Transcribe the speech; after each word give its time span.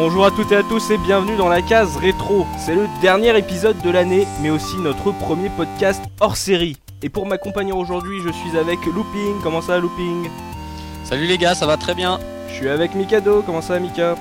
Bonjour 0.00 0.26
à 0.26 0.30
toutes 0.30 0.52
et 0.52 0.56
à 0.56 0.62
tous 0.62 0.92
et 0.92 0.96
bienvenue 0.96 1.36
dans 1.36 1.48
la 1.48 1.60
case 1.60 1.96
rétro. 1.96 2.46
C'est 2.56 2.76
le 2.76 2.86
dernier 3.02 3.36
épisode 3.36 3.76
de 3.82 3.90
l'année, 3.90 4.28
mais 4.40 4.48
aussi 4.48 4.76
notre 4.76 5.10
premier 5.10 5.48
podcast 5.48 6.00
hors 6.20 6.36
série. 6.36 6.76
Et 7.02 7.08
pour 7.08 7.26
m'accompagner 7.26 7.72
aujourd'hui, 7.72 8.20
je 8.24 8.28
suis 8.28 8.56
avec 8.56 8.78
Looping. 8.86 9.42
Comment 9.42 9.60
ça, 9.60 9.80
Looping? 9.80 10.30
Salut 11.02 11.26
les 11.26 11.36
gars, 11.36 11.56
ça 11.56 11.66
va 11.66 11.76
très 11.76 11.96
bien. 11.96 12.20
Je 12.48 12.54
suis 12.54 12.68
avec 12.68 12.94
Mikado. 12.94 13.42
Comment 13.44 13.60
ça, 13.60 13.80
Mika? 13.80 14.14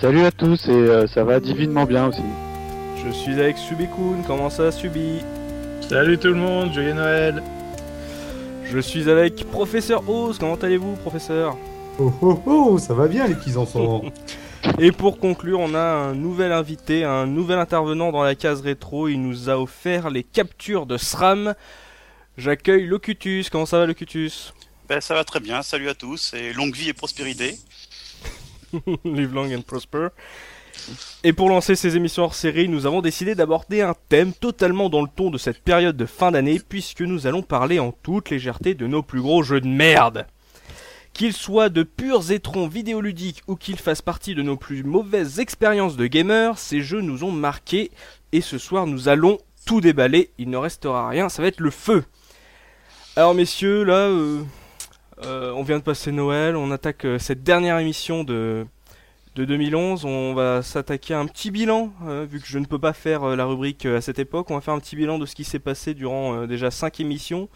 Salut 0.00 0.24
à 0.24 0.30
tous 0.30 0.68
et 0.68 0.70
euh, 0.70 1.08
ça 1.08 1.24
va 1.24 1.40
divinement 1.40 1.84
bien 1.84 2.06
aussi. 2.06 2.22
Je 3.04 3.10
suis 3.10 3.40
avec 3.40 3.58
Subikun. 3.58 4.22
Comment 4.24 4.50
ça, 4.50 4.70
Subi? 4.70 5.18
Salut 5.80 6.16
tout 6.16 6.28
le 6.28 6.34
monde, 6.34 6.72
joyeux 6.72 6.94
Noël. 6.94 7.42
Je 8.62 8.78
suis 8.78 9.10
avec 9.10 9.50
Professeur 9.50 10.08
Oz. 10.08 10.38
Comment 10.38 10.54
allez-vous, 10.54 10.94
professeur? 11.02 11.56
Oh 11.98 12.12
oh 12.22 12.40
oh, 12.46 12.78
ça 12.78 12.94
va 12.94 13.08
bien 13.08 13.26
les 13.26 13.34
petits 13.34 13.56
enfants. 13.56 14.02
Et 14.78 14.92
pour 14.92 15.18
conclure, 15.18 15.60
on 15.60 15.74
a 15.74 15.80
un 15.80 16.14
nouvel 16.14 16.52
invité, 16.52 17.04
un 17.04 17.26
nouvel 17.26 17.58
intervenant 17.58 18.12
dans 18.12 18.22
la 18.22 18.34
case 18.34 18.60
rétro. 18.60 19.08
Il 19.08 19.22
nous 19.22 19.48
a 19.48 19.58
offert 19.58 20.10
les 20.10 20.22
captures 20.22 20.86
de 20.86 20.98
SRAM. 20.98 21.54
J'accueille 22.36 22.86
Locutus. 22.86 23.48
Comment 23.48 23.66
ça 23.66 23.78
va, 23.78 23.86
Locutus? 23.86 24.52
Ben, 24.88 25.00
ça 25.00 25.14
va 25.14 25.24
très 25.24 25.40
bien, 25.40 25.62
salut 25.62 25.88
à 25.88 25.94
tous 25.94 26.34
et 26.34 26.52
longue 26.52 26.74
vie 26.74 26.90
et 26.90 26.92
prospérité. 26.92 27.58
Live 29.04 29.32
long 29.32 29.52
and 29.52 29.62
prosper. 29.62 30.08
Et 31.24 31.32
pour 31.32 31.48
lancer 31.48 31.74
ces 31.74 31.96
émissions 31.96 32.24
hors 32.24 32.34
série, 32.34 32.68
nous 32.68 32.86
avons 32.86 33.00
décidé 33.00 33.34
d'aborder 33.34 33.80
un 33.80 33.94
thème 34.08 34.32
totalement 34.32 34.88
dans 34.88 35.02
le 35.02 35.08
ton 35.08 35.30
de 35.30 35.38
cette 35.38 35.62
période 35.62 35.96
de 35.96 36.06
fin 36.06 36.30
d'année, 36.30 36.60
puisque 36.60 37.00
nous 37.00 37.26
allons 37.26 37.42
parler 37.42 37.78
en 37.78 37.92
toute 37.92 38.30
légèreté 38.30 38.74
de 38.74 38.86
nos 38.86 39.02
plus 39.02 39.22
gros 39.22 39.42
jeux 39.42 39.60
de 39.60 39.66
merde. 39.66 40.26
Qu'ils 41.16 41.32
soient 41.32 41.70
de 41.70 41.82
purs 41.82 42.30
étrons 42.30 42.68
vidéoludiques 42.68 43.42
ou 43.46 43.56
qu'ils 43.56 43.78
fassent 43.78 44.02
partie 44.02 44.34
de 44.34 44.42
nos 44.42 44.58
plus 44.58 44.84
mauvaises 44.84 45.40
expériences 45.40 45.96
de 45.96 46.06
gamers, 46.06 46.58
ces 46.58 46.82
jeux 46.82 47.00
nous 47.00 47.24
ont 47.24 47.32
marqués. 47.32 47.90
Et 48.32 48.42
ce 48.42 48.58
soir 48.58 48.86
nous 48.86 49.08
allons 49.08 49.38
tout 49.64 49.80
déballer, 49.80 50.30
il 50.36 50.50
ne 50.50 50.58
restera 50.58 51.08
rien, 51.08 51.30
ça 51.30 51.40
va 51.40 51.48
être 51.48 51.60
le 51.60 51.70
feu. 51.70 52.04
Alors 53.16 53.34
messieurs, 53.34 53.82
là, 53.82 54.08
euh, 54.08 54.42
euh, 55.24 55.52
on 55.52 55.62
vient 55.62 55.78
de 55.78 55.82
passer 55.82 56.12
Noël, 56.12 56.54
on 56.54 56.70
attaque 56.70 57.06
euh, 57.06 57.18
cette 57.18 57.42
dernière 57.42 57.78
émission 57.78 58.22
de, 58.22 58.66
de 59.36 59.46
2011, 59.46 60.04
on 60.04 60.34
va 60.34 60.60
s'attaquer 60.60 61.14
à 61.14 61.20
un 61.20 61.26
petit 61.26 61.50
bilan, 61.50 61.94
vu 62.30 62.40
que 62.40 62.46
je 62.46 62.58
ne 62.58 62.66
peux 62.66 62.78
pas 62.78 62.92
faire 62.92 63.34
la 63.34 63.46
rubrique 63.46 63.86
à 63.86 64.02
cette 64.02 64.18
époque, 64.18 64.50
on 64.50 64.54
va 64.54 64.60
faire 64.60 64.74
un 64.74 64.80
petit 64.80 64.96
bilan 64.96 65.18
de 65.18 65.24
ce 65.24 65.34
qui 65.34 65.44
s'est 65.44 65.60
passé 65.60 65.94
durant 65.94 66.46
déjà 66.46 66.70
5 66.70 67.00
émissions. 67.00 67.48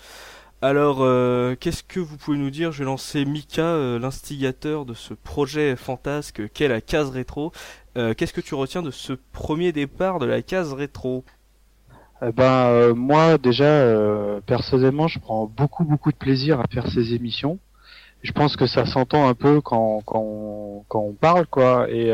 Alors, 0.63 0.99
euh, 1.01 1.57
qu'est-ce 1.59 1.83
que 1.83 2.01
vous 2.01 2.19
pouvez 2.19 2.37
nous 2.37 2.51
dire? 2.51 2.71
Je 2.71 2.81
vais 2.81 2.85
lancer 2.85 3.25
Mika, 3.25 3.63
euh, 3.63 3.99
l'instigateur 3.99 4.85
de 4.85 4.93
ce 4.93 5.15
projet 5.15 5.75
fantasque 5.75 6.53
qu'est 6.53 6.69
la 6.69 6.83
case 6.83 7.09
rétro. 7.09 7.51
Euh, 7.97 8.13
qu'est-ce 8.13 8.35
que 8.35 8.43
tu 8.43 8.55
retiens 8.55 8.83
de 8.83 8.91
ce 8.91 9.15
premier 9.33 9.73
départ 9.73 10.19
de 10.19 10.27
la 10.27 10.43
case 10.43 10.75
rétro? 10.75 11.25
Eh 12.23 12.33
ben 12.33 12.67
euh, 12.67 12.95
moi 12.95 13.39
déjà 13.39 13.87
personnellement 14.45 15.09
je 15.09 15.19
prends 15.19 15.47
beaucoup 15.47 15.85
beaucoup 15.85 16.13
de 16.13 16.17
plaisir 16.19 16.61
à 16.61 16.65
faire 16.71 16.87
ces 16.89 17.15
émissions. 17.15 17.59
Je 18.23 18.33
pense 18.33 18.57
que 18.57 18.67
ça 18.67 18.85
s'entend 18.85 19.29
un 19.29 19.35
peu 19.35 19.63
quand 19.63 20.03
quand 20.05 20.85
quand 20.89 21.01
on 21.01 21.15
parle 21.15 21.47
quoi 21.47 21.89
et 21.89 22.13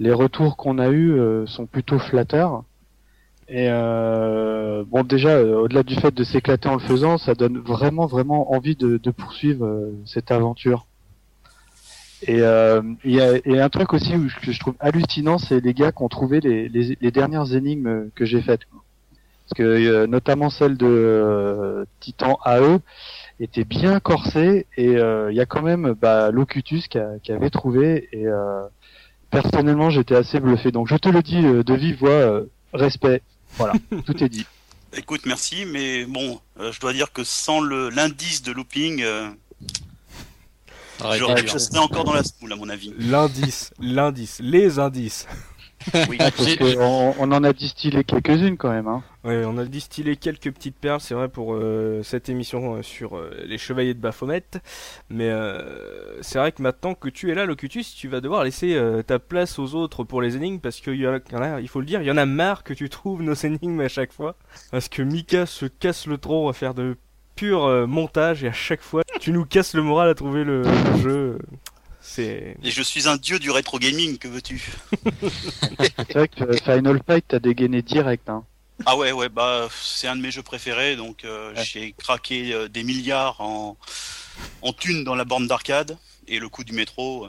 les 0.00 0.12
retours 0.12 0.56
qu'on 0.56 0.78
a 0.78 0.88
eus 0.88 1.46
sont 1.46 1.66
plutôt 1.66 1.98
flatteurs. 1.98 2.64
Et 3.48 3.68
euh, 3.68 4.84
bon 4.86 5.04
déjà 5.04 5.30
euh, 5.30 5.56
au-delà 5.56 5.82
du 5.82 5.94
fait 5.96 6.14
de 6.14 6.24
s'éclater 6.24 6.68
en 6.68 6.74
le 6.74 6.80
faisant, 6.80 7.18
ça 7.18 7.34
donne 7.34 7.58
vraiment 7.58 8.06
vraiment 8.06 8.52
envie 8.52 8.74
de, 8.74 8.96
de 8.96 9.10
poursuivre 9.10 9.66
euh, 9.66 9.92
cette 10.06 10.30
aventure. 10.30 10.86
Et 12.26 12.40
euh, 12.40 12.80
il 13.04 13.14
y, 13.14 13.20
a, 13.20 13.64
un 13.64 13.68
truc 13.68 13.92
aussi 13.92 14.16
où 14.16 14.28
je, 14.30 14.36
que 14.38 14.50
je 14.50 14.58
trouve 14.58 14.74
hallucinant, 14.80 15.36
c'est 15.36 15.60
les 15.60 15.74
gars 15.74 15.92
qui 15.92 16.02
ont 16.02 16.08
trouvé 16.08 16.40
les, 16.40 16.70
les, 16.70 16.96
les 16.98 17.10
dernières 17.10 17.54
énigmes 17.54 18.08
que 18.14 18.24
j'ai 18.24 18.40
faites. 18.40 18.62
Parce 18.70 19.58
que 19.58 19.62
euh, 19.62 20.06
notamment 20.06 20.48
celle 20.48 20.78
de 20.78 21.86
Titan 22.00 22.38
AE 22.46 22.78
était 23.40 23.64
bien 23.64 24.00
corsée 24.00 24.66
et 24.78 24.92
il 24.92 25.34
y 25.34 25.40
a 25.40 25.44
quand 25.44 25.60
même 25.60 25.92
bah, 26.00 26.30
Locutus 26.30 26.88
qui, 26.88 26.96
a- 26.96 27.18
qui 27.22 27.30
avait 27.30 27.50
trouvé 27.50 28.08
et 28.12 28.24
personnellement 29.30 29.90
j'étais 29.90 30.14
assez 30.16 30.40
bluffé. 30.40 30.70
Donc 30.72 30.88
je 30.88 30.96
te 30.96 31.10
le 31.10 31.20
dis 31.20 31.42
de 31.42 31.74
vive 31.74 31.98
voix, 31.98 32.40
respect. 32.72 33.20
Voilà, 33.56 33.74
tout 34.06 34.22
est 34.22 34.28
dit. 34.28 34.46
Écoute, 34.96 35.22
merci, 35.26 35.64
mais 35.64 36.04
bon, 36.04 36.40
euh, 36.60 36.70
je 36.70 36.80
dois 36.80 36.92
dire 36.92 37.12
que 37.12 37.24
sans 37.24 37.60
le 37.60 37.90
l'indice 37.90 38.42
de 38.42 38.52
looping, 38.52 39.02
euh, 39.02 39.28
je 41.00 41.58
serais 41.58 41.78
encore 41.78 42.04
dans 42.04 42.12
la 42.12 42.22
semoule 42.22 42.52
à 42.52 42.56
mon 42.56 42.68
avis. 42.68 42.94
L'indice, 42.98 43.72
l'indice, 43.80 44.38
les 44.40 44.78
indices. 44.78 45.26
Oui. 46.08 46.16
Parce 46.18 46.44
J'ai- 46.44 46.56
que 46.56 46.78
on, 46.78 47.14
on 47.18 47.32
en 47.32 47.44
a 47.44 47.52
distillé 47.52 48.04
quelques-unes 48.04 48.56
quand 48.56 48.70
même. 48.70 48.88
Hein. 48.88 49.02
Ouais, 49.24 49.42
on 49.46 49.56
a 49.58 49.64
distillé 49.64 50.16
quelques 50.16 50.52
petites 50.52 50.76
perles, 50.76 51.00
c'est 51.00 51.14
vrai, 51.14 51.28
pour 51.28 51.54
euh, 51.54 52.02
cette 52.02 52.28
émission 52.28 52.74
euh, 52.76 52.82
sur 52.82 53.16
euh, 53.16 53.30
les 53.46 53.56
chevaliers 53.58 53.94
de 53.94 54.00
Baphomet. 54.00 54.44
Mais 55.08 55.30
euh, 55.30 56.20
c'est 56.22 56.38
vrai 56.38 56.52
que 56.52 56.60
maintenant 56.62 56.94
que 56.94 57.08
tu 57.08 57.30
es 57.30 57.34
là, 57.34 57.46
Locutus, 57.46 57.94
tu 57.94 58.08
vas 58.08 58.20
devoir 58.20 58.44
laisser 58.44 58.74
euh, 58.74 59.02
ta 59.02 59.18
place 59.18 59.58
aux 59.58 59.74
autres 59.74 60.04
pour 60.04 60.20
les 60.20 60.36
énigmes, 60.36 60.58
parce 60.60 60.80
qu'il 60.80 60.96
y, 60.96 61.06
en 61.08 61.14
a- 61.14 61.20
y 61.32 61.36
en 61.36 61.42
a, 61.42 61.60
il 61.60 61.68
faut 61.68 61.80
le 61.80 61.86
dire, 61.86 62.02
il 62.02 62.06
y 62.06 62.10
en 62.10 62.16
a 62.18 62.26
marre 62.26 62.64
que 62.64 62.74
tu 62.74 62.88
trouves 62.90 63.22
nos 63.22 63.34
énigmes 63.44 63.80
à 63.80 63.88
chaque 63.88 64.12
fois. 64.12 64.36
Parce 64.70 64.88
que 64.88 65.02
Mika 65.02 65.46
se 65.46 65.66
casse 65.66 66.06
le 66.06 66.18
tronc 66.18 66.48
à 66.48 66.52
faire 66.52 66.74
de 66.74 66.96
pur 67.34 67.64
euh, 67.64 67.86
montage, 67.86 68.44
et 68.44 68.48
à 68.48 68.52
chaque 68.52 68.82
fois, 68.82 69.02
tu 69.20 69.32
nous 69.32 69.44
casses 69.44 69.74
le 69.74 69.82
moral 69.82 70.08
à 70.08 70.14
trouver 70.14 70.44
le, 70.44 70.62
le 70.62 70.98
jeu. 71.02 71.38
C'est... 72.06 72.56
Et 72.62 72.70
je 72.70 72.82
suis 72.82 73.08
un 73.08 73.16
dieu 73.16 73.38
du 73.38 73.50
rétro 73.50 73.78
gaming, 73.78 74.18
que 74.18 74.28
veux-tu 74.28 74.62
C'est 75.80 76.12
vrai 76.12 76.28
que 76.28 76.52
Final 76.58 77.00
Fight 77.06 77.24
t'as 77.26 77.38
dégainé 77.38 77.80
direct. 77.80 78.28
Hein. 78.28 78.44
Ah 78.84 78.96
ouais, 78.96 79.10
ouais, 79.12 79.30
bah 79.30 79.68
c'est 79.72 80.06
un 80.06 80.14
de 80.14 80.20
mes 80.20 80.30
jeux 80.30 80.42
préférés, 80.42 80.96
donc 80.96 81.24
euh, 81.24 81.52
j'ai 81.56 81.92
craqué 81.92 82.52
euh, 82.52 82.68
des 82.68 82.82
milliards 82.84 83.40
en 83.40 83.76
en 84.62 84.72
thunes 84.72 85.02
dans 85.04 85.14
la 85.14 85.24
borne 85.24 85.46
d'arcade 85.46 85.96
et 86.28 86.38
le 86.38 86.48
coup 86.48 86.62
du 86.64 86.72
métro, 86.72 87.24
euh, 87.24 87.28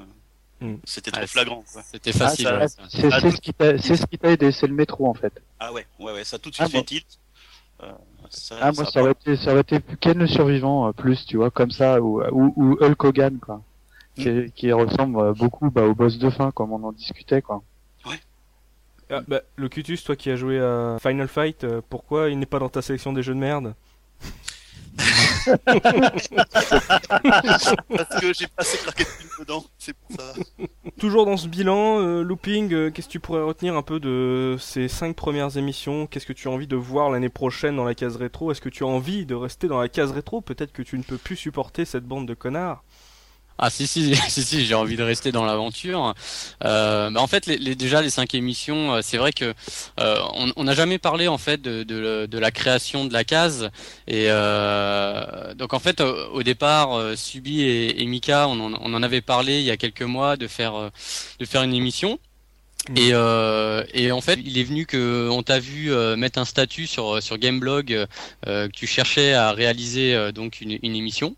Mm. 0.62 0.76
c'était 0.86 1.12
Ah, 1.14 1.18
trop 1.20 1.28
flagrant. 1.28 1.64
C'était 1.92 2.14
facile. 2.14 2.48
Ah, 2.48 2.60
ouais. 2.60 2.68
C'est 2.90 3.12
Ah, 3.12 3.20
c'est 3.20 3.32
ce 3.32 3.42
qui 3.42 3.54
t'a 3.54 3.78
c'est 3.78 3.98
ce 3.98 4.06
qui 4.06 4.18
t'a 4.18 4.32
aidé, 4.32 4.54
c'est 4.54 4.68
le 4.68 4.74
métro 4.74 5.06
en 5.08 5.14
fait. 5.14 5.34
Ah 5.60 5.74
ouais, 5.74 5.86
ouais, 6.00 6.14
ouais, 6.14 6.24
ça 6.24 6.38
a 6.38 6.40
tout 6.40 6.50
de 6.50 6.56
Ah, 6.60 6.64
suite 6.66 6.72
fait 6.72 6.78
bon. 6.80 6.84
tilt. 6.86 7.06
Euh, 7.84 7.92
ça, 8.30 8.56
Ah, 8.62 8.72
moi, 8.72 8.86
ça 8.86 8.90
a 8.90 8.92
ça 8.94 9.02
aurait 9.02 9.12
été, 9.12 9.36
ça 9.36 9.52
aurait 9.52 9.62
été 9.62 9.82
Ken 10.00 10.18
le 10.18 10.28
survivant, 10.28 10.94
plus, 10.94 11.26
tu 11.26 11.36
vois, 11.36 11.52
comme 11.52 11.72
ça, 11.72 12.02
ou, 12.02 12.22
ou, 12.32 12.54
ou 12.56 12.78
Hulk 12.82 13.04
Hogan, 13.04 13.38
quoi. 13.40 13.62
Qui, 14.16 14.52
qui 14.56 14.72
ressemble 14.72 15.20
euh, 15.20 15.34
beaucoup 15.34 15.70
bah, 15.70 15.84
au 15.84 15.94
boss 15.94 16.18
de 16.18 16.30
fin, 16.30 16.52
comme 16.52 16.72
on 16.72 16.84
en 16.84 16.92
discutait, 16.94 17.42
quoi. 17.42 17.62
Ah, 19.10 19.22
bah, 19.28 19.42
Locutus, 19.56 20.04
toi 20.04 20.16
qui 20.16 20.32
as 20.32 20.36
joué 20.36 20.60
à 20.60 20.98
Final 21.00 21.28
Fight, 21.28 21.64
euh, 21.64 21.82
pourquoi 21.90 22.30
il 22.30 22.40
n'est 22.40 22.48
pas 22.48 22.58
dans 22.60 22.70
ta 22.70 22.82
sélection 22.82 23.14
des 23.14 23.22
jeux 23.22 23.36
de 23.36 23.40
merde? 23.40 23.76
Parce 25.46 26.28
que 28.20 28.34
j'ai 28.34 28.48
passé 28.48 28.80
thunes 28.96 29.30
dedans, 29.40 29.64
c'est 29.78 29.94
pour 29.94 30.18
ça. 30.18 30.34
Toujours 30.98 31.26
dans 31.28 31.38
ce 31.38 31.48
bilan, 31.48 32.00
euh, 32.00 32.24
Looping, 32.24 32.74
euh, 32.74 32.90
qu'est-ce 32.90 33.08
que 33.08 33.12
tu 33.12 33.20
pourrais 33.20 33.44
retenir 33.44 33.76
un 33.76 33.84
peu 33.84 34.00
de 34.00 34.56
ces 34.60 34.88
cinq 34.88 35.16
premières 35.16 35.56
émissions? 35.58 36.08
Qu'est-ce 36.08 36.26
que 36.26 36.34
tu 36.34 36.48
as 36.48 36.52
envie 36.52 36.66
de 36.66 36.76
voir 36.76 37.12
l'année 37.12 37.30
prochaine 37.30 37.76
dans 37.76 37.84
la 37.84 37.94
case 37.94 38.16
rétro? 38.16 38.52
Est-ce 38.52 38.62
que 38.62 38.70
tu 38.70 38.84
as 38.84 38.88
envie 38.88 39.28
de 39.28 39.36
rester 39.36 39.68
dans 39.68 39.80
la 39.80 39.90
case 39.90 40.12
rétro? 40.12 40.42
Peut-être 40.42 40.72
que 40.72 40.82
tu 40.82 40.98
ne 40.98 41.04
peux 41.04 41.18
plus 41.18 41.36
supporter 41.36 41.86
cette 41.86 42.06
bande 42.06 42.28
de 42.28 42.34
connards. 42.34 42.84
Ah 43.58 43.70
si 43.70 43.88
si 43.88 44.16
si 44.30 44.44
si, 44.44 44.66
j'ai 44.66 44.74
envie 44.76 44.98
de 44.98 45.04
rester 45.04 45.32
dans 45.32 45.46
l'aventure. 45.46 46.14
Euh, 46.64 47.10
bah, 47.10 47.22
en 47.22 47.28
fait, 47.28 47.46
les, 47.46 47.58
les- 47.58 47.76
déjà 47.76 48.02
les 48.02 48.10
cinq 48.10 48.36
émissions, 48.36 48.96
euh, 48.96 49.00
c'est 49.02 49.18
vrai 49.18 49.32
que 49.32 49.54
euh, 50.00 50.20
on 50.58 50.64
n'a 50.66 50.74
jamais 50.76 50.98
parlé 51.00 51.28
en 51.28 51.38
fait 51.38 51.62
de, 51.62 51.84
de, 51.84 52.26
de 52.26 52.38
la 52.40 52.52
création 52.52 53.06
de 53.06 53.14
la 53.14 53.24
case. 53.24 53.70
Et 54.08 54.26
euh, 54.30 55.54
donc 55.54 55.74
en 55.74 55.80
fait, 55.80 56.02
au, 56.02 56.44
départ, 56.44 57.18
Subi 57.18 57.62
et, 57.64 58.02
et 58.02 58.06
Mika, 58.06 58.48
on 58.50 58.60
en, 58.60 58.74
on 58.82 58.94
en 58.94 59.04
avait 59.04 59.22
parlé 59.22 59.60
il 59.60 59.66
y 59.66 59.72
a 59.72 59.78
quelques 59.78 60.02
mois 60.02 60.36
de 60.38 60.48
faire 60.48 60.92
de 61.40 61.46
faire 61.46 61.64
une 61.64 61.74
émission. 61.74 62.20
Mhm. 62.90 62.98
Et, 62.98 63.10
euh, 63.14 63.84
et 63.94 64.12
en 64.12 64.22
fait, 64.22 64.40
il 64.46 64.58
est 64.60 64.64
venu 64.64 64.86
que 64.86 65.28
on 65.32 65.44
t'a 65.44 65.60
vu 65.60 65.92
euh, 65.92 66.16
mettre 66.16 66.40
un 66.40 66.46
statut 66.46 66.88
sur 66.88 67.22
sur 67.24 67.38
Gameblog 67.38 67.94
euh, 68.48 68.68
que 68.68 68.72
tu 68.74 68.88
cherchais 68.88 69.34
à 69.34 69.52
réaliser 69.54 70.14
euh, 70.16 70.32
donc 70.32 70.62
une, 70.62 70.78
une 70.84 70.96
émission. 70.96 71.36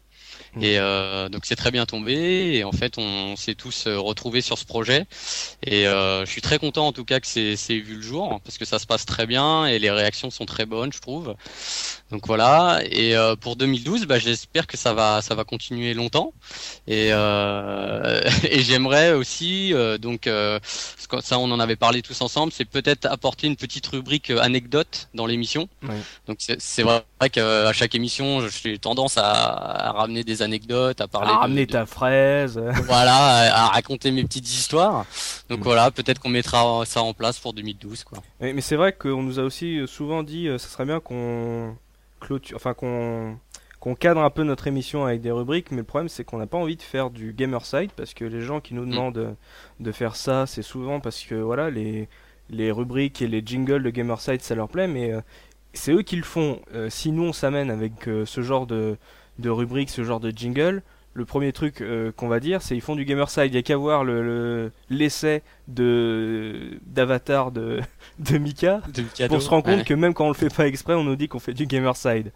Et 0.62 0.80
euh, 0.80 1.30
donc 1.30 1.46
c'est 1.46 1.56
très 1.56 1.72
bien 1.72 1.86
tombé. 1.86 2.14
Et 2.56 2.64
en 2.64 2.72
fait, 2.72 2.98
on 2.98 3.36
s'est 3.36 3.56
tous 3.56 3.88
euh, 3.88 4.00
retrouvés 4.00 4.42
sur 4.42 4.58
ce 4.58 4.66
projet. 4.66 5.06
Et 5.64 5.88
euh, 5.88 6.26
je 6.26 6.32
suis 6.32 6.42
très 6.42 6.60
content 6.60 6.88
en 6.88 6.94
tout 6.94 7.06
cas 7.06 7.20
que 7.20 7.28
c'est 7.28 7.56
c'est 7.56 7.78
vu 7.80 7.96
le 7.96 8.02
jour 8.02 8.42
parce 8.44 8.58
que 8.58 8.66
ça 8.66 8.80
se 8.80 8.86
passe 8.86 9.06
très 9.06 9.26
bien 9.26 9.66
et 9.66 9.80
les 9.80 9.92
réactions 9.92 10.30
sont 10.30 10.46
très 10.46 10.66
bonnes, 10.66 10.92
je 10.94 11.00
trouve. 11.00 11.36
Donc 12.12 12.26
voilà. 12.26 12.80
Et 12.90 13.16
euh, 13.18 13.36
pour 13.36 13.56
2012, 13.58 14.06
bah, 14.06 14.18
j'espère 14.18 14.66
que 14.66 14.78
ça 14.78 14.94
va 14.94 15.22
ça 15.22 15.36
va 15.36 15.44
continuer 15.44 15.94
longtemps. 15.94 16.34
Et 16.88 17.10
euh, 17.12 18.22
et 18.50 18.62
j'aimerais 18.62 19.14
aussi 19.14 19.74
euh, 19.74 19.98
donc 19.98 20.28
euh, 20.28 20.60
ça 21.22 21.38
on 21.40 21.52
en 21.52 21.60
avait 21.60 21.76
parlé 21.76 22.02
tous 22.02 22.20
ensemble, 22.22 22.52
c'est 22.54 22.66
peut-être 22.66 23.06
apporter 23.06 23.48
une 23.48 23.56
petite 23.56 23.88
rubrique 23.88 24.30
euh, 24.30 24.40
anecdote 24.40 25.10
dans 25.14 25.26
l'émission. 25.26 25.68
Donc 26.28 26.38
c'est 26.40 26.84
vrai 26.84 27.04
qu'à 27.32 27.74
chaque 27.74 27.96
émission, 27.96 28.42
j'ai 28.48 28.78
tendance 28.78 29.18
à, 29.18 29.24
à, 29.32 29.92
ramener 29.92 30.24
des 30.24 30.42
anecdotes, 30.42 31.02
à 31.02 31.08
parler. 31.08 31.30
À 31.32 31.36
de, 31.36 31.40
ramener 31.40 31.66
de- 31.66 31.72
ta 31.72 31.86
fraise. 31.86 32.60
Voilà, 32.86 33.16
à, 33.16 33.66
à 33.66 33.68
raconter 33.68 34.12
mes 34.12 34.24
petites 34.24 34.48
histoires. 34.50 35.06
Donc 35.50 35.60
Mm. 35.60 35.64
voilà, 35.64 35.92
peut-être 35.92 36.20
qu'on 36.20 36.30
mettra 36.30 36.84
ça 36.86 37.02
en 37.02 37.14
place 37.14 37.40
pour 37.40 37.54
2012, 37.54 38.04
quoi. 38.04 38.20
Mais, 38.40 38.54
mais 38.54 38.62
c'est 38.62 38.76
vrai 38.76 38.94
qu'on 38.94 39.24
nous 39.24 39.40
a 39.40 39.44
aussi 39.44 39.80
euh, 39.80 39.88
souvent 39.88 40.24
dit, 40.24 40.48
euh, 40.48 40.58
ça 40.58 40.68
serait 40.68 40.86
bien 40.86 41.00
qu'on 41.00 41.76
clôture, 42.20 42.56
enfin 42.56 42.74
qu'on 42.74 43.38
qu'on 43.80 43.94
cadre 43.94 44.22
un 44.22 44.30
peu 44.32 44.44
notre 44.44 44.66
émission 44.68 45.06
avec 45.06 45.22
des 45.22 45.32
rubriques, 45.32 45.70
mais 45.72 45.78
le 45.78 45.84
problème 45.84 46.10
c'est 46.10 46.24
qu'on 46.24 46.38
n'a 46.40 46.48
pas 46.48 46.58
envie 46.58 46.76
de 46.78 46.82
faire 46.82 47.10
du 47.12 47.34
gamerside 47.34 47.92
parce 47.96 48.14
que 48.14 48.26
les 48.26 48.42
gens 48.42 48.60
qui 48.60 48.74
nous 48.74 48.86
demandent 48.86 49.18
euh, 49.18 49.34
de 49.80 49.92
faire 49.92 50.16
ça, 50.16 50.46
c'est 50.48 50.64
souvent 50.64 51.00
parce 51.00 51.24
que 51.24 51.36
voilà 51.36 51.70
les 51.70 52.08
les 52.50 52.72
rubriques 52.72 53.22
et 53.22 53.28
les 53.28 53.44
jingles 53.46 53.84
de 53.84 53.90
gamerside 53.90 54.42
ça 54.42 54.56
leur 54.56 54.70
plaît, 54.70 54.88
mais 54.88 55.12
euh, 55.14 55.22
c'est 55.74 55.92
eux 55.92 56.02
qui 56.02 56.16
le 56.16 56.24
font. 56.24 56.60
Euh, 56.74 56.90
si 56.90 57.12
nous 57.12 57.24
on 57.24 57.34
s'amène 57.34 57.70
avec 57.70 58.08
euh, 58.08 58.26
ce 58.26 58.42
genre 58.42 58.68
de 58.68 58.98
de 59.40 59.50
rubrique, 59.50 59.90
ce 59.90 60.04
genre 60.04 60.20
de 60.20 60.32
jingle. 60.32 60.82
Le 61.18 61.26
premier 61.26 61.52
truc 61.52 61.82
euh, 61.82 62.12
qu'on 62.12 62.28
va 62.28 62.40
dire, 62.40 62.62
c'est 62.62 62.76
ils 62.76 62.82
font 62.82 62.96
du 62.96 63.04
gamerside. 63.04 63.46
Il 63.48 63.56
y 63.56 63.58
a 63.58 63.64
qu'à 63.64 63.76
voir 63.76 64.04
le 64.04 64.22
le- 64.22 64.72
l'essai 64.92 65.42
de 65.68 66.80
d'Avatar 66.86 67.52
de 67.52 67.80
de 68.20 68.38
Mika 68.38 68.82
De 68.94 69.28
pour 69.28 69.42
se 69.42 69.50
rendre 69.50 69.64
compte 69.64 69.78
Ouais. 69.80 69.84
que 69.84 69.94
même 69.96 70.14
quand 70.14 70.26
on 70.26 70.30
le 70.30 70.34
fait 70.36 70.54
pas 70.56 70.68
exprès, 70.68 70.94
on 70.94 71.04
nous 71.04 71.16
dit 71.16 71.28
qu'on 71.28 71.40
fait 71.40 71.54
du 71.56 71.66
gamerside. 71.66 72.32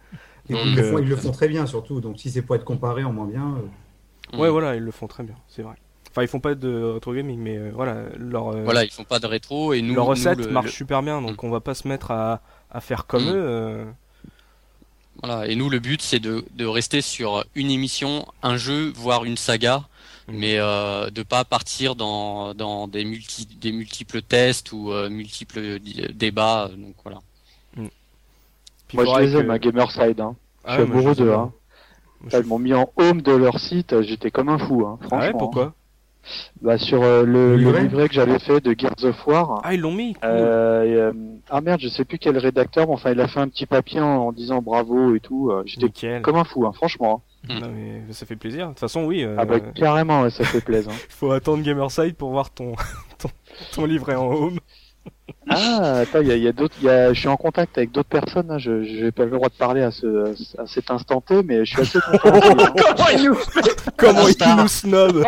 Et 0.48 0.54
Donc, 0.54 0.62
ils, 0.64 0.74
le 0.74 0.82
euh, 0.82 0.90
font, 0.90 0.98
ils 0.98 1.08
le 1.08 1.14
font 1.16 1.30
très 1.30 1.46
bien 1.48 1.66
surtout. 1.66 2.00
Donc 2.00 2.18
si 2.18 2.28
c'est 2.30 2.42
pour 2.42 2.56
être 2.56 2.64
comparé 2.64 3.04
en 3.04 3.12
moins 3.12 3.26
bien, 3.26 3.54
euh, 3.56 4.36
Ouais, 4.38 4.48
Mm. 4.48 4.50
voilà, 4.52 4.74
ils 4.76 4.82
le 4.82 4.90
font 4.90 5.06
très 5.06 5.22
bien, 5.22 5.34
c'est 5.46 5.62
vrai. 5.62 5.74
Enfin, 6.10 6.22
ils 6.22 6.28
font 6.28 6.40
pas 6.40 6.54
de 6.54 6.82
retro 6.94 7.14
gaming, 7.14 7.38
mais 7.38 7.56
euh, 7.56 7.70
voilà, 7.74 7.96
leur, 8.18 8.48
euh, 8.48 8.64
Voilà, 8.64 8.82
ils 8.84 8.90
font 8.90 9.04
pas 9.04 9.18
de 9.20 9.26
rétro 9.26 9.72
et 9.74 9.80
nous. 9.82 9.94
leur 9.94 10.04
nous, 10.06 10.10
recette 10.10 10.38
le- 10.38 10.50
marche 10.50 10.66
le- 10.66 10.72
super 10.72 11.02
bien, 11.02 11.22
donc 11.22 11.42
on 11.44 11.50
va 11.50 11.60
pas 11.60 11.74
se 11.74 11.86
mettre 11.86 12.10
à, 12.10 12.40
à 12.70 12.80
faire 12.80 13.06
comme 13.06 13.24
Mm. 13.26 13.32
eux. 13.36 13.84
Voilà, 15.22 15.46
et 15.46 15.54
nous, 15.54 15.70
le 15.70 15.78
but, 15.78 16.02
c'est 16.02 16.18
de, 16.20 16.44
de 16.54 16.66
rester 16.66 17.00
sur 17.00 17.44
une 17.54 17.70
émission, 17.70 18.26
un 18.42 18.56
jeu, 18.56 18.92
voire 18.94 19.24
une 19.24 19.36
saga, 19.36 19.84
Mhm. 20.28 20.36
mais 20.38 20.56
euh, 20.58 21.10
de 21.10 21.22
pas 21.24 21.44
partir 21.44 21.96
dans, 21.96 22.54
dans 22.54 22.86
des, 22.86 23.04
multi, 23.04 23.46
des 23.60 23.72
multiples 23.72 24.22
tests 24.22 24.70
ou 24.72 24.92
euh, 24.92 25.08
multiples 25.10 25.80
débats. 26.14 26.70
Donc 26.76 26.94
voilà. 27.04 27.20
Puis 28.88 28.96
Moi, 28.98 29.04
je 29.04 29.24
les 29.26 29.32
que- 29.32 29.38
aime, 29.38 29.50
hein, 29.50 29.58
Gamerside. 29.58 30.20
Hein. 30.20 30.36
Ah 30.64 30.76
je 30.78 30.82
suis 30.84 30.92
amoureux 30.92 31.14
d'eux. 31.16 31.32
Hein. 31.32 31.52
Ils 32.32 32.44
m'ont 32.46 32.58
mis 32.60 32.72
en 32.74 32.88
home 32.96 33.20
de 33.22 33.32
leur 33.32 33.58
site, 33.58 34.00
j'étais 34.02 34.30
comme 34.30 34.48
un 34.48 34.58
fou. 34.58 34.86
Hein, 34.86 34.98
Ah 35.02 35.06
franchement. 35.06 35.26
ouais, 35.26 35.32
pourquoi? 35.32 35.74
Bah, 36.60 36.78
Sur 36.78 37.02
euh, 37.02 37.24
le, 37.24 37.56
Le 37.56 37.72
le 37.72 37.78
livret 37.80 38.08
que 38.08 38.14
j'avais 38.14 38.38
fait 38.38 38.60
de 38.60 38.74
Gears 38.78 39.04
of 39.04 39.26
War. 39.26 39.60
Ah, 39.64 39.74
ils 39.74 39.80
l'ont 39.80 39.92
mis 39.92 40.14
cool. 40.14 40.22
Euh, 40.24 40.84
et, 40.84 40.94
euh, 40.94 41.12
ah 41.50 41.60
merde, 41.60 41.80
je 41.80 41.88
sais 41.88 42.04
plus 42.04 42.18
quel 42.18 42.38
rédacteur, 42.38 42.86
mais 42.86 42.94
enfin 42.94 43.10
il 43.12 43.20
a 43.20 43.28
fait 43.28 43.40
un 43.40 43.48
petit 43.48 43.66
papier 43.66 44.00
en, 44.00 44.06
en 44.28 44.32
disant 44.32 44.62
bravo 44.62 45.14
et 45.14 45.20
tout. 45.20 45.50
euh, 45.50 45.62
J'étais 45.66 45.86
Nickel. 45.86 46.22
comme 46.22 46.36
un 46.36 46.44
fou, 46.44 46.64
hein, 46.66 46.72
franchement. 46.74 47.22
Non, 47.48 47.68
mais 47.74 48.02
ça 48.12 48.24
fait 48.24 48.36
plaisir. 48.36 48.66
De 48.66 48.70
toute 48.72 48.78
façon, 48.78 49.04
oui, 49.04 49.24
euh, 49.24 49.34
Ah 49.36 49.44
bah 49.44 49.58
carrément, 49.58 50.22
ouais, 50.22 50.30
ça 50.30 50.44
fait 50.44 50.60
plaisir. 50.60 50.92
hein. 50.92 50.96
faut 51.08 51.32
attendre 51.32 51.64
Gamerside 51.64 52.14
pour 52.14 52.30
voir 52.30 52.50
ton, 52.50 52.72
ton, 53.18 53.28
ton 53.74 53.84
livret 53.84 54.14
en 54.14 54.30
home. 54.30 54.58
Ah, 55.48 56.00
attends, 56.00 56.20
il 56.20 56.28
y 56.28 56.32
a, 56.32 56.36
il 56.36 56.42
y 56.42 56.48
a 56.48 56.52
d'autres, 56.52 56.74
il 56.80 56.86
y 56.86 56.88
a, 56.88 57.12
je 57.12 57.18
suis 57.18 57.28
en 57.28 57.36
contact 57.36 57.76
avec 57.76 57.90
d'autres 57.90 58.08
personnes. 58.08 58.50
Hein, 58.50 58.58
je 58.58 58.84
j'ai 58.84 59.10
pas 59.10 59.24
le 59.24 59.30
droit 59.30 59.48
de 59.48 59.54
parler 59.54 59.82
à 59.82 59.90
ce 59.90 60.32
à 60.58 60.66
cet 60.66 60.90
instant 60.90 61.20
T, 61.20 61.42
mais 61.42 61.64
je 61.64 61.72
suis 61.72 61.82
assez 61.82 61.98
content. 62.00 62.40
Comment 62.76 63.08
il 63.16 63.24
nous 63.24 63.38
Comment 63.96 64.28
il 64.28 64.56
nous 64.56 64.68
snob 64.68 65.24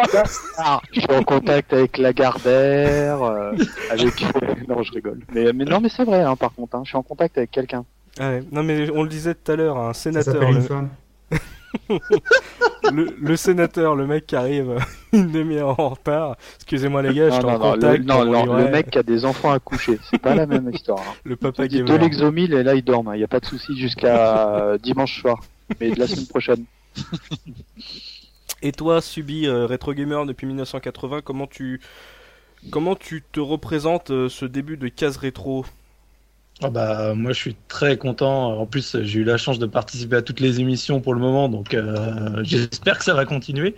je 0.93 1.00
suis 1.00 1.12
en 1.12 1.23
contact 1.25 1.73
avec 1.73 1.99
Lagardère, 1.99 3.23
euh, 3.23 3.53
avec 3.91 4.25
non, 4.69 4.82
je 4.82 4.93
rigole. 4.93 5.21
Mais 5.32 5.53
mais 5.53 5.65
non, 5.65 5.81
mais 5.81 5.88
c'est 5.88 6.05
vrai. 6.05 6.23
Hein, 6.23 6.37
par 6.37 6.55
contre, 6.55 6.76
hein, 6.76 6.82
je 6.85 6.91
suis 6.91 6.99
en 6.99 7.03
contact 7.03 7.37
avec 7.37 7.50
quelqu'un. 7.50 7.85
Ouais. 8.21 8.43
Non, 8.53 8.62
mais 8.62 8.88
on 8.91 9.03
le 9.03 9.09
disait 9.09 9.35
tout 9.35 9.50
à 9.50 9.56
l'heure, 9.56 9.76
un 9.79 9.93
Ça 9.93 10.03
sénateur, 10.05 10.35
s'appelle 10.35 10.50
le, 10.50 10.56
une 10.56 10.62
femme. 10.62 10.88
Le, 12.93 13.17
le 13.21 13.37
sénateur, 13.37 13.94
le 13.97 14.06
mec 14.06 14.26
qui 14.26 14.37
arrive 14.37 14.76
une 15.12 15.31
demi-heure 15.31 15.79
en 15.79 15.91
retard. 15.91 16.37
Excusez-moi 16.56 17.03
les 17.03 17.15
gars, 17.15 17.29
Non, 17.29 17.35
j'étais 17.35 17.44
en 17.47 17.53
non, 17.53 17.59
non, 17.59 17.75
le, 17.75 17.81
contact. 17.81 18.05
non, 18.05 18.25
non, 18.25 18.55
le 18.56 18.71
mec 18.71 18.91
qui 18.91 18.99
a 18.99 19.03
des 19.03 19.25
enfants 19.25 19.53
à 19.53 19.59
coucher, 19.59 19.99
c'est 20.11 20.19
pas 20.19 20.35
la 20.35 20.47
même 20.47 20.71
histoire. 20.73 21.00
Hein. 21.00 21.15
le 21.25 21.37
papa 21.37 21.67
gamer. 21.69 21.87
de 21.93 21.97
l'exomile 22.03 22.55
et 22.55 22.62
là 22.62 22.75
il 22.75 22.82
dorment. 22.85 23.12
Il 23.15 23.19
n'y 23.19 23.25
a 23.25 23.29
pas 23.29 23.41
de 23.41 23.47
souci 23.47 23.76
jusqu'à 23.79 24.56
euh, 24.56 24.79
dimanche 24.79 25.21
soir, 25.21 25.41
mais 25.81 25.91
de 25.91 25.99
la 25.99 26.06
semaine 26.06 26.26
prochaine. 26.26 26.65
Et 28.62 28.73
toi, 28.73 29.00
Subi, 29.03 29.47
euh, 29.47 29.67
rétro 29.67 29.93
gamer 29.93 30.25
depuis 30.26 30.47
1980, 30.47 31.21
comment 31.23 31.47
tu 31.47 31.81
comment 32.71 32.94
tu 32.97 33.23
te 33.32 33.41
représentes 33.41 34.11
euh, 34.11 34.29
ce 34.29 34.44
début 34.47 34.76
de 34.76 34.88
case 34.88 35.17
rétro? 35.19 35.67
Ah 36.62 36.71
bah, 36.71 37.15
moi, 37.15 37.33
je 37.33 37.39
suis 37.39 37.56
très 37.69 37.99
content. 37.99 38.59
En 38.61 38.67
plus, 38.67 38.97
j'ai 39.03 39.21
eu 39.21 39.25
la 39.25 39.37
chance 39.37 39.59
de 39.59 39.67
participer 39.67 40.17
à 40.17 40.23
toutes 40.23 40.39
les 40.41 40.61
émissions 40.61 41.01
pour 41.01 41.12
le 41.12 41.21
moment, 41.21 41.49
donc 41.49 41.75
euh, 41.75 42.43
j'espère 42.45 42.97
que 42.99 43.05
ça 43.05 43.12
va 43.15 43.25
continuer. 43.25 43.75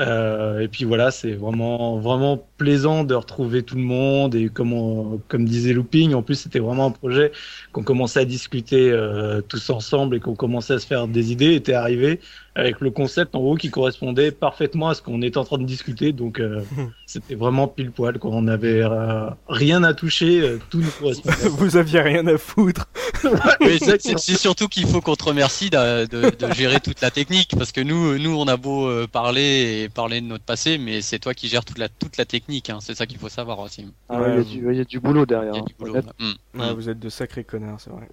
Euh, 0.00 0.60
et 0.60 0.68
puis 0.68 0.84
voilà, 0.84 1.10
c'est 1.12 1.32
vraiment 1.34 1.98
vraiment 2.00 2.38
plaisant 2.58 3.04
de 3.04 3.14
retrouver 3.14 3.62
tout 3.64 3.76
le 3.76 3.82
monde 3.82 4.34
et 4.34 4.48
comme 4.48 4.72
on- 4.72 5.18
comme 5.28 5.44
disait 5.46 5.72
Looping, 5.74 6.14
en 6.14 6.22
plus 6.22 6.36
c'était 6.36 6.60
vraiment 6.60 6.86
un 6.86 6.90
projet 6.92 7.32
qu'on 7.72 7.84
commençait 7.84 8.20
à 8.20 8.24
discuter 8.26 8.90
euh, 8.92 9.42
tous 9.42 9.70
ensemble 9.70 10.16
et 10.16 10.20
qu'on 10.20 10.36
commençait 10.36 10.74
à 10.74 10.78
se 10.80 10.86
faire 10.86 11.08
des 11.08 11.32
idées 11.32 11.54
était 11.54 11.74
arrivé 11.74 12.20
avec 12.60 12.80
le 12.80 12.90
concept 12.90 13.34
en 13.34 13.40
haut 13.40 13.54
qui 13.56 13.70
correspondait 13.70 14.30
parfaitement 14.30 14.88
à 14.88 14.94
ce 14.94 15.02
qu'on 15.02 15.22
était 15.22 15.38
en 15.38 15.44
train 15.44 15.58
de 15.58 15.64
discuter. 15.64 16.12
Donc 16.12 16.38
euh, 16.40 16.62
c'était 17.06 17.34
vraiment 17.34 17.66
pile 17.68 17.90
poil. 17.90 18.18
Quoi. 18.18 18.30
On 18.32 18.46
avait 18.48 18.82
euh, 18.82 19.30
rien 19.48 19.82
à 19.82 19.94
toucher, 19.94 20.40
euh, 20.40 20.58
tout 20.70 20.78
nous 20.78 20.90
correspondait. 21.00 21.36
Vous 21.48 21.76
aviez 21.76 22.00
rien 22.00 22.26
à 22.26 22.38
foutre. 22.38 22.86
Mais 23.60 23.78
c'est- 23.78 24.18
surtout 24.36 24.68
qu'il 24.68 24.86
faut 24.86 25.00
qu'on 25.00 25.16
te 25.16 25.24
remercie 25.24 25.70
de, 25.70 26.06
de, 26.06 26.30
de 26.30 26.52
gérer 26.54 26.80
toute 26.80 27.00
la 27.00 27.10
technique 27.10 27.52
parce 27.56 27.72
que 27.72 27.80
nous, 27.80 28.18
nous, 28.18 28.34
on 28.36 28.46
a 28.48 28.56
beau 28.56 28.88
parler 29.08 29.82
et 29.84 29.88
parler 29.88 30.20
de 30.20 30.26
notre 30.26 30.44
passé, 30.44 30.78
mais 30.78 31.00
c'est 31.02 31.18
toi 31.18 31.34
qui 31.34 31.48
gères 31.48 31.64
toute 31.64 31.78
la 31.78 31.88
toute 31.88 32.16
la 32.16 32.24
technique. 32.24 32.70
Hein. 32.70 32.78
C'est 32.80 32.94
ça 32.94 33.06
qu'il 33.06 33.18
faut 33.18 33.28
savoir 33.28 33.58
aussi. 33.58 33.86
Ah, 34.08 34.20
Ouais, 34.20 34.28
il, 34.28 34.36
y 34.36 34.40
a 34.40 34.42
du, 34.42 34.72
il 34.72 34.78
y 34.78 34.80
a 34.80 34.84
du 34.84 35.00
boulot 35.00 35.26
derrière. 35.26 35.54
Y 35.54 35.58
a 35.58 35.60
hein. 35.60 35.64
du 35.66 35.74
boulot. 35.78 35.94
Mm. 36.18 36.60
Ouais, 36.60 36.70
Mm. 36.70 36.74
vous 36.74 36.88
êtes 36.88 36.98
de 36.98 37.08
sacrés 37.08 37.44
connards, 37.44 37.80
c'est 37.80 37.90
vrai. 37.90 38.08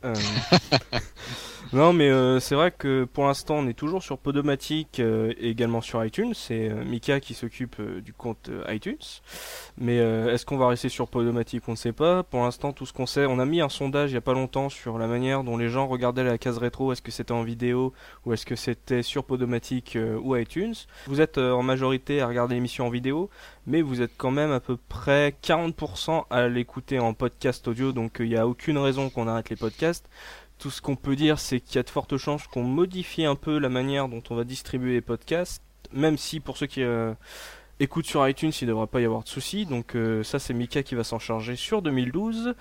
Non, 1.73 1.91
mais 1.91 2.09
euh, 2.09 2.39
c'est 2.39 2.55
vrai 2.55 2.71
que 2.71 3.03
pour 3.03 3.25
l'instant, 3.25 3.55
on 3.55 3.67
est 3.67 3.73
toujours 3.73 4.01
sur 4.01 4.17
Podomatic 4.17 4.99
euh, 4.99 5.33
et 5.37 5.49
également 5.49 5.81
sur 5.81 6.03
iTunes. 6.03 6.33
C'est 6.33 6.69
euh, 6.69 6.83
Mika 6.85 7.19
qui 7.19 7.33
s'occupe 7.33 7.75
euh, 7.79 7.99
du 7.99 8.13
compte 8.13 8.49
euh, 8.49 8.63
iTunes. 8.73 8.95
Mais 9.77 9.99
euh, 9.99 10.33
est-ce 10.33 10.45
qu'on 10.45 10.57
va 10.57 10.69
rester 10.69 10.87
sur 10.87 11.09
Podomatic? 11.09 11.67
On 11.67 11.71
ne 11.71 11.77
sait 11.77 11.91
pas. 11.91 12.23
Pour 12.23 12.43
l'instant, 12.43 12.71
tout 12.71 12.85
ce 12.85 12.93
qu'on 12.93 13.05
sait, 13.05 13.25
on 13.25 13.39
a 13.39 13.45
mis 13.45 13.59
un 13.59 13.67
sondage 13.67 14.11
il 14.11 14.13
y 14.13 14.17
a 14.17 14.21
pas 14.21 14.33
longtemps 14.33 14.69
sur 14.69 14.97
la 14.97 15.07
manière 15.07 15.43
dont 15.43 15.57
les 15.57 15.67
gens 15.67 15.87
regardaient 15.87 16.23
la 16.23 16.37
case 16.37 16.57
rétro. 16.57 16.93
Est-ce 16.93 17.01
que 17.01 17.11
c'était 17.11 17.33
en 17.33 17.43
vidéo 17.43 17.93
ou 18.25 18.31
est-ce 18.31 18.45
que 18.45 18.55
c'était 18.55 19.03
sur 19.03 19.25
Podomatic 19.25 19.97
ou 20.21 20.37
iTunes? 20.37 20.75
Vous 21.07 21.19
êtes 21.19 21.37
en 21.37 21.63
majorité 21.63 22.21
à 22.21 22.27
regarder 22.27 22.55
l'émission 22.55 22.87
en 22.87 22.89
vidéo, 22.89 23.29
mais 23.65 23.81
vous 23.81 24.01
êtes 24.01 24.13
quand 24.17 24.31
même 24.31 24.51
à 24.51 24.59
peu 24.61 24.77
près 24.77 25.35
40% 25.43 26.25
à 26.29 26.47
l'écouter 26.47 26.99
en 26.99 27.13
podcast 27.13 27.67
audio. 27.67 27.91
Donc 27.91 28.17
il 28.19 28.29
n'y 28.29 28.37
a 28.37 28.47
aucune 28.47 28.77
raison 28.77 29.09
qu'on 29.09 29.27
arrête 29.27 29.49
les 29.49 29.57
podcasts. 29.57 30.07
Tout 30.59 30.71
ce 30.71 30.81
qu'on 30.81 30.95
peut 30.95 31.15
dire, 31.15 31.39
c'est 31.39 31.59
qu'il 31.59 31.75
y 31.75 31.79
a 31.79 31.83
de 31.83 31.89
fortes 31.89 32.17
chances 32.17 32.47
qu'on 32.47 32.63
modifie 32.63 33.25
un 33.25 33.35
peu 33.35 33.59
la 33.59 33.69
manière 33.69 34.09
dont 34.09 34.23
on 34.29 34.35
va 34.35 34.43
distribuer 34.43 34.93
les 34.93 35.01
podcasts, 35.01 35.61
même 35.91 36.17
si 36.17 36.39
pour 36.39 36.57
ceux 36.57 36.65
qui 36.65 36.81
euh, 36.81 37.13
écoutent 37.79 38.07
sur 38.07 38.27
iTunes, 38.27 38.51
il 38.61 38.65
ne 38.65 38.71
devrait 38.71 38.87
pas 38.87 39.01
y 39.01 39.05
avoir 39.05 39.23
de 39.23 39.27
soucis. 39.27 39.65
Donc 39.65 39.95
euh, 39.95 40.23
ça, 40.23 40.39
c'est 40.39 40.53
Mika 40.53 40.81
qui 40.81 40.95
va 40.95 41.03
s'en 41.03 41.19
charger 41.19 41.55
sur 41.55 41.81
2012. 41.81 42.55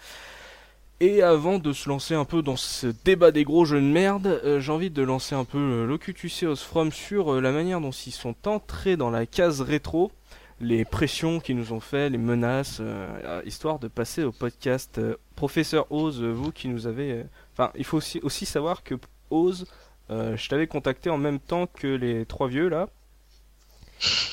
Et 1.00 1.22
avant 1.22 1.58
de 1.58 1.72
se 1.72 1.88
lancer 1.88 2.14
un 2.14 2.24
peu 2.24 2.42
dans 2.42 2.56
ce 2.56 2.86
débat 3.04 3.30
des 3.30 3.44
gros 3.44 3.64
jeux 3.64 3.80
de 3.80 3.86
merde, 3.86 4.40
euh, 4.44 4.60
j'ai 4.60 4.72
envie 4.72 4.90
de 4.90 5.02
lancer 5.02 5.34
un 5.34 5.44
peu 5.44 5.84
l'OQTC 5.84 6.44
Osfrom 6.46 6.90
sur 6.92 7.40
la 7.40 7.52
manière 7.52 7.80
dont 7.80 7.90
ils 7.90 8.12
sont 8.12 8.34
entrés 8.46 8.96
dans 8.96 9.10
la 9.10 9.26
case 9.26 9.60
rétro, 9.60 10.10
les 10.60 10.84
pressions 10.84 11.38
qu'ils 11.40 11.56
nous 11.56 11.72
ont 11.72 11.80
fait, 11.80 12.08
les 12.10 12.18
menaces, 12.18 12.78
euh, 12.80 13.42
histoire 13.44 13.78
de 13.78 13.88
passer 13.88 14.22
au 14.24 14.32
podcast. 14.32 14.98
Euh, 14.98 15.16
Professeur 15.34 15.90
Oz, 15.92 16.22
vous 16.22 16.50
qui 16.50 16.68
nous 16.68 16.86
avez... 16.86 17.12
euh, 17.12 17.22
Enfin, 17.52 17.70
il 17.76 17.84
faut 17.84 17.98
aussi, 17.98 18.20
aussi 18.22 18.46
savoir 18.46 18.82
que 18.82 18.94
Oz, 19.30 19.66
euh, 20.10 20.36
je 20.36 20.48
t'avais 20.48 20.66
contacté 20.66 21.10
en 21.10 21.18
même 21.18 21.38
temps 21.40 21.66
que 21.66 21.86
les 21.88 22.24
trois 22.26 22.48
vieux 22.48 22.68
là. 22.68 22.88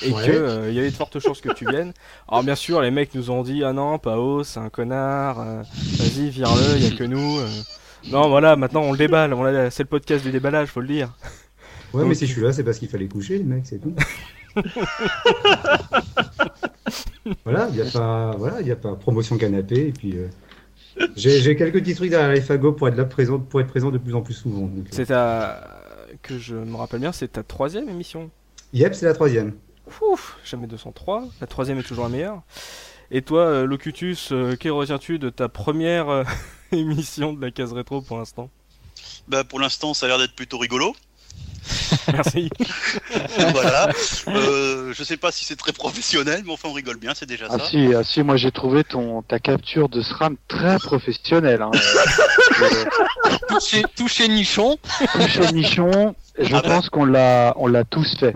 Et 0.02 0.12
Ouais. 0.12 0.26
que 0.26 0.30
euh, 0.32 0.68
il 0.70 0.74
y 0.74 0.78
avait 0.78 0.90
de 0.90 0.94
fortes 0.94 1.18
chances 1.20 1.40
que 1.40 1.52
tu 1.52 1.66
viennes. 1.66 1.92
Alors 2.28 2.42
bien 2.44 2.54
sûr, 2.54 2.80
les 2.82 2.90
mecs 2.90 3.14
nous 3.14 3.30
ont 3.30 3.42
dit 3.42 3.64
ah 3.64 3.72
non, 3.72 3.98
pas 3.98 4.18
Oz, 4.18 4.46
c'est 4.46 4.60
un 4.60 4.68
connard. 4.70 5.40
euh, 5.40 5.62
Vas-y, 5.98 6.28
vire-le, 6.30 6.78
y 6.78 6.86
a 6.86 6.96
que 6.96 7.04
nous. 7.04 7.38
euh. 7.38 7.48
Non, 8.10 8.28
voilà, 8.28 8.56
maintenant 8.56 8.82
on 8.82 8.92
le 8.92 8.98
déballe. 8.98 9.32
On 9.34 9.70
c'est 9.70 9.82
le 9.84 9.88
podcast 9.88 10.22
du 10.24 10.30
déballage, 10.32 10.68
faut 10.68 10.80
le 10.80 10.88
dire. 10.88 11.12
Ouais, 11.94 12.00
Donc- 12.00 12.08
mais 12.10 12.14
si 12.14 12.26
je 12.26 12.32
suis 12.32 12.42
là, 12.42 12.52
c'est 12.52 12.62
parce 12.64 12.78
qu'il 12.78 12.88
fallait 12.88 13.08
coucher, 13.08 13.38
les 13.38 13.44
mecs, 13.44 13.66
c'est 13.66 13.78
tout. 13.78 13.94
voilà, 17.44 17.68
il 17.70 17.76
n'y 17.76 17.82
a 17.82 17.90
pas, 17.90 18.32
voilà, 18.36 18.60
il 18.60 18.66
y 18.66 18.72
a 18.72 18.76
pas 18.76 18.94
promotion 18.94 19.36
canapé, 19.38 19.88
et 19.88 19.92
puis 19.92 20.16
euh, 20.16 20.28
j'ai 21.16 21.56
quelques 21.56 21.80
petits 21.80 21.94
trucs 21.94 22.10
derrière 22.10 22.32
les 22.32 22.40
fagots 22.40 22.72
pour 22.72 22.88
être 22.88 22.96
là 22.96 23.04
présent, 23.04 23.38
pour 23.38 23.60
être 23.60 23.68
présent 23.68 23.90
de 23.90 23.98
plus 23.98 24.14
en 24.14 24.22
plus 24.22 24.34
souvent. 24.34 24.66
euh. 24.66 24.82
C'est 24.90 25.06
ta 25.06 25.74
que 26.22 26.38
je 26.38 26.54
me 26.56 26.76
rappelle 26.76 27.00
bien, 27.00 27.12
c'est 27.12 27.32
ta 27.32 27.42
troisième 27.42 27.88
émission. 27.88 28.30
Yep, 28.72 28.94
c'est 28.94 29.06
la 29.06 29.14
troisième. 29.14 29.52
Ouf, 30.00 30.38
jamais 30.44 30.66
203. 30.66 31.24
La 31.40 31.46
troisième 31.46 31.78
est 31.78 31.82
toujours 31.82 32.04
la 32.04 32.10
meilleure. 32.10 32.42
Et 33.10 33.22
toi, 33.22 33.42
euh, 33.42 33.66
Locutus, 33.66 34.30
euh, 34.32 34.56
que 34.56 34.68
retiens-tu 34.68 35.18
de 35.18 35.30
ta 35.30 35.48
première 35.48 36.08
euh, 36.08 36.24
émission 36.72 37.32
de 37.32 37.40
la 37.40 37.50
case 37.50 37.72
rétro 37.72 38.00
pour 38.00 38.18
l'instant? 38.18 38.50
Bah, 39.28 39.44
pour 39.44 39.60
l'instant, 39.60 39.94
ça 39.94 40.06
a 40.06 40.08
l'air 40.08 40.18
d'être 40.18 40.34
plutôt 40.34 40.58
rigolo. 40.58 40.94
Merci. 42.12 42.50
voilà. 43.52 43.88
Euh, 44.28 44.92
je 44.94 45.04
sais 45.04 45.16
pas 45.16 45.32
si 45.32 45.44
c'est 45.44 45.56
très 45.56 45.72
professionnel, 45.72 46.42
mais 46.44 46.52
enfin, 46.52 46.68
on 46.68 46.72
rigole 46.72 46.98
bien, 46.98 47.12
c'est 47.14 47.26
déjà 47.26 47.46
Ah 47.50 47.58
ça. 47.58 47.66
si, 47.66 47.94
ah 47.94 48.04
si, 48.04 48.22
moi 48.22 48.36
j'ai 48.36 48.50
trouvé 48.52 48.84
ton 48.84 49.22
ta 49.22 49.38
capture 49.38 49.88
de 49.88 50.02
SRAM 50.02 50.36
très 50.48 50.78
professionnelle. 50.78 51.62
Hein. 51.62 51.70
Touché, 53.48 53.82
touché 53.96 54.28
nichon. 54.28 54.78
toucher 55.12 55.52
nichon, 55.52 56.14
je 56.38 56.54
Ah 56.54 56.56
ouais. 56.56 56.68
pense 56.68 56.88
qu'on 56.90 57.04
l'a 57.04 57.54
on 57.56 57.66
l'a 57.66 57.84
tous 57.84 58.16
fait. 58.18 58.34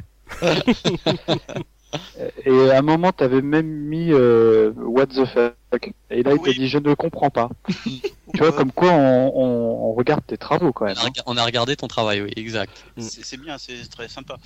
Et 2.45 2.71
à 2.71 2.79
un 2.79 2.83
moment, 2.83 3.13
t'avais 3.13 3.41
même 3.43 3.67
mis 3.67 4.13
euh, 4.13 4.73
What 4.77 5.07
the 5.07 5.25
fuck. 5.25 5.93
Et 6.11 6.23
là, 6.23 6.33
il 6.35 6.41
t'a 6.43 6.53
dit 6.53 6.69
Je 6.69 6.79
ne 6.79 6.95
comprends 6.95 7.31
pas. 7.31 7.49
tu 7.85 8.39
vois, 8.39 8.53
comme 8.53 8.73
quoi 8.73 8.91
on, 8.93 9.33
on, 9.35 9.91
on 9.91 9.95
regarde 9.95 10.25
tes 10.27 10.37
travaux 10.37 10.73
quand 10.73 10.85
On 10.85 10.89
même. 10.89 10.99
a, 10.99 11.07
hein. 11.07 11.23
on 11.27 11.37
a 11.37 11.45
regardé 11.45 11.77
ton 11.77 11.89
travail, 11.89 12.21
oui, 12.23 12.33
exact. 12.37 12.85
C'est 12.99 13.25
c'est 13.25 13.37
bien, 13.39 13.57
c'est 13.59 13.89
très 13.89 14.09
sympa. 14.09 14.37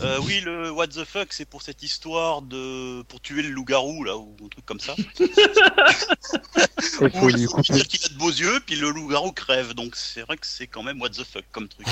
Euh, 0.00 0.18
oui, 0.24 0.40
le 0.44 0.70
What 0.70 0.88
the 0.88 1.04
fuck, 1.04 1.32
c'est 1.32 1.44
pour 1.44 1.62
cette 1.62 1.82
histoire 1.82 2.40
de 2.42 3.02
pour 3.02 3.20
tuer 3.20 3.42
le 3.42 3.48
loup-garou 3.50 4.04
là 4.04 4.16
ou 4.16 4.36
un 4.44 4.48
truc 4.48 4.64
comme 4.64 4.80
ça. 4.80 4.94
Faut 6.80 7.08
couper. 7.10 7.32
dire 7.32 7.86
qu'il 7.88 8.04
a 8.04 8.08
de 8.08 8.18
beaux 8.18 8.30
yeux, 8.30 8.60
puis 8.64 8.76
le 8.76 8.90
loup-garou 8.90 9.32
crève. 9.32 9.74
Donc 9.74 9.96
c'est 9.96 10.22
vrai 10.22 10.36
que 10.36 10.46
c'est 10.46 10.66
quand 10.68 10.82
même 10.82 11.00
What 11.00 11.10
the 11.10 11.24
fuck 11.24 11.44
comme 11.52 11.68
truc. 11.68 11.86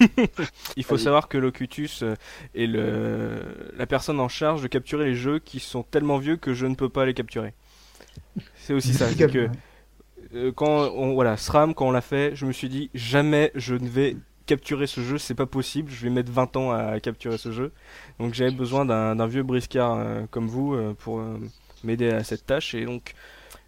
Il 0.76 0.84
faut 0.84 0.94
Allez. 0.94 1.04
savoir 1.04 1.28
que 1.28 1.38
Locutus 1.38 2.02
euh, 2.02 2.14
est 2.54 2.66
le, 2.66 3.72
la 3.76 3.86
personne 3.86 4.20
en 4.20 4.28
charge 4.28 4.62
de 4.62 4.68
capturer 4.68 5.06
les 5.06 5.14
jeux 5.14 5.38
qui 5.38 5.60
sont 5.60 5.82
tellement 5.82 6.18
vieux 6.18 6.36
que 6.36 6.54
je 6.54 6.66
ne 6.66 6.74
peux 6.74 6.88
pas 6.88 7.06
les 7.06 7.14
capturer. 7.14 7.54
C'est 8.54 8.74
aussi 8.74 8.94
ça. 8.94 9.08
c'est 9.08 9.30
que 9.30 9.48
euh, 10.34 10.52
quand 10.52 10.90
on, 10.94 11.14
voilà, 11.14 11.36
SRAM, 11.36 11.74
quand 11.74 11.86
on 11.86 11.90
l'a 11.90 12.00
fait, 12.00 12.34
je 12.34 12.46
me 12.46 12.52
suis 12.52 12.68
dit 12.68 12.90
jamais 12.94 13.50
je 13.54 13.74
ne 13.74 13.88
vais 13.88 14.16
capturer 14.46 14.86
ce 14.86 15.00
jeu, 15.00 15.18
c'est 15.18 15.34
pas 15.34 15.46
possible, 15.46 15.90
je 15.90 16.04
vais 16.04 16.10
mettre 16.10 16.32
20 16.32 16.56
ans 16.56 16.72
à 16.72 16.98
capturer 17.00 17.38
ce 17.38 17.52
jeu. 17.52 17.72
Donc 18.18 18.34
j'avais 18.34 18.50
besoin 18.50 18.84
d'un 18.84 19.26
vieux 19.26 19.42
briscard 19.42 19.96
euh, 19.98 20.22
comme 20.30 20.48
vous 20.48 20.74
euh, 20.74 20.94
pour 20.94 21.22
m'aider 21.84 22.10
à 22.10 22.24
cette 22.24 22.46
tâche. 22.46 22.74
Et 22.74 22.84
donc, 22.84 23.14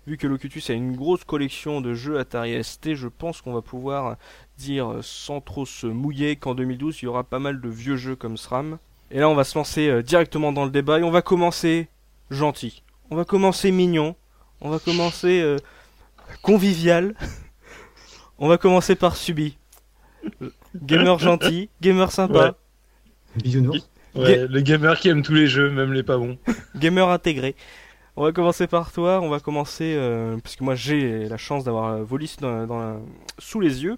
vu 0.06 0.16
que 0.16 0.26
Locutus 0.26 0.70
a 0.70 0.74
une 0.74 0.96
grosse 0.96 1.24
collection 1.24 1.80
de 1.80 1.94
jeux 1.94 2.18
Atari 2.18 2.62
ST, 2.62 2.94
je 2.94 3.08
pense 3.08 3.40
qu'on 3.40 3.52
va 3.52 3.62
pouvoir 3.62 4.16
dire 4.58 4.90
euh, 4.90 4.98
sans 5.02 5.40
trop 5.40 5.66
se 5.66 5.86
mouiller 5.86 6.36
qu'en 6.36 6.54
2012 6.54 6.98
il 7.02 7.04
y 7.06 7.08
aura 7.08 7.24
pas 7.24 7.38
mal 7.38 7.60
de 7.60 7.68
vieux 7.68 7.96
jeux 7.96 8.16
comme 8.16 8.36
SRAM. 8.36 8.78
Et 9.10 9.18
là 9.18 9.28
on 9.28 9.34
va 9.34 9.44
se 9.44 9.56
lancer 9.58 9.88
euh, 9.88 10.02
directement 10.02 10.52
dans 10.52 10.64
le 10.64 10.70
débat 10.70 10.98
et 11.00 11.02
on 11.02 11.10
va 11.10 11.22
commencer 11.22 11.88
gentil. 12.30 12.82
On 13.10 13.16
va 13.16 13.24
commencer 13.24 13.70
mignon. 13.70 14.16
On 14.60 14.70
va 14.70 14.78
commencer 14.78 15.40
euh, 15.42 15.56
convivial. 16.42 17.14
On 18.38 18.48
va 18.48 18.58
commencer 18.58 18.96
par 18.96 19.14
Subi. 19.14 19.56
Gamer 20.74 21.18
gentil, 21.20 21.68
gamer 21.80 22.10
sympa, 22.10 22.56
Bisounours. 23.36 23.88
Ouais, 24.16 24.46
le 24.48 24.60
gamer 24.60 24.98
qui 24.98 25.08
aime 25.08 25.22
tous 25.22 25.34
les 25.34 25.46
jeux, 25.46 25.70
même 25.70 25.92
les 25.92 26.02
pas 26.02 26.16
bons. 26.18 26.36
gamer 26.76 27.08
intégré. 27.10 27.54
On 28.16 28.22
va 28.24 28.32
commencer 28.32 28.66
par 28.66 28.90
toi, 28.92 29.20
on 29.20 29.28
va 29.28 29.38
commencer, 29.40 29.94
euh, 29.96 30.36
parce 30.42 30.56
que 30.56 30.64
moi 30.64 30.74
j'ai 30.74 31.28
la 31.28 31.36
chance 31.36 31.62
d'avoir 31.64 31.86
euh, 31.92 32.02
vos 32.04 32.16
listes 32.16 32.40
dans, 32.40 32.66
dans 32.66 32.78
la- 32.78 32.98
sous 33.38 33.60
les 33.60 33.82
yeux. 33.84 33.96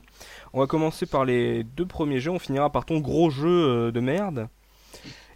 On 0.56 0.60
va 0.60 0.66
commencer 0.66 1.06
par 1.06 1.24
les 1.24 1.62
deux 1.64 1.86
premiers 1.86 2.18
jeux, 2.18 2.32
on 2.32 2.38
finira 2.40 2.70
par 2.70 2.84
ton 2.84 2.98
gros 2.98 3.30
jeu 3.30 3.46
euh, 3.48 3.92
de 3.92 4.00
merde. 4.00 4.48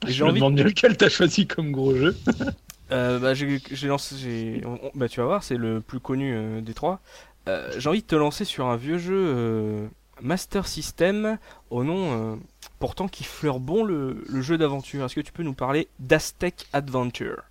Et 0.06 0.12
j'ai 0.12 0.18
Je 0.18 0.24
me 0.24 0.30
envie, 0.30 0.40
demande 0.40 0.54
bien 0.56 0.64
lequel 0.64 0.96
t'as 0.96 1.08
choisi 1.08 1.46
comme 1.46 1.72
gros 1.72 1.94
jeu. 1.94 2.16
euh, 2.92 3.18
bah, 3.18 3.34
j'ai 3.34 3.60
lancé, 3.88 4.62
on- 4.64 4.90
bah 4.94 5.08
tu 5.08 5.20
vas 5.20 5.26
voir, 5.26 5.42
c'est 5.44 5.56
le 5.56 5.80
plus 5.80 6.00
connu 6.00 6.34
euh, 6.34 6.60
des 6.60 6.74
trois. 6.74 7.00
Euh, 7.48 7.70
j'ai 7.78 7.88
envie 7.88 8.02
de 8.02 8.06
te 8.06 8.16
lancer 8.16 8.44
sur 8.44 8.66
un 8.66 8.76
vieux 8.76 8.98
jeu 8.98 9.88
Master 10.20 10.66
System 10.66 11.38
au 11.70 11.84
nom 11.84 12.38
pourtant 12.78 13.08
qui 13.08 13.24
fleure 13.24 13.60
bon 13.60 13.84
le, 13.84 14.24
le 14.28 14.42
jeu 14.42 14.58
d'aventure. 14.58 15.04
Est-ce 15.06 15.14
que 15.14 15.20
tu 15.20 15.32
peux 15.32 15.42
nous 15.42 15.54
parler 15.54 15.88
d'Aztec 15.98 16.66
Adventure? 16.72 17.42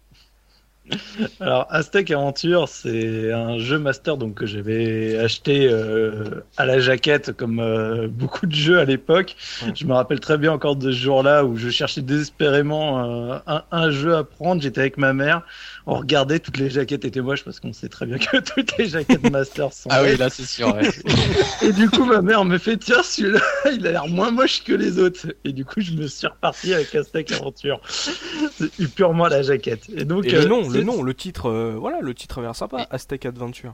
Alors, 1.40 1.68
Aztec 1.70 2.12
Aventure, 2.12 2.68
c'est 2.68 3.32
un 3.32 3.58
jeu 3.58 3.80
master 3.80 4.18
donc 4.18 4.36
que 4.36 4.46
j'avais 4.46 5.18
acheté 5.18 5.68
euh, 5.70 6.44
à 6.58 6.66
la 6.66 6.80
jaquette 6.80 7.32
comme 7.34 7.60
euh, 7.60 8.08
beaucoup 8.08 8.46
de 8.46 8.56
jeux 8.56 8.80
à 8.80 8.86
l'époque. 8.86 9.36
Je 9.76 9.86
me 9.86 9.94
rappelle 9.94 10.20
très 10.20 10.38
bien 10.38 10.52
encore 10.52 10.76
de 10.76 10.92
ce 10.92 10.98
jour-là 10.98 11.46
où 11.46 11.58
je 11.58 11.70
cherchais 11.70 12.02
désespérément 12.02 13.32
euh, 13.34 13.38
un, 13.48 13.64
un 13.72 13.92
jeu 13.92 14.16
à 14.16 14.24
prendre. 14.24 14.62
J'étais 14.62 14.82
avec 14.82 14.98
ma 14.98 15.14
mère, 15.14 15.44
on 15.90 15.96
regardait 15.96 16.40
toutes 16.40 16.58
les 16.58 16.70
jaquettes 16.70 17.04
étaient 17.04 17.20
moches 17.22 17.44
parce 17.44 17.60
qu'on 17.60 17.74
sait 17.74 17.90
très 17.90 18.06
bien 18.06 18.20
que 18.20 18.38
toutes 18.56 18.78
les 18.78 18.88
jaquettes 18.88 19.28
master 19.32 19.74
sont 19.74 19.90
Ah 19.92 20.04
oui, 20.04 20.16
là 20.18 20.30
c'est 20.30 20.46
sûr. 20.46 20.76
ouais. 20.76 20.88
Et 21.64 21.74
du 21.74 21.90
coup, 21.90 22.06
ma 22.06 22.22
mère 22.22 22.46
me 22.46 22.60
fait 22.60 22.78
tiens, 22.78 23.02
celui-là, 23.02 23.40
il 23.74 23.88
a 23.88 23.92
l'air 23.94 24.08
moins 24.08 24.30
moche 24.30 24.64
que 24.64 24.74
les 24.74 25.00
autres. 25.00 25.26
Et 25.44 25.52
du 25.52 25.66
coup, 25.66 25.82
je 25.82 25.94
me 25.94 26.06
suis 26.06 26.28
reparti 26.28 26.76
avec 26.76 26.94
Aztec 26.94 27.32
Aventure. 27.32 27.82
C'est 27.88 28.94
purement 28.94 29.28
la 29.28 29.42
jaquette. 29.42 29.90
Et 29.90 30.06
donc, 30.06 30.26
Et 30.26 30.32
le 30.32 30.42
euh, 30.42 30.48
nom, 30.48 30.70
le 30.70 30.84
nom, 30.84 31.02
le 31.02 31.14
titre, 31.16 31.50
euh, 31.50 31.76
voilà, 31.76 32.02
le 32.02 32.14
titre 32.14 32.38
a 32.38 32.42
l'air 32.44 32.56
sympa, 32.56 32.86
Aztec 32.92 33.26
Adventure. 33.26 33.74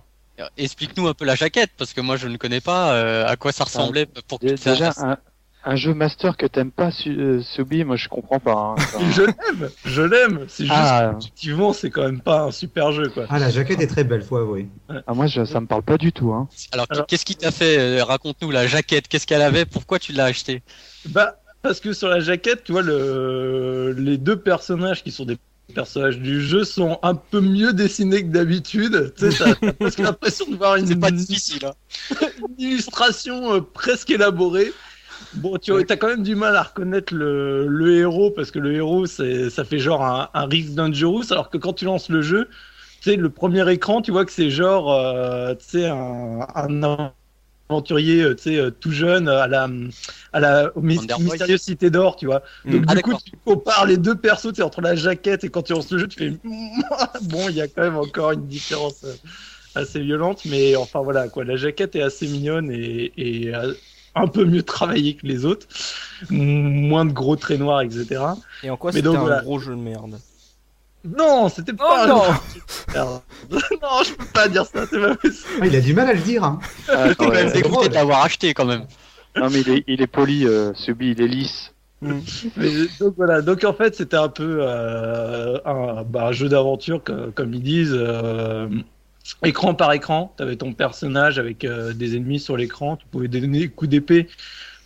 Explique-nous 0.58 1.08
un 1.10 1.14
peu 1.14 1.26
la 1.26 1.36
jaquette, 1.36 1.72
parce 1.78 1.94
que 1.94 2.02
moi 2.02 2.16
je 2.18 2.28
ne 2.28 2.38
connais 2.38 2.62
pas 2.62 2.94
euh, 2.94 3.26
à 3.26 3.36
quoi 3.36 3.52
ça 3.52 3.66
ressemblait 3.66 4.06
pour 4.28 4.40
que 4.40 4.48
Déjà, 4.48 4.94
un, 4.98 5.18
un 5.66 5.76
jeu 5.76 5.94
master 5.94 6.38
que 6.38 6.46
t'aimes 6.46 6.72
pas, 6.72 6.92
Su- 6.92 7.10
euh, 7.20 7.42
Subi, 7.42 7.84
moi 7.84 7.96
je 7.96 8.08
comprends 8.08 8.40
pas. 8.40 8.54
hein. 8.54 8.76
Je 9.12 9.24
l'aime, 9.24 9.70
je 9.84 10.02
l'aime. 10.02 10.46
C'est 10.48 10.64
juste 10.66 10.76
Ah. 10.78 11.14
effectivement, 11.20 11.74
c'est 11.74 11.90
quand 11.90 12.04
même 12.04 12.22
pas 12.22 12.44
un 12.44 12.52
super 12.52 12.92
jeu, 12.92 13.10
quoi. 13.10 13.26
Ah, 13.30 13.40
la 13.40 13.50
jaquette 13.50 13.82
est 13.82 13.88
très 13.88 14.04
belle, 14.04 14.22
faut 14.22 14.38
avouer. 14.38 14.68
ah, 14.90 15.14
moi 15.14 15.28
je, 15.28 15.44
ça 15.46 15.60
me 15.60 15.66
parle 15.68 15.84
pas 15.84 15.98
du 15.98 16.12
tout. 16.12 16.32
Hein. 16.34 16.48
Alors, 16.72 16.86
Alors- 16.90 17.08
qu'est-ce 17.08 17.26
qui 17.26 17.36
t'a 17.36 17.52
fait 17.52 17.78
euh, 17.80 18.04
Raconte-nous 18.04 18.52
la 18.52 18.68
jaquette? 18.68 19.08
Qu'est-ce 19.08 19.26
qu'elle 19.28 19.42
avait? 19.42 19.66
Pourquoi 19.66 19.98
tu 20.00 20.14
l'as 20.14 20.26
acheté 20.26 20.62
Bah, 21.10 21.36
parce 21.62 21.80
que 21.80 21.94
sur 21.94 22.10
la 22.10 22.20
jaquette, 22.20 22.64
tu 22.64 22.72
vois, 22.72 22.84
le... 22.84 23.96
les 23.98 24.18
deux 24.18 24.36
personnages 24.38 25.04
qui 25.04 25.12
sont 25.12 25.26
des 25.26 25.38
personnages 25.74 26.20
du 26.20 26.42
jeu 26.42 26.64
sont 26.64 27.00
un 27.02 27.16
peu 27.16 27.42
mieux 27.42 27.74
dessinés 27.74 28.22
que 28.22 28.28
d'habitude. 28.28 29.14
Tu 29.18 29.32
sais, 29.32 29.38
t'as 29.44 29.56
t'as 29.56 29.74
presque 29.74 29.98
l'impression 30.10 30.46
de 30.48 30.56
voir 30.58 30.76
une, 30.76 30.86
C'est 30.86 30.96
pas 31.00 31.10
difficile. 31.10 31.66
Hein. 31.66 31.74
une 32.60 32.66
illustration 32.70 33.56
euh, 33.56 33.62
presque 33.62 34.12
élaborée. 34.12 34.72
Bon, 35.34 35.58
tu 35.58 35.72
as 35.74 35.98
quand 35.98 36.08
même 36.08 36.24
du 36.24 36.36
mal 36.36 36.56
à 36.56 36.64
reconnaître 36.64 37.14
le, 37.14 37.68
le 37.68 37.98
héros 37.98 38.32
parce 38.32 38.52
que 38.52 38.60
le 38.60 38.74
héros, 38.74 39.06
ça 39.06 39.66
fait 39.66 39.80
genre 39.80 40.04
un, 40.04 40.30
un 40.34 40.46
Rick 40.46 40.74
Dangerous, 40.74 41.32
alors 41.32 41.50
que 41.50 41.58
quand 41.58 41.74
tu 41.74 41.86
lances 41.86 42.10
le 42.10 42.22
jeu, 42.22 42.50
tu 43.02 43.12
sais, 43.12 43.16
le 43.18 43.30
premier 43.30 43.70
écran, 43.72 44.02
tu 44.02 44.12
vois 44.12 44.26
que 44.26 44.32
c'est 44.32 44.50
genre, 44.50 44.92
euh, 44.94 45.54
tu 45.56 45.66
sais, 45.66 45.88
un, 45.88 46.40
un 46.56 47.12
aventurier, 47.70 48.22
euh, 48.24 48.36
tu 48.36 48.44
sais, 48.44 48.58
euh, 48.58 48.72
tout 48.72 48.92
jeune 48.92 49.28
à 49.28 49.48
la, 49.48 49.68
à 50.34 50.72
mystérieuse 50.78 51.62
cité 51.62 51.90
d'or, 51.90 52.16
tu 52.16 52.26
vois. 52.28 52.44
Donc 52.70 52.84
Mm. 52.84 52.86
Ah, 52.88 52.96
du 52.96 53.02
coup, 53.02 53.14
tu 53.16 53.32
compares 53.46 53.86
les 53.86 53.98
deux 53.98 54.16
persos, 54.16 54.50
tu 54.50 54.56
sais, 54.58 54.64
entre 54.64 54.82
la 54.82 54.96
jaquette 54.96 55.44
et 55.44 55.50
quand 55.50 55.64
tu 55.64 55.74
lances 55.74 55.92
le 55.92 56.00
jeu, 56.00 56.08
tu 56.08 56.18
fais, 56.18 56.32
bon, 57.22 57.50
il 57.50 57.56
y 57.56 57.62
a 57.62 57.68
quand 57.68 57.84
même 57.84 57.98
encore 57.98 58.32
une 58.32 58.48
différence. 58.48 59.06
assez 59.76 60.02
violente, 60.02 60.46
mais 60.46 60.76
enfin 60.76 61.02
voilà 61.02 61.30
quoi. 61.30 61.44
La 61.46 61.56
jaquette 61.58 61.96
est 61.96 62.02
assez 62.02 62.28
mignonne 62.28 62.72
et, 62.72 63.14
et 63.18 63.54
un 64.16 64.28
peu 64.28 64.46
mieux 64.46 64.64
travaillée 64.64 65.16
que 65.16 65.28
les 65.28 65.46
autres, 65.46 65.68
moins 66.30 67.06
de 67.06 67.12
gros 67.12 67.36
traits 67.36 67.60
noirs, 67.60 67.82
etc. 67.82 68.22
Et 68.64 68.70
en 68.70 68.78
quoi 68.78 68.92
Mais 68.92 68.98
c'était 69.00 69.06
donc, 69.10 69.18
un 69.18 69.22
voilà. 69.22 69.42
gros 69.42 69.60
jeu 69.60 69.76
de 69.76 69.80
merde? 69.82 70.20
Non, 71.04 71.50
c'était 71.50 71.74
Oh 71.74 71.78
pas. 71.78 72.04
un 72.06 72.08
non 72.08 72.22
merde. 72.94 73.22
non, 73.52 74.04
je 74.04 74.14
peux 74.14 74.26
pas 74.34 74.48
dire 74.48 74.66
ça, 74.66 74.86
c'est 74.90 75.00
pas 75.00 75.16
possible. 75.16 75.60
Ah, 75.62 75.68
il 75.68 75.76
a 75.76 75.82
du 75.82 75.94
mal 75.94 76.10
à 76.10 76.14
le 76.14 76.22
dire. 76.22 76.44
Hein. 76.44 76.60
Ah, 76.90 77.14
quand 77.16 77.30
ouais. 77.30 77.44
même 77.44 77.54
dégoûté 77.54 77.90
l'avoir 77.90 78.24
acheté 78.24 78.54
quand 78.56 78.66
même. 78.66 78.86
Non 79.36 79.50
mais 79.50 79.62
il 79.62 79.70
est, 79.70 79.84
il 79.88 80.02
est 80.02 80.08
poli, 80.08 80.48
euh, 80.48 80.74
Subi, 80.74 81.12
il 81.12 81.22
est 81.22 81.28
lisse. 81.28 81.74
Mais, 82.02 82.22
donc 83.00 83.14
voilà, 83.18 83.42
donc 83.42 83.64
en 83.64 83.74
fait 83.74 83.96
c'était 83.96 84.18
un 84.18 84.30
peu 84.30 84.60
euh, 84.62 85.58
un, 85.66 86.04
bah, 86.04 86.28
un 86.28 86.32
jeu 86.32 86.48
d'aventure 86.50 87.02
comme 87.04 87.54
ils 87.54 87.62
disent, 87.64 87.94
euh, 87.96 88.68
écran 89.44 89.74
par 89.74 89.92
écran. 89.94 90.34
Tu 90.38 90.44
avais 90.44 90.56
ton 90.56 90.74
personnage 90.74 91.40
avec 91.40 91.64
euh, 91.66 91.94
des 91.94 92.16
ennemis 92.16 92.40
sur 92.40 92.58
l'écran, 92.58 92.96
tu 92.98 93.06
pouvais 93.08 93.28
donner 93.28 93.60
des 93.60 93.70
coups 93.70 93.90
d'épée 93.90 94.28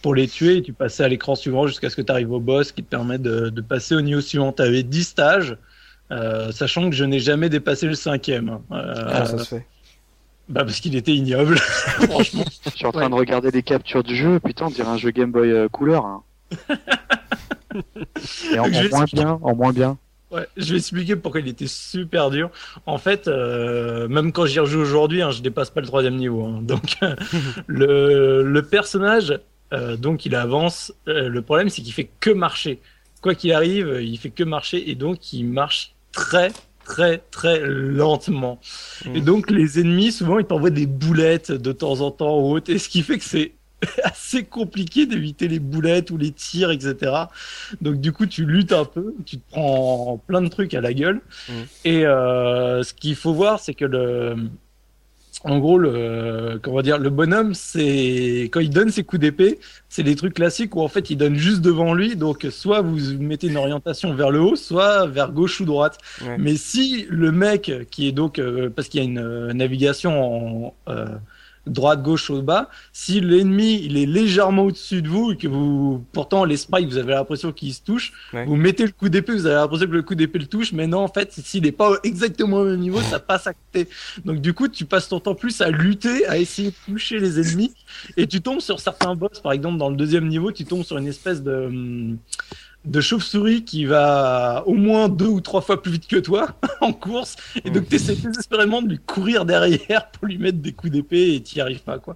pour 0.02 0.16
les 0.16 0.28
tuer 0.28 0.58
et 0.58 0.62
tu 0.62 0.72
passais 0.74 1.04
à 1.04 1.08
l'écran 1.10 1.36
suivant 1.36 1.68
jusqu'à 1.68 1.90
ce 1.90 1.96
que 1.98 2.02
tu 2.02 2.12
arrives 2.12 2.32
au 2.32 2.40
boss 2.40 2.72
qui 2.72 2.84
te 2.84 2.90
permet 2.90 3.18
de, 3.18 3.50
de 3.50 3.62
passer 3.62 3.96
au 3.96 4.02
niveau 4.02 4.22
suivant. 4.22 4.52
Tu 4.54 4.62
avais 4.62 4.84
10 4.84 5.04
stages. 5.04 5.58
euh, 6.12 6.52
sachant 6.52 6.90
que 6.90 6.96
je 6.96 7.04
n'ai 7.04 7.20
jamais 7.20 7.50
dépassé 7.50 7.86
le 7.86 7.94
cinquième, 7.96 8.60
Euh, 8.72 8.94
Ah, 9.12 9.26
ça 9.26 9.38
se 9.40 9.44
fait. 9.56 9.66
bah 10.48 10.64
parce 10.64 10.80
qu'il 10.80 10.96
était 10.96 11.14
ignoble, 11.14 11.58
franchement. 12.10 12.46
Je 12.66 12.70
suis 12.72 12.86
en 12.86 12.92
train 12.92 13.10
de 13.10 13.16
regarder 13.16 13.52
les 13.52 13.62
captures 13.62 14.04
du 14.04 14.16
jeu, 14.16 14.40
putain, 14.40 14.66
on 14.68 14.70
dirait 14.70 14.88
un 14.90 14.98
jeu 14.98 15.12
Game 15.12 15.32
Boy 15.32 15.52
euh, 15.52 15.68
couleur. 15.70 16.06
hein. 16.06 16.24
Et 18.54 18.58
en, 18.60 18.68
moins 18.92 19.06
bien, 19.06 19.38
en 19.42 19.56
moins 19.56 19.74
bien. 19.74 19.98
Ouais, 20.32 20.48
je 20.58 20.74
vais 20.74 20.78
expliquer 20.78 21.16
pourquoi 21.16 21.42
il 21.42 21.48
était 21.48 21.66
super 21.68 22.30
dur. 22.30 22.52
En 22.86 23.00
fait, 23.00 23.28
euh, 23.28 24.08
même 24.08 24.32
quand 24.32 24.46
j'y 24.46 24.60
rejoue 24.60 24.80
aujourd'hui, 24.80 25.24
hein, 25.24 25.32
je 25.32 25.42
dépasse 25.42 25.72
pas 25.72 25.82
le 25.82 25.88
troisième 25.88 26.16
niveau. 26.18 26.46
hein. 26.46 26.60
Donc, 26.62 26.98
le, 27.68 28.44
le 28.44 28.62
personnage, 28.62 29.40
euh, 29.74 29.98
donc 29.98 30.26
il 30.26 30.36
avance. 30.36 30.94
Euh, 31.08 31.30
le 31.30 31.42
problème, 31.42 31.70
c'est 31.70 31.82
qu'il 31.82 31.94
fait 31.94 32.10
que 32.20 32.30
marcher. 32.30 32.80
Quoi 33.22 33.34
qu'il 33.36 33.52
arrive, 33.54 34.00
il 34.02 34.18
fait 34.18 34.30
que 34.30 34.44
marcher 34.44 34.90
et 34.90 34.96
donc 34.96 35.34
il 35.34 35.46
marche 35.46 35.96
très 36.12 36.52
très 36.86 37.20
très 37.32 37.60
lentement. 37.66 38.60
Et 39.14 39.22
donc 39.22 39.52
les 39.52 39.80
ennemis, 39.80 40.12
souvent, 40.12 40.40
ils 40.40 40.46
t'envoient 40.46 40.70
des 40.70 40.88
boulettes 40.88 41.52
de 41.52 41.72
temps 41.72 42.02
en 42.02 42.12
temps 42.12 42.40
ou 42.40 42.54
autre, 42.56 42.72
et 42.72 42.78
ce 42.80 42.88
qui 42.90 43.02
fait 43.04 43.18
que 43.18 43.24
c'est 43.26 43.59
assez 44.04 44.44
compliqué 44.44 45.06
d'éviter 45.06 45.48
les 45.48 45.60
boulettes 45.60 46.12
ou 46.12 46.18
les 46.18 46.32
tirs, 46.32 46.72
etc. 46.72 47.14
Donc 47.82 48.00
du 48.02 48.12
coup, 48.12 48.26
tu 48.26 48.46
luttes 48.46 48.74
un 48.74 48.86
peu, 48.86 49.14
tu 49.26 49.38
te 49.38 49.52
prends 49.52 50.22
plein 50.28 50.42
de 50.42 50.50
trucs 50.50 50.74
à 50.74 50.82
la 50.82 50.94
gueule. 50.94 51.22
Mm. 51.48 51.54
Et 51.86 52.06
euh, 52.06 52.84
ce 52.84 52.94
qu'il 52.94 53.16
faut 53.16 53.34
voir, 53.34 53.60
c'est 53.60 53.74
que 53.74 53.86
le, 53.86 54.36
en 55.46 55.60
gros, 55.60 55.78
le, 55.78 56.60
comment 56.62 56.82
dire, 56.82 56.98
le 56.98 57.10
bonhomme, 57.10 57.54
c'est 57.54 58.50
quand 58.52 58.60
il 58.60 58.70
donne 58.70 58.90
ses 58.90 59.04
coups 59.04 59.22
d'épée, 59.22 59.60
c'est 59.88 60.04
les 60.04 60.16
trucs 60.16 60.34
classiques 60.34 60.76
où 60.76 60.82
en 60.82 60.90
fait 60.90 61.10
il 61.10 61.16
donne 61.16 61.36
juste 61.36 61.62
devant 61.62 61.94
lui. 61.94 62.18
Donc 62.18 62.46
soit 62.52 62.82
vous 62.82 62.98
mettez 63.20 63.48
une 63.48 63.58
orientation 63.58 64.14
vers 64.14 64.32
le 64.32 64.42
haut, 64.42 64.56
soit 64.58 65.08
vers 65.08 65.32
gauche 65.32 65.62
ou 65.62 65.66
droite. 65.66 65.98
Ouais. 66.22 66.38
Mais 66.38 66.58
si 66.58 67.06
le 67.10 67.32
mec 67.32 67.72
qui 67.90 68.08
est 68.08 68.12
donc 68.12 68.38
euh, 68.38 68.70
parce 68.70 68.90
qu'il 68.90 69.00
y 69.00 69.04
a 69.04 69.06
une 69.06 69.20
euh, 69.20 69.54
navigation 69.54 70.66
en 70.66 70.74
euh, 70.90 71.06
droite, 71.68 72.02
gauche, 72.02 72.30
au 72.30 72.42
bas, 72.42 72.70
si 72.94 73.20
l'ennemi 73.22 73.82
il 73.84 73.98
est 73.98 74.06
légèrement 74.06 74.64
au-dessus 74.64 75.02
de 75.02 75.08
vous 75.08 75.32
et 75.34 75.38
que 75.38 75.48
vous 75.48 76.04
pourtant 76.14 76.44
les 76.46 76.58
sprites 76.58 76.88
vous 76.90 76.98
avez 76.98 77.14
l'impression 77.14 77.52
qu'ils 77.52 77.74
se 77.74 77.82
touchent, 77.82 78.12
Ouais. 78.34 78.46
vous 78.46 78.56
mettez 78.56 78.86
le 78.86 78.92
coup 78.92 79.10
d'épée, 79.10 79.34
vous 79.34 79.46
avez 79.46 79.56
l'impression 79.56 79.86
que 79.88 79.92
le 79.92 80.02
coup 80.02 80.16
d'épée 80.16 80.40
le 80.40 80.48
touche, 80.48 80.72
mais 80.72 80.88
non 80.88 81.00
en 81.00 81.08
fait 81.08 81.32
s'il 81.34 81.64
n'est 81.64 81.72
pas 81.72 81.98
exactement 82.04 82.58
au 82.58 82.66
même 82.66 82.80
niveau, 82.80 83.02
ça 83.02 83.20
passe 83.20 83.48
à 83.48 83.54
côté. 83.54 83.88
Donc 84.26 84.42
du 84.42 84.54
coup 84.54 84.68
tu 84.68 84.86
passes 84.86 85.10
ton 85.10 85.20
temps 85.20 85.36
plus 85.36 85.62
à 85.62 85.70
lutter, 85.70 86.26
à 86.28 86.38
essayer 86.38 86.70
de 86.72 86.76
toucher 86.86 87.20
les 87.20 87.40
ennemis 87.40 87.74
et 88.18 88.26
tu 88.28 88.42
tombes 88.42 88.62
sur 88.62 88.80
certains 88.80 89.16
boss, 89.16 89.40
par 89.42 89.52
exemple 89.52 89.78
dans 89.78 89.90
le 89.90 89.96
deuxième 89.96 90.28
niveau, 90.28 90.52
tu 90.52 90.66
tombes 90.66 90.84
sur 90.84 90.98
une 90.98 91.08
espèce 91.08 91.44
de 91.44 91.52
hum, 91.66 92.18
de 92.86 93.02
chauve-souris 93.02 93.64
qui 93.66 93.86
va 93.86 94.64
au 94.66 94.74
moins 94.74 95.10
deux 95.10 95.28
ou 95.28 95.42
trois 95.42 95.62
fois 95.62 95.82
plus 95.82 95.92
vite 95.92 96.08
que 96.08 96.16
toi 96.16 96.48
en 96.82 96.94
course 96.94 97.36
et 97.64 97.70
donc 97.70 97.90
tu 97.90 97.96
essaies 97.96 98.16
désespérément 98.16 98.82
de 98.82 98.88
lui 98.90 99.00
courir 99.00 99.46
derrière 99.46 100.10
pour 100.12 100.28
lui 100.28 100.38
mettre 100.38 100.60
des 100.60 100.72
coups 100.72 100.94
d'épée 100.94 101.36
et 101.36 101.42
t'y 101.42 101.60
arrives 101.60 101.84
pas 101.84 102.00
quoi. 102.00 102.16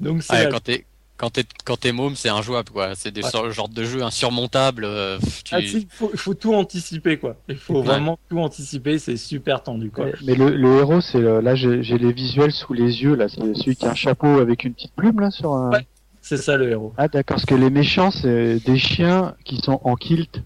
Donc 0.00 0.22
c'est 0.22 0.32
Ouais, 0.46 0.48
quand 0.50 0.60
t'es 0.60 0.84
quand 1.16 1.28
t'es 1.30 1.44
quand 1.66 1.78
t'es 1.78 1.92
môme, 1.92 2.16
c'est 2.16 2.30
injouable 2.30 2.70
quoi. 2.70 2.94
C'est 2.94 3.10
des 3.12 3.22
Ouais. 3.22 3.30
sortes 3.30 3.50
genre 3.50 3.68
de 3.68 3.84
jeux 3.84 4.02
insurmontables. 4.02 4.84
euh, 4.84 5.18
tu- 5.44 5.54
Ah, 5.54 5.60
il 5.60 5.86
faut, 5.90 6.10
il 6.14 6.18
faut 6.18 6.32
tout 6.34 6.54
anticiper 6.54 7.18
quoi. 7.18 7.36
Il 7.48 7.56
faut 7.56 7.74
Ouais. 7.76 7.82
vraiment 7.84 8.18
tout 8.30 8.38
anticiper, 8.40 8.98
c'est 8.98 9.16
super 9.18 9.62
tendu 9.62 9.90
quoi. 9.90 10.06
Mais, 10.06 10.12
mais 10.28 10.34
le, 10.34 10.56
le 10.56 10.78
héros, 10.78 11.00
c'est 11.02 11.20
le- 11.20 11.40
là 11.40 11.54
j'ai 11.54 11.82
j'ai 11.82 11.98
les 11.98 12.12
visuels 12.12 12.52
sous 12.52 12.72
les 12.72 13.02
yeux 13.02 13.14
là, 13.16 13.28
c'est 13.28 13.38
celui 13.54 13.76
qui 13.76 13.84
a 13.86 13.90
un 13.90 13.94
chapeau 13.94 14.38
avec 14.40 14.64
une 14.64 14.72
petite 14.74 14.92
plume 14.96 15.20
là 15.20 15.30
sur 15.30 15.52
un. 15.52 15.70
Ouais. 15.70 15.86
C'est 16.22 16.36
ça 16.36 16.56
le 16.56 16.70
héros. 16.70 16.92
Ah 16.96 17.08
d'accord, 17.08 17.36
parce 17.36 17.46
que 17.46 17.54
les 17.54 17.70
méchants 17.70 18.10
c'est 18.10 18.60
des 18.60 18.78
chiens 18.78 19.34
qui 19.44 19.58
sont 19.58 19.80
en 19.84 19.96
kilt. 19.96 20.42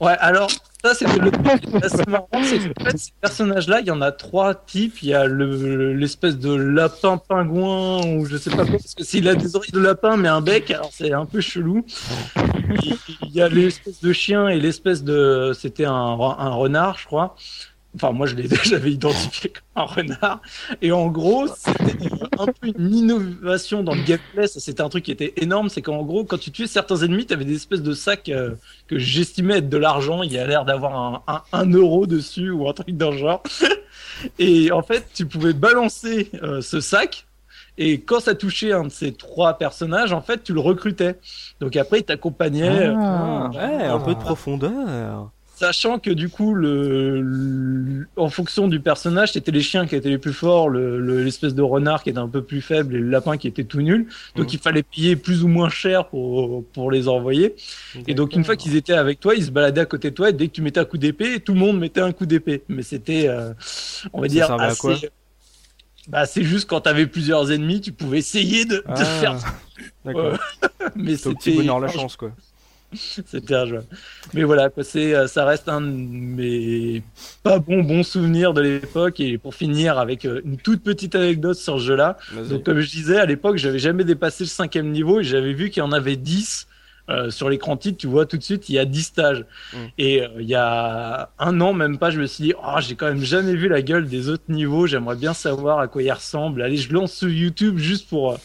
Ouais, 0.00 0.16
alors 0.18 0.50
ça 0.82 0.92
c'est 0.94 1.06
le 1.06 1.30
truc 1.30 1.60
qui 1.62 1.76
est 1.76 1.84
assez 1.84 2.02
marrant, 2.08 2.28
c'est 2.42 2.58
qu'en 2.58 2.84
fait 2.84 2.98
ces 2.98 3.12
personnages-là, 3.20 3.80
il 3.80 3.86
y 3.86 3.90
en 3.90 4.02
a 4.02 4.12
trois 4.12 4.54
types. 4.54 5.02
Il 5.02 5.08
y 5.08 5.14
a 5.14 5.24
le 5.26 5.94
l'espèce 5.94 6.38
de 6.38 6.54
lapin 6.54 7.16
pingouin 7.16 8.04
ou 8.06 8.26
je 8.26 8.36
sais 8.36 8.50
pas 8.50 8.64
quoi, 8.66 8.72
parce 8.78 8.94
que 8.94 9.04
s'il 9.04 9.28
a 9.28 9.34
des 9.34 9.56
oreilles 9.56 9.70
de 9.72 9.78
lapin 9.78 10.16
mais 10.16 10.28
un 10.28 10.40
bec, 10.40 10.70
alors 10.70 10.90
c'est 10.92 11.12
un 11.12 11.26
peu 11.26 11.40
chelou. 11.40 11.86
Il 12.82 12.96
il 13.22 13.34
y 13.34 13.40
a 13.40 13.48
l'espèce 13.48 14.00
de 14.00 14.12
chien 14.12 14.48
et 14.48 14.60
l'espèce 14.60 15.02
de, 15.02 15.52
c'était 15.58 15.86
un, 15.86 15.92
un 15.92 16.50
renard, 16.50 16.98
je 16.98 17.06
crois. 17.06 17.34
Enfin, 17.96 18.10
moi, 18.12 18.26
je 18.26 18.34
l'ai 18.34 18.48
j'avais 18.64 18.90
identifié 18.92 19.50
comme 19.50 19.82
un 19.84 19.86
renard. 19.86 20.40
Et 20.82 20.90
en 20.90 21.06
gros, 21.08 21.46
c'était 21.46 22.08
un 22.38 22.46
peu 22.46 22.72
une 22.76 22.94
innovation 22.94 23.82
dans 23.82 23.94
le 23.94 24.02
gameplay. 24.02 24.46
C'était 24.48 24.80
un 24.82 24.88
truc 24.88 25.04
qui 25.04 25.12
était 25.12 25.32
énorme. 25.36 25.68
C'est 25.68 25.82
qu'en 25.82 26.02
gros, 26.02 26.24
quand 26.24 26.38
tu 26.38 26.50
tuais 26.50 26.66
certains 26.66 26.96
ennemis, 26.96 27.26
tu 27.26 27.34
avais 27.34 27.44
des 27.44 27.54
espèces 27.54 27.82
de 27.82 27.92
sacs 27.92 28.28
euh, 28.30 28.50
que 28.88 28.98
j'estimais 28.98 29.58
être 29.58 29.68
de 29.68 29.76
l'argent. 29.76 30.22
Il 30.22 30.32
y 30.32 30.38
a 30.38 30.46
l'air 30.46 30.64
d'avoir 30.64 30.96
un, 30.96 31.22
un, 31.28 31.42
un 31.52 31.70
euro 31.70 32.06
dessus 32.06 32.50
ou 32.50 32.68
un 32.68 32.72
truc 32.72 32.96
d'un 32.96 33.12
genre. 33.12 33.42
Et 34.38 34.72
en 34.72 34.82
fait, 34.82 35.06
tu 35.14 35.26
pouvais 35.26 35.52
balancer 35.52 36.30
euh, 36.42 36.60
ce 36.60 36.80
sac. 36.80 37.26
Et 37.76 38.00
quand 38.00 38.20
ça 38.20 38.34
touchait 38.36 38.72
un 38.72 38.84
de 38.84 38.88
ces 38.88 39.12
trois 39.12 39.54
personnages, 39.58 40.12
en 40.12 40.20
fait, 40.22 40.44
tu 40.44 40.52
le 40.52 40.60
recrutais. 40.60 41.18
Donc 41.60 41.74
après, 41.76 41.98
il 42.00 42.04
t'accompagnait. 42.04 42.86
euh, 42.88 42.94
Ah. 42.96 43.50
Ouais, 43.52 43.84
un 43.84 43.98
peu 43.98 44.14
de 44.14 44.20
profondeur. 44.20 45.30
Sachant 45.56 46.00
que 46.00 46.10
du 46.10 46.28
coup, 46.28 46.52
le, 46.54 47.20
le- 47.22 48.08
en 48.16 48.28
fonction 48.28 48.66
du 48.66 48.80
personnage, 48.80 49.32
c'était 49.32 49.52
les 49.52 49.60
chiens 49.62 49.86
qui 49.86 49.94
étaient 49.94 50.08
les 50.08 50.18
plus 50.18 50.32
forts, 50.32 50.68
le- 50.68 50.98
le- 51.00 51.22
l'espèce 51.22 51.54
de 51.54 51.62
renard 51.62 52.02
qui 52.02 52.10
était 52.10 52.18
un 52.18 52.28
peu 52.28 52.42
plus 52.42 52.60
faible 52.60 52.96
et 52.96 52.98
le 52.98 53.08
lapin 53.08 53.36
qui 53.36 53.46
était 53.46 53.62
tout 53.62 53.80
nul. 53.80 54.06
Donc 54.34 54.46
Mhm. 54.46 54.50
il 54.54 54.58
fallait 54.58 54.82
payer 54.82 55.14
plus 55.16 55.44
ou 55.44 55.48
moins 55.48 55.68
cher 55.68 56.08
pour, 56.08 56.64
pour 56.72 56.90
les 56.90 57.06
envoyer. 57.06 57.54
Et 58.08 58.14
donc 58.14 58.34
une 58.34 58.44
fois 58.44 58.56
qu'ils 58.56 58.74
étaient 58.74 58.94
avec 58.94 59.20
toi, 59.20 59.34
ils 59.36 59.44
se 59.44 59.50
baladaient 59.52 59.82
à 59.82 59.86
côté 59.86 60.10
de 60.10 60.14
toi 60.16 60.30
et 60.30 60.32
dès 60.32 60.48
que 60.48 60.52
tu 60.52 60.60
mettais 60.62 60.80
un 60.80 60.84
coup 60.84 60.98
d'épée, 60.98 61.38
tout 61.38 61.52
le 61.54 61.60
monde 61.60 61.78
mettait 61.78 62.00
un 62.00 62.12
coup 62.12 62.26
d'épée. 62.26 62.64
Mais 62.68 62.82
c'était, 62.82 63.28
euh, 63.28 63.52
on 64.12 64.20
va 64.20 64.26
Ça 64.28 64.32
dire, 64.32 64.46
servait 64.48 64.64
à 64.64 64.74
quoi 64.74 64.92
assez... 64.94 65.10
Bah, 66.08 66.26
c'est 66.26 66.42
juste 66.44 66.68
quand 66.68 66.80
t'avais 66.82 67.06
plusieurs 67.06 67.50
ennemis, 67.52 67.80
tu 67.80 67.92
pouvais 67.92 68.18
essayer 68.18 68.64
de, 68.66 68.76
de 68.78 68.82
Ah, 68.88 69.04
faire. 69.04 69.36
D'accord. 70.04 70.36
Mais 70.96 71.16
c'était 71.16 71.52
bonheur 71.52 71.78
la 71.80 71.88
chance, 71.88 72.16
quoi. 72.16 72.32
C'était 72.94 73.54
un 73.54 73.66
jeu. 73.66 73.80
Mais 74.32 74.42
voilà, 74.42 74.70
quoi, 74.70 74.84
c'est, 74.84 75.14
euh, 75.14 75.26
ça 75.26 75.44
reste 75.44 75.68
un 75.68 75.80
de 75.80 75.86
mes 75.86 77.02
pas 77.42 77.58
bons 77.58 77.82
bons 77.82 78.02
souvenirs 78.02 78.54
de 78.54 78.62
l'époque. 78.62 79.20
Et 79.20 79.38
pour 79.38 79.54
finir 79.54 79.98
avec 79.98 80.24
euh, 80.24 80.40
une 80.44 80.56
toute 80.56 80.82
petite 80.82 81.14
anecdote 81.14 81.56
sur 81.56 81.78
ce 81.78 81.86
jeu-là. 81.86 82.16
Vas-y. 82.32 82.48
Donc, 82.48 82.64
comme 82.64 82.80
je 82.80 82.90
disais, 82.90 83.18
à 83.18 83.26
l'époque, 83.26 83.56
j'avais 83.56 83.78
jamais 83.78 84.04
dépassé 84.04 84.44
le 84.44 84.48
cinquième 84.48 84.90
niveau 84.90 85.20
et 85.20 85.24
j'avais 85.24 85.52
vu 85.52 85.70
qu'il 85.70 85.82
y 85.82 85.86
en 85.86 85.92
avait 85.92 86.16
10. 86.16 86.68
Euh, 87.10 87.28
sur 87.28 87.50
l'écran 87.50 87.76
titre, 87.76 87.98
tu 87.98 88.06
vois 88.06 88.24
tout 88.24 88.38
de 88.38 88.42
suite, 88.42 88.70
il 88.70 88.76
y 88.76 88.78
a 88.78 88.86
10 88.86 89.02
stages. 89.02 89.44
Mm. 89.74 89.76
Et 89.98 90.22
euh, 90.22 90.28
il 90.38 90.46
y 90.46 90.54
a 90.54 91.30
un 91.38 91.60
an, 91.60 91.74
même 91.74 91.98
pas, 91.98 92.10
je 92.10 92.18
me 92.18 92.26
suis 92.26 92.44
dit, 92.44 92.54
oh, 92.56 92.80
j'ai 92.80 92.94
quand 92.94 93.06
même 93.06 93.22
jamais 93.22 93.54
vu 93.54 93.68
la 93.68 93.82
gueule 93.82 94.08
des 94.08 94.30
autres 94.30 94.44
niveaux. 94.48 94.86
J'aimerais 94.86 95.16
bien 95.16 95.34
savoir 95.34 95.80
à 95.80 95.88
quoi 95.88 96.02
ils 96.02 96.10
ressemblent. 96.10 96.62
Allez, 96.62 96.78
je 96.78 96.92
lance 96.92 97.12
sur 97.12 97.28
YouTube 97.28 97.76
juste 97.76 98.08
pour, 98.08 98.38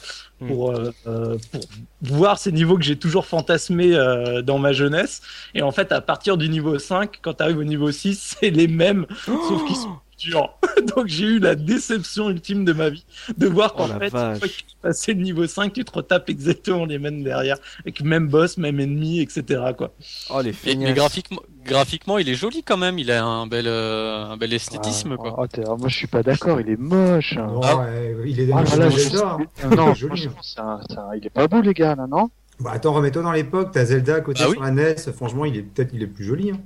pour, 0.47 0.71
euh, 0.71 0.91
euh, 1.07 1.37
pour 1.51 1.61
voir 2.01 2.37
ces 2.39 2.51
niveaux 2.51 2.77
que 2.77 2.83
j'ai 2.83 2.95
toujours 2.97 3.25
fantasmés 3.25 3.93
euh, 3.93 4.41
dans 4.41 4.57
ma 4.57 4.71
jeunesse. 4.73 5.21
Et 5.53 5.61
en 5.61 5.71
fait, 5.71 5.91
à 5.91 6.01
partir 6.01 6.37
du 6.37 6.49
niveau 6.49 6.79
5, 6.79 7.19
quand 7.21 7.35
tu 7.35 7.43
arrives 7.43 7.57
au 7.57 7.63
niveau 7.63 7.91
6, 7.91 8.35
c'est 8.39 8.49
les 8.49 8.67
mêmes, 8.67 9.05
sauf 9.25 9.65
qu'ils 9.65 9.75
sont 9.75 9.97
durs. 10.17 10.49
Donc 10.95 11.07
j'ai 11.07 11.25
eu 11.25 11.39
la 11.39 11.55
déception 11.55 12.29
ultime 12.29 12.65
de 12.65 12.73
ma 12.73 12.89
vie 12.89 13.05
de 13.37 13.47
voir 13.47 13.73
qu'en 13.73 13.85
Oh 13.85 13.87
la 13.89 13.99
fait, 13.99 14.09
vache. 14.09 14.33
une 14.33 14.39
fois 14.39 14.47
que 14.47 14.53
tu 14.53 14.63
passé 14.81 15.13
le 15.13 15.21
niveau 15.21 15.45
5, 15.45 15.73
tu 15.73 15.83
te 15.83 15.91
retapes 15.91 16.29
exactement 16.29 16.85
les 16.85 16.99
mêmes 16.99 17.23
derrière, 17.23 17.57
avec 17.81 18.01
même 18.01 18.27
boss, 18.27 18.57
même 18.57 18.79
ennemi, 18.79 19.19
etc. 19.19 19.61
Quoi. 19.77 19.93
Oh, 20.29 20.41
les 20.41 20.53
Mais, 20.65 20.75
mais 20.75 20.93
graphiquement, 20.93 21.41
graphiquement, 21.65 22.17
il 22.17 22.29
est 22.29 22.33
joli 22.35 22.63
quand 22.63 22.77
même. 22.77 22.99
Il 22.99 23.11
a 23.11 23.23
un 23.25 23.47
bel, 23.47 23.65
euh, 23.67 24.25
un 24.25 24.37
bel 24.37 24.53
esthétisme 24.53 25.13
Ah, 25.13 25.17
quoi. 25.17 25.35
oh, 25.37 25.47
t'es- 25.47 25.63
moi 25.63 25.87
je 25.87 25.95
suis 25.95 26.07
pas 26.07 26.23
d'accord, 26.23 26.59
il 26.61 26.69
est 26.69 26.79
moche. 26.79 27.35
Non, 27.37 27.61
Ah. 27.63 27.77
ouais, 27.77 28.15
il 28.25 28.39
est 28.39 28.45
des 28.47 28.53
Ah, 28.53 28.63
voilà, 28.63 28.89
je- 28.89 28.97
Zelda. 28.99 29.37
hein. 29.63 29.69
Non, 29.75 29.93
Joli, 29.95 30.23
franchement, 30.23 30.41
c'est 30.41 30.59
un- 30.59 30.79
c'est 30.89 30.97
un- 30.97 31.15
il 31.15 31.25
est 31.25 31.29
pas 31.29 31.47
beau 31.47 31.61
les 31.61 31.73
gars 31.73 31.95
là, 31.95 32.07
non? 32.07 32.29
Bah 32.59 32.71
attends, 32.73 32.93
remets-toi 32.93 33.21
dans 33.23 33.31
l'époque, 33.31 33.69
t'as 33.71 33.85
Zelda 33.85 34.15
à 34.15 34.21
côté 34.21 34.41
Ah 34.43 34.47
oui. 34.49 34.53
sur 34.55 34.63
la 34.63 34.71
NES, 34.71 34.95
franchement, 35.15 35.45
il 35.45 35.55
est 35.55 35.61
peut-être 35.61 35.91
il 35.93 36.03
est 36.03 36.07
plus 36.07 36.25
joli. 36.25 36.51
Hein. 36.51 36.57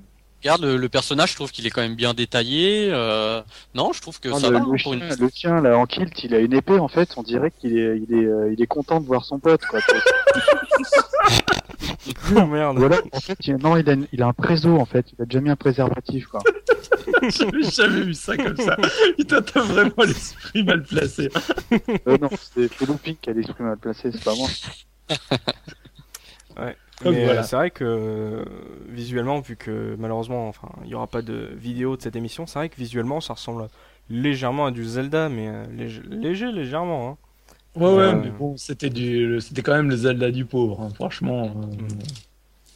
Regarde 0.43 0.61
le, 0.63 0.75
le 0.77 0.89
personnage, 0.89 1.31
je 1.31 1.35
trouve 1.35 1.51
qu'il 1.51 1.65
est 1.65 1.69
quand 1.69 1.81
même 1.81 1.95
bien 1.95 2.13
détaillé. 2.13 2.89
euh, 2.91 3.41
Non, 3.75 3.93
je 3.93 4.01
trouve 4.01 4.19
que 4.19 4.27
Non, 4.27 4.39
ça 4.39 4.49
le, 4.49 4.53
va 4.57 4.59
le 4.59 4.65
hein, 4.65 4.77
chien, 4.77 4.83
pour 4.83 4.93
une. 4.93 5.07
le 5.17 5.29
chien, 5.33 5.61
là 5.61 5.77
en 5.77 5.85
kilt, 5.85 6.21
il 6.23 6.35
a 6.35 6.39
une 6.39 6.53
épée 6.53 6.79
en 6.79 6.89
fait, 6.89 7.09
on 7.15 7.23
dirait 7.23 7.51
qu'il 7.51 7.77
est, 7.77 7.97
il 7.97 8.13
est, 8.13 8.25
euh, 8.25 8.51
il 8.51 8.61
est 8.61 8.67
content 8.67 8.99
de 8.99 9.05
voir 9.05 9.23
son 9.23 9.39
pote 9.39 9.61
quoi. 9.65 9.79
Oh, 12.35 12.45
merde. 12.45 12.77
voilà, 12.77 12.97
en 13.13 13.19
fait, 13.19 13.37
il, 13.45 13.55
non, 13.57 13.77
il 13.77 13.89
a, 13.89 13.93
une- 13.93 14.07
il 14.11 14.21
a 14.21 14.27
un 14.27 14.33
préso 14.33 14.77
en 14.77 14.85
fait, 14.85 15.05
il 15.17 15.21
a 15.21 15.25
déjà 15.25 15.39
mis 15.39 15.49
un 15.49 15.55
préservatif 15.55 16.25
quoi. 16.27 16.41
J'avais 17.29 17.63
jamais 17.63 18.01
vu 18.01 18.13
ça 18.13 18.35
comme 18.35 18.57
ça. 18.57 18.75
Putain, 19.17 19.41
t'as 19.41 19.61
vraiment 19.61 19.93
l'esprit 20.05 20.63
mal 20.63 20.83
placé. 20.83 21.29
Euh, 22.07 22.17
non, 22.19 22.29
c'est 22.31 22.69
c'est 22.77 22.85
Looping 22.87 23.15
qui 23.21 23.29
a 23.29 23.33
l'esprit 23.33 23.63
mal 23.63 23.77
placé, 23.77 24.11
c'est 24.11 24.23
pas 24.23 24.35
moi. 24.35 24.49
Donc, 27.03 27.13
Mais 27.13 27.23
voilà. 27.25 27.41
euh, 27.41 27.43
c'est 27.43 27.55
vrai 27.55 27.71
que 27.71 27.83
euh, 27.83 28.45
visuellement, 28.89 29.39
vu 29.41 29.55
que 29.55 29.95
malheureusement, 29.99 30.47
enfin, 30.47 30.69
il 30.83 30.89
y 30.89 30.95
aura 30.95 31.07
pas 31.07 31.21
de 31.21 31.49
vidéo 31.55 31.97
de 31.97 32.01
cette 32.01 32.15
émission, 32.15 32.45
c'est 32.47 32.59
vrai 32.59 32.69
que 32.69 32.75
visuellement, 32.77 33.19
ça 33.21 33.33
ressemble 33.33 33.67
légèrement 34.09 34.65
à 34.67 34.71
du 34.71 34.85
Zelda, 34.85 35.29
mais 35.29 35.47
euh, 35.49 35.63
léger, 35.75 36.01
léger, 36.09 36.51
légèrement. 36.51 37.09
Hein. 37.09 37.17
Ouais, 37.75 37.91
ouais, 37.93 38.01
Euh, 38.03 38.15
mais 38.15 38.29
bon, 38.29 38.55
c'était 38.57 38.89
du, 38.89 39.39
c'était 39.41 39.61
quand 39.63 39.73
même 39.73 39.89
le 39.89 39.95
Zelda 39.97 40.29
du 40.31 40.45
pauvre, 40.45 40.81
hein, 40.81 40.89
franchement. 40.95 41.45
euh, 41.45 41.75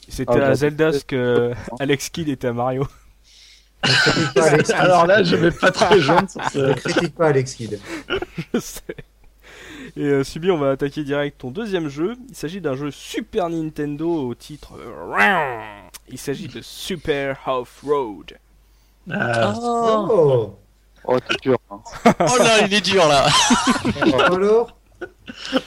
C'était 0.10 0.32
Ah, 0.32 0.46
à 0.46 0.50
bah, 0.50 0.56
Zelda 0.56 0.92
ce 0.94 1.04
que 1.06 1.54
Alex 1.80 2.10
Kidd 2.10 2.30
était 2.30 2.48
à 2.48 2.54
Mario. 2.54 2.88
Alors 4.74 5.06
là, 5.06 5.24
je 5.24 5.36
vais 5.36 5.52
pas 5.52 5.70
rejoindre 5.90 6.30
sur 6.30 6.42
Ne 6.62 6.74
critique 6.74 7.16
pas 7.16 7.28
Alex 7.28 7.54
Kidd. 7.56 7.80
Je 8.54 8.60
sais. 8.60 8.82
Et 9.98 10.04
euh, 10.04 10.24
Subi, 10.24 10.52
on 10.52 10.58
va 10.58 10.70
attaquer 10.72 11.04
direct 11.04 11.40
ton 11.40 11.50
deuxième 11.50 11.90
jeu. 11.90 12.16
Il 12.30 12.36
s'agit 12.36 12.62
d'un 12.62 12.76
jeu 12.76 12.92
Super 12.92 13.50
Nintendo 13.50 14.28
au 14.28 14.36
titre. 14.36 14.74
euh, 14.80 15.60
Il 16.10 16.20
s'agit 16.20 16.48
de 16.48 16.62
Super 16.62 17.38
Off-Road. 17.48 18.38
Ah, 19.12 19.54
Oh, 19.58 20.08
Oh 20.10 20.56
Oh, 21.10 21.20
t'es 21.20 21.36
dur. 21.42 21.58
Hein. 21.72 21.80
oh 22.06 22.38
là, 22.38 22.66
il 22.68 22.74
est 22.74 22.82
dur 22.82 23.08
là. 23.08 23.28
Alors 24.26 24.77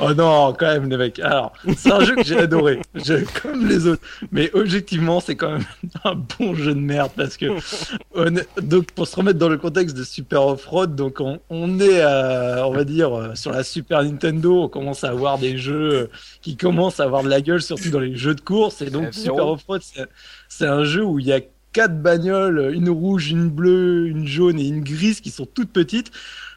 Oh 0.01 0.14
non, 0.14 0.55
quand 0.59 0.66
même, 0.66 0.88
les 0.88 0.97
mecs. 0.97 1.19
Alors, 1.21 1.53
c'est 1.77 1.93
un 1.93 2.01
jeu 2.01 2.16
que 2.16 2.25
j'ai 2.25 2.38
adoré, 2.38 2.81
je, 2.95 3.25
comme 3.40 3.69
les 3.69 3.87
autres. 3.87 4.03
Mais 4.33 4.51
objectivement, 4.55 5.21
c'est 5.21 5.37
quand 5.37 5.53
même 5.53 5.64
un 6.05 6.14
bon 6.14 6.55
jeu 6.55 6.75
de 6.75 6.81
merde 6.81 7.12
parce 7.16 7.37
que, 7.37 7.47
donc, 8.61 8.90
pour 8.93 9.07
se 9.07 9.16
remettre 9.16 9.38
dans 9.38 9.49
le 9.49 9.59
contexte 9.59 9.97
de 9.97 10.05
Super 10.05 10.47
Off-Road, 10.47 10.95
donc 10.95 11.21
on, 11.21 11.40
on 11.51 11.79
est, 11.81 12.05
on 12.05 12.73
va 12.73 12.85
dire, 12.85 13.16
euh, 13.16 13.35
sur 13.35 13.53
la 13.53 13.62
Super 13.62 14.03
Nintendo, 14.03 14.64
on 14.64 14.69
commence 14.69 15.05
à 15.05 15.11
avoir 15.11 15.38
des 15.38 15.59
jeux 15.59 16.11
qui 16.43 16.57
commencent 16.57 17.01
à 17.01 17.05
avoir 17.05 17.23
de 17.23 17.29
la 17.29 17.40
gueule, 17.40 17.62
surtout 17.62 17.90
dans 17.90 18.01
les 18.01 18.16
jeux 18.16 18.35
de 18.35 18.40
course. 18.40 18.83
Et 18.83 18.90
donc, 18.90 19.14
Super 19.14 19.47
Off-Road, 19.47 19.83
c'est 20.49 20.66
un 20.66 20.85
jeu 20.85 21.05
où 21.05 21.19
il 21.19 21.27
y 21.27 21.33
a 21.33 21.40
quatre 21.73 22.03
bagnoles, 22.03 22.73
une 22.75 22.90
rouge, 22.90 23.31
une 23.31 23.49
bleue, 23.49 24.09
une 24.09 24.27
jaune 24.27 24.59
et 24.59 24.66
une 24.66 24.83
grise 24.83 25.21
qui 25.21 25.31
sont 25.31 25.47
toutes 25.47 25.73
petites 25.73 26.11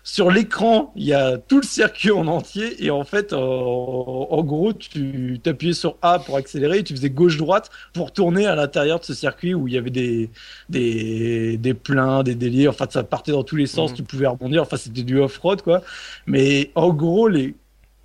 sur 0.05 0.29
l'écran, 0.29 0.91
il 0.97 1.05
y 1.05 1.13
a 1.13 1.37
tout 1.37 1.57
le 1.61 1.65
circuit 1.65 2.11
en 2.11 2.27
entier 2.27 2.83
et 2.83 2.91
en 2.91 3.05
fait, 3.05 3.31
en, 3.31 4.43
gros, 4.43 4.73
tu 4.73 5.39
t'appuyais 5.41 5.71
sur 5.73 5.95
A 6.01 6.19
pour 6.19 6.35
accélérer 6.35 6.79
et 6.79 6.83
tu 6.83 6.93
faisais 6.93 7.09
gauche-droite 7.09 7.69
pour 7.93 8.11
tourner 8.11 8.45
à 8.45 8.55
l'intérieur 8.55 8.99
de 8.99 9.05
ce 9.05 9.13
circuit 9.13 9.53
où 9.53 9.69
il 9.69 9.75
y 9.75 9.77
avait 9.77 9.91
des 9.91 10.29
des 10.69 11.57
des 11.57 11.73
pleins, 11.73 12.23
des 12.23 12.35
délires. 12.35 12.71
Enfin, 12.71 12.87
ça 12.89 13.03
partait 13.03 13.31
dans 13.31 13.45
tous 13.45 13.55
les 13.55 13.65
sens. 13.65 13.91
Mhm. 13.91 13.95
Tu 13.95 14.03
pouvais 14.03 14.27
rebondir. 14.27 14.63
Enfin, 14.63 14.75
c'était 14.75 15.03
du 15.03 15.19
off-road 15.19 15.61
quoi. 15.61 15.81
Mais 16.27 16.71
en 16.75 16.93
gros, 16.93 17.29
les 17.29 17.55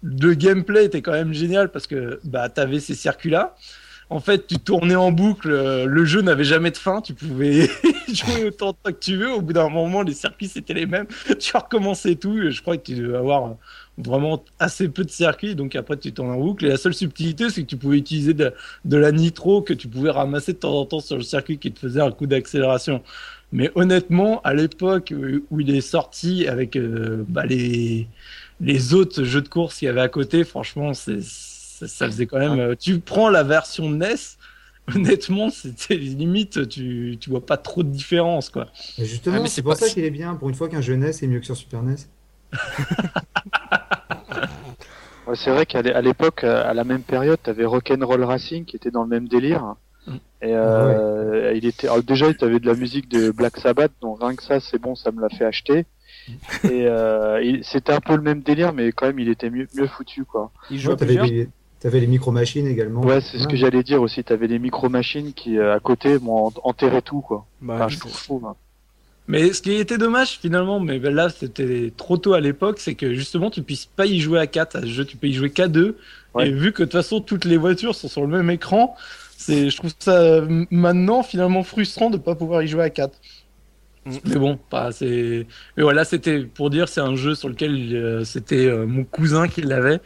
le 0.04 0.34
gameplay 0.34 0.84
était 0.84 1.02
quand 1.02 1.12
même 1.12 1.32
génial 1.32 1.72
parce 1.72 1.88
que 1.88 2.20
bah 2.22 2.48
t'avais 2.48 2.78
ces 2.78 2.94
circuits 2.94 3.30
là 3.30 3.56
en 4.10 4.20
fait, 4.20 4.46
tu 4.46 4.58
tournais 4.58 4.94
en 4.94 5.12
boucle, 5.12 5.50
euh, 5.50 5.84
le 5.84 6.04
jeu 6.04 6.22
n'avait 6.22 6.44
jamais 6.44 6.70
de 6.70 6.78
fin, 6.78 7.02
tu 7.02 7.12
pouvais 7.12 7.68
jouer 8.14 8.44
autant 8.44 8.72
de 8.72 8.76
temps 8.82 8.92
que 8.92 8.98
tu 8.98 9.16
veux. 9.16 9.32
Au 9.32 9.40
bout 9.40 9.52
d'un 9.52 9.68
moment, 9.68 10.02
les 10.02 10.14
circuits 10.14 10.48
c'était 10.48 10.74
les 10.74 10.86
mêmes, 10.86 11.06
tu 11.38 11.56
recommençais 11.56 12.14
tout. 12.14 12.50
Je 12.50 12.60
crois 12.60 12.76
que 12.76 12.82
tu 12.82 12.94
devais 12.94 13.16
avoir 13.16 13.56
vraiment 13.96 14.44
assez 14.58 14.88
peu 14.88 15.04
de 15.04 15.10
circuits, 15.10 15.54
donc 15.54 15.74
après 15.74 15.96
tu 15.96 16.12
tournes 16.12 16.30
en 16.30 16.38
boucle. 16.38 16.66
Et 16.66 16.68
la 16.68 16.76
seule 16.76 16.94
subtilité, 16.94 17.50
c'est 17.50 17.62
que 17.62 17.66
tu 17.68 17.76
pouvais 17.76 17.98
utiliser 17.98 18.34
de, 18.34 18.52
la 18.84 19.12
nitro 19.12 19.62
que 19.62 19.72
tu 19.74 19.88
pouvais 19.88 20.10
ramasser 20.10 20.52
de 20.52 20.58
temps 20.58 20.78
en 20.78 20.84
temps 20.84 21.00
sur 21.00 21.16
le 21.16 21.22
circuit 21.22 21.58
qui 21.58 21.72
te 21.72 21.78
faisait 21.78 22.00
un 22.00 22.10
coup 22.10 22.26
d'accélération. 22.26 23.02
Mais 23.50 23.70
honnêtement, 23.74 24.40
à 24.42 24.52
l'époque 24.54 25.12
où 25.50 25.60
il 25.60 25.74
est 25.74 25.80
sorti 25.80 26.46
avec 26.46 26.76
euh, 26.76 27.24
bah, 27.28 27.46
les, 27.46 28.06
les 28.60 28.94
autres 28.94 29.24
jeux 29.24 29.40
de 29.40 29.48
course 29.48 29.78
qu'il 29.78 29.86
y 29.86 29.88
avait 29.88 30.00
à 30.00 30.08
côté, 30.08 30.44
franchement, 30.44 30.92
c'est 30.94 31.22
ça, 31.22 32.06
faisait 32.06 32.26
quand 32.26 32.38
même. 32.38 32.58
Euh, 32.58 32.74
tu 32.78 32.98
prends 32.98 33.30
la 33.30 33.42
version 33.44 33.88
NES, 33.88 34.16
honnêtement, 34.94 35.50
c'était 35.50 35.96
limite, 35.96 36.68
tu, 36.68 37.16
tu 37.20 37.30
vois 37.30 37.44
pas 37.44 37.56
trop 37.56 37.82
de 37.82 37.88
différence, 37.88 38.50
quoi. 38.50 38.66
Mais 38.98 39.04
justement, 39.04 39.46
c'est 39.46 39.62
pour 39.62 39.74
ça 39.76 39.88
qu'il 39.88 40.04
est 40.04 40.10
bien. 40.10 40.34
Pour 40.34 40.48
une 40.48 40.54
fois 40.54 40.68
qu'un 40.68 40.80
jeu 40.80 40.94
NES 40.96 41.10
est 41.10 41.26
mieux 41.26 41.40
que 41.40 41.46
sur 41.46 41.56
Super 41.56 41.82
NES. 41.82 41.96
c'est 45.34 45.50
vrai 45.50 45.66
qu'à 45.66 45.82
l'époque, 46.00 46.44
à 46.44 46.72
la 46.72 46.84
même 46.84 47.02
période, 47.02 47.38
tu 47.42 47.50
avais 47.50 47.64
Rock'n'Roll 47.64 48.24
Racing 48.24 48.64
qui 48.64 48.76
était 48.76 48.90
dans 48.90 49.02
le 49.02 49.08
même 49.08 49.28
délire. 49.28 49.74
Mm. 50.06 50.14
Et 50.42 50.54
euh, 50.54 51.52
il 51.54 51.66
était 51.66 51.88
déjà, 52.02 52.32
tu 52.32 52.44
avais 52.44 52.60
de 52.60 52.66
la 52.66 52.74
musique 52.74 53.08
de 53.08 53.30
Black 53.30 53.56
Sabbath, 53.58 53.92
donc 54.00 54.20
rien 54.20 54.34
que 54.34 54.42
ça, 54.42 54.60
c'est 54.60 54.78
bon, 54.78 54.94
ça 54.94 55.10
me 55.10 55.20
l'a 55.20 55.28
fait 55.28 55.44
acheter. 55.44 55.84
Et 56.64 56.86
euh, 56.86 57.58
c'était 57.62 57.92
un 57.92 58.00
peu 58.00 58.14
le 58.14 58.22
même 58.22 58.40
délire, 58.40 58.72
mais 58.72 58.92
quand 58.92 59.06
même, 59.06 59.18
il 59.18 59.28
était 59.28 59.50
mieux, 59.50 59.66
mieux 59.74 59.86
foutu, 59.86 60.24
quoi. 60.24 60.50
Il 60.70 60.78
jouait 60.78 60.96
T'avais 61.80 62.00
les 62.00 62.06
micro-machines 62.06 62.66
également. 62.66 63.02
Ouais, 63.02 63.20
c'est 63.20 63.38
ce 63.38 63.46
que 63.46 63.56
j'allais 63.56 63.82
dire 63.82 64.02
aussi. 64.02 64.24
T'avais 64.24 64.48
les 64.48 64.58
micro-machines 64.58 65.32
qui, 65.32 65.58
euh, 65.58 65.74
à 65.74 65.80
côté, 65.80 66.18
m'ont 66.18 66.52
enterré 66.64 67.02
tout, 67.02 67.20
quoi. 67.20 67.46
Bah, 67.60 67.86
je 67.88 67.98
trouve. 67.98 68.46
Hein. 68.46 68.56
Mais 69.28 69.52
ce 69.52 69.60
qui 69.60 69.72
était 69.72 69.98
dommage 69.98 70.38
finalement, 70.38 70.80
mais 70.80 70.98
ben 70.98 71.14
là 71.14 71.28
c'était 71.28 71.92
trop 71.94 72.16
tôt 72.16 72.32
à 72.32 72.40
l'époque, 72.40 72.78
c'est 72.80 72.94
que 72.94 73.12
justement 73.12 73.50
tu 73.50 73.62
puisses 73.62 73.84
pas 73.84 74.06
y 74.06 74.20
jouer 74.20 74.40
à 74.40 74.46
4 74.46 74.76
à 74.76 74.80
ce 74.80 74.86
jeu, 74.86 75.04
tu 75.04 75.18
peux 75.18 75.26
y 75.26 75.34
jouer 75.34 75.50
qu'à 75.50 75.68
2. 75.68 75.98
Et 76.40 76.50
vu 76.50 76.72
que 76.72 76.82
de 76.82 76.84
toute 76.86 76.92
façon 76.92 77.20
toutes 77.20 77.44
les 77.44 77.58
voitures 77.58 77.94
sont 77.94 78.08
sur 78.08 78.22
le 78.22 78.28
même 78.28 78.48
écran, 78.48 78.96
c'est, 79.36 79.68
je 79.68 79.76
trouve 79.76 79.92
ça 79.98 80.40
maintenant 80.70 81.22
finalement 81.22 81.62
frustrant 81.62 82.08
de 82.08 82.16
pas 82.16 82.36
pouvoir 82.36 82.62
y 82.62 82.68
jouer 82.68 82.84
à 82.84 82.90
4. 82.90 83.20
Mm. 84.06 84.16
Mais 84.24 84.36
bon, 84.36 84.58
pas 84.70 84.92
c'est. 84.92 85.46
Mais 85.76 85.82
voilà, 85.82 86.04
c'était 86.06 86.40
pour 86.40 86.70
dire, 86.70 86.88
c'est 86.88 87.02
un 87.02 87.14
jeu 87.14 87.34
sur 87.34 87.50
lequel 87.50 87.94
euh, 87.94 88.24
c'était 88.24 88.66
euh, 88.66 88.86
mon 88.86 89.04
cousin 89.04 89.46
qui 89.46 89.60
l'avait. 89.60 90.00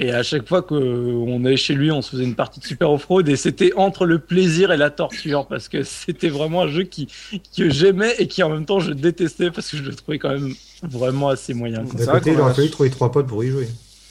Et 0.00 0.12
à 0.12 0.22
chaque 0.22 0.46
fois 0.48 0.62
qu'on 0.62 1.44
allait 1.44 1.56
chez 1.56 1.74
lui, 1.74 1.90
on 1.90 2.02
se 2.02 2.10
faisait 2.10 2.22
une 2.22 2.36
partie 2.36 2.60
de 2.60 2.64
Super 2.64 2.92
Off-Road 2.92 3.28
et 3.28 3.34
c'était 3.34 3.72
entre 3.74 4.06
le 4.06 4.20
plaisir 4.20 4.70
et 4.70 4.76
la 4.76 4.90
torture 4.90 5.48
parce 5.48 5.68
que 5.68 5.82
c'était 5.82 6.28
vraiment 6.28 6.62
un 6.62 6.68
jeu 6.68 6.84
qui, 6.84 7.08
que 7.56 7.68
j'aimais 7.68 8.14
et 8.20 8.28
qui 8.28 8.44
en 8.44 8.48
même 8.48 8.64
temps 8.64 8.78
je 8.78 8.92
détestais 8.92 9.50
parce 9.50 9.68
que 9.68 9.76
je 9.76 9.82
le 9.82 9.94
trouvais 9.96 10.20
quand 10.20 10.30
même 10.30 10.54
vraiment 10.84 11.30
assez 11.30 11.52
moyen. 11.52 11.82
D'un 11.82 12.06
côté, 12.06 12.30
il 12.30 12.40
aurait 12.40 12.54
fallu 12.54 12.70
trouver 12.70 12.90
trois 12.90 13.10
potes 13.10 13.26
pour 13.26 13.42
y 13.42 13.48
jouer. 13.48 13.66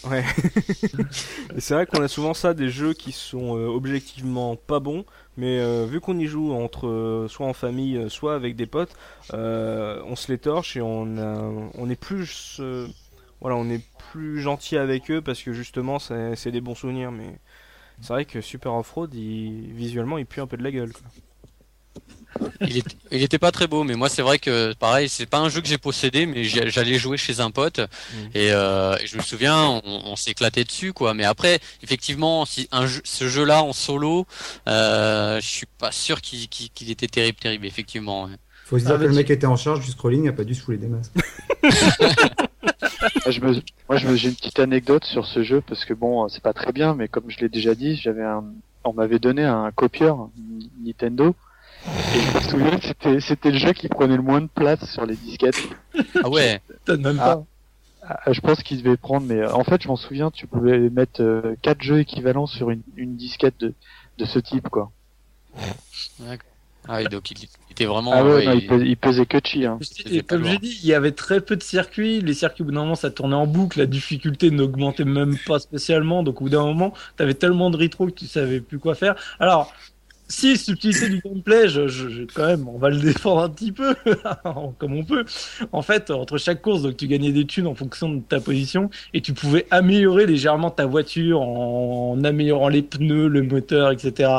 Ouais. 0.09 0.25
c'est 1.57 1.73
vrai 1.73 1.85
qu'on 1.85 2.01
a 2.01 2.09
souvent 2.09 2.33
ça, 2.33 2.53
des 2.53 2.69
jeux 2.69 2.93
qui 2.93 3.13
sont 3.13 3.57
euh, 3.57 3.67
objectivement 3.67 4.57
pas 4.57 4.79
bons, 4.79 5.05
mais 5.37 5.59
euh, 5.59 5.85
vu 5.89 6.01
qu'on 6.01 6.19
y 6.19 6.27
joue 6.27 6.51
entre 6.51 6.87
euh, 6.87 7.27
soit 7.29 7.47
en 7.47 7.53
famille, 7.53 8.09
soit 8.09 8.35
avec 8.35 8.57
des 8.57 8.65
potes, 8.65 8.91
on 9.31 10.15
se 10.17 10.31
les 10.33 10.37
torche 10.37 10.75
et 10.75 10.81
on, 10.81 11.17
a, 11.17 11.49
on 11.75 11.89
est 11.89 11.99
plus 11.99 12.59
voilà, 13.41 13.55
on 13.55 13.69
est 13.69 13.81
plus 14.11 14.41
gentil 14.41 14.77
avec 14.77 15.11
eux 15.11 15.21
parce 15.21 15.41
que 15.41 15.53
justement 15.53 15.99
c'est 15.99 16.51
des 16.51 16.61
bons 16.61 16.75
souvenirs. 16.75 17.11
Mais 17.11 17.39
c'est 18.01 18.13
vrai 18.13 18.25
que 18.25 18.41
Super 18.41 18.73
Off-Road, 18.73 19.13
visuellement, 19.13 20.17
il 20.17 20.25
pue 20.25 20.41
un 20.41 20.47
peu 20.47 20.57
de 20.57 20.63
la 20.63 20.71
gueule. 20.71 20.91
Il, 22.61 23.23
était, 23.23 23.39
pas 23.39 23.51
très 23.51 23.67
beau, 23.67 23.83
mais 23.83 23.95
moi 23.95 24.09
c'est 24.09 24.21
vrai 24.21 24.37
que 24.37 24.73
pareil, 24.73 25.09
c'est 25.09 25.25
pas 25.25 25.39
un 25.39 25.49
jeu 25.49 25.61
que 25.61 25.67
j'ai 25.67 25.77
possédé, 25.77 26.25
mais 26.25 26.43
j'allais 26.43 26.99
jouer 26.99 27.17
chez 27.17 27.39
un 27.39 27.49
pote 27.49 27.79
mmh. 27.79 28.15
euh, 28.35 28.97
et, 28.97 29.07
je 29.07 29.17
me 29.17 29.23
souviens, 29.23 29.81
on, 29.83 30.15
s'éclatait 30.15 30.63
dessus 30.63 30.93
quoi. 30.93 31.13
Mais 31.13 31.23
après, 31.23 31.59
effectivement, 31.81 32.45
si 32.45 32.67
un 32.71 32.85
ce 33.03 33.27
jeu-là 33.27 33.63
en 33.63 33.73
solo, 33.73 34.27
euh, 34.67 35.41
je 35.41 35.47
suis 35.47 35.65
pas 35.65 35.91
sûr 35.91 36.21
qu'il 36.21 36.91
était 36.91 37.07
terrible, 37.07 37.39
terrible, 37.39 37.65
effectivement. 37.65 38.29
Faut 38.67 38.77
se 38.77 38.83
dire 38.83 38.95
ah, 38.95 38.99
que 38.99 39.05
le 39.05 39.13
mec 39.13 39.29
était 39.29 39.47
en 39.47 39.55
charge 39.55 39.79
du 39.79 39.89
scrolling, 39.89 40.27
a 40.27 40.33
pas 40.33 40.43
dû 40.43 40.53
se 40.53 40.61
fouler 40.61 40.77
des 40.77 40.87
masques. 40.87 41.13
moi, 43.87 43.95
je 43.95 44.15
j'ai 44.17 44.27
une 44.27 44.35
petite 44.35 44.59
anecdote 44.59 45.05
sur 45.05 45.25
ce 45.25 45.41
jeu 45.41 45.61
parce 45.61 45.85
que 45.85 45.93
bon, 45.93 46.27
c'est 46.27 46.43
pas 46.43 46.51
très 46.51 46.73
bien, 46.73 46.93
mais 46.93 47.07
comme 47.07 47.23
je 47.29 47.39
l'ai 47.39 47.47
déjà 47.47 47.75
dit, 47.75 47.95
j'avais 47.95 48.25
un, 48.25 48.43
on 48.83 48.91
m'avait 48.91 49.19
donné 49.19 49.45
un 49.45 49.71
copieur 49.71 50.27
Nintendo. 50.83 51.33
Et 52.13 52.19
je 52.19 52.35
me 52.35 52.41
souviens 52.41 52.77
que 52.77 52.85
c'était, 52.85 53.19
c'était 53.21 53.51
le 53.51 53.57
jeu 53.57 53.71
qui 53.71 53.87
prenait 53.87 54.17
le 54.17 54.21
moins 54.21 54.41
de 54.41 54.49
place 54.53 54.83
sur 54.91 55.05
les 55.05 55.15
disquettes. 55.15 55.55
Ah 56.21 56.27
ouais. 56.27 56.59
même 56.89 57.15
pas. 57.15 57.45
Ah, 58.01 58.19
ah, 58.25 58.33
je 58.33 58.41
pense 58.41 58.63
qu'il 58.63 58.83
devait 58.83 58.97
prendre, 58.97 59.27
mais 59.27 59.45
en 59.45 59.63
fait, 59.63 59.81
je 59.81 59.87
m'en 59.87 59.95
souviens, 59.95 60.29
tu 60.29 60.45
pouvais 60.45 60.89
mettre 60.89 61.21
euh, 61.21 61.55
quatre 61.61 61.81
jeux 61.81 61.99
équivalents 61.99 62.47
sur 62.47 62.69
une, 62.69 62.81
une 62.97 63.15
disquette 63.15 63.57
de, 63.61 63.73
de 64.17 64.25
ce 64.25 64.39
type, 64.39 64.67
quoi. 64.67 64.91
Ah 66.87 67.03
donc 67.03 67.31
il, 67.31 67.37
était 67.71 67.85
vraiment. 67.85 68.11
Ah 68.13 68.23
ouais, 68.23 68.57
il... 68.57 68.97
pesait, 68.97 69.25
que 69.25 69.37
chi. 69.43 69.65
Hein. 69.65 69.79
comme 70.27 70.45
j'ai 70.45 70.57
dit, 70.57 70.79
il 70.83 70.87
y 70.87 70.93
avait 70.93 71.11
très 71.11 71.41
peu 71.41 71.55
de 71.55 71.63
circuits. 71.63 72.21
Les 72.21 72.33
circuits, 72.33 72.63
au 72.63 72.65
bout 72.65 72.71
d'un 72.71 72.81
moment, 72.81 72.95
ça 72.95 73.11
tournait 73.11 73.35
en 73.35 73.47
boucle. 73.47 73.79
La 73.79 73.85
difficulté 73.85 74.51
n'augmentait 74.51 75.05
même 75.05 75.37
pas 75.45 75.59
spécialement. 75.59 76.23
Donc 76.23 76.41
au 76.41 76.45
bout 76.45 76.49
d'un 76.49 76.63
moment, 76.63 76.93
t'avais 77.15 77.33
tellement 77.33 77.69
de 77.69 77.77
rétro 77.77 78.07
que 78.07 78.11
tu 78.11 78.27
savais 78.27 78.61
plus 78.61 78.79
quoi 78.79 78.95
faire. 78.95 79.15
Alors, 79.39 79.73
si 80.29 80.57
subtilité 80.57 81.09
du 81.09 81.21
gameplay, 81.23 81.67
je, 81.69 81.87
je, 81.87 82.23
quand 82.33 82.45
même, 82.45 82.67
on 82.67 82.77
va 82.77 82.89
le 82.89 82.97
défendre 82.97 83.41
un 83.43 83.49
petit 83.49 83.71
peu, 83.71 83.95
comme 84.77 84.93
on 84.93 85.03
peut. 85.03 85.23
En 85.71 85.81
fait, 85.81 86.11
entre 86.11 86.37
chaque 86.37 86.61
course, 86.61 86.81
donc 86.81 86.97
tu 86.97 87.07
gagnais 87.07 87.31
des 87.31 87.45
thunes 87.45 87.67
en 87.67 87.75
fonction 87.75 88.09
de 88.09 88.19
ta 88.19 88.39
position 88.39 88.89
et 89.13 89.21
tu 89.21 89.33
pouvais 89.33 89.65
améliorer 89.71 90.25
légèrement 90.25 90.69
ta 90.69 90.85
voiture 90.85 91.41
en, 91.41 92.21
améliorant 92.23 92.67
les 92.67 92.81
pneus, 92.81 93.27
le 93.27 93.41
moteur, 93.43 93.91
etc. 93.91 94.31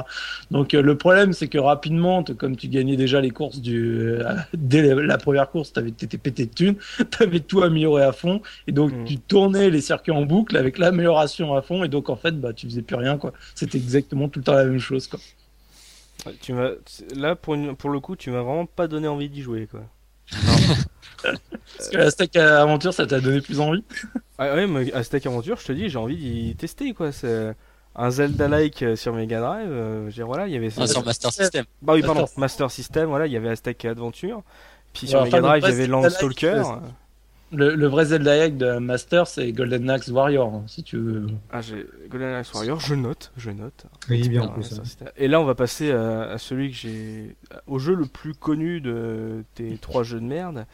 Donc 0.51 0.75
euh, 0.75 0.83
le 0.83 0.97
problème, 0.97 1.33
c'est 1.33 1.49
que 1.49 1.59
rapidement, 1.59 2.23
comme 2.23 2.57
tu 2.57 2.69
gagnais 2.69 2.97
déjà 2.97 3.21
les 3.21 3.31
courses 3.31 3.61
du, 3.61 3.99
euh, 4.01 4.35
dès 4.55 4.95
la 4.95 5.19
première 5.19 5.51
course, 5.51 5.73
t'avais 5.73 5.91
été 5.91 6.19
pété 6.19 6.47
de 6.47 6.53
thunes, 6.53 6.77
t'avais 7.19 7.41
tout 7.41 7.63
amélioré 7.63 8.03
à 8.03 8.13
fond 8.13 8.43
et 8.67 8.73
donc 8.73 8.93
mmh. 8.93 9.05
tu 9.05 9.19
tournais 9.19 9.71
les 9.71 9.81
circuits 9.81 10.13
en 10.13 10.23
boucle 10.23 10.57
avec 10.57 10.79
l'amélioration 10.79 11.55
à 11.55 11.63
fond 11.63 11.83
et 11.85 11.89
donc 11.89 12.11
en 12.11 12.17
fait, 12.17 12.39
bah 12.39 12.53
tu 12.53 12.67
faisais 12.67 12.83
plus 12.83 12.97
rien 12.97 13.17
quoi. 13.17 13.33
C'était 13.55 13.79
exactement 13.79 14.29
tout 14.29 14.41
le 14.41 14.45
temps 14.45 14.55
la 14.55 14.65
même 14.65 14.79
chose 14.79 15.07
quoi. 15.07 15.19
Tu 16.41 16.53
m'as 16.53 16.71
là 17.15 17.37
pour 17.37 17.57
pour 17.77 17.91
le 17.91 18.01
coup, 18.01 18.17
tu 18.17 18.31
m'as 18.31 18.43
vraiment 18.43 18.67
pas 18.67 18.89
donné 18.89 19.09
envie 19.09 19.29
d'y 19.29 19.43
jouer 19.43 19.67
quoi. 19.67 19.81
Parce 21.23 21.89
que 21.91 21.97
Aztec 21.99 22.37
Aventure, 22.37 22.93
ça 22.93 23.07
t'a 23.07 23.21
donné 23.21 23.41
plus 23.41 23.61
envie? 23.61 23.85
Ah, 24.39 24.55
Ouais, 24.55 24.67
mais 24.67 24.93
Aztec 24.93 25.27
Aventure, 25.27 25.59
je 25.59 25.67
te 25.67 25.73
dis, 25.73 25.89
j'ai 25.89 25.99
envie 25.99 26.17
d'y 26.17 26.57
tester 26.57 26.93
quoi. 26.93 27.13
C'est 27.13 27.55
un 27.97 28.11
Zelda-like 28.11 28.83
euh, 28.83 28.97
sur 28.97 29.15
Mega 29.15 29.41
Drive. 29.41 29.69
Euh, 29.71 30.11
voilà, 30.25 30.47
il 30.47 30.53
y 30.53 30.57
avait. 30.57 30.71
Ah, 30.77 30.87
sur 30.87 31.05
Master 31.05 31.33
System. 31.33 31.65
Bah 31.83 31.95
oui, 31.95 32.03
pardon, 32.03 32.27
Master 32.37 32.71
System. 32.71 33.09
Voilà, 33.09 33.27
il 33.27 33.33
y 33.33 33.37
avait 33.37 33.51
Aztec 33.51 33.85
Adventure. 33.85 34.43
Puis 34.93 35.09
sur 35.09 35.23
Mega 35.25 35.41
Drive, 35.41 35.63
il 35.65 35.69
y 35.69 35.73
avait 35.73 35.87
Landstalker. 35.87 36.63
Le, 37.53 37.75
le 37.75 37.87
vrai 37.87 38.05
Zelda 38.07 38.37
Egg 38.37 38.57
de 38.57 38.79
Master, 38.79 39.27
c'est 39.27 39.51
Golden 39.53 39.89
Axe 39.91 40.09
Warrior, 40.09 40.53
hein, 40.55 40.65
si 40.67 40.83
tu 40.83 40.97
veux. 40.99 41.27
Ah, 41.51 41.61
j'ai 41.63 41.87
Golden 42.11 42.35
Axe 42.35 42.53
Warrior, 42.53 42.79
je 42.81 42.95
note, 42.95 43.33
je 43.37 43.51
note. 43.51 43.87
Oui, 44.11 44.29
bien 44.29 44.43
en 44.43 44.47
Ah, 44.49 44.55
plus. 44.55 44.65
ça, 44.65 44.83
hein. 45.05 45.09
Et 45.17 45.29
là, 45.29 45.41
on 45.41 45.45
va 45.45 45.55
passer 45.55 45.91
à, 45.93 46.23
à 46.31 46.39
celui 46.39 46.71
que 46.71 46.77
j'ai. 46.77 47.37
au 47.67 47.79
jeu 47.79 47.95
le 47.95 48.07
plus 48.07 48.35
connu 48.35 48.81
de 48.81 49.45
tes 49.55 49.79
trois 49.79 50.03
jeux 50.03 50.21
de 50.21 50.25
merde. 50.27 50.67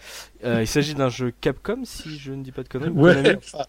Euh, 0.44 0.62
il 0.62 0.66
s'agit 0.66 0.94
d'un 0.94 1.08
jeu 1.10 1.32
Capcom, 1.40 1.82
si 1.84 2.18
je 2.18 2.32
ne 2.32 2.42
dis 2.42 2.52
pas 2.52 2.62
de 2.62 2.68
conneries. 2.68 2.90
Ouais, 2.90 3.36
enfin, 3.36 3.64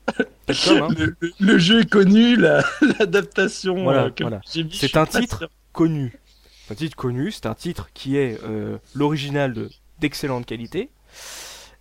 Capcom, 0.47 0.83
hein. 0.85 0.95
le, 0.97 1.15
le- 1.19 1.31
le 1.39 1.57
jeu 1.57 1.81
est 1.81 1.89
connu, 1.89 2.35
la- 2.35 2.63
l'adaptation 2.99 3.83
Voilà, 3.83 4.05
euh, 4.05 4.11
voilà. 4.19 4.41
C'est 4.45 4.97
un 4.97 5.05
titre 5.05 5.37
sûr. 5.39 5.49
connu. 5.73 6.19
C'est 6.67 6.73
un 6.73 6.75
titre 6.77 6.95
connu, 6.95 7.31
c'est 7.31 7.45
un 7.45 7.53
titre 7.53 7.89
qui 7.93 8.17
est 8.17 8.39
euh, 8.43 8.77
l'original 8.95 9.53
de- 9.53 9.69
d'excellente 9.99 10.45
qualité. 10.47 10.89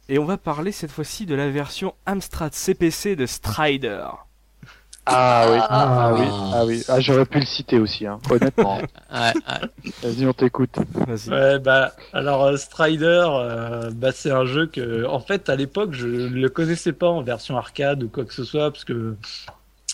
Et 0.08 0.18
on 0.18 0.24
va 0.24 0.36
parler 0.36 0.70
cette 0.72 0.90
fois-ci 0.90 1.24
de 1.26 1.34
la 1.34 1.48
version 1.50 1.94
Amstrad 2.04 2.52
CPC 2.52 3.16
de 3.16 3.26
Strider. 3.26 4.04
Ah 5.06 5.46
oui, 5.50 5.58
Ah, 5.60 6.08
ah 6.08 6.14
oui, 6.14 6.20
oui. 6.20 6.26
ah 6.54 6.64
oui. 6.66 6.82
Ah, 6.88 7.00
j'aurais 7.00 7.26
pu 7.26 7.38
le 7.38 7.44
citer 7.46 7.78
aussi, 7.78 8.06
hein. 8.06 8.18
honnêtement. 8.30 8.78
Ouais, 9.12 9.32
ouais. 9.32 9.92
Vas-y, 10.02 10.26
on 10.26 10.32
t'écoute. 10.32 10.76
Vas-y. 11.06 11.28
Ouais, 11.30 11.58
bah, 11.58 11.92
alors 12.12 12.44
euh, 12.44 12.56
Strider, 12.56 13.24
euh, 13.28 13.90
bah, 13.94 14.12
c'est 14.12 14.30
un 14.30 14.44
jeu 14.46 14.66
que, 14.66 15.06
en 15.06 15.20
fait, 15.20 15.48
à 15.48 15.56
l'époque, 15.56 15.92
je 15.92 16.06
ne 16.06 16.28
le 16.28 16.48
connaissais 16.48 16.92
pas 16.92 17.08
en 17.08 17.22
version 17.22 17.56
arcade 17.56 18.02
ou 18.02 18.08
quoi 18.08 18.24
que 18.24 18.32
ce 18.34 18.44
soit, 18.44 18.70
parce 18.70 18.84
que 18.84 19.14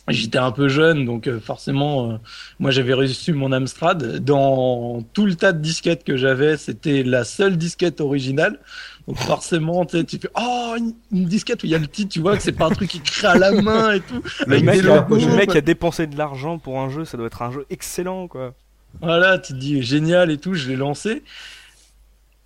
j'étais 0.08 0.38
un 0.38 0.52
peu 0.52 0.68
jeune, 0.68 1.04
donc 1.04 1.26
euh, 1.26 1.38
forcément, 1.40 2.12
euh, 2.12 2.16
moi 2.58 2.70
j'avais 2.70 2.94
reçu 2.94 3.32
mon 3.32 3.52
Amstrad. 3.52 4.18
Dans 4.24 5.02
tout 5.12 5.26
le 5.26 5.34
tas 5.34 5.52
de 5.52 5.60
disquettes 5.60 6.04
que 6.04 6.16
j'avais, 6.16 6.56
c'était 6.56 7.02
la 7.02 7.24
seule 7.24 7.56
disquette 7.56 8.00
originale. 8.00 8.58
Donc 9.06 9.18
forcément, 9.18 9.84
tu 9.86 10.04
fais 10.18 10.30
oh 10.38 10.74
une, 10.78 10.94
une 11.10 11.24
disquette 11.24 11.62
où 11.62 11.66
il 11.66 11.72
y 11.72 11.74
a 11.74 11.78
le 11.78 11.88
titre, 11.88 12.10
tu 12.12 12.20
vois 12.20 12.36
que 12.36 12.42
c'est 12.42 12.52
pas 12.52 12.66
un 12.66 12.70
truc 12.70 12.94
écrit 12.94 13.26
à 13.26 13.36
la 13.36 13.50
main 13.50 13.92
et 13.92 14.00
tout. 14.00 14.22
Le 14.46 14.60
mec, 14.60 14.84
a, 14.84 15.06
le 15.08 15.36
mec 15.36 15.56
a 15.56 15.60
dépensé 15.60 16.06
de 16.06 16.16
l'argent 16.16 16.58
pour 16.58 16.78
un 16.78 16.90
jeu, 16.90 17.04
ça 17.04 17.16
doit 17.16 17.26
être 17.26 17.42
un 17.42 17.50
jeu 17.50 17.66
excellent 17.70 18.28
quoi. 18.28 18.54
Voilà, 19.00 19.38
tu 19.38 19.52
te 19.52 19.58
dis 19.58 19.82
génial 19.82 20.30
et 20.30 20.38
tout, 20.38 20.54
je 20.54 20.68
l'ai 20.68 20.76
lancé. 20.76 21.22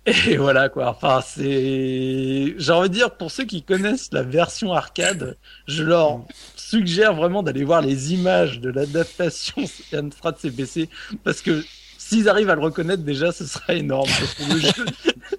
Et 0.05 0.37
voilà 0.37 0.69
quoi, 0.69 0.89
enfin 0.89 1.21
c'est... 1.25 2.53
J'ai 2.57 2.71
envie 2.71 2.89
de 2.89 2.93
dire, 2.93 3.11
pour 3.11 3.31
ceux 3.31 3.45
qui 3.45 3.63
connaissent 3.63 4.09
la 4.11 4.21
version 4.21 4.71
arcade, 4.71 5.37
je 5.67 5.83
leur 5.83 6.21
suggère 6.55 7.15
vraiment 7.15 7.41
d'aller 7.41 7.63
voir 7.63 7.81
les 7.81 8.13
images 8.13 8.59
de 8.59 8.69
l'adaptation 8.69 9.63
Amstrad 9.93 10.37
CPC, 10.37 10.89
parce 11.23 11.41
que 11.41 11.63
s'ils 12.07 12.29
arrivent 12.29 12.49
à 12.49 12.55
le 12.55 12.61
reconnaître 12.61 13.03
déjà, 13.03 13.31
ce 13.31 13.45
sera 13.45 13.73
énorme. 13.73 14.07
Parce 14.19 14.33
que 14.35 14.53
le 14.53 14.59
jeu, 14.59 14.85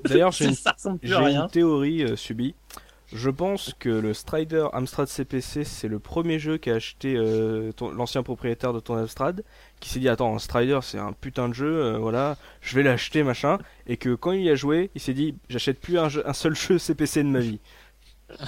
D'ailleurs, 0.05 0.33
j'ai 0.33 0.47
une, 0.47 1.47
théorie 1.53 2.03
euh, 2.05 2.17
subie. 2.17 2.55
Je 3.13 3.31
pense 3.31 3.73
que 3.79 3.89
le 3.89 4.13
Strider 4.15 4.67
Amstrad 4.73 5.07
CPC, 5.07 5.63
c'est 5.63 5.87
le 5.87 6.01
premier 6.01 6.41
jeu 6.41 6.59
qu'a 6.59 6.75
acheté 6.75 7.15
euh, 7.17 7.71
l'ancien 7.95 8.25
propriétaire 8.25 8.73
de 8.73 8.81
ton 8.81 8.97
Amstrad, 8.97 9.45
qui 9.79 9.91
s'est 9.91 10.01
dit 10.01 10.09
attends, 10.09 10.35
un 10.35 10.41
Strider 10.41 10.81
c'est 10.83 10.99
un 10.99 11.13
putain 11.13 11.49
de 11.49 11.55
jeu, 11.55 11.73
euh, 11.73 11.99
voilà, 11.99 12.37
je 12.61 12.75
vais 12.75 12.83
l'acheter 12.83 13.23
machin, 13.23 13.59
et 13.87 13.97
que 13.97 14.17
quand 14.17 14.33
il 14.33 14.43
y 14.43 14.51
a 14.51 14.57
joué, 14.57 14.91
il 14.97 15.01
s'est 15.01 15.15
dit 15.15 15.37
j'achète 15.49 15.79
plus 15.81 16.01
un, 16.01 16.09
jeu- 16.09 16.29
un 16.29 16.33
seul 16.33 16.57
jeu 16.57 16.79
CPC 16.79 17.23
de 17.23 17.29
ma 17.29 17.39
vie. 17.39 17.61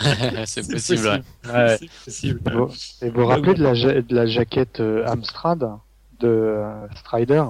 c'est 0.47 0.69
possible. 0.69 1.07
ouais. 1.07 1.23
Ouais. 1.53 1.77
C'est 1.79 1.89
possible. 2.05 2.41
Et 3.01 3.11
vous 3.11 3.21
vous 3.21 3.27
rappelez 3.27 3.55
de 3.55 3.63
la, 3.63 3.75
ja- 3.75 4.03
de 4.03 4.15
la 4.15 4.27
jaquette 4.27 4.81
euh, 4.81 5.07
Amstrad 5.07 5.61
de 6.19 6.27
euh, 6.27 6.89
Strider? 6.97 7.45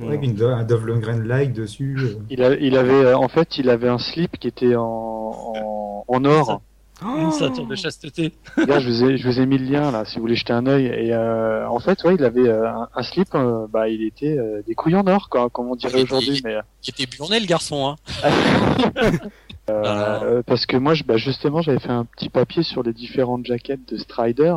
Avec 0.00 0.22
une, 0.22 0.40
un 0.42 0.64
Dove 0.64 0.86
Lundgren-like 0.86 1.52
dessus. 1.52 1.96
euh. 2.00 2.14
il, 2.30 2.42
a- 2.42 2.54
il 2.54 2.76
avait, 2.76 2.92
euh, 2.92 3.16
en 3.16 3.28
fait, 3.28 3.58
il 3.58 3.68
avait 3.68 3.88
un 3.88 3.98
slip 3.98 4.38
qui 4.38 4.48
était 4.48 4.74
en, 4.76 4.82
en, 4.84 6.04
en 6.08 6.24
or. 6.24 6.62
Une 7.04 7.32
ceinture 7.32 7.66
de 7.66 7.74
chasteté. 7.74 8.32
Là, 8.56 8.78
je 8.78 8.88
vous 8.88 9.04
ai, 9.04 9.16
je 9.16 9.26
vous 9.28 9.40
ai 9.40 9.44
mis 9.46 9.58
le 9.58 9.64
lien 9.64 9.90
là, 9.90 10.04
si 10.04 10.16
vous 10.16 10.20
voulez 10.22 10.36
jeter 10.36 10.52
un 10.52 10.66
œil. 10.66 10.86
Et 10.86 11.12
euh, 11.12 11.68
en 11.68 11.80
fait, 11.80 12.02
ouais, 12.04 12.14
il 12.14 12.22
avait 12.24 12.48
euh, 12.48 12.68
un, 12.68 12.88
un 12.94 13.02
slip, 13.02 13.26
euh, 13.34 13.66
bah, 13.68 13.88
il 13.88 14.04
était 14.04 14.38
euh, 14.38 14.62
des 14.68 14.74
couilles 14.76 14.94
en 14.94 15.04
or, 15.08 15.28
quoi, 15.28 15.50
comme 15.50 15.68
on 15.68 15.74
dirait 15.74 16.02
aujourd'hui. 16.02 16.40
Mais 16.44 16.54
Il 16.86 16.90
était 16.90 17.06
burné 17.16 17.40
le 17.40 17.46
garçon, 17.46 17.88
hein. 17.88 17.96
euh, 19.72 19.82
Ah. 19.84 20.20
euh, 20.24 20.42
parce 20.46 20.66
que 20.66 20.76
moi, 20.76 20.94
je, 20.94 21.04
bah, 21.04 21.16
justement, 21.16 21.62
j'avais 21.62 21.78
fait 21.80 21.90
un 21.90 22.04
petit 22.04 22.28
papier 22.28 22.62
sur 22.62 22.82
les 22.82 22.92
différentes 22.92 23.46
jaquettes 23.46 23.88
de 23.90 23.96
Strider 23.96 24.54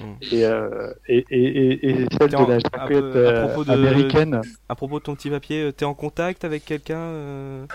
Hmm. 0.00 0.14
et, 0.32 0.44
euh, 0.46 0.92
et, 1.08 1.24
et, 1.30 1.44
et, 1.88 1.90
et 1.90 2.06
celle 2.18 2.30
de 2.30 2.44
la 2.46 2.58
jaquette 2.58 2.90
à 2.92 2.96
euh, 2.96 3.46
propos 3.48 3.64
de- 3.64 3.70
américaine. 3.70 4.40
À 4.68 4.74
propos 4.74 4.98
de 4.98 5.04
ton 5.04 5.14
petit 5.14 5.30
papier, 5.30 5.62
euh, 5.64 5.72
t'es 5.72 5.84
en 5.84 5.94
contact 5.94 6.44
avec 6.44 6.64
quelqu'un 6.64 6.96
euh 6.98 7.66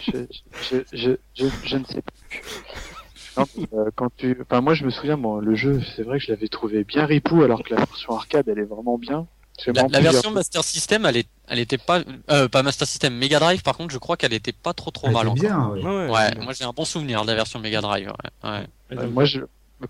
je, 0.00 0.18
je, 0.70 0.76
je, 0.92 1.10
je, 1.34 1.46
je 1.64 1.76
ne 1.76 1.84
sais 1.84 2.02
plus. 2.02 2.42
Non, 3.36 3.46
euh, 3.74 3.90
quand 3.94 4.08
tu, 4.16 4.36
enfin 4.42 4.60
moi 4.60 4.74
je 4.74 4.84
me 4.84 4.90
souviens, 4.90 5.16
bon, 5.16 5.36
le 5.38 5.54
jeu, 5.54 5.80
c'est 5.96 6.02
vrai 6.02 6.18
que 6.18 6.24
je 6.24 6.32
l'avais 6.32 6.48
trouvé 6.48 6.84
bien 6.84 7.06
ripou, 7.06 7.42
alors 7.42 7.62
que 7.62 7.70
la 7.74 7.80
version 7.80 8.14
arcade, 8.14 8.48
elle 8.48 8.58
est 8.58 8.64
vraiment 8.64 8.98
bien. 8.98 9.26
La, 9.66 10.00
version 10.00 10.30
Master 10.30 10.64
System, 10.64 11.04
elle, 11.06 11.16
est, 11.18 11.28
elle 11.48 11.58
était 11.58 11.78
pas, 11.78 12.00
euh, 12.30 12.48
pas 12.48 12.62
Master 12.62 12.86
System, 12.86 13.14
Mega 13.14 13.38
Drive. 13.38 13.62
Par 13.62 13.76
contre, 13.76 13.92
je 13.92 13.98
crois 13.98 14.16
qu'elle 14.16 14.32
était 14.32 14.52
pas 14.52 14.72
trop 14.72 14.90
trop 14.90 15.08
Elle 15.08 15.12
mal. 15.14 15.28
était 15.36 15.50
encore. 15.50 15.74
bien, 15.74 15.84
ouais. 15.90 15.96
Ouais, 16.06 16.10
Ouais, 16.10 16.30
bien. 16.32 16.44
moi 16.44 16.52
j'ai 16.52 16.64
un 16.64 16.72
bon 16.72 16.84
souvenir 16.84 17.22
de 17.22 17.28
la 17.28 17.34
version 17.34 17.58
Mega 17.58 17.80
Drive. 17.80 18.12
Ouais, 18.44 18.50
ouais. 18.50 18.66
Euh, 18.98 19.08
moi, 19.10 19.24
je, 19.24 19.40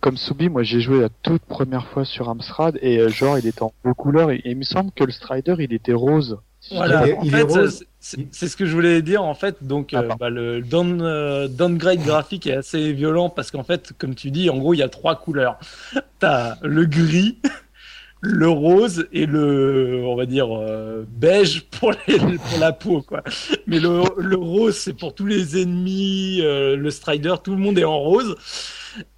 comme 0.00 0.16
Soubi, 0.16 0.48
moi 0.48 0.62
j'ai 0.62 0.80
joué 0.80 1.00
la 1.00 1.08
toute 1.22 1.42
première 1.42 1.86
fois 1.88 2.04
sur 2.04 2.28
Amstrad 2.28 2.78
et 2.82 2.98
euh, 2.98 3.08
genre 3.08 3.38
il 3.38 3.46
était 3.46 3.62
en 3.62 3.72
beaux 3.84 3.94
couleurs 3.94 4.30
et, 4.30 4.36
et 4.36 4.50
il 4.50 4.56
me 4.56 4.62
semble 4.64 4.92
que 4.92 5.04
le 5.04 5.12
Strider 5.12 5.54
il 5.58 5.72
était 5.72 5.92
rose. 5.92 6.38
Voilà, 6.70 7.06
Il 7.06 7.10
est- 7.10 7.14
en 7.16 7.22
il 7.22 7.28
est 7.34 7.38
fait, 7.38 7.42
rose. 7.42 7.84
c'est- 8.00 8.34
ce 8.48 8.54
que 8.56 8.66
je 8.66 8.72
voulais 8.74 9.00
dire 9.00 9.22
en 9.24 9.34
fait. 9.34 9.56
Donc, 9.62 9.92
Ah, 9.94 10.00
euh, 10.00 10.08
bah, 10.20 10.28
le 10.28 10.60
down, 10.60 11.00
euh, 11.00 11.48
downgrade 11.48 12.02
graphique 12.04 12.46
est 12.46 12.52
assez 12.54 12.92
violent 12.92 13.30
parce 13.30 13.50
qu'en 13.50 13.64
fait, 13.64 13.92
comme 13.96 14.14
tu 14.14 14.30
dis, 14.30 14.50
en 14.50 14.58
gros, 14.58 14.74
il 14.74 14.78
y 14.78 14.82
a 14.82 14.88
trois 14.90 15.16
couleurs. 15.16 15.58
T'as 16.20 16.56
le 16.62 16.84
gris, 16.84 17.38
le 18.20 18.48
rose 18.48 19.06
et 19.12 19.26
le, 19.26 20.02
on 20.04 20.14
va 20.14 20.26
dire, 20.26 20.54
euh, 20.54 21.04
beige 21.08 21.62
pour, 21.70 21.92
pour 21.96 22.58
la 22.58 22.72
peau, 22.72 23.02
quoi. 23.02 23.22
Mais 23.66 23.78
le, 23.78 24.02
le 24.18 24.36
rose, 24.36 24.76
c'est 24.76 24.92
pour 24.92 25.14
tous 25.14 25.26
les 25.26 25.60
ennemis, 25.60 26.40
euh, 26.42 26.76
le 26.76 26.90
Strider, 26.90 27.34
tout 27.42 27.52
le 27.52 27.58
monde 27.58 27.78
est 27.78 27.84
en 27.84 27.98
rose. 27.98 28.36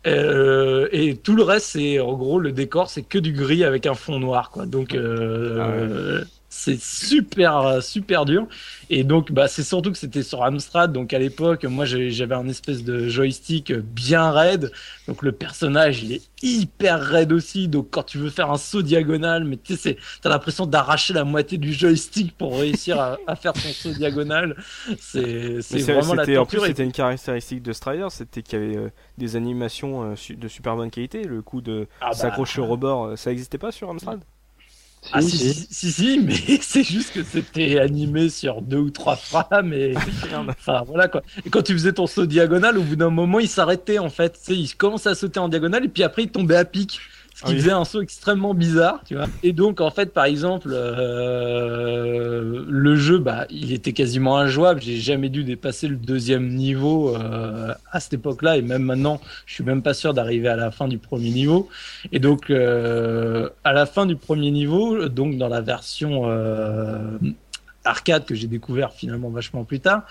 Euh, 0.06 0.88
et 0.92 1.16
tout 1.16 1.34
le 1.34 1.42
reste, 1.42 1.66
c'est 1.72 1.98
en 1.98 2.12
gros 2.14 2.38
le 2.38 2.52
décor, 2.52 2.90
c'est 2.90 3.02
que 3.02 3.18
du 3.18 3.32
gris 3.32 3.64
avec 3.64 3.86
un 3.86 3.94
fond 3.94 4.18
noir, 4.18 4.50
quoi. 4.50 4.66
Donc 4.66 4.94
euh, 4.94 6.22
c'est 6.54 6.80
super 6.80 7.82
super 7.82 8.24
dur. 8.26 8.46
Et 8.90 9.04
donc 9.04 9.32
bah 9.32 9.48
c'est 9.48 9.62
surtout 9.62 9.90
que 9.90 9.96
c'était 9.96 10.22
sur 10.22 10.42
Amstrad, 10.44 10.92
donc 10.92 11.14
à 11.14 11.18
l'époque, 11.18 11.64
moi 11.64 11.86
j'avais 11.86 12.34
un 12.34 12.46
espèce 12.48 12.84
de 12.84 13.08
joystick 13.08 13.72
bien 13.72 14.30
raide. 14.30 14.70
Donc 15.08 15.22
le 15.22 15.32
personnage 15.32 16.02
il 16.02 16.12
est 16.12 16.22
hyper 16.42 17.00
raide 17.00 17.32
aussi. 17.32 17.68
Donc 17.68 17.88
quand 17.90 18.02
tu 18.02 18.18
veux 18.18 18.28
faire 18.30 18.50
un 18.50 18.58
saut 18.58 18.82
diagonal, 18.82 19.44
mais 19.44 19.56
tu 19.56 19.76
sais, 19.76 19.96
t'as 20.20 20.28
l'impression 20.28 20.66
d'arracher 20.66 21.14
la 21.14 21.24
moitié 21.24 21.56
du 21.58 21.72
joystick 21.72 22.36
pour 22.36 22.58
réussir 22.58 23.00
à, 23.00 23.18
à 23.26 23.34
faire 23.34 23.54
ton 23.54 23.72
saut 23.72 23.92
diagonal. 23.92 24.54
C'est 24.98 25.60
vraiment 25.92 26.14
la 26.14 26.24
c'était- 26.26 26.36
en 26.36 26.44
plus, 26.46 26.58
torture. 26.58 26.66
C'était 26.66 26.84
une 26.84 26.92
caractéristique 26.92 27.62
de 27.62 27.72
Strider, 27.72 28.08
c'était 28.10 28.42
qu'il 28.42 28.58
y 28.60 28.62
avait 28.62 28.76
euh, 28.76 28.90
des 29.18 29.36
animations 29.36 30.12
euh, 30.12 30.14
de 30.36 30.48
super 30.48 30.76
bonne 30.76 30.90
qualité. 30.90 31.24
Le 31.24 31.40
coup 31.42 31.60
de 31.62 31.88
Ah 32.00 32.08
bah, 32.08 32.12
s'accrocher 32.14 32.60
au 32.60 32.66
rebord, 32.66 33.04
euh, 33.06 33.16
ça 33.16 33.32
existait 33.32 33.58
pas 33.58 33.72
sur 33.72 33.88
Amstrad? 33.88 34.20
Si, 35.02 35.30
si. 35.30 35.54
si, 35.54 35.66
si, 35.70 35.92
si, 35.92 36.20
mais 36.20 36.34
c'est 36.60 36.84
juste 36.84 37.12
que 37.12 37.24
c'était 37.24 37.78
animé 37.80 38.28
sur 38.28 38.62
deux 38.62 38.78
ou 38.78 38.90
trois 38.90 39.16
frames 39.16 39.72
et 39.72 39.94
enfin 40.36 40.82
voilà 40.86 41.08
quoi. 41.08 41.22
Et 41.44 41.50
quand 41.50 41.62
tu 41.62 41.72
faisais 41.72 41.92
ton 41.92 42.06
saut 42.06 42.26
diagonal, 42.26 42.78
au 42.78 42.84
bout 42.84 42.96
d'un 42.96 43.10
moment, 43.10 43.40
il 43.40 43.48
s'arrêtait 43.48 43.98
en 43.98 44.10
fait. 44.10 44.34
Tu 44.34 44.38
sais, 44.42 44.56
il 44.56 44.74
commençait 44.76 45.10
à 45.10 45.14
sauter 45.16 45.40
en 45.40 45.48
diagonale 45.48 45.84
et 45.84 45.88
puis 45.88 46.04
après 46.04 46.22
il 46.24 46.30
tombait 46.30 46.56
à 46.56 46.64
pic. 46.64 47.00
Ce 47.44 47.46
qui 47.46 47.52
Ah 47.52 47.56
oui. 47.56 47.60
faisait 47.60 47.72
un 47.72 47.84
saut 47.84 48.00
extrêmement 48.02 48.54
bizarre, 48.54 49.00
tu 49.04 49.16
vois. 49.16 49.26
Et 49.42 49.52
donc, 49.52 49.80
en 49.80 49.90
fait, 49.90 50.12
par 50.12 50.26
exemple, 50.26 50.70
euh, 50.72 52.64
le 52.68 52.96
jeu, 52.96 53.18
bah, 53.18 53.46
il 53.50 53.72
était 53.72 53.92
quasiment 53.92 54.38
injouable. 54.38 54.80
J'ai 54.80 54.96
jamais 54.98 55.28
dû 55.28 55.42
dépasser 55.42 55.88
le 55.88 55.96
deuxième 55.96 56.48
niveau 56.48 57.16
euh, 57.16 57.74
à 57.90 58.00
cette 58.00 58.14
époque-là, 58.14 58.56
et 58.58 58.62
même 58.62 58.82
maintenant, 58.82 59.20
je 59.46 59.54
suis 59.54 59.64
même 59.64 59.82
pas 59.82 59.94
sûr 59.94 60.14
d'arriver 60.14 60.48
à 60.48 60.56
la 60.56 60.70
fin 60.70 60.86
du 60.86 60.98
premier 60.98 61.30
niveau. 61.30 61.68
Et 62.12 62.18
donc, 62.20 62.48
euh, 62.50 63.48
à 63.64 63.72
la 63.72 63.86
fin 63.86 64.06
du 64.06 64.14
premier 64.16 64.50
niveau, 64.50 65.08
donc 65.08 65.36
dans 65.36 65.48
la 65.48 65.60
version 65.60 66.22
euh, 66.26 67.18
arcade 67.84 68.24
que 68.24 68.34
j'ai 68.36 68.46
découvert 68.46 68.92
finalement 68.92 69.30
vachement 69.30 69.64
plus 69.64 69.80
tard, 69.80 70.04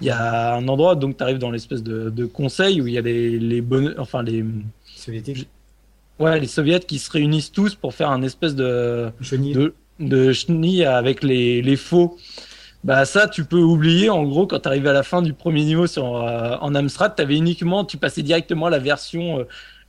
il 0.00 0.08
y 0.08 0.10
a 0.10 0.54
un 0.56 0.66
endroit 0.66 0.96
donc 0.96 1.16
tu 1.16 1.22
arrives 1.22 1.38
dans 1.38 1.50
l'espèce 1.52 1.82
de, 1.84 2.10
de 2.10 2.24
conseil 2.26 2.80
où 2.80 2.88
il 2.88 2.94
y 2.94 2.98
a 2.98 3.02
les, 3.02 3.38
les 3.38 3.60
bonnes, 3.60 3.94
enfin 3.98 4.22
les 4.24 4.44
Soviétique. 4.96 5.48
Ouais 6.18 6.40
les 6.40 6.46
soviets 6.46 6.80
qui 6.80 6.98
se 6.98 7.10
réunissent 7.10 7.52
tous 7.52 7.74
pour 7.74 7.94
faire 7.94 8.10
un 8.10 8.22
espèce 8.22 8.54
de 8.54 9.10
Chenille. 9.20 9.54
de, 9.54 9.74
de 9.98 10.32
chenille 10.32 10.84
avec 10.84 11.22
les, 11.22 11.62
les 11.62 11.76
faux. 11.76 12.16
Bah 12.84 13.04
ça, 13.04 13.28
tu 13.28 13.44
peux 13.44 13.58
oublier. 13.60 14.10
En 14.10 14.24
gros, 14.24 14.46
quand 14.46 14.60
tu 14.60 14.68
arrives 14.68 14.86
à 14.88 14.92
la 14.92 15.02
fin 15.04 15.22
du 15.22 15.34
premier 15.34 15.64
niveau 15.64 15.86
sur, 15.86 16.16
euh, 16.16 16.56
en 16.60 16.74
Amstrad, 16.74 17.14
t'avais 17.16 17.36
uniquement, 17.36 17.84
tu 17.84 17.96
passais 17.98 18.22
directement 18.22 18.66
à 18.66 18.70
la 18.70 18.80
version 18.80 19.40
euh, 19.40 19.44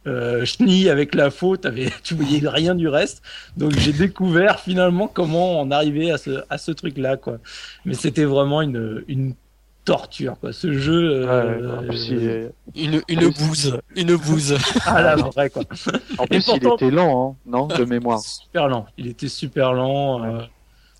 euh, 0.08 0.46
chenille 0.46 0.90
avec 0.90 1.16
la 1.16 1.32
faux. 1.32 1.58
T'avais, 1.58 1.90
tu 2.04 2.14
voyais 2.16 2.42
rien 2.48 2.76
du 2.76 2.88
reste. 2.88 3.24
Donc 3.58 3.74
j'ai 3.78 3.94
découvert 3.94 4.60
finalement 4.60 5.08
comment 5.08 5.60
on 5.62 5.72
arrivait 5.72 6.12
à 6.12 6.18
ce, 6.20 6.44
à 6.50 6.58
ce 6.60 6.72
truc-là, 6.72 7.18
quoi. 7.18 7.40
Mais 7.86 7.96
c'était 7.96 8.26
vraiment 8.26 8.62
une, 8.62 9.04
une 9.08 9.36
torture, 9.86 10.36
quoi. 10.39 10.54
Ce 10.54 10.72
jeu. 10.74 11.26
euh, 11.28 11.60
Ouais, 11.60 11.78
en 11.78 11.84
plus, 11.88 12.08
il 12.10 12.24
est- 12.30 12.52
Une, 12.76 13.02
une 13.08 13.30
bouse, 13.30 13.78
une 13.96 14.15
bouse. 14.15 14.56
Ah 14.86 15.02
la 15.02 15.15
vraie, 15.15 15.50
quoi. 15.50 15.63
en 16.17 16.26
plus, 16.28 16.38
il 16.48 16.60
pourtant- 16.60 16.76
était 16.76 16.91
lent, 16.91 17.32
hein, 17.32 17.50
non, 17.50 17.67
de 17.67 17.84
mémoire. 17.86 18.19
Super 18.24 18.67
lent. 18.69 18.86
Il 18.98 19.08
était 19.08 19.28
super 19.28 19.74
lent. 19.74 20.24
euh. 20.24 20.41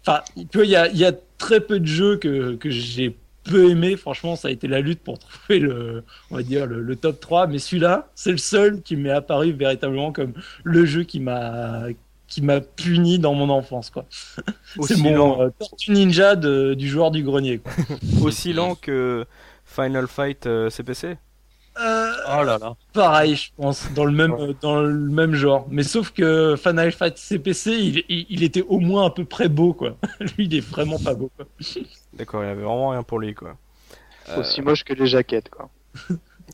Enfin, 0.06 0.22
il 0.36 0.70
y 0.70 0.76
a, 0.76 0.88
il 0.90 0.98
y 0.98 1.06
a 1.06 1.14
très 1.38 1.62
peu 1.62 1.80
de 1.80 1.86
jeux 1.88 2.18
que, 2.18 2.56
que 2.56 2.70
j'ai 2.70 3.16
peu 3.46 3.70
aimé. 3.70 3.96
Franchement, 3.96 4.36
ça 4.36 4.50
a 4.50 4.52
été 4.52 4.68
la 4.68 4.82
lutte 4.82 5.00
pour 5.02 5.18
trouver 5.20 5.60
le, 5.60 6.04
on 6.32 6.36
va 6.36 6.44
dire, 6.44 6.66
le, 6.66 6.82
le 6.82 6.96
top 6.98 7.20
3. 7.22 7.48
Mais 7.48 7.60
celui-là, 7.60 8.10
c'est 8.16 8.32
le 8.32 8.38
seul 8.38 8.82
qui 8.82 8.96
m'est 8.98 9.10
apparu 9.12 9.52
véritablement 9.54 10.12
comme 10.12 10.34
le 10.64 10.86
jeu 10.86 11.04
qui 11.04 11.20
m'a, 11.22 11.84
qui 12.34 12.42
m'a 12.42 12.62
puni 12.62 13.20
dans 13.20 13.34
mon 13.34 13.50
enfance, 13.50 13.90
quoi. 13.90 14.06
C'est 14.82 14.98
mon 14.98 15.16
lent, 15.16 15.42
euh, 15.42 15.50
Tortue 15.60 15.92
Ninja 15.92 16.36
de- 16.36 16.74
du 16.74 16.88
joueur 16.90 17.12
du 17.12 17.24
grenier, 17.24 17.60
quoi. 17.60 17.72
aussi 18.24 18.54
lent 18.54 18.76
que 18.76 19.26
Final 19.66 20.08
Fight 20.08 20.46
euh, 20.48 20.70
CPC. 20.70 21.18
Euh, 21.80 22.12
Oh 22.30 22.44
là 22.44 22.58
là. 22.60 22.76
pareil, 22.94 23.36
je 23.36 23.50
pense, 23.58 23.92
dans 23.96 24.06
le 24.06 24.12
même, 24.12 24.34
euh, 24.34 24.54
dans 24.62 24.80
le 24.82 24.94
même 24.94 25.34
genre. 25.34 25.66
Mais 25.72 25.82
sauf 25.84 26.12
que 26.12 26.56
Final 26.56 26.92
Fight 26.92 27.18
CPC, 27.18 27.72
il, 27.72 28.04
il, 28.10 28.26
il 28.30 28.44
était 28.44 28.62
au 28.62 28.80
moins 28.80 29.08
à 29.08 29.10
peu 29.10 29.26
près 29.26 29.50
beau, 29.50 29.74
quoi. 29.74 29.98
Lui, 30.20 30.46
il 30.46 30.56
est 30.56 30.60
vraiment 30.60 31.00
pas 31.00 31.16
beau, 31.16 31.32
quoi. 31.36 31.46
D'accord, 32.14 32.44
il 32.44 32.48
avait 32.50 32.62
vraiment 32.62 32.90
rien 32.90 33.02
pour 33.04 33.20
lui 33.20 33.34
quoi. 33.34 33.58
Euh, 34.30 34.40
Aussi 34.42 34.62
moche 34.62 34.84
que 34.84 34.94
les 34.94 35.08
jaquettes, 35.08 35.50
quoi. 35.50 35.68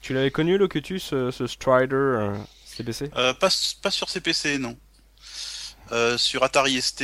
tu 0.02 0.14
l'avais 0.14 0.32
connu 0.32 0.58
Locutus, 0.58 1.12
euh, 1.14 1.32
ce 1.32 1.48
Strider 1.48 1.94
euh, 1.96 2.34
CPC 2.66 3.12
Euh, 3.18 3.34
pas, 3.34 3.50
pas 3.84 3.92
sur 3.92 4.08
CPC, 4.10 4.58
non. 4.58 4.78
Euh, 5.92 6.18
sur 6.18 6.44
Atari 6.44 6.82
ST, 6.82 7.02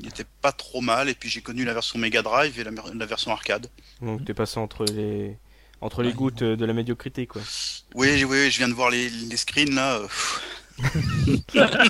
il 0.00 0.06
était 0.08 0.24
pas 0.42 0.52
trop 0.52 0.80
mal. 0.80 1.08
Et 1.08 1.14
puis 1.14 1.28
j'ai 1.28 1.40
connu 1.42 1.64
la 1.64 1.74
version 1.74 1.98
Mega 1.98 2.22
Drive 2.22 2.58
et 2.58 2.64
la, 2.64 2.70
la 2.94 3.06
version 3.06 3.30
arcade. 3.32 3.66
Donc 4.00 4.24
t'es 4.24 4.34
passé 4.34 4.58
entre 4.58 4.84
les 4.84 5.36
entre 5.80 6.02
les 6.02 6.12
gouttes 6.12 6.42
de 6.42 6.64
la 6.64 6.72
médiocrité 6.72 7.26
quoi. 7.26 7.40
Oui, 7.94 8.08
oui, 8.16 8.24
oui, 8.24 8.50
je 8.50 8.58
viens 8.58 8.68
de 8.68 8.74
voir 8.74 8.90
les, 8.90 9.08
les 9.10 9.36
screens 9.36 9.74
là. 9.74 9.98
euh, 9.98 10.08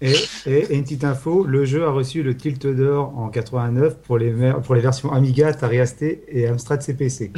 Et, 0.00 0.12
et- 0.46 0.58
et 0.72 0.74
une 0.74 0.82
petite 0.84 1.04
info, 1.04 1.44
le 1.44 1.64
jeu 1.64 1.84
a 1.86 1.90
reçu 1.90 2.22
le 2.22 2.36
Tilt 2.36 2.66
d'or 2.66 3.16
en 3.16 3.28
89 3.30 3.98
pour 4.02 4.18
les, 4.18 4.32
pour 4.64 4.74
les 4.74 4.80
versions 4.82 5.10
Amiga, 5.12 5.48
Atari 5.48 5.86
ST 5.86 6.02
et 6.28 6.46
Amstrad 6.46 6.82
CPC. 6.82 7.32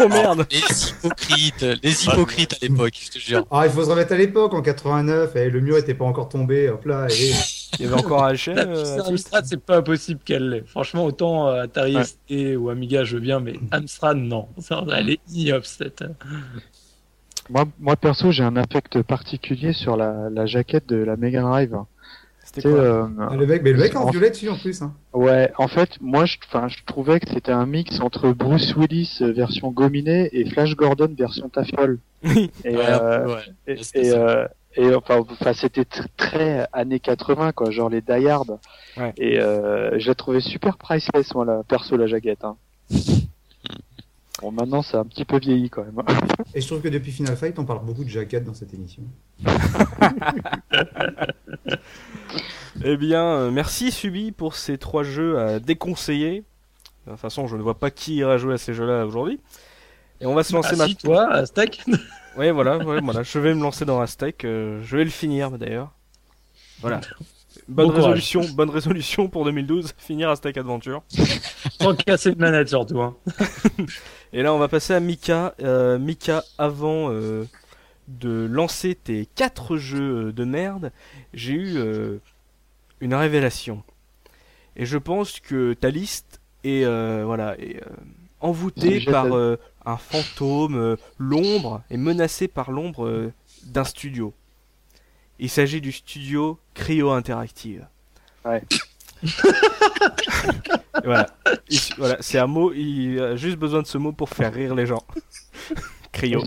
Oh 0.00 0.08
merde 0.08 0.46
Les 0.50 0.90
hypocrites, 0.90 1.66
les 1.82 2.04
hypocrites 2.04 2.52
à 2.54 2.66
l'époque, 2.66 2.94
je 2.94 3.10
te 3.10 3.18
jure. 3.18 3.46
Ah, 3.50 3.62
il 3.66 3.72
faut 3.72 3.84
se 3.84 3.90
remettre 3.90 4.12
à 4.12 4.16
l'époque, 4.16 4.54
en 4.54 4.62
89, 4.62 5.36
et 5.36 5.50
le 5.50 5.60
mur 5.60 5.76
était 5.76 5.94
pas 5.94 6.04
encore 6.04 6.28
tombé, 6.28 6.68
hop 6.68 6.84
là, 6.84 7.06
et... 7.10 7.32
Il 7.78 7.84
y 7.84 7.88
avait 7.88 7.98
encore 8.00 8.24
un 8.24 8.32
HM 8.32 8.56
euh, 8.56 9.02
Amstrad, 9.04 9.44
c'est 9.44 9.60
pas 9.60 9.82
possible 9.82 10.20
qu'elle 10.24 10.48
l'ait. 10.48 10.64
Franchement, 10.66 11.04
autant 11.04 11.48
euh, 11.48 11.64
Atari 11.64 11.96
Ouais. 11.96 12.04
ST 12.04 12.56
ou 12.56 12.70
Amiga, 12.70 13.04
je 13.04 13.16
veux 13.16 13.20
bien, 13.20 13.40
mais 13.40 13.54
Amstrad, 13.70 14.16
non. 14.16 14.48
Ça, 14.58 14.82
Elle 14.96 15.10
est 15.10 15.20
ignoble, 15.32 15.64
cette. 15.64 16.04
Moi, 17.50 17.64
moi 17.78 17.96
perso, 17.96 18.32
j'ai 18.32 18.42
un 18.42 18.56
affect 18.56 19.02
particulier 19.02 19.72
sur 19.72 19.96
la, 19.96 20.30
la 20.30 20.46
jaquette 20.46 20.88
de 20.88 20.96
la 20.96 21.16
Mega 21.16 21.42
Drive. 21.42 21.76
C'était 22.56 22.68
quoi 22.70 22.78
euh, 22.80 23.06
Ah, 23.30 23.36
le 23.36 23.46
mec, 23.46 23.62
mais 23.62 23.72
le 23.72 23.78
mec 23.78 23.94
en 23.94 24.02
En- 24.04 24.10
violet 24.10 24.30
dessus 24.30 24.48
en 24.48 24.56
plus. 24.56 24.82
Hein. 24.82 24.92
ouais, 25.12 25.52
en 25.58 25.68
fait, 25.68 25.90
moi, 26.00 26.24
je, 26.24 26.36
enfin, 26.48 26.68
je 26.68 26.76
trouvais 26.86 27.20
que 27.20 27.28
c'était 27.30 27.52
un 27.52 27.66
mix 27.66 28.00
entre 28.00 28.32
Bruce 28.32 28.74
Willis 28.76 29.18
euh, 29.20 29.32
version 29.32 29.70
gominet 29.70 30.28
et 30.32 30.44
Flash 30.50 30.74
Gordon 30.74 31.14
version 31.16 31.48
taffole. 31.48 31.98
Oui. 32.24 32.50
Et, 32.64 32.74
Ouais, 32.76 32.84
euh, 32.88 33.26
ouais. 33.36 33.42
et, 33.68 33.80
et, 33.94 34.10
euh, 34.12 34.48
et, 34.74 34.94
enfin, 34.94 35.18
enfin, 35.30 35.52
c'était 35.52 35.82
tr- 35.82 36.06
très 36.16 36.66
années 36.72 36.98
80, 36.98 37.52
quoi, 37.52 37.70
genre 37.70 37.88
les 37.90 38.00
Die 38.00 38.26
Hard. 38.28 38.58
Ouais. 38.96 39.12
Et 39.18 39.38
euh, 39.38 39.98
je 39.98 40.08
la 40.08 40.14
trouvais 40.14 40.40
super 40.40 40.76
priceless, 40.78 41.34
moi, 41.34 41.44
la 41.44 41.62
perso, 41.62 41.96
la 41.96 42.06
jaquette. 42.06 42.42
Hein. 42.44 42.56
Bon, 44.42 44.50
maintenant, 44.52 44.82
ça 44.82 44.98
a 44.98 45.00
un 45.00 45.04
petit 45.06 45.24
peu 45.24 45.38
vieilli 45.38 45.70
quand 45.70 45.82
même. 45.82 46.02
Et 46.54 46.60
je 46.60 46.66
trouve 46.66 46.82
que 46.82 46.88
depuis 46.88 47.10
Final 47.10 47.36
Fight, 47.38 47.58
on 47.58 47.64
parle 47.64 47.82
beaucoup 47.86 48.04
de 48.04 48.10
jaquettes 48.10 48.44
dans 48.44 48.52
cette 48.52 48.74
émission. 48.74 49.02
Eh 52.84 52.96
bien, 52.96 53.24
euh, 53.24 53.50
merci 53.50 53.90
Subi 53.90 54.32
pour 54.32 54.54
ces 54.54 54.78
trois 54.78 55.02
jeux 55.02 55.38
à 55.38 55.58
déconseiller. 55.60 56.44
De 57.06 57.12
toute 57.12 57.20
façon, 57.20 57.46
je 57.46 57.56
ne 57.56 57.62
vois 57.62 57.78
pas 57.78 57.90
qui 57.90 58.16
ira 58.16 58.36
jouer 58.38 58.54
à 58.54 58.58
ces 58.58 58.74
jeux-là 58.74 59.06
aujourd'hui. 59.06 59.40
Et 60.20 60.26
on 60.26 60.34
va 60.34 60.42
se 60.42 60.52
lancer 60.52 60.70
Ah, 60.72 60.76
maintenant. 60.76 60.88
si, 60.88 60.96
toi, 60.96 61.30
Aztec 61.32 61.84
Ouais, 62.36 62.50
voilà, 62.50 62.78
ouais, 62.78 63.00
voilà. 63.00 63.22
Je 63.22 63.38
vais 63.38 63.54
me 63.54 63.62
lancer 63.62 63.84
dans 63.84 64.00
Aztec. 64.00 64.44
euh, 64.44 64.80
je 64.84 64.96
vais 64.96 65.04
le 65.04 65.10
finir 65.10 65.50
d'ailleurs. 65.52 65.92
Voilà. 66.80 67.00
Bonne 67.68 67.86
Bon 67.86 67.92
courage. 67.92 68.04
résolution, 68.04 68.42
bonne 68.54 68.70
résolution 68.70 69.28
pour 69.28 69.44
2012, 69.46 69.94
finir 69.98 70.28
Aztec 70.30 70.56
Adventure. 70.58 71.02
Sans 71.80 71.94
casser 71.94 72.32
de 72.32 72.38
manette, 72.38 72.68
surtout. 72.68 73.00
Hein. 73.00 73.16
Et 74.32 74.42
là, 74.42 74.52
on 74.52 74.58
va 74.58 74.68
passer 74.68 74.92
à 74.92 75.00
Mika. 75.00 75.54
Euh, 75.62 75.98
Mika, 75.98 76.44
avant 76.58 77.10
euh, 77.10 77.44
de 78.08 78.46
lancer 78.50 78.94
tes 78.94 79.26
quatre 79.34 79.76
jeux 79.78 80.32
de 80.32 80.44
merde, 80.44 80.92
j'ai 81.32 81.54
eu 81.54 81.78
une 83.00 83.14
révélation. 83.14 83.82
Et 84.76 84.86
je 84.86 84.98
pense 84.98 85.40
que 85.40 85.72
ta 85.74 85.90
liste 85.90 86.40
est 86.64 86.84
euh, 86.84 87.22
voilà 87.24 87.58
est 87.58 87.76
euh, 87.82 87.86
envoûtée 88.40 89.00
Je 89.00 89.10
par 89.10 89.34
euh, 89.36 89.56
un 89.84 89.96
fantôme, 89.96 90.76
euh, 90.76 90.96
l'ombre 91.18 91.82
est 91.90 91.96
menacée 91.96 92.48
par 92.48 92.70
l'ombre 92.70 93.06
euh, 93.06 93.32
d'un 93.64 93.84
studio. 93.84 94.34
Il 95.38 95.50
s'agit 95.50 95.80
du 95.80 95.92
studio 95.92 96.58
Cryo 96.74 97.10
Interactive. 97.10 97.86
Ouais. 98.44 98.62
Voilà, 101.04 101.26
Il- 101.68 101.80
voilà, 101.98 102.16
c'est 102.20 102.38
un 102.38 102.46
mot. 102.46 102.72
Il 102.72 103.20
a 103.20 103.36
juste 103.36 103.56
besoin 103.58 103.82
de 103.82 103.86
ce 103.86 103.98
mot 103.98 104.12
pour 104.12 104.28
faire 104.30 104.52
rire 104.52 104.74
les 104.74 104.86
gens. 104.86 105.02
Cryo. 106.12 106.42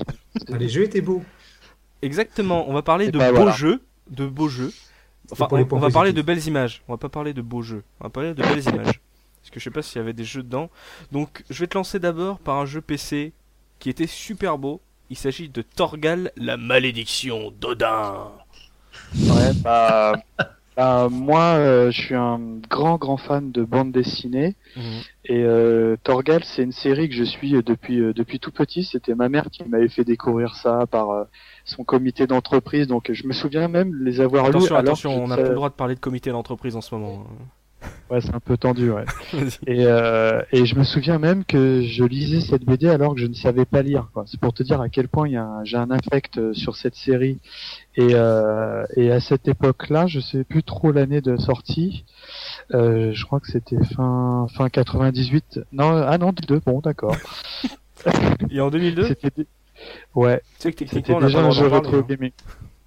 Ah, 0.51 0.57
les 0.57 0.67
jeux 0.69 0.83
étaient 0.83 1.01
beaux. 1.01 1.23
Exactement. 2.01 2.67
On 2.69 2.73
va 2.73 2.81
parler 2.81 3.05
Et 3.07 3.11
de 3.11 3.19
beaux 3.19 3.31
voilà. 3.35 3.51
jeux, 3.51 3.81
de 4.09 4.25
beaux 4.25 4.49
jeux. 4.49 4.73
Enfin, 5.31 5.47
on, 5.51 5.79
va 5.79 5.89
parler 5.89 6.13
de 6.13 6.21
belles 6.21 6.45
images. 6.47 6.81
On 6.87 6.93
va 6.93 6.97
pas 6.97 7.09
parler 7.09 7.33
de 7.33 7.41
beaux 7.41 7.61
jeux. 7.61 7.83
On 7.99 8.05
va 8.05 8.09
parler 8.09 8.33
de 8.33 8.41
belles 8.41 8.67
images. 8.67 8.99
Parce 9.41 9.51
que 9.51 9.59
je 9.59 9.63
sais 9.63 9.71
pas 9.71 9.81
s'il 9.81 9.97
y 9.97 10.01
avait 10.01 10.13
des 10.13 10.23
jeux 10.23 10.43
dedans. 10.43 10.69
Donc, 11.11 11.43
je 11.49 11.59
vais 11.59 11.67
te 11.67 11.77
lancer 11.77 11.99
d'abord 11.99 12.39
par 12.39 12.57
un 12.57 12.65
jeu 12.65 12.81
PC 12.81 13.33
qui 13.79 13.89
était 13.89 14.07
super 14.07 14.57
beau. 14.57 14.81
Il 15.09 15.17
s'agit 15.17 15.49
de 15.49 15.61
Torgal, 15.61 16.31
la 16.35 16.57
malédiction 16.57 17.51
d'Odin. 17.59 18.31
Ouais, 19.15 19.53
bah, 19.63 20.13
bah, 20.77 21.07
moi, 21.09 21.41
euh, 21.41 21.91
je 21.91 22.01
suis 22.01 22.15
un 22.15 22.39
grand, 22.69 22.97
grand 22.97 23.17
fan 23.17 23.51
de 23.51 23.63
bande 23.63 23.91
dessinée. 23.91 24.55
Et 25.29 25.43
euh, 25.43 25.95
Torgal, 26.03 26.43
c'est 26.43 26.63
une 26.63 26.71
série 26.71 27.07
que 27.07 27.15
je 27.15 27.23
suis 27.23 27.55
euh, 27.55 27.61
depuis 27.61 27.99
euh, 27.99 28.13
depuis 28.13 28.39
tout 28.39 28.51
petit. 28.51 28.83
C'était 28.83 29.13
ma 29.13 29.29
mère 29.29 29.45
qui 29.51 29.63
m'avait 29.63 29.87
fait 29.87 30.03
découvrir 30.03 30.55
ça 30.55 30.87
par 30.87 31.11
euh, 31.11 31.23
son 31.69 31.83
comité 31.83 32.27
d'entreprise. 32.27 32.87
Donc, 32.87 33.11
je 33.11 33.27
me 33.27 33.33
souviens 33.33 33.67
même 33.67 33.95
les 34.03 34.21
avoir 34.21 34.49
lus. 34.49 34.71
Attention, 34.71 35.11
alors 35.11 35.23
on 35.23 35.27
n'a 35.27 35.37
plus 35.37 35.49
le 35.49 35.55
droit 35.55 35.69
de 35.69 35.75
parler 35.75 35.95
de 35.95 35.99
comité 35.99 36.31
d'entreprise 36.31 36.75
en 36.75 36.81
ce 36.81 36.93
moment. 36.95 37.25
Ouais, 38.09 38.21
c'est 38.21 38.33
un 38.33 38.39
peu 38.39 38.57
tendu, 38.57 38.89
ouais. 38.91 39.05
Et, 39.67 39.85
euh, 39.85 40.41
et 40.51 40.65
je 40.65 40.75
me 40.75 40.83
souviens 40.83 41.19
même 41.19 41.45
que 41.45 41.81
je 41.83 42.03
lisais 42.03 42.41
cette 42.41 42.65
BD 42.65 42.89
alors 42.89 43.13
que 43.13 43.21
je 43.21 43.27
ne 43.27 43.33
savais 43.33 43.65
pas 43.65 43.83
lire. 43.83 44.09
C'est 44.25 44.39
pour 44.39 44.53
te 44.53 44.63
dire 44.63 44.81
à 44.81 44.89
quel 44.89 45.07
point 45.07 45.29
j'ai 45.63 45.77
un 45.77 45.91
affect 45.91 46.37
euh, 46.37 46.53
sur 46.53 46.75
cette 46.75 46.95
série. 46.95 47.39
Et, 47.95 48.09
euh, 48.13 48.83
et 48.95 49.11
à 49.11 49.19
cette 49.19 49.47
époque-là, 49.47 50.07
je 50.07 50.19
sais 50.19 50.43
plus 50.43 50.63
trop 50.63 50.91
l'année 50.91 51.21
de 51.21 51.37
sortie. 51.37 52.05
Euh, 52.73 53.11
je 53.13 53.25
crois 53.25 53.39
que 53.39 53.47
c'était 53.47 53.83
fin 53.95 54.47
fin 54.55 54.69
98. 54.69 55.61
Non, 55.71 56.03
ah 56.05 56.17
non, 56.17 56.31
2002. 56.31 56.61
Bon, 56.65 56.79
d'accord. 56.79 57.15
Et 58.49 58.61
en 58.61 58.69
2002, 58.69 59.13
tu 60.13 60.19
ouais, 60.19 60.41
sais 60.59 60.71
que 60.71 60.79
c'était 60.79 61.01
techniquement, 61.01 61.17
on 61.17 61.19
n'a 61.19 61.25
pas 61.27 61.31
déjà 61.31 61.45
un 61.47 61.51
jeu 61.51 61.67
rétro 61.67 62.01
gaming. 62.03 62.31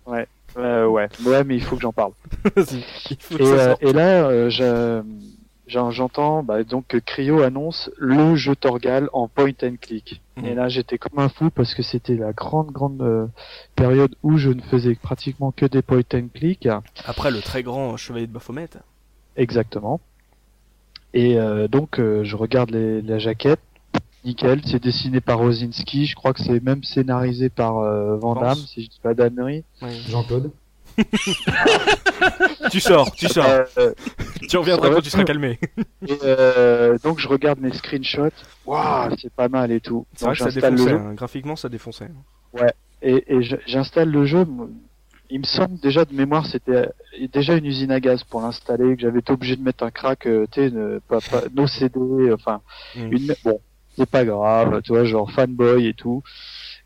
Ouais. 0.06 0.26
Euh, 0.58 0.86
ouais, 0.86 1.08
ouais, 1.24 1.44
mais 1.44 1.54
il 1.56 1.62
faut 1.62 1.76
que 1.76 1.82
j'en 1.82 1.92
parle. 1.92 2.12
hein. 2.44 2.50
Vas-y, 2.56 2.84
il 3.10 3.16
faut 3.18 3.36
que 3.38 3.42
Et, 3.42 3.46
ça 3.46 3.70
euh, 3.70 3.74
et 3.80 3.92
là, 3.94 4.28
euh, 4.28 4.50
je- 4.50 5.02
j'en- 5.66 5.90
j'entends 5.90 6.42
bah, 6.42 6.62
donc 6.62 6.88
que 6.88 6.98
Cryo 6.98 7.40
annonce 7.42 7.90
le 7.96 8.36
jeu 8.36 8.54
Torgal 8.54 9.08
en 9.14 9.28
point 9.28 9.52
and 9.62 9.76
click. 9.80 10.20
Mhm. 10.36 10.44
Et 10.44 10.54
là, 10.54 10.68
j'étais 10.68 10.98
comme 10.98 11.18
un 11.18 11.30
fou 11.30 11.48
parce 11.48 11.74
que 11.74 11.82
c'était 11.82 12.16
la 12.16 12.32
grande, 12.34 12.70
grande 12.70 13.00
euh, 13.00 13.26
période 13.76 14.14
où 14.22 14.36
je 14.36 14.50
ne 14.50 14.60
faisais 14.60 14.94
pratiquement 14.94 15.52
que 15.52 15.64
des 15.64 15.80
point 15.80 16.02
and 16.14 16.28
click. 16.34 16.68
Après 17.06 17.30
le 17.30 17.40
très 17.40 17.62
grand 17.62 17.96
chevalier 17.96 18.26
de 18.26 18.32
Baphomet. 18.32 18.68
Exactement. 19.36 20.00
Et 21.14 21.38
euh, 21.38 21.66
donc, 21.68 21.98
euh, 21.98 22.24
je 22.24 22.36
regarde 22.36 22.70
les, 22.70 23.00
la 23.02 23.18
jaquette. 23.18 23.60
Nickel, 24.24 24.60
c'est 24.64 24.82
dessiné 24.82 25.20
par 25.20 25.38
Rosinski. 25.38 26.06
Je 26.06 26.14
crois 26.14 26.32
que 26.32 26.42
c'est 26.42 26.62
même 26.62 26.82
scénarisé 26.84 27.48
par 27.48 27.78
euh, 27.78 28.16
Van 28.16 28.34
Damme, 28.34 28.44
Pense. 28.50 28.68
si 28.68 28.84
je 28.84 28.88
dis 28.88 29.00
pas 29.02 29.14
d'annerie. 29.14 29.64
Ouais. 29.80 29.92
Jean-Claude. 30.08 30.50
tu 32.70 32.80
sors, 32.80 33.10
tu 33.12 33.26
sors. 33.28 33.44
Euh, 33.78 33.92
tu 34.48 34.56
reviendras 34.56 34.90
quand 34.90 35.00
tu 35.00 35.10
seras 35.10 35.24
calmé. 35.24 35.58
et, 36.06 36.18
euh, 36.22 36.98
donc, 37.02 37.18
je 37.18 37.28
regarde 37.28 37.60
mes 37.60 37.72
screenshots. 37.72 38.28
Waouh, 38.66 39.14
c'est 39.20 39.32
pas 39.32 39.48
mal 39.48 39.72
et 39.72 39.80
tout. 39.80 40.06
C'est 40.14 40.24
vrai 40.26 40.34
Donc, 40.36 40.46
que 40.48 40.52
ça 40.60 40.70
défonçait. 40.70 40.92
hein. 40.92 41.14
Graphiquement, 41.14 41.56
ça 41.56 41.68
défonçait. 41.68 42.08
et, 43.02 43.24
et 43.26 43.42
je- 43.42 43.56
j'installe 43.66 44.10
le 44.10 44.24
jeu. 44.26 44.46
il 45.30 45.40
me 45.40 45.44
semble 45.46 45.78
déjà 45.80 46.04
de 46.04 46.12
mémoire, 46.14 46.46
c'était 46.46 46.88
déjà 47.32 47.54
une 47.56 47.64
usine 47.64 47.90
à 47.90 48.00
gaz 48.00 48.22
pour 48.24 48.42
l'installer, 48.42 48.94
que 48.96 49.00
j'avais 49.02 49.20
été 49.20 49.32
obligé 49.32 49.56
de 49.56 49.62
mettre 49.62 49.82
un 49.84 49.90
crack, 49.90 50.26
euh, 50.26 50.46
tu 50.52 50.68
sais, 50.68 50.72
pas, 51.08 51.18
pas, 51.20 51.42
no 51.54 51.66
CD, 51.66 51.98
enfin, 52.32 52.60
Mm. 52.96 53.12
une, 53.12 53.34
bon, 53.44 53.58
c'est 53.96 54.08
pas 54.10 54.24
grave, 54.24 54.80
tu 54.82 54.92
vois, 54.92 55.04
genre 55.04 55.30
fanboy 55.30 55.86
et 55.86 55.94
tout. 55.94 56.22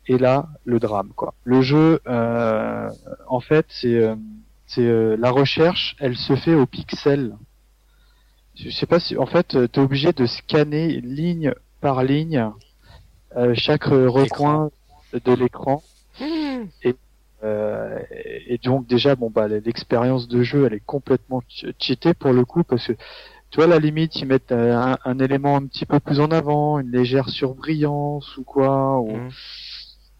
Et 0.07 0.17
là, 0.17 0.47
le 0.65 0.79
drame, 0.79 1.11
quoi. 1.15 1.33
Le 1.43 1.61
jeu, 1.61 1.99
euh, 2.07 2.89
en 3.27 3.39
fait, 3.39 3.65
c'est, 3.69 3.95
euh, 3.95 4.15
c'est 4.67 4.85
euh, 4.85 5.15
la 5.17 5.31
recherche, 5.31 5.95
elle 5.99 6.17
se 6.17 6.35
fait 6.35 6.55
au 6.55 6.65
pixel. 6.65 7.35
Je 8.55 8.69
sais 8.69 8.85
pas 8.87 8.99
si, 8.99 9.17
en 9.17 9.25
fait, 9.25 9.47
tu 9.49 9.57
es 9.57 9.79
obligé 9.79 10.13
de 10.13 10.25
scanner 10.25 10.99
ligne 11.01 11.53
par 11.79 12.03
ligne 12.03 12.51
euh, 13.37 13.53
chaque 13.55 13.87
euh, 13.89 14.09
recoin 14.09 14.71
de 15.13 15.33
l'écran. 15.33 15.83
Et, 16.83 16.95
euh, 17.43 17.99
et 18.47 18.57
donc 18.57 18.87
déjà, 18.87 19.15
bon 19.15 19.29
bah 19.29 19.47
l'expérience 19.47 20.27
de 20.27 20.41
jeu, 20.43 20.65
elle 20.65 20.73
est 20.73 20.83
complètement 20.85 21.41
ch- 21.47 21.73
cheatée 21.79 22.13
pour 22.13 22.33
le 22.33 22.45
coup 22.45 22.63
parce 22.63 22.87
que 22.87 22.93
tu 23.49 23.55
vois, 23.57 23.65
à 23.65 23.67
la 23.67 23.79
limite, 23.79 24.15
ils 24.17 24.25
mettent 24.27 24.51
euh, 24.51 24.75
un, 24.75 24.97
un 25.05 25.19
élément 25.19 25.55
un 25.55 25.65
petit 25.65 25.85
peu 25.85 25.99
plus 25.99 26.19
en 26.19 26.31
avant, 26.31 26.79
une 26.79 26.91
légère 26.91 27.29
surbrillance 27.29 28.37
ou 28.37 28.43
quoi. 28.43 28.99
Ou... 28.99 29.11
Mhm. 29.17 29.29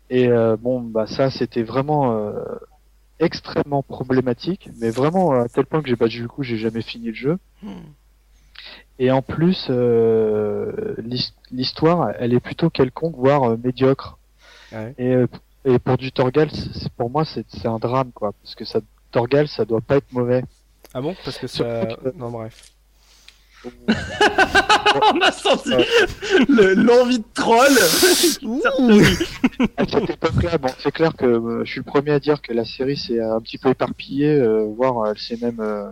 Et 0.09 0.30
euh, 0.30 0.55
bon, 0.57 0.80
bah 0.82 1.05
ça, 1.07 1.30
c'était 1.30 1.63
vraiment 1.63 2.17
euh, 2.17 2.34
extrêmement 3.19 3.84
problématique, 3.84 4.69
mais 4.80 4.89
vraiment 4.89 5.32
à 5.34 5.49
tel 5.49 5.65
point 5.65 5.82
que 5.82 5.89
j'ai 5.89 5.95
pas 5.97 6.07
du 6.07 6.28
coup, 6.28 6.43
j'ai 6.43 6.57
jamais 6.57 6.82
fini 6.82 7.07
le 7.07 7.13
jeu. 7.13 7.38
Et 8.99 9.11
en 9.11 9.21
plus, 9.21 9.67
euh, 9.69 10.95
l'his- 10.99 11.34
l'histoire, 11.51 12.11
elle 12.19 12.34
est 12.34 12.39
plutôt 12.39 12.69
quelconque, 12.69 13.15
voire 13.15 13.43
euh, 13.43 13.57
médiocre. 13.61 14.17
Ouais. 14.71 14.93
Et, 14.97 15.13
euh, 15.13 15.28
et 15.65 15.78
pour 15.80 15.97
du 15.97 16.11
Torgal, 16.11 16.49
pour 16.97 17.09
moi, 17.09 17.23
c'est 17.25 17.45
c'est 17.49 17.67
un 17.67 17.78
drame, 17.80 18.11
quoi, 18.13 18.32
parce 18.41 18.55
que 18.55 18.65
ça, 18.65 18.80
Torgal, 19.11 19.47
ça 19.47 19.65
doit 19.65 19.82
pas 19.82 19.97
être 19.97 20.11
mauvais. 20.11 20.43
Ah 20.93 21.01
bon? 21.01 21.15
Parce 21.23 21.38
que 21.38 21.47
ça. 21.47 21.82
Surtout 21.88 22.01
que- 22.11 22.17
Non, 22.17 22.32
bref. 22.32 22.71
On 25.13 25.22
a 25.22 25.32
senti 25.32 25.70
le- 26.49 26.74
l'envie 26.74 27.20
de 27.20 27.24
troll. 27.34 27.68
À 29.78 29.86
cette 29.88 30.09
époque-là, 30.09 30.57
bon, 30.57 30.70
c'est 30.80 30.91
clair 30.91 31.13
que 31.15 31.26
euh, 31.26 31.65
je 31.65 31.72
suis 31.72 31.80
le 31.80 31.84
premier 31.86 32.11
à 32.11 32.20
dire 32.20 32.41
que 32.41 32.53
la 32.53 32.65
série 32.65 32.97
s'est 32.97 33.20
un 33.20 33.39
petit 33.41 33.57
peu 33.57 33.70
éparpillée, 33.70 34.34
euh, 34.34 34.65
voire 34.76 34.99
euh, 35.01 35.11
elle 35.11 35.20
s'est 35.20 35.38
même 35.43 35.59
euh, 35.59 35.89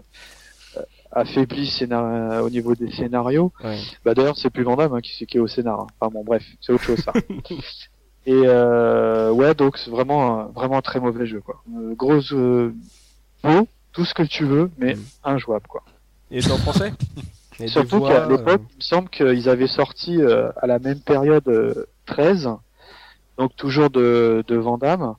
affaiblie 1.11 1.67
scénar- 1.69 2.41
au 2.43 2.49
niveau 2.49 2.75
des 2.75 2.91
scénarios. 2.91 3.51
Ouais. 3.63 3.77
Bah 4.03 4.13
d'ailleurs, 4.13 4.37
c'est 4.37 4.49
plus 4.49 4.63
Vandame 4.63 4.93
hein, 4.93 5.01
qui, 5.01 5.25
qui 5.25 5.37
est 5.37 5.39
au 5.39 5.47
scénar. 5.47 5.81
hein. 5.81 5.87
Enfin 5.99 6.11
bon, 6.13 6.23
bref, 6.23 6.43
c'est 6.61 6.73
autre 6.73 6.83
chose 6.83 6.99
ça. 6.99 7.13
Et 8.27 8.33
euh, 8.45 9.29
ouais, 9.31 9.53
donc 9.53 9.77
c'est 9.77 9.91
vraiment, 9.91 10.39
un- 10.41 10.45
vraiment 10.47 10.77
un 10.77 10.81
très 10.81 10.99
mauvais 10.99 11.27
jeu 11.27 11.41
quoi. 11.41 11.61
Euh, 11.77 11.93
grosse, 11.93 12.33
euh, 12.33 12.73
beau, 13.43 13.67
tout 13.93 14.03
ce 14.03 14.15
que 14.15 14.23
tu 14.23 14.45
veux, 14.45 14.71
mais 14.79 14.95
Mm. 14.95 14.99
injouable 15.25 15.67
quoi. 15.67 15.83
Il 16.31 16.39
était 16.39 16.51
en 16.51 16.57
français 16.57 16.91
Surtout 17.67 17.99
voix, 17.99 18.09
qu'à 18.09 18.25
l'époque, 18.27 18.61
euh, 18.61 18.67
il 18.71 18.77
me 18.77 18.81
semble 18.81 19.09
qu'ils 19.09 19.49
avaient 19.49 19.67
sorti 19.67 20.21
euh, 20.21 20.51
à 20.57 20.67
la 20.67 20.79
même 20.79 20.99
période 20.99 21.47
euh, 21.47 21.85
13, 22.05 22.49
donc 23.37 23.55
toujours 23.55 23.89
de, 23.89 24.43
de 24.47 24.55
Vandame, 24.55 25.15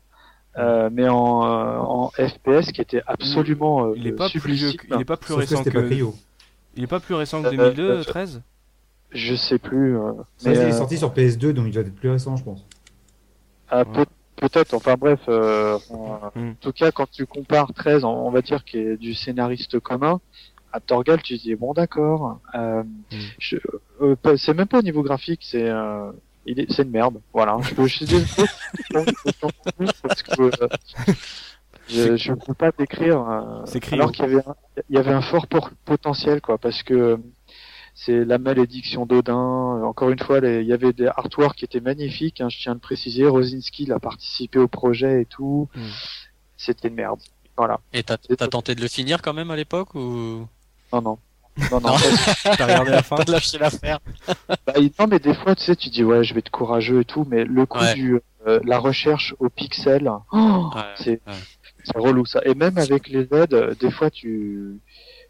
euh, 0.59 0.89
mais 0.93 1.09
en, 1.09 1.45
euh, 1.45 1.79
en 1.79 2.11
FPS 2.11 2.73
qui 2.73 2.81
était 2.81 3.03
absolument 3.07 3.87
euh, 3.87 3.95
Il 3.97 4.07
est 4.07 4.13
pas 4.13 4.29
plus 4.29 4.75
que- 4.75 4.87
il 4.95 5.01
est 5.01 5.05
pas 5.05 5.17
plus 5.17 5.29
Sauf 5.35 5.43
que 5.43 5.49
récent 5.49 5.65
c'était 5.65 5.71
que. 5.71 6.05
pas. 6.05 6.17
Il 6.77 6.83
est 6.83 6.87
pas 6.87 7.01
plus 7.01 7.15
récent 7.15 7.41
que 7.43 7.47
Euh, 7.49 7.51
2002, 7.51 7.83
euh, 7.91 8.05
13 8.05 8.43
Je 9.13 9.35
sais 9.35 9.59
plus. 9.59 9.97
euh, 9.97 10.13
Ça, 10.37 10.51
mais, 10.51 10.57
il 10.57 10.63
est 10.63 10.73
euh, 10.73 10.73
sorti 10.73 10.99
sur 10.99 11.13
PS2, 11.15 11.53
donc 11.55 11.67
il 11.69 11.73
doit 11.73 11.83
être 11.83 11.95
plus 11.95 12.11
récent, 12.11 12.37
je 12.37 12.45
pense. 12.45 12.65
ah, 13.69 13.85
peut- 13.85 14.05
Peut-être, 14.39 14.75
enfin 14.75 14.97
bref, 14.99 15.21
euh, 15.31 15.79
en 15.89 16.31
Mm. 16.35 16.51
en 16.51 16.55
tout 16.61 16.73
cas 16.73 16.93
quand 16.93 17.11
tu 17.11 17.25
compares 17.25 17.73
13, 17.73 18.05
on, 18.05 18.11
on 18.11 18.31
va 18.31 18.43
dire 18.43 18.63
qu'il 18.65 18.81
est 18.81 18.97
du 18.99 19.15
scénariste 19.15 19.81
commun, 19.81 20.21
à 20.77 20.81
Torgal 20.81 21.21
tu 21.23 21.37
te 21.39 21.43
dis 21.43 21.55
bon 21.55 21.73
d'accord, 21.73 22.41
euh, 22.55 22.83
Mm. 22.83 23.17
je- 23.39 23.57
euh, 24.03 24.17
c'est 24.37 24.55
même 24.55 24.67
pas 24.69 24.79
au 24.81 24.83
niveau 24.83 25.03
graphique, 25.03 25.41
c'est 25.43 25.69
euh, 25.69 26.11
il 26.45 26.61
est, 26.61 26.71
c'est 26.73 26.83
une 26.83 26.91
merde, 26.91 27.21
voilà. 27.33 27.57
Je, 27.63 27.75
peux- 27.75 27.87
je 27.87 27.97
suis 27.97 28.07
désolé, 28.07 28.49
parce 30.03 30.23
que 30.23 30.43
euh, 30.43 30.69
je, 31.89 32.17
je 32.17 32.33
peux 32.33 32.55
pas 32.55 32.71
décrire. 32.77 33.21
euh, 33.21 33.65
alors 33.93 34.13
qu'il 34.13 34.25
y 34.25 34.29
avait 34.29 34.45
un, 34.47 34.55
il 34.91 34.95
y 34.97 34.99
avait 34.99 35.13
un 35.13 35.23
fort 35.23 35.47
potentiel 35.85 36.41
quoi, 36.41 36.59
parce 36.59 36.83
que 36.83 37.19
c'est 37.95 38.25
la 38.25 38.39
malédiction 38.39 39.07
d'Odin. 39.07 39.83
Encore 39.85 40.11
une 40.11 40.19
fois, 40.19 40.41
les- 40.41 40.61
il 40.61 40.67
y 40.67 40.73
avait 40.73 40.93
des 40.93 41.07
artworks 41.07 41.57
qui 41.57 41.65
étaient 41.65 41.81
magnifiques. 41.81 42.41
hein, 42.43 42.49
je 42.51 42.59
tiens 42.61 42.73
à 42.73 42.75
le 42.75 42.81
préciser. 42.81 43.27
Rosinski 43.27 43.85
il 43.85 43.93
a 43.93 43.99
participé 43.99 44.59
au 44.59 44.69
projet 44.69 45.23
et 45.23 45.25
tout. 45.25 45.69
Mm. 45.75 45.81
C'était 46.59 46.89
une 46.89 46.95
merde. 46.95 47.21
Voilà. 47.57 47.81
Et 47.95 48.03
t'as 48.03 48.19
t'as 48.19 48.49
tenté 48.49 48.75
de 48.75 48.83
le 48.83 48.89
finir 48.89 49.23
quand 49.23 49.33
même 49.33 49.51
à 49.51 49.57
l'époque 49.57 49.95
ou? 49.95 50.47
Non 50.93 51.03
non. 51.03 51.19
Non, 51.73 51.81
non, 51.81 51.95
T'as 52.43 52.65
regardé 52.67 52.91
la 52.91 53.03
fin 53.03 53.17
t'as 53.17 53.33
lâché 53.33 53.57
l'affaire 53.59 53.99
bah, 54.67 54.75
non, 54.99 55.07
mais 55.07 55.19
des 55.19 55.33
fois, 55.33 55.55
tu 55.55 55.65
sais, 55.65 55.75
tu 55.75 55.89
dis, 55.89 56.05
ouais, 56.05 56.23
je 56.23 56.35
vais 56.35 56.41
être 56.41 56.51
courageux 56.51 57.01
et 57.01 57.05
tout, 57.07 57.27
mais 57.31 57.45
le 57.45 57.65
coup 57.65 57.79
Ouais. 57.79 57.95
du, 57.95 58.21
euh, 58.47 58.61
la 58.65 58.79
recherche 58.79 59.35
au 59.39 59.49
pixel, 59.49 60.11
oh, 60.33 60.71
Ouais, 60.75 60.83
c'est, 60.97 61.11
ouais. 61.27 61.33
c'est 61.83 61.97
relou 61.97 62.27
ça. 62.27 62.41
Et 62.45 62.55
même 62.55 62.77
avec 62.77 63.09
les 63.09 63.23
aides, 63.33 63.55
euh, 63.55 63.75
des 63.81 63.91
fois, 63.91 64.11
tu, 64.11 64.79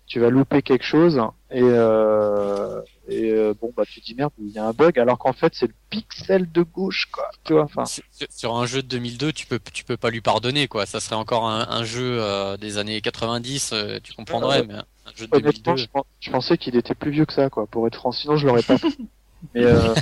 tu 0.08 0.18
vas 0.18 0.28
louper 0.30 0.62
quelque 0.62 0.84
chose 0.84 1.22
et, 1.50 1.60
euh, 1.62 2.80
et 3.08 3.30
euh, 3.30 3.54
bon, 3.60 3.72
bah, 3.76 3.84
tu 3.88 4.00
dis 4.00 4.14
merde, 4.14 4.32
il 4.38 4.50
y 4.50 4.58
a 4.58 4.66
un 4.66 4.72
bug, 4.72 4.98
alors 4.98 5.16
qu'en 5.18 5.32
fait, 5.32 5.54
c'est 5.54 5.66
le 5.68 5.74
pixel 5.90 6.50
de 6.50 6.62
gauche, 6.62 7.06
quoi. 7.12 7.28
Tu 7.44 7.52
vois, 7.52 7.62
enfin. 7.62 7.84
Sur- 7.84 8.56
un 8.56 8.66
jeu 8.66 8.82
de 8.82 8.88
2002, 8.88 9.32
tu 9.32 9.46
peux 9.46 9.60
tu 9.72 9.84
peux 9.84 9.96
pas 9.96 10.10
lui 10.10 10.20
pardonner 10.20 10.66
quoi. 10.68 10.86
Ça 10.86 10.98
serait 11.00 11.14
encore 11.16 11.46
un, 11.48 11.66
un 11.68 11.84
jeu 11.84 12.18
euh, 12.20 12.56
des 12.56 12.78
années 12.78 13.00
90, 13.00 13.70
euh, 13.72 13.98
tu 14.02 14.12
comprendrais, 14.14 14.64
mais 14.64 14.74
un 14.74 14.84
jeu 15.14 15.26
de 15.26 15.36
Honnêtement, 15.36 15.74
2002. 15.74 15.76
je, 15.76 15.86
pen- 15.88 16.02
je 16.20 16.30
pensais 16.30 16.58
qu'il 16.58 16.76
était 16.76 16.94
plus 16.94 17.10
vieux 17.12 17.26
que 17.26 17.32
ça, 17.32 17.48
quoi, 17.48 17.66
pour 17.66 17.86
être 17.86 17.96
franc. 17.96 18.12
Sinon, 18.12 18.36
je 18.36 18.46
l'aurais 18.46 18.62
pas. 18.62 18.76
Mais 19.54 19.64
euh, 19.64 19.94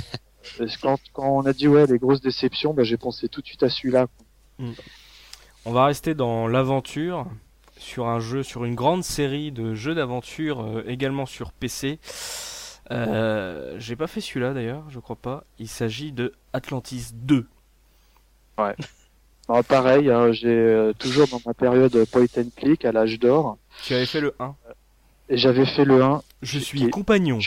quand, 0.81 0.97
quand 1.13 1.27
on 1.29 1.45
a 1.45 1.53
dit 1.53 1.67
ouais 1.67 1.85
les 1.85 1.99
grosses 1.99 2.21
déceptions, 2.21 2.73
bah, 2.73 2.83
j'ai 2.83 2.97
pensé 2.97 3.27
tout 3.29 3.41
de 3.41 3.45
suite 3.47 3.61
à 3.63 3.69
celui-là. 3.69 4.07
quoi. 4.57 4.67
On 5.65 5.71
va 5.71 5.85
rester 5.85 6.13
dans 6.15 6.47
l'aventure 6.47 7.27
sur 7.85 8.07
un 8.07 8.19
jeu, 8.19 8.41
sur 8.41 8.65
une 8.65 8.73
grande 8.73 9.03
série 9.03 9.51
de 9.51 9.75
jeux 9.75 9.93
d'aventure 9.93 10.61
euh, 10.61 10.83
également 10.87 11.27
sur 11.27 11.51
PC. 11.51 11.99
Euh, 12.91 13.75
J'ai 13.77 13.95
pas 13.95 14.07
fait 14.07 14.21
celui-là 14.21 14.53
d'ailleurs, 14.53 14.83
je 14.89 14.99
crois 14.99 15.15
pas. 15.15 15.43
Il 15.59 15.67
s'agit 15.67 16.11
de 16.11 16.33
Atlantis 16.51 17.11
2. 17.13 17.47
Alors, 18.57 19.63
pareil, 19.67 20.09
hein, 20.09 20.31
j'ai 20.31 20.47
euh, 20.49 20.93
toujours 20.97 21.27
dans 21.27 21.39
ma 21.45 21.53
période 21.53 22.05
point 22.11 22.25
and 22.37 22.49
click 22.55 22.85
à 22.85 22.91
l'âge 22.91 23.19
d'or, 23.19 23.57
Tu 23.83 23.93
avais 23.93 24.07
fait 24.07 24.21
le 24.21 24.35
1. 24.39 24.55
et 25.29 25.37
j'avais 25.37 25.65
fait 25.65 25.85
le 25.85 26.03
1 26.03 26.23
Je 26.41 26.57
suis 26.59 26.89
compagnon. 26.89 27.37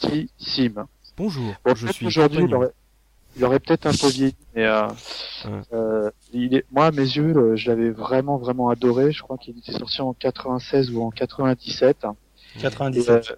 cultissime. 0.00 0.86
Bonjour, 1.18 1.54
Bon, 1.66 1.74
je 1.74 1.86
suis 1.88 2.06
aujourd'hui, 2.06 2.44
il 2.44 2.50
compagnon. 2.50 2.72
Il 3.36 3.44
aurait 3.44 3.60
peut-être 3.60 3.86
un 3.86 3.92
peu 3.92 4.08
vieilli, 4.08 4.34
mais 4.54 4.66
euh, 4.66 4.88
Ouais. 5.46 5.60
euh, 5.72 6.10
il 6.32 6.54
est, 6.54 6.66
moi, 6.70 6.86
à 6.86 6.90
mes 6.90 7.02
yeux, 7.02 7.34
euh, 7.36 7.56
je 7.56 7.70
l'avais 7.70 7.90
vraiment, 7.90 8.36
vraiment 8.36 8.68
adoré. 8.68 9.10
Je 9.12 9.22
crois 9.22 9.38
qu'il 9.38 9.56
était 9.58 9.72
sorti 9.72 10.02
en 10.02 10.12
96 10.12 10.90
ou 10.90 11.02
en 11.02 11.10
97. 11.10 12.04
Et, 12.56 12.60
97. 12.60 13.08
euh, 13.08 13.36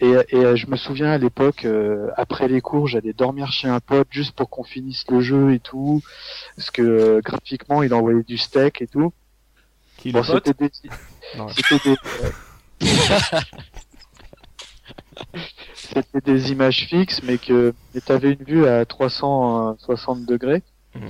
et, 0.00 0.36
et, 0.36 0.44
euh, 0.44 0.56
je 0.56 0.66
me 0.66 0.76
souviens 0.76 1.10
à 1.10 1.18
l'époque, 1.18 1.64
euh, 1.64 2.10
après 2.16 2.48
les 2.48 2.60
cours, 2.60 2.86
j'allais 2.88 3.12
dormir 3.12 3.52
chez 3.52 3.68
un 3.68 3.80
pote 3.80 4.08
juste 4.10 4.32
pour 4.34 4.48
qu'on 4.48 4.64
finisse 4.64 5.04
le 5.10 5.20
jeu 5.20 5.52
et 5.52 5.60
tout, 5.60 6.00
parce 6.56 6.70
que 6.70 6.82
euh, 6.82 7.20
graphiquement, 7.22 7.82
il 7.82 7.92
envoyait 7.92 8.22
du 8.22 8.38
steak 8.38 8.80
et 8.82 8.86
tout. 8.86 9.12
Qui 9.98 10.12
Bon, 10.12 10.22
c'était 10.22 10.52
des, 10.54 10.70
c'était 11.54 11.78
des, 11.84 11.96
euh, 12.22 12.30
c'était 15.74 16.20
des 16.20 16.52
images 16.52 16.86
fixes, 16.88 17.22
mais 17.22 17.38
que 17.38 17.74
tu 17.94 18.12
avais 18.12 18.32
une 18.32 18.44
vue 18.44 18.66
à 18.66 18.84
360 18.84 20.24
degrés. 20.26 20.62
Mhm. 20.94 21.08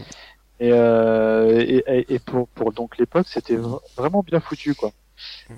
Et, 0.61 0.70
euh, 0.72 1.61
et, 1.61 2.14
et- 2.14 2.18
pour, 2.20 2.48
pour 2.48 2.72
donc 2.72 2.96
l'époque, 2.98 3.26
c'était 3.28 3.57
vra- 3.57 3.80
vraiment 3.96 4.22
bien 4.22 4.40
foutu, 4.40 4.74
quoi. 4.74 4.92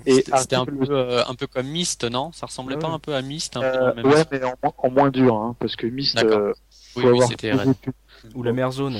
Et 0.05 0.15
C'était 0.15 0.37
c'était 0.37 0.55
un 0.55 0.65
peu 0.65 0.71
le- 0.85 0.89
euh, 0.91 1.23
un 1.27 1.35
peu 1.35 1.47
comme 1.47 1.67
Myst, 1.67 2.03
non? 2.03 2.31
Ça 2.31 2.45
ressemblait 2.47 2.75
Ouais. 2.75 2.81
pas 2.81 2.87
un 2.89 2.99
peu 2.99 3.13
à 3.15 3.21
Myst, 3.21 3.57
un 3.57 3.61
peu 3.61 3.65
euh, 3.67 3.93
même 3.93 4.05
ouais, 4.05 4.23
mais 4.31 4.43
en, 4.43 4.53
moins- 4.61 4.73
en 4.77 4.89
moins 4.91 5.09
dur, 5.09 5.35
hein, 5.35 5.55
parce 5.59 5.75
que 5.75 5.87
Myst, 5.87 6.17
euh, 6.23 6.53
Oui, 6.95 7.03
oui, 7.05 7.21
avoir. 7.21 7.67
Ou 8.35 8.43
la 8.43 8.53
mer 8.53 8.71
zone. 8.71 8.97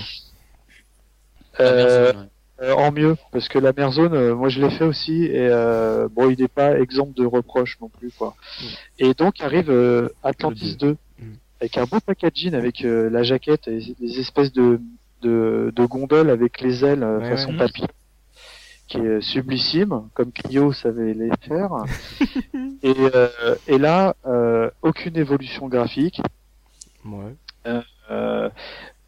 La 1.60 1.66
Euh, 1.66 1.76
mer 1.76 2.14
zone, 2.14 2.22
ouais. 2.24 2.30
Euh, 2.60 2.74
en 2.74 2.92
mieux, 2.92 3.16
parce 3.32 3.48
que 3.50 3.60
la 3.60 3.72
mer 3.72 3.92
zone, 3.92 4.16
euh, 4.16 4.34
moi 4.36 4.50
je 4.50 4.60
l'ai 4.60 4.72
fait 4.72 4.84
aussi, 4.84 5.26
et 5.26 5.48
euh, 5.48 6.08
bon, 6.12 6.32
il 6.32 6.40
n'est 6.42 6.48
pas 6.48 6.80
exemple 6.80 7.14
de 7.14 7.24
reproche 7.24 7.78
non 7.80 7.88
plus, 7.88 8.10
quoi. 8.18 8.34
Mm. 8.60 8.66
Et 9.00 9.14
donc 9.14 9.42
arrive 9.42 10.10
Atlantis 10.24 10.72
Le 10.72 10.78
2, 10.78 10.98
Mm. 11.20 11.26
avec 11.62 11.78
un 11.78 11.84
beau 11.86 12.00
packaging, 12.00 12.54
avec 12.56 12.82
la 12.82 13.22
jaquette 13.24 13.68
et 13.68 13.80
les 14.00 14.20
espèces 14.20 14.52
de, 14.54 14.80
de, 15.22 15.72
de 15.76 15.86
gondoles 15.86 16.30
avec 16.32 16.62
les 16.62 16.84
ailes 16.84 17.04
Ouais, 17.04 17.30
façon 17.30 17.52
ouais. 17.52 17.58
papier, 17.58 17.88
qui 18.88 18.98
est 18.98 19.22
sublissime, 19.22 20.04
comme 20.16 20.32
Clio 20.32 20.74
savait 20.74 21.14
les 21.14 21.30
faire. 21.48 21.72
et, 22.84 22.94
et 23.68 23.78
là, 23.78 24.16
aucune 24.82 25.16
évolution 25.18 25.68
graphique. 25.68 26.22
Ouais. 27.06 27.36
Euh, 28.10 28.50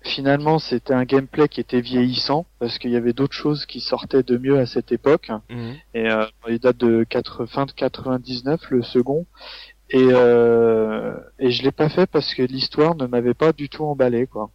finalement 0.02 0.60
c'était 0.60 0.94
un 0.94 1.04
gameplay 1.04 1.48
qui 1.48 1.60
était 1.60 1.82
vieillissant 1.82 2.46
parce 2.60 2.78
qu'il 2.80 2.92
y 2.92 2.96
avait 2.96 3.14
d'autres 3.14 3.36
choses 3.36 3.66
qui 3.66 3.82
sortaient 3.82 4.24
de 4.24 4.38
mieux 4.38 4.58
à 4.58 4.66
cette 4.66 4.92
époque. 4.92 5.30
Mhm. 5.50 5.76
Et 5.94 6.10
euh, 6.10 6.26
il 6.48 6.60
date 6.60 6.78
de 6.78 7.04
4, 7.04 7.46
fin 7.46 7.66
de 7.66 7.72
99 7.72 8.70
le 8.70 8.84
second. 8.84 9.26
Et 9.92 10.08
euh, 10.12 11.16
et 11.40 11.52
je 11.52 11.64
l'ai 11.64 11.72
pas 11.72 11.90
fait 11.90 12.06
parce 12.06 12.34
que 12.34 12.44
l'histoire 12.44 12.96
ne 12.96 13.08
m'avait 13.08 13.34
pas 13.34 13.54
du 13.54 13.70
tout 13.70 13.86
emballé 13.86 14.28
quoi. 14.28 14.52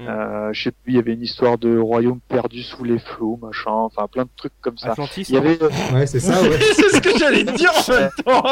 Mm. 0.00 0.06
Euh, 0.06 0.52
je 0.52 0.62
sais 0.62 0.70
plus, 0.70 0.92
il 0.92 0.96
y 0.96 0.98
avait 0.98 1.14
une 1.14 1.22
histoire 1.22 1.58
de 1.58 1.76
royaume 1.76 2.20
perdu 2.28 2.62
sous 2.62 2.84
les 2.84 2.98
flots, 2.98 3.38
machin, 3.42 3.70
enfin 3.70 4.06
plein 4.06 4.24
de 4.24 4.30
trucs 4.36 4.52
comme 4.60 4.78
ça. 4.78 4.92
Atlantis. 4.92 5.26
Il 5.28 5.34
y 5.34 5.38
avait 5.38 5.60
euh, 5.60 5.68
Ouais, 5.92 6.06
c'est 6.06 6.20
ça, 6.20 6.40
ouais. 6.42 6.58
C'est 6.60 6.96
ce 6.96 7.00
que 7.00 7.18
j'allais 7.18 7.44
te 7.44 7.56
dire 7.56 7.72
en 7.72 7.92
même 7.92 8.10
temps. 8.24 8.42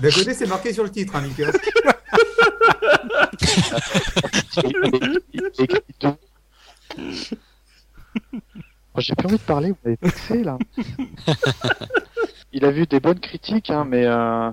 D'un 0.00 0.10
côté, 0.10 0.32
c'est 0.32 0.48
marqué 0.48 0.72
sur 0.72 0.84
le 0.84 0.90
titre, 0.90 1.14
hein, 1.16 1.20
Mika. 1.20 1.50
J'ai 8.98 9.14
plus 9.16 9.26
envie 9.26 9.36
de 9.36 9.42
parler, 9.42 9.70
vous 9.70 9.76
m'avez 9.84 9.98
fixé 10.02 10.44
là. 10.44 10.56
Il 12.52 12.64
a 12.64 12.70
vu 12.70 12.86
des 12.86 13.00
bonnes 13.00 13.18
critiques, 13.18 13.70
hein, 13.70 13.84
mais 13.88 14.04
euh, 14.06 14.50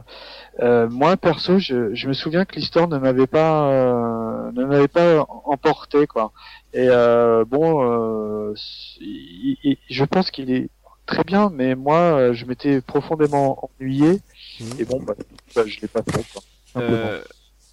euh, 0.62 0.90
moi 0.90 1.16
perso, 1.18 1.60
je, 1.60 1.94
je 1.94 2.08
me 2.08 2.14
souviens 2.14 2.46
que 2.46 2.56
l'histoire 2.56 2.88
ne 2.88 2.98
m'avait 2.98 3.28
pas 3.28 3.70
euh, 3.70 4.52
ne 4.54 4.66
m'avait 4.66 4.88
pas 4.88 5.24
emporté 5.46 6.08
quoi. 6.08 6.32
Et 6.74 6.88
euh, 6.90 7.46
bon, 7.46 7.84
euh, 7.84 8.56
il- 9.00 9.58
il- 9.64 9.78
je 9.90 10.04
pense 10.04 10.32
qu'il 10.32 10.50
est 10.52 10.70
très 11.06 11.24
bien, 11.24 11.52
mais 11.54 11.76
moi, 11.76 12.34
je 12.34 12.46
m'étais 12.46 12.82
profondément 12.82 13.70
ennuyé. 13.80 14.20
Mhm. 14.60 14.68
Et 14.80 14.86
bon, 14.86 15.00
bah, 15.04 15.14
bah, 15.56 15.64
je 15.68 15.80
l'ai 15.82 15.88
pas 15.88 16.02
fait. 16.04 16.24
Quoi. 16.34 16.42
Euh, 16.82 17.22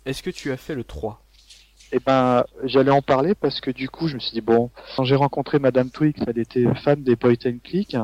Est-ce 0.08 0.22
que 0.22 0.30
tu 0.30 0.50
as 0.52 0.56
fait 0.56 0.74
le 0.74 0.84
3 0.84 1.20
Eh 1.92 1.98
ben, 2.00 2.44
j'allais 2.64 2.90
en 2.90 3.02
parler 3.02 3.34
parce 3.34 3.60
que 3.60 3.70
du 3.70 3.88
coup, 3.90 4.08
je 4.08 4.14
me 4.14 4.20
suis 4.20 4.32
dit 4.32 4.40
bon, 4.40 4.70
quand 4.96 5.04
j'ai 5.04 5.14
rencontré 5.16 5.58
Madame 5.58 5.90
Twix, 5.90 6.18
elle 6.26 6.38
était 6.38 6.64
fan 6.82 7.02
des 7.02 7.14
point 7.16 7.34
and 7.44 7.58
click, 7.62 7.94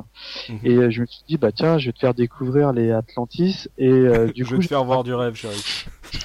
Mhm. 0.50 0.58
et 0.64 0.74
euh, 0.76 0.90
je 0.90 1.00
me 1.00 1.06
suis 1.06 1.22
dit 1.28 1.38
bah 1.38 1.50
tiens, 1.52 1.78
je 1.78 1.86
vais 1.86 1.92
te 1.92 1.98
faire 2.00 2.12
découvrir 2.14 2.72
les 2.72 2.90
Atlantis, 2.92 3.68
et 3.78 3.88
euh, 3.88 4.26
du 4.34 4.44
Je 4.44 4.48
coup, 4.50 4.56
vais 4.56 4.62
te 4.64 4.68
faire 4.68 4.84
voir 4.84 5.02
du 5.02 5.14
rêve, 5.14 5.34
chérie. 5.34 5.64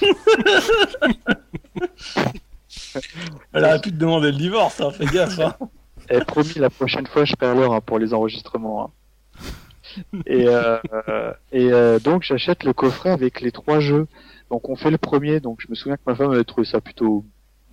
Elle 3.52 3.64
aurait 3.64 3.80
pu 3.80 3.90
te 3.90 3.96
demander 3.96 4.30
le 4.32 4.36
divorce, 4.38 4.80
hein, 4.80 4.90
fais 4.90 5.06
gaffe. 5.06 5.38
Hein. 5.38 5.54
j'ai 6.10 6.20
promis 6.20 6.54
la 6.56 6.70
prochaine 6.70 7.06
fois, 7.06 7.24
je 7.24 7.34
perds 7.34 7.54
l'heure 7.54 7.72
hein, 7.72 7.80
pour 7.80 7.98
les 7.98 8.12
enregistrements. 8.14 8.84
hein. 8.84 8.90
et 10.26 10.46
euh, 10.46 10.78
et 11.52 11.72
euh, 11.72 11.98
donc 11.98 12.22
j'achète 12.22 12.64
le 12.64 12.72
coffret 12.72 13.10
avec 13.10 13.40
les 13.40 13.50
trois 13.52 13.80
jeux. 13.80 14.06
Donc 14.50 14.68
on 14.68 14.76
fait 14.76 14.90
le 14.90 14.98
premier, 14.98 15.40
donc 15.40 15.60
je 15.60 15.66
me 15.68 15.74
souviens 15.74 15.96
que 15.96 16.02
ma 16.06 16.14
femme 16.14 16.32
avait 16.32 16.44
trouvé 16.44 16.66
ça 16.66 16.80
plutôt 16.80 17.24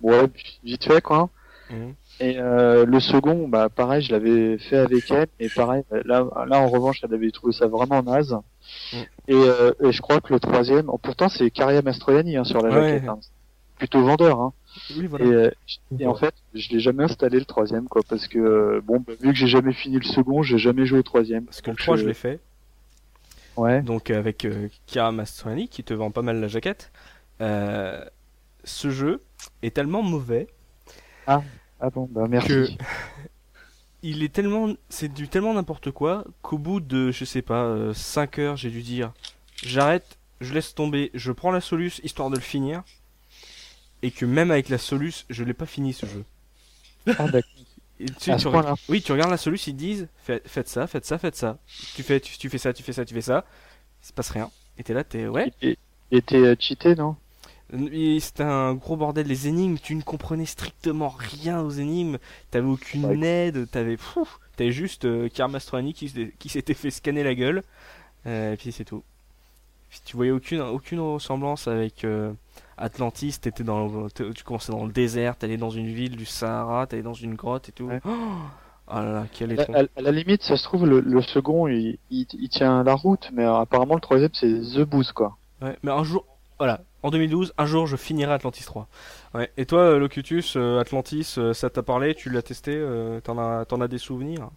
ouais 0.02 0.26
vite 0.64 0.84
fait 0.84 1.00
quoi. 1.00 1.28
Mhm. 1.70 1.94
Et 2.20 2.38
euh, 2.38 2.84
le 2.86 2.98
second, 2.98 3.46
bah 3.46 3.68
pareil, 3.68 4.02
je 4.02 4.10
l'avais 4.12 4.58
fait 4.58 4.76
avec 4.78 5.08
elle, 5.10 5.28
et 5.38 5.48
pareil, 5.48 5.82
là, 6.04 6.26
là 6.48 6.60
en 6.60 6.66
revanche, 6.68 7.00
elle 7.04 7.14
avait 7.14 7.30
trouvé 7.30 7.52
ça 7.52 7.66
vraiment 7.68 8.02
naze. 8.02 8.36
Mm. 8.92 8.96
Et, 9.28 9.34
euh, 9.34 9.72
et 9.84 9.92
je 9.92 10.00
crois 10.02 10.20
que 10.20 10.32
le 10.32 10.40
troisième, 10.40 10.86
oh, 10.88 10.98
pourtant 10.98 11.28
c'est 11.28 11.48
Caria 11.50 11.80
Mastroianni 11.82 12.36
hein, 12.36 12.44
sur 12.44 12.60
la 12.62 12.70
Ouais. 12.70 12.92
jaquette, 12.94 13.08
hein. 13.08 13.18
plutôt 13.78 14.02
vendeur. 14.02 14.40
Hein. 14.40 14.52
Oui, 14.96 15.04
Et, 15.04 15.06
voilà. 15.06 15.24
euh, 15.26 15.50
et 16.00 16.06
en 16.06 16.14
fait, 16.14 16.34
je 16.54 16.70
l'ai 16.70 16.80
jamais 16.80 17.04
installé 17.04 17.38
le 17.38 17.44
troisième, 17.44 17.86
quoi, 17.86 18.02
parce 18.08 18.26
que 18.26 18.38
euh, 18.38 18.80
bon, 18.84 18.98
bah, 19.06 19.12
vu 19.20 19.28
que 19.32 19.38
j'ai 19.38 19.46
jamais 19.46 19.72
fini 19.72 19.96
le 19.98 20.04
second, 20.04 20.42
j'ai 20.42 20.58
jamais 20.58 20.86
joué 20.86 20.98
au 21.00 21.02
troisième. 21.04 21.44
Parce 21.44 21.60
que 21.60 21.70
le 21.70 21.76
Donc, 21.76 21.82
3, 21.84 21.96
je 21.96 22.06
l'ai 22.06 22.14
fait. 22.14 22.40
Ouais. 23.58 23.82
Donc 23.82 24.10
euh, 24.10 24.18
avec 24.18 24.44
euh, 24.44 24.68
Kira 24.86 25.12
Mastrani 25.12 25.68
qui 25.68 25.84
te 25.84 25.94
vend 25.94 26.10
pas 26.10 26.22
mal 26.22 26.40
la 26.40 26.48
jaquette. 26.48 26.92
Euh, 27.40 28.04
ce 28.64 28.90
jeu 28.90 29.22
est 29.62 29.74
tellement 29.74 30.02
mauvais 30.02 30.48
Ah 31.80 31.90
bon, 31.90 32.08
bah 32.10 32.26
merci. 32.28 32.48
que 32.48 32.68
il 34.02 34.22
est 34.22 34.32
tellement 34.32 34.74
c'est 34.88 35.12
du 35.12 35.28
tellement 35.28 35.54
n'importe 35.54 35.90
quoi 35.90 36.24
qu'au 36.42 36.58
bout 36.58 36.80
de 36.80 37.10
je 37.10 37.24
sais 37.24 37.42
pas 37.42 37.92
5 37.94 38.38
heures 38.38 38.56
j'ai 38.56 38.70
dû 38.70 38.82
dire 38.82 39.12
j'arrête 39.62 40.18
je 40.40 40.54
laisse 40.54 40.74
tomber 40.74 41.10
je 41.14 41.32
prends 41.32 41.50
la 41.50 41.60
soluce 41.60 42.00
histoire 42.04 42.30
de 42.30 42.36
le 42.36 42.40
finir 42.42 42.84
et 44.02 44.10
que 44.10 44.24
même 44.26 44.50
avec 44.50 44.68
la 44.68 44.78
soluce 44.78 45.24
je 45.30 45.44
l'ai 45.44 45.54
pas 45.54 45.66
fini 45.66 45.92
ce 45.92 46.06
jeu 46.06 46.24
Ah, 47.18 47.28
d'accord. 47.28 47.67
Et 48.00 48.06
tu, 48.06 48.30
oui 48.88 49.02
tu 49.02 49.12
regardes 49.12 49.30
la 49.30 49.36
soluce 49.36 49.66
ils 49.66 49.74
te 49.74 49.78
disent 49.78 50.08
Fais- 50.22 50.42
faites 50.46 50.68
ça 50.68 50.86
faites 50.86 51.04
ça 51.04 51.18
faites 51.18 51.36
ça. 51.36 51.58
Tu 51.94 52.02
fais 52.02 52.20
tu, 52.20 52.38
tu 52.38 52.48
fais 52.48 52.58
ça 52.58 52.72
tu 52.72 52.82
fais 52.82 52.92
ça 52.92 53.04
tu 53.04 53.14
fais 53.14 53.20
ça. 53.20 53.44
Il 54.02 54.06
se 54.06 54.12
passe 54.12 54.30
rien. 54.30 54.50
Et 54.78 54.84
t'es 54.84 54.94
là 54.94 55.04
t'es 55.04 55.26
ouais. 55.26 55.52
Il, 55.62 55.76
il 56.10 56.18
était 56.18 56.36
euh, 56.36 56.54
cheaté, 56.58 56.94
non? 56.94 57.16
Et 57.92 58.18
C'était 58.20 58.44
un 58.44 58.74
gros 58.74 58.96
bordel 58.96 59.26
les 59.26 59.46
énigmes, 59.48 59.76
tu 59.78 59.94
ne 59.94 60.00
comprenais 60.02 60.46
strictement 60.46 61.08
rien 61.10 61.60
aux 61.60 61.70
énigmes, 61.70 62.16
t'avais 62.50 62.66
aucune 62.66 63.04
Ouais. 63.04 63.18
aide, 63.26 63.70
t'avais 63.70 63.98
t'avais 64.56 64.72
juste 64.72 65.04
euh, 65.04 65.28
qui, 65.28 66.08
s'était- 66.08 66.32
qui 66.38 66.48
s'était 66.48 66.74
fait 66.74 66.90
scanner 66.90 67.22
la 67.22 67.34
gueule, 67.34 67.62
euh, 68.26 68.54
et 68.54 68.56
puis 68.56 68.72
c'est 68.72 68.84
tout. 68.84 69.02
Puis 69.90 70.00
tu 70.04 70.16
voyais 70.16 70.32
aucune 70.32 70.60
aucune 70.60 71.00
ressemblance 71.00 71.68
avec 71.68 72.04
euh, 72.04 72.32
Atlantis, 72.78 73.38
t'étais 73.40 73.64
dans 73.64 74.08
tu 74.08 74.44
commençais 74.44 74.72
dans 74.72 74.84
le 74.86 74.92
désert, 74.92 75.36
t'allais 75.36 75.56
dans 75.56 75.70
une 75.70 75.86
ville 75.92 76.16
du 76.16 76.24
Sahara, 76.26 76.86
t'allais 76.86 77.02
dans 77.02 77.12
une 77.14 77.34
grotte 77.34 77.68
et 77.68 77.72
tout. 77.72 77.84
Ouais. 77.84 78.00
Oh, 78.04 78.10
ah 78.86 79.02
là 79.02 79.12
là, 79.12 79.26
quel 79.32 79.50
à, 79.58 79.62
étron. 79.62 79.74
à- 79.74 79.98
à 79.98 80.02
la 80.02 80.10
limite, 80.10 80.42
ça 80.42 80.56
se 80.56 80.62
trouve, 80.64 80.86
le, 80.86 81.00
le 81.00 81.22
second, 81.22 81.66
il, 81.68 81.98
il, 82.10 82.26
il 82.32 82.48
tient 82.48 82.82
la 82.84 82.94
route, 82.94 83.28
mais 83.32 83.44
euh, 83.44 83.56
apparemment, 83.60 83.94
le 83.94 84.00
troisième, 84.00 84.30
c'est 84.32 84.48
The 84.48 84.80
Boost, 84.80 85.12
quoi. 85.12 85.36
Ouais, 85.60 85.76
mais 85.82 85.90
un 85.90 86.04
jour, 86.04 86.24
voilà, 86.58 86.80
en 87.02 87.10
2012, 87.10 87.52
un 87.58 87.66
jour 87.66 87.86
je 87.86 87.96
finirai 87.96 88.32
Atlantis 88.32 88.64
3. 88.64 88.88
Ouais. 89.34 89.52
Et 89.56 89.66
toi, 89.66 89.80
euh, 89.80 89.98
Locutus, 89.98 90.54
euh, 90.56 90.78
Atlantis, 90.80 91.34
euh, 91.38 91.52
ça 91.52 91.68
t'a 91.70 91.82
parlé, 91.82 92.14
tu 92.14 92.30
l'as 92.30 92.42
testé, 92.42 92.72
euh, 92.74 93.20
t'en 93.20 93.38
as, 93.38 93.64
t'en 93.66 93.80
as 93.80 93.88
des 93.88 93.98
souvenirs? 93.98 94.48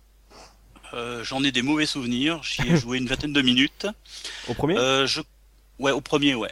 Euh, 0.94 1.24
J'en 1.24 1.42
ai 1.44 1.52
des 1.52 1.62
mauvais 1.62 1.86
souvenirs. 1.86 2.42
J'y 2.44 2.68
ai 2.70 2.76
joué 2.78 2.98
une 2.98 3.08
vingtaine 3.08 3.32
de 3.34 3.42
minutes. 3.42 3.88
Au 4.50 4.54
premier? 4.54 4.78
Euh, 4.78 5.06
je... 5.08 5.22
Ouais, 5.80 5.92
au 5.92 6.02
premier, 6.02 6.36
ouais. 6.36 6.52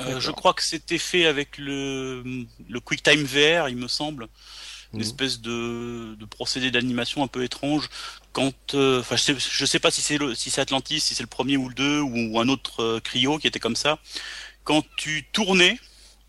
Euh, 0.00 0.20
je 0.20 0.30
crois 0.30 0.52
que 0.54 0.62
c'était 0.62 0.98
fait 0.98 1.26
avec 1.26 1.56
le, 1.58 2.22
le 2.68 2.80
QuickTime 2.80 3.24
VR, 3.24 3.68
il 3.68 3.76
me 3.76 3.88
semble. 3.88 4.28
Une 4.92 5.00
Mhm. 5.00 5.04
espèce 5.04 5.40
de, 5.40 6.14
de 6.14 6.24
procédé 6.26 6.70
d'animation 6.70 7.22
un 7.22 7.26
peu 7.26 7.42
étrange. 7.42 7.88
Quand, 8.32 8.74
euh, 8.74 9.00
enfin, 9.00 9.16
je 9.16 9.22
sais, 9.22 9.36
je 9.38 9.64
sais 9.66 9.80
pas 9.80 9.90
si 9.90 10.00
c'est 10.00 10.16
le, 10.16 10.34
si 10.34 10.50
c'est 10.50 10.60
Atlantis, 10.60 11.00
si 11.00 11.14
c'est 11.14 11.22
le 11.24 11.28
premier 11.28 11.56
ou 11.56 11.68
le 11.68 11.74
deux 11.74 12.00
ou, 12.00 12.38
un 12.38 12.48
autre 12.48 12.82
euh, 12.82 13.00
Cryo 13.00 13.38
qui 13.38 13.46
était 13.48 13.58
comme 13.58 13.74
ça. 13.76 13.98
Quand 14.64 14.84
tu 14.96 15.24
tournais, 15.32 15.78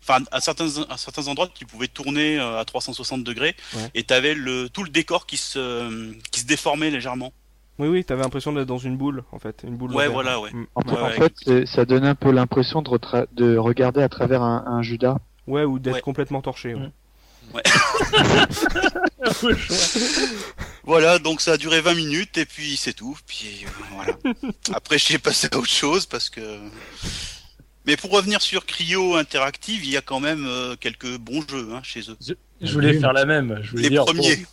enfin, 0.02 0.24
à 0.32 0.40
certains, 0.40 0.82
à 0.90 0.96
certains 0.98 1.28
endroits, 1.28 1.48
tu 1.54 1.66
pouvais 1.66 1.86
tourner 1.88 2.38
euh, 2.38 2.58
à 2.58 2.64
360 2.64 3.22
degrés 3.22 3.54
Ouais. 3.74 3.90
et 3.94 4.02
t'avais 4.02 4.34
le, 4.34 4.68
tout 4.68 4.82
le 4.82 4.90
décor 4.90 5.26
qui 5.26 5.36
se, 5.36 6.12
qui 6.32 6.40
se 6.40 6.46
déformait 6.46 6.90
légèrement. 6.90 7.32
Oui, 7.78 7.86
oui, 7.88 8.04
t'avais 8.04 8.22
l'impression 8.22 8.52
d'être 8.52 8.66
dans 8.66 8.78
une 8.78 8.96
boule, 8.96 9.22
en 9.32 9.38
fait. 9.38 9.62
Une 9.64 9.76
boule 9.76 9.92
Ouais, 9.94 10.08
voilà, 10.08 10.40
ouais. 10.40 10.50
Mm. 10.52 10.66
En, 10.74 10.82
Ouais, 10.82 10.98
en 10.98 11.06
ouais. 11.20 11.30
fait, 11.44 11.66
ça 11.66 11.84
donne 11.84 12.04
un 12.04 12.14
peu 12.16 12.30
l'impression 12.32 12.82
de, 12.82 12.88
retra- 12.90 13.26
de 13.32 13.56
regarder 13.56 14.02
à 14.02 14.08
travers 14.08 14.42
un, 14.42 14.64
un 14.66 14.82
Judas. 14.82 15.18
Ouais, 15.46 15.62
ou 15.64 15.78
d'être 15.78 15.94
Ouais. 15.94 16.00
complètement 16.00 16.42
torché. 16.42 16.74
ouais. 16.74 16.80
Mm. 16.80 16.90
Voilà, 20.84 21.18
donc 21.18 21.40
ça 21.40 21.52
a 21.52 21.56
duré 21.56 21.80
20 21.80 21.94
minutes 21.94 22.38
et 22.38 22.46
puis 22.46 22.76
c'est 22.76 22.92
tout. 22.94 23.16
Puis 23.26 23.64
euh, 23.64 23.68
voilà. 23.94 24.12
Après, 24.74 24.98
j'ai 24.98 25.18
passé 25.18 25.48
à 25.52 25.58
autre 25.58 25.68
chose 25.68 26.06
parce 26.06 26.30
que. 26.30 26.40
Mais 27.86 27.96
pour 27.96 28.10
revenir 28.10 28.42
sur 28.42 28.66
Cryo 28.66 29.16
Interactive, 29.16 29.84
il 29.84 29.90
y 29.90 29.96
a 29.96 30.02
quand 30.02 30.20
même 30.20 30.44
euh, 30.46 30.76
quelques 30.78 31.16
bons 31.18 31.42
jeux 31.48 31.68
hein, 31.74 31.80
chez 31.82 32.00
eux. 32.10 32.16
Je 32.60 32.72
voulais 32.72 32.98
faire 32.98 33.12
la 33.12 33.24
même. 33.24 33.60
Je 33.62 33.70
voulais 33.70 33.82
Les 33.84 33.90
dire, 33.90 34.04
premiers. 34.04 34.44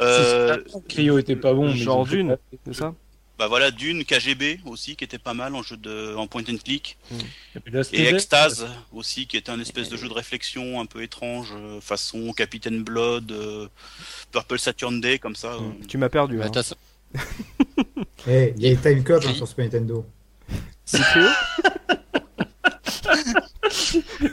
Euh, 0.00 0.56
Cryo 0.88 1.18
était 1.18 1.36
pas 1.36 1.52
bon. 1.52 1.74
Genre 1.74 2.06
Dune, 2.06 2.38
c'est 2.64 2.74
ça 2.74 2.94
bah 3.40 3.48
voilà, 3.48 3.70
Dune, 3.70 4.04
KGB 4.04 4.60
aussi, 4.66 4.96
qui 4.96 5.04
était 5.04 5.16
pas 5.16 5.32
mal 5.32 5.54
en 5.54 5.62
jeu 5.62 5.78
de 5.78 6.14
en 6.14 6.26
point 6.26 6.42
and 6.42 6.58
click, 6.62 6.98
Et 7.66 7.70
Lost 7.70 7.94
et. 7.94 8.08
Extase 8.08 8.66
aussi, 8.92 9.26
qui 9.26 9.38
était 9.38 9.50
un 9.50 9.58
espèce 9.58 9.88
de 9.88 9.96
jeu 9.96 10.10
de 10.10 10.12
réflexion 10.12 10.78
un 10.78 10.84
peu 10.84 11.02
étrange, 11.02 11.54
euh, 11.56 11.80
façon 11.80 12.34
Captain 12.34 12.80
Blood, 12.80 13.32
euh, 13.32 13.66
Purple 14.30 14.58
Saturn 14.58 15.00
Day, 15.00 15.18
comme 15.18 15.36
ça. 15.36 15.54
euh. 15.54 15.60
Mm. 15.60 15.86
Tu 15.88 15.96
m'as 15.96 16.10
perdu. 16.10 16.36
Bah, 16.36 16.50
hein. 16.54 16.62
Eh, 18.28 18.52
il 18.58 18.62
y 18.62 18.66
a 18.66 18.70
les 18.72 18.76
Time 18.76 19.02
Cop 19.02 19.24
hein, 19.26 19.32
sur 19.32 19.48
Super 19.48 19.64
Nintendo. 19.64 20.04
C'est 20.84 20.98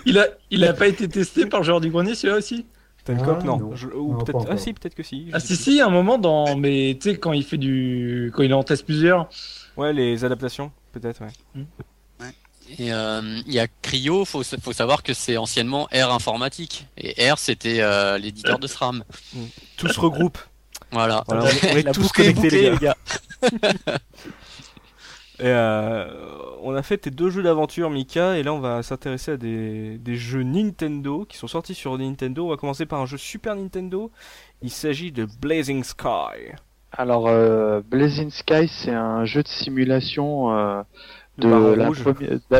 Il 0.05 0.19
a, 0.19 0.27
il 0.51 0.65
a 0.65 0.73
pas 0.73 0.87
été 0.87 1.07
testé 1.07 1.45
par 1.45 1.61
le 1.61 1.65
joueur 1.65 1.79
du 1.79 1.89
grenier 1.89 2.13
celui-là 2.13 2.39
aussi? 2.39 2.65
Ah, 3.09 3.39
non. 3.43 3.57
non. 3.57 3.75
Je- 3.75 3.87
ou 3.87 4.13
Non, 4.13 4.23
peut-être... 4.23 4.45
Ah 4.49 4.57
si, 4.57 4.73
peut-être 4.73 4.95
que 4.95 5.03
si. 5.03 5.29
Ah 5.33 5.39
si 5.39 5.55
si, 5.55 5.81
un 5.81 5.89
moment 5.89 6.17
dans, 6.17 6.55
mais 6.55 6.97
tu 7.01 7.11
sais 7.11 7.17
quand 7.17 7.33
il 7.33 7.43
fait 7.43 7.57
du, 7.57 8.31
quand 8.35 8.43
il 8.43 8.53
en 8.53 8.63
teste 8.63 8.85
plusieurs. 8.85 9.29
Ouais, 9.77 9.93
les 9.93 10.23
adaptations, 10.25 10.71
peut-être, 10.91 11.21
ouais. 11.21 11.63
Et 12.79 12.91
euh, 12.91 13.21
il 13.47 13.53
y 13.53 13.59
a 13.59 13.67
Cryo, 13.81 14.25
faut, 14.25 14.43
faut 14.43 14.73
savoir 14.73 15.01
que 15.01 15.13
c'est 15.13 15.37
anciennement 15.37 15.85
R 15.93 16.11
informatique. 16.11 16.85
Et 16.97 17.31
R, 17.31 17.37
c'était 17.39 17.79
euh, 17.79 18.17
l'éditeur 18.17 18.59
de 18.59 18.67
SRAM. 18.67 19.03
Tout 19.77 19.87
se 19.87 19.99
regroupe. 19.99 20.37
Voilà. 20.91 21.23
Voilà, 21.27 21.43
on 21.45 21.47
est- 21.47 21.73
on 21.73 21.77
est 21.77 21.83
La 21.83 21.91
tous 21.93 22.11
connectés, 22.11 22.49
les 22.71 22.77
gars. 22.77 22.97
Et 25.39 25.43
euh, 25.45 26.07
on 26.63 26.73
a 26.73 26.81
fait 26.81 26.97
tes 26.97 27.11
deux 27.11 27.29
jeux 27.29 27.43
d'aventure, 27.43 27.89
Mika, 27.91 28.37
et 28.37 28.43
là 28.43 28.53
on 28.53 28.59
va 28.59 28.81
s'intéresser 28.81 29.31
à 29.33 29.37
des, 29.37 29.99
des 29.99 30.15
jeux 30.15 30.41
Nintendo 30.41 31.25
qui 31.29 31.37
sont 31.37 31.47
sortis 31.47 31.75
sur 31.75 31.95
Nintendo. 31.97 32.45
On 32.45 32.49
va 32.49 32.57
commencer 32.57 32.85
par 32.87 33.01
un 33.01 33.05
jeu 33.05 33.17
Super 33.17 33.55
Nintendo. 33.55 34.09
Il 34.63 34.71
s'agit 34.71 35.11
de 35.11 35.27
Blazing 35.39 35.83
Sky. 35.83 36.53
Alors, 36.91 37.27
euh, 37.27 37.81
Blazing 37.87 38.31
Sky, 38.31 38.67
c'est 38.67 38.93
un 38.93 39.25
jeu 39.25 39.43
de 39.43 39.47
simulation 39.47 40.57
euh, 40.57 40.81
de 41.37 41.47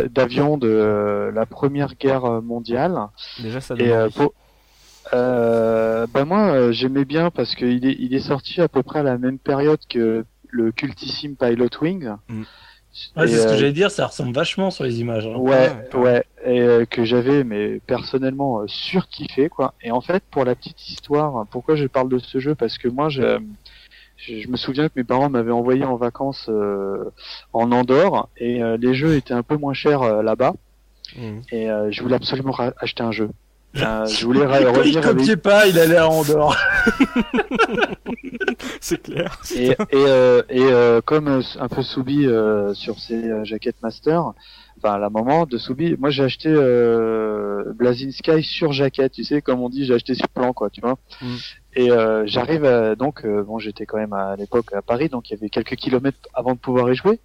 d'avion 0.09 0.57
de 0.59 1.32
la 1.34 1.45
Première 1.47 1.95
Guerre 1.95 2.43
mondiale. 2.43 3.07
Déjà 3.39 3.59
ça 3.59 3.73
donne 3.73 3.88
Et 3.88 4.09
pour- 4.15 4.34
bah 5.11 6.25
moi, 6.25 6.71
j'aimais 6.71 7.05
bien 7.05 7.32
parce 7.32 7.55
qu'il 7.55 7.88
est, 7.88 7.95
il 7.97 8.13
est 8.13 8.19
sorti 8.19 8.61
à 8.61 8.67
peu 8.67 8.84
près 8.84 8.99
à 8.99 9.03
la 9.03 9.17
même 9.17 9.39
période 9.39 9.80
que 9.89 10.25
le 10.49 10.71
cultissime 10.71 11.36
Pilot 11.36 11.69
Wing. 11.82 12.09
Mm. 12.30 12.43
Ouais, 13.15 13.27
c'est 13.27 13.37
ce 13.37 13.45
que 13.47 13.51
euh, 13.53 13.57
j'allais 13.57 13.71
dire, 13.73 13.91
ça 13.91 14.07
ressemble 14.07 14.33
vachement 14.33 14.71
sur 14.71 14.83
les 14.83 14.99
images. 14.99 15.25
hein. 15.27 15.35
Ouais, 15.35 15.71
Ouais, 15.93 15.99
ouais, 15.99 16.25
et 16.45 16.61
euh, 16.61 16.85
que 16.85 17.03
j'avais 17.05 17.43
mais 17.43 17.79
personnellement 17.85 18.61
euh, 18.61 18.65
surkiffé 18.67 19.49
quoi. 19.49 19.73
Et 19.81 19.91
en 19.91 20.01
fait, 20.01 20.23
pour 20.31 20.45
la 20.45 20.55
petite 20.55 20.89
histoire, 20.89 21.45
pourquoi 21.51 21.75
je 21.75 21.85
parle 21.87 22.09
de 22.09 22.19
ce 22.19 22.39
jeu? 22.39 22.55
Parce 22.55 22.77
que 22.77 22.87
moi, 22.87 23.09
je, 23.09 23.39
je, 24.17 24.47
me 24.47 24.57
souviens 24.57 24.87
que 24.87 24.93
mes 24.95 25.03
parents 25.03 25.29
m'avaient 25.29 25.51
envoyé 25.51 25.83
en 25.85 25.95
vacances 25.95 26.47
euh, 26.49 27.11
en 27.53 27.71
Andorre 27.71 28.29
et 28.37 28.63
euh, 28.63 28.77
les 28.77 28.93
jeux 28.93 29.15
étaient 29.15 29.33
un 29.33 29.43
peu 29.43 29.57
moins 29.57 29.73
chers 29.73 30.01
euh, 30.01 30.23
là-bas. 30.23 30.53
Mhm. 31.15 31.41
Et 31.51 31.69
euh, 31.69 31.91
je 31.91 32.01
voulais 32.01 32.15
absolument 32.15 32.55
acheter 32.79 33.03
un 33.03 33.11
jeu. 33.11 33.29
Euh, 33.82 34.05
je 34.07 34.25
voulais 34.25 34.45
ra- 34.45 34.59
Il 34.61 34.67
revenir 34.67 34.97
avec 34.97 35.17
copiait 35.17 35.38
pas, 35.38 35.67
il 35.67 35.78
allait 35.80 35.97
à 35.97 36.07
Andorre. 36.09 36.57
C'est 38.82 39.01
clair. 39.01 39.38
et, 39.55 39.67
et, 39.69 39.75
euh, 39.93 40.41
et 40.49 40.61
euh, 40.61 41.01
comme 41.01 41.28
euh, 41.28 41.41
un 41.59 41.67
peu 41.67 41.82
Soubi 41.84 42.25
euh, 42.25 42.73
sur 42.73 42.99
ses 42.99 43.30
euh, 43.30 43.43
jaquettes 43.43 43.82
master, 43.82 44.32
enfin 44.78 44.93
à 44.93 44.97
la 44.97 45.09
moment 45.09 45.45
de 45.45 45.57
Soubi, 45.57 45.95
moi 45.99 46.09
j'ai 46.09 46.23
acheté 46.23 46.49
euh, 46.49 47.73
Blazing 47.73 48.11
Sky 48.11 48.43
sur 48.43 48.71
jaquette, 48.71 49.13
tu 49.13 49.23
sais, 49.23 49.41
comme 49.41 49.61
on 49.61 49.69
dit, 49.69 49.86
j'ai 49.86 49.93
acheté 49.93 50.13
sur 50.15 50.28
plan, 50.30 50.53
quoi, 50.53 50.69
tu 50.69 50.82
vois. 50.82 50.97
Mm. 51.21 51.36
Et 51.75 51.91
euh, 51.91 52.23
j'arrive 52.25 52.65
à- 52.65 52.95
donc, 52.95 53.25
euh, 53.25 53.43
bon, 53.43 53.59
j'étais 53.59 53.86
quand 53.86 53.97
même 53.97 54.13
à 54.13 54.36
l'époque 54.36 54.73
à 54.73 54.82
Paris, 54.82 55.09
donc 55.09 55.30
il 55.30 55.34
y 55.34 55.38
avait 55.38 55.49
quelques 55.49 55.75
kilomètres 55.75 56.17
avant 56.34 56.53
de 56.53 56.59
pouvoir 56.59 56.91
y 56.91 56.95
jouer. 56.95 57.19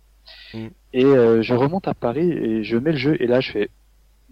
Mm. 0.54 0.66
Et 0.94 1.04
euh, 1.04 1.42
je 1.42 1.54
remonte 1.54 1.88
à 1.88 1.94
Paris 1.94 2.30
et 2.30 2.64
je 2.64 2.76
mets 2.76 2.92
le 2.92 2.98
jeu 2.98 3.16
et 3.20 3.26
là 3.26 3.40
je 3.40 3.50
fais, 3.52 3.70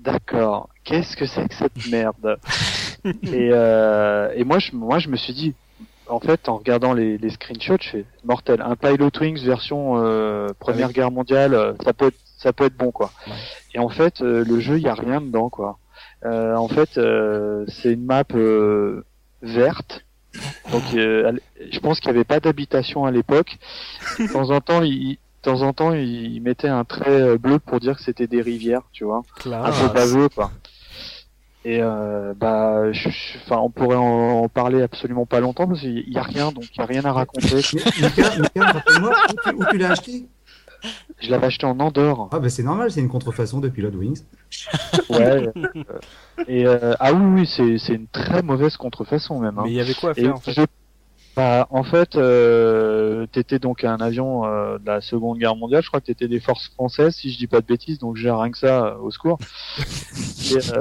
d'accord, 0.01 0.69
qu'est-ce 0.85 1.17
que 1.17 1.27
c'est 1.27 1.49
que 1.49 1.55
cette 1.55 1.87
merde? 1.91 2.39
Et, 3.05 3.51
euh, 3.53 4.33
et 4.35 4.45
moi, 4.45 4.59
je, 4.59 4.73
moi, 4.75 4.99
je 4.99 5.09
me 5.09 5.17
suis 5.17 5.33
dit, 5.33 5.55
en 6.09 6.21
fait, 6.21 6.49
en 6.49 6.59
regardant 6.59 6.93
les, 6.93 7.19
les 7.19 7.31
screenshots, 7.31 7.79
je 7.81 7.89
fais 7.89 8.05
mortel. 8.25 8.61
Un 8.63 8.77
Pilot 8.77 9.11
Wings 9.21 9.45
version 9.45 9.95
euh, 9.97 10.49
Première 10.59 10.89
oui. 10.89 10.95
Guerre 10.95 11.11
mondiale, 11.11 11.55
euh, 11.55 11.73
ça 11.85 11.93
peut 11.93 12.09
être, 12.09 12.19
ça 12.37 12.53
peut 12.53 12.65
être 12.65 12.77
bon, 12.77 12.91
quoi. 12.91 13.11
Ouais. 13.27 13.33
Et 13.75 13.79
en 13.79 13.89
fait, 13.89 14.21
euh, 14.21 14.45
le 14.45 14.61
jeu, 14.61 14.77
il 14.77 14.83
y 14.83 14.89
a 14.89 14.95
rien 14.95 15.21
dedans, 15.21 15.49
quoi. 15.49 15.79
Euh, 16.25 16.55
en 16.57 16.69
fait, 16.69 16.99
euh, 16.99 17.65
c'est 17.69 17.93
une 17.93 18.05
map 18.05 18.25
euh, 18.35 19.05
verte. 19.43 20.05
Donc, 20.71 20.83
euh, 20.95 21.33
je 21.73 21.79
pense 21.81 22.01
qu'il 22.01 22.11
n'y 22.11 22.17
avait 22.17 22.25
pas 22.25 22.41
d'habitation 22.41 23.05
à 23.05 23.11
l'époque. 23.11 23.59
De 24.19 24.33
temps 24.33 24.51
en 24.51 24.61
temps, 24.61 24.83
il, 24.83 25.19
de 25.43 25.51
temps 25.51 25.63
en 25.63 25.73
temps, 25.73 25.93
il 25.95 26.41
mettait 26.43 26.69
un 26.69 26.85
trait 26.85 27.09
euh, 27.21 27.39
bleu 27.39 27.59
pour 27.59 27.81
dire 27.81 27.97
que 27.97 28.03
c'était 28.03 28.27
des 28.27 28.43
rivières, 28.43 28.83
tu 28.93 29.05
vois 29.05 29.19
un 29.19 29.41
Classe. 29.41 29.81
peu 29.81 29.89
baveux 29.95 30.29
quoi. 30.29 30.51
Et 31.65 31.81
euh, 31.83 32.33
bah, 32.35 32.91
je- 32.93 33.09
on 33.51 33.71
pourrait 33.71 33.97
en, 33.97 34.43
en 34.45 34.49
parler 34.49 34.81
absolument 34.83 35.27
pas 35.27 35.41
longtemps 35.41 35.67
parce 35.69 35.81
qu'il 35.81 36.09
y 36.09 36.17
a 36.19 36.23
rien, 36.23 36.53
donc 36.53 36.65
il 36.75 36.79
y 36.79 36.83
a 36.83 36.87
rien 36.87 37.05
à 37.05 37.13
raconter. 37.13 37.61
Rappelle-moi, 38.57 39.13
où 39.57 39.65
tu, 39.71 39.79
l'as 39.79 39.91
acheté? 39.93 40.27
Je 41.21 41.31
l'avais 41.31 41.47
acheté 41.49 41.67
en 41.67 41.79
Andorre. 41.79 42.31
Ah 42.33 42.39
bah 42.39 42.49
c'est 42.49 42.63
normal, 42.63 42.91
c'est 42.91 43.01
une 43.01 43.11
contrefaçon 43.11 43.61
de 43.61 43.69
Pilot 43.69 43.91
Wings. 43.91 44.23
Ouais. 45.11 45.21
euh, 45.21 45.53
et 46.49 46.67
euh, 46.67 46.95
ah 46.99 47.13
oui, 47.13 47.43
oui, 47.59 47.79
c'est 47.79 47.93
une 47.95 48.07
très 48.09 48.43
mauvaise 48.43 48.79
contrefaçon 48.79 49.39
même. 49.41 49.59
Hein. 49.59 49.63
Mais 49.65 49.71
il 49.73 49.77
y 49.77 49.81
avait 49.81 49.93
quoi 49.95 50.11
à 50.11 50.13
Et 50.17 50.23
faire 50.23 50.35
en 50.37 50.41
fait? 50.41 50.53
je- 50.53 50.63
bah, 51.41 51.67
en 51.71 51.85
fait, 51.85 52.17
euh, 52.17 53.27
t'étais 53.33 53.59
donc 53.59 53.83
un 53.83 53.97
avion 53.97 54.45
euh, 54.45 54.77
de 54.77 54.85
la 54.85 55.01
Seconde 55.01 55.39
Guerre 55.39 55.57
mondiale. 55.57 55.83
Je 55.83 55.89
crois 55.89 56.03
que 56.03 56.05
t'étais 56.05 56.29
des 56.29 56.39
forces 56.39 56.69
françaises, 56.69 57.15
si 57.17 57.33
je 57.33 57.39
dis 57.39 57.47
pas 57.47 57.63
de 57.63 57.67
bêtises. 57.67 57.99
Donc 57.99 58.17
j'ai 58.17 58.31
rien 58.31 58.51
que 58.51 58.59
ça, 58.59 58.89
euh, 58.89 58.99
au 58.99 59.11
secours. 59.11 59.39
et, 59.79 60.57
euh, 60.57 60.81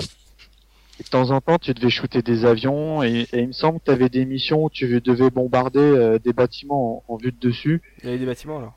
et 1.00 1.04
de 1.04 1.08
temps 1.10 1.32
en 1.32 1.40
temps, 1.40 1.60
tu 1.60 1.74
devais 1.74 1.90
shooter 1.90 2.22
des 2.22 2.44
avions, 2.44 3.04
et, 3.04 3.26
et 3.32 3.40
il 3.40 3.48
me 3.48 3.54
semble 3.54 3.80
que 3.80 3.86
t'avais 3.86 4.10
des 4.10 4.26
missions 4.26 4.66
où 4.66 4.70
tu 4.70 5.00
devais 5.00 5.30
bombarder 5.30 5.80
euh, 5.80 6.20
des 6.20 6.34
bâtiments 6.34 7.06
en, 7.08 7.14
en 7.14 7.16
vue 7.16 7.32
de 7.32 7.40
dessus. 7.40 7.82
Il 8.04 8.08
y 8.08 8.10
avait 8.10 8.20
des 8.20 8.26
bâtiments 8.26 8.58
alors. 8.58 8.74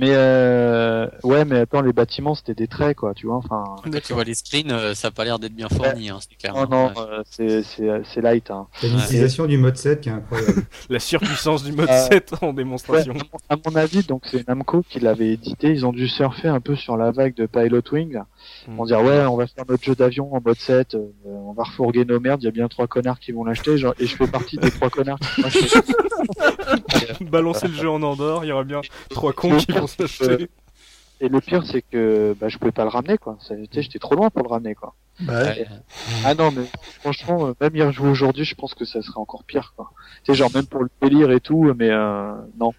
Mais 0.00 0.12
euh, 0.14 1.06
ouais, 1.24 1.44
mais 1.44 1.58
attends, 1.60 1.82
les 1.82 1.92
bâtiments 1.92 2.34
c'était 2.34 2.54
des 2.54 2.66
traits, 2.68 2.96
quoi. 2.96 3.12
Tu 3.12 3.26
vois, 3.26 3.36
enfin. 3.36 3.64
Quand 3.84 4.02
tu 4.02 4.12
vois 4.14 4.24
les 4.24 4.32
screens, 4.34 4.70
euh, 4.72 4.94
ça 4.94 5.08
a 5.08 5.10
pas 5.10 5.24
l'air 5.24 5.38
d'être 5.38 5.54
bien 5.54 5.68
fourni, 5.68 6.08
hein, 6.08 6.18
c'est 6.20 6.36
clair. 6.38 6.54
Oh 6.56 6.64
non, 6.70 6.86
Ouais. 6.86 6.92
euh, 6.98 7.22
c'est 7.30 7.62
c'est 7.62 7.88
c'est 8.12 8.20
light. 8.22 8.50
Hein. 8.50 8.66
T'as 8.80 8.88
une 8.88 8.98
utilisation 8.98 9.44
du 9.46 9.58
mode 9.58 9.76
7 9.76 10.00
qui 10.00 10.08
est 10.08 10.12
incroyable. 10.12 10.62
La 10.88 10.98
surpuissance 11.00 11.64
du 11.64 11.72
mode 11.72 11.90
Euh, 11.90 12.06
7 12.10 12.32
en 12.40 12.46
Ouais, 12.48 12.52
démonstration. 12.54 13.12
à 13.50 13.56
mon 13.64 13.76
avis, 13.76 14.02
donc 14.02 14.22
c'est 14.30 14.48
Namco 14.48 14.82
qui 14.88 15.00
l'avait 15.00 15.32
édité. 15.34 15.68
Ils 15.70 15.84
ont 15.84 15.92
dû 15.92 16.08
surfer 16.08 16.48
un 16.48 16.60
peu 16.60 16.76
sur 16.76 16.96
la 16.96 17.10
vague 17.10 17.34
de 17.34 17.44
Pilot 17.44 17.82
Wing. 17.92 18.20
Mm. 18.66 18.80
On 18.80 18.84
dire 18.84 19.02
ouais, 19.02 19.24
on 19.26 19.36
va 19.36 19.46
faire 19.46 19.64
notre 19.68 19.82
jeu 19.82 19.94
d'avion 19.94 20.34
en 20.34 20.40
mode 20.40 20.58
7, 20.58 20.94
euh, 20.94 21.10
on 21.24 21.52
va 21.52 21.64
refourguer 21.64 22.04
nos 22.04 22.20
merdes. 22.20 22.42
Il 22.42 22.46
y 22.46 22.48
a 22.48 22.52
bien 22.52 22.68
trois 22.68 22.86
connards 22.86 23.20
qui 23.20 23.32
vont 23.32 23.44
l'acheter, 23.44 23.78
genre, 23.78 23.94
et 23.98 24.06
je 24.06 24.16
fais 24.16 24.26
partie 24.26 24.56
des 24.56 24.70
trois 24.70 24.90
connards 24.90 25.18
qui 25.18 25.42
vont 25.42 25.48
l'acheter. 25.48 25.78
Balancer 27.24 27.68
le 27.68 27.74
jeu 27.74 27.90
en 27.90 28.02
Andorre, 28.02 28.44
il 28.44 28.48
y 28.48 28.52
aura 28.52 28.64
bien 28.64 28.80
trois 29.10 29.32
cons 29.32 29.56
qui 29.56 29.72
vont 29.72 29.86
se 29.86 30.02
l'acheter. 30.02 30.48
Et 31.22 31.28
le 31.28 31.40
pire, 31.40 31.64
c'est 31.66 31.82
que 31.82 32.34
bah, 32.40 32.48
je 32.48 32.56
pouvais 32.56 32.72
pas 32.72 32.84
le 32.84 32.88
ramener, 32.88 33.18
quoi. 33.18 33.36
J'étais 33.72 33.98
trop 33.98 34.14
loin 34.14 34.30
pour 34.30 34.42
le 34.42 34.48
ramener, 34.48 34.74
quoi. 34.74 34.94
Bah, 35.20 35.42
ouais. 35.42 35.66
Ah 36.24 36.34
non, 36.34 36.50
mais 36.50 36.64
franchement, 37.00 37.48
euh, 37.48 37.54
même 37.60 37.76
y 37.76 37.82
rejouer 37.82 38.08
aujourd'hui, 38.08 38.44
je 38.44 38.54
pense 38.54 38.74
que 38.74 38.86
ça 38.86 39.02
serait 39.02 39.20
encore 39.20 39.44
pire, 39.44 39.74
quoi. 39.76 39.92
Tu 40.24 40.32
sais, 40.32 40.38
genre 40.38 40.50
même 40.54 40.66
pour 40.66 40.82
le 40.82 40.88
délire 41.02 41.30
et 41.30 41.40
tout, 41.40 41.74
mais 41.76 41.90
euh, 41.90 42.32
non. 42.58 42.72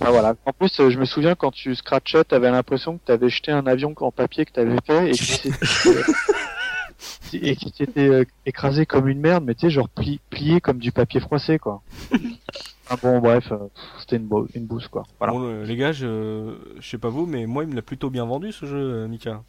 Enfin 0.00 0.10
voilà. 0.10 0.34
En 0.46 0.52
plus, 0.52 0.78
euh, 0.80 0.90
je 0.90 0.98
me 0.98 1.04
souviens 1.04 1.34
quand 1.34 1.50
tu 1.50 1.74
scratchais, 1.74 2.24
t'avais 2.24 2.50
l'impression 2.50 2.98
que 2.98 3.04
t'avais 3.04 3.28
jeté 3.28 3.52
un 3.52 3.66
avion 3.66 3.94
en 4.00 4.10
papier 4.10 4.44
que 4.44 4.52
t'avais 4.52 4.76
fait 4.86 5.10
et 5.10 5.12
qui 5.12 5.24
s'était 5.24 5.50
et 7.34 7.56
qui 7.56 7.70
s'était 7.76 8.08
euh, 8.08 8.24
écrasé 8.46 8.86
comme 8.86 9.08
une 9.08 9.20
merde, 9.20 9.44
mais 9.44 9.54
tu 9.54 9.62
sais, 9.66 9.70
genre 9.70 9.88
pli- 9.88 10.20
plié 10.30 10.60
comme 10.60 10.78
du 10.78 10.92
papier 10.92 11.20
froissé, 11.20 11.58
quoi. 11.58 11.82
Ah 12.88 12.96
bon, 13.00 13.20
bref, 13.20 13.50
euh, 13.52 13.58
c'était 14.00 14.16
une, 14.16 14.26
bo- 14.26 14.46
une 14.54 14.66
bouse, 14.66 14.86
quoi. 14.88 15.04
Voilà. 15.18 15.32
Bon, 15.32 15.62
les 15.62 15.76
gars, 15.76 15.92
je... 15.92 16.54
je 16.78 16.88
sais 16.88 16.98
pas 16.98 17.08
vous, 17.08 17.26
mais 17.26 17.46
moi 17.46 17.64
il 17.64 17.70
me 17.70 17.74
l'a 17.74 17.82
plutôt 17.82 18.10
bien 18.10 18.24
vendu 18.26 18.52
ce 18.52 18.66
jeu, 18.66 19.06
Mika. 19.06 19.42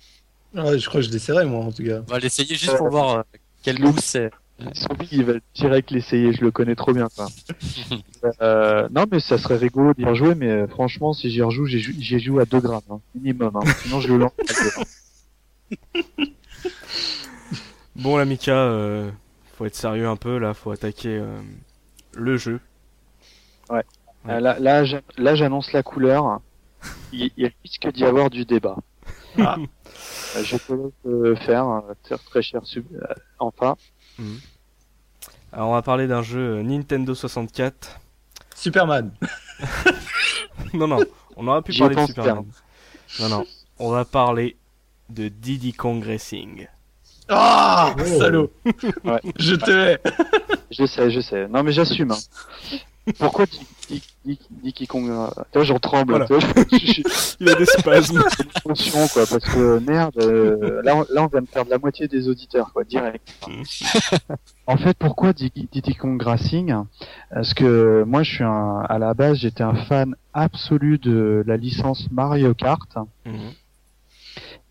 Ouais, 0.55 0.77
je 0.79 0.87
crois 0.87 1.01
que 1.01 1.07
je 1.07 1.11
l'essaierai, 1.11 1.45
moi, 1.45 1.65
en 1.65 1.71
tout 1.71 1.83
cas. 1.83 1.99
On 2.07 2.11
va 2.11 2.19
l'essayer 2.19 2.55
juste 2.55 2.77
pour 2.77 2.89
voir 2.89 3.17
euh, 3.17 3.21
quel 3.63 3.77
Le- 3.77 3.89
goût 3.89 3.97
c'est. 3.99 4.31
Soubi, 4.73 5.07
il 5.11 5.25
va 5.25 5.33
direct 5.55 5.91
l'essayer, 5.91 6.31
je 6.33 6.41
le 6.41 6.51
connais 6.51 6.75
trop 6.75 6.93
bien. 6.93 7.07
Quoi. 7.15 7.27
euh, 8.41 8.87
non, 8.91 9.05
mais 9.11 9.19
ça 9.19 9.37
serait 9.37 9.57
rigolo 9.57 9.93
d'y 9.93 10.05
rejouer, 10.05 10.35
mais 10.35 10.49
euh, 10.49 10.67
franchement, 10.67 11.13
si 11.13 11.29
j'y 11.29 11.41
rejoue, 11.41 11.65
j'y 11.65 12.19
joue, 12.19 12.39
à 12.39 12.45
2 12.45 12.59
grammes, 12.59 12.81
hein, 12.89 12.99
minimum. 13.15 13.55
Hein. 13.55 13.61
Sinon, 13.83 13.99
je 13.99 14.07
le 14.09 14.17
lance. 14.17 14.31
Bon, 17.95 18.17
la 18.17 18.25
Mika, 18.25 18.51
euh, 18.53 19.11
faut 19.55 19.65
être 19.65 19.75
sérieux 19.75 20.07
un 20.07 20.15
peu 20.15 20.39
là, 20.39 20.55
faut 20.55 20.71
attaquer 20.71 21.15
euh, 21.15 21.39
le 22.13 22.37
jeu. 22.37 22.59
Ouais. 23.69 23.83
Euh, 24.27 24.39
là, 24.39 24.57
là, 24.59 24.83
j'a- 24.83 25.01
là, 25.17 25.35
j'annonce 25.35 25.71
la 25.73 25.83
couleur. 25.83 26.39
Il, 27.11 27.29
il 27.37 27.51
risque 27.63 27.91
d'y 27.93 28.03
avoir 28.03 28.31
du 28.31 28.45
débat. 28.45 28.77
Ah. 29.37 29.57
Je 30.43 30.57
peux 30.57 30.91
le 31.05 31.35
faire, 31.35 31.83
très, 32.03 32.17
très 32.17 32.41
cher 32.41 32.61
sub, 32.65 32.85
euh, 32.95 33.13
enfin. 34.19 34.29
Alors, 35.51 35.69
on 35.69 35.73
va 35.73 35.81
parler 35.81 36.07
d'un 36.07 36.23
jeu 36.23 36.57
euh, 36.57 36.63
Nintendo 36.63 37.13
64. 37.13 37.99
Superman. 38.55 39.11
non, 40.73 40.87
non, 40.87 40.99
on 41.35 41.47
aurait 41.47 41.61
pu 41.61 41.73
parler 41.77 41.95
de 41.95 42.05
Superman. 42.05 42.45
Non, 43.19 43.29
non, 43.29 43.45
on 43.79 43.91
va 43.91 44.05
parler 44.05 44.57
de 45.09 45.27
Diddy 45.27 45.73
Kong 45.73 46.03
Racing. 46.03 46.67
Ah, 47.29 47.95
Oh. 47.97 48.03
salaud. 48.19 48.51
Ouais. 49.03 49.19
Je 49.37 49.55
te 49.55 49.71
hais. 49.71 49.99
Je 50.71 50.85
sais, 50.85 51.09
je 51.11 51.21
sais. 51.21 51.47
Non, 51.47 51.63
mais 51.63 51.71
j'assume. 51.71 52.11
Hein. 52.11 52.17
Pourquoi 53.19 53.45
Dicky 54.63 54.87
Kong 54.87 55.09
euh, 55.09 55.27
Tu 55.51 55.57
vois, 55.57 55.63
j'en 55.63 55.79
tremble. 55.79 56.11
Voilà. 56.11 56.25
tu 56.25 56.33
vois, 56.33 56.39
je- 56.71 56.77
je- 56.77 56.93
je- 56.93 57.35
Il 57.41 57.49
a 57.49 57.55
des 57.55 57.65
spasmes. 57.65 58.23
Attention 58.55 59.07
quoi, 59.09 59.25
parce 59.29 59.43
que 59.43 59.79
merde, 59.79 60.13
euh, 60.21 60.81
là, 60.83 60.95
on, 60.95 61.05
là 61.13 61.23
on 61.23 61.27
vient 61.27 61.41
de 61.41 61.47
perdre 61.47 61.69
la 61.69 61.77
moitié 61.77 62.07
des 62.07 62.29
auditeurs 62.29 62.71
quoi, 62.71 62.83
direct. 62.85 63.27
en 64.67 64.77
fait, 64.77 64.97
pourquoi 64.97 65.33
Diddy 65.33 65.95
Kong 65.95 66.21
Racing? 66.21 66.73
Parce 67.33 67.53
que 67.53 68.03
moi, 68.07 68.23
je 68.23 68.31
suis 68.35 68.43
un, 68.43 68.79
à 68.87 68.97
la 68.99 69.13
base, 69.13 69.37
j'étais 69.39 69.63
un 69.63 69.75
fan 69.75 70.15
absolu 70.33 70.97
de 70.97 71.43
la 71.45 71.57
licence 71.57 72.07
Mario 72.11 72.53
Kart. 72.53 72.89
Mhm. 73.25 73.51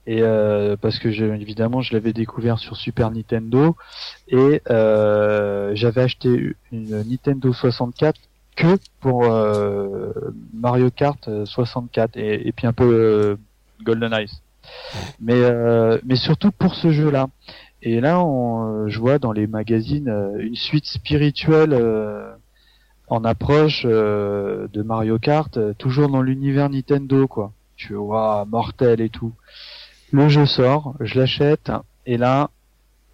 Et 0.07 0.23
euh, 0.23 0.77
parce 0.81 0.99
que 0.99 1.13
je, 1.13 1.25
évidemment 1.25 1.81
je 1.81 1.93
l'avais 1.93 2.13
découvert 2.13 2.59
sur 2.59 2.77
Super 2.77 3.11
Nintendo 3.13 3.77
et 4.27 4.61
euh, 4.69 5.71
j'avais 5.75 6.03
acheté 6.03 6.57
une 6.73 7.03
Nintendo 7.05 7.53
64 7.53 8.21
que 8.57 8.79
pour 9.01 9.25
euh, 9.25 10.11
Mario 10.53 10.91
Kart 10.91 11.31
64 11.45 12.17
et, 12.17 12.49
et 12.49 12.53
puis 12.53 12.67
un 12.67 12.73
peu 12.73 12.85
euh, 12.85 13.37
Golden 13.85 14.13
Eyes. 14.13 14.31
Mais 15.21 15.35
euh, 15.37 15.99
mais 16.05 16.17
surtout 16.17 16.51
pour 16.51 16.75
ce 16.75 16.91
jeu-là. 16.91 17.29
Et 17.83 18.01
là, 18.01 18.25
on, 18.25 18.89
je 18.89 18.99
vois 18.99 19.19
dans 19.19 19.33
les 19.33 19.47
magazines 19.47 20.09
euh, 20.09 20.39
une 20.39 20.55
suite 20.55 20.87
spirituelle 20.87 21.73
euh, 21.73 22.33
en 23.09 23.25
approche 23.25 23.83
euh, 23.85 24.69
de 24.73 24.83
Mario 24.83 25.19
Kart, 25.19 25.57
euh, 25.57 25.75
toujours 25.77 26.09
dans 26.09 26.23
l'univers 26.23 26.71
Nintendo, 26.71 27.27
quoi. 27.27 27.53
Tu 27.77 27.95
vois, 27.95 28.45
mortel 28.49 29.01
et 29.01 29.09
tout. 29.09 29.33
Le 30.13 30.29
jeu 30.29 30.47
sort, 30.47 30.95
je 31.01 31.19
l'achète, 31.19 31.73
et 32.07 32.17
là, 32.17 32.51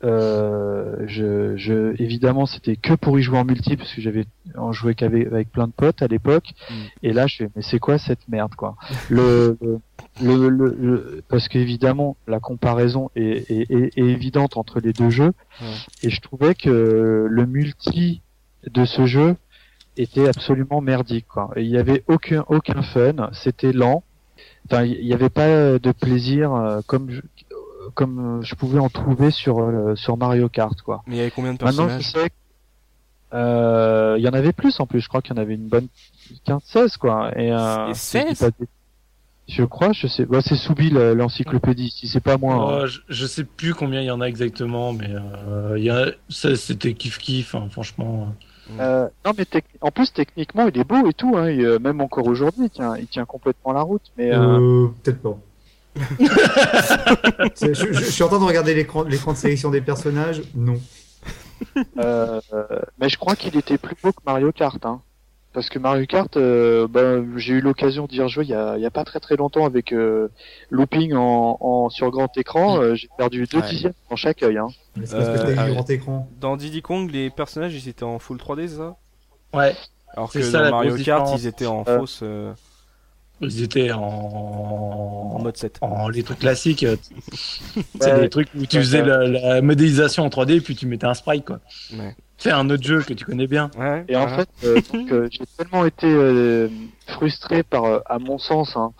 euh, 0.04 0.96
je, 1.06 1.56
je, 1.56 2.00
évidemment, 2.02 2.46
c'était 2.46 2.76
que 2.76 2.94
pour 2.94 3.18
y 3.18 3.22
jouer 3.22 3.38
en 3.38 3.44
multi 3.44 3.76
parce 3.76 3.92
que 3.92 4.00
j'avais 4.00 4.26
en 4.56 4.72
joué 4.72 4.94
qu'avec 4.94 5.26
avec 5.26 5.50
plein 5.50 5.66
de 5.66 5.72
potes 5.72 6.02
à 6.02 6.06
l'époque. 6.06 6.50
Mm. 6.70 6.74
Et 7.04 7.12
là, 7.12 7.26
je 7.26 7.36
fais, 7.36 7.48
mais 7.56 7.62
c'est 7.62 7.78
quoi 7.80 7.98
cette 7.98 8.28
merde, 8.28 8.54
quoi? 8.54 8.76
Le, 9.08 9.58
le, 10.22 10.48
le, 10.48 10.76
le- 10.78 11.22
parce 11.28 11.48
qu'évidemment, 11.48 12.16
la 12.28 12.38
comparaison 12.40 13.10
est, 13.16 13.50
est, 13.50 13.70
est- 13.70 13.98
est 13.98 14.04
évidente 14.04 14.56
entre 14.56 14.78
les 14.80 14.92
deux 14.92 15.10
jeux. 15.10 15.32
Et 16.04 16.10
je 16.10 16.20
trouvais 16.20 16.54
que 16.54 17.26
le 17.28 17.46
multi 17.46 18.20
de 18.70 18.84
ce 18.84 19.06
jeu 19.06 19.34
était 19.96 20.28
absolument 20.28 20.80
merdique, 20.80 21.26
quoi. 21.26 21.50
Et 21.56 21.62
il 21.62 21.70
y 21.70 21.78
avait 21.78 22.04
aucun 22.06 22.44
aucun 22.48 22.82
fun. 22.82 23.30
C'était 23.32 23.72
lent. 23.72 24.04
Enfin, 24.70 24.84
il 24.84 25.04
n'y 25.04 25.14
avait 25.14 25.30
pas 25.30 25.78
de 25.78 25.92
plaisir 25.92 26.52
euh, 26.54 26.80
comme 26.86 27.10
je, 27.10 27.20
comme 27.94 28.38
euh, 28.40 28.42
je 28.42 28.54
pouvais 28.54 28.78
en 28.78 28.88
trouver 28.88 29.30
sur 29.30 29.60
euh, 29.60 29.94
sur 29.96 30.16
Mario 30.16 30.48
Kart, 30.48 30.80
quoi. 30.82 31.02
Mais 31.06 31.16
il 31.16 31.18
y 31.18 31.20
avait 31.22 31.30
combien 31.30 31.54
de 31.54 31.58
Maintenant, 31.64 31.88
je 31.88 31.96
personnages 31.96 32.12
sais 32.12 32.30
euh, 33.34 34.14
il 34.18 34.24
y 34.24 34.28
en 34.28 34.32
avait 34.32 34.52
plus 34.52 34.80
en 34.80 34.86
plus. 34.86 35.00
Je 35.00 35.08
crois 35.08 35.20
qu'il 35.20 35.36
y 35.36 35.38
en 35.38 35.42
avait 35.42 35.54
une 35.54 35.68
bonne 35.68 35.88
15-16 36.46 36.96
quoi. 36.96 37.30
Et, 37.38 37.52
euh, 37.52 37.90
Et 37.90 37.94
je 37.94 37.98
16? 37.98 38.50
crois, 39.64 39.92
je 39.92 40.06
sais. 40.06 40.24
Bah, 40.26 40.40
c'est 40.42 40.56
Soubi 40.56 40.90
le- 40.90 41.14
l'encyclopédie. 41.14 41.90
Si 41.90 42.08
c'est 42.08 42.20
pas 42.20 42.36
moi. 42.38 42.54
hein. 42.54 42.80
Oh, 42.82 42.86
je, 42.86 43.00
je 43.08 43.26
sais 43.26 43.44
plus 43.44 43.74
combien 43.74 44.00
il 44.00 44.06
y 44.06 44.10
en 44.10 44.20
a 44.20 44.26
exactement, 44.28 44.92
mais 44.92 45.10
euh, 45.10 45.74
il 45.78 45.84
y 45.84 45.90
a, 45.90 46.06
c'était 46.28 46.94
kiff 46.94 47.18
kiff, 47.18 47.54
hein, 47.54 47.68
franchement. 47.70 48.34
Euh, 48.80 49.08
non 49.24 49.32
mais 49.36 49.44
en 49.80 49.90
plus 49.90 50.12
techniquement 50.12 50.66
il 50.68 50.78
est 50.78 50.84
beau 50.84 51.08
et 51.08 51.12
tout. 51.14 51.36
Hein, 51.36 51.46
et, 51.46 51.60
euh, 51.64 51.78
même 51.78 52.00
encore 52.00 52.26
aujourd'hui, 52.26 52.64
il 52.66 52.70
tient, 52.70 52.96
il 52.96 53.06
tient 53.06 53.24
complètement 53.24 53.72
la 53.72 53.82
route. 53.82 54.02
Mais 54.16 54.32
euh, 54.32 54.58
Euh, 54.58 54.88
peut-être 55.02 55.22
pas. 55.22 55.38
Je, 57.60 57.74
je- 57.74 57.92
je 57.92 58.04
suis 58.10 58.22
en 58.22 58.28
train 58.28 58.38
de 58.38 58.44
regarder 58.44 58.74
l'écran 58.74 59.04
de 59.04 59.36
sélection 59.36 59.70
des 59.70 59.80
personnages. 59.80 60.42
Non. 60.54 60.76
mais 61.96 63.08
je 63.08 63.16
crois 63.18 63.34
qu'il 63.36 63.56
était 63.56 63.78
plus 63.78 63.96
beau 64.02 64.12
que 64.12 64.20
Mario 64.24 64.52
Kart. 64.52 64.84
Hein. 64.86 65.00
Parce 65.54 65.70
que 65.70 65.78
Mario 65.78 66.04
Kart, 66.06 66.36
euh, 66.36 66.86
bah, 66.88 67.16
j'ai 67.36 67.54
eu 67.54 67.60
l'occasion 67.60 68.06
d'y 68.06 68.20
rejouer 68.22 68.44
il 68.44 68.50
y 68.50 68.54
a, 68.54 68.76
y 68.78 68.84
a 68.86 68.90
pas 68.90 69.04
très 69.04 69.18
très 69.18 69.34
longtemps 69.36 69.64
avec 69.64 69.92
euh, 69.92 70.28
looping 70.70 71.14
en, 71.14 71.56
en 71.60 71.88
sur 71.88 72.10
grand 72.10 72.36
écran. 72.36 72.80
euh, 72.80 72.94
j'ai 72.94 73.08
perdu 73.16 73.46
deux 73.50 73.58
Ouais. 73.58 73.68
dixièmes 73.68 73.94
dans 74.10 74.16
chaque 74.16 74.42
œil. 74.42 74.58
Hein. 74.58 74.68
Mais 74.96 75.06
C'est 75.06 75.16
parce 75.16 75.28
que 75.30 75.36
t'as 75.46 75.50
eu 75.52 75.54
du 75.56 75.60
ouais. 75.62 75.70
grand 75.74 75.90
écran. 75.90 76.28
Dans 76.40 76.56
Diddy 76.56 76.82
Kong, 76.82 77.10
les 77.10 77.30
personnages 77.30 77.74
ils 77.74 77.88
étaient 77.88 78.04
en 78.04 78.18
full 78.18 78.36
3D, 78.36 78.68
c'est 78.68 78.76
ça? 78.76 78.96
Ouais, 79.54 79.74
Alors 80.14 80.30
C'est 80.30 80.40
que 80.40 80.44
ça, 80.44 80.64
dans 80.64 80.70
Mario 80.70 80.90
Kart, 80.90 80.98
différence. 81.24 81.42
ils 81.42 81.46
étaient 81.46 81.66
en 81.66 81.82
Euh. 81.88 81.98
fausse 81.98 82.20
euh, 82.22 82.52
ils 83.40 83.62
étaient 83.62 83.90
en, 83.92 84.00
en 84.02 85.38
mode 85.42 85.56
7. 85.56 85.78
en 85.80 86.08
les 86.08 86.22
trucs 86.24 86.40
classiques. 86.40 86.84
C'est 88.00 88.12
Ouais. 88.12 88.20
des 88.20 88.28
trucs 88.28 88.48
où 88.54 88.66
tu 88.66 88.78
faisais 88.78 89.00
ouais. 89.00 89.06
la, 89.08 89.26
la 89.54 89.62
modélisation 89.62 90.24
en 90.24 90.28
3D 90.28 90.60
puis 90.60 90.76
tu 90.76 90.86
mettais 90.86 91.06
un 91.06 91.14
sprite 91.14 91.44
quoi. 91.46 91.60
Ouais. 91.94 92.14
C'est 92.38 92.52
un 92.52 92.70
autre 92.70 92.84
jeu 92.84 93.02
que 93.02 93.12
tu 93.12 93.24
connais 93.24 93.46
bien. 93.48 93.70
Ouais, 93.76 94.04
Et 94.08 94.16
en 94.16 94.28
fait, 94.28 94.48
euh, 94.64 94.80
euh, 95.10 95.28
j'ai 95.30 95.44
tellement 95.56 95.84
été 95.84 96.06
euh, 96.06 96.68
frustré 97.08 97.62
par, 97.64 97.84
euh, 97.84 97.98
à 98.06 98.18
mon 98.20 98.38
sens, 98.38 98.76
hein, 98.76 98.92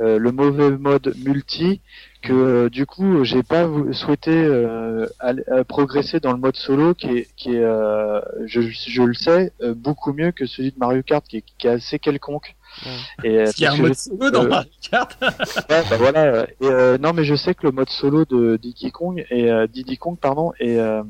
euh, 0.00 0.18
le 0.18 0.32
mauvais 0.32 0.70
mode 0.70 1.12
multi 1.24 1.80
que 2.22 2.32
euh, 2.32 2.70
du 2.70 2.86
coup, 2.86 3.24
j'ai 3.24 3.42
pas 3.42 3.68
souhaité 3.92 4.30
euh, 4.32 5.06
aller- 5.18 5.42
euh, 5.48 5.64
progresser 5.64 6.18
dans 6.20 6.32
le 6.32 6.38
mode 6.38 6.56
solo 6.56 6.94
qui 6.94 7.08
est, 7.18 7.28
qui 7.36 7.56
est 7.56 7.62
euh, 7.62 8.20
je, 8.46 8.60
je 8.62 9.02
le 9.02 9.14
sais, 9.14 9.52
euh, 9.60 9.74
beaucoup 9.74 10.12
mieux 10.12 10.30
que 10.32 10.46
celui 10.46 10.70
de 10.72 10.78
Mario 10.78 11.02
Kart 11.02 11.24
qui 11.26 11.38
est, 11.38 11.44
qui 11.58 11.66
est 11.66 11.70
assez 11.70 11.98
quelconque. 11.98 12.54
Ouais. 12.86 12.92
Et, 13.28 13.36
euh, 13.38 13.44
Parce 13.44 13.54
qu'il 13.56 13.64
y 13.64 13.66
a 13.66 13.72
un 13.72 13.76
mode 13.76 13.94
solo 13.94 14.30
dans 14.30 14.44
Mario 14.48 14.70
Kart. 14.90 15.16
Ouais, 15.68 15.82
bah 15.90 15.96
voilà. 15.98 16.46
Et, 16.60 16.98
non, 16.98 17.12
mais 17.12 17.24
je 17.24 17.34
sais 17.34 17.54
que 17.54 17.66
le 17.66 17.72
mode 17.72 17.90
solo 17.90 18.24
de 18.24 18.56
Diddy 18.56 18.90
Kong 18.92 19.24
et 19.30 19.50
euh, 19.50 19.66
Diddy 19.66 19.98
Kong, 19.98 20.16
pardon, 20.20 20.52
est, 20.58 20.78
euh, 20.78 21.02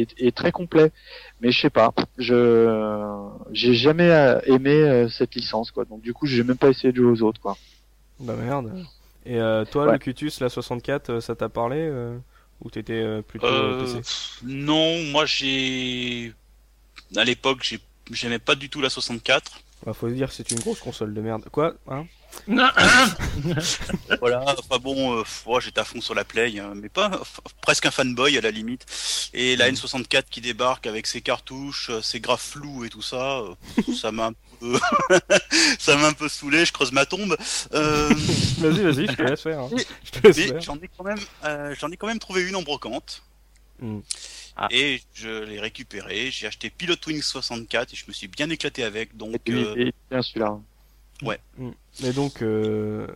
est, 0.00 0.14
est 0.18 0.36
très 0.36 0.52
complet. 0.52 0.92
Mais 1.40 1.50
je 1.52 1.60
sais 1.60 1.70
pas, 1.70 1.92
je 2.18 3.28
j'ai 3.52 3.74
jamais 3.74 4.10
euh, 4.10 4.40
aimé 4.46 4.70
euh, 4.74 5.08
cette 5.08 5.34
licence, 5.34 5.70
quoi. 5.70 5.84
Donc 5.84 6.00
du 6.02 6.12
coup, 6.12 6.26
j'ai 6.26 6.42
même 6.44 6.56
pas 6.58 6.68
essayé 6.70 6.92
de 6.92 6.96
jouer 6.98 7.10
aux 7.10 7.22
autres, 7.22 7.40
quoi. 7.40 7.56
Bah 8.20 8.34
merde. 8.36 8.72
Et 9.26 9.40
euh, 9.40 9.64
toi, 9.64 9.86
Ouais. 9.86 9.92
le 9.94 9.98
Cutus, 9.98 10.40
la 10.40 10.48
64, 10.48 11.10
euh, 11.10 11.20
ça 11.20 11.34
t'a 11.34 11.48
parlé 11.48 11.78
euh, 11.78 12.16
Ou 12.62 12.70
t'étais 12.70 12.92
euh, 13.02 13.22
plutôt 13.22 13.46
Euh, 13.46 13.80
PC? 13.80 14.02
non, 14.44 15.02
moi 15.10 15.24
j'ai. 15.26 16.32
À 17.16 17.24
l'époque, 17.24 17.58
j'ai- 17.62 17.80
j'aimais 18.10 18.38
pas 18.38 18.54
du 18.54 18.68
tout 18.68 18.80
la 18.80 18.90
64. 18.90 19.60
Bah, 19.84 19.92
faut 19.92 20.08
dire 20.08 20.28
que 20.28 20.34
c'est 20.34 20.50
une 20.50 20.60
grosse 20.60 20.80
console 20.80 21.12
de 21.14 21.20
merde. 21.20 21.44
Quoi 21.50 21.74
hein? 21.88 22.06
Voilà, 24.20 24.44
enfin 24.58 24.78
bon, 24.78 25.18
euh, 25.18 25.22
ouais, 25.46 25.60
j'étais 25.60 25.80
à 25.80 25.84
fond 25.84 26.00
sur 26.00 26.14
la 26.14 26.24
Play, 26.24 26.58
hein, 26.58 26.72
mais 26.76 26.88
pas 26.88 27.10
presque 27.62 27.86
un 27.86 27.90
fanboy 27.90 28.36
à 28.36 28.40
la 28.40 28.50
limite. 28.50 28.84
Et 29.34 29.56
la 29.56 29.70
N64 29.70 30.24
qui 30.30 30.40
débarque 30.40 30.86
avec 30.86 31.06
ses 31.06 31.20
cartouches, 31.20 31.90
euh, 31.90 32.02
ses 32.02 32.20
graphes 32.20 32.50
flous 32.52 32.84
et 32.84 32.88
tout 32.88 33.02
ça, 33.02 33.38
euh, 33.40 33.54
ça 33.94 34.12
m'a 34.12 34.26
un 34.26 34.32
peu, 34.60 34.78
ça 35.78 35.96
m'a 35.96 36.08
un 36.08 36.12
peu 36.12 36.28
saoulé. 36.28 36.64
Je 36.64 36.72
creuse 36.72 36.92
ma 36.92 37.06
tombe. 37.06 37.36
Euh, 37.74 38.08
Vas-y, 38.58 38.82
vas-y, 38.82 39.06
je 39.06 39.12
te 39.12 39.22
laisse 39.22 39.40
faire. 39.42 39.60
hein. 39.60 39.70
Je 40.04 40.10
te 40.10 40.26
laisse 40.26 40.36
mais 40.36 40.48
faire. 40.48 40.60
j'en 40.60 40.76
ai 40.76 40.90
quand 40.96 41.04
même, 41.04 41.18
euh, 41.44 41.74
j'en 41.78 41.90
ai 41.90 41.96
quand 41.96 42.06
même 42.06 42.18
trouvé 42.18 42.42
une 42.48 42.56
en 42.56 42.62
brocante. 42.62 43.22
Hmm. 43.80 44.00
Ah. 44.56 44.68
Et 44.70 45.02
je 45.14 45.42
l'ai 45.42 45.58
récupérée. 45.58 46.30
J'ai 46.30 46.46
acheté 46.46 46.70
Pilot 46.70 46.94
Wings 47.08 47.22
64 47.22 47.92
et 47.92 47.96
je 47.96 48.04
me 48.06 48.12
suis 48.12 48.28
bien 48.28 48.48
éclaté 48.50 48.84
avec. 48.84 49.16
Donc, 49.16 49.40
euh, 49.48 49.74
et 49.76 49.92
bien 50.10 50.22
celui-là. 50.22 50.58
Mais 52.02 52.12
donc, 52.12 52.42
euh, 52.42 53.06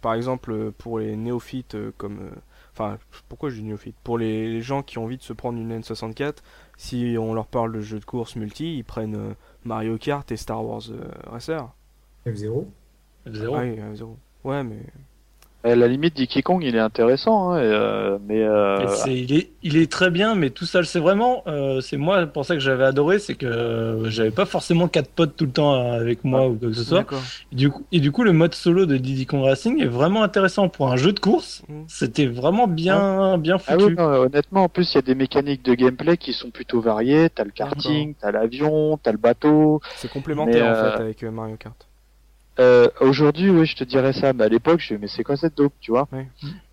par 0.00 0.14
exemple, 0.14 0.72
pour 0.72 0.98
les 0.98 1.16
néophytes 1.16 1.74
euh, 1.74 1.92
comme... 1.96 2.20
euh, 2.20 2.30
Enfin, 2.72 2.98
pourquoi 3.30 3.48
je 3.48 3.54
dis 3.56 3.62
néophytes? 3.62 3.96
Pour 4.04 4.18
les, 4.18 4.52
les 4.52 4.60
gens 4.60 4.82
qui 4.82 4.98
ont 4.98 5.04
envie 5.04 5.16
de 5.16 5.22
se 5.22 5.32
prendre 5.32 5.58
une 5.58 5.80
N64, 5.80 6.34
si 6.76 7.16
on 7.18 7.32
leur 7.32 7.46
parle 7.46 7.72
de 7.72 7.80
jeux 7.80 7.98
de 7.98 8.04
course 8.04 8.36
multi, 8.36 8.76
ils 8.76 8.84
prennent 8.84 9.16
euh, 9.16 9.32
Mario 9.64 9.96
Kart 9.96 10.30
et 10.30 10.36
Star 10.36 10.62
Wars 10.62 10.82
euh, 10.90 11.08
Racer. 11.26 11.70
F0. 12.26 12.66
Zéro. 13.28 13.54
Ah 13.56 13.62
oui, 13.62 13.80
euh, 13.80 13.94
zéro. 13.94 14.18
Ouais, 14.44 14.62
mais... 14.62 14.82
À 15.66 15.74
la 15.74 15.88
limite, 15.88 16.14
Diddy 16.14 16.42
Kong, 16.42 16.62
il 16.62 16.76
est 16.76 16.80
intéressant, 16.80 17.50
hein, 17.50 17.58
et, 17.58 17.64
euh, 17.64 18.18
mais 18.26 18.42
euh, 18.42 18.86
il, 19.08 19.34
est, 19.34 19.50
il 19.64 19.76
est 19.76 19.90
très 19.90 20.10
bien, 20.10 20.36
mais 20.36 20.50
tout 20.50 20.64
seul, 20.64 20.86
c'est 20.86 21.00
vraiment, 21.00 21.42
euh, 21.48 21.80
c'est 21.80 21.96
moi 21.96 22.24
pour 22.26 22.44
ça 22.44 22.54
que 22.54 22.60
j'avais 22.60 22.84
adoré, 22.84 23.18
c'est 23.18 23.34
que 23.34 23.46
euh, 23.46 24.08
j'avais 24.08 24.30
pas 24.30 24.44
forcément 24.44 24.86
quatre 24.86 25.10
potes 25.10 25.34
tout 25.36 25.44
le 25.46 25.50
temps 25.50 25.74
euh, 25.74 26.00
avec 26.00 26.22
moi 26.22 26.46
ou 26.46 26.54
quoi 26.54 26.68
que 26.68 26.74
ce 26.74 26.84
soit. 26.84 26.98
D'accord. 26.98 27.20
Et 27.50 27.56
du 27.56 27.70
coup, 27.70 27.84
et 27.90 27.98
du 27.98 28.12
coup, 28.12 28.22
le 28.22 28.32
mode 28.32 28.54
solo 28.54 28.86
de 28.86 28.96
Diddy 28.96 29.26
Kong 29.26 29.42
Racing 29.42 29.82
est 29.82 29.86
vraiment 29.86 30.22
intéressant 30.22 30.68
pour 30.68 30.92
un 30.92 30.96
jeu 30.96 31.12
de 31.12 31.18
course. 31.18 31.64
Mm. 31.68 31.82
C'était 31.88 32.26
vraiment 32.26 32.68
bien, 32.68 33.36
bien 33.38 33.56
Ah 33.66 33.72
foutu. 33.72 33.86
oui, 33.86 33.94
non, 33.96 34.04
honnêtement, 34.04 34.64
en 34.64 34.68
plus, 34.68 34.92
il 34.92 34.96
y 34.96 34.98
a 34.98 35.02
des 35.02 35.16
mécaniques 35.16 35.64
de 35.64 35.74
gameplay 35.74 36.16
qui 36.16 36.32
sont 36.32 36.50
plutôt 36.50 36.80
variées. 36.80 37.28
T'as 37.28 37.44
le 37.44 37.50
karting, 37.50 38.14
t'as 38.20 38.30
l'avion, 38.30 38.98
t'as 39.02 39.10
le 39.10 39.18
bateau. 39.18 39.80
C'est 39.96 40.08
complémentaire 40.08 40.64
Mais, 40.64 40.70
en 40.70 40.92
fait 40.92 41.00
avec 41.00 41.22
euh, 41.24 41.30
Mario 41.32 41.56
Kart. 41.56 41.85
Euh, 42.58 42.88
Aujourd'hui, 43.00 43.50
oui, 43.50 43.66
je 43.66 43.76
te 43.76 43.84
dirais 43.84 44.12
ça. 44.12 44.32
Mais 44.32 44.44
à 44.44 44.48
l'époque, 44.48 44.80
je 44.80 44.94
me 44.94 45.00
mais 45.00 45.08
c'est 45.08 45.24
quoi 45.24 45.36
cette 45.36 45.56
dope, 45.56 45.74
tu 45.80 45.90
vois. 45.90 46.08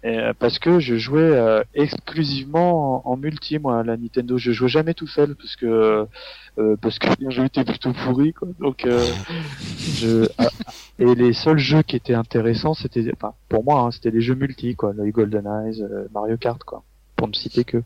Et, 0.04 0.18
euh, 0.18 0.34
Parce 0.38 0.60
que 0.60 0.80
je 0.80 0.96
jouais 0.96 1.22
euh, 1.22 1.64
exclusivement 1.74 3.08
en, 3.08 3.14
en 3.14 3.18
multi, 3.18 3.60
moi, 3.60 3.80
à 3.80 3.84
la 3.84 3.98
Nintendo. 3.98 4.38
Je 4.38 4.52
jouais 4.52 4.70
jamais 4.70 4.94
tout 4.94 5.08
seul 5.08 5.36
parce 5.36 5.56
que 5.56 6.08
euh, 6.60 6.76
parce 6.78 7.00
que 7.00 7.08
les 7.20 7.32
jeux 7.32 7.46
étaient 7.46 7.64
plutôt 7.64 7.94
pourris, 7.94 8.34
quoi. 8.34 8.48
Donc, 8.60 8.86
euh, 8.86 9.04
je 9.78 10.28
ah, 10.38 10.50
et 11.00 11.16
les 11.16 11.34
seuls 11.34 11.58
jeux 11.58 11.82
qui 11.82 11.96
étaient 11.96 12.14
intéressants, 12.14 12.76
c'était, 12.76 13.12
enfin, 13.16 13.34
pour 13.50 13.64
moi, 13.64 13.82
hein, 13.82 13.92
c'était 13.92 14.12
les 14.12 14.22
jeux 14.22 14.36
multi, 14.36 14.76
quoi, 14.76 14.94
les 14.96 15.12
Golden 15.12 15.46
Eyes, 15.48 15.82
euh, 15.82 16.08
Mario 16.14 16.38
Kart, 16.38 16.64
quoi, 16.64 16.84
pour 17.16 17.28
ne 17.28 17.34
citer 17.34 17.64
que. 17.64 17.82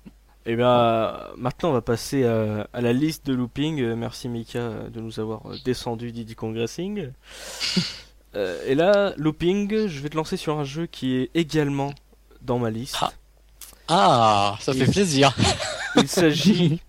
Et 0.49 0.55
bien, 0.55 1.19
maintenant 1.35 1.71
on 1.71 1.73
va 1.73 1.81
passer 1.81 2.23
à, 2.23 2.69
à 2.71 2.79
la 2.79 2.93
liste 2.93 3.25
de 3.27 3.33
looping. 3.33 3.81
Euh, 3.81 3.95
Merci 3.97 4.29
Mika 4.29 4.59
euh, 4.59 4.89
de 4.89 5.01
nous 5.01 5.19
avoir 5.19 5.45
euh, 5.45 5.57
descendu 5.65 6.11
Diddy. 6.11 6.35
Euh, 8.35 8.61
et 8.67 8.75
là, 8.75 9.13
looping, 9.17 9.87
je 9.87 10.01
vais 10.01 10.09
te 10.09 10.15
lancer 10.15 10.37
sur 10.37 10.59
un 10.59 10.65
jeu 10.65 10.85
qui 10.85 11.15
est 11.15 11.31
également 11.33 11.93
dans 12.41 12.59
ma 12.59 12.69
liste. 12.69 12.97
Ah. 13.01 13.11
Ah, 13.87 14.57
ça 14.59 14.73
fait 14.73 14.85
plaisir. 14.85 15.35
Il 15.95 16.07
s'agit 16.07 16.81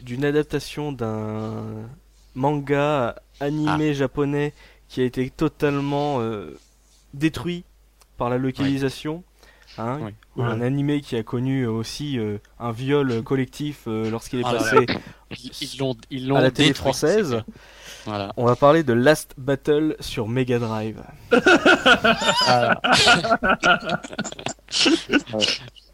d'une 0.00 0.24
adaptation 0.24 0.92
d'un 0.92 1.88
manga 2.34 3.16
animé 3.40 3.94
japonais 3.94 4.52
qui 4.88 5.00
a 5.00 5.04
été 5.04 5.28
totalement 5.30 6.20
euh, 6.20 6.56
détruit 7.14 7.64
par 8.16 8.30
la 8.30 8.38
localisation. 8.38 9.24
Hein, 9.78 10.12
Ouais. 10.36 10.44
Un 10.44 10.60
animé 10.60 11.00
qui 11.00 11.16
a 11.16 11.22
connu 11.22 11.66
aussi 11.66 12.18
euh, 12.18 12.38
un 12.60 12.70
viol 12.72 13.22
collectif 13.22 13.80
euh, 13.86 14.10
lorsqu'il 14.10 14.40
est 14.40 14.44
Ah 14.44 14.52
là 14.52 14.58
passé 14.58 14.86
Ils 15.30 15.50
ils 15.62 15.78
l'ont, 15.78 15.96
ils 16.10 16.28
l'ont 16.28 16.36
à 16.36 16.42
la 16.42 16.50
télé 16.50 16.68
détruit, 16.68 16.82
française. 16.82 17.42
Voilà. 18.04 18.32
On 18.36 18.44
va 18.44 18.54
parler 18.54 18.82
de 18.82 18.92
Last 18.92 19.32
Battle 19.38 19.96
sur 20.00 20.28
Mega 20.28 20.58
Drive. 20.58 21.00
Voilà. 22.46 22.80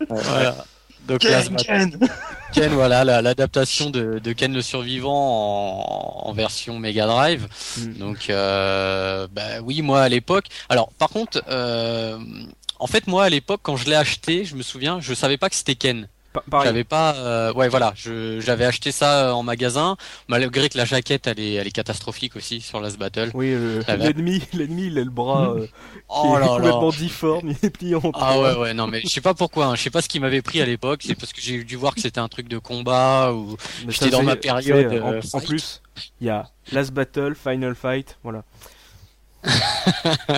Voilà. 0.09 0.57
Donc 1.07 1.25
Last 1.25 1.49
Ken, 1.57 1.91
Battle- 1.91 1.99
Ken. 1.99 2.09
Ken, 2.53 2.73
voilà, 2.73 3.05
la- 3.05 3.23
l'adaptation 3.23 3.91
de, 3.91 4.19
de 4.21 4.33
Ken 4.33 4.53
le 4.53 4.63
survivant 4.63 5.13
en, 6.25 6.29
en 6.29 6.33
version 6.33 6.79
Mega 6.79 7.07
Drive. 7.07 7.49
Mm. 7.79 7.93
Donc, 7.95 8.31
euh, 8.31 9.27
bah 9.33 9.61
oui, 9.65 9.83
moi 9.83 10.03
à 10.03 10.09
l'époque. 10.09 10.45
Alors, 10.69 10.91
par 10.93 11.09
contre, 11.09 11.43
euh, 11.49 12.19
en 12.83 12.87
fait, 12.87 13.07
moi 13.07 13.25
à 13.25 13.29
l'époque, 13.29 13.61
quand 13.63 13.77
je 13.77 13.87
l'ai 13.89 13.95
acheté, 13.95 14.45
je 14.45 14.57
me 14.57 14.63
souviens, 14.63 15.01
je 15.01 15.15
savais 15.15 15.37
pas 15.39 15.49
que 15.49 15.55
c'était 15.57 15.75
Ken. 15.77 16.09
J'avais 16.65 16.85
pas, 16.85 17.15
euh, 17.17 17.53
ouais, 17.53 17.69
voilà, 17.69 17.93
j'avais 17.95 18.65
acheté 18.65 18.91
ça 18.91 19.29
euh, 19.29 19.33
en 19.33 19.43
magasin, 19.43 19.99
malgré 20.29 20.71
que 20.71 20.79
la 20.79 20.87
jaquette, 20.87 21.27
elle 21.27 21.39
est, 21.39 21.53
elle 21.53 21.67
est 21.67 21.71
catastrophique 21.73 22.37
aussi 22.37 22.63
sur 22.63 22.81
Last 22.81 22.99
Battle. 22.99 23.31
Oui, 23.35 23.51
le- 23.51 23.85
l'ennemi, 23.99 24.43
l'ennemi, 24.55 24.87
il 24.87 24.99
a 24.99 25.05
le 25.05 25.11
bras 25.11 25.51
euh, 25.53 25.67
qui 25.67 25.73
Oh 26.09 26.35
est 26.37 26.41
là 26.41 26.47
là. 26.47 26.57
complètement 26.57 26.89
difforme, 26.91 27.51
il 27.51 27.57
est 27.63 27.69
plié 27.69 27.97
en 27.97 28.11
Ah 28.15 28.41
ouais 28.41 28.55
ouais 28.55 28.73
non 28.73 28.87
mais 28.87 29.03
je 29.03 29.09
sais 29.09 29.21
pas 29.21 29.35
pourquoi 29.35 29.67
hein. 29.67 29.75
je 29.75 29.83
sais 29.83 29.91
pas 29.91 30.01
ce 30.01 30.09
qui 30.09 30.21
m'avait 30.21 30.41
pris 30.41 30.63
à 30.63 30.65
l'époque 30.65 31.03
c'est 31.07 31.15
parce 31.15 31.35
que 31.35 31.43
j'ai 31.43 31.65
dû 31.65 31.77
voir 31.77 31.95
que 31.95 32.01
c'était 32.01 32.19
un 32.21 32.29
truc 32.29 32.49
de 32.49 32.57
combat 32.57 33.31
ou 33.35 33.59
J'étais 33.89 34.09
dans 34.09 34.23
ma 34.23 34.37
période, 34.37 34.87
c'est, 34.91 35.01
En, 35.03 35.13
euh, 35.13 35.21
en 35.35 35.41
plus, 35.41 35.83
il 36.23 36.29
y 36.29 36.31
a 36.31 36.49
Last 36.73 36.93
Battle, 36.93 37.35
Final 37.35 37.75
Fight, 37.75 38.17
voilà. 38.25 38.43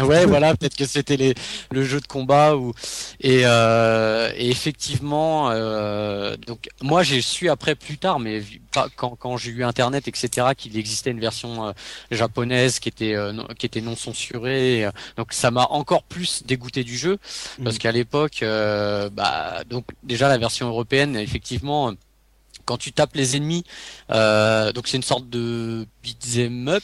Ouais, 0.05 0.25
voilà, 0.27 0.57
peut-être 0.57 0.77
que 0.77 0.87
c'était 0.87 1.17
les, 1.17 1.35
le 1.71 1.85
jeu 1.85 2.01
de 2.01 2.07
combat 2.07 2.57
ou 2.57 2.73
et, 3.21 3.43
euh, 3.45 4.31
et 4.37 4.49
effectivement, 4.51 5.51
euh, 5.51 6.37
donc 6.47 6.69
moi 6.81 7.03
j'ai 7.03 7.21
su 7.21 7.49
après 7.51 7.75
plus 7.75 7.99
tard, 7.99 8.19
mais 8.19 8.43
pas 8.73 8.89
quand, 8.97 9.15
quand 9.17 9.37
j'ai 9.37 9.51
eu 9.51 9.63
internet 9.65 10.09
etc, 10.09 10.49
qu'il 10.57 10.77
existait 10.79 11.11
une 11.11 11.21
version 11.21 11.69
euh, 11.69 11.73
japonaise 12.11 12.79
qui 12.79 12.89
était 12.89 13.15
euh, 13.15 13.33
non, 13.33 13.47
qui 13.59 13.67
était 13.67 13.81
non 13.83 13.97
censurée, 13.97 14.87
euh, 14.87 14.91
donc 15.17 15.33
ça 15.33 15.51
m'a 15.51 15.67
encore 15.71 16.05
plus 16.05 16.43
dégoûté 16.45 16.83
du 16.85 16.97
jeu 16.97 17.19
parce 17.63 17.77
Mhm. 17.77 17.79
qu'à 17.79 17.93
l'époque, 17.93 18.43
euh, 18.43 19.11
bah 19.11 19.65
donc 19.69 19.85
déjà 20.03 20.29
la 20.29 20.39
version 20.39 20.69
européenne, 20.69 21.17
effectivement. 21.17 21.93
Quand 22.67 22.79
tu 22.79 22.93
tapes 22.95 23.15
les 23.15 23.37
ennemis, 23.37 23.63
euh, 24.11 24.73
donc 24.73 24.89
c'est 24.89 24.97
une 24.97 25.03
sorte 25.03 25.29
de 25.29 25.87
beat'em 26.03 26.69
up. 26.69 26.83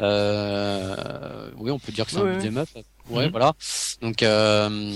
Euh, 0.00 1.50
oui, 1.56 1.70
on 1.70 1.78
peut 1.78 1.92
dire 1.92 2.04
que 2.06 2.10
c'est 2.12 2.18
Ouais, 2.18 2.22
un 2.30 2.32
ouais. 2.34 2.36
beat'em 2.38 2.58
up. 2.58 2.68
Ouais, 3.10 3.24
Mhm. 3.24 3.30
voilà. 3.30 3.52
Donc, 4.02 4.22
euh, 4.22 4.92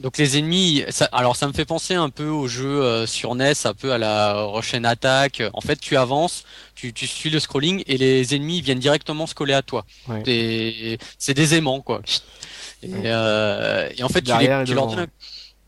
donc 0.00 0.16
les 0.16 0.38
ennemis. 0.38 0.84
Ça, 0.88 1.04
alors, 1.12 1.36
ça 1.36 1.46
me 1.46 1.52
fait 1.52 1.66
penser 1.66 1.94
un 1.94 2.08
peu 2.08 2.26
au 2.28 2.48
jeu 2.48 2.82
euh, 2.82 3.06
sur 3.06 3.34
NES, 3.34 3.52
un 3.66 3.74
peu 3.74 3.92
à 3.92 3.98
la 3.98 4.42
Russian 4.44 4.84
Attack. 4.84 5.42
En 5.52 5.60
fait, 5.60 5.78
tu 5.78 5.96
avances, 5.98 6.44
tu, 6.74 6.92
tu 6.94 7.06
suis 7.06 7.28
le 7.28 7.38
scrolling 7.40 7.82
et 7.86 7.98
les 7.98 8.34
ennemis 8.34 8.62
viennent 8.62 8.78
directement 8.78 9.26
se 9.26 9.34
coller 9.34 9.52
à 9.54 9.62
toi. 9.62 9.84
Ouais. 10.08 10.98
C'est 11.18 11.34
des 11.34 11.54
aimants, 11.54 11.80
quoi. 11.82 12.00
Et, 12.82 12.88
euh, 13.04 13.88
et 13.96 14.02
en 14.02 14.08
fait, 14.08 14.22
tu, 14.22 14.32
les- 14.38 14.62
tu 14.64 14.74
leur 14.74 14.86
donnes 14.86 15.00
un... 15.00 15.06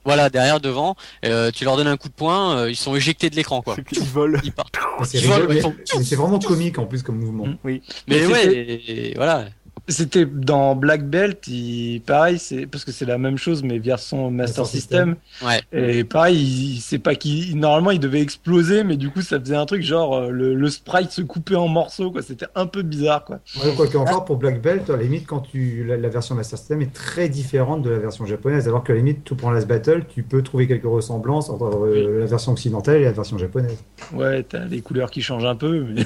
Voilà, 0.05 0.29
derrière, 0.31 0.61
devant, 0.61 0.97
euh, 1.25 1.51
tu 1.51 1.65
leur 1.65 1.77
donnes 1.77 1.87
un 1.89 1.97
coup 1.97 2.09
de 2.09 2.15
poing, 2.15 2.57
euh, 2.59 2.71
ils 2.71 2.77
sont 2.77 2.95
éjectés 2.95 3.31
de 3.31 3.37
l'écran, 3.37 3.63
quoi. 3.63 3.75
C'est 3.77 3.85
qu'ils 3.87 4.03
volent. 4.05 4.39
Ils 4.45 4.53
partent. 4.53 4.75
C'est 5.05 5.19
ils 5.19 6.17
vraiment 6.17 6.39
comique 6.39 6.79
en 6.79 6.87
plus 6.87 7.03
comme 7.03 7.19
mouvement. 7.19 7.47
Mm. 7.47 7.57
Mais 7.65 7.81
Mais 8.09 8.27
ouais, 8.27 8.41
c'était- 8.43 8.57
et- 8.63 9.11
et 9.11 9.15
voilà. 9.17 9.47
C'était 9.87 10.25
dans 10.25 10.75
Black 10.75 11.05
Belt, 11.09 11.47
il... 11.47 12.01
pareil, 12.01 12.39
c'est 12.39 12.67
parce 12.67 12.85
que 12.85 12.93
c'est 12.93 13.05
la 13.05 13.19
même 13.19 13.37
chose, 13.37 13.63
mais 13.63 13.79
version 13.79 14.31
Master 14.31 14.63
Master 14.63 14.67
System. 14.67 15.17
Ouais. 15.45 15.61
Et 15.73 16.05
pareil, 16.05 16.37
il... 16.39 16.81
c'est 16.81 16.99
pas 16.99 17.15
qu'il 17.15 17.59
normalement 17.59 17.91
il 17.91 18.01
devait 18.01 18.23
exploser, 18.23 18.83
mais 18.83 18.97
du 18.97 19.11
coup 19.11 19.21
ça 19.21 19.39
faisait 19.39 19.57
un 19.57 19.67
truc 19.67 19.83
genre 19.83 20.15
euh, 20.17 20.31
le, 20.31 20.55
le 20.55 20.71
sprite 20.71 21.11
se 21.11 21.21
coupait 21.23 21.57
en 21.57 21.69
morceaux, 21.69 22.11
quoi. 22.11 22.23
C'était 22.23 22.47
un 22.55 22.67
peu 22.67 22.83
bizarre, 22.83 23.25
quoi. 23.25 23.41
Ouais, 23.63 23.75
quoi 23.75 23.87
qu'encore, 23.89 24.25
pour 24.25 24.37
Black 24.39 24.63
Belt, 24.63 24.89
à 24.89 24.97
la 24.97 25.03
limite, 25.03 25.27
quand 25.27 25.41
tu, 25.41 25.85
la, 25.87 25.97
la 25.99 26.09
version 26.09 26.35
Master 26.35 26.59
System 26.59 26.81
est 26.81 26.93
très 26.93 27.29
différente 27.29 27.83
de 27.83 27.91
la 27.91 27.99
version 27.99 28.25
japonaise, 28.25 28.67
alors 28.67 28.85
que 28.85 28.93
à 28.93 28.95
la 28.95 29.01
limite, 29.03 29.25
tout 29.25 29.37
pour 29.37 29.51
Last 29.51 29.69
Battle, 29.69 30.05
tu 30.09 30.23
peux 30.23 30.43
trouver 30.43 30.67
quelques 30.67 30.85
ressemblances 30.85 31.51
entre 31.51 31.67
euh, 31.87 32.21
la 32.21 32.27
version 32.27 32.53
occidentale 32.53 32.97
et 33.03 33.05
la 33.05 33.13
version 33.13 33.37
japonaise. 33.37 33.77
Ouais, 34.15 34.43
t'as 34.45 34.65
les 34.65 34.81
couleurs 34.81 35.11
qui 35.11 35.21
changent 35.21 35.45
un 35.45 35.57
peu, 35.57 35.85
mais 35.85 36.05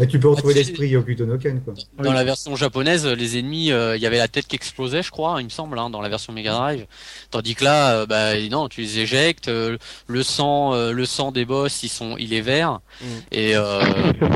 Et 0.00 0.06
tu 0.08 0.18
peux 0.18 0.28
retrouver 0.28 0.54
tu 0.54 0.60
sais- 0.60 0.66
l'esprit 0.70 0.88
Yokuto 0.88 1.24
no 1.24 1.38
Ken, 1.38 1.60
quoi. 1.60 1.74
Dans 1.98 2.08
Oui. 2.10 2.14
la 2.14 2.24
version 2.24 2.56
japonaise, 2.56 3.06
les 3.14 3.38
ennemis, 3.38 3.72
euh, 3.72 3.96
il 3.96 4.02
y 4.02 4.06
avait 4.06 4.18
la 4.18 4.28
tête 4.28 4.46
qui 4.46 4.56
explosait, 4.56 5.02
je 5.02 5.10
crois, 5.10 5.36
il 5.40 5.44
me 5.44 5.50
semble, 5.50 5.78
hein, 5.78 5.90
dans 5.90 6.00
la 6.00 6.08
version 6.08 6.32
Mega 6.32 6.52
Drive. 6.52 6.86
Tandis 7.30 7.54
que 7.54 7.64
là, 7.64 7.92
euh, 7.94 8.06
bah 8.06 8.38
non, 8.50 8.68
tu 8.68 8.80
les 8.80 8.98
éjectes. 9.00 9.48
euh, 9.48 9.76
le 10.06 10.22
sang, 10.22 10.74
euh, 10.74 10.92
le 10.92 11.04
sang 11.04 11.32
des 11.32 11.44
boss, 11.44 11.82
ils 11.82 11.88
sont, 11.88 12.16
il 12.18 12.32
est 12.34 12.40
vert. 12.40 12.80
Mm. 13.00 13.06
Et 13.32 13.56
euh, 13.56 13.82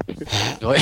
ouais, 0.63 0.79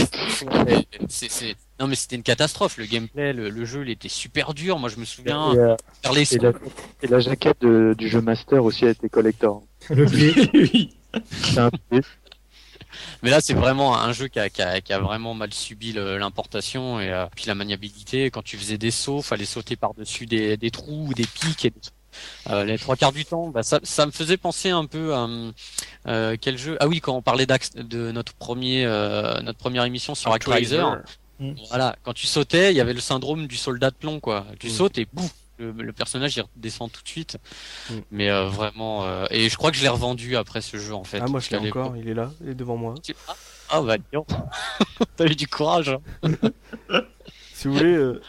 c'est, 1.08 1.30
c'est- 1.30 1.54
non 1.80 1.88
mais 1.88 1.96
c'était 1.96 2.14
une 2.16 2.22
catastrophe. 2.22 2.76
Le 2.78 2.86
gameplay, 2.86 3.32
le, 3.32 3.48
le 3.50 3.64
jeu, 3.64 3.82
il 3.84 3.90
était 3.90 4.08
super 4.08 4.54
dur. 4.54 4.78
Moi, 4.78 4.88
je 4.88 4.96
me 4.98 5.04
souviens 5.04 5.52
Et, 5.54 5.58
euh, 5.58 5.76
faire 6.02 6.12
les 6.12 6.34
et 6.34 6.38
la, 6.38 6.52
et 7.02 7.06
la 7.08 7.18
jaquette 7.20 7.60
de- 7.62 7.94
du 7.98 8.08
jeu 8.08 8.20
Master 8.20 8.64
aussi 8.64 8.86
a 8.86 8.90
été 8.90 9.08
collector. 9.08 9.62
Le 9.90 10.04
pied, 10.10 10.50
oui. 10.54 10.96
Mais 13.24 13.30
là, 13.30 13.40
c'est 13.40 13.54
vraiment 13.54 13.96
un 13.98 14.12
jeu 14.12 14.28
qui 14.28 14.38
a, 14.38 14.50
qui 14.50 14.60
a, 14.60 14.80
qui 14.82 14.92
a 14.92 14.98
vraiment 14.98 15.32
mal 15.32 15.52
subi 15.52 15.92
le- 15.94 16.18
l'importation 16.18 17.00
et 17.00 17.10
euh, 17.10 17.24
puis 17.34 17.46
la 17.46 17.54
maniabilité. 17.54 18.30
Quand 18.30 18.42
tu 18.42 18.58
faisais 18.58 18.76
des 18.76 18.90
sauts, 18.90 19.22
fallait 19.22 19.46
sauter 19.46 19.76
par-dessus 19.76 20.26
des, 20.26 20.58
des 20.58 20.70
trous 20.70 21.06
ou 21.08 21.14
des 21.14 21.26
pics. 21.26 21.64
Et, 21.64 21.72
euh, 22.50 22.64
les 22.64 22.78
trois 22.78 22.96
quarts 22.96 23.12
du 23.12 23.24
temps, 23.24 23.48
bah, 23.48 23.62
ça, 23.62 23.80
ça 23.82 24.04
me 24.04 24.12
faisait 24.12 24.36
penser 24.36 24.68
un 24.68 24.84
peu 24.84 25.14
à 25.14 25.26
euh, 26.06 26.36
quel 26.38 26.58
jeu? 26.58 26.76
Ah 26.80 26.86
oui, 26.86 27.00
quand 27.00 27.16
on 27.16 27.22
parlait 27.22 27.46
d'Ax- 27.46 27.74
de 27.74 28.12
notre 28.12 28.34
premier, 28.34 28.84
euh, 28.84 29.40
notre 29.40 29.58
première 29.58 29.84
émission 29.84 30.14
sur 30.14 30.30
Actraiser. 30.32 30.84
Mm. 31.40 31.52
Voilà, 31.70 31.96
quand 32.04 32.12
tu 32.12 32.26
sautais, 32.28 32.72
il 32.72 32.76
y 32.76 32.80
avait 32.80 32.92
le 32.92 33.00
syndrome 33.00 33.46
du 33.48 33.56
soldat 33.56 33.90
de 33.90 33.96
plomb, 33.96 34.20
quoi. 34.20 34.44
Tu 34.60 34.66
Mm. 34.66 34.70
sautes 34.70 34.98
et 34.98 35.08
boum, 35.12 35.26
le, 35.58 35.72
le 35.72 35.92
personnage 35.92 36.36
il 36.36 36.42
redescend 36.42 36.90
tout 36.90 37.02
de 37.02 37.08
suite. 37.08 37.38
Mm. 37.90 37.94
Mais 38.10 38.30
euh, 38.30 38.46
vraiment, 38.48 39.04
euh, 39.04 39.26
et 39.30 39.48
je 39.48 39.56
crois 39.56 39.70
que 39.70 39.76
je 39.76 39.82
l'ai 39.82 39.88
revendu 39.88 40.36
après 40.36 40.60
ce 40.60 40.76
jeu 40.78 40.94
en 40.94 41.04
fait. 41.04 41.20
Ah, 41.22 41.26
moi 41.26 41.40
je 41.40 41.50
l'ai 41.50 41.68
encore, 41.68 41.96
il 41.96 42.08
est 42.08 42.14
là, 42.14 42.30
il 42.42 42.50
est 42.50 42.54
devant 42.54 42.76
moi. 42.76 42.94
Ah, 43.28 43.34
ah 43.70 43.82
bah 43.82 43.96
donc. 44.12 44.28
T'as 45.16 45.26
eu 45.26 45.34
du 45.34 45.46
courage. 45.48 45.90
hein. 46.22 46.30
Si 47.54 47.68
vous 47.68 47.74
voulez, 47.74 47.94
euh, 47.94 48.20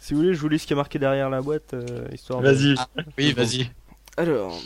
si 0.00 0.14
vous 0.14 0.20
voulez, 0.20 0.34
je 0.34 0.40
vous 0.40 0.48
lis 0.48 0.58
ce 0.58 0.66
qui 0.66 0.72
est 0.72 0.76
marqué 0.76 0.98
derrière 0.98 1.30
la 1.30 1.40
boîte, 1.42 1.74
euh, 1.74 2.08
histoire 2.12 2.40
de- 2.40 2.50
Vas-y. 2.50 2.74
Oui, 3.16 3.32
vas-y. 3.32 3.70
Alors, 4.16 4.58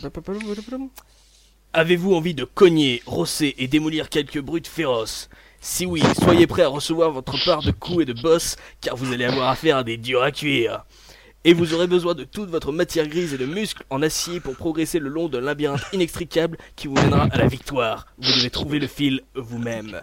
avez-vous 1.73 2.15
envie 2.15 2.33
de 2.35 2.45
cogner, 2.45 3.03
rosser 3.07 3.55
et 3.59 3.67
démolir 3.69 4.09
quelques 4.09 4.41
brutes 4.41 4.69
féroces? 4.69 5.29
Si 5.61 5.85
oui, 5.85 6.03
soyez 6.23 6.47
prêts 6.47 6.63
à 6.63 6.69
recevoir 6.69 7.11
votre 7.11 7.37
part 7.45 7.63
de 7.63 7.73
coups 7.73 8.03
et 8.03 8.05
de 8.05 8.13
bosses, 8.13 8.57
car 8.81 8.97
vous 8.97 9.13
allez 9.13 9.25
avoir 9.25 9.49
affaire 9.49 9.79
à 9.79 9.85
des 9.85 9.97
durs 9.97 10.23
à 10.23 10.31
cuire. 10.31 10.85
Et 11.45 11.55
vous 11.55 11.73
aurez 11.73 11.87
besoin 11.87 12.15
de 12.15 12.25
toute 12.25 12.51
votre 12.51 12.73
matière 12.73 13.07
grise 13.07 13.33
et 13.33 13.39
de 13.39 13.47
muscles 13.47 13.85
en 13.91 14.03
acier 14.03 14.41
pour 14.41 14.57
progresser 14.57 14.99
le 14.99 15.09
long 15.09 15.29
d'un 15.29 15.41
labyrinthe 15.41 15.81
inextricable 15.93 16.59
qui 16.77 16.89
vous 16.89 16.95
mènera 16.95 17.29
à 17.31 17.39
la 17.39 17.47
victoire. 17.47 18.07
Vous 18.19 18.33
devez 18.33 18.51
trouver 18.51 18.79
le 18.81 18.87
fil 18.89 19.23
vous-même. 19.35 20.01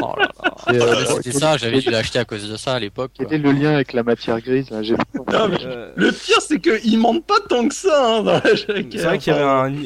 Oh 0.00 0.12
là 0.18 0.28
là. 0.42 0.54
Euh, 0.68 0.94
Ouais, 1.00 1.06
C'était 1.22 1.32
ça, 1.32 1.56
j'avais 1.56 1.80
dû 1.80 1.90
l'acheter 1.90 2.18
à 2.18 2.24
cause 2.26 2.48
de 2.48 2.56
ça 2.56 2.74
à 2.74 2.78
l'époque. 2.78 3.12
Quel 3.14 3.32
est 3.32 3.38
le 3.38 3.50
lien 3.52 3.74
avec 3.74 3.94
la 3.94 4.02
matière 4.02 4.40
grise 4.40 4.70
là? 4.70 4.82
J'ai 4.82 4.94
Non, 4.94 5.48
mais 5.48 5.56
Euh, 5.64 5.92
le 5.96 6.12
pire, 6.12 6.40
c'est 6.40 6.60
qu'il 6.60 6.98
manque 6.98 7.24
pas 7.26 7.40
tant 7.48 7.66
que 7.66 7.74
ça 7.74 8.16
hein, 8.18 8.22
dans 8.22 8.32
la 8.34 8.54
jaquette. 8.54 8.86
C'est 8.92 8.98
vrai 9.04 9.18
qu'il 9.18 9.32
y 9.32 9.36
avait 9.36 9.42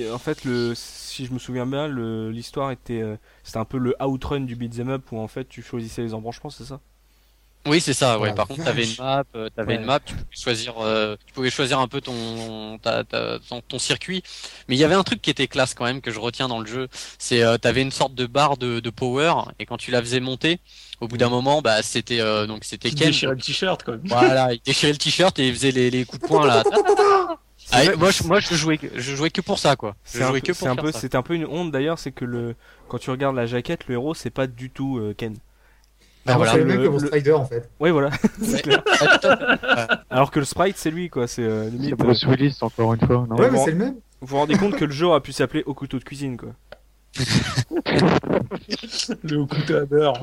un. 0.09 0.13
En 0.13 0.19
fait, 0.19 0.45
le, 0.45 0.73
si 0.75 1.25
je 1.27 1.33
me 1.33 1.39
souviens 1.39 1.65
bien, 1.67 1.87
le- 1.87 2.31
l'histoire 2.31 2.73
était. 2.73 3.01
euh, 3.01 3.17
C'était 3.45 3.59
un 3.59 3.65
peu 3.65 3.79
le 3.79 3.95
outrun 4.05 4.41
du 4.41 4.57
beat'em 4.57 4.91
up 4.91 5.03
où 5.13 5.19
en 5.21 5.29
fait 5.29 5.49
tu 5.49 5.63
choisissais 5.63 6.03
les 6.03 6.13
embranchements, 6.13 6.51
c'est 6.51 6.65
ça? 6.65 6.81
Oui, 7.67 7.81
c'est 7.81 7.93
ça. 7.95 8.19
Ouais. 8.19 8.31
Oh, 8.33 8.35
Par 8.35 8.47
contre, 8.47 8.65
t'avais 8.65 8.85
une 8.85 8.89
vache. 8.91 8.99
map, 8.99 9.25
euh, 9.35 9.49
Ouais. 9.59 9.75
une 9.75 9.85
map. 9.85 10.01
Tu 10.01 10.15
pouvais 10.15 10.27
choisir, 10.37 10.75
euh, 10.81 11.17
tu 11.27 11.33
pouvais 11.33 11.51
choisir 11.51 11.79
un 11.81 11.89
peu 11.89 12.01
ton, 12.01 12.79
ta, 12.79 13.05
ta- 13.05 13.39
ton, 13.49 13.61
ton 13.61 13.79
circuit. 13.79 14.23
Mais 14.69 14.77
il 14.77 14.79
y 14.79 14.85
avait 14.85 14.95
un 14.95 15.03
truc 15.03 15.21
qui 15.21 15.31
était 15.31 15.49
classe 15.49 15.75
quand 15.75 15.85
même 15.85 16.01
que 16.01 16.11
je 16.11 16.19
retiens 16.21 16.49
dans 16.49 16.61
le 16.61 16.67
jeu. 16.67 16.89
C'est, 17.19 17.43
euh, 17.43 17.59
t'avais 17.59 17.83
une 17.83 17.91
sorte 17.93 18.15
de 18.15 18.27
barre 18.27 18.57
de, 18.57 18.81
de 18.81 18.91
power 18.91 19.33
et 19.59 19.67
quand 19.67 19.77
tu 19.77 19.91
la 19.91 20.01
faisais 20.01 20.21
monter, 20.21 20.61
au 21.01 21.09
bout 21.09 21.17
d'un 21.19 21.29
moment, 21.29 21.61
bah 21.61 21.83
c'était 21.83 22.21
euh, 22.21 22.47
donc 22.47 22.65
c'était 22.65 22.89
Il 22.89 22.95
Ken. 22.95 23.09
déchirait 23.09 23.35
le 23.35 23.41
t-shirt, 23.41 23.83
quoi. 23.83 23.97
Voilà, 24.05 24.55
il 24.55 24.61
déchirait 24.65 24.93
le 24.93 24.99
t-shirt 24.99 25.39
et 25.39 25.49
il 25.49 25.55
faisait 25.55 25.73
les, 25.73 25.91
les 25.91 26.05
coups 26.05 26.23
de 26.23 26.27
poing 26.29 26.47
là. 26.47 26.63
Ah, 27.73 27.83
moi, 27.97 28.11
je, 28.13 28.23
moi, 28.23 28.39
je 28.39 28.55
jouais, 28.55 28.79
que- 28.79 28.87
je 28.95 29.17
jouais 29.17 29.31
que 29.31 29.41
pour 29.41 29.59
ça, 29.59 29.75
quoi. 29.75 29.97
Je 30.05 30.19
C'est 30.19 30.23
un 30.23 30.29
jouais 30.29 30.41
peu- 30.41 30.47
que 30.49 30.53
c'est 30.53 30.61
pour 30.61 30.69
un 30.69 30.75
faire 30.75 30.85
peu, 30.85 30.93
ça. 30.93 31.01
c'est 31.01 31.15
un 31.17 31.23
peu 31.23 31.35
une 31.35 31.47
honte 31.47 31.73
d'ailleurs, 31.73 31.99
c'est 31.99 32.13
que 32.13 32.25
le 32.25 32.55
quand 32.89 32.99
tu 32.99 33.11
regardes 33.11 33.35
la 33.35 33.47
jaquette, 33.47 33.89
le 33.89 33.95
héros 33.95 34.15
c'est 34.15 34.31
pas 34.31 34.47
du 34.47 34.71
tout 34.71 34.99
euh, 34.99 35.15
Ken. 35.19 35.37
Bah, 36.27 36.33
Alors, 36.35 36.39
voilà, 36.39 36.53
c'est 36.53 36.59
le 36.59 36.65
même 36.65 36.77
que 36.79 36.89
le- 36.93 36.99
Strider 36.99 37.33
en 37.33 37.45
fait. 37.45 37.71
Ouais 37.81 37.91
voilà. 37.91 38.11
c'est 38.43 38.55
Ouais. 38.57 38.61
clair. 38.63 38.83
Ah. 39.63 40.03
Alors 40.11 40.31
que 40.31 40.39
le 40.41 40.45
sprite 40.45 40.77
c'est 40.77 40.91
lui 40.91 41.09
quoi, 41.09 41.27
c'est 41.27 41.43
euh, 41.43 41.65
C'est 41.65 41.71
limite. 41.77 41.95
Bruce 41.97 42.25
Willis 42.27 42.59
encore 42.61 42.93
une 42.95 43.01
fois, 43.07 43.27
non 43.29 43.37
Ouais, 43.37 43.51
mais 43.51 43.59
c'est 43.59 43.71
le 43.71 43.77
même. 43.77 43.95
vous 44.21 44.27
vous 44.27 44.37
rendez 44.37 44.57
compte 44.57 44.77
que 44.77 44.85
le 44.85 44.93
jeu 44.93 45.07
aurait 45.07 45.21
pu 45.21 45.33
s'appeler 45.33 45.63
au 45.67 45.75
couteau 45.75 45.99
de 45.99 46.05
cuisine 46.05 46.37
quoi. 46.37 46.51
Le 49.23 49.45
couteau 49.47 49.77
à 49.77 49.85
beurre. 49.85 50.21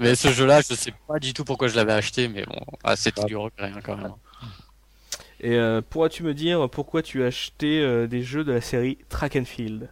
Mais 0.00 0.14
ce 0.14 0.28
jeu-là, 0.28 0.60
je 0.60 0.74
sais 0.74 0.92
pas 1.06 1.18
du 1.18 1.32
tout 1.32 1.44
pourquoi 1.44 1.68
je 1.68 1.76
l'avais 1.76 1.92
acheté, 1.92 2.28
mais 2.28 2.44
bon, 2.44 2.60
ah, 2.82 2.96
c'était 2.96 3.24
du 3.24 3.36
regret 3.36 3.70
hein, 3.74 3.80
quand 3.82 3.96
même. 3.96 4.12
Et 5.40 5.54
euh, 5.56 5.80
pourras-tu 5.88 6.22
me 6.22 6.34
dire 6.34 6.68
pourquoi 6.70 7.02
tu 7.02 7.22
as 7.22 7.26
acheté 7.26 7.80
euh, 7.80 8.06
des 8.06 8.22
jeux 8.22 8.44
de 8.44 8.52
la 8.52 8.60
série 8.60 8.98
Track 9.08 9.36
and 9.36 9.44
Field? 9.44 9.88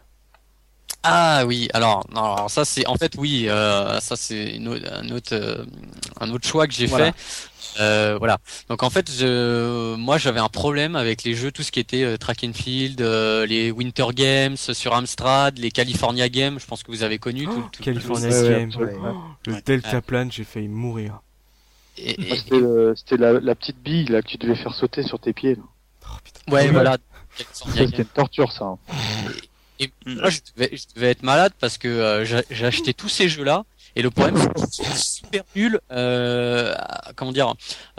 Ah 1.05 1.45
oui, 1.47 1.69
alors, 1.75 2.07
non, 2.15 2.35
alors 2.35 2.51
ça 2.51 2.65
c'est 2.65 2.87
en 2.87 2.95
fait 2.97 3.15
oui, 3.19 3.47
euh, 3.49 3.99
ça 4.01 4.15
c'est 4.17 4.55
une 4.57 4.69
autre- 4.69 4.87
un 4.93 5.09
autre 5.11 5.35
euh, 5.35 5.65
un 6.21 6.31
autre 6.31 6.47
choix 6.47 6.67
que 6.69 6.73
j'ai 6.75 6.87
Voilà. 6.87 7.13
fait. 7.13 7.15
Euh, 7.81 8.17
voilà. 8.19 8.39
Donc 8.69 8.83
en 8.83 8.91
fait, 8.91 9.11
je, 9.11 9.95
moi 9.97 10.19
j'avais 10.19 10.39
un 10.41 10.49
problème 10.51 10.95
avec 10.95 11.25
les 11.25 11.35
jeux, 11.35 11.51
tout 11.51 11.63
ce 11.63 11.73
qui 11.73 11.81
était 11.81 12.05
euh, 12.05 12.17
track 12.19 12.45
and 12.45 12.53
field, 12.53 13.01
euh, 13.01 13.47
les 13.47 13.71
Winter 13.71 14.07
Games 14.15 14.57
sur 14.57 14.95
Amstrad, 14.95 15.59
les 15.59 15.71
California 15.71 16.29
Games. 16.29 16.59
Je 16.61 16.67
pense 16.67 16.83
que 16.83 16.93
vous 16.93 17.03
avez 17.03 17.19
connu 17.19 17.47
tout, 17.47 17.65
tout- 17.73 17.83
California 17.83 18.29
tout- 18.29 18.79
Ouais. 18.79 18.93
Le 19.47 19.53
Ouais. 19.55 19.63
deltaplane, 19.65 20.31
j'ai 20.31 20.45
failli 20.45 20.69
mourir. 20.69 21.21
Et- 21.99 22.11
et- 22.33 22.37
C'était 22.95 23.17
la, 23.17 23.41
la 23.41 23.55
petite 23.55 23.83
bille 23.83 24.05
là 24.07 24.23
que 24.23 24.29
tu 24.29 24.37
devais 24.37 24.55
faire 24.55 24.75
sauter 24.75 25.03
sur 25.03 25.19
tes 25.19 25.33
pieds. 25.33 25.55
là. 25.57 25.63
Oh, 26.49 26.53
ouais, 26.53 26.69
voilà. 26.69 26.97
C'était 27.53 27.87
Games. 27.87 27.91
une 27.99 28.05
torture 28.05 28.53
ça. 28.53 28.65
hein. 28.67 28.79
Et 29.83 29.91
Mm. 30.07 30.15
moi, 30.21 30.31
je 30.31 30.39
devais, 30.57 30.71
je 30.77 30.85
devais 30.95 31.11
être 31.11 31.23
malade 31.23 31.53
parce 31.61 31.77
que 31.79 31.89
euh, 31.89 32.25
j'ai 32.25 32.67
acheté 32.67 32.95
tous 32.95 33.09
ces 33.09 33.29
jeux-là. 33.29 33.65
Et 33.95 34.03
le 34.03 34.11
problème, 34.11 34.37
c'est 34.71 34.97
super 34.97 35.43
nuls. 35.55 35.79
Euh, 35.91 36.75
comment 37.17 37.33
dire 37.33 37.53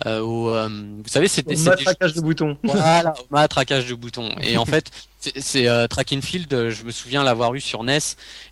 euh, 0.06 0.20
au, 0.22 0.50
euh, 0.50 0.68
Vous 0.70 1.10
savez, 1.10 1.28
c'était 1.28 1.56
Au 1.56 1.60
matraquage 1.70 2.14
de 2.14 2.22
boutons. 2.22 2.58
voilà, 2.64 3.14
au 3.20 3.26
matraquage 3.34 3.88
de 3.88 3.94
boutons. 3.96 4.30
Et 4.42 4.58
en 4.58 4.66
fait, 4.66 4.90
c'est- 5.20 5.40
c'est 5.40 5.68
euh, 5.68 5.88
Track 5.88 6.14
and 6.14 6.22
Field. 6.22 6.52
euh, 6.54 6.72
Je 6.72 6.84
me 6.84 6.92
souviens 6.92 7.24
l'avoir 7.24 7.54
eu 7.54 7.62
sur 7.62 7.84
NES 7.84 8.00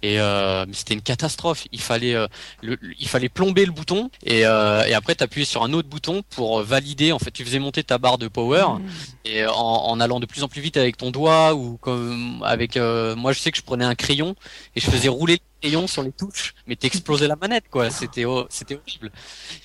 et 0.03 0.19
euh, 0.19 0.65
c'était 0.71 0.93
une 0.93 1.01
catastrophe. 1.01 1.65
Il 1.71 1.81
fallait, 1.81 2.13
euh, 2.13 2.27
le, 2.61 2.77
il 2.99 3.07
fallait 3.07 3.27
plomber 3.29 3.65
le 3.65 3.71
bouton 3.71 4.09
et, 4.23 4.45
euh, 4.45 4.83
et 4.85 4.93
après 4.93 5.15
t'appuyais 5.15 5.45
sur 5.45 5.63
un 5.63 5.73
autre 5.73 5.89
bouton 5.89 6.21
pour 6.29 6.59
euh, 6.59 6.63
valider. 6.63 7.11
En 7.11 7.19
fait, 7.19 7.31
tu 7.31 7.43
faisais 7.43 7.59
monter 7.59 7.83
ta 7.83 7.97
barre 7.97 8.17
de 8.19 8.27
power 8.27 8.65
et 9.25 9.43
euh, 9.43 9.51
en, 9.51 9.87
en 9.89 9.99
allant 9.99 10.19
de 10.19 10.25
plus 10.27 10.43
en 10.43 10.47
plus 10.47 10.61
vite 10.61 10.77
avec 10.77 10.95
ton 10.97 11.09
doigt 11.11 11.55
ou 11.55 11.77
comme 11.77 12.41
avec. 12.45 12.77
euh, 12.77 13.15
moi, 13.15 13.33
je 13.33 13.39
sais 13.39 13.51
que 13.51 13.57
je 13.57 13.63
prenais 13.63 13.85
un 13.85 13.95
crayon 13.95 14.35
et 14.75 14.79
je 14.79 14.89
faisais 14.89 15.09
rouler 15.09 15.39
le 15.63 15.67
crayon 15.69 15.87
sur 15.87 16.03
les 16.03 16.11
touches, 16.11 16.53
mais 16.67 16.75
t'explosais 16.75 17.27
la 17.27 17.35
manette 17.35 17.65
quoi. 17.69 17.89
C'était, 17.89 18.25
ho- 18.25 18.47
c'était 18.49 18.75
horrible. 18.75 19.11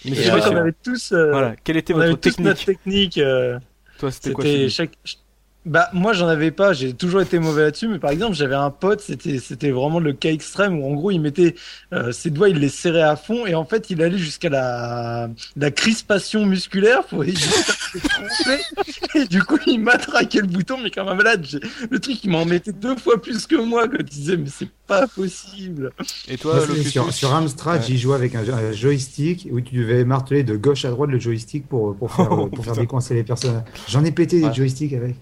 Mais 0.04 0.14
Je 0.14 0.28
crois 0.28 0.46
euh, 0.46 0.50
qu'on 0.50 0.56
avait 0.56 0.72
tous, 0.72 1.12
euh, 1.12 1.30
Voilà, 1.30 1.56
quelle 1.56 1.76
était 1.76 1.94
on 1.94 1.98
avait 2.00 2.10
votre 2.10 2.20
tous 2.22 2.38
notre 2.42 2.64
technique 2.64 3.12
technique. 3.14 3.18
euh, 3.18 3.58
Toi, 3.98 4.10
c'était 4.10 4.32
quoi 4.32 4.44
chaque. 4.68 4.92
Bah 5.66 5.88
moi 5.92 6.12
j'en 6.12 6.28
avais 6.28 6.52
pas, 6.52 6.72
j'ai 6.72 6.92
toujours 6.94 7.20
été 7.20 7.40
mauvais 7.40 7.62
là-dessus, 7.62 7.88
mais 7.88 7.98
par 7.98 8.12
exemple 8.12 8.36
j'avais 8.36 8.54
un 8.54 8.70
pote, 8.70 9.00
c'était 9.00 9.40
c'était 9.40 9.72
vraiment 9.72 9.98
le 9.98 10.12
cas 10.12 10.30
extrême 10.30 10.78
où 10.78 10.86
en 10.88 10.94
gros 10.94 11.10
il 11.10 11.20
mettait 11.20 11.56
euh, 11.92 12.12
ses 12.12 12.30
doigts, 12.30 12.48
il 12.48 12.58
les 12.60 12.68
serrait 12.68 13.02
à 13.02 13.16
fond 13.16 13.46
et 13.46 13.56
en 13.56 13.64
fait 13.64 13.90
il 13.90 14.00
allait 14.00 14.16
jusqu'à 14.16 14.48
la 14.48 15.28
la 15.56 15.70
crispation 15.72 16.46
musculaire 16.46 17.02
pour 17.04 17.24
et 17.24 17.34
du 19.28 19.42
coup 19.42 19.58
il 19.66 19.80
matraquait 19.80 20.40
le 20.40 20.46
bouton 20.46 20.76
mais 20.82 20.90
comme 20.90 21.08
un 21.08 21.14
malade. 21.14 21.44
j'ai- 21.48 21.60
Le 21.90 21.98
truc 21.98 22.22
il 22.22 22.30
m'en 22.30 22.44
mettait 22.44 22.72
deux 22.72 22.96
fois 22.96 23.20
plus 23.20 23.46
que 23.46 23.56
moi 23.56 23.88
quand 23.88 23.96
il 23.98 24.04
disait 24.04 24.36
mais 24.36 24.48
c'est 24.48 24.68
pas 24.86 25.06
possible. 25.08 25.90
Et 26.28 26.36
toi, 26.38 26.60
sur, 26.88 27.12
sur 27.12 27.34
Amstrad, 27.34 27.80
Ouais. 27.80 27.86
j'y 27.88 27.98
jouais 27.98 28.14
avec 28.14 28.36
un, 28.36 28.48
un 28.48 28.70
joystick 28.72 29.48
où 29.50 29.60
tu 29.60 29.74
devais 29.74 30.04
marteler 30.04 30.44
de 30.44 30.56
gauche 30.56 30.84
à 30.84 30.90
droite 30.90 31.10
le 31.10 31.18
joystick 31.18 31.66
pour, 31.66 31.96
pour 31.96 32.12
faire, 32.12 32.28
Oh, 32.30 32.46
pour 32.54 32.64
faire 32.64 32.74
décoincer 32.76 33.14
les 33.14 33.24
personnages. 33.24 33.64
J'en 33.88 34.04
ai 34.04 34.12
pété 34.12 34.40
Ouais. 34.40 34.48
des 34.48 34.54
joysticks 34.54 34.92
avec. 34.92 35.16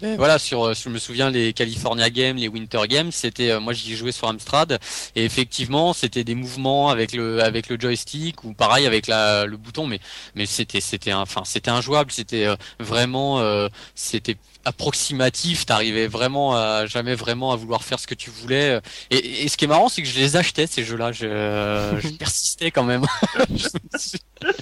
Ben 0.00 0.16
voilà, 0.16 0.38
sur, 0.38 0.64
euh, 0.64 0.74
je 0.74 0.88
me 0.90 0.98
souviens 0.98 1.30
les 1.30 1.52
California 1.54 2.10
Games, 2.10 2.36
les 2.36 2.48
Winter 2.48 2.82
Games, 2.88 3.10
c'était, 3.10 3.50
euh, 3.50 3.60
moi 3.60 3.72
j'y 3.72 3.96
jouais 3.96 4.12
sur 4.12 4.28
Amstrad, 4.28 4.78
et 5.14 5.24
effectivement 5.24 5.94
c'était 5.94 6.24
des 6.24 6.34
mouvements 6.34 6.90
avec 6.90 7.12
le 7.12 7.42
avec 7.42 7.68
le 7.70 7.78
joystick 7.80 8.44
ou 8.44 8.52
pareil 8.52 8.86
avec 8.86 9.06
la 9.06 9.46
le 9.46 9.56
bouton, 9.56 9.86
mais 9.86 10.00
mais 10.34 10.44
c'était 10.44 10.80
c'était 10.80 11.12
enfin 11.14 11.42
c'était 11.44 11.70
injouable, 11.70 12.12
c'était 12.12 12.44
euh, 12.46 12.56
vraiment 12.80 13.40
euh, 13.40 13.68
c'était 13.94 14.36
approximatif, 14.66 15.64
t'arrivais 15.64 16.06
vraiment 16.08 16.56
à 16.56 16.86
jamais 16.86 17.14
vraiment 17.14 17.52
à 17.52 17.56
vouloir 17.56 17.82
faire 17.84 18.00
ce 18.00 18.06
que 18.06 18.14
tu 18.14 18.30
voulais. 18.30 18.80
Et, 19.10 19.44
et 19.44 19.48
ce 19.48 19.56
qui 19.56 19.64
est 19.64 19.68
marrant, 19.68 19.88
c'est 19.88 20.02
que 20.02 20.08
je 20.08 20.18
les 20.18 20.36
achetais 20.36 20.66
ces 20.66 20.84
jeux-là, 20.84 21.12
je, 21.12 21.26
je 22.02 22.08
persistais 22.16 22.70
quand 22.70 22.84
même. 22.84 23.06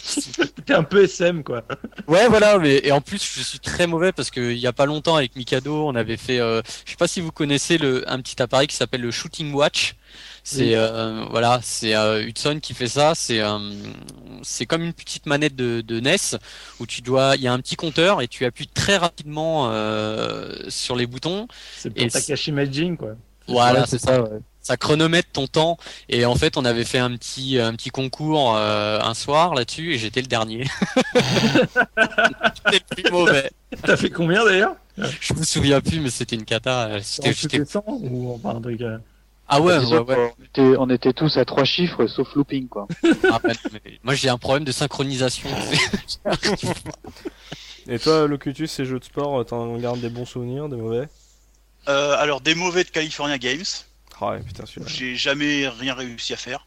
C'était 0.02 0.74
un 0.74 0.84
peu 0.84 1.04
SM 1.04 1.42
quoi. 1.42 1.64
Ouais, 2.06 2.28
voilà, 2.28 2.58
mais 2.58 2.80
et 2.84 2.92
en 2.92 3.00
plus 3.00 3.22
je 3.24 3.42
suis 3.42 3.58
très 3.58 3.86
mauvais 3.86 4.12
parce 4.12 4.30
que 4.30 4.52
il 4.52 4.58
y 4.58 4.66
a 4.66 4.72
pas 4.72 4.86
longtemps 4.86 5.16
avec 5.16 5.36
Mikado, 5.36 5.86
on 5.86 5.94
avait 5.94 6.16
fait, 6.16 6.38
euh, 6.38 6.62
je 6.84 6.90
sais 6.90 6.96
pas 6.96 7.08
si 7.08 7.20
vous 7.20 7.32
connaissez 7.32 7.78
le 7.78 8.08
un 8.10 8.20
petit 8.20 8.40
appareil 8.42 8.66
qui 8.66 8.76
s'appelle 8.76 9.00
le 9.00 9.10
Shooting 9.10 9.52
Watch. 9.52 9.94
C'est 10.46 10.62
Oui. 10.62 10.74
euh, 10.76 11.24
voilà, 11.30 11.60
c'est 11.62 11.94
euh, 11.96 12.22
Hudson 12.22 12.58
qui 12.62 12.74
fait 12.74 12.86
ça. 12.88 13.14
C'est 13.14 13.40
euh, 13.40 13.58
c'est 14.42 14.66
comme 14.66 14.82
une 14.82 14.92
petite 14.92 15.24
manette 15.26 15.56
de, 15.56 15.80
de 15.80 16.00
NES 16.00 16.36
où 16.80 16.86
tu 16.86 17.00
dois, 17.00 17.34
il 17.36 17.42
y 17.42 17.48
a 17.48 17.52
un 17.52 17.58
petit 17.60 17.76
compteur 17.76 18.20
et 18.20 18.28
tu 18.28 18.44
appuies 18.44 18.68
très 18.68 18.98
rapidement 18.98 19.70
euh, 19.72 20.54
sur 20.68 20.96
les 20.96 21.06
boutons. 21.06 21.48
C'est 21.78 21.96
Et 21.96 22.06
pour 22.06 22.12
Takashi 22.12 22.52
Majin 22.52 22.96
quoi. 22.96 23.16
Voilà, 23.48 23.80
Ouais, 23.80 23.86
c'est 23.88 23.98
ça. 23.98 24.22
ouais. 24.22 24.38
Ça 24.60 24.76
chronomètre 24.78 25.28
ton 25.32 25.46
temps 25.46 25.76
et 26.08 26.24
en 26.24 26.34
fait 26.36 26.56
on 26.56 26.64
avait 26.64 26.84
fait 26.86 26.98
un 26.98 27.14
petit 27.16 27.58
un 27.58 27.74
petit 27.74 27.90
concours 27.90 28.54
euh, 28.56 28.98
un 29.00 29.12
soir 29.14 29.54
là-dessus 29.54 29.94
et 29.94 29.98
j'étais 29.98 30.22
le 30.22 30.26
dernier. 30.26 30.64
j'étais 32.72 32.82
le 32.96 33.02
plus 33.02 33.10
mauvais. 33.10 33.50
T'as 33.82 33.96
fait 33.96 34.10
combien 34.10 34.44
d'ailleurs? 34.44 34.76
Je 35.20 35.34
me 35.34 35.42
souviens 35.42 35.80
plus, 35.80 36.00
mais 36.00 36.10
c'était 36.10 36.36
une 36.36 36.44
cata. 36.44 36.96
En 36.96 37.00
C'était, 37.02 37.64
100 37.64 37.84
ou 37.86 38.32
enfin 38.34 38.56
un 38.56 38.60
truc 38.60 38.80
euh, 38.80 38.98
Ah 39.46 39.60
ouais, 39.60 39.78
Disons 39.78 40.02
ouais, 40.04 40.14
ouais. 40.16 40.32
qu'on 40.38 40.44
était, 40.44 40.76
on 40.78 40.90
était 40.90 41.12
tous 41.12 41.36
à 41.36 41.44
trois 41.44 41.64
chiffres 41.64 42.06
sauf 42.06 42.34
looping 42.34 42.66
quoi. 42.68 42.86
Ah 43.30 43.40
moi 44.02 44.14
j'ai 44.14 44.28
un 44.30 44.38
problème 44.38 44.64
de 44.64 44.72
synchronisation. 44.72 45.50
Et 47.88 47.98
toi, 47.98 48.26
Locutus, 48.26 48.70
ces 48.72 48.86
jeux 48.86 48.98
de 48.98 49.04
sport, 49.04 49.44
t'en 49.44 49.76
gardes 49.76 50.00
des 50.00 50.08
bons 50.08 50.24
souvenirs, 50.24 50.68
des 50.70 50.76
mauvais? 50.76 51.06
Euh, 51.88 52.16
alors 52.18 52.40
des 52.40 52.54
mauvais 52.54 52.82
de 52.84 52.88
California 52.88 53.36
Games, 53.36 53.62
Ah 54.18 54.30
ouais, 54.30 54.40
putain, 54.40 54.64
celui-là. 54.64 54.86
j'ai 54.88 55.16
jamais 55.16 55.68
rien 55.68 55.92
réussi 55.94 56.32
à 56.32 56.36
faire. 56.38 56.64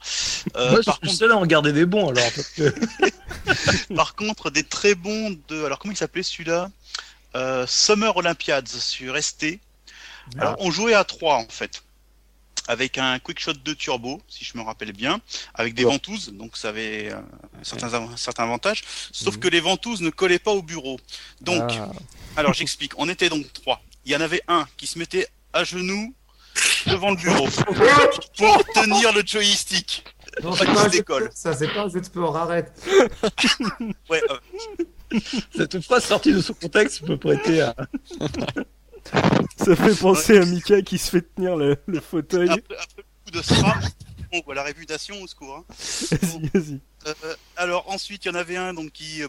Euh, 0.55 0.69
Moi 0.71 0.82
par 0.86 0.99
contre, 0.99 1.13
seul 1.13 1.32
à 1.32 1.38
en 1.38 1.45
garder 1.47 1.73
des 1.73 1.88
bons 1.88 2.09
alors 2.09 2.32
parce 2.36 2.49
que 2.49 3.93
par 3.95 4.13
contre, 4.15 4.51
des 4.51 4.63
très 4.63 4.93
bons 4.93 5.36
de. 5.47 5.63
Alors 5.65 5.80
comment 5.80 5.91
il 5.93 5.97
s'appelait 5.97 6.21
celui-là? 6.21 6.69
Euh, 7.36 7.65
Summer 7.67 8.15
Olympiads 8.15 8.67
sur 8.67 9.17
ST. 9.21 9.59
Alors 10.38 10.55
on 10.59 10.69
jouait 10.69 10.93
à 10.93 11.03
trois 11.03 11.38
en 11.38 11.47
fait, 11.49 11.82
avec 12.68 12.97
un 12.97 13.20
quickshot 13.20 13.53
de 13.53 13.74
turbo, 13.74 14.22
si 14.28 14.43
je 14.45 14.57
me 14.57 14.63
rappelle 14.63 14.91
bien, 14.93 15.20
avec 15.53 15.74
des 15.74 15.86
Ouais. 15.86 15.91
ventouses, 15.91 16.30
donc 16.34 16.57
ça 16.57 16.70
avait 16.70 17.11
euh, 17.13 17.20
certains, 17.63 17.93
av- 17.93 18.15
certains 18.18 18.43
avantages. 18.43 18.84
Sauf 19.11 19.36
Mhm. 19.36 19.39
que 19.41 19.47
les 19.47 19.59
ventouses 19.59 20.01
ne 20.01 20.09
collaient 20.09 20.39
pas 20.39 20.51
au 20.51 20.61
bureau. 20.61 20.99
Donc, 21.41 21.63
Ah. 21.72 21.89
alors 22.36 22.53
j'explique. 22.53 22.93
On 22.97 23.07
était 23.09 23.30
donc 23.30 23.51
trois. 23.53 23.82
Il 24.05 24.11
y 24.11 24.15
en 24.15 24.22
avait 24.22 24.41
un 24.47 24.68
qui 24.78 24.88
se 24.88 24.97
mettait 24.99 25.28
à 25.53 25.63
genoux 25.63 26.13
devant 26.88 27.11
le 27.11 27.18
bureau 27.18 27.47
pour 28.38 28.63
tenir 28.74 29.13
le 29.13 29.24
joystick. 29.26 30.03
Non, 30.43 30.51
Pas 30.51 30.57
c'est 30.57 30.65
qu'il 30.65 30.74
pas 30.76 30.80
se 30.80 30.80
un 30.80 30.84
jeu 30.84 30.89
de 30.89 30.97
décolle. 30.97 31.24
sport, 31.24 31.34
ça, 31.36 31.53
c'est 31.53 31.68
pas 31.74 31.82
un 31.84 31.89
jeu 31.89 31.99
de 31.99 32.05
sport, 32.05 32.38
arrête. 32.38 32.72
Ouais, 34.09 34.22
euh, 34.30 35.20
cette 35.55 35.80
phrase 35.82 36.03
sortie 36.05 36.34
de 36.34 36.41
son 36.41 36.53
contexte 36.53 37.05
peut 37.05 37.18
prêter 37.18 37.61
à. 37.61 37.76
Ça 39.58 39.76
fait 39.76 39.95
penser 39.99 40.38
à 40.38 40.45
Mika 40.45 40.82
qui 40.82 40.97
se 40.97 41.10
fait 41.10 41.22
tenir 41.36 41.55
le, 41.55 41.78
le 41.88 41.99
fauteuil. 41.99 42.49
après, 42.49 42.76
après 42.76 42.97
le 42.97 43.03
coup 43.26 43.38
de 43.38 43.41
SRAM, 43.41 43.82
on 44.34 44.41
voit 44.41 44.55
la 44.55 44.64
réputation 44.64 45.22
au 45.22 45.28
secours. 45.28 45.55
hein. 45.58 45.66
Vas-y, 46.12 46.47
vas-y. 46.53 46.80
Euh, 47.08 47.36
alors 47.55 47.89
ensuite, 47.89 48.26
il 48.26 48.28
y 48.28 48.32
en 48.32 48.36
avait 48.36 48.58
un 48.58 48.74
donc 48.74 48.91
qui 48.91 49.24
euh, 49.24 49.28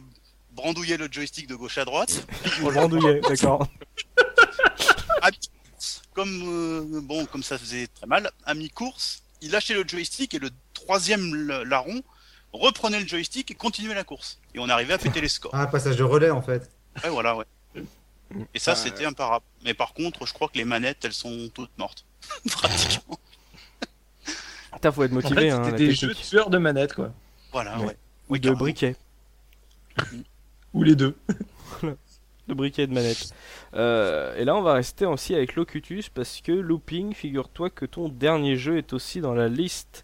brandouillait 0.53 0.97
le 0.97 1.09
joystick 1.11 1.47
de 1.47 1.55
gauche 1.55 1.79
à 1.79 1.85
droite. 1.85 2.27
On 2.63 2.71
l'andouillait, 2.71 3.21
d'accord. 3.21 3.67
Comme 6.15 6.43
euh, 6.49 7.01
bon, 7.03 7.27
comme 7.27 7.45
ça 7.45 7.57
faisait 7.59 7.87
très 7.87 8.07
mal, 8.07 8.31
à 8.45 8.55
mi-course, 8.55 9.23
il 9.41 9.53
lâchait 9.53 9.75
le 9.75 9.85
joystick 9.87 10.35
et 10.35 10.41
le 10.41 10.51
troisième 10.75 11.33
larron 11.65 12.03
reprenait 12.53 12.99
le 13.01 13.07
joystick 13.07 13.51
et 13.53 13.55
continuait 13.55 13.95
la 13.95 14.03
course. 14.03 14.41
Et 14.55 14.59
on 14.59 14.69
arrivait 14.69 14.95
à 14.95 14.99
péter 14.99 15.21
les 15.21 15.29
scores. 15.29 15.53
Ah, 15.55 15.69
passage 15.69 15.97
de 15.97 16.03
relais 16.03 16.31
en 16.31 16.43
fait. 16.43 16.71
Ouais, 17.05 17.11
voilà, 17.11 17.37
ouais. 17.37 17.45
Et 18.55 18.59
ça, 18.59 18.75
c'était 18.75 19.05
imparable. 19.07 19.45
Mais 19.65 19.75
par 19.75 19.95
contre, 19.95 20.27
je 20.27 20.33
crois 20.35 20.49
que 20.49 20.59
les 20.59 20.65
manettes, 20.65 21.05
elles 21.05 21.13
sont 21.13 21.49
toutes 21.55 21.77
mortes. 21.79 22.05
Pratiquement. 22.51 23.19
Putain, 24.73 24.93
faut 24.93 25.03
être 25.05 25.13
En 25.13 25.15
motivé, 25.15 25.41
fait, 25.43 25.51
hein, 25.51 25.63
c'était 25.65 25.77
des 25.79 25.93
jeux 25.95 26.15
tueurs 26.15 26.51
de 26.51 26.59
manette 26.59 26.93
quoi. 26.95 27.13
Voilà, 27.53 27.79
Ouais. 27.79 27.87
ouais. 27.87 27.97
Ou 28.29 28.33
Oui, 28.35 28.41
de 28.41 28.45
carrément. 28.45 28.59
briquet. 28.61 28.97
Ou 30.75 30.83
les 30.83 30.95
deux. 30.95 31.17
De 32.49 32.55
briquet 32.55 32.85
et 32.85 32.87
de 32.87 32.95
manette. 32.95 33.35
Euh, 33.75 34.35
et 34.37 34.45
là, 34.47 34.57
on 34.57 34.63
va 34.63 34.73
rester 34.73 35.05
aussi 35.05 35.35
avec 35.35 35.55
Locutus 35.55 36.09
parce 36.09 36.41
que 36.41 36.51
Looping, 36.53 37.13
figure-toi 37.13 37.69
que 37.69 37.85
ton 37.85 38.09
dernier 38.09 38.57
jeu 38.57 38.79
est 38.79 38.95
aussi 38.95 39.21
dans 39.21 39.35
la 39.35 39.49
liste 39.49 40.03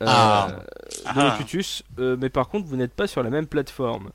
euh, 0.00 0.06
Ah. 0.08 0.48
de 0.52 1.00
Ah. 1.04 1.24
Locutus. 1.36 1.82
Euh, 1.98 2.16
mais 2.18 2.30
par 2.30 2.48
contre, 2.48 2.66
vous 2.66 2.76
n'êtes 2.76 2.94
pas 2.94 3.06
sur 3.06 3.22
la 3.22 3.28
même 3.28 3.46
plateforme. 3.46 4.10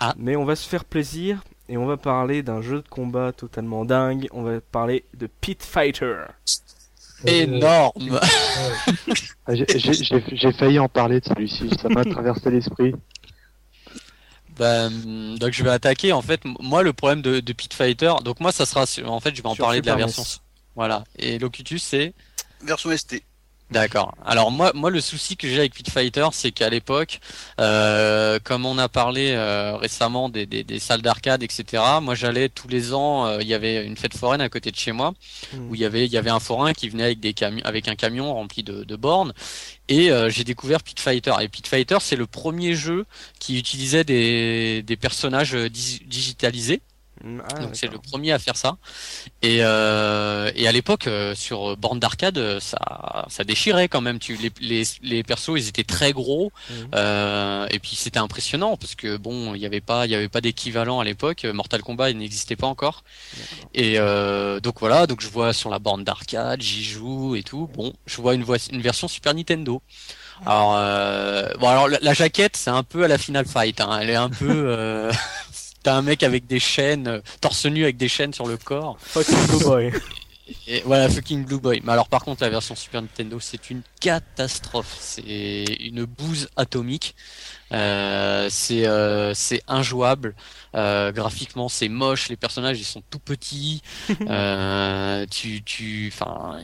Ah. 0.00 0.14
Mais 0.18 0.34
on 0.34 0.44
va 0.44 0.56
se 0.56 0.68
faire 0.68 0.84
plaisir 0.84 1.44
et 1.68 1.76
on 1.76 1.86
va 1.86 1.96
parler 1.96 2.42
d'un 2.42 2.62
jeu 2.62 2.82
de 2.82 2.88
combat 2.88 3.32
totalement 3.32 3.84
dingue. 3.84 4.28
On 4.32 4.42
va 4.42 4.60
parler 4.60 5.04
de 5.16 5.26
Pit 5.26 5.62
Fighter. 5.62 6.24
Énorme. 7.24 8.20
Ah, 9.46 9.54
J'ai 9.54 10.52
failli 10.52 10.78
en 10.78 10.88
parler 10.88 11.20
de 11.20 11.24
celui-ci, 11.26 11.70
ça 11.80 11.88
m'a 11.88 12.04
traversé 12.04 12.50
l'esprit. 12.50 12.94
Ben, 14.58 14.90
donc 15.36 15.52
je 15.52 15.62
vais 15.62 15.70
attaquer. 15.70 16.12
En 16.12 16.22
fait, 16.22 16.40
moi 16.60 16.82
le 16.82 16.92
problème 16.92 17.20
de, 17.22 17.40
de 17.40 17.52
Pit 17.52 17.72
Fighter, 17.74 18.12
donc 18.24 18.40
moi 18.40 18.52
ça 18.52 18.64
sera, 18.64 18.86
sur- 18.86 19.10
en 19.10 19.20
fait, 19.20 19.34
je 19.36 19.42
vais 19.42 19.48
en 19.48 19.54
Sur 19.54 19.64
parler 19.64 19.80
de 19.82 19.86
la 19.86 19.96
version. 19.96 20.22
NES. 20.22 20.28
Voilà. 20.76 21.04
Et 21.18 21.38
Locutus, 21.38 21.82
c'est 21.82 22.14
version 22.62 22.90
ST. 22.96 23.22
D'accord. 23.68 24.14
Alors 24.24 24.52
moi, 24.52 24.70
moi 24.76 24.90
le 24.90 25.00
souci 25.00 25.36
que 25.36 25.48
j'ai 25.48 25.58
avec 25.58 25.74
Pit 25.74 25.90
Fighter, 25.90 26.24
c'est 26.30 26.52
qu'à 26.52 26.70
l'époque, 26.70 27.18
euh, 27.60 28.38
comme 28.44 28.64
on 28.64 28.78
a 28.78 28.88
parlé 28.88 29.32
euh, 29.32 29.74
récemment 29.76 30.28
des, 30.28 30.46
des, 30.46 30.62
des 30.62 30.78
salles 30.78 31.02
d'arcade, 31.02 31.42
etc. 31.42 32.00
Moi, 32.00 32.14
j'allais 32.14 32.48
tous 32.48 32.68
les 32.68 32.94
ans. 32.94 33.26
euh, 33.26 33.38
Il 33.42 33.48
y 33.48 33.54
avait 33.54 33.84
une 33.84 33.96
fête 33.96 34.16
foraine 34.16 34.40
à 34.40 34.48
côté 34.48 34.70
de 34.70 34.76
chez 34.76 34.92
moi 34.92 35.14
Mm. 35.52 35.70
où 35.70 35.74
il 35.74 35.80
y 35.80 35.84
avait 35.84 36.06
il 36.06 36.12
y 36.12 36.16
avait 36.18 36.30
un 36.30 36.40
forain 36.40 36.74
qui 36.74 36.88
venait 36.88 37.04
avec 37.04 37.20
des 37.20 37.34
camions, 37.34 37.62
avec 37.64 37.88
un 37.88 37.96
camion 37.96 38.32
rempli 38.34 38.62
de, 38.62 38.84
de 38.84 38.96
bornes. 38.96 39.32
Et 39.88 40.12
euh, 40.12 40.30
j'ai 40.30 40.44
découvert 40.44 40.82
Pit 40.82 41.00
Fighter. 41.00 41.34
Et 41.40 41.48
Pit 41.48 41.66
Fighter, 41.66 41.98
c'est 42.00 42.16
le 42.16 42.26
premier 42.26 42.74
jeu 42.74 43.06
qui 43.40 43.58
utilisait 43.58 44.04
des, 44.04 44.82
des 44.82 44.96
personnages 44.96 45.54
digitalisés. 45.54 46.82
Mm, 47.26 47.42
ah, 47.52 47.58
Donc 47.60 47.70
c'est 47.74 47.90
le 47.90 47.98
premier 47.98 48.32
à 48.32 48.38
faire 48.38 48.56
ça. 48.56 48.76
Et, 49.42 49.58
euh, 49.62 50.50
et 50.54 50.68
à 50.68 50.72
l'époque, 50.72 51.06
euh, 51.08 51.34
sur 51.34 51.76
borne 51.76 51.98
d'arcade, 51.98 52.38
euh, 52.38 52.60
ça, 52.60 53.24
ça 53.28 53.42
déchirait 53.44 53.88
quand 53.88 54.00
même. 54.00 54.18
Tu, 54.18 54.36
les, 54.36 54.52
les, 54.60 54.82
les 55.02 55.22
persos, 55.24 55.56
ils 55.56 55.68
étaient 55.68 55.84
très 55.84 56.12
gros. 56.12 56.52
Euh, 56.94 57.66
et 57.70 57.78
puis 57.78 57.96
c'était 57.96 58.18
impressionnant 58.20 58.76
parce 58.76 58.94
que 58.94 59.16
bon, 59.16 59.54
il 59.54 59.60
n'y 59.60 59.66
avait 59.66 59.80
pas, 59.80 60.06
il 60.06 60.12
y 60.12 60.14
avait 60.14 60.28
pas 60.28 60.40
d'équivalent 60.40 61.00
à 61.00 61.04
l'époque. 61.04 61.44
Mortal 61.44 61.82
Kombat, 61.82 62.10
il 62.10 62.18
n'existait 62.18 62.56
pas 62.56 62.66
encore. 62.68 63.02
Et 63.74 63.94
euh, 63.98 64.60
donc 64.60 64.78
voilà, 64.80 65.06
donc 65.06 65.20
je 65.20 65.28
vois 65.28 65.52
sur 65.52 65.70
la 65.70 65.78
borne 65.78 66.04
d'arcade, 66.04 66.62
j'y 66.62 66.84
joue 66.84 67.34
et 67.36 67.42
tout. 67.42 67.68
Bon, 67.74 67.92
je 68.06 68.20
vois 68.20 68.34
une, 68.34 68.44
voix- 68.44 68.56
une 68.72 68.82
version 68.82 69.08
Super 69.08 69.34
Nintendo. 69.34 69.82
Alors, 70.44 70.74
euh, 70.76 71.48
bon, 71.58 71.68
alors 71.68 71.88
la, 71.88 71.98
la 72.02 72.12
jaquette, 72.12 72.56
c'est 72.56 72.70
un 72.70 72.82
peu 72.82 73.04
à 73.04 73.08
la 73.08 73.16
Final 73.16 73.46
Fight. 73.46 73.80
Hein. 73.80 73.98
Elle 74.02 74.10
est 74.10 74.16
un 74.16 74.28
peu. 74.28 74.50
Euh, 74.50 75.10
T'as 75.86 75.94
un 75.94 76.02
mec 76.02 76.24
avec 76.24 76.48
des 76.48 76.58
chaînes, 76.58 77.06
euh, 77.06 77.20
torse 77.40 77.64
nu 77.66 77.84
avec 77.84 77.96
des 77.96 78.08
chaînes 78.08 78.34
sur 78.34 78.48
le 78.48 78.56
corps. 78.56 78.96
Fucking 78.98 79.46
cowboy. 79.46 79.92
Et 80.66 80.80
voilà, 80.84 81.08
fucking 81.08 81.44
Blue 81.44 81.60
Boy. 81.60 81.80
Mais 81.84 81.92
alors 81.92 82.08
par 82.08 82.24
contre, 82.24 82.42
la 82.42 82.48
version 82.50 82.74
Super 82.74 83.02
Nintendo, 83.02 83.38
c'est 83.38 83.70
une 83.70 83.82
catastrophe. 84.00 84.96
C'est 84.98 85.64
une 85.80 86.04
bouse 86.04 86.48
atomique. 86.56 87.14
Euh, 87.70 88.48
c'est 88.50 88.84
euh, 88.88 89.32
c'est 89.34 89.62
injouable. 89.68 90.34
Euh, 90.74 91.12
graphiquement, 91.12 91.68
c'est 91.68 91.88
moche. 91.88 92.30
Les 92.30 92.36
personnages, 92.36 92.80
ils 92.80 92.84
sont 92.84 93.02
tout 93.08 93.20
petits. 93.20 93.80
tu 95.30 95.62
tu, 95.64 96.12
enfin. 96.12 96.58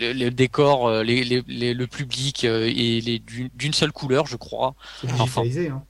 Le, 0.00 0.12
le 0.12 0.30
décor, 0.30 1.02
les, 1.02 1.24
les, 1.24 1.42
les- 1.46 1.74
le 1.74 1.86
public 1.88 2.44
est 2.44 2.70
les- 3.04 3.22
d'une 3.54 3.74
seule 3.74 3.92
couleur, 3.92 4.26
je 4.26 4.36
crois, 4.36 4.74
C'est 5.00 5.12
Enfin. 5.12 5.42
digitalisé, 5.42 5.68
hein. 5.68 5.82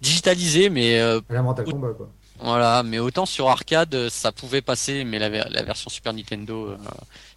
Digitalisé, 0.00 0.70
mais 0.70 0.98
euh, 0.98 1.20
À 1.28 1.34
la 1.34 1.42
Mortal 1.42 1.64
Kombat, 1.66 1.92
quoi. 1.94 2.08
voilà, 2.40 2.82
mais 2.84 2.98
autant 2.98 3.26
sur 3.26 3.48
arcade, 3.48 3.94
euh, 3.94 4.08
ça 4.10 4.30
pouvait 4.32 4.62
passer, 4.62 5.04
mais 5.04 5.18
la, 5.18 5.28
ver- 5.28 5.48
la 5.50 5.62
version 5.62 5.90
Super 5.90 6.12
Nintendo 6.12 6.68
euh, 6.68 6.76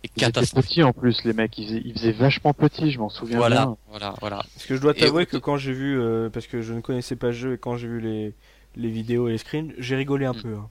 est 0.04 0.10
catastrophique. 0.10 0.84
en 0.84 0.94
plus, 0.94 1.24
les 1.24 1.34
mecs. 1.34 1.58
Ils 1.58 1.66
faisaient, 1.68 1.82
ils 1.84 1.94
faisaient 1.94 2.12
vachement 2.12 2.54
petits, 2.54 2.92
je 2.92 3.00
m'en 3.00 3.10
souviens 3.10 3.38
Voilà, 3.38 3.66
bien. 3.66 3.78
voilà, 3.90 4.14
voilà. 4.22 4.38
Parce 4.56 4.66
que 4.68 4.76
je 4.76 4.82
dois 4.82 4.94
t'avouer 4.94 5.26
que 5.26 5.38
quand 5.38 5.58
j'ai 5.58 5.74
vu, 5.74 6.00
euh, 6.00 6.30
parce 6.30 6.48
que 6.48 6.62
je 6.62 6.74
ne 6.74 6.82
connaissais 6.82 7.16
pas 7.16 7.28
le 7.28 7.34
jeu 7.34 7.54
et 7.54 7.58
quand 7.58 7.78
j'ai 7.78 7.88
vu 7.88 8.00
les, 8.00 8.34
les 8.76 8.90
vidéos 8.90 9.28
et 9.28 9.32
les 9.32 9.38
screens, 9.40 9.74
j'ai 9.80 9.96
rigolé 9.96 10.26
un 10.26 10.34
Mm. 10.34 10.42
peu. 10.42 10.54
hein. 10.56 10.70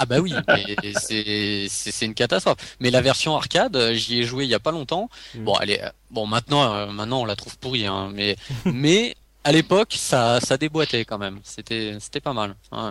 Ah 0.00 0.06
bah 0.06 0.20
oui, 0.20 0.32
mais 0.48 0.64
c'est 0.94 1.66
c'est 1.68 1.90
c'est 1.92 2.06
une 2.06 2.14
catastrophe. 2.14 2.76
Mais 2.80 2.90
la 2.90 3.00
version 3.00 3.34
arcade, 3.36 3.74
euh, 3.76 3.94
j'y 3.94 4.20
ai 4.20 4.22
joué 4.22 4.44
il 4.44 4.50
y 4.50 4.54
a 4.54 4.60
pas 4.60 4.70
longtemps. 4.70 5.10
Mm. 5.34 5.44
Bon, 5.44 5.54
elle 5.60 5.70
est 5.70 5.82
bon 6.10 6.26
maintenant, 6.26 6.72
euh, 6.72 6.86
maintenant 6.86 7.20
on 7.22 7.24
la 7.24 7.34
trouve 7.36 7.58
pourrie, 7.58 7.86
hein, 7.86 8.10
mais 8.14 8.36
mais 8.64 9.16
à 9.48 9.52
l'époque 9.52 9.94
ça 9.96 10.40
ça 10.40 10.56
déboîtait 10.56 11.04
quand 11.04 11.18
même. 11.18 11.40
C'était 11.44 11.96
c'était 12.00 12.20
pas 12.20 12.32
mal. 12.34 12.54
Ouais. 12.72 12.90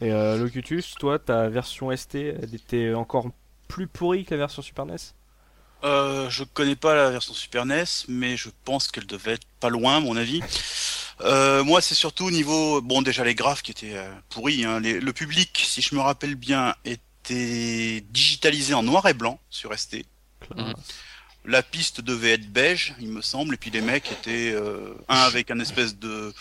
Et 0.00 0.12
euh, 0.12 0.36
Locutus, 0.36 0.94
toi, 0.98 1.18
ta 1.18 1.48
version 1.48 1.94
ST, 1.96 2.14
elle 2.16 2.54
était 2.54 2.92
encore 2.94 3.28
plus 3.68 3.86
pourrie 3.86 4.24
que 4.24 4.32
la 4.34 4.38
version 4.38 4.62
Super 4.62 4.84
NES 4.86 4.96
Euh, 5.84 6.28
je 6.30 6.44
connais 6.44 6.76
pas 6.76 6.94
la 6.94 7.10
version 7.10 7.32
Super 7.34 7.64
NES, 7.64 7.84
mais 8.08 8.36
je 8.36 8.50
pense 8.64 8.88
qu'elle 8.88 9.06
devait 9.06 9.32
être 9.34 9.46
pas 9.60 9.70
loin, 9.70 9.96
à 9.96 10.00
mon 10.00 10.16
avis. 10.16 10.40
Euh, 11.22 11.64
moi, 11.64 11.80
c'est 11.80 11.94
surtout 11.94 12.26
au 12.26 12.30
niveau, 12.30 12.82
bon, 12.82 13.00
déjà 13.02 13.24
les 13.24 13.34
graphes 13.34 13.62
qui 13.62 13.70
étaient 13.70 13.96
euh, 13.96 14.12
pourris. 14.28 14.64
Hein. 14.66 14.80
Les- 14.80 15.00
le 15.00 15.12
public, 15.14 15.50
si 15.66 15.80
je 15.80 15.94
me 15.94 16.00
rappelle 16.00 16.34
bien, 16.34 16.74
était 16.84 18.04
digitalisé 18.10 18.74
en 18.74 18.82
noir 18.82 19.06
et 19.08 19.14
blanc 19.14 19.40
sur 19.48 19.72
ST. 19.78 20.04
La 21.46 21.62
piste 21.62 22.00
devait 22.00 22.32
être 22.32 22.50
beige, 22.52 22.94
il 23.00 23.08
me 23.08 23.22
semble, 23.22 23.54
et 23.54 23.56
puis 23.56 23.70
les 23.70 23.80
mecs 23.80 24.10
étaient 24.10 24.52
euh, 24.52 24.94
un 25.08 25.20
avec 25.20 25.50
un 25.50 25.60
espèce 25.60 25.96
de, 25.96 26.32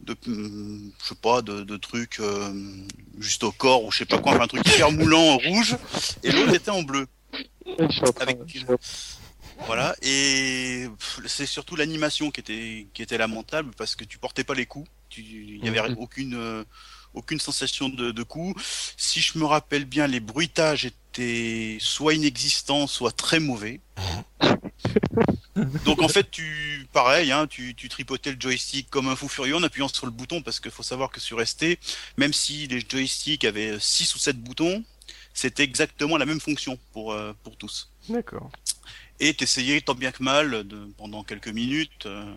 de, 0.00 0.16
hum, 0.26 0.90
je 1.02 1.08
sais 1.08 1.14
pas, 1.14 1.40
de, 1.42 1.62
de 1.62 1.76
truc 1.76 2.18
euh, 2.20 2.52
juste 3.18 3.44
au 3.44 3.52
corps 3.52 3.84
ou 3.84 3.92
je 3.92 3.98
sais 3.98 4.06
pas 4.06 4.18
quoi, 4.18 4.32
enfin 4.32 4.42
un 4.44 4.48
truc 4.48 4.66
hyper 4.66 4.90
moulant 4.90 5.22
en 5.22 5.36
rouge, 5.38 5.76
et 6.24 6.32
l'autre 6.32 6.54
était 6.54 6.70
en 6.70 6.82
bleu. 6.82 7.06
Avec- 8.20 8.38
Voilà, 9.66 9.94
et 10.02 10.88
c'est 11.26 11.46
surtout 11.46 11.76
l'animation 11.76 12.30
qui 12.30 12.40
était 12.40 12.86
qui 12.94 13.02
était 13.02 13.18
lamentable 13.18 13.70
parce 13.76 13.94
que 13.94 14.04
tu 14.04 14.18
portais 14.18 14.42
pas 14.42 14.54
les 14.54 14.66
coups, 14.66 14.88
tu 15.10 15.20
il 15.22 15.64
y 15.64 15.68
avait 15.68 15.80
Mhm. 15.90 15.96
aucune 15.98 16.34
euh, 16.34 16.64
aucune 17.14 17.40
sensation 17.40 17.88
de, 17.88 18.10
de 18.10 18.22
coup. 18.22 18.54
Si 18.96 19.20
je 19.20 19.38
me 19.38 19.44
rappelle 19.44 19.84
bien, 19.84 20.06
les 20.06 20.20
bruitages 20.20 20.84
étaient 20.84 21.78
soit 21.80 22.14
inexistants, 22.14 22.86
soit 22.86 23.12
très 23.12 23.40
mauvais. 23.40 23.80
Donc 25.84 26.02
en 26.02 26.08
fait, 26.08 26.30
tu 26.30 26.86
pareil, 26.92 27.32
hein, 27.32 27.46
tu, 27.46 27.74
tu 27.74 27.88
tripotais 27.88 28.32
le 28.32 28.40
joystick 28.40 28.88
comme 28.88 29.08
un 29.08 29.16
fou 29.16 29.28
furieux 29.28 29.56
en 29.56 29.62
appuyant 29.62 29.88
sur 29.88 30.06
le 30.06 30.12
bouton 30.12 30.42
parce 30.42 30.60
qu'il 30.60 30.70
faut 30.70 30.82
savoir 30.82 31.10
que 31.10 31.20
sur 31.20 31.46
ST, 31.46 31.78
même 32.16 32.32
si 32.32 32.66
les 32.66 32.80
joysticks 32.80 33.44
avaient 33.44 33.78
6 33.78 34.14
ou 34.14 34.18
7 34.18 34.38
boutons, 34.38 34.84
c'était 35.34 35.62
exactement 35.62 36.16
la 36.16 36.26
même 36.26 36.40
fonction 36.40 36.78
pour 36.92 37.12
euh, 37.12 37.32
pour 37.42 37.56
tous 37.56 37.90
D'accord. 38.08 38.50
et 39.18 39.34
t'essayais 39.34 39.80
tant 39.80 39.94
bien 39.94 40.12
que 40.12 40.22
mal 40.22 40.66
de, 40.66 40.88
pendant 40.96 41.22
quelques 41.24 41.48
minutes 41.48 42.06
euh, 42.06 42.34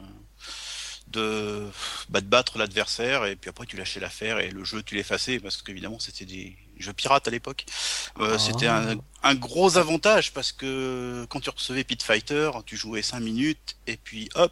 de, 1.14 1.64
bah, 2.09 2.22
de 2.22 2.26
battre 2.28 2.57
l'adversaire 2.57 3.26
et 3.26 3.36
puis 3.36 3.49
après 3.49 3.66
tu 3.66 3.78
lâchais 3.78 3.99
l'affaire 3.99 4.39
et 4.39 4.49
le 4.49 4.64
jeu 4.64 4.84
tu 4.84 4.95
l'effaçais 4.95 5.39
parce 5.39 5.61
qu'évidemment 5.61 5.99
c'était 5.99 6.26
des 6.26 6.57
jeux 6.78 6.93
pirates 6.93 7.28
à 7.28 7.32
l'époque. 7.32 7.66
Euh, 8.20 8.34
Ah. 8.36 8.39
C'était 8.39 8.68
un, 8.68 8.95
un 9.24 9.36
gros 9.36 9.78
avantage 9.78 10.34
parce 10.34 10.51
que 10.51 11.26
quand 11.30 11.39
tu 11.39 11.49
recevais 11.49 11.84
Pit 11.84 12.01
Fighter, 12.03 12.49
tu 12.66 12.76
jouais 12.78 13.01
5 13.01 13.20
minutes 13.22 13.76
et 13.88 13.95
puis 13.97 14.28
hop, 14.36 14.51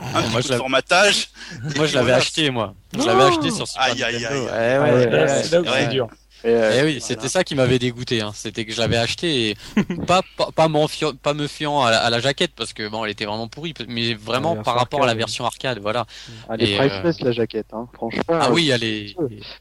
un 0.00 0.26
Moi, 0.28 0.40
je 0.40 0.54
formatage. 0.54 1.28
Moi 1.76 1.86
je 1.86 1.94
l'avais 1.94 2.06
Voilà. 2.06 2.16
acheté 2.16 2.50
moi. 2.50 2.74
Je 2.94 3.02
l'avais 3.04 3.24
acheté 3.24 3.50
sur 3.50 3.68
Super 3.68 3.82
Aïe, 3.84 4.02
aïe, 4.02 4.22
Nintendo. 4.22 4.48
aïe, 4.48 4.58
aïe. 4.58 4.78
ouais, 4.78 4.78
Ouais, 4.78 4.94
ouais, 4.94 5.06
ouais, 5.06 5.20
ouais. 5.30 5.42
c'est 5.44 5.50
là 5.52 5.60
où 5.60 5.64
ouais. 5.64 5.70
c'est 5.84 5.88
dur. 5.88 6.08
Et, 6.44 6.48
euh, 6.48 6.80
Eh 6.80 6.84
oui, 6.84 7.00
c'était 7.00 7.28
ça 7.28 7.44
qui 7.44 7.54
m'avait 7.54 7.78
dégoûté. 7.78 8.20
Hein. 8.20 8.32
C'était 8.34 8.64
que 8.64 8.72
je 8.72 8.80
l'avais 8.80 8.96
acheté 8.96 9.50
et 9.50 9.56
pas 10.06 10.22
pas 10.36 10.50
pas, 10.54 10.68
m'en 10.68 10.88
fiant- 10.88 11.14
pas 11.14 11.34
me 11.34 11.46
fiant 11.46 11.82
à 11.82 11.90
la, 11.90 12.00
à 12.00 12.10
la 12.10 12.20
jaquette 12.20 12.52
parce 12.56 12.72
que 12.72 12.88
bon, 12.88 13.04
elle 13.04 13.10
était 13.12 13.24
vraiment 13.24 13.48
pourrie, 13.48 13.74
mais 13.88 14.14
vraiment 14.14 14.56
par 14.62 14.74
rapport 14.74 15.02
à 15.02 15.06
la 15.06 15.14
version 15.14 15.44
arcade, 15.44 15.78
voilà. 15.80 16.06
elle 16.50 16.62
est 16.62 16.76
priceless 16.76 17.20
la 17.20 17.32
jaquette, 17.32 17.72
hein. 17.72 17.88
franchement. 17.92 18.22
Ah 18.28 18.46
euh, 18.48 18.52
oui, 18.52 18.70
elle 18.70 18.84
est. 18.84 19.16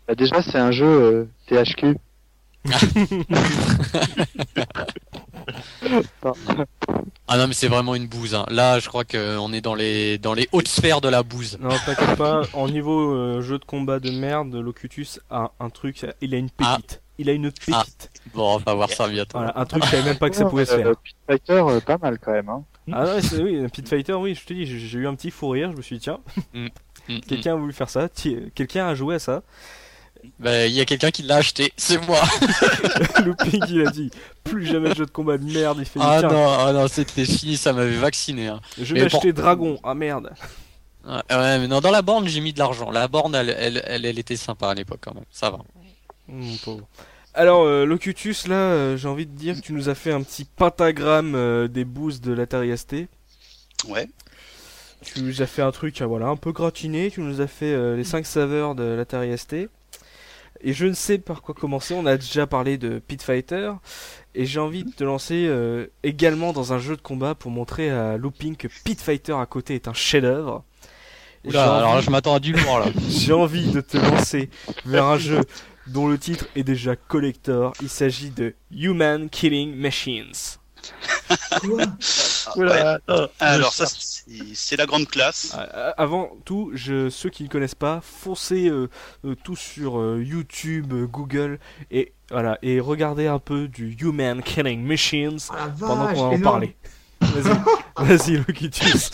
bah, 0.08 0.16
déjà 0.16 0.42
c'est 0.42 0.58
un 0.58 0.72
jeu 0.72 0.86
euh, 0.86 1.26
THQ. 1.48 1.98
Ah 7.28 7.38
non, 7.38 7.48
mais 7.48 7.54
c'est 7.54 7.68
vraiment 7.68 7.96
une 7.96 8.08
bouse. 8.08 8.36
Hein. 8.36 8.46
Là, 8.50 8.80
je 8.80 8.88
crois 8.88 9.04
qu'on 9.04 9.54
est 9.54 9.62
dans 9.62 9.76
les 9.76 10.18
dans 10.18 10.34
les 10.34 10.50
hautes 10.52 10.68
sphères 10.68 11.02
de 11.02 11.10
la 11.10 11.24
bouse. 11.24 11.58
Non, 11.62 11.70
t'inquiète 11.86 12.16
pas, 12.18 12.42
en 12.54 12.68
niveau 12.68 13.14
euh, 13.14 13.42
jeu 13.42 13.58
de 13.58 13.66
combat 13.66 14.00
de 14.00 14.12
merde, 14.12 14.54
Locutus 14.56 15.20
a 15.30 15.52
un 15.60 15.70
truc, 15.70 16.06
il 16.22 16.36
a 16.36 16.38
une 16.38 16.50
Ah. 16.60 16.76
pépite. 16.78 17.02
Il 17.18 17.30
a 17.30 17.34
une 17.34 17.52
pépite. 17.52 18.10
Bon, 18.34 18.56
on 18.56 18.58
va 18.58 18.74
voir 18.74 18.90
ça 18.90 19.08
bientôt. 19.08 19.38
Voilà, 19.38 19.54
un 19.56 19.66
truc, 19.66 19.84
je 19.86 19.90
savais 19.92 20.04
même 20.04 20.18
pas 20.18 20.30
que 20.30 20.36
ça 20.36 20.46
pouvait 20.46 20.66
se 20.66 20.76
faire. 20.76 20.88
Euh, 20.88 20.94
Pit 21.04 21.16
Fighter, 21.28 21.54
euh, 21.68 21.80
pas 21.80 21.98
mal 22.00 22.18
quand 22.20 22.32
même. 22.32 22.50
Hein. 22.50 22.64
Ah 22.92 23.06
ouais, 23.06 23.22
c'est, 23.22 23.42
oui, 23.42 23.64
Pit 23.72 23.88
Fighter, 23.88 24.14
oui, 24.14 24.34
je 24.34 24.44
te 24.46 24.54
dis, 24.54 24.66
j'ai 24.66 24.80
j'ai 24.80 24.98
eu 25.00 25.08
un 25.08 25.14
petit 25.14 25.30
fou 25.30 25.50
rire, 25.50 25.72
je 25.72 25.78
me 25.78 25.82
suis 25.84 25.98
dit, 25.98 26.02
tiens, 26.02 26.20
Mm, 26.54 26.68
mm. 27.10 27.20
quelqu'un 27.22 27.54
a 27.54 27.58
voulu 27.58 27.74
faire 27.74 27.90
ça, 27.90 28.10
quelqu'un 28.56 28.88
a 28.88 28.96
joué 28.96 29.16
à 29.16 29.20
ça. 29.20 29.44
Bah, 30.42 30.66
il 30.66 30.74
y 30.74 30.82
a 30.82 30.86
quelqu'un 30.86 31.12
qui 31.12 31.22
l'a 31.22 31.38
acheté, 31.38 31.72
c'est 31.78 32.04
moi. 32.08 32.20
Looping, 33.26 33.64
il 33.70 33.88
a 33.88 33.92
dit, 33.92 34.10
plus 34.44 34.66
jamais 34.66 34.90
de 34.90 34.96
jeu 34.96 35.06
de 35.06 35.12
combat 35.12 35.38
de 35.38 35.46
merde, 35.46 35.78
il 35.80 35.86
fait, 35.86 36.00
Ah 36.02 36.18
tiens, 36.20 36.30
non, 36.30 36.50
ah 36.50 36.74
non, 36.74 36.88
c'était 36.88 37.26
fini, 37.26 37.58
ça 37.58 37.74
m'avait 37.74 37.98
vacciné. 37.98 38.48
Hein. 38.48 38.60
je 38.82 38.94
vais 38.96 39.02
bon. 39.02 39.06
acheter 39.06 39.34
Dragon, 39.34 39.80
ah 39.84 39.94
merde. 39.94 40.32
Ouais, 41.06 41.14
ouais, 41.30 41.60
mais 41.60 41.68
non, 41.68 41.80
dans 41.80 41.92
la 41.92 42.02
borne, 42.02 42.28
j'ai 42.28 42.42
mis 42.42 42.54
de 42.54 42.60
l'argent. 42.60 42.90
La 42.90 43.08
borne, 43.08 43.36
elle, 43.36 43.56
elle, 43.58 43.84
elle, 43.86 44.06
elle 44.06 44.20
était 44.20 44.36
sympa 44.36 44.70
à 44.70 44.74
l'époque 44.74 45.00
quand 45.02 45.14
même. 45.14 45.26
Ça 45.32 45.52
va. 45.52 45.60
Mon 46.28 46.58
pauvre. 46.58 46.88
Alors, 47.34 47.64
euh, 47.64 47.86
Locutus, 47.86 48.48
là, 48.48 48.56
euh, 48.56 48.98
j'ai 48.98 49.08
envie 49.08 49.26
de 49.26 49.36
dire 49.36 49.56
que 49.56 49.62
tu 49.62 49.74
nous 49.74 49.90
as 49.90 49.96
fait 49.96 50.12
un 50.12 50.22
petit 50.22 50.46
pentagramme 50.46 51.34
euh, 51.36 51.68
des 51.68 51.86
boosts 51.86 52.24
de 52.24 52.34
l'Atari 52.34 52.78
ST. 52.78 53.08
Ouais. 53.88 54.08
Tu 55.04 55.22
nous 55.22 55.42
as 55.42 55.48
fait 55.48 55.62
un 55.62 55.72
truc, 55.72 56.02
voilà, 56.02 56.28
un 56.28 56.36
peu 56.36 56.52
gratiné. 56.52 57.10
Tu 57.10 57.22
nous 57.22 57.42
as 57.42 57.48
fait 57.48 57.74
euh, 57.74 57.96
les 57.96 58.04
5 58.04 58.26
saveurs 58.26 58.76
de 58.76 58.84
l'Atari 58.84 59.36
ST. 59.38 59.70
Et 60.64 60.74
je 60.74 60.86
ne 60.86 60.94
sais 60.94 61.18
par 61.18 61.42
quoi 61.42 61.56
commencer. 61.56 61.94
On 61.94 62.06
a 62.06 62.18
déjà 62.18 62.48
parlé 62.48 62.78
de 62.78 63.00
Pit 63.00 63.22
Fighter. 63.22 63.72
Et 64.36 64.46
j'ai 64.46 64.60
envie 64.60 64.84
de 64.84 64.92
te 64.92 65.04
lancer 65.04 65.46
euh, 65.48 65.88
également 66.04 66.54
dans 66.54 66.74
un 66.74 66.80
jeu 66.80 66.96
de 66.96 67.02
combat 67.02 67.36
pour 67.36 67.52
montrer 67.52 67.90
à 67.90 68.18
Looping 68.18 68.56
que 68.56 68.68
Pit 68.84 69.00
Fighter 69.00 69.34
à 69.34 69.46
côté 69.46 69.76
est 69.76 69.88
un 69.88 69.94
chef-d'œuvre. 69.94 70.64
Alors 71.54 71.96
là, 71.96 72.02
je 72.02 72.10
m'attends 72.12 72.36
à 72.36 72.40
du 72.40 72.54
lourd 72.54 72.80
là. 72.80 72.86
j'ai 73.10 73.34
envie 73.34 73.72
de 73.72 73.82
te 73.82 73.98
lancer 73.98 74.50
vers 74.86 75.06
un 75.06 75.18
jeu 75.18 75.42
dont 75.88 76.08
le 76.08 76.18
titre 76.18 76.46
est 76.56 76.64
déjà 76.64 76.96
collector. 76.96 77.74
Il 77.82 77.90
s'agit 77.90 78.30
de 78.30 78.54
Human 78.72 79.30
Killing 79.30 79.76
Machines. 79.76 80.60
Quoi 81.62 81.84
Oula, 82.56 82.94
attends. 82.94 83.28
Alors 83.40 83.74
ça, 83.74 83.86
c'est 84.54 84.76
la 84.76 84.86
grande 84.86 85.08
classe. 85.08 85.52
Ah, 85.54 85.94
Avant 85.98 86.32
tout, 86.46 86.72
je, 86.74 87.10
ceux 87.10 87.30
qui 87.30 87.44
ne 87.44 87.50
connaissent 87.50 87.76
pas, 87.76 88.02
foncez 88.02 88.68
euh, 88.70 88.90
euh, 89.26 89.36
tous 89.44 89.56
sur 89.56 90.00
euh, 90.00 90.24
YouTube, 90.24 90.94
euh, 90.94 91.06
Google 91.06 91.60
et 91.92 92.14
voilà 92.30 92.58
et 92.62 92.80
regardez 92.80 93.28
un 93.28 93.40
peu 93.40 93.68
du 93.68 93.96
Human 94.00 94.42
Killing 94.42 94.82
Machines 94.84 95.40
Ah, 95.50 95.70
pendant 95.80 96.08
qu'on 96.14 96.30
va 96.30 96.36
en 96.36 96.42
parler. 96.42 96.76
Vas-y, 97.98 98.38
Lokitus. 98.48 99.12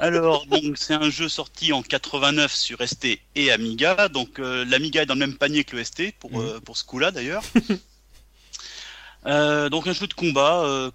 Alors, 0.00 0.46
donc, 0.46 0.76
c'est 0.76 0.94
un 0.94 1.10
jeu 1.10 1.28
sorti 1.28 1.72
en 1.72 1.82
89 1.82 2.52
sur 2.52 2.78
ST 2.86 3.18
et 3.36 3.52
Amiga. 3.52 4.08
Donc, 4.08 4.38
euh, 4.38 4.64
l'Amiga 4.64 5.02
est 5.02 5.06
dans 5.06 5.14
le 5.14 5.20
même 5.20 5.36
panier 5.36 5.64
que 5.64 5.76
le 5.76 5.84
ST, 5.84 6.12
pour, 6.18 6.40
euh, 6.40 6.60
pour 6.64 6.76
ce 6.76 6.84
coup-là 6.84 7.10
d'ailleurs. 7.10 7.42
Euh, 9.26 9.68
donc, 9.68 9.86
un 9.86 9.92
jeu 9.92 10.06
de 10.06 10.14
combat. 10.14 10.62
euh, 10.64 10.90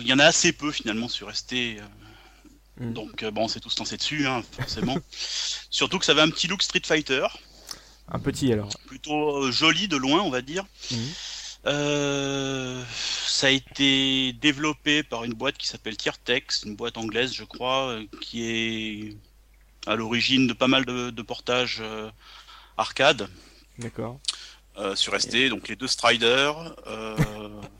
Il 0.00 0.06
y 0.06 0.12
en 0.12 0.18
a 0.18 0.24
assez 0.24 0.52
peu 0.52 0.70
finalement 0.72 1.08
sur 1.08 1.30
ST. 1.34 1.52
euh, 1.78 1.82
Mhm. 2.78 2.94
Donc, 2.94 3.24
bon, 3.26 3.42
on 3.44 3.48
s'est 3.48 3.60
tous 3.60 3.78
lancés 3.78 3.98
dessus, 3.98 4.26
hein, 4.26 4.42
forcément. 4.52 4.96
Surtout 5.70 5.98
que 5.98 6.04
ça 6.06 6.12
avait 6.12 6.22
un 6.22 6.30
petit 6.30 6.46
look 6.48 6.62
Street 6.62 6.80
Fighter. 6.84 7.26
Un 8.08 8.18
petit 8.18 8.50
alors. 8.52 8.70
plutôt 8.86 9.50
joli 9.52 9.86
de 9.86 9.96
loin, 9.98 10.20
on 10.22 10.30
va 10.30 10.40
dire. 10.40 10.64
Euh, 11.66 12.82
ça 13.26 13.48
a 13.48 13.50
été 13.50 14.32
développé 14.32 15.02
par 15.02 15.24
une 15.24 15.34
boîte 15.34 15.58
qui 15.58 15.66
s'appelle 15.66 15.96
Tiertex, 15.96 16.62
une 16.64 16.74
boîte 16.74 16.96
anglaise, 16.96 17.34
je 17.34 17.44
crois, 17.44 17.98
qui 18.22 18.44
est 18.44 19.16
à 19.86 19.94
l'origine 19.94 20.46
de 20.46 20.52
pas 20.54 20.68
mal 20.68 20.84
de, 20.86 21.10
de 21.10 21.22
portages 21.22 21.78
euh, 21.80 22.10
arcade 22.78 23.28
D'accord. 23.78 24.20
Euh, 24.78 24.94
sur 24.96 25.18
ST, 25.20 25.48
donc 25.48 25.68
les 25.68 25.76
deux 25.76 25.88
Striders. 25.88 26.74
euh, 26.86 27.16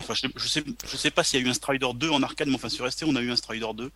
enfin, 0.01 0.15
je, 0.15 0.27
je 0.37 0.49
sais, 0.49 0.65
je 0.87 0.97
sais 0.97 1.11
pas 1.11 1.23
s'il 1.25 1.41
y 1.41 1.43
a 1.43 1.47
eu 1.47 1.51
un 1.51 1.55
Strider 1.55 1.89
2 1.95 2.11
en 2.11 2.23
arcade, 2.23 2.49
mais 2.49 2.55
enfin 2.57 2.69
sur 2.69 2.91
ST, 2.91 3.05
on 3.05 3.17
a 3.17 3.21
eu 3.23 3.31
un 3.31 3.37
Strider 3.37 3.67
2. 3.75 3.91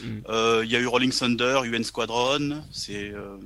Mhm. 0.00 0.22
Euh, 0.28 0.62
Il 0.64 0.70
y 0.70 0.76
a 0.76 0.78
eu 0.80 0.86
Rolling 0.86 1.12
Thunder, 1.12 1.60
UN 1.64 1.84
Squadron, 1.84 2.62
c'est 2.72 3.10
euh, 3.10 3.36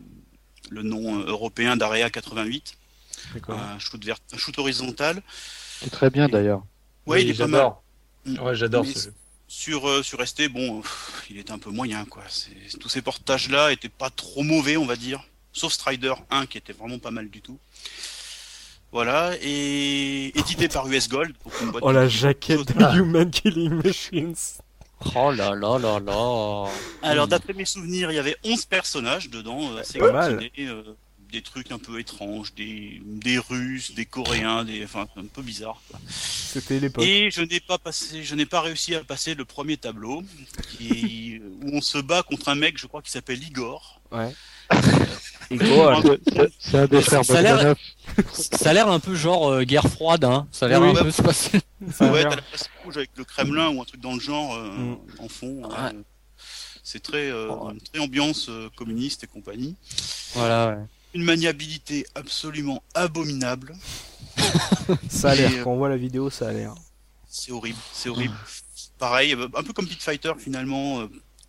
le 0.70 0.82
nom 0.82 1.18
européen 1.20 1.76
d'Area 1.76 2.08
88 2.10 2.74
D'accord. 3.34 3.58
un 3.58 3.78
shoot, 3.78 4.02
vert... 4.04 4.18
un 4.32 4.38
shoot 4.38 4.56
horizontal. 4.58 5.22
C'est 5.80 5.90
très 5.90 6.10
bien 6.10 6.28
d'ailleurs. 6.28 6.62
Ouais, 7.06 7.22
il 7.24 7.30
est 7.30 7.34
pas 7.34 7.46
mal. 7.48 7.60
j'adore. 7.60 7.82
Mm. 8.24 8.38
Ouais, 8.40 8.54
j'adore 8.54 8.86
ce 8.86 8.98
jeu. 9.06 9.14
Sur, 9.48 9.86
euh, 9.86 10.02
sur 10.02 10.26
ST, 10.26 10.48
bon, 10.48 10.80
pff, 10.80 11.24
il 11.28 11.38
était 11.38 11.50
un 11.52 11.58
peu 11.58 11.70
moyen, 11.70 12.04
quoi. 12.06 12.22
C'est- 12.28 12.78
Tous 12.78 12.88
ces 12.88 13.02
portages-là 13.02 13.70
étaient 13.72 13.90
pas 13.90 14.08
trop 14.08 14.42
mauvais, 14.42 14.76
on 14.78 14.86
va 14.86 14.96
dire. 14.96 15.22
Sauf 15.52 15.72
Strider 15.74 16.14
1, 16.30 16.46
qui 16.46 16.56
était 16.56 16.72
vraiment 16.72 16.98
pas 16.98 17.10
mal 17.10 17.28
du 17.28 17.42
tout. 17.42 17.58
Voilà, 18.92 19.32
et 19.40 20.38
édité 20.38 20.68
par 20.68 20.86
US 20.86 21.08
Gold. 21.08 21.34
donc 21.44 21.54
une 21.62 21.70
boîte 21.70 21.82
Oh 21.86 21.92
la 21.92 22.08
jaquette 22.08 22.72
Ah. 22.78 22.92
de 22.92 22.98
Human 22.98 23.30
Killing 23.30 23.82
Machines. 23.82 24.34
Oh 25.16 25.32
là 25.32 25.54
là 25.54 25.78
là 25.78 25.98
là. 25.98 26.68
Alors, 27.02 27.26
d'après 27.26 27.54
mes 27.54 27.64
souvenirs, 27.64 28.12
il 28.12 28.14
y 28.14 28.18
avait 28.18 28.36
11 28.44 28.66
personnages 28.66 29.30
dedans, 29.30 29.72
euh, 29.74 29.80
assez 29.80 29.98
pas 29.98 30.12
mal. 30.12 30.48
euh, 30.60 30.82
des 31.32 31.40
trucs 31.42 31.72
un 31.72 31.78
peu 31.78 31.98
étranges, 31.98 32.52
des, 32.54 33.00
des 33.04 33.38
Russes, 33.38 33.94
des 33.94 34.04
Coréens, 34.04 34.64
des, 34.64 34.84
enfin, 34.84 35.06
un 35.16 35.24
peu 35.24 35.40
bizarre. 35.42 35.80
C'était 36.08 36.78
l'époque. 36.78 37.02
Et 37.04 37.30
je 37.30 37.40
n'ai 37.40 37.58
pas 37.60 37.78
passé, 37.78 38.22
je 38.22 38.34
n'ai 38.34 38.44
pas 38.46 38.60
réussi 38.60 38.94
à 38.94 39.02
passer 39.02 39.34
le 39.34 39.46
premier 39.46 39.78
tableau, 39.78 40.22
qui, 40.76 41.40
où 41.62 41.70
on 41.76 41.80
se 41.80 41.96
bat 41.98 42.22
contre 42.22 42.50
un 42.50 42.54
mec, 42.54 42.78
je 42.78 42.86
crois, 42.86 43.00
qui 43.02 43.10
s'appelle 43.10 43.42
Igor. 43.42 44.00
Ouais. 44.12 44.32
C'est- 45.50 47.14
un 47.16 47.22
Ça 47.22 47.38
a 47.38 47.42
l'air- 47.42 47.56
Bogdanov. 47.56 47.76
Ça 48.32 48.70
a 48.70 48.72
l'air 48.72 48.88
un 48.88 49.00
peu 49.00 49.14
genre 49.14 49.50
euh, 49.50 49.64
guerre 49.64 49.86
froide, 49.86 50.24
hein. 50.24 50.46
Ça 50.50 50.66
a 50.66 50.68
l'air 50.70 50.80
Oui, 50.80 50.90
un 50.90 51.02
peu 51.02 51.10
se 51.10 51.22
passer. 51.22 51.60
ça 51.92 52.08
a 52.08 52.12
ouais, 52.12 52.20
l'air- 52.20 52.30
t'as 52.30 52.36
la 52.36 52.42
place 52.42 52.68
rouge 52.84 52.96
avec 52.96 53.10
le 53.16 53.24
Kremlin 53.24 53.68
ou 53.70 53.80
un 53.80 53.84
truc 53.84 54.00
dans 54.00 54.14
le 54.14 54.20
genre 54.20 54.54
euh, 54.54 54.70
Mm. 54.70 54.96
en 55.18 55.28
fond. 55.28 55.62
Ouais. 55.64 55.74
euh, 55.94 56.02
c'est 56.82 57.02
très, 57.02 57.30
euh, 57.30 57.48
Oh. 57.50 57.70
très 57.92 58.02
ambiance 58.02 58.46
euh, 58.48 58.68
communiste 58.76 59.24
et 59.24 59.26
compagnie. 59.26 59.76
Voilà, 60.34 60.68
ouais. 60.68 60.84
Une 61.14 61.24
maniabilité 61.24 62.06
absolument 62.14 62.82
abominable. 62.94 63.74
ça 65.08 65.30
a 65.30 65.34
l'air. 65.34 65.50
Euh, 65.52 65.62
Quand 65.64 65.70
on 65.72 65.76
voit 65.76 65.88
la 65.90 65.96
vidéo, 65.98 66.30
ça 66.30 66.48
a 66.48 66.52
l'air. 66.52 66.74
C'est 67.28 67.52
horrible, 67.52 67.78
c'est 67.92 68.08
horrible. 68.08 68.34
Pareil, 68.98 69.32
un 69.34 69.62
peu 69.62 69.72
comme 69.72 69.86
Pit 69.86 70.02
Fighter 70.02 70.32
finalement. 70.38 71.02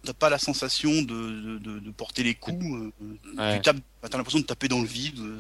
T'as 0.06 0.14
pas 0.14 0.30
la 0.30 0.38
sensation 0.38 1.02
de, 1.02 1.58
de, 1.60 1.92
porter 1.92 2.24
les 2.24 2.36
coups. 2.36 2.64
euh, 2.66 2.92
Ouais. 3.38 3.56
Tu 3.58 3.62
tapes, 3.62 3.78
bah, 4.02 4.10
t'as 4.10 4.18
l'impression 4.18 4.40
de 4.40 4.46
taper 4.46 4.68
dans 4.68 4.82
le 4.82 4.88
vide. 4.88 5.18
euh, 5.20 5.40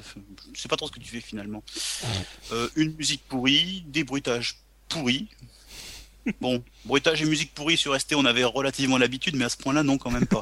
Je 0.53 0.61
sais 0.61 0.69
pas 0.69 0.77
trop 0.77 0.87
ce 0.87 0.91
que 0.93 0.99
tu 0.99 1.09
fais 1.09 1.19
finalement. 1.21 1.63
Euh, 2.53 2.69
une 2.75 2.93
musique 2.95 3.21
pourrie, 3.27 3.83
des 3.87 4.03
bruitages 4.05 4.57
pourris. 4.87 5.27
Bon, 6.39 6.63
bruitage 6.85 7.21
et 7.21 7.25
musique 7.25 7.53
pourrie 7.53 7.75
sur 7.75 7.99
ST, 7.99 8.15
on 8.15 8.23
avait 8.25 8.45
relativement 8.45 8.97
l'habitude, 8.97 9.35
mais 9.35 9.43
à 9.45 9.49
ce 9.49 9.57
point-là, 9.57 9.83
non, 9.83 9.97
quand 9.97 10.11
même 10.11 10.27
pas. 10.27 10.39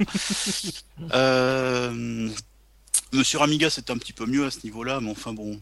euh, 1.13 2.29
Monsieur 3.13 3.41
Amiga, 3.41 3.69
c'était 3.69 3.91
un 3.91 3.97
petit 3.97 4.13
peu 4.13 4.25
mieux 4.25 4.45
à 4.45 4.51
ce 4.51 4.59
niveau-là, 4.63 4.99
mais 5.01 5.09
enfin 5.11 5.33
bon. 5.33 5.59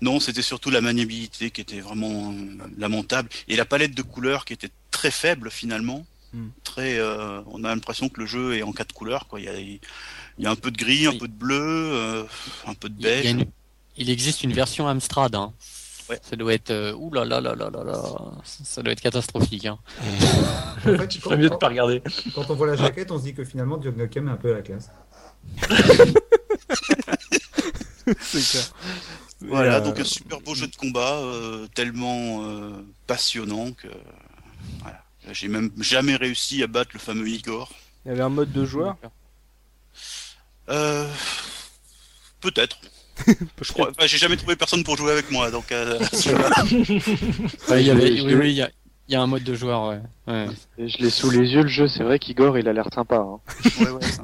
Non, 0.00 0.18
c'était 0.18 0.42
surtout 0.42 0.70
la 0.70 0.80
maniabilité 0.80 1.50
qui 1.50 1.60
était 1.60 1.80
vraiment 1.80 2.34
lamentable. 2.76 3.28
Et 3.46 3.54
la 3.56 3.64
palette 3.64 3.94
de 3.94 4.02
couleurs 4.02 4.44
qui 4.44 4.52
était 4.54 4.70
très 4.90 5.10
faible 5.10 5.50
finalement. 5.50 6.06
Hmm. 6.34 6.48
Très, 6.64 6.98
euh, 6.98 7.40
on 7.46 7.64
a 7.64 7.68
l'impression 7.68 8.08
que 8.08 8.20
le 8.20 8.26
jeu 8.26 8.54
est 8.56 8.62
en 8.62 8.72
quatre 8.72 8.92
couleurs. 8.92 9.26
Quoi. 9.28 9.40
Il, 9.40 9.46
y 9.46 9.48
a, 9.48 9.58
il 9.58 9.80
y 10.38 10.46
a 10.46 10.50
un 10.50 10.56
peu 10.56 10.70
de 10.70 10.76
gris, 10.76 11.06
un 11.06 11.10
Oui. 11.12 11.18
peu 11.18 11.28
de 11.28 11.32
bleu, 11.32 11.58
euh, 11.92 12.24
un 12.66 12.74
peu 12.74 12.88
de 12.88 12.94
Il, 12.98 13.02
beige. 13.02 13.30
une- 13.30 13.46
il 13.96 14.10
existe 14.10 14.42
une 14.44 14.52
version 14.52 14.86
Amstrad, 14.88 15.34
hein. 15.34 15.52
Ouais. 16.10 16.18
Ça 16.22 16.36
doit 16.36 16.54
être, 16.54 16.70
euh, 16.70 16.92
ouh 16.94 17.12
là 17.12 17.24
là 17.26 17.40
là 17.40 17.54
là 17.54 17.68
là 17.70 17.84
là, 17.84 18.02
ça 18.44 18.82
doit 18.82 18.92
être 18.92 19.00
catastrophique, 19.00 19.66
hein. 19.66 19.78
En 20.86 20.96
fait, 20.96 21.08
Tu 21.08 21.18
quand, 21.20 21.24
ferais 21.30 21.36
mieux 21.38 21.50
de 21.50 21.56
pas 21.56 21.68
regarder. 21.68 22.02
quand 22.34 22.48
on 22.50 22.54
voit 22.54 22.66
la 22.68 22.76
jaquette, 22.76 23.10
on 23.10 23.18
se 23.18 23.24
dit 23.24 23.34
que 23.34 23.44
finalement, 23.44 23.76
Duke 23.76 23.96
Nukem 23.96 24.28
est 24.28 24.30
un 24.30 24.36
peu 24.36 24.52
à 24.52 24.56
la 24.56 24.62
classe. 24.62 24.90
C'est 28.20 28.40
clair. 28.50 28.64
Voilà, 29.42 29.76
euh, 29.76 29.80
donc 29.80 29.98
un 30.00 30.04
super 30.04 30.40
beau 30.40 30.54
jeu 30.54 30.66
de 30.66 30.76
combat, 30.76 31.16
euh, 31.18 31.66
tellement 31.74 32.44
euh, 32.44 32.70
passionnant 33.06 33.72
que 33.72 33.88
voilà. 34.82 35.02
J'ai 35.32 35.48
même 35.48 35.70
jamais 35.80 36.16
réussi 36.16 36.62
à 36.62 36.66
battre 36.66 36.90
le 36.94 37.00
fameux 37.00 37.28
Igor. 37.28 37.70
Il 38.04 38.08
y 38.08 38.12
avait 38.12 38.22
un 38.22 38.28
mode 38.28 38.52
de 38.52 38.64
joueur? 38.64 38.96
Euh, 40.68 41.08
Peut-être. 42.40 42.78
Je 43.26 43.72
crois. 43.72 43.90
enfin, 43.90 44.06
j'ai 44.06 44.18
jamais 44.18 44.36
trouvé 44.36 44.54
personne 44.54 44.84
pour 44.84 44.96
jouer 44.96 45.12
avec 45.12 45.30
moi, 45.30 45.50
donc. 45.50 45.72
euh, 45.72 45.98
Ouais, 47.68 47.82
il 47.82 47.86
y 47.86 47.90
avait, 47.90 48.20
oui, 48.20 48.34
oui, 48.34 48.50
il 48.50 48.56
y 48.56 48.62
a, 48.62 48.70
il 49.08 49.12
y 49.12 49.16
a 49.16 49.20
un 49.22 49.26
mode 49.26 49.42
de 49.42 49.54
joueur, 49.54 49.88
ouais. 49.88 50.00
ouais. 50.28 50.46
Et 50.78 50.88
Je 50.88 50.98
l'ai 50.98 51.10
sous 51.10 51.30
les 51.30 51.48
yeux 51.50 51.62
le 51.62 51.68
jeu, 51.68 51.88
c'est 51.88 52.04
vrai 52.04 52.18
qu'Igor 52.18 52.58
il 52.58 52.68
a 52.68 52.72
l'air 52.72 52.86
sympa. 52.94 53.16
hein. 53.16 53.40
ouais, 53.80 53.90
ouais, 53.90 54.02
ça. 54.02 54.22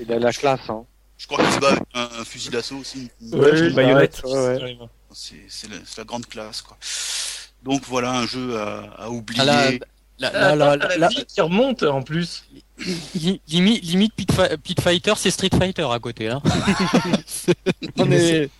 Il 0.00 0.12
a 0.12 0.18
la 0.18 0.32
classe. 0.32 0.68
Hein. 0.68 0.84
Je 1.18 1.26
crois 1.26 1.42
qu'il 1.44 1.52
se 1.54 1.60
bat 1.60 1.68
avec 1.70 1.82
un, 1.94 2.08
un 2.20 2.24
fusil 2.24 2.50
d'assaut 2.50 2.76
aussi. 2.78 3.10
Ouais, 3.32 3.70
baïonnette. 3.70 4.20
Ouais. 4.24 4.76
C'est 5.12 5.44
c'est 5.48 5.68
la, 5.96 6.04
grande 6.04 6.26
classe, 6.26 6.60
quoi. 6.62 6.76
Donc 7.62 7.82
voilà 7.86 8.12
un 8.12 8.26
jeu 8.26 8.58
à, 8.58 8.80
à 8.98 9.08
oublier. 9.08 9.40
Ah, 10.22 10.54
la 10.56 11.08
vie 11.08 11.24
qui 11.26 11.40
remonte 11.40 11.82
en 11.82 12.02
plus. 12.02 12.44
li- 13.14 13.40
limite, 13.48 13.82
limite 13.84 14.14
Pit, 14.14 14.30
Fi- 14.32 14.56
Pit 14.62 14.80
Fighter, 14.80 15.12
c'est 15.16 15.30
Street 15.30 15.50
Fighter 15.56 15.86
à 15.90 15.98
côté, 15.98 16.28
hein. 16.28 16.42
C'est- 17.26 17.54
On 17.98 18.10
est, 18.10 18.50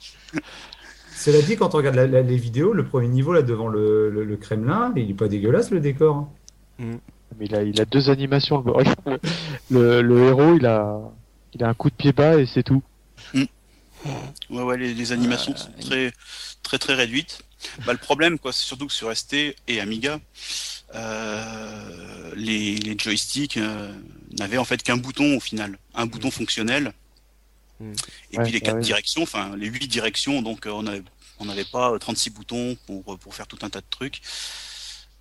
Cela 1.16 1.40
dit, 1.42 1.56
quand 1.56 1.74
on 1.74 1.78
regarde 1.78 1.96
la- 1.96 2.06
la- 2.06 2.22
les 2.22 2.36
vidéos, 2.36 2.72
le 2.72 2.84
premier 2.84 3.08
niveau 3.08 3.32
là 3.32 3.42
devant 3.42 3.68
le, 3.68 4.10
le- 4.10 4.24
le 4.24 4.36
Kremlin, 4.36 4.92
il 4.96 5.10
est 5.10 5.14
pas 5.14 5.28
dégueulasse 5.28 5.70
le 5.70 5.80
décor. 5.80 6.28
hein. 6.78 6.98
Mais 7.38 7.46
il 7.46 7.54
a, 7.54 7.62
il 7.62 7.80
a 7.80 7.84
deux 7.84 8.10
animations. 8.10 8.62
Le, 8.62 9.18
le, 9.70 10.02
le 10.02 10.18
héros, 10.28 10.54
il 10.56 10.66
a, 10.66 10.98
il 11.54 11.64
a 11.64 11.68
un 11.68 11.74
coup 11.74 11.90
de 11.90 11.94
pied 11.96 12.12
bas 12.12 12.38
et 12.38 12.46
c'est 12.46 12.62
tout. 12.62 12.82
Ouais, 13.34 14.62
ouais, 14.62 14.76
les, 14.76 14.94
les 14.94 15.12
animations 15.12 15.52
Euh, 15.52 15.56
sont 15.56 15.70
très, 15.80 16.12
très, 16.62 16.78
très 16.78 16.94
réduites. 16.94 17.40
Bah, 17.84 17.92
le 17.92 17.98
problème, 17.98 18.38
quoi, 18.38 18.52
c'est 18.52 18.64
surtout 18.64 18.86
que 18.86 18.92
sur 18.92 19.10
ST 19.14 19.56
et 19.66 19.80
Amiga, 19.80 20.20
euh, 20.96 22.32
les, 22.34 22.76
les 22.76 22.98
joysticks 22.98 23.56
euh, 23.56 23.92
n'avaient 24.38 24.58
en 24.58 24.64
fait 24.64 24.82
qu'un 24.82 24.96
bouton 24.96 25.36
au 25.36 25.40
final, 25.40 25.78
un 25.94 26.06
bouton 26.06 26.30
fonctionnel. 26.30 26.92
Mm. 27.80 27.92
Et 28.32 28.38
Ouais, 28.38 28.44
puis 28.44 28.52
les 28.52 28.60
quatre 28.60 28.74
bah 28.74 28.80
oui. 28.80 28.86
directions, 28.86 29.22
enfin 29.22 29.54
les 29.56 29.66
huit 29.66 29.88
directions, 29.88 30.42
donc 30.42 30.66
euh, 30.66 30.70
on 30.70 30.86
avait, 30.86 31.02
on 31.38 31.44
n'avait 31.44 31.64
pas 31.64 31.92
euh, 31.92 31.98
36 31.98 32.30
boutons 32.30 32.76
pour, 32.86 33.18
pour 33.18 33.34
faire 33.34 33.46
tout 33.46 33.58
un 33.62 33.70
tas 33.70 33.80
de 33.80 33.86
trucs. 33.90 34.20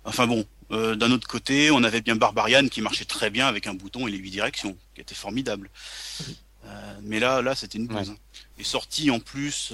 Enfin 0.04 0.26
bon, 0.26 0.46
euh, 0.70 0.94
d'un 0.94 1.10
autre 1.10 1.28
côté, 1.28 1.70
on 1.70 1.82
avait 1.82 2.00
bien 2.00 2.16
Barbarian 2.16 2.68
qui 2.68 2.80
marchait 2.80 3.04
très 3.04 3.28
bien 3.30 3.46
avec 3.46 3.66
un 3.66 3.74
bouton 3.74 4.06
et 4.06 4.10
les 4.10 4.18
huit 4.18 4.30
directions, 4.30 4.76
qui 4.94 5.00
était 5.00 5.14
formidable. 5.14 5.70
Mais 7.02 7.20
là, 7.20 7.42
là, 7.42 7.54
c'était 7.54 7.78
une 7.78 7.86
pause. 7.86 8.12
Et 8.58 8.64
sorti 8.64 9.10
en 9.12 9.20
plus 9.20 9.72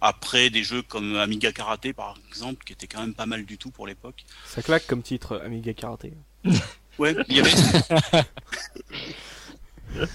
après 0.00 0.50
des 0.50 0.62
jeux 0.62 0.82
comme 0.82 1.16
Amiga 1.16 1.52
Karaté 1.52 1.92
par 1.92 2.14
exemple, 2.28 2.64
qui 2.64 2.72
était 2.72 2.86
quand 2.86 3.00
même 3.00 3.14
pas 3.14 3.26
mal 3.26 3.44
du 3.44 3.58
tout 3.58 3.70
pour 3.70 3.86
l'époque. 3.86 4.24
Ça 4.46 4.62
claque 4.62 4.86
comme 4.86 5.02
titre 5.02 5.40
Amiga 5.44 5.74
Karaté. 5.74 6.12
Ouais, 6.98 7.14
il 7.28 7.36
y 7.36 7.40
avait. 7.40 7.50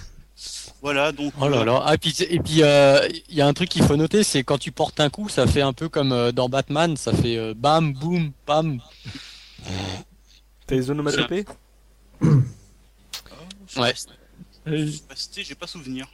voilà, 0.82 1.12
donc. 1.12 1.34
oh 1.40 1.48
là 1.48 1.64
là. 1.64 1.84
Ah, 1.86 1.94
et 1.94 1.98
puis, 1.98 2.16
et 2.28 2.40
puis, 2.40 2.64
euh, 2.64 3.08
il 3.30 3.36
y 3.36 3.42
a 3.42 3.48
un 3.48 3.54
truc 3.54 3.70
qu'il 3.70 3.84
faut 3.84 3.96
noter, 3.96 4.24
c'est 4.24 4.44
quand 4.44 4.58
tu 4.58 4.72
portes 4.72 5.00
un 5.00 5.12
coup, 5.12 5.30
ça 5.30 5.46
fait 5.46 5.62
un 5.62 5.74
peu 5.74 5.90
comme 5.90 6.12
euh, 6.12 6.32
dans 6.32 6.50
Batman, 6.50 6.98
ça 6.98 7.14
fait 7.14 7.38
euh, 7.38 7.54
bam, 7.56 7.94
boum, 7.94 8.32
bam. 8.48 8.80
T'as 10.66 10.76
les 10.76 10.90
onomatopées 10.90 11.46
Ouais. 13.78 13.94
Euh, 14.68 14.92
Capacité, 15.08 15.44
j'ai 15.44 15.56
pas 15.56 15.68
souvenir. 15.68 16.08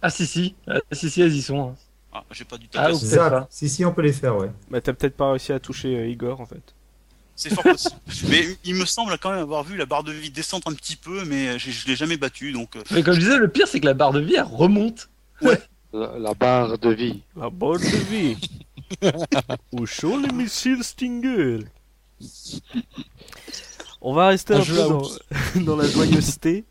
Ah 0.00 0.10
si 0.10 0.26
si, 0.26 0.54
ah, 0.66 0.78
si 0.92 1.10
si 1.10 1.20
elles 1.20 1.34
y 1.34 1.42
sont. 1.42 1.76
Ah, 2.12 2.24
j'ai 2.30 2.44
pas 2.44 2.58
du 2.58 2.68
tout. 2.68 2.78
Ah, 2.80 2.92
ou- 2.92 2.94
ça. 2.98 3.30
pas. 3.30 3.46
Si, 3.50 3.68
si, 3.68 3.84
on 3.84 3.92
peut 3.92 4.02
les 4.02 4.12
faire, 4.12 4.36
ouais. 4.36 4.50
Bah 4.70 4.80
t'as 4.80 4.92
peut-être 4.92 5.16
pas 5.16 5.30
réussi 5.30 5.52
à 5.52 5.58
toucher 5.60 5.96
euh, 5.96 6.08
Igor 6.08 6.40
en 6.40 6.46
fait. 6.46 6.74
C'est 7.34 7.48
fort 7.50 7.64
possible. 7.64 7.96
mais 8.28 8.44
il 8.64 8.74
me 8.74 8.84
semble 8.84 9.16
quand 9.18 9.30
même 9.30 9.40
avoir 9.40 9.64
vu 9.64 9.76
la 9.78 9.86
barre 9.86 10.04
de 10.04 10.12
vie 10.12 10.30
descendre 10.30 10.68
un 10.70 10.74
petit 10.74 10.96
peu, 10.96 11.24
mais 11.24 11.58
je, 11.58 11.70
je 11.70 11.86
l'ai 11.86 11.96
jamais 11.96 12.18
battu, 12.18 12.52
donc 12.52 12.76
euh, 12.76 12.82
Mais 12.90 13.02
comme 13.02 13.14
je 13.14 13.20
disais, 13.20 13.38
le 13.38 13.48
pire 13.48 13.66
c'est 13.66 13.80
que 13.80 13.86
la 13.86 13.94
barre 13.94 14.12
de 14.12 14.20
vie 14.20 14.34
elle 14.34 14.42
remonte. 14.42 15.08
La, 15.94 16.18
la 16.18 16.32
barre 16.32 16.78
de 16.78 16.88
vie. 16.88 17.22
La 17.36 17.50
bonne 17.50 17.82
de 17.82 17.96
vie. 18.10 18.36
Où 19.72 19.86
sont 19.86 20.16
les 20.16 20.32
missiles 20.32 20.82
Stinger 20.82 21.58
On 24.00 24.14
va 24.14 24.28
rester 24.28 24.54
Un 24.54 24.60
un 24.60 24.64
peu 24.64 24.74
dans, 24.76 25.02
dans 25.64 25.76
la 25.76 25.86
joyeuseté. 25.86 26.64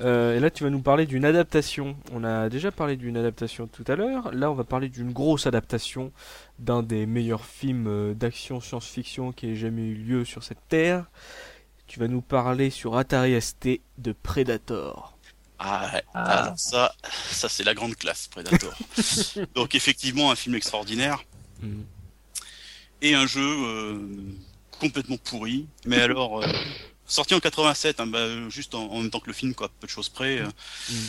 Euh, 0.00 0.36
et 0.36 0.40
là, 0.40 0.50
tu 0.50 0.64
vas 0.64 0.70
nous 0.70 0.80
parler 0.82 1.06
d'une 1.06 1.24
adaptation. 1.24 1.96
On 2.12 2.24
a 2.24 2.48
déjà 2.48 2.70
parlé 2.70 2.96
d'une 2.96 3.16
adaptation 3.16 3.66
tout 3.66 3.84
à 3.88 3.96
l'heure. 3.96 4.32
Là, 4.32 4.50
on 4.50 4.54
va 4.54 4.64
parler 4.64 4.88
d'une 4.88 5.12
grosse 5.12 5.46
adaptation 5.46 6.12
d'un 6.58 6.82
des 6.82 7.06
meilleurs 7.06 7.44
films 7.44 7.86
euh, 7.86 8.14
d'action 8.14 8.60
science-fiction 8.60 9.32
qui 9.32 9.48
ait 9.50 9.56
jamais 9.56 9.82
eu 9.82 9.94
lieu 9.94 10.24
sur 10.24 10.42
cette 10.42 10.66
terre. 10.68 11.06
Tu 11.86 12.00
vas 12.00 12.08
nous 12.08 12.22
parler 12.22 12.70
sur 12.70 12.96
Atari 12.96 13.40
ST 13.40 13.80
de 13.98 14.12
Predator. 14.12 15.16
ah, 15.58 15.90
ouais. 15.94 16.02
Ah. 16.14 16.42
Alors 16.42 16.58
ça, 16.58 16.92
ça 17.30 17.48
c'est 17.48 17.62
la 17.64 17.74
grande 17.74 17.94
classe 17.94 18.26
Predator. 18.28 18.74
donc 19.54 19.74
effectivement 19.74 20.30
un 20.30 20.36
film 20.36 20.54
extraordinaire 20.56 21.22
Mhm. 21.62 21.84
et 23.00 23.14
un 23.14 23.26
jeu 23.26 23.40
euh, 23.40 23.98
complètement 24.78 25.16
pourri. 25.16 25.66
Mais 25.86 26.00
alors 26.00 26.42
euh, 26.42 26.46
sorti 27.06 27.34
en 27.34 27.40
87, 27.40 28.00
hein, 28.00 28.06
bah, 28.06 28.48
juste 28.50 28.74
en, 28.74 28.84
en 28.90 29.00
même 29.00 29.10
temps 29.10 29.20
que 29.20 29.26
le 29.28 29.32
film, 29.32 29.54
quoi, 29.54 29.68
peu 29.80 29.86
de 29.86 29.90
choses 29.92 30.08
près. 30.08 30.38
euh. 30.38 30.46
Mhm. 30.90 31.08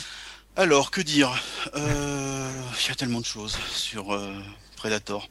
Alors 0.56 0.90
que 0.90 1.00
dire 1.00 1.30
Euh, 1.76 2.50
Il 2.84 2.88
y 2.88 2.90
a 2.90 2.94
tellement 2.94 3.20
de 3.20 3.26
choses 3.26 3.56
sur 3.72 4.12
euh, 4.12 4.34
Predator. 4.76 5.28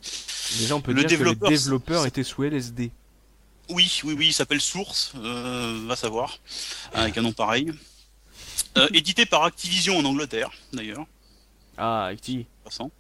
Déjà, 0.60 0.76
on 0.76 0.82
peut 0.82 0.92
Le 0.94 1.02
dire 1.02 1.06
que 1.06 1.10
développeur, 1.10 1.50
les 1.50 1.58
développeurs 1.58 2.06
étaient 2.06 2.24
sous 2.24 2.44
LSD. 2.44 2.92
Oui, 3.70 4.00
oui, 4.06 4.14
oui, 4.18 4.28
il 4.28 4.34
s'appelle 4.34 4.62
Source, 4.62 5.12
euh, 5.18 5.82
va 5.86 5.98
savoir, 5.98 6.40
avec 6.94 7.18
un 7.18 7.22
nom 7.22 7.34
pareil. 7.34 7.72
Euh, 8.78 8.88
édité 8.94 9.26
par 9.26 9.44
Activision 9.44 9.98
en 9.98 10.06
Angleterre, 10.06 10.52
d'ailleurs, 10.72 11.06
Ah, 11.78 12.06
Acti. 12.06 12.46
passant. 12.64 12.92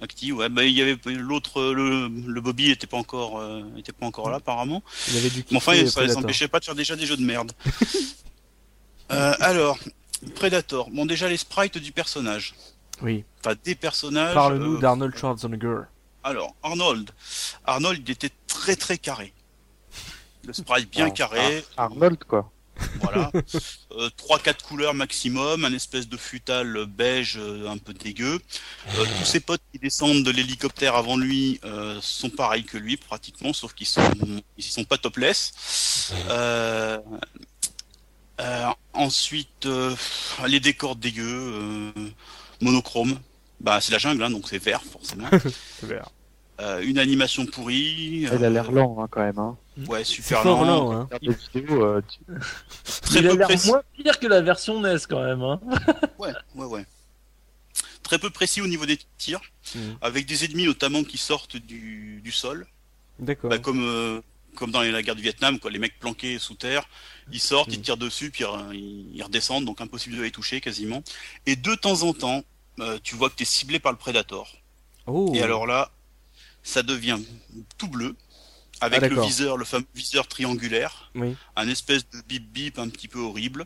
Acti, 0.00 0.30
ouais, 0.30 0.48
bah, 0.50 0.64
il 0.64 0.72
y 0.72 0.82
avait 0.82 0.98
l'autre, 1.06 1.62
le, 1.72 2.08
le 2.08 2.40
Bobby 2.42 2.70
était 2.70 2.86
pas 2.86 2.98
encore, 2.98 3.38
euh, 3.40 3.62
était 3.78 3.92
pas 3.92 4.04
encore 4.04 4.28
là 4.28 4.36
apparemment. 4.36 4.82
Il 5.08 5.14
y 5.14 5.18
avait 5.18 5.30
du 5.30 5.42
Mais 5.50 5.56
enfin, 5.56 5.86
ça 5.86 6.02
les 6.02 6.16
empêchait 6.16 6.48
pas 6.48 6.60
de 6.60 6.66
faire 6.66 6.74
déjà 6.74 6.96
des 6.96 7.06
jeux 7.06 7.16
de 7.16 7.24
merde. 7.24 7.52
Euh, 9.12 9.34
alors, 9.38 9.78
Predator. 10.34 10.90
Bon, 10.90 11.06
déjà 11.06 11.28
les 11.28 11.36
sprites 11.36 11.78
du 11.78 11.92
personnage. 11.92 12.54
Oui. 13.02 13.24
Enfin, 13.38 13.54
des 13.62 13.76
personnages. 13.76 14.34
Parle-nous 14.34 14.78
euh, 14.78 14.80
d'Arnold 14.80 15.16
Schwarzenegger. 15.16 15.82
Alors, 16.24 16.56
Arnold. 16.60 17.12
Arnold, 17.64 18.02
il 18.04 18.10
était 18.10 18.32
très 18.48 18.74
très 18.74 18.98
carré. 18.98 19.32
Le 20.44 20.52
sprite 20.52 20.90
bien 20.90 21.06
Ah, 21.06 21.10
carré. 21.10 21.64
Arnold, 21.76 22.24
quoi. 22.24 22.50
Voilà. 23.00 23.30
Euh, 23.92 24.10
Trois, 24.16 24.38
quatre 24.38 24.64
couleurs 24.64 24.94
maximum, 24.94 25.64
un 25.64 25.72
espèce 25.72 26.08
de 26.08 26.16
futal 26.16 26.86
beige 26.86 27.38
euh, 27.38 27.68
un 27.68 27.78
peu 27.78 27.94
dégueu. 27.94 28.40
Euh, 28.98 29.04
tous 29.18 29.24
ses 29.24 29.40
potes 29.40 29.62
qui 29.72 29.78
descendent 29.78 30.22
de 30.22 30.30
l'hélicoptère 30.30 30.94
avant 30.94 31.16
lui 31.16 31.60
sont 32.00 32.30
pareils 32.30 32.64
que 32.64 32.76
lui 32.76 32.96
pratiquement, 32.96 33.52
sauf 33.52 33.74
qu'ils 33.74 33.86
sont 33.86 34.02
sont 34.58 34.84
pas 34.84 34.98
topless. 34.98 36.12
Ensuite, 38.92 39.68
les 40.46 40.60
décors 40.60 40.96
dégueux, 40.96 41.92
monochrome. 42.60 43.18
Bah 43.58 43.80
c'est 43.80 43.92
la 43.92 43.98
jungle, 43.98 44.22
hein, 44.22 44.30
donc 44.30 44.48
c'est 44.48 44.62
vert 44.62 44.82
forcément. 44.82 45.28
Vert. 45.82 46.10
Euh, 46.60 46.80
une 46.82 46.98
animation 46.98 47.44
pourrie. 47.44 48.22
Il 48.32 48.44
a 48.44 48.48
l'air 48.50 48.70
euh, 48.70 48.72
lent, 48.72 48.96
hein, 49.00 49.08
quand 49.10 49.20
même. 49.20 49.38
Hein. 49.38 49.56
Ouais, 49.88 50.04
super 50.04 50.42
fort 50.42 50.64
lent. 50.64 50.90
lent, 50.92 51.08
hein. 51.12 51.18
Vidéos, 51.52 51.84
euh, 51.84 52.00
tu- 52.08 52.20
Très 53.02 53.20
il 53.20 53.26
a 53.26 53.30
peu 53.32 53.36
l'air 53.36 53.48
précis. 53.48 53.68
moins 53.68 53.82
pire 53.94 54.18
que 54.18 54.26
la 54.26 54.40
version 54.40 54.80
NES 54.80 54.96
quand 55.08 55.22
même. 55.22 55.42
Hein. 55.42 55.60
Ouais, 56.18 56.32
ouais, 56.54 56.64
ouais. 56.66 56.86
Très 58.02 58.18
peu 58.18 58.30
précis 58.30 58.60
au 58.62 58.66
niveau 58.66 58.86
des 58.86 58.98
tirs, 59.18 59.40
Mhm. 59.74 59.96
avec 60.00 60.26
des 60.26 60.44
ennemis 60.44 60.64
notamment 60.64 61.02
qui 61.04 61.18
sortent 61.18 61.56
du, 61.56 62.20
du 62.22 62.32
sol, 62.32 62.66
D'accord. 63.18 63.50
bah, 63.50 63.58
comme 63.58 63.82
euh, 63.82 64.20
comme 64.54 64.70
dans 64.70 64.80
la 64.80 65.02
guerre 65.02 65.16
du 65.16 65.20
Vietnam, 65.22 65.58
quoi. 65.58 65.70
Les 65.70 65.78
mecs 65.78 65.98
planqués 65.98 66.38
sous 66.38 66.54
terre, 66.54 66.88
ils 67.30 67.40
sortent, 67.40 67.70
ils 67.72 67.76
Mhm. 67.78 67.82
tirent 67.84 67.96
dessus, 67.98 68.30
puis 68.30 68.44
euh, 68.44 68.72
ils, 68.72 69.22
redescendent, 69.22 69.66
donc 69.66 69.82
impossible 69.82 70.16
de 70.16 70.22
les 70.22 70.30
toucher 70.30 70.62
quasiment. 70.62 71.02
Et 71.44 71.56
de 71.56 71.74
temps 71.74 72.02
en 72.04 72.14
temps, 72.14 72.42
euh, 72.80 72.98
tu 73.02 73.14
vois 73.16 73.28
que 73.28 73.34
t'es 73.34 73.44
ciblé 73.44 73.78
par 73.78 73.92
le 73.92 73.98
Predator. 73.98 74.50
Oh. 75.06 75.30
Et 75.34 75.42
alors 75.42 75.66
là, 75.66 75.90
ça 76.66 76.82
devient 76.82 77.18
tout 77.78 77.88
bleu, 77.88 78.16
avec 78.80 79.02
Ah, 79.02 79.08
le 79.08 79.20
viseur, 79.22 79.56
le 79.56 79.64
fameux 79.64 79.86
viseur 79.94 80.26
triangulaire, 80.28 81.10
Oui. 81.14 81.36
un 81.54 81.68
espèce 81.68 82.08
de 82.10 82.20
bip 82.28 82.52
bip 82.52 82.78
un 82.78 82.88
petit 82.88 83.08
peu 83.08 83.20
horrible. 83.20 83.64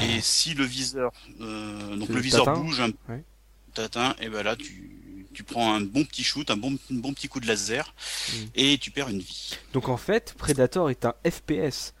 Et 0.00 0.20
si 0.20 0.54
le 0.54 0.64
viseur, 0.64 1.12
euh, 1.40 1.96
donc 1.96 2.08
le 2.08 2.20
viseur 2.20 2.54
bouge 2.54 2.80
un 2.80 4.14
et 4.20 4.28
ben 4.28 4.42
là 4.42 4.56
tu, 4.56 5.26
tu 5.32 5.44
prends 5.44 5.72
un 5.74 5.80
bon 5.80 6.04
petit 6.04 6.24
shoot, 6.24 6.50
un 6.50 6.56
bon, 6.56 6.72
un 6.90 6.94
bon 6.96 7.12
petit 7.12 7.28
coup 7.28 7.38
de 7.40 7.46
laser, 7.46 7.94
Mm. 8.32 8.36
et 8.56 8.78
tu 8.78 8.90
perds 8.90 9.08
une 9.08 9.20
vie. 9.20 9.56
Donc 9.72 9.88
en 9.88 9.96
fait, 9.96 10.34
Predator 10.36 10.90
est 10.90 11.04
un 11.04 11.14
FPS. 11.28 11.94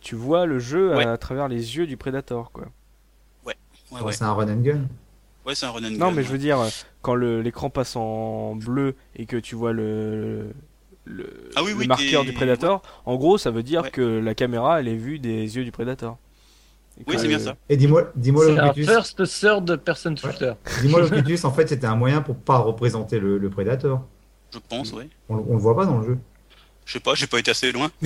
Tu 0.00 0.14
vois 0.14 0.46
le 0.46 0.58
jeu 0.58 0.94
Ouais. 0.96 1.04
à 1.04 1.18
travers 1.18 1.48
les 1.48 1.76
yeux 1.76 1.86
du 1.86 1.96
Predator, 1.96 2.50
quoi. 2.52 2.68
Ouais, 3.44 3.56
Ouais, 3.90 4.00
ouais. 4.00 4.12
C'est 4.12 4.24
un 4.24 4.32
run 4.32 4.48
and 4.48 4.60
gun. 4.62 4.86
Ouais, 5.44 5.54
c'est 5.54 5.66
un 5.66 5.70
run 5.70 5.84
and 5.84 5.90
Non, 5.90 6.08
gun, 6.08 6.12
mais 6.12 6.22
je 6.22 6.28
veux 6.28 6.38
dire, 6.38 6.58
quand 7.08 7.14
l'écran 7.14 7.70
passe 7.70 7.96
en 7.96 8.54
bleu 8.54 8.94
et 9.16 9.24
que 9.24 9.38
tu 9.38 9.54
vois 9.54 9.72
le, 9.72 10.50
le, 11.06 11.48
Ah 11.56 11.62
oui, 11.64 11.70
le 11.70 11.76
oui, 11.78 11.86
marqueur 11.86 12.22
du 12.22 12.34
Predator, 12.34 12.82
en 13.06 13.16
gros, 13.16 13.38
ça 13.38 13.50
veut 13.50 13.62
dire 13.62 13.84
Ouais. 13.84 13.90
que 13.90 14.02
la 14.02 14.34
caméra, 14.34 14.78
elle 14.78 14.88
est 14.88 14.94
vue 14.96 15.18
des 15.18 15.56
yeux 15.56 15.64
du 15.64 15.72
Predator. 15.72 16.18
Et 17.00 17.04
Oui, 17.06 17.14
c'est 17.18 17.28
bien 17.28 17.38
ça. 17.38 17.56
Et 17.70 17.78
dis-moi, 17.78 18.10
dis-moi 18.14 18.50
Locutus, 18.50 18.86
first 18.90 19.24
third 19.40 19.76
person 19.78 20.14
shooter. 20.16 20.52
dis-moi 20.82 21.00
Locutus, 21.00 21.46
en 21.46 21.52
fait, 21.52 21.66
c'était 21.66 21.86
un 21.86 21.96
moyen 21.96 22.20
pour 22.20 22.36
pas 22.36 22.58
représenter 22.58 23.18
le, 23.18 23.38
le 23.38 23.48
Predator. 23.48 24.04
Je 24.52 24.58
pense, 24.68 24.92
ouais. 24.92 25.08
On, 25.30 25.36
on 25.48 25.52
le 25.54 25.58
voit 25.60 25.74
pas 25.76 25.86
dans 25.86 25.98
le 26.00 26.06
jeu. 26.08 26.18
Je 26.84 26.92
sais 26.92 27.00
pas, 27.00 27.14
j'ai 27.14 27.26
pas 27.26 27.38
été 27.38 27.50
assez 27.52 27.72
loin. 27.72 27.90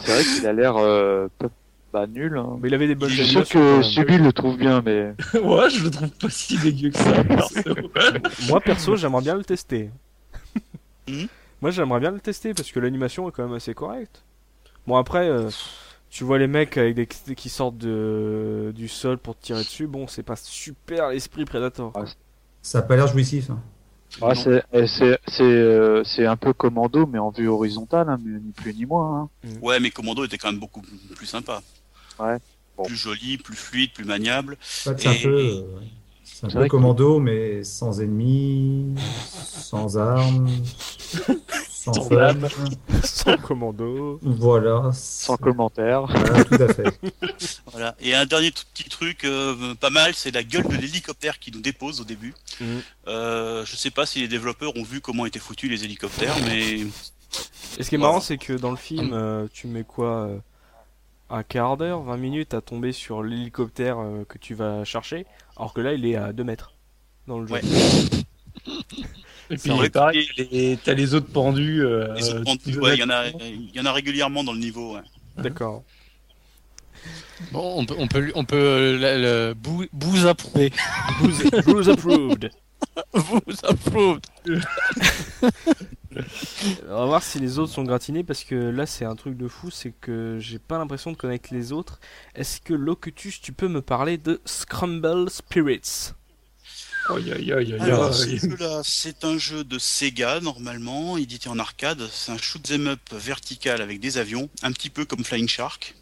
C'est 0.00 0.12
vrai 0.12 0.24
qu'il 0.24 0.46
a 0.48 0.52
l'air 0.52 0.76
euh, 0.78 1.28
pas- 2.00 2.06
bah, 2.06 2.12
nul. 2.12 2.36
Hein. 2.36 2.58
Mais 2.60 2.68
il 2.68 2.74
avait 2.74 2.86
des 2.86 2.94
bonnes 2.94 3.08
Je 3.10 3.22
suis 3.22 3.32
sûr 3.32 3.48
que. 3.48 3.82
Subi 3.82 4.18
le 4.18 4.32
trouve 4.32 4.56
bien, 4.56 4.82
mais 4.84 5.14
ouais, 5.34 5.70
je 5.70 5.84
le 5.84 5.90
trouve 5.90 6.10
pas 6.10 6.30
si 6.30 6.58
dégueu 6.58 6.90
que 6.90 6.98
ça. 6.98 7.24
perso. 7.24 7.60
Moi, 8.48 8.60
perso, 8.60 8.96
j'aimerais 8.96 9.22
bien 9.22 9.34
le 9.36 9.44
tester. 9.44 9.90
Mhm. 11.08 11.26
Moi, 11.62 11.70
j'aimerais 11.70 12.00
bien 12.00 12.10
le 12.10 12.20
tester 12.20 12.52
parce 12.54 12.70
que 12.70 12.80
l'animation 12.80 13.28
est 13.28 13.32
quand 13.32 13.44
même 13.44 13.54
assez 13.56 13.72
correcte. 13.74 14.22
Bon, 14.86 14.96
après, 14.96 15.28
euh, 15.28 15.48
tu 16.10 16.24
vois 16.24 16.38
les 16.38 16.46
mecs 16.46 16.76
avec 16.76 16.94
des 16.94 17.06
qui 17.06 17.48
sortent 17.48 17.78
de, 17.78 18.72
du 18.74 18.88
sol 18.88 19.18
pour 19.18 19.36
te 19.36 19.42
tirer 19.42 19.60
dessus. 19.60 19.86
Bon, 19.86 20.06
c'est 20.06 20.22
pas 20.22 20.36
super 20.36 21.08
l'esprit 21.10 21.44
Predator. 21.44 21.92
Ça 22.62 22.78
a 22.78 22.82
pas 22.82 22.96
l'air 22.96 23.06
jouissif. 23.06 23.50
hein. 23.50 23.60
ah, 24.22 24.34
c'est 24.34 24.62
eh, 24.72 24.86
c'est 24.86 25.18
c'est 25.28 25.42
euh, 25.42 26.04
c'est 26.04 26.26
un 26.26 26.36
peu 26.36 26.52
commando, 26.52 27.06
mais 27.06 27.18
en 27.18 27.30
vue 27.30 27.48
horizontale, 27.48 28.08
hein, 28.08 28.18
mais 28.24 28.38
ni 28.38 28.52
plus 28.52 28.74
ni 28.74 28.86
moins. 28.86 29.22
Hein. 29.44 29.48
Ouais, 29.62 29.80
mais 29.80 29.90
Commando 29.90 30.24
était 30.24 30.38
quand 30.38 30.50
même 30.50 30.60
beaucoup 30.60 30.82
plus 31.16 31.26
sympa. 31.26 31.62
Ouais. 32.18 32.38
Bon. 32.76 32.84
Plus 32.84 32.96
joli, 32.96 33.38
plus 33.38 33.56
fluide, 33.56 33.92
plus 33.92 34.04
maniable. 34.04 34.54
En 34.86 34.90
fait, 34.90 35.00
c'est 35.00 35.08
un 35.08 35.14
peu, 35.22 35.28
euh, 35.28 35.62
un 36.42 36.48
peu 36.48 36.62
que- 36.64 36.68
commando, 36.68 37.18
mais 37.20 37.64
sans 37.64 38.00
ennemis, 38.00 38.94
sans 39.38 39.96
armes, 39.96 40.48
sans 41.70 41.92
Sans 41.94 42.08
fun. 42.08 42.14
lame. 42.16 42.48
Sans 43.04 43.36
commando. 43.38 44.18
Voilà. 44.22 44.90
Sans 44.92 45.36
commentaire. 45.36 46.06
Voilà, 46.06 46.44
tout 46.44 46.54
à 46.62 46.74
fait. 46.74 47.00
Voilà. 47.72 47.94
Et 48.00 48.14
un 48.14 48.26
dernier 48.26 48.50
tout 48.50 48.64
petit 48.74 48.88
truc 48.88 49.24
euh, 49.24 49.74
pas 49.76 49.90
mal, 49.90 50.14
c'est 50.14 50.30
la 50.32 50.42
gueule 50.42 50.66
de 50.66 50.74
l'hélicoptère 50.76 51.38
qui 51.38 51.52
nous 51.52 51.60
dépose 51.60 52.00
au 52.00 52.04
début. 52.04 52.34
Mhm. 52.60 52.80
Euh, 53.08 53.64
je 53.64 53.76
sais 53.76 53.90
pas 53.90 54.04
si 54.06 54.20
les 54.20 54.28
développeurs 54.28 54.76
ont 54.76 54.82
vu 54.82 55.00
comment 55.00 55.26
étaient 55.26 55.38
foutus 55.38 55.70
les 55.70 55.84
hélicoptères, 55.84 56.34
mais 56.44 56.80
Et 57.78 57.82
ce 57.82 57.88
qui 57.88 57.94
est 57.94 57.98
marrant, 57.98 58.20
c'est 58.20 58.38
que 58.38 58.52
dans 58.54 58.70
le 58.70 58.76
film, 58.76 59.10
euh, 59.12 59.46
tu 59.52 59.66
mets 59.68 59.84
quoi 59.84 60.26
euh, 60.26 60.38
Un 61.28 61.42
quart 61.42 61.76
d'heure, 61.76 62.02
20 62.02 62.16
minutes 62.18 62.54
à 62.54 62.60
tomber 62.60 62.92
sur 62.92 63.22
l'hélicoptère 63.22 63.98
euh, 63.98 64.24
que 64.28 64.38
tu 64.38 64.54
vas 64.54 64.84
chercher, 64.84 65.26
alors 65.56 65.72
que 65.72 65.80
là, 65.80 65.92
il 65.92 66.06
est 66.06 66.14
à 66.16 66.32
2 66.32 66.44
mètres 66.44 66.74
dans 67.26 67.40
le 67.40 67.46
jeu. 67.48 67.54
Ouais. 67.54 67.60
Et 69.50 69.56
puis 69.56 69.70
vrai 69.70 69.90
pareil, 69.90 70.28
t'as 70.84 70.94
les- 70.94 71.14
autres 71.14 71.28
pendus. 71.32 71.84
euh, 71.84 72.12
les 72.14 72.30
autres 72.30 72.44
pendus, 72.44 72.78
ouais, 72.80 72.94
il 72.94 72.96
les 72.96 73.00
y 73.00 73.04
en 73.04 73.10
a, 73.10 73.26
y 73.28 73.80
en 73.80 73.86
a 73.86 73.92
régulièrement 73.92 74.42
dans 74.44 74.52
le 74.52 74.58
niveau. 74.58 74.94
ouais. 74.96 75.02
D'accord. 75.36 75.82
Bon, 77.52 77.74
on 77.78 77.84
peut, 77.86 77.94
on 77.98 78.08
peut, 78.08 78.18
lui- 78.18 78.32
on 78.34 78.44
peut 78.44 78.56
euh, 78.56 78.98
le, 79.18 79.22
le 79.48 79.54
bou- 79.54 79.86
approuver. 80.26 80.72
Approved. 81.90 82.50
vous 83.12 83.52
approved. 83.64 84.26
On 86.88 86.98
va 86.98 87.06
voir 87.06 87.22
si 87.22 87.38
les 87.38 87.58
autres 87.58 87.72
sont 87.72 87.84
gratinés 87.84 88.24
parce 88.24 88.44
que 88.44 88.54
là 88.54 88.86
c'est 88.86 89.04
un 89.04 89.16
truc 89.16 89.36
de 89.36 89.48
fou, 89.48 89.70
c'est 89.70 89.92
que 90.00 90.38
j'ai 90.40 90.58
pas 90.58 90.78
l'impression 90.78 91.12
de 91.12 91.16
connaître 91.16 91.52
les 91.52 91.72
autres. 91.72 92.00
Est-ce 92.34 92.60
que 92.60 92.74
Locutus, 92.74 93.40
tu 93.40 93.52
peux 93.52 93.68
me 93.68 93.82
parler 93.82 94.18
de 94.18 94.40
Scramble 94.44 95.30
Spirits? 95.30 96.12
C'est 98.82 99.24
un 99.24 99.38
jeu 99.38 99.62
de 99.62 99.78
Sega, 99.78 100.40
normalement, 100.40 101.16
édité 101.16 101.48
en 101.48 101.58
arcade. 101.58 102.02
C'est 102.10 102.32
un 102.32 102.38
shoot 102.38 102.68
'em 102.70 102.88
up 102.88 103.00
vertical 103.12 103.80
avec 103.80 104.00
des 104.00 104.18
avions, 104.18 104.48
un 104.62 104.72
petit 104.72 104.90
peu 104.90 105.04
comme 105.04 105.24
Flying 105.24 105.48
Shark. 105.48 105.94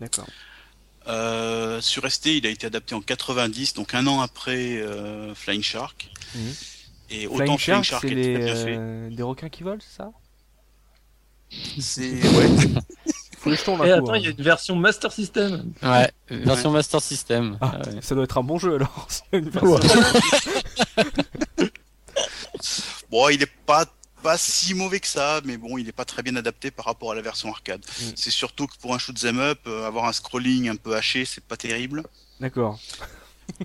D'accord. 0.00 0.26
Euh, 1.08 1.80
sur 1.80 2.08
ST, 2.10 2.26
il 2.26 2.46
a 2.46 2.50
été 2.50 2.66
adapté 2.66 2.94
en 2.94 3.00
90, 3.00 3.74
donc 3.74 3.94
un 3.94 4.06
an 4.06 4.20
après 4.20 4.80
euh, 4.82 5.34
Flying 5.34 5.62
Shark. 5.62 6.10
Mhm. 6.34 6.54
Et 7.12 7.26
autant 7.26 7.36
Flying 7.36 7.58
Flying 7.58 7.82
Shark, 7.82 7.84
Shark 7.84 8.02
c'est 8.02 8.10
est 8.12 8.14
les, 8.14 8.76
euh, 8.78 9.10
des 9.10 9.22
requins 9.22 9.48
qui 9.48 9.62
volent, 9.62 9.80
c'est 9.80 9.96
ça? 9.96 10.10
C'est 11.78 12.12
ouais. 12.22 12.48
Faut 13.38 13.50
les 13.50 13.56
jetons 13.56 13.74
Et 13.84 13.88
d'un 13.88 13.98
coup. 13.98 14.04
attends, 14.04 14.12
hein. 14.14 14.18
il 14.18 14.24
y 14.24 14.26
a 14.28 14.30
une 14.30 14.42
version 14.42 14.76
Master 14.76 15.12
System. 15.12 15.72
Ouais, 15.82 16.10
version 16.30 16.70
Master 16.70 17.00
System. 17.02 17.58
Ah, 17.60 17.72
Ah 17.84 17.88
ouais. 17.90 18.00
Ça 18.00 18.14
doit 18.14 18.24
être 18.24 18.38
un 18.38 18.42
bon 18.44 18.58
jeu 18.58 18.76
alors. 18.76 19.06
C'est 19.10 19.38
une 19.38 19.50
version- 19.50 19.80
Bon, 23.10 23.28
il 23.28 23.42
est 23.42 23.50
pas 23.66 23.84
pas 24.22 24.38
si 24.38 24.72
mauvais 24.74 25.00
que 25.00 25.08
ça, 25.08 25.40
mais 25.44 25.56
bon, 25.56 25.78
il 25.78 25.88
est 25.88 25.92
pas 25.92 26.04
très 26.04 26.22
bien 26.22 26.36
adapté 26.36 26.70
par 26.70 26.84
rapport 26.84 27.10
à 27.10 27.14
la 27.16 27.22
version 27.22 27.50
arcade. 27.50 27.84
Mm. 28.00 28.04
C'est 28.14 28.30
surtout 28.30 28.68
que 28.68 28.76
pour 28.80 28.94
un 28.94 28.98
shoot 28.98 29.16
'em 29.24 29.40
up, 29.40 29.58
euh, 29.66 29.84
avoir 29.84 30.04
un 30.04 30.12
scrolling 30.12 30.68
un 30.68 30.76
peu 30.76 30.94
haché, 30.94 31.24
c'est 31.24 31.42
pas 31.44 31.56
terrible. 31.56 32.04
D'accord. 32.38 32.78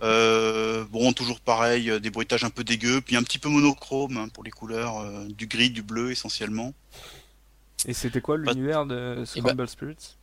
Euh, 0.03 0.83
bon, 0.91 1.11
toujours 1.13 1.39
pareil, 1.39 1.89
euh, 1.89 1.99
des 1.99 2.09
bruitages 2.09 2.43
un 2.43 2.49
peu 2.49 2.63
dégueux, 2.63 3.01
puis 3.01 3.15
un 3.15 3.23
petit 3.23 3.39
peu 3.39 3.49
monochrome 3.49 4.17
hein, 4.17 4.27
pour 4.33 4.43
les 4.43 4.51
couleurs, 4.51 4.99
euh, 4.99 5.25
du 5.27 5.47
gris, 5.47 5.69
du 5.69 5.81
bleu 5.81 6.11
essentiellement. 6.11 6.73
Et 7.85 7.93
c'était 7.93 8.21
quoi 8.21 8.37
l'univers 8.37 8.85
de 8.85 9.23
Scramble 9.25 9.67
Spirits? 9.67 10.15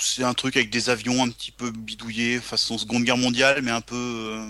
C'est 0.00 0.24
un 0.24 0.34
truc 0.34 0.56
avec 0.56 0.70
des 0.70 0.90
avions 0.90 1.22
un 1.22 1.28
petit 1.28 1.52
peu 1.52 1.70
bidouillés, 1.70 2.38
façon 2.40 2.78
Seconde 2.78 3.04
Guerre 3.04 3.16
mondiale, 3.18 3.60
mais 3.62 3.70
un 3.70 3.80
peu, 3.80 3.94
euh, 3.94 4.44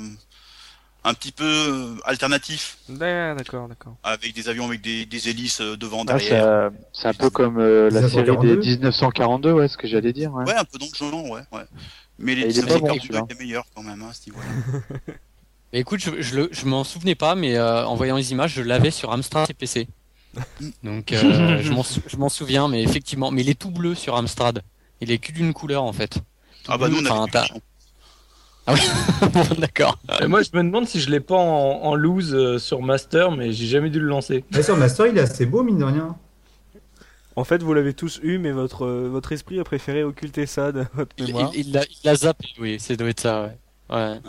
un 1.04 1.12
petit 1.14 1.32
peu 1.32 1.96
alternatif, 2.04 2.78
Ouais, 2.88 3.34
D'accord, 3.36 3.68
d'accord. 3.68 3.96
avec 4.02 4.34
des 4.34 4.48
avions 4.48 4.66
avec 4.66 4.80
des, 4.80 5.04
des 5.04 5.28
hélices 5.28 5.60
devant, 5.60 6.02
Ah, 6.08 6.16
derrière. 6.16 6.70
c'est 6.92 7.08
un 7.08 7.14
peu 7.14 7.28
comme 7.30 7.58
euh, 7.58 7.90
la 7.90 8.08
série 8.08 8.30
1942. 8.30 8.56
des 8.56 8.66
1942, 8.76 9.52
ouais, 9.52 9.68
ce 9.68 9.76
que 9.76 9.86
j'allais 9.88 10.12
dire. 10.12 10.32
Ouais. 10.32 10.44
Ouais, 10.44 10.54
un 10.54 10.64
peu 10.64 10.78
dans 10.78 10.86
le 10.86 10.94
genre, 11.10 11.30
ouais, 11.30 11.42
ouais. 11.52 11.64
Mais 12.18 12.34
les 12.34 12.58
il 12.58 12.58
est 12.58 12.66
pas 12.66 12.78
bon, 12.78 12.92
1942 12.94 13.00
celui-là. 13.00 13.20
étaient 13.30 13.42
meilleurs 13.44 13.64
quand 13.74 13.82
même, 13.82 14.02
hein, 14.02 14.08
à 14.10 14.12
ce 14.12 14.28
niveau-là. 14.30 14.80
Mais 15.72 15.80
écoute, 15.80 16.00
je, 16.00 16.48
je, 16.50 16.64
m'en 16.66 16.82
souvenais 16.82 17.14
pas, 17.14 17.34
mais 17.34 17.56
euh, 17.56 17.84
en 17.86 17.94
voyant 17.94 18.16
les 18.16 18.32
images, 18.32 18.54
je 18.54 18.62
l'avais 18.62 18.90
sur 18.90 19.12
Amstrad 19.12 19.46
CPC. 19.46 19.86
Donc 20.82 21.12
euh, 21.12 21.58
je 21.62 21.72
m'en 21.72 21.82
sou- 21.82 22.00
je 22.06 22.16
m'en 22.16 22.30
souviens, 22.30 22.68
mais 22.68 22.82
effectivement, 22.82 23.30
mais 23.30 23.42
il 23.42 23.50
est 23.50 23.58
tout 23.58 23.70
bleu 23.70 23.94
sur 23.94 24.16
Amstrad. 24.16 24.62
Il 25.02 25.10
est 25.10 25.18
que 25.18 25.30
d'une 25.30 25.52
couleur 25.52 25.82
en 25.84 25.92
fait. 25.92 26.14
Tout 26.14 26.20
Ah 26.72 26.78
bah 26.78 26.88
bleu, 26.88 27.02
nous 27.02 27.06
on 27.10 27.26
t'as- 27.26 27.46
plus 27.48 27.60
de 29.54 29.60
D'accord. 29.60 29.98
Moi, 30.26 30.42
je 30.42 30.50
me 30.54 30.62
demande 30.62 30.86
si 30.88 31.00
je 31.00 31.10
l'ai 31.10 31.20
pas 31.20 31.36
en, 31.36 31.82
en 31.82 31.94
loose 31.94 32.34
euh, 32.34 32.58
sur 32.58 32.80
Master, 32.82 33.30
mais 33.30 33.52
j'ai 33.52 33.66
jamais 33.66 33.90
dû 33.90 33.98
le 34.00 34.06
lancer. 34.06 34.44
Mais 34.52 34.62
sur 34.62 34.76
Master, 34.76 35.06
il 35.06 35.16
est 35.18 35.22
assez 35.22 35.46
beau, 35.46 35.62
mine 35.62 35.78
de 35.78 35.84
rien. 35.84 36.16
En 37.38 37.44
fait, 37.44 37.62
vous 37.62 37.72
l'avez 37.72 37.94
tous 37.94 38.18
eu, 38.22 38.38
mais 38.38 38.50
votre, 38.50 38.84
euh, 38.84 39.08
votre 39.08 39.30
esprit 39.32 39.60
a 39.60 39.64
préféré 39.64 40.02
occulter 40.02 40.44
ça 40.46 40.72
de 40.72 40.84
votre 40.94 41.14
Il 41.18 41.26
mémoire. 41.26 41.50
il- 41.54 41.68
il 41.68 41.72
l'a 41.72 41.84
il 42.04 42.16
zappé, 42.16 42.46
oui, 42.58 42.80
ça 42.80 42.96
doit 42.96 43.08
être 43.08 43.20
ça, 43.20 43.42
ouais. 43.42 43.56
Ouais. 43.90 44.20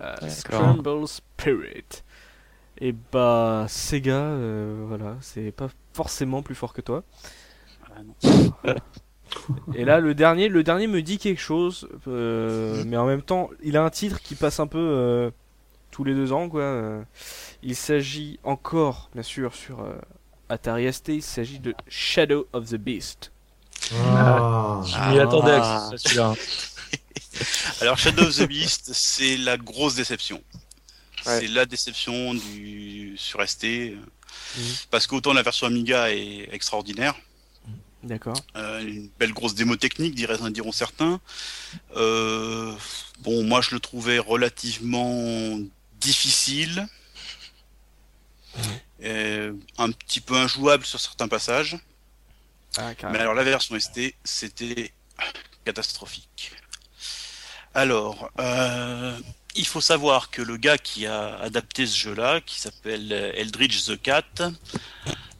Euh, 0.00 0.14
D'accord. 0.20 0.30
Scramble 0.30 1.08
Spirit. 1.08 2.02
Et 2.80 2.94
bah, 3.12 3.66
Sega, 3.68 4.14
euh, 4.16 4.84
voilà, 4.88 5.16
c'est 5.20 5.52
pas 5.52 5.68
forcément 5.92 6.42
plus 6.42 6.54
fort 6.54 6.72
que 6.72 6.80
toi. 6.80 7.04
Ah 7.94 8.00
non. 8.02 8.74
Et 9.74 9.84
là, 9.84 10.00
le 10.00 10.14
dernier, 10.14 10.48
le 10.48 10.62
dernier 10.62 10.86
me 10.86 11.02
dit 11.02 11.18
quelque 11.18 11.40
chose, 11.40 11.88
euh, 12.08 12.82
mais 12.86 12.96
en 12.96 13.06
même 13.06 13.22
temps, 13.22 13.50
il 13.62 13.76
a 13.76 13.84
un 13.84 13.90
titre 13.90 14.20
qui 14.20 14.34
passe 14.36 14.58
un 14.60 14.66
peu 14.66 14.78
euh, 14.78 15.30
tous 15.90 16.04
les 16.04 16.14
deux 16.14 16.32
ans, 16.32 16.48
quoi. 16.48 16.62
euh. 16.62 17.02
Il 17.62 17.74
s'agit 17.76 18.38
encore, 18.44 19.10
bien 19.14 19.22
sûr, 19.22 19.54
sur 19.54 19.80
euh, 19.80 19.94
Atari 20.48 20.92
ST, 20.92 21.08
il 21.08 21.22
s'agit 21.22 21.58
de 21.58 21.74
Shadow 21.88 22.46
of 22.52 22.68
the 22.68 22.74
Beast. 22.76 23.32
Ah. 23.92 24.80
Je 24.84 25.10
m'y 25.10 25.18
attendais 25.20 25.52
à 25.52 25.62
Ah. 25.62 25.88
ce- 25.90 25.96
celui-là. 25.96 26.34
Alors 27.80 27.98
Shadow 27.98 28.22
of 28.24 28.36
the 28.36 28.46
Beast, 28.46 28.90
c'est 28.92 29.36
la 29.36 29.56
grosse 29.56 29.94
déception. 29.94 30.42
Ouais. 31.26 31.40
C'est 31.40 31.46
la 31.48 31.64
déception 31.66 32.34
du 32.34 33.14
sur 33.16 33.40
ST 33.42 33.96
Mhm. 34.56 34.62
parce 34.90 35.06
qu'autant 35.06 35.32
la 35.32 35.42
version 35.42 35.66
Amiga 35.66 36.10
est 36.12 36.48
extraordinaire, 36.52 37.14
D'accord. 38.02 38.36
euh, 38.56 38.80
une 38.80 39.08
belle 39.18 39.32
grosse 39.32 39.54
démo 39.54 39.76
technique, 39.76 40.14
diraient- 40.14 40.50
diront 40.50 40.72
certains. 40.72 41.20
Euh, 41.96 42.74
bon, 43.20 43.42
moi 43.42 43.60
je 43.62 43.74
le 43.74 43.80
trouvais 43.80 44.18
relativement 44.18 45.58
difficile, 46.00 46.86
euh, 48.58 48.60
un 49.02 49.90
petit 49.92 50.20
peu 50.20 50.34
injouable 50.36 50.84
sur 50.84 51.00
certains 51.00 51.28
passages. 51.28 51.76
Ah, 52.78 52.92
Mais 53.12 53.18
alors 53.18 53.34
la 53.34 53.44
version 53.44 53.78
ST, 53.78 54.14
c'était 54.24 54.92
catastrophique. 55.64 56.52
Alors, 57.74 58.30
euh, 58.40 59.16
il 59.56 59.66
faut 59.66 59.80
savoir 59.80 60.30
que 60.30 60.42
le 60.42 60.56
gars 60.56 60.78
qui 60.78 61.06
a 61.06 61.36
adapté 61.36 61.86
ce 61.86 61.96
jeu-là, 61.96 62.40
qui 62.40 62.60
s'appelle 62.60 63.12
Eldridge 63.36 63.84
the 63.86 64.00
Cat, 64.00 64.22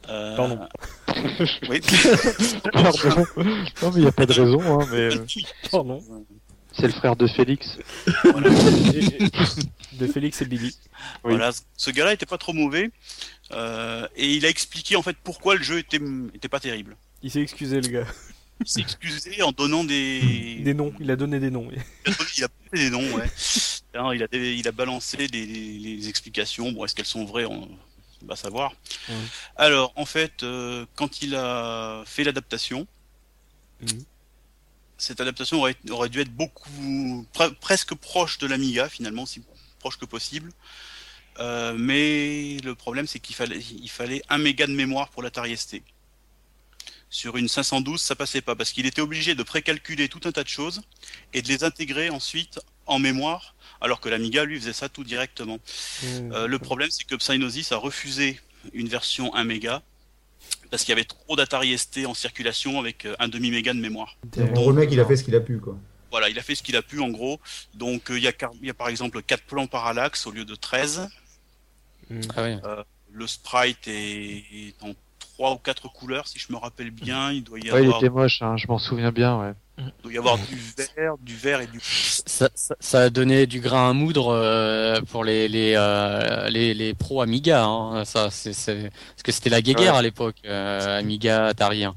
euh, 0.09 0.35
Pardon. 0.35 0.67
oui, 1.69 1.81
Pardon. 2.73 3.25
non, 3.37 3.91
mais 3.91 3.95
il 3.95 4.01
n'y 4.01 4.07
a 4.07 4.11
pas 4.11 4.25
de 4.25 4.33
raison, 4.33 4.81
hein, 4.81 4.87
mais 4.91 5.15
euh, 5.15 5.25
Pardon. 5.71 6.03
c'est 6.73 6.87
le 6.87 6.93
frère 6.93 7.15
de 7.15 7.27
Félix. 7.27 7.77
voilà. 8.23 8.49
De 9.93 10.07
Félix 10.07 10.41
et 10.41 10.45
Billy. 10.45 10.75
Oui. 11.23 11.35
Voilà, 11.35 11.51
ce 11.77 11.89
gars-là 11.89 12.11
était 12.11 12.25
pas 12.25 12.37
trop 12.37 12.51
mauvais, 12.51 12.91
euh, 13.51 14.07
et 14.15 14.33
il 14.33 14.45
a 14.45 14.49
expliqué 14.49 14.95
en 14.95 15.01
fait 15.01 15.15
pourquoi 15.23 15.55
le 15.55 15.63
jeu 15.63 15.77
était, 15.79 15.99
était 16.33 16.49
pas 16.49 16.59
terrible. 16.59 16.97
Il 17.21 17.31
s'est 17.31 17.41
excusé, 17.41 17.81
le 17.81 17.87
gars. 17.87 18.07
Il 18.61 18.67
s'est 18.67 18.81
excusé 18.81 19.41
en 19.41 19.51
donnant 19.51 19.83
des, 19.83 20.55
Des 20.63 20.73
noms, 20.73 20.93
il 20.99 21.11
a 21.11 21.15
donné 21.15 21.39
des 21.39 21.51
noms. 21.51 21.69
Il 21.71 21.79
a 21.79 22.11
donné- 22.13 22.29
il 22.37 22.43
a 22.43 22.47
donné 22.71 22.83
des 22.85 22.89
noms, 22.89 23.15
ouais. 23.17 23.29
Hein, 23.95 24.11
il, 24.13 24.23
a, 24.23 24.27
il 24.31 24.67
a 24.67 24.71
balancé 24.71 25.17
des, 25.17 25.27
des- 25.27 25.45
les 25.45 26.09
explications. 26.09 26.71
Bon, 26.71 26.85
est-ce 26.85 26.95
qu'elles 26.95 27.05
sont 27.05 27.25
vraies 27.25 27.45
On 27.45 27.69
va 28.23 28.35
savoir. 28.35 28.73
Alors, 29.55 29.93
en 29.95 30.05
fait, 30.05 30.43
euh, 30.43 30.85
quand 30.95 31.21
il 31.21 31.35
a 31.35 32.03
fait 32.05 32.23
l'adaptation, 32.23 32.87
Mhm. 33.81 34.03
cette 34.97 35.19
adaptation 35.19 35.57
aurait, 35.59 35.75
aurait 35.89 36.07
dû 36.09 36.21
être 36.21 36.31
beaucoup, 36.33 37.27
pre- 37.33 37.53
presque 37.55 37.93
proche 37.93 38.37
de 38.37 38.47
l'Amiga, 38.47 38.87
finalement, 38.87 39.23
aussi 39.23 39.41
proche 39.79 39.97
que 39.97 40.05
possible. 40.05 40.51
Euh, 41.39 41.75
mais 41.77 42.57
le 42.63 42.75
problème, 42.75 43.07
c'est 43.07 43.19
qu'il 43.19 43.35
fallait, 43.35 43.59
il 43.59 43.89
fallait 43.89 44.21
un 44.29 44.37
méga 44.37 44.67
de 44.67 44.71
mémoire 44.73 45.09
pour 45.09 45.21
l'Atari 45.23 45.55
ST. 45.57 45.81
Sur 47.09 47.37
une 47.37 47.47
512, 47.47 48.01
ça 48.01 48.15
passait 48.15 48.41
pas 48.41 48.55
parce 48.55 48.71
qu'il 48.71 48.85
était 48.85 49.01
obligé 49.01 49.35
de 49.35 49.43
précalculer 49.43 50.09
tout 50.09 50.21
un 50.25 50.31
tas 50.31 50.43
de 50.43 50.49
choses 50.49 50.81
et 51.33 51.41
de 51.41 51.47
les 51.47 51.63
intégrer 51.63 52.09
ensuite 52.09 52.59
en 52.87 52.99
mémoire, 52.99 53.55
alors 53.81 53.99
que 53.99 54.09
l'Amiga 54.09 54.43
lui 54.43 54.59
faisait 54.59 54.73
ça 54.73 54.89
tout 54.89 55.03
directement. 55.03 55.59
Euh, 56.33 56.47
le 56.47 56.59
problème, 56.59 56.89
c'est 56.91 57.03
que 57.05 57.15
Psygnosis 57.15 57.71
a 57.71 57.77
refusé 57.77 58.39
une 58.73 58.87
version 58.87 59.33
1 59.35 59.43
méga 59.43 59.81
parce 60.71 60.83
qu'il 60.83 60.89
y 60.89 60.93
avait 60.93 61.05
trop 61.05 61.35
d'Atari 61.35 61.77
ST 61.77 62.05
en 62.05 62.13
circulation 62.13 62.79
avec 62.79 63.05
euh, 63.05 63.15
un 63.19 63.27
demi 63.27 63.49
méga 63.51 63.73
de 63.73 63.79
mémoire. 63.79 64.17
En 64.41 64.45
gros, 64.53 64.71
le 64.71 64.77
mec, 64.81 64.89
il 64.91 64.99
a 64.99 65.05
fait 65.05 65.15
ce 65.15 65.23
qu'il 65.23 65.35
a 65.35 65.39
pu, 65.39 65.57
quoi. 65.59 65.77
Voilà, 66.11 66.29
il 66.29 66.37
a 66.39 66.43
fait 66.43 66.55
ce 66.55 66.63
qu'il 66.63 66.75
a 66.75 66.81
pu 66.81 66.99
en 67.01 67.09
gros. 67.09 67.39
Donc 67.73 68.09
euh, 68.11 68.17
il 68.17 68.23
y, 68.23 68.27
a 68.27 68.31
car- 68.33 68.51
il 68.61 68.67
y 68.67 68.69
a 68.69 68.73
par 68.73 68.89
exemple 68.89 69.21
4 69.21 69.43
plans 69.43 69.67
parallaxes 69.67 70.27
au 70.27 70.31
lieu 70.31 70.45
de 70.45 70.55
13. 70.55 71.07
Ah 72.35 72.43
ouais. 72.43 72.57
Le 73.11 73.27
sprite 73.27 73.87
est, 73.87 74.43
est 74.53 74.75
en 74.83 74.91
3 75.19 75.53
ou 75.53 75.57
4 75.57 75.87
couleurs 75.91 76.27
si 76.27 76.37
je 76.39 76.51
me 76.51 76.57
rappelle 76.57 76.91
bien. 76.91 77.31
Il 77.31 77.43
doit 77.43 77.59
y 77.59 77.71
Ouais, 77.71 77.81
il 77.81 77.85
avoir, 77.85 77.97
était 77.97 78.09
moche, 78.09 78.41
hein, 78.41 78.57
je 78.57 78.67
m'en 78.67 78.77
souviens 78.77 79.11
bien, 79.11 79.39
ouais. 79.39 79.53
il 79.77 79.91
doit 80.03 80.13
y 80.13 80.17
avoir 80.17 80.37
du 80.37 80.55
vert, 80.97 81.15
du 81.21 81.35
vert 81.35 81.61
et 81.61 81.67
du 81.67 81.79
Ça, 81.81 82.49
ça, 82.55 82.75
ça 82.79 82.99
a 83.01 83.09
donné 83.09 83.47
du 83.47 83.59
grain 83.61 83.89
à 83.89 83.93
moudre 83.93 84.29
euh, 84.33 84.99
pour 85.11 85.23
les 85.23 85.47
les, 85.47 85.73
euh, 85.77 86.49
les 86.49 86.73
les 86.73 86.93
pros 86.93 87.21
Amiga. 87.21 87.63
Hein. 87.65 88.03
Ça, 88.05 88.29
c'est 88.31 88.51
parce 88.51 89.23
que 89.23 89.31
c'était 89.31 89.49
la 89.49 89.61
guéguerre 89.61 89.95
à 89.95 90.01
l'époque, 90.01 90.35
euh, 90.45 90.99
Amiga, 90.99 91.47
Atari. 91.47 91.85
hein. 91.85 91.95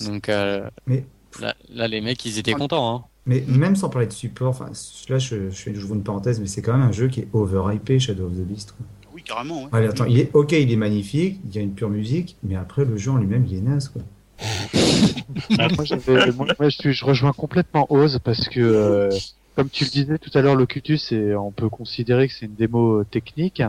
Donc 0.00 0.28
euh, 0.28 0.68
Mais- 0.86 1.04
là, 1.40 1.54
là, 1.70 1.88
les 1.88 2.00
mecs, 2.00 2.24
ils 2.24 2.38
étaient 2.38 2.52
contents. 2.54 2.94
Hein. 2.96 3.04
Mais 3.26 3.42
même 3.48 3.74
sans 3.74 3.88
parler 3.88 4.06
de 4.06 4.12
support, 4.12 4.50
enfin, 4.50 4.70
là, 5.08 5.18
je, 5.18 5.48
je 5.50 5.54
fais 5.56 5.74
j'ouvre 5.74 5.94
une 5.94 6.02
parenthèse, 6.04 6.38
mais 6.40 6.46
c'est 6.46 6.60
quand 6.62 6.72
même 6.76 6.86
un 6.86 6.92
jeu 6.92 7.08
qui 7.08 7.20
est 7.20 7.28
overhypé, 7.32 7.98
Shadow 7.98 8.26
of 8.26 8.32
the 8.34 8.42
Beast. 8.46 8.72
quoi. 8.76 8.86
Carrément. 9.24 9.64
Ouais. 9.64 9.68
Allez, 9.72 9.88
attends, 9.88 10.04
il 10.04 10.18
est 10.18 10.30
ok, 10.34 10.52
il 10.52 10.70
est 10.70 10.76
magnifique, 10.76 11.40
il 11.48 11.54
y 11.54 11.58
a 11.58 11.62
une 11.62 11.74
pure 11.74 11.90
musique, 11.90 12.36
mais 12.42 12.56
après, 12.56 12.84
le 12.84 12.96
jeu 12.96 13.10
en 13.10 13.16
lui-même, 13.16 13.46
il 13.48 13.56
est 13.56 13.60
naze, 13.60 13.88
quoi. 13.88 14.02
moi, 15.76 15.84
j'avais- 15.84 16.32
moi, 16.32 16.46
moi, 16.58 16.68
je, 16.68 17.04
rejoins 17.04 17.32
complètement 17.32 17.86
Oz 17.90 18.18
parce 18.22 18.48
que, 18.48 18.60
euh, 18.60 19.10
comme 19.56 19.70
tu 19.70 19.84
le 19.84 19.90
disais 19.90 20.18
tout 20.18 20.30
à 20.36 20.42
l'heure, 20.42 20.56
Locutus, 20.56 21.12
on 21.12 21.52
peut 21.52 21.68
considérer 21.68 22.28
que 22.28 22.34
c'est 22.34 22.46
une 22.46 22.54
démo 22.54 23.00
euh, 23.00 23.04
technique. 23.04 23.62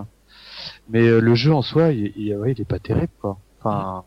Mais 0.90 1.02
euh, 1.02 1.19
le 1.19 1.36
jeu 1.36 1.53
en 1.53 1.61
soi, 1.61 1.91
il, 1.91 2.11
il, 2.15 2.36
ouais, 2.36 2.53
il 2.53 2.61
est 2.61 2.65
pas 2.65 2.80
terrible, 2.80 3.11
quoi. 3.22 3.38
Enfin, 3.60 4.03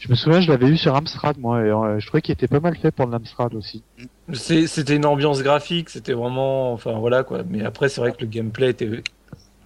je 0.00 0.08
me 0.08 0.14
souviens, 0.14 0.40
je 0.40 0.48
l'avais 0.50 0.68
eu 0.68 0.76
sur 0.76 0.94
Amstrad, 0.94 1.38
moi, 1.38 1.60
et 1.60 1.70
euh, 1.70 1.98
je 1.98 2.06
trouvais 2.06 2.22
qu'il 2.22 2.32
était 2.32 2.46
pas 2.46 2.60
mal 2.60 2.76
fait 2.76 2.90
pour 2.90 3.06
l'Amstrad 3.06 3.54
aussi. 3.54 3.82
C'était 4.32 4.94
une 4.94 5.06
ambiance 5.06 5.42
graphique, 5.42 5.90
c'était 5.90 6.12
vraiment, 6.12 6.72
enfin 6.72 6.92
voilà 6.98 7.24
quoi. 7.24 7.42
Mais 7.48 7.64
après, 7.64 7.88
c'est 7.88 8.00
vrai 8.00 8.12
que 8.12 8.20
le 8.20 8.26
gameplay 8.26 8.70
était, 8.70 8.88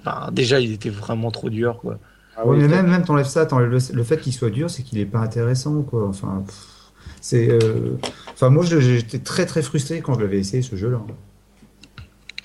enfin 0.04 0.30
déjà, 0.32 0.60
il 0.60 0.72
était 0.72 0.90
vraiment 0.90 1.30
trop 1.30 1.50
dur 1.50 1.78
quoi. 1.80 1.98
Ah 2.36 2.46
Ouais, 2.46 2.56
mais 2.56 2.68
même, 2.68 2.88
même 2.90 3.04
t'enlèves 3.04 3.26
ça, 3.26 3.44
t'enlèves 3.46 3.70
le, 3.70 3.78
le 3.94 4.02
fait 4.04 4.18
qu'il 4.18 4.32
soit 4.32 4.50
dur, 4.50 4.70
c'est 4.70 4.82
qu'il 4.82 4.98
est 4.98 5.06
pas 5.06 5.18
intéressant, 5.20 5.82
quoi. 5.82 6.08
Enfin, 6.08 6.42
c'est, 7.20 7.48
euh, 7.50 7.96
enfin, 8.32 8.48
moi, 8.50 8.64
j'étais 8.64 9.18
très 9.18 9.46
très 9.46 9.62
frustré 9.62 10.00
quand 10.00 10.14
je 10.14 10.20
l'avais 10.20 10.38
essayé 10.38 10.62
ce 10.62 10.74
jeu-là. 10.76 11.00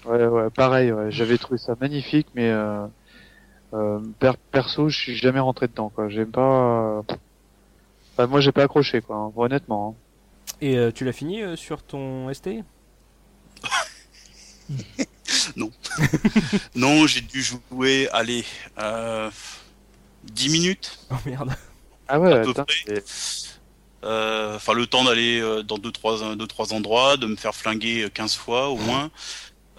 Ouais, 0.05 0.25
ouais, 0.27 0.49
pareil, 0.49 0.91
ouais. 0.91 1.11
J'avais 1.11 1.37
trouvé 1.37 1.57
ça 1.57 1.75
magnifique, 1.79 2.27
mais 2.33 2.49
euh, 2.49 2.85
euh, 3.73 3.99
per- 4.19 4.33
perso, 4.51 4.89
je 4.89 4.97
suis 4.97 5.15
jamais 5.15 5.39
rentré 5.39 5.67
dedans, 5.67 5.89
quoi. 5.89 6.09
J'aime 6.09 6.31
pas. 6.31 7.03
Enfin, 8.13 8.27
moi, 8.27 8.39
j'ai 8.41 8.51
pas 8.51 8.63
accroché, 8.63 9.01
quoi. 9.01 9.15
hein, 9.15 9.31
honnêtement. 9.35 9.95
hein. 9.97 10.01
Et 10.61 10.77
euh, 10.77 10.91
tu 10.91 11.05
l'as 11.05 11.13
fini 11.13 11.41
euh, 11.43 11.55
sur 11.55 11.83
ton 11.83 12.29
ST 12.31 12.63
Non, 16.75 17.07
j'ai 17.07 17.21
dû 17.21 17.41
jouer, 17.41 18.09
allez, 18.11 18.45
euh, 18.79 19.29
10 20.23 20.49
minutes. 20.49 20.99
Oh 21.11 21.15
merde. 21.25 21.55
Ah 22.07 22.19
ouais, 22.19 22.33
À 22.33 22.39
peu 22.39 22.53
près. 22.53 23.03
Euh, 24.03 24.55
Enfin, 24.55 24.73
le 24.73 24.85
temps 24.85 25.03
d'aller 25.03 25.39
euh, 25.41 25.63
dans 25.63 25.77
deux 25.77 25.91
trois, 25.91 26.35
deux, 26.35 26.47
trois 26.47 26.73
endroits, 26.73 27.17
de 27.17 27.25
me 27.27 27.35
faire 27.35 27.55
flinguer 27.55 28.03
euh, 28.03 28.09
15 28.09 28.35
fois 28.35 28.69
au 28.69 28.77
moins. 28.77 29.11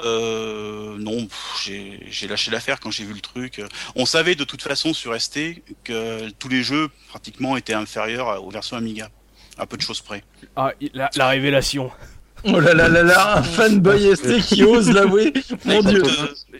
Euh, 0.00 0.96
non, 0.98 1.26
j'ai 1.64 2.00
j'ai 2.08 2.28
lâché 2.28 2.50
l'affaire 2.50 2.78
quand 2.78 2.90
j'ai 2.90 3.04
vu 3.04 3.14
le 3.14 3.20
truc. 3.20 3.60
On 3.96 4.06
savait 4.06 4.34
de 4.34 4.44
toute 4.44 4.62
façon 4.62 4.92
sur 4.94 5.20
ST 5.20 5.62
que 5.82 6.30
tous 6.30 6.48
les 6.48 6.62
jeux 6.62 6.88
pratiquement 7.08 7.56
étaient 7.56 7.74
inférieurs 7.74 8.44
aux 8.44 8.50
versions 8.50 8.76
Amiga, 8.76 9.08
à 9.56 9.66
peu 9.66 9.76
de 9.76 9.82
choses 9.82 10.00
près. 10.00 10.22
Ah, 10.54 10.72
la 10.92 11.28
révélation. 11.28 11.90
Oh 12.44 12.60
là 12.60 12.72
là 12.72 12.88
là 12.88 13.02
là, 13.02 13.38
un 13.38 13.42
fanboy 13.42 14.14
ST 14.16 14.40
qui 14.42 14.62
ose 14.62 14.90
l'avouer. 14.90 15.32
Mon 15.64 15.82
dieu. 15.82 16.02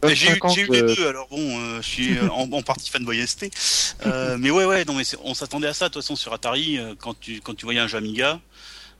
Euh, 0.05 0.09
j'ai 0.15 0.27
eu, 0.27 0.31
50, 0.33 0.55
j'ai 0.55 0.63
eu 0.63 0.67
les 0.71 0.83
euh, 0.83 0.95
deux, 0.95 1.07
alors 1.09 1.29
bon, 1.29 1.39
euh, 1.61 1.79
je 1.81 1.87
suis 1.87 2.19
en, 2.21 2.51
en 2.51 2.63
partie 2.63 2.91
fanboy 2.91 3.25
ST. 3.27 3.51
Euh, 4.07 4.37
mais 4.39 4.51
ouais, 4.51 4.65
ouais, 4.65 4.85
non, 4.85 4.95
mais 4.95 5.05
on 5.25 5.35
s'attendait 5.35 5.69
à 5.69 5.75
ça, 5.75 5.89
de 5.89 5.95
toute 5.95 6.03
façon, 6.03 6.17
sur 6.17 6.33
Atari, 6.33 6.79
quand 6.99 7.19
tu, 7.19 7.41
quand 7.41 7.55
tu 7.55 7.65
voyais 7.65 7.81
un 7.81 7.87
jeu 7.87 7.99
Amiga, 7.99 8.41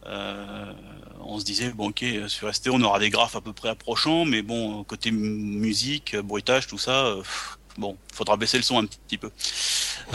euh, 0.07 0.73
on 1.21 1.39
se 1.41 1.45
disait, 1.45 1.71
bon, 1.71 1.89
ok, 1.89 2.05
sur 2.29 2.53
ST, 2.55 2.69
on 2.71 2.81
aura 2.83 2.99
des 3.01 3.11
graphes 3.11 3.37
à 3.37 3.41
peu 3.41 3.53
près 3.53 3.69
approchants, 3.69 4.25
mais 4.25 4.43
bon, 4.43 4.85
côté 4.85 5.11
mu- 5.11 5.29
musique, 5.29 6.17
bruitage, 6.17 6.67
tout 6.69 6.79
ça, 6.79 7.13
pff, 7.19 7.59
bon, 7.77 7.97
faudra 8.15 8.37
baisser 8.37 8.57
le 8.57 8.63
son 8.63 8.79
un 8.79 8.87
petit 8.87 9.19
peu. 9.19 9.31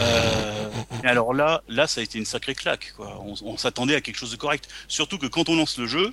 Euh, 0.00 0.68
et 1.04 1.06
alors 1.06 1.34
là, 1.34 1.62
là, 1.68 1.86
ça 1.86 2.00
a 2.00 2.04
été 2.04 2.18
une 2.18 2.24
sacrée 2.24 2.54
claque, 2.54 2.94
quoi. 2.96 3.22
On, 3.24 3.34
on 3.44 3.56
s'attendait 3.56 3.94
à 3.94 4.00
quelque 4.00 4.16
chose 4.16 4.30
de 4.32 4.36
correct. 4.36 4.68
Surtout 4.88 5.18
que 5.18 5.26
quand 5.26 5.48
on 5.48 5.56
lance 5.56 5.78
le 5.78 5.86
jeu, 5.86 6.12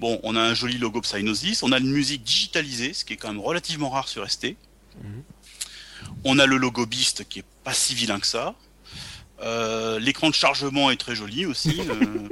Bon, 0.00 0.18
on 0.22 0.36
a 0.36 0.40
un 0.40 0.54
joli 0.54 0.78
logo 0.78 1.00
Psygnosis, 1.00 1.62
on 1.62 1.72
a 1.72 1.78
une 1.78 1.90
musique 1.90 2.22
digitalisée, 2.24 2.92
ce 2.92 3.04
qui 3.04 3.12
est 3.12 3.16
quand 3.16 3.28
même 3.28 3.40
relativement 3.40 3.90
rare 3.90 4.08
sur 4.08 4.28
ST. 4.28 4.56
Mhm. 5.02 5.22
On 6.24 6.38
a 6.38 6.46
le 6.46 6.56
logo 6.56 6.86
Beast 6.86 7.26
qui 7.28 7.40
est 7.40 7.44
pas 7.64 7.72
si 7.72 7.94
vilain 7.94 8.18
que 8.20 8.26
ça. 8.26 8.54
Euh, 9.42 9.98
L'écran 9.98 10.30
de 10.30 10.34
chargement 10.34 10.90
est 10.90 10.96
très 10.96 11.14
joli 11.14 11.44
aussi. 11.44 11.80
euh, 11.90 12.28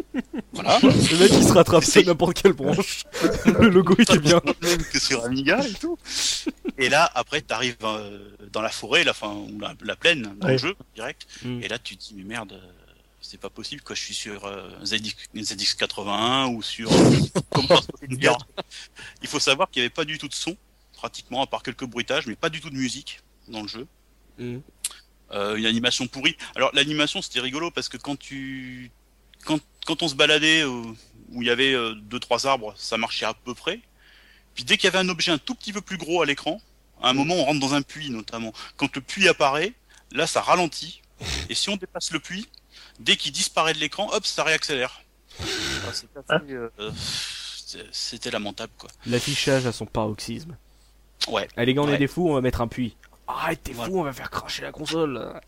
voilà. 0.52 0.78
Le 0.82 1.18
mec 1.18 1.30
il 1.32 1.44
se 1.44 1.52
rattrape 1.52 1.84
sur 1.84 2.04
n'importe 2.06 2.40
quelle 2.40 2.52
branche. 2.52 3.04
Le 3.58 3.68
logo 3.68 3.94
était 3.98 4.18
bien. 4.18 4.40
Même 4.62 4.82
que 4.84 4.98
sur 5.00 5.24
Amiga 5.24 5.66
et 5.66 5.72
tout. 5.74 5.98
Et 6.78 6.88
là, 6.88 7.10
après, 7.14 7.42
tu 7.42 7.52
arrives 7.52 7.76
dans 8.52 8.62
la 8.62 8.68
forêt, 8.70 9.04
la, 9.04 9.12
fin, 9.14 9.32
ou 9.32 9.58
la, 9.60 9.74
la 9.84 9.96
plaine, 9.96 10.34
dans 10.38 10.46
Ouais. 10.46 10.52
le 10.52 10.58
jeu, 10.58 10.74
direct. 10.94 11.26
Mm. 11.44 11.62
Et 11.62 11.68
là, 11.68 11.78
tu 11.78 11.96
te 11.96 12.02
dis, 12.04 12.14
mais 12.16 12.24
merde, 12.24 12.52
euh, 12.52 12.70
c'est 13.22 13.40
pas 13.40 13.50
possible, 13.50 13.82
quoi. 13.82 13.94
Je 13.94 14.02
suis 14.02 14.14
sur 14.14 14.44
euh, 14.44 14.68
ZX, 14.84 15.14
ZX81 15.34 16.54
ou 16.54 16.62
sur. 16.62 16.90
64. 17.54 18.46
Il 19.22 19.28
faut 19.28 19.40
savoir 19.40 19.70
qu'il 19.70 19.80
n'y 19.80 19.86
avait 19.86 19.94
pas 19.94 20.04
du 20.04 20.18
tout 20.18 20.28
de 20.28 20.34
son, 20.34 20.56
pratiquement, 20.92 21.42
à 21.42 21.46
part 21.46 21.62
quelques 21.62 21.84
bruitages, 21.86 22.26
mais 22.26 22.36
pas 22.36 22.50
du 22.50 22.60
tout 22.60 22.70
de 22.70 22.76
musique 22.76 23.20
dans 23.48 23.62
le 23.62 23.68
jeu. 23.68 23.86
Mm. 24.38 24.58
Euh, 25.32 25.56
une 25.56 25.66
animation 25.66 26.06
pourrie. 26.06 26.36
Alors, 26.54 26.70
l'animation, 26.74 27.22
c'était 27.22 27.40
rigolo 27.40 27.70
parce 27.70 27.88
que 27.88 27.96
quand 27.96 28.18
tu. 28.18 28.90
Quand, 29.44 29.58
quand 29.86 30.02
on 30.02 30.08
se 30.08 30.14
baladait 30.14 30.62
euh, 30.62 30.82
où 31.30 31.42
il 31.42 31.48
y 31.48 31.50
avait 31.50 31.72
euh, 31.72 31.94
deux, 31.94 32.20
trois 32.20 32.46
arbres, 32.46 32.74
ça 32.76 32.96
marchait 32.96 33.24
à 33.24 33.34
peu 33.34 33.54
près. 33.54 33.80
Puis 34.54 34.64
dès 34.64 34.76
qu'il 34.76 34.84
y 34.84 34.88
avait 34.88 34.98
un 34.98 35.08
objet 35.08 35.32
un 35.32 35.38
tout 35.38 35.54
petit 35.54 35.72
peu 35.72 35.80
plus 35.80 35.96
gros 35.96 36.22
à 36.22 36.26
l'écran, 36.26 36.60
à 37.02 37.08
un 37.08 37.14
moment 37.14 37.34
on 37.34 37.44
rentre 37.44 37.60
dans 37.60 37.74
un 37.74 37.82
puits 37.82 38.10
notamment. 38.10 38.52
Quand 38.76 38.94
le 38.94 39.00
puits 39.00 39.28
apparaît, 39.28 39.72
là 40.12 40.26
ça 40.26 40.42
ralentit. 40.42 41.02
Et 41.48 41.54
si 41.54 41.70
on 41.70 41.76
dépasse 41.76 42.12
le 42.12 42.20
puits, 42.20 42.46
dès 43.00 43.16
qu'il 43.16 43.32
disparaît 43.32 43.74
de 43.74 43.78
l'écran, 43.78 44.08
hop, 44.12 44.24
ça 44.26 44.44
réaccélère. 44.44 45.00
Ah, 45.40 45.92
c'était 45.92 46.18
assez, 46.28 46.52
euh, 46.52 46.68
c'est- 46.94 47.86
C'était 47.90 48.30
lamentable 48.30 48.72
quoi. 48.78 48.90
L'affichage 49.06 49.66
à 49.66 49.72
son 49.72 49.86
paroxysme. 49.86 50.56
Ouais. 51.28 51.48
Allez, 51.56 51.72
gars, 51.72 51.82
on 51.82 51.88
est 51.88 51.96
des 51.98 52.06
fous, 52.06 52.28
on 52.28 52.34
va 52.34 52.40
mettre 52.42 52.60
un 52.60 52.68
puits. 52.68 52.96
Arrête, 53.26 53.62
t'es 53.62 53.72
Voilà. 53.72 53.90
fou, 53.90 53.98
on 54.00 54.02
va 54.02 54.12
faire 54.12 54.30
cracher 54.30 54.62
la 54.62 54.72
console. 54.72 55.40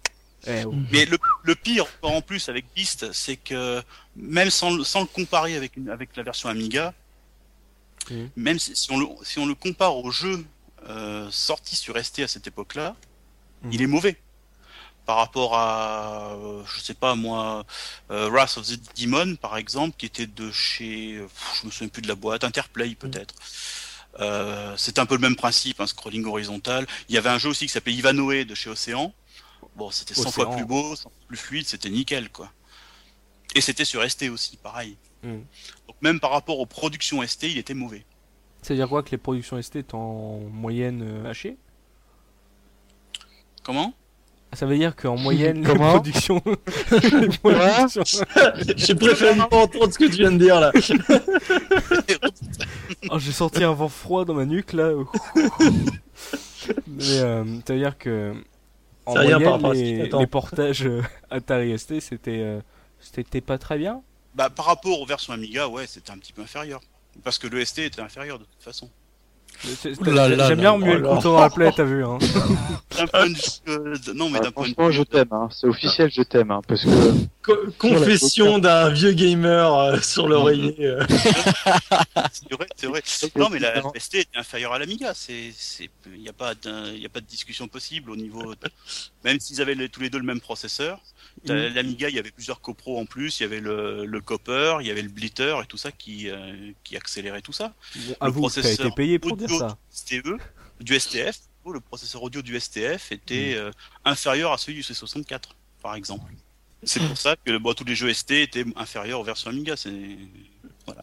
Eh, 0.47 0.65
oh. 0.65 0.73
Mais 0.93 1.05
le, 1.05 1.19
le 1.43 1.55
pire 1.55 1.85
en 2.03 2.23
plus 2.23 2.49
avec 2.49 2.65
Beast, 2.75 3.13
c'est 3.13 3.37
que 3.37 3.83
même 4.17 4.49
sans, 4.51 4.75
le- 4.75 4.85
sans 4.85 5.01
le 5.01 5.07
comparer 5.07 5.55
avec, 5.57 5.77
une, 5.77 5.91
avec 5.91 6.17
la 6.17 6.23
version 6.23 6.49
Amiga, 6.49 6.95
Mhm. 8.11 8.31
même 8.37 8.59
si, 8.59 8.77
si 8.77 8.91
on 8.93 8.99
le, 8.99 9.07
si 9.23 9.39
on 9.39 9.47
le 9.47 9.55
compare 9.55 9.97
au 9.97 10.11
jeu 10.11 10.45
euh, 10.89 11.29
sorti 11.31 11.77
sur 11.77 11.97
ST 11.97 12.21
à 12.23 12.29
cette 12.29 12.47
époque-là, 12.47 12.95
Mhm. 13.63 13.73
il 13.73 13.83
est 13.83 13.87
mauvais. 13.87 14.17
Par 15.07 15.17
rapport 15.17 15.55
à, 15.55 16.33
euh, 16.33 16.63
je 16.67 16.81
sais 16.81 16.95
pas 16.95 17.15
moi, 17.15 17.67
euh, 18.11 18.31
Wrath 18.31 18.57
of 18.57 18.67
the 18.67 18.81
Demon 19.01 19.37
par 19.37 19.59
exemple, 19.59 19.97
qui 19.99 20.07
était 20.07 20.27
de 20.27 20.51
chez, 20.51 21.17
je 21.61 21.67
me 21.67 21.71
souviens 21.71 21.89
plus 21.89 22.03
de 22.03 22.09
la 22.09 22.15
boîte, 22.15 22.43
Interplay 22.43 22.95
peut-être. 22.95 23.35
Euh, 24.21 24.75
c'est 24.77 24.99
un 24.99 25.07
peu 25.07 25.15
le 25.15 25.21
même 25.21 25.37
principe, 25.37 25.81
un 25.81 25.87
scrolling 25.87 26.25
horizontal. 26.25 26.87
Il 27.09 27.15
y 27.15 27.19
avait 27.19 27.29
un 27.29 27.39
jeu 27.39 27.51
aussi 27.51 27.67
qui 27.67 27.73
s'appelait 27.73 27.95
Ivanoé 27.95 28.45
de 28.45 28.55
chez 28.55 28.71
Océan. 28.71 29.13
Bon, 29.77 29.91
c'était 29.91 30.15
100 30.15 30.31
fois 30.31 30.51
plus 30.51 30.65
beau, 30.65 30.95
100 30.95 31.03
fois 31.03 31.13
plus 31.27 31.37
fluide, 31.37 31.67
c'était 31.67 31.91
nickel, 31.91 32.31
quoi. 32.31 32.51
Et 33.55 33.61
c'était 33.61 33.85
sur 33.85 34.09
ST 34.09 34.31
aussi, 34.31 34.57
pareil. 34.57 34.97
Mm. 35.23 35.41
Donc 35.87 35.97
même 36.01 36.21
par 36.21 36.31
rapport 36.31 36.61
aux 36.61 36.67
productions 36.67 37.27
ST, 37.27 37.45
il 37.45 37.59
était 37.59 37.75
mauvais. 37.75 38.05
C'est-à-dire 38.63 38.89
quoi 38.89 39.03
que 39.03 39.11
les 39.11 39.19
productions 39.19 39.61
ST 39.61 39.77
est 39.77 39.95
en 39.95 40.39
moyenne 40.39 41.27
hachée 41.27 41.57
Comment? 43.63 43.95
Ça 44.55 44.67
veut 44.67 44.77
dire 44.77 44.95
qu'en 44.97 45.17
moyenne, 45.19 45.59
les 45.63 45.67
Comment 45.67 45.93
productions. 45.95 46.43
les 46.91 47.29
productions- 47.29 48.25
J'ai 48.77 48.95
préféré 48.95 49.37
pas 49.49 49.57
entendre 49.57 49.93
ce 49.93 49.99
que 49.99 50.05
tu 50.05 50.17
viens 50.19 50.33
de 50.33 50.39
dire 50.39 50.61
là. 50.61 50.73
Oh, 53.11 53.19
j'ai 53.19 53.33
senti 53.33 53.63
un 53.63 53.73
vent 53.73 53.89
froid 53.89 54.25
dans 54.25 54.35
ma 54.35 54.47
nuque 54.47 54.73
là. 54.73 54.91
Mais 56.87 57.19
euh, 57.21 57.45
ça 57.67 57.73
veut 57.75 57.79
dire 57.81 57.99
que. 57.99 58.35
En 59.07 59.13
C'est 59.13 59.19
rien 59.21 59.39
par 59.41 59.59
moyenne, 59.59 59.61
rapport 59.61 59.71
à 59.71 59.75
ce 59.75 59.81
qui 59.81 59.85
les, 59.95 60.19
les 60.21 60.27
portages 60.27 60.87
euh, 60.87 61.03
Atari 61.31 61.79
ST, 61.79 62.01
c'était. 62.01 62.39
euh, 62.41 62.61
c'était 63.01 63.43
pas 63.43 63.59
très 63.59 63.77
bien 63.77 64.01
Bah 64.35 64.49
par 64.49 64.65
rapport 64.65 64.99
aux 64.99 65.05
versions 65.05 65.35
Amiga, 65.35 65.69
ouais, 65.69 65.87
c'était 65.87 66.11
un 66.11 66.17
petit 66.19 66.33
peu 66.33 66.41
inférieur. 66.43 66.81
Parce 67.23 67.39
que 67.39 67.47
le 67.47 67.63
ST 67.63 67.81
était 67.81 68.01
inférieur 68.01 68.39
de 68.39 68.45
toute 68.45 68.63
façon. 68.63 68.89
J'aime 69.63 70.59
bien 70.59 70.71
remuer 70.73 70.97
le 70.99 71.03
dans 71.23 71.41
la 71.41 71.51
plaie, 71.51 71.73
t'as 71.75 71.85
vu 71.85 72.05
hein 72.05 72.19
euh, 73.69 73.95
non 74.15 74.29
mais 74.29 74.41
d'un 74.41 74.51
point 74.51 74.69
de 74.69 74.75
franchement, 74.75 74.89
vue, 74.89 74.93
je 74.95 75.03
t'aime, 75.03 75.29
hein. 75.33 75.49
c'est 75.51 75.67
officiel, 75.67 76.11
je 76.13 76.23
t'aime, 76.23 76.51
hein, 76.51 76.61
parce 76.67 76.85
que 76.85 76.91
Co- 77.43 77.57
confession 77.79 78.59
d'un 78.59 78.91
vieux 78.91 79.13
gamer 79.13 79.75
euh, 79.75 80.01
sur 80.01 80.29
l'oreiller. 80.29 80.75
euh. 80.81 81.05
c'est 82.33 82.53
vrai, 82.55 82.67
c'est 82.77 82.87
vrai. 82.87 83.03
Non 83.37 83.49
mais 83.51 83.59
la 83.59 83.83
ST 83.99 84.15
était 84.17 84.39
inférieure 84.39 84.73
à 84.73 84.79
l'Amiga, 84.79 85.13
il 85.29 86.21
n'y 86.21 86.29
a 86.29 86.33
pas, 86.33 86.55
d'un- 86.55 86.87
il 86.93 87.01
y 87.03 87.07
a 87.07 87.11
pas 87.11 87.21
de 87.21 87.27
discussion 87.27 87.69
possible 87.69 88.11
au 88.11 88.17
niveau, 88.17 88.55
de- 88.55 88.71
même 89.25 89.41
s'ils 89.41 89.61
avaient 89.61 89.75
les- 89.75 89.89
tous 89.89 90.01
les 90.01 90.11
deux 90.11 90.19
le 90.19 90.25
même 90.25 90.41
processeur. 90.41 90.99
L'Amiga, 91.47 92.09
il 92.09 92.15
y 92.15 92.19
avait 92.19 92.31
plusieurs 92.31 92.61
copros 92.61 92.99
en 92.99 93.07
plus, 93.07 93.41
il 93.41 93.43
y 93.43 93.47
avait 93.47 93.61
le, 93.61 94.05
le 94.07 94.21
copper, 94.21 94.79
il 94.81 94.87
y 94.87 94.91
avait 94.91 95.03
le 95.03 95.09
blitter 95.09 95.59
et 95.63 95.67
tout 95.67 95.77
ça 95.77 95.93
qui, 95.93 96.31
euh, 96.31 96.73
qui 96.85 96.97
accélérait 96.97 97.43
tout 97.43 97.53
ça. 97.53 97.75
Bon, 97.97 98.15
Avoue, 98.21 98.49
t'as 98.49 98.61
été 98.61 98.63
processeur 98.63 98.95
payé 98.95 99.19
pour 99.19 99.37
dire 99.37 99.49
ça. 99.51 99.77
du 100.09 100.19
STE, 100.21 100.39
du 100.81 100.99
STF, 101.01 101.39
le 101.73 101.81
processeur 101.81 102.23
audio 102.23 102.43
du 102.43 102.59
STF 102.59 103.11
Mm. 103.11 103.15
était 103.15 103.55
euh, 103.55 103.71
inférieur 104.05 104.53
à 104.53 104.59
celui 104.59 104.75
du 104.75 104.83
C64, 104.83 105.41
par 105.83 105.95
exemple. 105.95 106.31
C'est 106.83 107.01
pour 107.01 107.17
ça 107.17 107.35
que 107.45 107.57
bon, 107.57 107.73
tous 107.73 107.85
les 107.85 107.95
jeux 107.95 108.13
ST 108.13 108.33
étaient 108.33 108.65
inférieurs 108.77 109.21
aux 109.21 109.25
versions 109.25 109.49
Amiga. 109.51 109.75
C'est 109.77 109.91
voilà. 110.87 111.01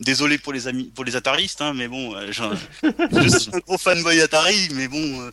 Désolé 0.00 0.38
pour 0.38 0.52
les 0.52 0.66
amis, 0.66 0.84
pour 0.92 1.04
les 1.04 1.14
Ataristes, 1.14 1.60
hein, 1.60 1.74
mais 1.74 1.86
bon, 1.86 2.16
euh, 2.16 2.32
je 2.32 3.38
suis 3.38 3.54
un 3.54 3.58
gros 3.58 3.78
fanboy 3.78 4.20
Atari, 4.20 4.68
mais 4.74 4.88
bon, 4.88 5.20
euh, 5.20 5.30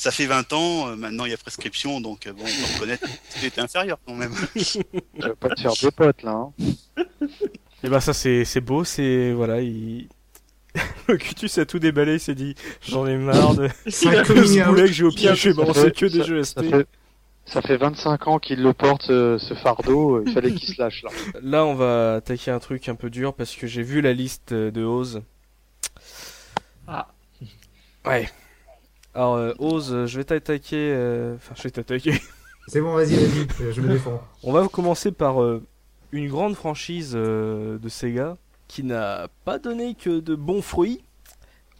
ça 0.00 0.12
fait 0.12 0.26
20 0.26 0.52
ans, 0.52 0.88
euh, 0.88 0.96
maintenant 0.96 1.24
il 1.24 1.32
y 1.32 1.34
a 1.34 1.36
prescription, 1.36 2.00
donc 2.00 2.26
euh, 2.26 2.32
bon, 2.32 2.42
on 2.42 2.46
peut 2.46 2.74
reconnaître 2.74 3.02
que 3.04 3.08
c'était 3.40 3.60
inférieur 3.60 3.98
quand 4.06 4.14
même. 4.14 4.32
je 4.54 4.78
vais 5.26 5.34
pas 5.34 5.48
te 5.50 5.60
faire 5.60 5.72
des 5.82 5.90
potes 5.90 6.22
là. 6.22 6.30
Hein. 6.32 6.52
Et 7.82 7.88
bah 7.88 8.00
ça 8.00 8.12
c'est 8.12 8.44
c'est 8.44 8.60
beau, 8.60 8.84
c'est 8.84 9.32
voilà, 9.32 9.60
il 9.60 10.08
Le 11.08 11.16
Cutus 11.16 11.58
a 11.58 11.66
tout 11.66 11.78
déballé, 11.80 12.14
il 12.14 12.20
s'est 12.20 12.34
dit 12.36 12.54
j'en 12.86 13.06
ai 13.08 13.16
marre 13.16 13.54
de 13.54 13.68
Cinq 13.88 14.16
de 14.18 14.22
coming 14.26 14.44
ce 14.46 14.60
out. 14.60 14.66
boulet 14.66 14.82
que 14.86 14.92
j'ai 14.92 15.04
au 15.04 15.10
pied, 15.10 15.34
je 15.34 15.48
vais 15.48 15.54
balancer 15.54 15.90
que 15.90 16.06
des 16.06 16.18
ça- 16.20 16.24
jeux 16.24 16.42
ça 16.44 16.62
SP. 16.62 16.70
fait, 16.70 16.86
ça 17.46 17.62
fait 17.62 17.76
25 17.76 18.28
ans 18.28 18.38
qu'il 18.38 18.62
le 18.62 18.72
porte, 18.74 19.02
ce, 19.06 19.38
ce 19.38 19.54
fardeau. 19.54 20.22
Il 20.24 20.32
fallait 20.32 20.52
qu'il 20.52 20.68
se 20.74 20.80
lâche, 20.80 21.02
là. 21.02 21.10
Là, 21.42 21.64
on 21.64 21.74
va 21.74 22.16
attaquer 22.16 22.50
un 22.52 22.58
truc 22.60 22.88
un 22.88 22.94
peu 22.94 23.08
dur 23.10 23.32
parce 23.34 23.56
que 23.56 23.66
j'ai 23.66 23.82
vu 23.82 24.00
la 24.02 24.12
liste 24.12 24.52
euh, 24.52 24.70
de 24.70 24.84
Oz. 24.84 25.22
Ah. 26.86 27.08
Ouais. 28.04 28.28
Alors, 29.18 29.34
euh, 29.34 29.52
Oz, 29.58 29.92
euh, 29.92 30.06
je 30.06 30.16
vais 30.18 30.22
t'attaquer. 30.24 30.92
euh, 30.94 31.34
Enfin, 31.34 31.54
je 31.56 31.62
vais 31.64 31.70
t'attaquer. 31.70 32.12
C'est 32.68 32.80
bon, 32.80 32.94
vas-y, 32.94 33.14
vas-y, 33.16 33.72
je 33.72 33.80
me 33.80 33.88
défends. 33.88 34.22
On 34.44 34.52
va 34.52 34.68
commencer 34.68 35.10
par 35.10 35.42
euh, 35.42 35.60
une 36.12 36.28
grande 36.28 36.54
franchise 36.54 37.14
euh, 37.16 37.78
de 37.78 37.88
Sega 37.88 38.36
qui 38.68 38.84
n'a 38.84 39.26
pas 39.44 39.58
donné 39.58 39.96
que 39.96 40.20
de 40.20 40.36
bons 40.36 40.62
fruits. 40.62 41.02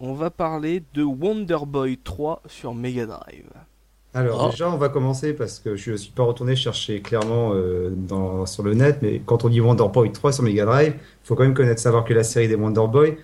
On 0.01 0.15
va 0.15 0.31
parler 0.31 0.82
de 0.94 1.05
Wonder 1.05 1.59
Boy 1.65 1.97
3 1.98 2.43
sur 2.47 2.74
Mega 2.74 3.06
Drive. 3.06 3.47
Alors 4.15 4.47
Oh. 4.47 4.51
déjà, 4.51 4.69
on 4.70 4.77
va 4.78 4.89
commencer 4.89 5.32
parce 5.32 5.60
que 5.60 5.77
je 5.77 5.94
suis 5.94 6.10
pas 6.10 6.24
retourné 6.24 6.56
chercher 6.56 7.02
clairement 7.02 7.52
euh, 7.52 7.90
dans, 7.94 8.47
sur 8.47 8.65
le 8.65 8.74
net, 8.74 8.98
mais 9.01 9.20
quand 9.24 9.44
on 9.44 9.48
dit 9.48 9.60
Wonder 9.60 9.86
Boy 9.93 10.10
3 10.10 10.32
sur 10.32 10.43
Mega 10.43 10.65
Drive, 10.65 10.94
faut 11.23 11.36
quand 11.36 11.44
même 11.44 11.55
connaître, 11.55 11.81
savoir 11.81 12.05
que 12.05 12.15
la 12.15 12.24
série 12.24 12.48
des 12.48 12.56
Wonder 12.56 12.86
Boy, 12.90 13.16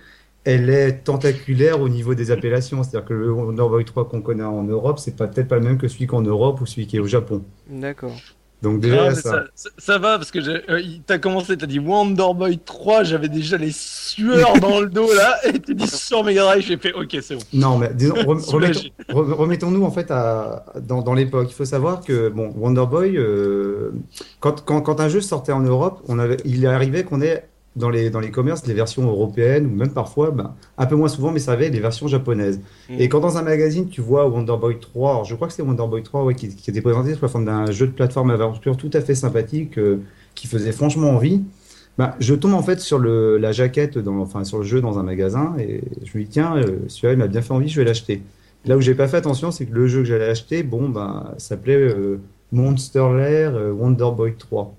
elle 0.45 0.69
est 0.69 1.03
tentaculaire 1.03 1.81
au 1.81 1.89
niveau 1.89 2.15
des 2.15 2.31
appellations. 2.31 2.83
C'est-à-dire 2.83 3.07
que 3.07 3.13
le 3.13 3.31
Wonder 3.31 3.63
Boy 3.67 3.83
3 3.83 4.07
qu'on 4.07 4.21
connaît 4.21 4.43
en 4.43 4.63
Europe, 4.63 4.99
c'est 4.99 5.15
peut-être 5.15 5.47
pas 5.47 5.55
le 5.57 5.61
même 5.63 5.77
que 5.77 5.87
celui 5.87 6.07
qu'en 6.07 6.21
Europe 6.21 6.61
ou 6.61 6.65
celui 6.65 6.87
qui 6.87 6.97
est 6.97 7.01
au 7.01 7.07
Japon. 7.07 7.43
D'accord. 7.69 8.15
Donc 8.61 8.79
déjà, 8.79 9.13
ça. 9.13 9.43
ça, 9.77 9.97
va 9.99 10.17
parce 10.17 10.31
que 10.31 10.39
euh, 10.39 10.81
t'as 11.05 11.19
commencé, 11.19 11.55
t'as 11.57 11.65
dit 11.67 11.77
Wonder 11.77 12.33
Boy 12.35 12.57
3, 12.57 13.03
j'avais 13.03 13.27
déjà 13.27 13.57
les 13.57 13.71
sueurs 13.71 14.53
dans 14.61 14.79
le 14.79 14.87
dos 14.87 15.13
là, 15.13 15.35
et 15.45 15.59
tu 15.59 15.75
dis 15.75 15.87
sur 15.87 16.23
Mega 16.23 16.41
Drive, 16.43 16.65
j'ai 16.65 16.77
fait 16.77 16.93
ok, 16.93 17.17
c'est 17.21 17.35
bon. 17.35 17.41
Non, 17.53 17.77
mais 17.77 17.91
disons, 17.93 18.15
rem- 18.15 18.39
Soulagé. 18.39 18.91
remettons- 19.09 19.21
re- 19.21 19.33
remettons-nous 19.33 19.83
en 19.83 19.91
fait 19.91 20.09
à, 20.09 20.65
dans, 20.81 21.01
dans 21.03 21.13
l'époque. 21.13 21.47
Il 21.51 21.53
faut 21.53 21.65
savoir 21.65 22.01
que 22.01 22.29
bon, 22.29 22.53
Wonder 22.55 22.85
Boy, 22.89 23.17
euh, 23.17 23.91
quand, 24.39 24.63
quand, 24.65 24.81
quand 24.81 24.99
un 24.99 25.09
jeu 25.09 25.21
sortait 25.21 25.51
en 25.51 25.61
Europe, 25.61 26.01
on 26.07 26.17
avait, 26.17 26.37
il 26.45 26.65
arrivait 26.65 27.03
qu'on 27.03 27.21
ait 27.21 27.45
dans 27.75 27.89
les, 27.89 28.09
dans 28.09 28.19
les 28.19 28.31
commerces 28.31 28.63
des 28.63 28.73
versions 28.73 29.03
européennes 29.03 29.65
ou 29.65 29.75
même 29.75 29.91
parfois, 29.91 30.31
ben, 30.31 30.55
un 30.77 30.85
peu 30.85 30.95
moins 30.95 31.07
souvent, 31.07 31.31
mais 31.31 31.39
ça 31.39 31.51
avait 31.51 31.69
des 31.69 31.79
versions 31.79 32.07
japonaises. 32.07 32.59
Mm. 32.89 32.99
Et 32.99 33.09
quand 33.09 33.19
dans 33.19 33.37
un 33.37 33.41
magazine 33.41 33.89
tu 33.89 34.01
vois 34.01 34.27
Wonder 34.27 34.55
Boy 34.59 34.79
3, 34.79 35.11
alors 35.11 35.25
je 35.25 35.35
crois 35.35 35.47
que 35.47 35.53
c'est 35.53 35.61
Wonder 35.61 35.87
Boy 35.87 36.03
3 36.03 36.23
ouais, 36.23 36.35
qui, 36.35 36.55
qui 36.55 36.69
était 36.69 36.81
présenté 36.81 37.13
sous 37.13 37.21
la 37.21 37.27
forme 37.27 37.45
d'un 37.45 37.71
jeu 37.71 37.87
de 37.87 37.91
plateforme 37.91 38.31
aventure 38.31 38.77
tout 38.77 38.91
à 38.93 39.01
fait 39.01 39.15
sympathique 39.15 39.77
euh, 39.77 39.97
qui 40.35 40.47
faisait 40.47 40.71
franchement 40.71 41.09
envie. 41.11 41.41
Ben, 41.97 42.13
je 42.19 42.33
tombe 42.33 42.53
en 42.53 42.61
fait 42.61 42.79
sur 42.81 42.99
le, 42.99 43.37
la 43.37 43.53
jaquette, 43.53 43.97
dans, 43.97 44.19
enfin 44.19 44.43
sur 44.43 44.57
le 44.57 44.63
jeu 44.65 44.81
dans 44.81 44.99
un 44.99 45.03
magasin 45.03 45.55
et 45.57 45.81
je 46.03 46.17
me 46.17 46.23
dis 46.23 46.29
tiens, 46.29 46.57
euh, 46.57 46.79
celui-là 46.87 47.13
il 47.13 47.19
m'a 47.19 47.27
bien 47.27 47.41
fait 47.41 47.53
envie, 47.53 47.69
je 47.69 47.79
vais 47.79 47.85
l'acheter. 47.85 48.21
Là 48.65 48.75
où 48.77 48.81
j'ai 48.81 48.95
pas 48.95 49.07
fait 49.07 49.17
attention, 49.17 49.51
c'est 49.51 49.65
que 49.65 49.73
le 49.73 49.87
jeu 49.87 49.99
que 49.99 50.05
j'allais 50.05 50.27
acheter, 50.27 50.63
bon 50.63 50.89
ben, 50.89 51.33
s'appelait 51.37 51.75
euh, 51.75 52.19
Monster 52.51 53.07
Lair 53.15 53.55
euh, 53.55 53.71
Wonder 53.71 54.09
Boy 54.15 54.33
3. 54.37 54.75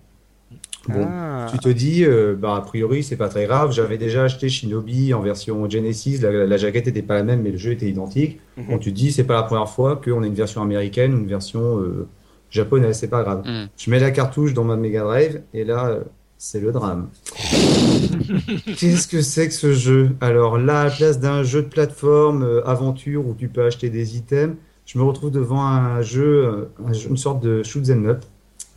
Bon, 0.89 1.07
Ah. 1.09 1.47
tu 1.51 1.59
te 1.59 1.69
dis, 1.69 2.05
euh, 2.05 2.35
bah, 2.39 2.57
a 2.57 2.61
priori, 2.61 3.03
c'est 3.03 3.17
pas 3.17 3.29
très 3.29 3.47
grave. 3.47 3.73
J'avais 3.73 3.99
déjà 3.99 4.25
acheté 4.25 4.49
Shinobi 4.49 5.13
en 5.15 5.21
version 5.21 5.69
Genesis. 5.69 6.19
La, 6.19 6.31
la 6.47 6.57
jaquette 6.57 6.87
était 6.89 7.03
pas 7.03 7.15
la 7.15 7.23
même, 7.23 7.43
mais 7.43 7.51
le 7.51 7.59
jeu 7.59 7.73
était 7.73 7.89
identique. 7.89 8.41
Mhm. 8.57 8.65
Bon, 8.69 8.79
tu 8.79 8.91
te 8.93 8.97
dis, 8.97 9.13
c'est 9.13 9.25
pas 9.25 9.35
la 9.35 9.43
première 9.43 9.69
fois 9.69 9.97
qu'on 10.03 10.23
a 10.23 10.27
une 10.27 10.35
version 10.35 10.63
américaine 10.63 11.15
ou 11.15 11.19
une 11.19 11.27
version 11.29 11.79
euh, 11.81 12.07
japonaise. 12.51 12.99
C'est 12.99 13.09
pas 13.09 13.23
grave. 13.23 13.43
Hmm. 13.45 13.67
Je 13.77 13.91
mets 13.91 13.99
la 14.01 14.11
cartouche 14.11 14.55
dans 14.55 14.65
ma 14.65 14.77
Mega 14.77 15.03
Drive 15.03 15.43
et 15.55 15.65
là, 15.65 15.89
euh, 15.89 16.01
c'est 16.39 16.61
le 16.61 16.71
drame. 16.73 17.09
Qu'est-ce 18.79 19.07
que 19.09 19.23
c'est 19.23 19.49
que 19.49 19.55
ce 19.55 19.73
jeu? 19.73 20.11
Alors 20.21 20.59
là, 20.59 20.81
à 20.81 20.85
la 20.85 20.91
place 20.91 21.19
d'un 21.21 21.43
jeu 21.43 21.63
de 21.63 21.69
plateforme 21.69 22.43
euh, 22.43 22.67
aventure 22.67 23.27
où 23.27 23.35
tu 23.35 23.49
peux 23.49 23.65
acheter 23.65 23.91
des 23.91 24.17
items, 24.17 24.57
je 24.85 24.99
me 24.99 25.05
retrouve 25.05 25.31
devant 25.31 25.63
un 25.67 26.01
jeu, 26.03 26.69
un 26.87 26.93
jeu- 26.93 27.09
une 27.11 27.17
sorte 27.17 27.43
de 27.43 27.63
shoot 27.63 27.89
'em 27.91 28.07
up, 28.07 28.25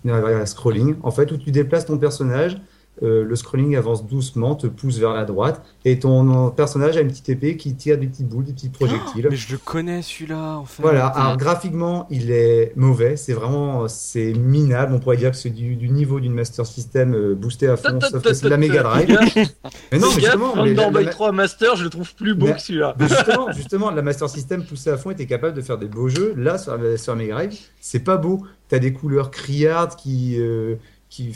euh, 0.06 0.46
scrolling, 0.46 0.96
en 1.04 1.12
fait, 1.12 1.32
où 1.32 1.38
tu 1.38 1.52
déplaces 1.52 1.86
ton 1.86 1.98
personnage. 1.98 2.58
euh, 3.02 3.24
le 3.24 3.34
scrolling 3.38 3.78
avance 3.78 4.06
doucement, 4.06 4.56
te 4.56 4.68
pousse 4.68 4.98
vers 4.98 5.14
la 5.14 5.24
droite, 5.24 5.62
et 5.86 6.00
ton 6.00 6.50
personnage 6.52 6.98
a 6.98 7.00
une 7.00 7.08
petite 7.08 7.30
épée 7.30 7.56
qui 7.56 7.74
tire 7.76 7.98
des 7.98 8.08
petites 8.08 8.28
boules, 8.28 8.44
des 8.44 8.52
petits 8.52 8.68
projectiles. 8.68 9.28
Mais 9.30 9.38
je 9.38 9.54
le 9.54 9.58
connais 9.58 10.02
celui-là 10.02 10.58
en 10.58 10.66
fait. 10.66 10.82
Voilà, 10.84 11.08
alors 11.08 11.38
graphiquement, 11.38 12.08
il 12.10 12.30
est 12.30 12.74
mauvais, 12.76 13.16
c'est 13.16 13.32
vraiment, 13.32 13.88
c'est 13.88 14.34
minable, 14.34 14.94
on 14.94 15.00
pourrait 15.00 15.16
dire 15.16 15.32
que 15.32 15.38
c'est 15.38 15.50
du, 15.50 15.78
du 15.78 15.88
niveau 15.90 16.20
d'une 16.20 16.34
Master 16.34 16.66
System 16.66 17.14
euh, 17.16 17.36
boosté 17.36 17.70
à 17.70 17.78
fond, 17.78 18.02
sauf 18.02 18.22
que 18.22 18.34
c'est 18.34 18.50
la 18.50 18.58
Mega 18.58 18.84
Drive. 18.84 19.18
Mais 19.94 19.98
non, 20.00 20.08
mais 20.14 20.22
justement, 20.22 20.56
la- 20.66 21.06
3 21.06 21.32
Master, 21.32 21.78
je 21.78 21.86
le 21.86 21.90
trouve 21.90 22.14
plus 22.16 22.36
beau 22.36 22.48
Mais- 22.48 22.54
que 22.56 22.62
celui-là. 22.62 22.96
mais 23.00 23.08
justement, 23.16 23.52
justement, 23.54 23.92
la 23.92 24.02
Master 24.02 24.30
System 24.30 24.66
poussée 24.66 24.90
à 24.90 24.98
fond 24.98 25.12
était 25.12 25.26
capable 25.26 25.56
de 25.56 25.62
faire 25.62 25.78
des 25.78 25.88
beaux 25.88 26.10
jeux. 26.10 26.34
Là, 26.36 26.58
sur, 26.58 26.78
sur 26.98 27.14
la 27.16 27.18
Mega 27.22 27.36
Drive, 27.36 27.58
c'est 27.80 28.04
pas 28.04 28.18
beau. 28.18 28.44
T'as 28.70 28.80
des 28.80 28.94
couleurs 28.94 29.32
criardes 29.32 29.96
qui, 29.96 30.36
euh, 30.40 30.76
qui, 31.10 31.34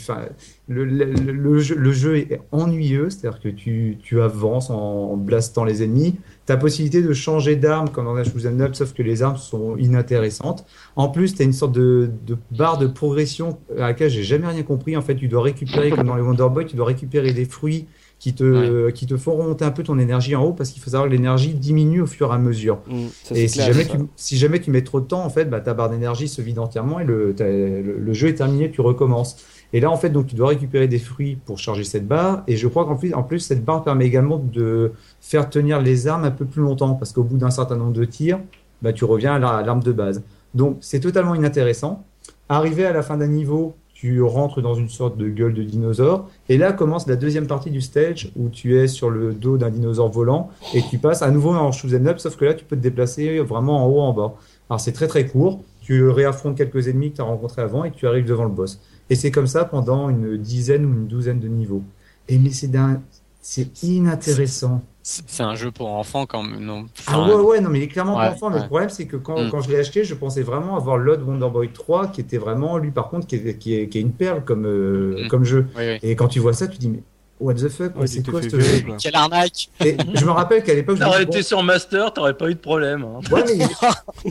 le, 0.68 0.84
le, 0.84 1.04
le- 1.04 1.92
jeu, 1.92 2.16
est 2.16 2.40
ennuyeux, 2.52 3.10
c'est-à-dire 3.10 3.40
que 3.40 3.48
tu, 3.48 3.98
tu 4.02 4.20
avances 4.22 4.70
en, 4.70 5.16
blastant 5.16 5.64
les 5.64 5.82
ennemis. 5.82 6.14
T'as 6.46 6.56
possibilité 6.56 7.02
de 7.02 7.12
changer 7.12 7.56
d'arme 7.56 7.88
comme 7.90 8.04
dans 8.04 8.24
shoot'em 8.24 8.60
up, 8.60 8.74
sauf 8.74 8.92
que 8.92 9.02
les 9.02 9.22
armes 9.22 9.36
sont 9.36 9.76
inintéressantes. 9.76 10.64
En 10.94 11.08
plus, 11.08 11.34
t'as 11.34 11.44
une 11.44 11.52
sorte 11.52 11.72
de, 11.72 12.10
de 12.26 12.36
barre 12.52 12.78
de 12.78 12.86
progression 12.86 13.58
à 13.76 13.88
laquelle 13.88 14.10
j'ai 14.10 14.22
jamais 14.22 14.46
rien 14.46 14.62
compris. 14.62 14.96
En 14.96 15.02
fait, 15.02 15.16
tu 15.16 15.26
dois 15.28 15.42
récupérer, 15.42 15.90
comme 15.90 16.06
dans 16.06 16.16
les 16.16 16.22
Wonder 16.22 16.46
Boy, 16.52 16.66
tu 16.66 16.76
dois 16.76 16.86
récupérer 16.86 17.32
des 17.32 17.44
fruits 17.44 17.86
qui 18.24 18.32
te, 18.34 18.88
qui 18.90 19.04
te 19.04 19.18
font 19.18 19.36
remonter 19.36 19.66
un 19.66 19.70
peu 19.70 19.82
ton 19.82 19.98
énergie 19.98 20.34
en 20.34 20.42
haut 20.44 20.52
parce 20.54 20.70
qu'il 20.70 20.80
faut 20.82 20.88
savoir 20.88 21.10
que 21.10 21.14
l'énergie 21.14 21.52
diminue 21.52 22.00
au 22.00 22.06
fur 22.06 22.30
et 22.32 22.34
à 22.34 22.38
mesure. 22.38 22.78
Mm, 22.88 23.06
ça, 23.22 23.34
Et 23.36 23.48
si 23.48 23.58
clair, 23.58 23.66
jamais, 23.72 23.84
ça. 23.84 23.90
tu, 23.90 23.98
si 24.16 24.38
jamais 24.38 24.60
tu 24.62 24.70
mets 24.70 24.82
trop 24.82 24.98
de 25.00 25.04
temps, 25.04 25.22
en 25.22 25.28
fait, 25.28 25.44
bah, 25.44 25.60
ta 25.60 25.74
barre 25.74 25.90
d'énergie 25.90 26.26
se 26.26 26.40
vide 26.40 26.58
entièrement 26.58 27.00
et 27.00 27.04
le, 27.04 27.34
le, 27.38 27.98
le 27.98 28.12
jeu 28.14 28.28
est 28.28 28.34
terminé, 28.36 28.70
tu 28.70 28.80
recommences. 28.80 29.36
Et 29.74 29.80
là, 29.80 29.90
en 29.90 29.98
fait, 29.98 30.08
donc, 30.08 30.26
tu 30.28 30.36
dois 30.36 30.48
récupérer 30.48 30.88
des 30.88 30.98
fruits 30.98 31.36
pour 31.44 31.58
charger 31.58 31.84
cette 31.84 32.08
barre. 32.08 32.44
Et 32.46 32.56
je 32.56 32.66
crois 32.66 32.86
qu'en 32.86 32.96
plus, 32.96 33.12
en 33.12 33.22
plus, 33.24 33.40
cette 33.40 33.62
barre 33.62 33.84
permet 33.84 34.06
également 34.06 34.38
de 34.38 34.92
faire 35.20 35.50
tenir 35.50 35.82
les 35.82 36.06
armes 36.08 36.24
un 36.24 36.30
peu 36.30 36.46
plus 36.46 36.62
longtemps 36.62 36.94
parce 36.94 37.12
qu'au 37.12 37.24
bout 37.24 37.36
d'un 37.36 37.50
certain 37.50 37.76
nombre 37.76 37.92
de 37.92 38.06
tirs, 38.06 38.40
bah, 38.80 38.94
tu 38.94 39.04
reviens 39.04 39.34
à 39.34 39.38
la- 39.38 39.48
à 39.58 39.62
l'arme 39.62 39.82
de 39.82 39.92
base. 39.92 40.22
Donc, 40.54 40.78
c'est 40.80 41.00
totalement 41.00 41.34
inintéressant. 41.34 42.04
Arrivé 42.48 42.86
à 42.86 42.92
la 42.94 43.02
fin 43.02 43.18
d'un 43.18 43.26
niveau, 43.26 43.74
tu 44.04 44.20
rentres 44.20 44.60
dans 44.60 44.74
une 44.74 44.90
sorte 44.90 45.16
de 45.16 45.30
gueule 45.30 45.54
de 45.54 45.62
dinosaure. 45.62 46.28
Et 46.50 46.58
là 46.58 46.74
commence 46.74 47.06
la 47.06 47.16
deuxième 47.16 47.46
partie 47.46 47.70
du 47.70 47.80
stage 47.80 48.30
où 48.36 48.50
tu 48.50 48.76
es 48.76 48.86
sur 48.86 49.08
le 49.08 49.32
dos 49.32 49.56
d'un 49.56 49.70
dinosaure 49.70 50.10
volant 50.10 50.50
et 50.74 50.82
tu 50.90 50.98
passes 50.98 51.22
à 51.22 51.30
nouveau 51.30 51.54
en 51.54 51.72
shoot'em 51.72 52.06
up, 52.06 52.18
sauf 52.18 52.36
que 52.36 52.44
là, 52.44 52.52
tu 52.52 52.66
peux 52.66 52.76
te 52.76 52.82
déplacer 52.82 53.38
vraiment 53.38 53.82
en 53.82 53.88
haut, 53.88 54.00
en 54.02 54.12
bas. 54.12 54.34
Alors, 54.68 54.78
c'est 54.78 54.92
très 54.92 55.06
très 55.06 55.26
court. 55.26 55.62
Tu 55.80 56.06
réaffrontes 56.06 56.54
quelques 56.54 56.86
ennemis 56.88 57.12
que 57.12 57.16
tu 57.16 57.22
as 57.22 57.24
rencontrés 57.24 57.62
avant 57.62 57.82
et 57.84 57.92
tu 57.92 58.06
arrives 58.06 58.26
devant 58.26 58.44
le 58.44 58.50
boss. 58.50 58.78
Et 59.08 59.14
c'est 59.14 59.30
comme 59.30 59.46
ça 59.46 59.64
pendant 59.64 60.10
une 60.10 60.36
dizaine 60.36 60.84
ou 60.84 60.92
une 60.92 61.06
douzaine 61.06 61.40
de 61.40 61.48
niveaux. 61.48 61.82
Et 62.28 62.36
mais 62.36 62.50
c'est 62.50 62.68
d'un, 62.68 63.00
c'est 63.40 63.82
inintéressant. 63.82 64.82
C'est 65.06 65.42
un 65.42 65.54
jeu 65.54 65.70
pour 65.70 65.90
enfants 65.90 66.24
quand 66.24 66.42
même, 66.42 66.60
non? 66.64 66.86
Ah 67.08 67.20
ouais, 67.20 67.34
ouais, 67.34 67.60
non, 67.60 67.68
mais 67.68 67.78
il 67.80 67.82
est 67.82 67.88
clairement 67.88 68.16
ouais, 68.16 68.28
pas 68.28 68.32
enfant. 68.32 68.48
Mais 68.48 68.56
ouais. 68.56 68.62
le 68.62 68.66
problème, 68.68 68.88
c'est 68.88 69.04
que 69.06 69.16
quand, 69.18 69.38
Mm. 69.38 69.50
quand 69.50 69.60
je 69.60 69.68
l'ai 69.70 69.78
acheté, 69.78 70.02
je 70.02 70.14
pensais 70.14 70.40
vraiment 70.42 70.76
avoir 70.76 70.96
l'Odd 70.96 71.20
Wonder 71.22 71.50
Boy 71.50 71.68
3, 71.74 72.06
qui 72.08 72.22
était 72.22 72.38
vraiment, 72.38 72.78
lui, 72.78 72.90
par 72.90 73.10
contre, 73.10 73.26
qui 73.26 73.36
est, 73.36 73.58
qui 73.58 73.74
est, 73.76 73.88
qui 73.90 73.98
est 73.98 74.00
une 74.00 74.12
perle 74.12 74.42
comme, 74.44 74.64
euh, 74.64 75.24
Mm. 75.24 75.28
comme 75.28 75.44
jeu. 75.44 75.66
oui, 75.76 75.82
oui. 75.90 75.98
Et 76.02 76.16
quand 76.16 76.28
tu 76.28 76.40
vois 76.40 76.54
ça, 76.54 76.68
tu 76.68 76.78
dis, 76.78 76.88
mais 76.88 77.02
what 77.38 77.52
the 77.52 77.68
fuck, 77.68 77.94
Ouais, 77.98 78.06
c'est 78.06 78.26
quoi 78.26 78.40
ce 78.40 78.48
jeu? 78.58 78.80
quoi. 78.86 78.96
Quelle 78.96 79.14
arnaque 79.14 79.68
Et 79.84 79.94
je 80.14 80.24
me 80.24 80.30
rappelle 80.30 80.62
qu'à 80.64 80.72
l'époque, 80.74 80.98
T'aurais 80.98 81.24
été 81.24 81.42
sur 81.42 81.62
Master, 81.62 82.10
t'aurais 82.14 82.32
pas 82.34 82.48
eu 82.48 82.54
de 82.54 82.58
problème. 82.60 83.04
hein. 83.04 83.20
ouais, 83.30 83.44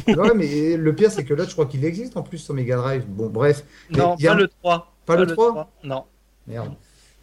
mais, 0.07 0.15
ouais, 0.17 0.33
mais 0.33 0.75
le 0.75 0.95
pire, 0.95 1.11
c'est 1.11 1.23
que 1.23 1.35
là, 1.35 1.43
je 1.47 1.51
crois 1.51 1.67
qu'il 1.67 1.85
existe 1.85 2.17
en 2.17 2.23
plus 2.23 2.39
sur 2.39 2.55
Mega 2.55 2.77
Drive. 2.77 3.03
Bon, 3.07 3.27
bref, 3.29 3.63
Mais 3.91 3.99
Non, 3.99 4.15
il 4.17 4.23
y 4.23 4.27
a- 4.27 4.31
pas 4.31 4.37
le 4.39 4.47
3. 4.47 4.91
pas 5.05 5.15
le 5.17 5.27
3 5.27 5.69
Non, 5.83 6.05
Merde. 6.47 6.71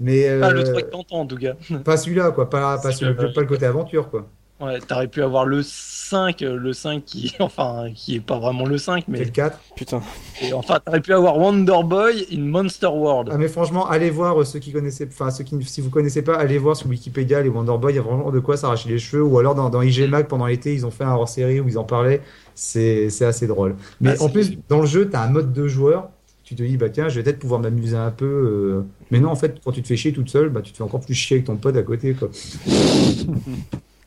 Mais 0.01 0.41
pas 0.41 0.51
le 0.51 0.61
euh, 0.61 0.65
3 0.71 0.83
que 0.83 0.91
t'entends 0.91 1.21
en 1.21 1.27
tout 1.27 1.37
cas. 1.37 1.53
pas 1.85 1.97
celui-là, 1.97 2.31
quoi. 2.33 2.49
Pas, 2.51 2.79
pas, 2.79 2.91
C'est 2.91 2.99
celui- 2.99 3.15
dommage. 3.15 3.35
pas 3.35 3.41
le 3.43 3.47
côté 3.47 3.67
aventure, 3.67 4.09
quoi. 4.11 4.27
Ouais, 4.61 4.79
t'aurais 4.81 5.09
pu 5.09 5.23
avoir 5.23 5.47
le 5.47 5.63
5, 5.63 6.43
euh, 6.43 6.55
le 6.55 6.75
5 6.75 7.03
qui, 7.07 7.35
enfin, 7.41 7.87
qui 7.95 8.17
est 8.17 8.21
pas 8.21 8.39
vraiment 8.39 8.67
le 8.67 8.77
5, 8.77 9.05
C'est 9.07 9.13
mais 9.13 9.25
le 9.25 9.31
4. 9.31 9.59
Putain. 9.75 10.03
et 10.43 10.53
enfin, 10.53 10.79
t'aurais 10.85 11.01
pu 11.01 11.15
avoir 11.15 11.39
Wonder 11.39 11.79
Boy 11.83 12.27
in 12.31 12.41
Monster 12.41 12.89
World. 12.89 13.31
Ah 13.33 13.39
mais 13.39 13.49
franchement, 13.49 13.89
allez 13.89 14.11
voir 14.11 14.39
euh, 14.39 14.45
ceux 14.45 14.59
qui 14.59 14.71
connaissaient, 14.71 15.09
enfin 15.11 15.31
ceux 15.31 15.45
qui, 15.45 15.63
si 15.65 15.81
vous 15.81 15.89
connaissez 15.89 16.21
pas, 16.21 16.35
allez 16.35 16.59
voir 16.59 16.77
sur 16.77 16.89
Wikipédia 16.91 17.41
les 17.41 17.49
Wonder 17.49 17.79
Boy, 17.81 17.95
il 17.95 17.97
y 17.97 17.99
a 17.99 18.03
vraiment 18.03 18.31
de 18.31 18.39
quoi 18.39 18.59
s'arracher 18.59 18.91
les 18.91 18.99
cheveux, 18.99 19.23
ou 19.23 19.39
alors 19.39 19.55
dans, 19.55 19.71
dans 19.71 19.81
IG 19.81 20.07
Mag 20.11 20.27
pendant 20.27 20.45
l'été, 20.47 20.75
ils 20.75 20.85
ont 20.85 20.91
fait 20.91 21.05
un 21.05 21.15
hors-série 21.15 21.61
où 21.61 21.67
ils 21.69 21.79
en 21.79 21.85
parlaient, 21.85 22.21
c'est 22.55 23.09
c'est 23.09 23.25
assez 23.25 23.47
drôle. 23.47 23.77
Mais 24.03 24.11
Ah, 24.19 24.25
en 24.25 24.27
c'est- 24.27 24.33
plus, 24.33 24.59
dans 24.69 24.81
le 24.81 24.87
jeu, 24.87 25.09
tu 25.09 25.17
as 25.17 25.23
un 25.23 25.31
mode 25.31 25.55
de 25.55 25.69
joueur, 25.69 26.11
tu 26.51 26.57
te 26.57 26.63
dis, 26.63 26.77
bah 26.77 26.91
tiens, 26.91 27.09
je 27.09 27.17
vais 27.17 27.23
peut-être 27.23 27.39
pouvoir 27.39 27.61
m'amuser 27.61 27.97
un 27.97 28.11
peu, 28.11 28.25
euh, 28.27 28.83
mais 29.11 29.21
non, 29.21 29.31
en 29.31 29.37
fait, 29.37 29.61
quand 29.65 29.73
tu 29.73 29.83
te 29.83 29.87
fais 29.89 29.97
chier 29.97 30.13
toute 30.13 30.29
seule, 30.29 30.49
bah 30.49 30.63
tu 30.63 30.73
te 30.73 30.77
fais 30.79 30.83
encore 30.83 31.01
plus 31.01 31.15
chier 31.15 31.37
avec 31.37 31.47
ton 31.47 31.57
pote 31.57 31.77
à 31.77 31.83
côté, 31.83 32.15
quoi. 32.15 32.29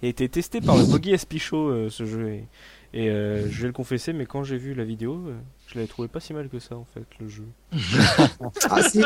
Il 0.02 0.08
a 0.08 0.10
été 0.10 0.28
testé 0.28 0.60
par 0.60 0.76
le 0.76 0.84
Boggy 0.84 1.12
Espichaud 1.14 1.70
euh, 1.70 1.90
ce 1.90 2.06
jeu 2.06 2.28
et, 2.30 2.44
et, 2.94 3.10
euh, 3.10 3.50
je 3.50 3.62
vais 3.62 3.68
le 3.68 3.74
confesser 3.74 4.12
mais 4.12 4.26
quand 4.26 4.44
j'ai 4.44 4.58
vu 4.58 4.74
la 4.74 4.84
vidéo 4.84 5.24
je 5.68 5.76
l'avais 5.76 5.88
trouvé 5.88 6.10
pas 6.10 6.20
si 6.20 6.34
mal 6.34 6.50
que 6.50 6.60
ça 6.60 6.76
en 6.76 6.84
fait 6.94 7.06
le 7.22 7.30
jeu. 7.30 7.46
Ah 8.70 8.82
si, 8.84 9.02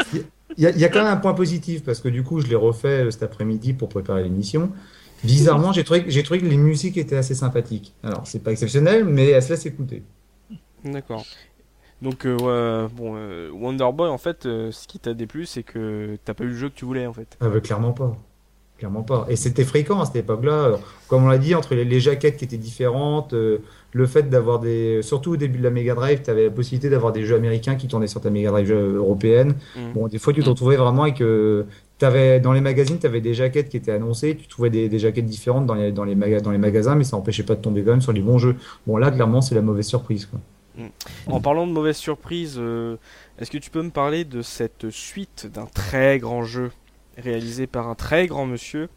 il 0.57 0.63
y, 0.63 0.65
a- 0.65 0.71
il 0.71 0.79
y 0.79 0.85
a 0.85 0.89
quand 0.89 1.03
même 1.03 1.13
un 1.13 1.17
point 1.17 1.35
positif 1.35 1.83
parce 1.83 1.99
que 1.99 2.09
du 2.09 2.23
coup, 2.23 2.41
je 2.41 2.47
l'ai 2.47 2.55
refait 2.55 3.11
cet 3.11 3.21
après-midi 3.21 3.73
pour 3.73 3.89
préparer 3.89 4.23
l'émission. 4.23 4.71
Bizarrement, 5.23 5.71
j'ai 5.71 5.83
trouvé, 5.83 6.05
j'ai 6.07 6.23
trouvé 6.23 6.39
que 6.39 6.45
les 6.47 6.57
musiques 6.57 6.97
étaient 6.97 7.15
assez 7.15 7.35
sympathiques. 7.35 7.93
Alors, 8.03 8.25
c'est 8.25 8.41
pas 8.43 8.51
exceptionnel, 8.51 9.03
mais 9.05 9.29
elles 9.29 9.43
se 9.43 9.49
laissent 9.49 9.65
écouter. 9.67 10.01
D'accord. 10.83 11.25
Donc, 12.01 12.25
euh, 12.25 12.35
ouais, 12.37 12.89
bon, 12.95 13.13
euh, 13.15 13.49
Wonder 13.51 13.89
Boy, 13.93 14.09
en 14.09 14.17
fait, 14.19 14.45
euh, 14.45 14.71
ce 14.71 14.87
qui 14.87 14.99
t'a 14.99 15.13
déplu, 15.13 15.45
c'est 15.45 15.63
que 15.63 16.17
t'as 16.25 16.33
pas 16.35 16.43
eu 16.43 16.47
le 16.49 16.53
jeu 16.55 16.69
que 16.69 16.75
tu 16.75 16.85
voulais, 16.85 17.07
en 17.07 17.13
fait. 17.13 17.37
Ah 17.41 17.49
bah, 17.49 17.59
clairement 17.59 17.91
pas. 17.93 18.15
Clairement 18.77 19.01
pas. 19.01 19.25
Et 19.29 19.35
c'était 19.35 19.63
fréquent 19.63 19.99
à 19.99 20.05
cette 20.05 20.17
époque-là. 20.17 20.77
Comme 21.07 21.23
on 21.23 21.27
l'a 21.29 21.39
dit, 21.39 21.55
entre 21.55 21.73
les, 21.73 21.83
les 21.85 21.99
jaquettes 21.99 22.37
qui 22.37 22.45
étaient 22.45 22.57
différentes, 22.57 23.33
euh, 23.33 23.57
le 23.93 24.05
fait 24.05 24.29
d'avoir 24.29 24.59
des. 24.59 25.01
Surtout 25.01 25.31
au 25.31 25.37
début 25.37 25.57
de 25.57 25.63
la 25.63 25.71
Mega 25.71 25.95
Drive, 25.95 26.21
tu 26.23 26.29
avais 26.29 26.43
la 26.43 26.51
possibilité 26.51 26.87
d'avoir 26.91 27.11
des 27.11 27.25
jeux 27.25 27.35
américains 27.35 27.73
qui 27.73 27.87
tournaient 27.87 28.05
sur 28.05 28.21
ta 28.21 28.29
Mega 28.29 28.51
Drive 28.51 28.71
européenne. 28.71 29.55
Mm. 29.75 29.93
Bon, 29.95 30.07
des 30.07 30.19
fois, 30.19 30.31
tu 30.33 30.43
te 30.43 30.49
retrouvais 30.49 30.75
vraiment 30.75 31.01
avec. 31.03 31.21
euh, 31.21 31.63
t'avais, 31.97 32.39
dans 32.39 32.53
les 32.53 32.61
magazines, 32.61 32.99
tu 32.99 33.07
avais 33.07 33.21
des 33.21 33.33
jaquettes 33.33 33.69
qui 33.69 33.77
étaient 33.77 33.91
annoncées. 33.93 34.37
Tu 34.39 34.47
trouvais 34.47 34.69
des, 34.69 34.87
des 34.89 34.99
jaquettes 34.99 35.25
différentes 35.25 35.65
dans 35.65 35.73
les, 35.73 35.91
dans, 35.91 36.03
les 36.03 36.13
maga- 36.13 36.41
dans 36.41 36.51
les 36.51 36.59
magasins, 36.59 36.93
mais 36.93 37.03
ça 37.03 37.17
n'empêchait 37.17 37.41
pas 37.41 37.55
de 37.55 37.61
tomber 37.61 37.81
quand 37.83 37.89
même 37.91 38.01
sur 38.01 38.13
les 38.13 38.21
bons 38.21 38.37
jeux. 38.37 38.55
Bon, 38.85 38.97
là, 38.97 39.09
clairement, 39.09 39.41
c'est 39.41 39.55
la 39.55 39.63
mauvaise 39.63 39.87
surprise. 39.87 40.27
Quoi. 40.27 40.39
En 41.27 41.41
parlant 41.41 41.67
de 41.67 41.71
mauvaise 41.71 41.97
surprise, 41.97 42.55
euh, 42.57 42.97
est-ce 43.39 43.51
que 43.51 43.57
tu 43.57 43.69
peux 43.69 43.81
me 43.81 43.89
parler 43.89 44.25
de 44.25 44.41
cette 44.41 44.89
suite 44.89 45.47
d'un 45.51 45.65
très 45.65 46.19
grand 46.19 46.43
jeu 46.43 46.71
réalisé 47.17 47.67
par 47.67 47.87
un 47.87 47.95
très 47.95 48.27
grand 48.27 48.45
monsieur? 48.45 48.89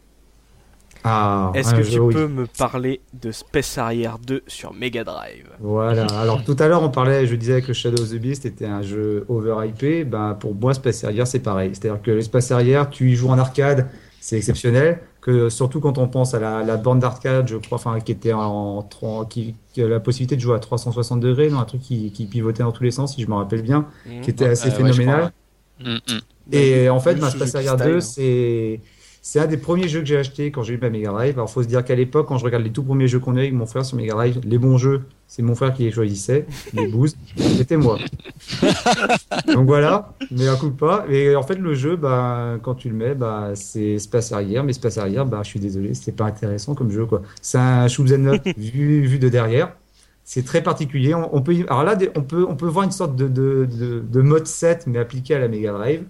Ah, 1.03 1.51
Est-ce 1.55 1.73
que 1.73 1.81
jeu, 1.81 1.93
tu 1.93 1.99
oui. 1.99 2.13
peux 2.13 2.27
me 2.27 2.45
parler 2.45 3.01
de 3.13 3.31
Space 3.31 3.77
Harrier 3.79 4.11
2 4.25 4.43
sur 4.45 4.73
Mega 4.73 5.03
Drive? 5.03 5.47
Voilà. 5.59 6.05
Alors 6.21 6.43
tout 6.43 6.55
à 6.59 6.67
l'heure, 6.67 6.83
on 6.83 6.89
parlait, 6.89 7.25
je 7.25 7.35
disais 7.35 7.61
que 7.63 7.73
Shadow 7.73 8.03
of 8.03 8.09
the 8.11 8.17
Beast 8.19 8.45
était 8.45 8.67
un 8.67 8.83
jeu 8.83 9.25
overhypé. 9.27 10.03
Ben, 10.03 10.35
pour 10.39 10.53
moi, 10.53 10.75
Space 10.75 11.03
Harrier, 11.03 11.25
c'est 11.25 11.39
pareil. 11.39 11.71
C'est-à-dire 11.73 12.01
que 12.03 12.11
l'espace 12.11 12.51
Harrier, 12.51 12.83
tu 12.91 13.09
y 13.09 13.15
joues 13.15 13.29
en 13.29 13.39
arcade, 13.39 13.89
c'est 14.21 14.37
exceptionnel. 14.37 15.01
Que 15.19 15.49
surtout 15.49 15.79
quand 15.81 15.97
on 15.97 16.07
pense 16.07 16.33
à 16.33 16.39
la, 16.39 16.63
la 16.63 16.77
borne 16.77 16.99
d'arcade, 16.99 17.47
je 17.49 17.57
crois, 17.57 17.75
enfin, 17.77 17.99
qui 17.99 18.11
était 18.13 18.31
en, 18.33 18.87
en- 19.01 19.25
qui, 19.25 19.55
qui 19.73 19.81
a 19.83 19.87
la 19.87 19.99
possibilité 19.99 20.35
de 20.37 20.41
jouer 20.41 20.55
à 20.55 20.59
360 20.59 21.19
degrés, 21.19 21.49
non, 21.49 21.59
un 21.59 21.65
truc 21.65 21.81
qui, 21.81 22.11
qui 22.11 22.25
pivotait 22.25 22.63
dans 22.63 22.71
tous 22.71 22.83
les 22.83 22.91
sens, 22.91 23.15
si 23.15 23.21
je 23.21 23.27
me 23.27 23.35
rappelle 23.35 23.61
bien, 23.61 23.85
Mhm. 24.07 24.21
qui 24.21 24.29
était 24.31 24.47
assez 24.47 24.69
Euh, 24.69 24.71
phénoménal. 24.71 25.31
crois, 25.79 25.91
ouais. 25.91 25.93
Mm, 25.93 26.13
mm. 26.15 26.53
Et 26.53 26.89
en 26.89 26.99
fait, 26.99 27.15
Le 27.15 27.21
ma 27.21 27.29
Suzuki 27.29 27.49
Space 27.49 27.55
Harrier 27.67 27.77
Style, 27.77 27.91
2, 27.91 27.97
hein. 27.97 28.01
c'est 28.01 28.81
c'est 29.23 29.39
un 29.39 29.45
des 29.45 29.57
premiers 29.57 29.87
jeux 29.87 29.99
que 29.99 30.07
j'ai 30.07 30.17
acheté 30.17 30.49
quand 30.49 30.63
j'ai 30.63 30.73
eu 30.73 30.77
ma 30.79 30.89
Mega 30.89 31.11
Drive. 31.11 31.35
Alors, 31.35 31.49
faut 31.49 31.61
se 31.61 31.67
dire 31.67 31.85
qu'à 31.85 31.93
l'époque, 31.93 32.27
quand 32.27 32.39
je 32.39 32.43
regarde 32.43 32.63
les 32.63 32.71
tout 32.71 32.81
premiers 32.81 33.07
jeux 33.07 33.19
qu'on 33.19 33.35
a 33.35 33.39
eu 33.39 33.41
avec 33.41 33.53
mon 33.53 33.67
frère 33.67 33.85
sur 33.85 33.95
Mega 33.95 34.13
Drive, 34.13 34.41
les 34.43 34.57
bons 34.57 34.79
jeux, 34.79 35.03
c'est 35.27 35.43
mon 35.43 35.53
frère 35.53 35.73
qui 35.73 35.83
les 35.83 35.91
choisissait, 35.91 36.47
les 36.73 36.87
boosts, 36.91 37.17
c'était 37.37 37.77
moi. 37.77 37.99
Donc 39.47 39.67
voilà, 39.67 40.13
mais 40.31 40.47
un 40.47 40.55
coup 40.55 40.71
pas. 40.71 41.05
Et 41.07 41.35
en 41.35 41.43
fait, 41.43 41.55
le 41.55 41.75
jeu, 41.75 41.97
bah, 41.97 42.57
quand 42.63 42.73
tu 42.73 42.89
le 42.89 42.95
mets, 42.95 43.13
bah, 43.13 43.51
c'est 43.53 43.99
Space 43.99 44.31
Harrier, 44.31 44.63
mais 44.63 44.73
Space 44.73 44.97
Harrier, 44.97 45.23
bah, 45.27 45.41
je 45.43 45.49
suis 45.49 45.59
désolé, 45.59 45.93
c'était 45.93 46.13
pas 46.13 46.25
intéressant 46.25 46.73
comme 46.73 46.89
jeu, 46.89 47.05
quoi. 47.05 47.21
C'est 47.43 47.59
un 47.59 47.87
shoot'em 47.87 48.27
up 48.27 48.41
vu, 48.57 49.05
vu 49.05 49.19
de 49.19 49.29
derrière. 49.29 49.75
C'est 50.23 50.45
très 50.45 50.63
particulier. 50.63 51.13
On, 51.13 51.35
on 51.35 51.41
peut, 51.41 51.55
alors 51.67 51.83
là, 51.83 51.95
on 52.15 52.23
peut, 52.23 52.45
on 52.49 52.55
peut 52.55 52.67
voir 52.67 52.85
une 52.85 52.91
sorte 52.91 53.15
de, 53.15 53.27
de, 53.27 53.67
de, 53.71 53.99
de 53.99 54.21
mode 54.21 54.47
7, 54.47 54.87
mais 54.87 54.97
appliqué 54.97 55.35
à 55.35 55.39
la 55.39 55.47
Mega 55.47 55.73
Drive. 55.73 56.05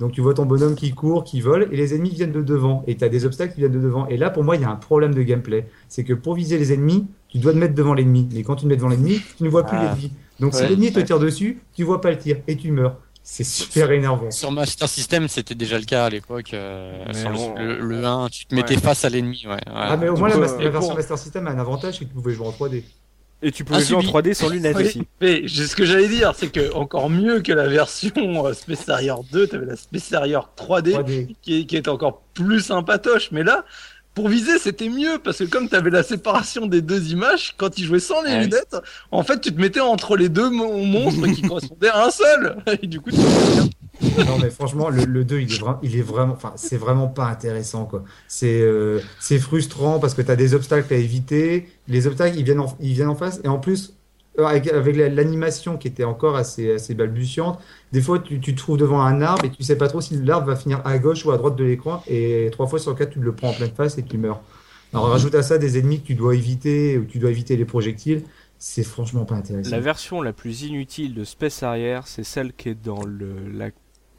Donc 0.00 0.12
tu 0.12 0.20
vois 0.20 0.34
ton 0.34 0.46
bonhomme 0.46 0.74
qui 0.74 0.90
court, 0.92 1.22
qui 1.24 1.40
vole, 1.40 1.68
et 1.70 1.76
les 1.76 1.94
ennemis 1.94 2.10
viennent 2.10 2.32
de 2.32 2.42
devant. 2.42 2.82
Et 2.86 2.96
tu 2.96 3.04
as 3.04 3.08
des 3.08 3.24
obstacles 3.24 3.54
qui 3.54 3.60
viennent 3.60 3.72
de 3.72 3.78
devant. 3.80 4.06
Et 4.08 4.16
là, 4.16 4.30
pour 4.30 4.42
moi, 4.44 4.56
il 4.56 4.62
y 4.62 4.64
a 4.64 4.70
un 4.70 4.76
problème 4.76 5.14
de 5.14 5.22
gameplay. 5.22 5.68
C'est 5.88 6.02
que 6.04 6.12
pour 6.14 6.34
viser 6.34 6.58
les 6.58 6.72
ennemis, 6.72 7.06
tu 7.28 7.38
dois 7.38 7.52
te 7.52 7.58
mettre 7.58 7.74
devant 7.74 7.94
l'ennemi. 7.94 8.28
Mais 8.32 8.42
quand 8.42 8.56
tu 8.56 8.62
te 8.64 8.68
mets 8.68 8.76
devant 8.76 8.88
l'ennemi, 8.88 9.20
tu 9.36 9.44
ne 9.44 9.48
vois 9.48 9.64
plus 9.64 9.76
Ah. 9.78 9.84
l'ennemi. 9.84 10.12
Donc 10.40 10.54
si 10.54 10.62
Ouais. 10.62 10.68
l'ennemi 10.70 10.92
te 10.92 11.00
tire 11.00 11.18
dessus, 11.20 11.60
tu 11.74 11.84
vois 11.84 12.00
pas 12.00 12.10
le 12.10 12.18
tir 12.18 12.38
et 12.48 12.56
tu 12.56 12.72
meurs. 12.72 12.96
C'est 13.24 13.44
super 13.44 13.92
énervant. 13.92 14.32
Sur 14.32 14.50
Master 14.50 14.88
System, 14.88 15.28
c'était 15.28 15.54
déjà 15.54 15.78
le 15.78 15.84
cas 15.84 16.06
à 16.06 16.10
l'époque. 16.10 16.52
euh, 16.54 17.04
sur 17.12 17.30
le, 17.30 17.36
on- 17.38 17.54
le- 17.54 17.78
le 17.78 18.04
1, 18.04 18.28
tu 18.28 18.46
te 18.46 18.54
mettais 18.56 18.74
Ouais. 18.74 18.80
face 18.80 19.04
à 19.04 19.10
l'ennemi. 19.10 19.44
Ouais, 19.46 19.52
ouais. 19.52 19.58
Ah, 19.68 19.96
mais 19.96 20.08
au 20.08 20.16
moins, 20.16 20.28
la, 20.28 20.34
euh, 20.38 20.40
la 20.58 20.70
version 20.70 20.88
pour- 20.88 20.96
Master 20.96 21.16
System 21.18 21.46
a 21.46 21.50
un 21.52 21.58
avantage, 21.60 21.98
c'est 21.98 22.04
que 22.04 22.10
tu 22.10 22.14
pouvais 22.16 22.32
jouer 22.34 22.46
en 22.48 22.50
3D. 22.50 22.82
Et 23.44 23.50
tu 23.50 23.64
pouvais 23.64 23.80
Ah, 23.80 23.84
jouer 23.84 23.96
en 23.96 24.00
subi. 24.02 24.12
3D 24.12 24.34
sans 24.34 24.48
lunettes 24.48 24.76
Oui, 24.76 24.84
aussi. 24.84 25.02
mais 25.20 25.48
ce 25.48 25.74
que 25.74 25.84
j'allais 25.84 26.08
dire, 26.08 26.32
c'est 26.36 26.46
que 26.52 26.72
encore 26.74 27.10
mieux 27.10 27.40
que 27.40 27.52
la 27.52 27.66
version 27.66 28.46
euh, 28.46 28.52
Space 28.54 28.88
Harrier 28.88 29.12
2, 29.32 29.46
t'avais 29.48 29.66
la 29.66 29.76
Space 29.76 30.12
Harrier 30.12 30.38
3D, 30.56 30.92
3D. 30.92 31.34
Qui, 31.42 31.66
qui 31.66 31.76
était 31.76 31.88
encore 31.88 32.22
plus 32.34 32.60
sympatoche. 32.60 33.30
Mais 33.32 33.42
là, 33.42 33.64
pour 34.14 34.28
viser, 34.28 34.58
c'était 34.58 34.88
mieux 34.88 35.18
parce 35.24 35.38
que 35.38 35.44
comme 35.44 35.68
t'avais 35.68 35.90
la 35.90 36.02
séparation 36.04 36.66
des 36.66 36.82
deux 36.82 37.10
images, 37.10 37.54
quand 37.56 37.78
il 37.78 37.84
jouait 37.84 37.98
sans 37.98 38.22
les 38.22 38.30
Ouais. 38.30 38.40
lunettes, 38.44 38.76
en 39.10 39.22
fait, 39.24 39.40
tu 39.40 39.52
te 39.52 39.60
mettais 39.60 39.80
entre 39.80 40.16
les 40.16 40.28
deux 40.28 40.48
mon- 40.50 40.84
monstres 40.84 41.26
qui 41.34 41.42
correspondaient 41.48 41.88
à 41.88 42.04
un 42.06 42.10
seul. 42.10 42.56
Et 42.80 42.86
du 42.86 43.00
coup, 43.00 43.10
tu 43.10 43.16
Non, 44.26 44.38
mais 44.38 44.50
franchement, 44.50 44.88
le, 44.90 45.04
le 45.04 45.24
2, 45.24 45.40
il 45.40 45.52
est, 45.52 45.58
vraiment, 45.58 45.78
il 45.82 45.96
est 45.96 46.02
vraiment, 46.02 46.32
enfin, 46.34 46.52
c'est 46.56 46.76
vraiment 46.76 47.08
pas 47.08 47.26
intéressant, 47.26 47.84
quoi. 47.86 48.04
C'est, 48.28 48.60
euh, 48.60 49.00
c'est 49.20 49.38
frustrant 49.38 49.98
parce 50.00 50.14
que 50.14 50.22
tu 50.22 50.30
as 50.30 50.36
des 50.36 50.54
obstacles 50.54 50.92
à 50.92 50.96
éviter. 50.96 51.68
Les 51.88 52.06
obstacles, 52.06 52.36
ils 52.38 52.44
viennent 52.44 52.60
en, 52.60 52.76
ils 52.80 52.92
viennent 52.94 53.08
en 53.08 53.14
face. 53.16 53.40
Et 53.44 53.48
en 53.48 53.58
plus, 53.58 53.94
euh, 54.38 54.44
avec, 54.46 54.68
avec 54.68 54.96
la- 54.96 55.08
l'animation 55.08 55.76
qui 55.76 55.88
était 55.88 56.04
encore 56.04 56.36
assez, 56.36 56.72
assez 56.74 56.94
balbutiante, 56.94 57.60
des 57.92 58.00
fois, 58.02 58.18
tu, 58.18 58.40
tu 58.40 58.54
te 58.54 58.58
trouves 58.58 58.78
devant 58.78 59.00
un 59.02 59.20
arbre 59.22 59.44
et 59.44 59.50
tu 59.50 59.62
sais 59.62 59.76
pas 59.76 59.88
trop 59.88 60.00
si 60.00 60.16
l'arbre 60.16 60.46
va 60.48 60.56
finir 60.56 60.80
à 60.84 60.98
gauche 60.98 61.24
ou 61.24 61.30
à 61.32 61.36
droite 61.38 61.56
de 61.56 61.64
l'écran. 61.64 62.02
Et 62.08 62.48
trois 62.52 62.66
fois 62.66 62.78
sur 62.78 62.94
quatre, 62.96 63.10
tu 63.10 63.20
le 63.20 63.32
prends 63.34 63.50
en 63.50 63.54
pleine 63.54 63.72
face 63.74 63.98
et 63.98 64.02
tu 64.02 64.18
meurs. 64.18 64.40
Alors, 64.92 65.08
rajoute 65.08 65.34
à 65.34 65.42
ça 65.42 65.56
des 65.58 65.78
ennemis 65.78 66.00
que 66.02 66.06
tu 66.08 66.14
dois 66.14 66.34
éviter 66.34 66.98
ou 66.98 67.04
tu 67.04 67.18
dois 67.18 67.30
éviter 67.30 67.56
les 67.56 67.64
projectiles. 67.64 68.22
C'est 68.58 68.84
franchement 68.84 69.24
pas 69.24 69.34
intéressant. 69.36 69.70
La 69.70 69.80
version 69.80 70.22
la 70.22 70.32
plus 70.32 70.62
inutile 70.62 71.14
de 71.14 71.24
Space 71.24 71.62
Harrier, 71.62 72.00
c'est 72.04 72.22
celle 72.24 72.52
qui 72.52 72.68
est 72.68 72.74
dans 72.80 73.02
le, 73.04 73.48
la 73.52 73.70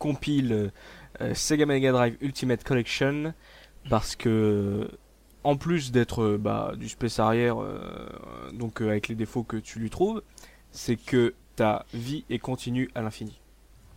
compile 0.03 0.71
euh, 1.21 1.33
Sega 1.33 1.65
Mega 1.65 1.93
Drive 1.93 2.17
Ultimate 2.19 2.63
Collection, 2.65 3.33
parce 3.89 4.17
que 4.17 4.89
en 5.45 5.55
plus 5.55 5.91
d'être 5.91 6.23
euh, 6.23 6.37
bah, 6.37 6.73
du 6.77 6.89
Space 6.89 7.19
Harrier, 7.19 7.53
euh, 7.55 8.09
donc 8.51 8.81
euh, 8.81 8.89
avec 8.89 9.07
les 9.07 9.15
défauts 9.15 9.43
que 9.43 9.55
tu 9.57 9.79
lui 9.79 9.89
trouves, 9.89 10.21
c'est 10.71 10.97
que 10.97 11.33
ta 11.55 11.85
vie 11.93 12.25
est 12.29 12.39
continue 12.39 12.89
à 12.95 13.01
l'infini. 13.01 13.39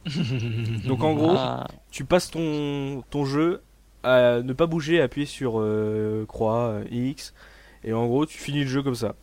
Donc 0.86 1.02
en 1.02 1.14
gros, 1.14 1.34
Ah, 1.36 1.66
tu 1.90 2.04
passes 2.04 2.30
ton, 2.30 3.02
ton 3.10 3.24
jeu 3.24 3.62
à 4.04 4.40
ne 4.42 4.52
pas 4.52 4.66
bouger, 4.66 5.00
à 5.00 5.04
appuyer 5.04 5.26
sur 5.26 5.54
euh, 5.58 6.24
croix, 6.26 6.68
euh, 6.68 6.84
X, 6.92 7.34
et 7.82 7.92
en 7.92 8.06
gros 8.06 8.24
tu 8.26 8.38
finis 8.38 8.60
le 8.60 8.68
jeu 8.68 8.82
comme 8.84 8.94
ça. 8.94 9.16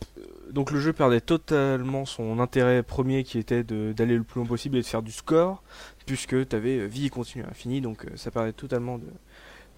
Euh, 0.54 0.54
Donc 0.54 0.70
le 0.70 0.80
jeu 0.80 0.92
perdait 0.92 1.20
totalement 1.20 2.04
son 2.04 2.38
intérêt 2.40 2.82
premier 2.82 3.24
qui 3.24 3.38
était 3.38 3.64
d'aller 3.64 4.16
le 4.16 4.22
plus 4.22 4.40
loin 4.40 4.46
possible 4.48 4.76
et 4.76 4.82
de 4.82 4.86
faire 4.86 5.02
du 5.02 5.12
score, 5.12 5.62
puisque 6.06 6.48
tu 6.48 6.56
avais 6.56 6.86
vie 6.86 7.10
continue 7.10 7.44
à 7.44 7.48
l'infini, 7.48 7.80
donc 7.80 8.04
euh, 8.04 8.10
ça 8.16 8.30
perdait 8.30 8.52
totalement 8.52 8.98
de, 8.98 9.06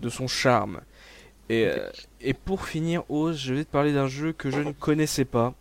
de 0.00 0.08
son 0.08 0.28
charme. 0.28 0.80
Et, 1.48 1.66
euh, 1.66 1.90
et 2.20 2.34
pour 2.34 2.66
finir, 2.66 3.04
Oz, 3.08 3.38
je 3.38 3.54
vais 3.54 3.64
te 3.64 3.70
parler 3.70 3.92
d'un 3.92 4.08
jeu 4.08 4.32
que 4.32 4.50
je 4.50 4.60
ne 4.60 4.72
connaissais 4.72 5.24
pas. 5.24 5.54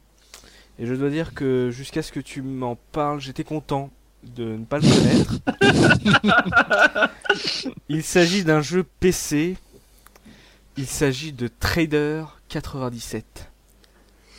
Et 0.79 0.85
je 0.85 0.93
dois 0.93 1.09
dire 1.09 1.33
que 1.33 1.69
jusqu'à 1.71 2.01
ce 2.01 2.11
que 2.11 2.19
tu 2.19 2.41
m'en 2.41 2.75
parles, 2.91 3.21
j'étais 3.21 3.43
content 3.43 3.91
de 4.23 4.57
ne 4.57 4.65
pas 4.65 4.79
le 4.79 4.87
connaître. 4.89 5.39
Il 7.89 8.03
s'agit 8.03 8.43
d'un 8.43 8.61
jeu 8.61 8.83
PC. 8.99 9.57
Il 10.75 10.87
s'agit 10.87 11.31
de 11.31 11.47
Trader 11.47 12.25
97. 12.49 13.51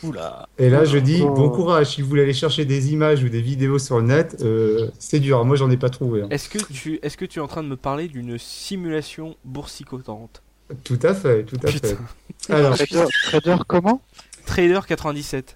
Oula. 0.03 0.47
Et 0.57 0.69
là, 0.69 0.85
je 0.85 0.97
dis 0.97 1.21
Oh. 1.23 1.33
bon 1.33 1.49
courage. 1.49 1.87
Si 1.95 2.01
vous 2.01 2.09
voulez 2.09 2.21
aller 2.23 2.33
chercher 2.33 2.65
des 2.65 2.91
images 2.93 3.23
ou 3.23 3.29
des 3.29 3.41
vidéos 3.41 3.79
sur 3.79 3.97
le 3.97 4.03
net, 4.05 4.37
euh, 4.41 4.89
c'est 4.99 5.19
dur. 5.19 5.43
Moi, 5.45 5.55
j'en 5.55 5.69
ai 5.71 5.77
pas 5.77 5.89
trouvé. 5.89 6.21
hein. 6.21 6.27
Est-ce 6.29 6.49
que 6.49 6.59
tu 6.71 6.99
est-ce 7.01 7.17
que 7.17 7.25
tu 7.25 7.39
es 7.39 7.41
en 7.41 7.47
train 7.47 7.63
de 7.63 7.67
me 7.67 7.75
parler 7.77 8.07
d'une 8.07 8.37
simulation 8.37 9.35
boursicotante? 9.43 10.41
Tout 10.83 10.99
à 11.03 11.13
fait, 11.13 11.43
tout 11.43 11.55
à 11.63 11.67
Putain. 11.71 11.87
fait. 11.87 12.53
Alors, 12.53 12.75
Trader, 12.77 13.05
trader 13.23 13.55
comment? 13.67 14.01
Trader 14.45 14.79
97. 14.87 15.55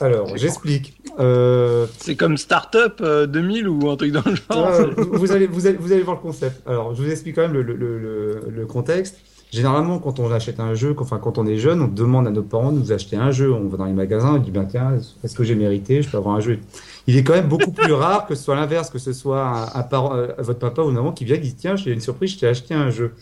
alors 0.00 0.36
j'explique. 0.36 0.96
Euh, 1.18 1.86
C'est 1.98 2.14
comme 2.14 2.36
Startup 2.36 2.94
euh, 3.00 3.26
2000 3.26 3.68
ou 3.68 3.90
un 3.90 3.96
truc 3.96 4.12
dans 4.12 4.22
le 4.24 4.36
genre. 4.36 4.66
euh, 4.68 4.92
vous, 4.96 5.32
allez, 5.32 5.46
vous, 5.48 5.66
allez, 5.66 5.76
vous 5.76 5.90
allez 5.92 6.02
voir 6.02 6.16
le 6.16 6.22
concept. 6.22 6.62
Alors, 6.68 6.94
je 6.94 7.02
vous 7.02 7.10
explique 7.10 7.34
quand 7.34 7.42
même 7.42 7.52
le, 7.52 7.62
le, 7.62 7.74
le, 7.74 7.98
le- 7.98 8.44
le 8.48 8.66
contexte. 8.66 9.16
Généralement, 9.50 9.98
quand 9.98 10.18
on 10.18 10.30
achète 10.30 10.60
un 10.60 10.74
jeu, 10.74 10.94
enfin 10.98 11.18
quand 11.18 11.38
on 11.38 11.46
est 11.46 11.56
jeune, 11.56 11.80
on 11.80 11.88
demande 11.88 12.26
à 12.26 12.30
nos 12.30 12.42
parents 12.42 12.70
de 12.70 12.78
nous 12.78 12.92
acheter 12.92 13.16
un 13.16 13.30
jeu. 13.30 13.52
On 13.52 13.68
va 13.68 13.78
dans 13.78 13.86
les 13.86 13.92
magasins, 13.92 14.34
on 14.34 14.38
dit 14.38 14.50
ben 14.50 14.66
tiens, 14.66 14.98
est-ce 15.24 15.34
que 15.34 15.42
j'ai 15.42 15.54
mérité? 15.54 16.02
Je 16.02 16.10
peux 16.10 16.18
avoir 16.18 16.34
un 16.36 16.40
jeu. 16.40 16.58
Il 17.06 17.16
est 17.16 17.24
quand 17.24 17.32
même 17.32 17.48
beaucoup 17.48 17.70
plus 17.70 17.92
rare 17.94 18.26
que 18.26 18.34
ce 18.34 18.44
soit 18.44 18.56
l'inverse, 18.56 18.90
que 18.90 18.98
ce 18.98 19.12
soit 19.12 19.42
un, 19.42 19.80
un 19.80 19.82
parent, 19.82 20.14
euh, 20.14 20.28
votre 20.38 20.58
papa 20.58 20.82
ou 20.82 20.90
une 20.90 20.96
maman 20.96 21.12
qui 21.12 21.24
vient 21.24 21.36
et 21.36 21.40
qui 21.40 21.48
dit 21.48 21.54
tiens, 21.54 21.76
j'ai 21.76 21.92
une 21.92 22.00
surprise, 22.00 22.32
je 22.32 22.38
t'ai 22.40 22.46
acheté 22.46 22.74
un 22.74 22.90
jeu. 22.90 23.14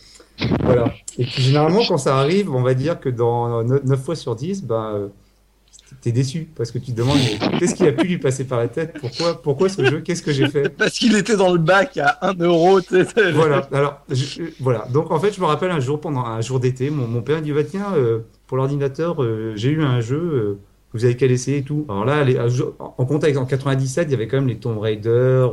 Voilà. 0.65 0.93
Et 1.19 1.25
puis 1.25 1.43
généralement, 1.43 1.83
quand 1.87 1.99
ça 1.99 2.19
arrive, 2.19 2.53
on 2.53 2.63
va 2.63 2.75
dire 2.75 3.01
que 3.01 3.09
dans 3.09 3.63
9 3.63 4.03
fois 4.03 4.17
sur 4.17 4.35
10, 4.35 4.65
ben, 4.65 4.91
euh, 4.95 5.09
t'es 6.01 6.13
déçu 6.13 6.49
parce 6.57 6.71
que 6.71 6.79
tu 6.79 6.93
te 6.93 6.97
demandes 6.97 7.19
qu'est-ce 7.59 7.75
qui 7.75 7.87
a 7.87 7.93
pu 7.93 8.07
lui 8.07 8.19
passer 8.19 8.45
par 8.45 8.59
la 8.59 8.69
tête? 8.69 8.97
Pourquoi, 9.01 9.41
pourquoi 9.41 9.69
ce 9.69 9.85
jeu? 9.85 10.01
Qu'est-ce 10.01 10.23
que 10.23 10.33
j'ai 10.33 10.49
fait? 10.49 10.69
Parce 10.77 10.93
qu'il 10.99 11.15
était 11.17 11.37
dans 11.37 11.53
le 11.53 11.59
bac 11.59 11.97
à 11.99 12.19
1 12.29 12.35
euro. 12.43 12.81
voilà. 13.35 13.69
Alors, 13.73 14.01
je- 14.11 14.43
voilà. 14.61 14.87
Donc, 14.93 15.11
en 15.11 15.19
fait, 15.21 15.33
je 15.35 15.41
me 15.41 15.47
rappelle 15.47 15.71
un 15.71 15.81
jour, 15.81 16.01
pendant 16.01 16.25
un 16.25 16.41
jour 16.41 16.59
d'été, 16.61 16.91
mon, 16.91 17.07
mon 17.07 17.23
père 17.23 17.41
dit 17.43 17.53
bah, 17.53 17.65
Tiens, 17.65 17.93
euh, 17.97 18.21
pour 18.47 18.57
l'ordinateur, 18.57 19.23
euh, 19.23 19.53
j'ai 19.57 19.71
eu 19.71 19.83
un 19.83 20.01
jeu, 20.01 20.17
euh, 20.19 20.59
vous 20.93 21.05
avez 21.05 21.17
qu'à 21.17 21.27
l'essayer 21.27 21.59
et 21.59 21.63
tout. 21.63 21.85
Alors 21.89 22.05
là, 22.05 22.25
les- 22.25 22.39
en 22.79 23.05
contexte, 23.05 23.39
en 23.41 23.47
97, 23.47 24.09
il 24.09 24.11
y 24.11 24.15
avait 24.15 24.27
quand 24.29 24.39
même 24.39 24.49
les 24.49 24.57
Tomb 24.59 24.79
Raider, 24.79 25.47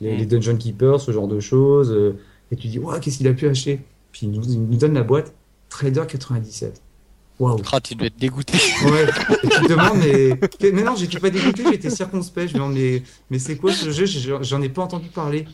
les, 0.00 0.16
les 0.16 0.26
Dungeon 0.26 0.56
Keepers, 0.56 1.00
ce 1.00 1.10
genre 1.12 1.28
de 1.28 1.40
choses. 1.40 1.96
et 2.50 2.56
tu 2.56 2.68
dis 2.68 2.78
Ouais, 2.78 2.98
qu'est-ce 3.00 3.18
qu'il 3.18 3.28
a 3.28 3.32
pu 3.32 3.46
acheter? 3.48 3.80
Puis 4.12 4.26
il 4.26 4.30
nous, 4.32 4.42
il 4.44 4.60
nous 4.62 4.76
donne 4.76 4.94
la 4.94 5.02
boîte. 5.04 5.32
Trader 5.68 6.02
97. 6.06 6.82
Waouh. 7.42 7.60
Ah, 7.72 7.80
tu 7.80 7.94
devais 7.96 8.06
être 8.06 8.18
dégoûté. 8.18 8.56
Ouais. 8.84 9.06
Tu 9.42 9.48
te 9.48 9.68
demandes, 9.68 9.98
mais, 9.98 10.70
mais 10.72 10.82
non, 10.84 10.94
j'étais 10.96 11.18
pas 11.18 11.30
dégoûté, 11.30 11.64
j'étais 11.70 11.90
circonspect. 11.90 12.52
Je 12.52 12.58
me 12.58 12.66
mais, 12.68 13.02
mais 13.30 13.38
c'est 13.40 13.56
quoi 13.56 13.72
ce 13.72 13.90
jeu? 13.90 14.04
J'en 14.42 14.62
ai 14.62 14.68
pas 14.68 14.82
entendu 14.82 15.08
parler. 15.08 15.46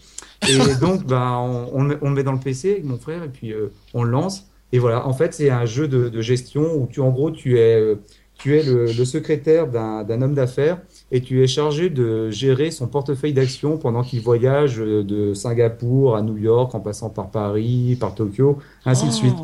Et 0.48 0.56
donc, 0.81 1.05
bah, 1.06 1.39
on, 1.40 1.69
on, 1.73 2.10
le 2.10 2.15
met- 2.15 2.23
dans 2.23 2.32
le 2.32 2.39
PC 2.39 2.73
avec 2.73 2.85
mon 2.85 2.98
frère 2.98 3.23
et 3.24 3.28
puis 3.28 3.52
euh, 3.52 3.73
on 3.94 4.02
le 4.02 4.10
lance. 4.10 4.47
Et 4.73 4.78
voilà, 4.78 5.06
en 5.06 5.15
fait, 5.15 5.32
c'est 5.32 5.48
un 5.48 5.65
jeu 5.65 5.89
de, 5.89 6.10
de 6.10 6.20
gestion 6.20 6.74
où 6.77 6.86
tu, 6.90 7.01
en 7.01 7.09
gros, 7.09 7.31
tu 7.31 7.59
es, 7.59 7.81
euh, 7.81 7.94
tu 8.36 8.59
es 8.59 8.62
le, 8.62 8.85
le 8.93 9.05
secrétaire 9.06 9.66
d'un 9.69 10.20
homme 10.23 10.35
d'affaires 10.35 10.78
et 11.10 11.23
tu 11.23 11.43
es 11.43 11.47
chargé 11.47 11.89
de 11.89 12.31
gérer 12.31 12.70
son 12.70 12.86
portefeuille 12.86 13.32
d'actions 13.32 13.78
pendant 13.78 14.02
qu'il 14.02 14.20
voyage 14.20 14.78
euh, 14.78 15.02
de 15.02 15.32
Singapour 15.32 16.16
à 16.16 16.23
New 16.23 16.36
York 16.36 16.74
en 16.74 16.81
passant 16.81 17.09
par 17.09 17.31
Paris, 17.31 17.97
par 17.98 18.15
Tokyo, 18.15 18.59
ainsi 18.85 19.06
de 19.06 19.10
suite. 19.12 19.35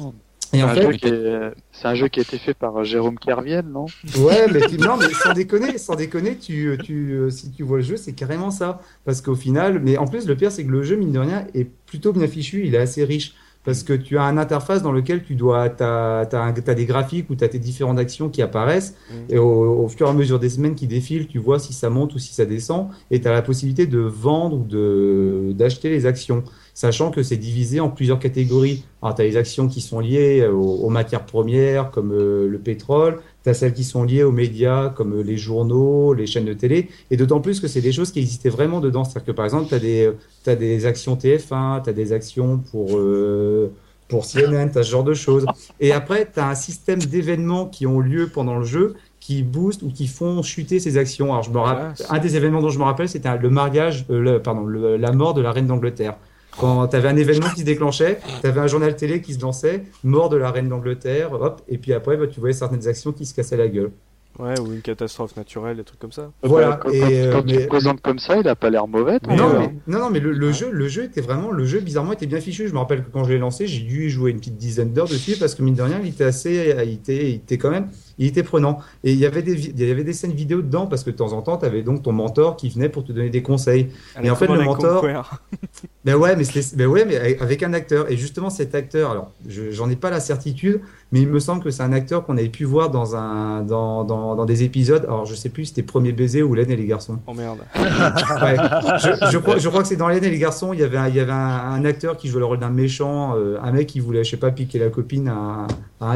Et 0.55 0.59
C'est 0.59 0.63
en 0.63 0.69
un, 0.69 0.75
fait, 0.75 0.83
jeu 0.83 0.93
qui 0.93 1.07
est- 1.09 1.53
c'est 1.73 1.89
un 1.89 1.95
jeu 1.95 2.09
qui 2.09 2.21
a 2.21 2.23
été 2.23 2.39
fait 2.39 2.55
par 2.55 2.85
Jérôme 2.85 3.19
Kerviel, 3.19 3.67
non? 3.67 3.87
Ouais, 4.19 4.47
mais, 4.53 4.61
tu- 4.67 4.79
non, 4.79 4.97
mais 4.97 5.13
sans 5.13 5.33
déconner, 5.33 5.79
sans 5.79 5.97
déconner, 5.97 6.37
tu, 6.39 6.79
tu, 6.83 7.13
euh, 7.15 7.31
si 7.31 7.51
tu 7.51 7.63
vois 7.63 7.79
le 7.79 7.83
jeu, 7.83 7.97
c'est 7.97 8.13
carrément 8.13 8.51
ça. 8.51 8.81
Parce 9.05 9.21
qu'au 9.21 9.35
final, 9.35 9.81
mais 9.83 9.97
en 9.97 10.07
plus, 10.07 10.27
le 10.27 10.37
pire, 10.37 10.53
c'est 10.53 10.65
que 10.65 10.71
le 10.71 10.83
jeu, 10.83 10.97
mine 10.97 11.13
de 11.13 11.19
rien, 11.19 11.47
est 11.55 11.65
plutôt 11.65 12.13
bien 12.13 12.27
fichu, 12.29 12.67
il 12.67 12.75
est 12.75 12.79
assez 12.79 13.05
riche. 13.05 13.35
Parce 13.65 13.83
que 13.83 13.95
tu 13.95 14.19
as 14.19 14.25
un 14.25 14.37
interface 14.37 14.83
dans 14.83 14.93
lequel 14.93 15.25
tu 15.25 15.37
dois, 15.37 15.71
t'as, 15.71 16.27
t'as, 16.27 16.43
un- 16.43 16.53
t'as 16.53 16.75
des 16.75 16.85
graphiques 16.85 17.31
où 17.31 17.35
tu 17.35 17.45
as 17.45 17.49
tes 17.49 17.59
différentes 17.59 17.99
actions 17.99 18.29
qui 18.29 18.43
apparaissent. 18.43 18.95
Mhm. 19.11 19.17
Et 19.31 19.39
au, 19.39 19.85
au 19.85 19.89
fur 19.89 20.07
et 20.07 20.11
à 20.11 20.13
mesure 20.13 20.39
des 20.39 20.51
semaines 20.51 20.75
qui 20.75 20.87
défilent, 20.87 21.27
tu 21.27 21.39
vois 21.39 21.59
si 21.59 21.73
ça 21.73 21.89
monte 21.89 22.15
ou 22.15 22.19
si 22.19 22.35
ça 22.35 22.45
descend. 22.45 22.89
Et 23.11 23.23
tu 23.23 23.27
as 23.29 23.33
la 23.33 23.41
possibilité 23.41 23.87
de 23.87 24.01
vendre 24.01 24.57
ou 24.59 24.65
de, 24.65 25.53
d'acheter 25.55 25.89
les 25.89 26.05
actions. 26.05 26.45
Sachant 26.77 27.13
que 27.13 27.23
c'est 27.23 27.37
divisé 27.37 27.79
en 27.79 27.89
plusieurs 27.89 28.19
catégories. 28.19 28.83
Alors, 29.01 29.15
tu 29.15 29.23
as 29.23 29.25
les 29.27 29.37
actions 29.37 29.69
qui 29.69 29.81
sont 29.81 30.01
liées 30.01 30.45
aux, 30.47 30.59
aux 30.83 30.89
matières 30.91 31.25
premières, 31.25 31.93
comme 31.93 32.11
euh, 32.13 32.49
le 32.49 32.59
pétrole. 32.59 33.21
Tu 33.45 33.51
as 33.51 33.55
celles 33.55 33.73
qui 33.75 33.85
sont 33.85 34.03
liées 34.03 34.25
aux 34.25 34.33
médias, 34.33 34.89
comme 34.89 35.13
euh, 35.21 35.23
les 35.23 35.37
journaux, 35.37 36.15
les 36.15 36.27
chaînes 36.27 36.47
de 36.47 36.53
télé. 36.53 36.89
Et 37.13 37.17
d'autant 37.17 37.41
plus 37.41 37.61
que 37.61 37.69
c'est 37.69 37.81
des 37.81 37.93
choses 37.93 38.11
qui 38.11 38.19
existaient 38.19 38.49
vraiment 38.49 38.81
dedans. 38.81 39.05
C'est-à-dire 39.05 39.27
que, 39.27 39.33
par 39.33 39.45
exemple, 39.45 39.69
tu 39.69 39.75
as 39.75 39.79
des, 39.79 40.11
t'as 40.43 40.57
des 40.57 40.85
actions 40.85 41.15
TF1, 41.15 41.85
tu 41.85 41.91
as 41.91 41.93
des 41.93 42.13
actions 42.13 42.59
pour, 42.73 42.99
euh, 42.99 43.71
pour 44.09 44.25
CNN, 44.27 44.69
tu 44.73 44.79
as 44.79 44.83
ce 44.83 44.91
genre 44.91 45.05
de 45.05 45.15
choses. 45.15 45.47
Et 45.79 45.93
après, 45.93 46.29
tu 46.33 46.41
as 46.41 46.49
un 46.49 46.55
système 46.57 46.99
d'événements 46.99 47.67
qui 47.67 47.87
ont 47.87 48.01
lieu 48.01 48.29
pendant 48.35 48.59
le 48.59 48.65
jeu 48.65 48.95
qui 49.21 49.43
boostent 49.45 49.83
ou 49.83 49.91
qui 49.91 50.09
font 50.09 50.43
chuter 50.43 50.81
ces 50.81 50.99
actions. 50.99 51.27
Alors, 51.27 51.45
je 51.45 51.51
me 51.51 51.59
rappelle, 51.59 51.95
Classe. 51.95 52.11
un 52.11 52.19
des 52.19 52.37
événements 52.37 52.61
dont 52.61 52.71
je 52.71 52.81
me 52.81 52.85
rappelle, 52.85 53.09
c'était 53.09 53.39
le 53.39 53.49
mariage, 53.49 54.07
euh, 54.11 54.19
le, 54.21 54.43
pardon, 54.43 54.65
le- 54.65 54.97
la 54.97 55.13
mort 55.13 55.35
de 55.35 55.41
la 55.41 55.53
reine 55.53 55.69
d'Angleterre. 55.69 56.17
Quand 56.59 56.87
tu 56.89 56.97
avais 56.97 57.09
un 57.09 57.17
événement 57.17 57.49
qui 57.55 57.61
se 57.61 57.65
déclenchait, 57.67 58.19
tu 58.41 58.47
avais 58.47 58.61
un 58.61 58.67
journal 58.67 58.95
télé 58.97 59.21
qui 59.21 59.35
se 59.35 59.41
lançait, 59.41 59.85
mort 60.03 60.29
de 60.29 60.37
la 60.37 60.51
reine 60.51 60.69
d'Angleterre, 60.69 61.33
hop, 61.33 61.63
et 61.69 61.79
puis 61.79 61.93
après, 61.93 62.17
bah, 62.17 62.27
tu 62.27 62.41
voyais 62.41 62.55
certaines 62.55 62.87
actions 62.87 63.13
qui 63.13 63.27
se 63.27 63.35
cassaient 63.35 63.57
la 63.57 63.69
gueule. 63.69 63.91
Ouais, 64.39 64.59
ou 64.59 64.73
une 64.73 64.81
catastrophe 64.81 65.37
naturelle, 65.37 65.77
des 65.77 65.85
trucs 65.85 66.01
comme 66.01 66.11
ça. 66.11 66.33
Voilà, 66.43 66.81
Quand, 66.83 66.91
et, 66.91 66.99
quand- 66.99 67.07
euh, 67.13 67.33
quand 67.33 67.43
tu 67.43 67.55
mais- 67.55 67.61
le 67.63 67.67
présentes 67.69 68.01
comme 68.01 68.19
ça, 68.19 68.37
il 68.37 68.49
a 68.49 68.57
pas 68.57 68.69
l'air 68.69 68.89
mauvais. 68.89 69.19
Non, 69.29 69.37
jeu, 69.37 69.59
mais, 69.61 69.75
non, 69.87 69.99
non, 70.01 70.11
mais 70.11 70.19
le, 70.19 70.33
le 70.33 70.51
jeu, 70.51 70.71
le 70.73 70.89
jeu 70.89 71.05
était 71.05 71.21
vraiment, 71.21 71.53
le 71.53 71.65
jeu 71.65 71.79
bizarrement 71.79 72.13
était 72.15 72.27
bien 72.27 72.41
fichu. 72.41 72.67
Je 72.67 72.73
me 72.73 72.79
rappelle 72.79 73.05
que 73.05 73.11
quand 73.13 73.23
je 73.23 73.33
l'ai 73.33 73.39
lancé, 73.39 73.69
j'ai 73.69 73.83
dû 73.83 74.07
y 74.07 74.11
jouer 74.11 74.33
une 74.33 74.39
petite 74.39 74.57
dizaine 74.57 74.93
d'heures 74.93 75.07
dessus 75.07 75.37
parce 75.39 75.55
que 75.55 75.63
mine 75.63 75.75
de 75.77 75.83
rien, 75.83 76.01
il 76.03 76.09
était 76.09 76.25
assez, 76.25 76.75
il 76.85 76.93
était, 76.95 77.31
il 77.31 77.35
était 77.37 77.59
quand 77.59 77.71
même, 77.71 77.87
il 78.19 78.27
était 78.27 78.43
prenant. 78.43 78.79
Et 79.03 79.13
il 79.13 79.19
y 79.19 79.27
avait 79.27 79.43
des, 79.43 79.69
il 79.69 79.81
y 79.87 79.91
avait 79.91 80.05
des 80.05 80.13
scènes 80.13 80.33
vidéo 80.33 80.63
dedans 80.63 80.87
parce 80.87 81.05
que 81.05 81.11
de 81.11 81.17
temps 81.17 81.33
en 81.33 81.43
temps, 81.43 81.57
tu 81.57 81.67
avais 81.67 81.83
donc 81.83 82.03
ton 82.03 82.13
mentor 82.13 82.57
qui 82.57 82.69
venait 82.69 82.89
pour 82.89 83.05
te 83.05 83.13
donner 83.13 83.31
des 83.31 83.43
conseils. 83.43 83.89
Elle 84.17 84.27
Et 84.27 84.31
en 84.31 84.37
fait, 84.37 84.47
le 84.47 84.63
mentor-. 84.63 85.05
Ben 86.05 86.17
ouais, 86.17 86.37
mais 86.37 86.45
ben 86.77 86.87
ouais, 86.87 87.05
mais 87.07 87.17
avec- 87.41 87.63
un 87.63 87.73
acteur. 87.73 88.11
Et 88.13 88.17
justement, 88.19 88.51
cet 88.51 88.75
acteur, 88.75 89.11
alors, 89.11 89.31
je- 89.49 89.71
j'en 89.71 89.89
ai 89.89 89.97
pas 89.97 90.11
la 90.11 90.21
certitude, 90.21 90.81
mais 91.13 91.23
il 91.23 91.29
me 91.29 91.39
semble 91.39 91.63
que 91.65 91.71
c'est 91.71 91.83
un 91.83 91.95
acteur 91.95 92.27
qu'on 92.27 92.37
avait 92.37 92.51
pu 92.51 92.65
voir 92.65 92.91
dans 92.91 93.17
un, 93.17 93.63
dans, 93.63 94.05
dans, 94.05 94.35
dans 94.35 94.45
des 94.45 94.65
épisodes. 94.65 95.05
Alors, 95.05 95.25
je 95.25 95.35
sais 95.35 95.49
plus, 95.49 95.65
si 95.65 95.69
c'était 95.71 95.83
Premier 95.83 96.13
baiser 96.13 96.43
ou 96.43 96.53
Laine 96.55 96.71
et 96.71 96.77
les 96.77 96.85
garçons. 96.85 97.19
Oh 97.27 97.33
merde. 97.33 97.59
Ouais. 97.75 98.57
Je, 98.99 99.31
je 99.33 99.39
crois, 99.39 99.59
je 99.59 99.69
crois 99.69 99.81
que 99.83 99.89
c'est 99.89 99.97
dans 99.97 100.09
Laine 100.09 100.25
et 100.25 100.31
les 100.31 100.39
garçons. 100.39 100.73
Il 100.75 100.81
y 100.81 100.83
avait 100.83 100.99
un, 100.99 101.09
il 101.09 101.15
y 101.15 101.21
avait 101.21 101.33
un, 101.33 101.37
un 101.37 101.85
acteur 101.87 102.17
qui 102.19 102.29
jouait 102.29 102.41
le 102.41 102.47
rôle 102.47 102.59
d'un 102.59 102.69
méchant, 102.71 103.35
euh, 103.37 103.57
un 103.63 103.73
mec 103.73 103.87
qui 103.87 104.01
voulait, 104.01 104.25
je 104.25 104.31
sais 104.31 104.37
pas, 104.37 104.51
piquer 104.51 104.79
la 104.79 104.89
copine 104.91 105.29
à, 105.29 105.67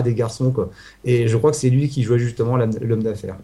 des 0.02 0.14
garçons, 0.14 0.50
quoi. 0.52 0.70
Et 1.04 1.28
je 1.28 1.36
crois 1.36 1.50
que 1.50 1.56
c'est 1.56 1.70
lui 1.70 1.88
qui 1.88 2.02
jouait 2.02 2.18
justement 2.18 2.56
l'homme 2.56 3.02
d'affaires. 3.02 3.36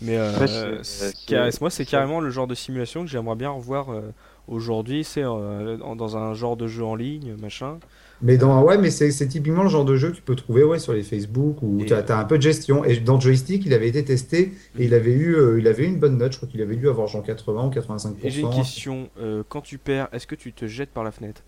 Mais 0.00 0.16
euh, 0.16 0.38
Ouais, 0.38 0.46
c'est- 0.46 0.84
c'est- 0.84 1.06
c'est- 1.10 1.26
car- 1.26 1.48
moi, 1.60 1.70
c'est 1.70 1.84
carrément 1.84 2.20
le 2.20 2.30
genre 2.30 2.46
de 2.46 2.54
simulation 2.54 3.04
que 3.04 3.10
j'aimerais 3.10 3.36
bien 3.36 3.50
revoir 3.50 3.90
euh, 3.90 4.00
aujourd'hui. 4.48 5.04
C'est 5.04 5.22
euh, 5.24 5.76
dans 5.96 6.16
un 6.16 6.34
genre 6.34 6.56
de 6.56 6.66
jeu 6.66 6.84
en 6.84 6.94
ligne, 6.94 7.34
machin. 7.40 7.78
Mais 8.20 8.36
dans, 8.36 8.62
ouais, 8.62 8.78
mais 8.78 8.90
c'est 8.90 9.10
c'est 9.10 9.26
typiquement 9.26 9.64
le 9.64 9.68
genre 9.68 9.84
de 9.84 9.96
jeu 9.96 10.10
que 10.10 10.16
tu 10.16 10.22
peux 10.22 10.36
trouver 10.36 10.62
ouais, 10.62 10.78
sur 10.78 10.92
les 10.92 11.02
Facebook 11.02 11.56
où 11.62 11.84
tu 11.84 11.92
as, 11.92 11.98
euh, 12.08 12.16
un 12.16 12.24
peu 12.24 12.36
de 12.36 12.42
gestion. 12.42 12.84
Et 12.84 12.96
dans 12.98 13.18
Joystick, 13.18 13.66
il 13.66 13.74
avait 13.74 13.88
été 13.88 14.04
testé 14.04 14.52
et 14.78 14.84
il 14.84 14.94
avait 14.94 15.12
eu, 15.12 15.34
euh, 15.34 15.58
il 15.58 15.66
avait 15.66 15.84
eu 15.84 15.88
une 15.88 15.98
bonne 15.98 16.18
note. 16.18 16.32
Je 16.32 16.36
crois 16.38 16.48
qu'il 16.48 16.62
avait 16.62 16.76
dû 16.76 16.88
avoir 16.88 17.08
genre 17.08 17.22
80 17.24 17.66
ou 17.66 17.70
85%. 17.70 18.26
Et 18.26 18.30
j'ai 18.30 18.42
une 18.42 18.50
question. 18.50 19.10
euh, 19.18 19.42
quand 19.48 19.60
tu 19.60 19.78
perds, 19.78 20.08
est-ce 20.12 20.26
que 20.28 20.36
tu 20.36 20.52
te 20.52 20.66
jettes 20.66 20.90
par 20.90 21.02
la 21.04 21.10
fenêtre? 21.10 21.42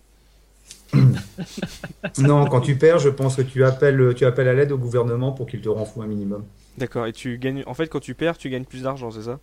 Non, 2.19 2.45
quand 2.45 2.61
tu 2.61 2.75
perds, 2.75 2.99
je 2.99 3.09
pense 3.09 3.35
que 3.35 3.41
tu 3.41 3.63
appelles, 3.63 4.13
tu 4.15 4.25
appelles 4.25 4.47
à 4.47 4.53
l'aide 4.53 4.71
au 4.71 4.77
gouvernement 4.77 5.31
pour 5.31 5.47
qu'il 5.47 5.61
te 5.61 5.69
renfloue 5.69 6.03
un 6.03 6.07
minimum. 6.07 6.43
D'accord. 6.77 7.07
Et 7.07 7.13
tu 7.13 7.37
gagnes. 7.37 7.63
En 7.67 7.73
fait, 7.73 7.87
quand 7.87 7.99
tu 7.99 8.15
perds, 8.15 8.37
tu 8.37 8.49
gagnes 8.49 8.65
plus 8.65 8.83
d'argent, 8.83 9.11
c'est 9.11 9.23
ça? 9.23 9.39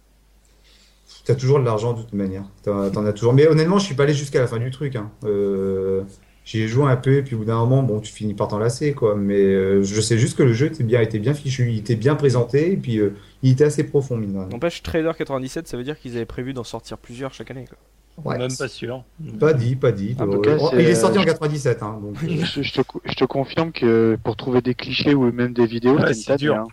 Tu 1.24 1.33
as 1.33 1.35
toujours 1.35 1.61
de 1.61 1.65
l'argent 1.65 1.93
de 1.93 2.03
toute 2.03 2.15
manière. 2.15 2.45
T'en 2.62 3.07
as 3.07 3.12
toujours. 3.12 3.33
Mais 3.33 3.47
honnêtement, 3.47 3.79
je 3.79 3.85
suis 3.85 3.95
pas 3.95 4.05
allé 4.05 4.15
jusqu'à 4.15 4.41
la 4.41 4.47
fin 4.47 4.59
du 4.59 4.70
truc. 4.70 4.97
Hein. 4.97 5.11
Euh, 5.24 6.03
J'y 6.45 6.62
ai 6.62 6.69
joué 6.69 6.91
un 6.91 6.97
peu 6.97 7.19
et 7.19 7.23
puis 7.23 7.37
au 7.37 7.39
bout 7.39 7.45
d'un 7.45 7.59
moment, 7.59 7.83
bon, 7.85 8.01
tu 8.01 8.12
finis 8.12 8.35
par 8.35 8.49
t'en 8.49 8.59
lasser, 8.59 8.95
quoi. 8.95 9.15
Mais 9.15 9.41
euh, 9.41 9.83
je 9.85 10.01
sais 10.01 10.19
juste 10.19 10.37
que 10.37 10.43
le 10.43 10.53
jeu 10.53 10.66
était 10.66 10.83
bien, 10.83 11.01
était 11.01 11.20
bien 11.20 11.35
fichu, 11.35 11.70
il 11.70 11.79
était 11.79 11.95
bien 11.95 12.16
présenté 12.16 12.73
et 12.73 12.77
puis 12.77 12.99
euh, 12.99 13.15
il 13.43 13.53
était 13.53 13.65
assez 13.65 13.85
profond, 13.85 14.16
mine 14.16 14.33
de 14.33 14.39
rien. 14.39 14.49
N'empêche, 14.49 14.83
Trader 14.83 15.12
97, 15.16 15.69
ça 15.69 15.77
veut 15.77 15.85
dire 15.85 15.99
qu'ils 15.99 16.16
avaient 16.16 16.24
prévu 16.24 16.53
d'en 16.53 16.65
sortir 16.65 16.99
plusieurs 16.99 17.33
chaque 17.33 17.53
année. 17.53 17.66
Quoi. 17.69 17.79
Ouais. 18.25 18.39
Même 18.39 18.55
pas 18.57 18.69
sûr. 18.69 19.05
Pas 19.41 19.55
dit, 19.55 19.75
pas 19.77 19.91
dit. 19.93 20.15
En 20.19 20.27
tout 20.27 20.33
Euh, 20.39 20.41
cas, 20.41 20.57
oh, 20.61 20.71
il 20.75 20.81
est 20.81 20.95
sorti 20.95 21.19
euh, 21.19 21.23
en 21.23 21.25
97, 21.25 21.83
hein, 21.83 21.99
donc. 22.03 22.17
euh, 22.25 22.45
Je, 22.45 22.63
je 22.63 22.73
te, 22.73 22.83
co- 22.83 23.01
je 23.05 23.15
te 23.15 23.25
confirme 23.25 23.73
que 23.73 24.19
pour 24.23 24.37
trouver 24.37 24.61
des 24.61 24.75
clichés 24.75 25.15
ou 25.15 25.31
même 25.33 25.53
des 25.55 25.67
vidéos, 25.67 25.99
Ouais, 25.99 26.13
c'est 26.15 26.37
dur. 26.37 26.57
hein. 26.57 26.69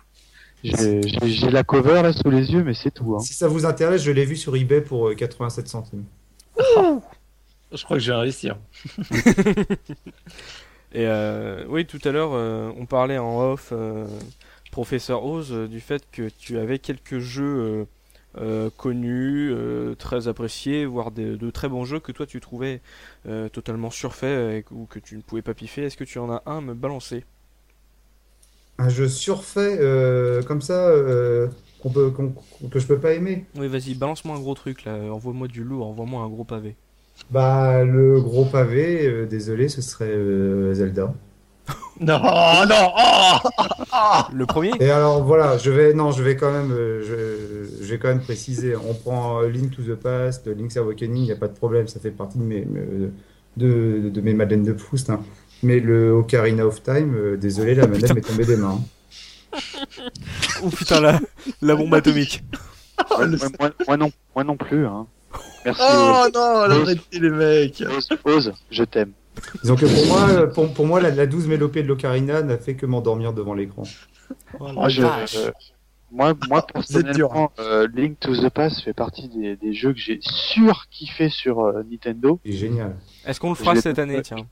J'ai 0.63 1.49
la 1.49 1.63
cover 1.63 2.01
là 2.01 2.11
sous 2.11 2.29
les 2.29 2.51
yeux, 2.51 2.63
mais 2.63 2.73
c'est 2.73 2.91
tout. 2.91 3.15
Hein. 3.15 3.19
Si 3.19 3.33
ça 3.33 3.47
vous 3.47 3.65
intéresse, 3.65 4.03
je 4.03 4.11
l'ai 4.11 4.25
vu 4.25 4.35
sur 4.35 4.55
eBay 4.57 4.81
pour 4.81 5.07
euh, 5.09 5.15
87 5.15 5.67
centimes. 5.69 6.03
Je 7.71 7.83
crois 7.83 7.97
que 7.97 8.03
je 8.03 8.11
vais 8.11 8.17
réussir. 8.17 8.57
Et 10.91 11.05
euh, 11.05 11.65
oui, 11.69 11.85
tout 11.85 11.99
à 12.03 12.11
l'heure, 12.11 12.31
euh, 12.33 12.71
on 12.77 12.85
parlait 12.87 13.19
en 13.19 13.39
off, 13.51 13.69
euh, 13.71 14.07
professeur 14.71 15.23
Oz, 15.23 15.49
euh, 15.51 15.67
du 15.67 15.79
fait 15.79 16.03
que 16.11 16.29
tu 16.29 16.57
avais 16.57 16.79
quelques 16.79 17.19
jeux 17.19 17.85
euh, 18.37 18.69
connus, 18.77 19.51
euh, 19.51 19.95
très 19.95 20.27
appréciés, 20.27 20.85
voire 20.85 21.11
de 21.11 21.49
très 21.49 21.67
bons 21.67 21.83
jeux 21.83 21.99
que 21.99 22.11
toi 22.11 22.27
tu 22.27 22.39
trouvais 22.39 22.79
euh, 23.27 23.49
totalement 23.49 23.89
surfaits 23.89 24.65
ou 24.71 24.85
que 24.85 24.99
tu 24.99 25.17
ne 25.17 25.21
pouvais 25.21 25.41
pas 25.41 25.55
piffer. 25.55 25.83
Est-ce 25.83 25.97
que 25.97 26.03
tu 26.03 26.19
en 26.19 26.31
as 26.31 26.43
un 26.45 26.59
à 26.59 26.61
me 26.61 26.73
balancer? 26.75 27.25
Un 28.77 28.89
jeu 28.89 29.07
surfait 29.07 29.79
comme 30.47 30.61
ça 30.61 30.91
qu'on 31.81 31.89
peut, 31.89 32.13
que 32.71 32.79
je 32.79 32.87
peux 32.87 32.99
pas 32.99 33.13
aimer? 33.13 33.45
Oui, 33.55 33.67
vas-y, 33.67 33.95
balance-moi 33.95 34.37
un 34.37 34.39
gros 34.39 34.53
truc 34.53 34.85
là, 34.85 34.93
envoie-moi 35.11 35.47
du 35.47 35.63
lourd, 35.63 35.87
envoie-moi 35.87 36.21
un 36.21 36.29
gros 36.29 36.43
pavé. 36.43 36.75
Bah, 37.31 37.83
le 37.83 38.21
gros 38.21 38.45
pavé, 38.45 39.25
désolé, 39.25 39.67
ce 39.69 39.81
serait 39.81 40.73
Zelda. 40.75 41.13
Non, 42.01 42.17
non, 42.65 42.93
oh 42.97 44.21
Le 44.33 44.45
premier 44.45 44.71
Et 44.79 44.89
alors 44.89 45.21
voilà, 45.23 45.57
je 45.57 45.69
vais 45.69 45.93
non, 45.93 46.11
je 46.11 46.23
vais 46.23 46.37
quand 46.37 46.51
même, 46.51 46.71
euh, 46.71 47.01
je, 47.03 47.83
je 47.83 47.89
vais 47.91 47.99
quand 47.99 48.07
même 48.07 48.21
préciser. 48.21 48.73
On 48.77 48.93
prend 48.93 49.41
euh, 49.41 49.49
Link 49.49 49.71
to 49.75 49.81
the 49.81 49.95
Past, 49.95 50.47
Link's 50.47 50.77
Awakening, 50.77 51.23
il 51.23 51.25
n'y 51.25 51.31
a 51.33 51.35
pas 51.35 51.49
de 51.49 51.55
problème, 51.57 51.87
ça 51.89 51.99
fait 51.99 52.11
partie 52.11 52.37
de 52.37 52.43
mes 52.43 52.63
me- 52.63 53.11
de, 53.57 54.09
de 54.09 54.21
mes 54.21 54.33
Madeleines 54.33 54.63
de 54.63 54.71
Proust. 54.71 55.09
hein. 55.09 55.19
Mais 55.61 55.81
le 55.81 56.11
Ocarina 56.11 56.65
of 56.65 56.81
Time, 56.83 57.13
euh, 57.17 57.35
désolé, 57.35 57.75
la 57.75 57.85
manette 57.85 58.13
m'est 58.15 58.21
tombée 58.21 58.45
des 58.45 58.55
mains. 58.55 58.79
hein. 58.79 59.59
Oh 60.63 60.69
putain, 60.69 61.01
la, 61.01 61.19
la 61.61 61.75
bombe 61.75 61.93
atomique. 61.95 62.43
Ouais, 63.17 63.27
moi, 63.27 63.47
moi- 63.59 63.71
moi 63.87 63.97
non, 63.97 64.11
moi 64.35 64.43
non 64.45 64.55
plus. 64.57 64.85
Hein. 64.85 65.05
Merci. 65.65 65.81
Oh 65.85 66.25
non, 66.33 66.39
arrêtez 66.61 67.19
les 67.19 67.29
mecs 67.29 67.83
Ose, 68.25 68.53
je 68.71 68.83
t'aime. 68.83 69.11
Que 69.41 69.85
pour 69.85 70.07
moi, 70.07 70.47
pour, 70.47 70.73
pour 70.73 70.85
moi, 70.85 70.99
la, 71.01 71.11
la 71.11 71.25
douce 71.27 71.45
mélopée 71.47 71.83
de 71.83 71.87
l'Ocarina 71.87 72.41
n'a 72.41 72.57
fait 72.57 72.75
que 72.75 72.85
m'endormir 72.85 73.33
devant 73.33 73.53
l'écran. 73.53 73.83
Moi, 74.59 74.89
je, 74.89 75.01
euh, 75.03 75.51
moi, 76.11 76.33
moi 76.49 76.65
personnellement, 76.73 77.51
euh, 77.59 77.87
Link 77.93 78.19
to 78.19 78.35
the 78.35 78.49
Past 78.49 78.81
fait 78.83 78.93
partie 78.93 79.27
des, 79.29 79.55
des 79.55 79.73
jeux 79.73 79.93
que 79.93 79.99
j'ai 79.99 80.19
surkiffé 80.21 81.29
sur 81.29 81.59
euh, 81.61 81.83
Nintendo. 81.89 82.39
C'est 82.45 82.51
génial. 82.53 82.95
Est-ce 83.25 83.39
qu'on 83.39 83.49
le 83.49 83.55
fera 83.55 83.75
cette 83.81 83.99
année, 83.99 84.21
tiens? 84.21 84.45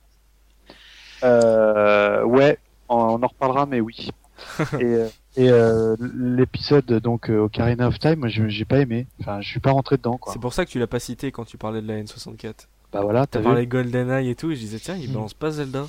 Euh, 1.23 2.23
ouais, 2.23 2.57
on, 2.89 2.95
on 2.97 3.23
en 3.23 3.27
reparlera, 3.27 3.65
mais 3.65 3.81
oui. 3.81 4.09
et 4.79 4.83
euh, 4.83 5.07
et 5.35 5.49
euh, 5.49 5.95
l'épisode 6.15 6.85
donc 6.85 7.29
euh, 7.29 7.39
Ocarina 7.39 7.87
of 7.87 7.97
Time, 7.99 8.17
moi, 8.19 8.27
je- 8.27 8.47
j'ai 8.49 8.65
pas 8.65 8.79
aimé. 8.79 9.07
Enfin, 9.19 9.41
je 9.41 9.47
suis 9.49 9.59
pas 9.59 9.71
rentré 9.71 9.97
dedans. 9.97 10.19
C'est 10.31 10.39
pour 10.41 10.53
ça 10.53 10.63
que 10.65 10.69
tu 10.69 10.77
l'as 10.79 10.87
pas 10.87 10.99
cité 10.99 11.31
quand 11.31 11.45
tu 11.45 11.57
parlais 11.57 11.81
de 11.81 11.87
la 11.87 12.01
N64. 12.03 12.67
Bah 12.91 13.01
voilà, 13.01 13.27
T'as 13.27 13.39
vu. 13.39 13.45
parlé 13.45 13.67
GoldenEye 13.67 14.29
et 14.29 14.35
tout, 14.35 14.51
et 14.51 14.55
je 14.55 14.61
disais, 14.61 14.79
tiens, 14.79 14.95
il 14.95 15.09
Mm. 15.09 15.13
balance 15.13 15.33
pas 15.33 15.51
Zelda. 15.51 15.87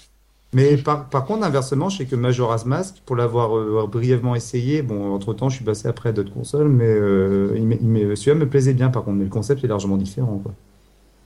Mais 0.55 0.77
par, 0.79 1.09
par 1.11 1.27
contre, 1.27 1.45
inversement, 1.45 1.91
je 1.91 1.99
sais 1.99 2.07
que 2.07 2.17
Majora's 2.17 2.65
Mask, 2.65 2.97
pour 3.05 3.17
l'avoir 3.17 3.57
euh, 3.57 3.87
brièvement 3.87 4.35
essayé, 4.35 4.83
bon, 4.83 5.13
entre-temps, 5.15 5.51
je 5.51 5.57
suis 5.57 5.65
passé 5.65 5.89
après 5.89 6.09
à 6.09 6.13
d'autres 6.13 6.33
consoles, 6.33 6.69
mais 6.69 6.87
euh, 6.89 7.53
il 7.57 7.71
il 7.83 8.17
celui-là 8.17 8.35
me 8.45 8.49
plaisait 8.49 8.73
bien, 8.75 8.89
par 8.89 9.05
contre, 9.05 9.19
mais 9.19 9.25
le 9.25 9.31
concept 9.31 9.63
est 9.63 9.69
largement 9.69 9.97
différent, 9.99 10.39
quoi. 10.39 10.53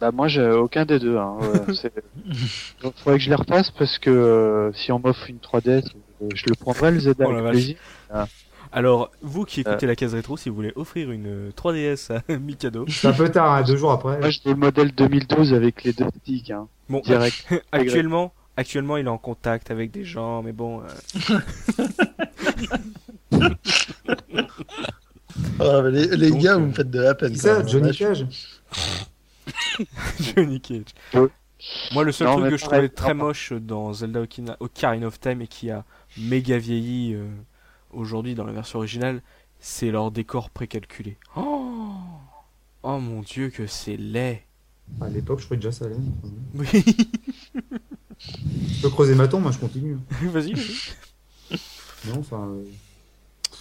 Bah 0.01 0.11
moi 0.11 0.27
j'ai 0.27 0.51
aucun 0.51 0.85
des 0.85 0.99
deux. 0.99 1.17
Hein. 1.17 1.37
ouais, 1.41 1.75
c'est- 1.75 1.93
Donc 2.83 2.95
faudrait 2.97 3.19
que 3.19 3.25
je 3.25 3.29
les 3.31 3.37
refasse 3.37 3.71
parce 3.71 3.99
que 4.01 4.11
euh, 4.11 4.73
si 4.73 4.91
on 4.91 4.99
m'offre 4.99 5.31
une 5.31 5.39
3DS, 5.39 5.85
euh, 6.23 6.29
je 6.35 6.45
le 6.49 6.57
prendrai 6.57 6.91
le 6.91 6.99
Zelda 6.99 7.25
Oh 7.29 7.31
avec 7.31 7.45
plaisir. 7.51 7.77
Alors, 8.73 9.11
vous 9.21 9.45
qui 9.45 9.61
écoutez 9.61 9.87
la 9.87 9.95
case 9.95 10.15
rétro, 10.15 10.37
si 10.37 10.49
vous 10.49 10.55
voulez 10.55 10.73
offrir 10.77 11.11
une 11.11 11.27
euh, 11.27 11.51
3DS 11.51 12.13
à 12.13 12.23
Mikado, 12.39 12.87
C'est 12.89 13.09
un 13.09 13.13
peu 13.13 13.29
tard, 13.29 13.53
hein, 13.53 13.63
deux 13.63 13.77
jours 13.77 13.93
après. 13.93 14.19
Moi 14.19 14.31
je 14.31 14.41
veux 14.45 14.53
le 14.53 14.57
modèle 14.57 14.93
2012 14.93 15.53
avec 15.53 15.85
les 15.85 15.93
deux 15.93 16.07
sticks, 16.23 16.51
hein, 16.51 16.69
bon, 16.89 17.01
direct. 17.01 17.47
actuellement, 17.73 18.33
actuellement, 18.57 18.97
il 18.97 19.07
est 19.07 19.11
en 19.11 19.19
contact 19.19 19.71
avec 19.71 19.91
des 19.91 20.05
gens, 20.05 20.43
mais 20.43 20.53
bon, 20.53 20.81
euh, 20.81 21.39
Ah, 25.61 25.83
mais 25.83 25.91
les 25.91 26.17
les 26.17 26.31
Donc, 26.31 26.41
gars, 26.41 26.55
euh, 26.55 26.59
vous 26.59 26.67
me 26.67 26.73
faites 26.73 26.91
de 26.91 27.01
la 27.01 27.15
peine. 27.15 27.35
Ça, 27.35 27.65
Johnny. 27.67 27.97
Cage 27.97 28.27
Johnny 30.21 30.61
Cage. 30.61 30.85
Ouais. 31.15 31.29
Moi, 31.93 32.05
le 32.05 32.13
seul 32.13 32.27
Non, 32.27 32.39
truc 32.39 32.51
que 32.51 32.57
je 32.57 32.65
trouvais 32.65 32.89
très 32.89 33.15
moche 33.15 33.53
dans 33.53 33.93
Zelda 33.93 34.21
Ocarina 34.61 35.07
of 35.07 35.21
Time 35.21 35.43
et 35.43 35.47
qui 35.47 35.71
a 35.71 35.85
méga 36.19 36.59
vieilli 36.59 37.15
euh, 37.15 37.27
aujourd'hui 37.93 38.35
dans 38.35 38.45
la 38.45 38.53
version 38.53 38.79
originale, 38.79 39.23
c'est 39.61 39.91
leur 39.91 40.11
décor 40.11 40.51
précalculé. 40.51 41.19
Oh, 41.37 41.93
oh 42.83 42.99
mon 42.99 43.21
dieu, 43.23 43.51
que 43.51 43.67
c'est 43.67 43.97
laid. 43.97 44.43
À 45.01 45.09
l'époque, 45.09 45.39
je 45.41 45.45
trouvais 45.47 45.57
déjà 45.59 45.73
ça 45.73 45.85
allait. 45.87 45.97
Oui, 46.55 46.67
Je 48.19 48.83
peux 48.83 48.91
creuser 48.91 49.15
ma 49.15 49.29
tombe, 49.29 49.43
moi 49.43 49.53
je 49.53 49.59
continue. 49.59 49.97
vas-y. 50.23 50.53
vas-y. 50.55 51.59
Non, 52.09 52.19
enfin. 52.21 52.49
euh, 52.49 52.65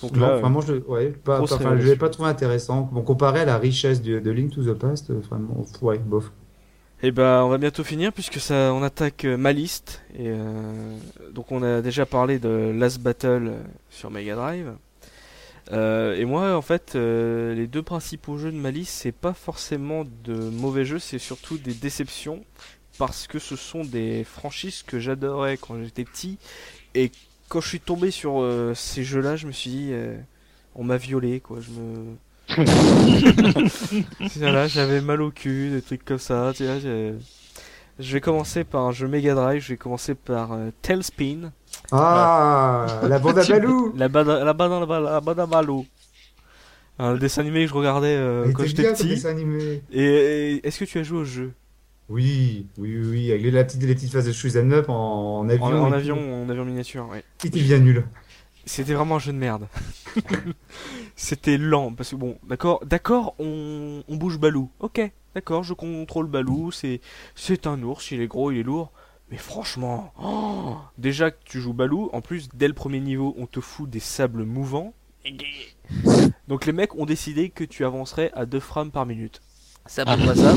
Donc 0.02 0.12
non, 0.14 0.20
là, 0.22 0.30
euh, 0.34 0.40
vraiment, 0.40 0.62
je, 0.62 0.74
ouais, 0.74 1.10
pas, 1.10 1.40
pas- 1.40 1.45
révélation. 1.58 1.88
l'ai 1.88 1.95
pas 1.95 2.10
trouvé 2.10 2.30
intéressant. 2.30 2.90
Bon, 2.91 3.02
comparé 3.03 3.41
à 3.41 3.45
la 3.45 3.58
richesse 3.58 4.02
de, 4.02 4.20
de 4.20 4.32
Link 4.32 4.52
to 4.52 4.64
the 4.64 4.74
Past, 4.78 5.10
euh, 5.12 5.20
vraiment, 5.30 5.64
ouais, 5.82 5.99
bof. 5.99 6.32
Et 7.03 7.10
ben, 7.10 7.41
on 7.44 7.49
va 7.49 7.57
bientôt 7.57 7.84
finir 7.84 8.14
puisque 8.14 8.40
ça, 8.40 8.72
on 8.76 8.84
attaque 8.84 9.26
euh, 9.26 9.36
ma 9.36 9.53
liste. 9.53 10.03
Et 10.14 10.28
euh, 10.28 10.98
donc, 11.32 11.52
on 11.52 11.64
a 11.64 11.82
déjà 11.82 12.06
parlé 12.06 12.38
de 12.38 12.72
Last 12.78 12.99
Battle 12.99 13.48
euh, 13.48 13.64
sur 13.90 14.11
Mega 14.11 14.36
Drive. 14.36 14.76
Euh, 15.72 16.15
et 16.15 16.26
moi, 16.26 16.56
en 16.56 16.61
fait, 16.61 16.94
les 16.94 17.65
deux 17.65 17.82
principaux 17.82 18.38
jeux 18.38 18.52
de 18.52 18.57
ma 18.57 18.69
liste, 18.69 18.94
c'est 18.94 19.11
pas 19.11 19.34
forcément 19.34 20.06
de 20.23 20.34
mauvais 20.34 20.86
jeux, 20.86 20.99
c'est 20.99 21.18
surtout 21.18 21.57
des 21.57 21.73
déceptions 21.73 22.44
parce 22.99 23.26
que 23.26 23.40
ce 23.40 23.56
sont 23.56 23.84
des 23.84 24.23
franchises 24.23 24.84
que 24.84 24.99
j'adorais 24.99 25.57
quand 25.57 25.82
j'étais 25.82 26.03
petit. 26.03 26.38
Et 26.94 27.11
quand 27.48 27.61
je 27.61 27.68
suis 27.68 27.80
tombé 27.80 28.11
sur 28.11 28.45
ces 28.76 29.03
jeux-là, 29.03 29.38
je 29.38 29.48
me 29.48 29.52
suis 29.52 29.72
dit, 29.72 29.94
on 30.76 30.84
m'a 30.84 30.98
violé, 30.98 31.40
quoi. 31.40 31.60
Je 31.61 31.69
me 31.72 32.15
voilà, 34.38 34.68
j'avais 34.68 35.02
mal 35.02 35.22
au 35.22 35.32
cul, 35.32 35.69
des 35.72 35.82
trucs 35.82 36.03
comme 36.06 36.18
ça. 36.18 36.52
Tu 36.56 36.65
vois, 36.65 36.78
je 36.80 38.14
vais 38.14 38.22
commencer 38.22 38.64
par 38.64 38.84
un 38.84 38.91
jeu 38.91 39.07
Mega 39.07 39.34
Drive. 39.36 39.61
Je 39.64 39.69
vais 39.69 39.78
commencer 39.78 40.15
par 40.15 40.53
euh, 40.53 40.69
Tailspin, 40.82 41.52
Ah, 41.91 42.86
la 43.07 43.19
bande 43.19 43.38
à 43.40 43.44
Balou 43.48 43.94
la 43.95 44.07
bada, 44.07 44.44
la 44.44 44.53
bada, 44.53 45.19
la 45.36 45.45
Balou. 45.45 45.86
Un 46.99 47.15
dessin 47.15 47.41
animé 47.41 47.64
que 47.64 47.69
je 47.69 47.73
regardais 47.73 48.15
euh, 48.15 48.52
quand 48.52 48.64
j'étais 48.65 48.91
petit. 48.91 49.07
dessin 49.07 49.30
animé. 49.30 49.82
Et, 49.91 50.03
et 50.03 50.68
est-ce 50.68 50.80
que 50.80 50.86
tu 50.86 50.99
as 50.99 51.03
joué 51.03 51.19
au 51.19 51.26
jeu? 51.26 51.53
Oui, 52.10 52.68
oui, 52.78 52.98
oui, 52.98 53.07
oui, 53.10 53.32
avec 53.32 53.44
les, 53.44 53.52
la 53.52 53.64
petite, 53.64 53.82
les 53.84 53.95
petites 53.95 54.11
phases 54.11 54.26
de 54.28 54.32
shoes 54.34 54.57
and 54.57 54.72
up 54.72 54.90
en, 54.90 55.40
en 55.40 55.49
avion. 55.49 55.65
en, 55.65 55.91
avion, 55.94 56.44
en 56.44 56.49
avion 56.49 56.65
miniature, 56.65 57.07
ouais. 57.10 57.23
Il 57.44 57.48
était 57.48 57.61
bien 57.61 57.80
nul. 57.80 58.03
C'était 58.65 58.94
vraiment 58.94 59.15
un 59.15 59.19
jeu 59.19 59.32
de 59.32 59.38
merde. 59.38 59.68
C'était 61.22 61.60
lent 61.60 61.93
parce 61.93 62.10
que 62.10 62.15
bon, 62.15 62.39
d'accord, 62.48 62.84
d'accord, 62.84 63.35
on, 63.38 64.03
on 64.07 64.15
bouge 64.15 64.39
Balou. 64.39 64.72
Ok, 64.80 64.99
d'accord, 65.35 65.61
je 65.61 65.76
contrôle 65.76 66.26
Balou. 66.26 66.72
C'est 66.72 66.99
c'est 67.35 67.68
un 67.68 67.80
ours, 67.84 68.10
il 68.10 68.22
est 68.22 68.27
gros, 68.27 68.49
il 68.49 68.57
est 68.57 68.64
lourd. 68.64 68.91
Mais 69.30 69.38
franchement, 69.38 70.14
oh, 70.19 70.77
déjà 70.98 71.30
que 71.30 71.38
tu 71.45 71.61
joues 71.61 71.73
Balou, 71.73 72.10
en 72.11 72.22
plus 72.22 72.49
dès 72.56 72.68
le 72.68 72.73
premier 72.73 72.99
niveau, 72.99 73.35
on 73.38 73.45
te 73.45 73.60
fout 73.60 73.88
des 73.88 73.99
sables 73.99 74.45
mouvants. 74.45 74.95
Donc 76.48 76.65
les 76.65 76.72
mecs 76.72 76.95
ont 76.95 77.06
décidé 77.06 77.52
que 77.52 77.65
tu 77.65 77.85
avancerais 77.85 78.31
à 78.34 78.48
2 78.48 78.60
frames 78.60 78.89
par 78.89 79.06
minute. 79.06 79.41
Ça 79.85 80.06
pas 80.06 80.18
ça. 80.35 80.56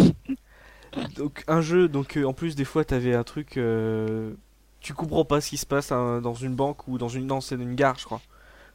Donc 1.17 1.45
un 1.47 1.61
jeu, 1.61 1.89
donc 1.89 2.17
euh, 2.17 2.25
en 2.25 2.33
plus 2.33 2.55
des 2.55 2.65
fois 2.65 2.87
t'avais 2.87 3.15
un 3.15 3.25
truc, 3.25 3.59
euh, 3.59 4.33
tu 4.81 4.95
comprends 4.95 5.27
pas 5.27 5.43
ce 5.43 5.51
qui 5.51 5.57
se 5.59 5.67
passe 5.67 5.93
hein, 5.93 6.23
dans 6.23 6.35
une 6.35 6.55
banque 6.55 6.89
ou 6.89 6.97
dans 6.97 7.09
une 7.09 7.27
dans 7.27 7.43
c'est 7.43 7.57
une 7.57 7.75
gare 7.75 7.99
je 7.99 8.05
crois. 8.05 8.23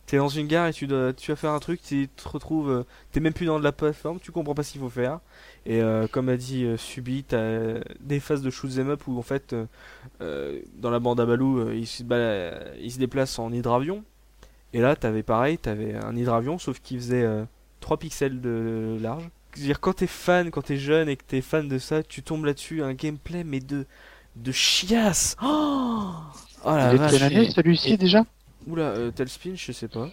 T'es 0.10 0.18
dans 0.18 0.28
une 0.28 0.48
gare 0.48 0.66
et 0.66 0.74
tu 0.74 0.88
dois, 0.88 1.14
tu 1.14 1.30
vas 1.30 1.36
faire 1.36 1.52
un 1.52 1.60
truc, 1.60 1.84
tu 1.84 2.08
te 2.08 2.28
retrouves, 2.28 2.72
euh, 2.72 2.84
t'es 3.12 3.20
même 3.20 3.32
plus 3.32 3.46
dans 3.46 3.60
de 3.60 3.64
la 3.64 3.72
plateforme, 3.72 4.20
tu 4.20 4.32
comprends 4.32 4.56
pas 4.56 4.64
ce 4.64 4.72
qu'il 4.72 4.82
faut 4.82 4.90
faire. 4.90 5.20
Et 5.68 5.84
euh, 5.84 6.08
comme 6.08 6.30
a 6.30 6.36
dit 6.36 6.64
euh, 6.66 6.78
Subi, 6.78 7.24
t'as 7.24 7.76
des 8.00 8.20
phases 8.20 8.42
de 8.42 8.50
shoot 8.50 8.72
'em 8.80 8.90
up 8.90 9.04
où 9.08 9.20
en 9.20 9.22
fait 9.22 9.54
euh, 9.54 9.66
euh, 10.22 10.62
dans 10.80 10.90
la 10.90 10.98
bande 11.00 11.20
à 11.20 11.28
Balou, 11.28 11.60
euh, 11.60 11.76
il, 11.76 11.86
se 11.86 12.02
il 12.82 12.92
se 12.92 12.98
déplace 12.98 13.38
en 13.38 13.54
hydravion. 13.54 14.04
Et 14.74 14.80
là 14.82 14.96
t'avais 14.96 15.22
pareil, 15.22 15.60
t'avais 15.60 15.94
un 15.94 16.16
hydravion 16.16 16.58
sauf 16.58 16.80
qu'il 16.80 16.98
faisait 16.98 17.22
euh, 17.22 17.44
3 17.80 17.98
pixels 17.98 18.42
de 18.42 18.98
large. 19.00 19.30
C'est-à-dire 19.54 19.80
quand 19.80 19.94
t'es 19.94 20.08
fan, 20.08 20.50
quand 20.50 20.64
t'es 20.64 20.78
jeune 20.78 21.08
et 21.08 21.18
que 21.18 21.24
t'es 21.28 21.42
fan 21.42 21.68
de 21.68 21.78
ça, 21.78 22.02
tu 22.02 22.24
tombes 22.24 22.46
là-dessus, 22.46 22.82
un 22.82 22.96
gameplay 22.96 23.44
mais 23.44 23.60
de 23.60 23.86
de 24.38 24.52
chiasse. 24.52 25.36
Oh, 25.44 26.14
oh 26.66 26.72
la 26.72 26.96
vache. 26.96 27.12
quelle 27.12 27.24
année 27.24 27.50
celui-ci 27.52 27.96
déjà? 27.98 28.26
Oula, 28.70 28.84
euh, 28.84 29.12
Tailspin, 29.12 29.54
je 29.56 29.72
sais 29.72 29.88
pas. 29.88 30.10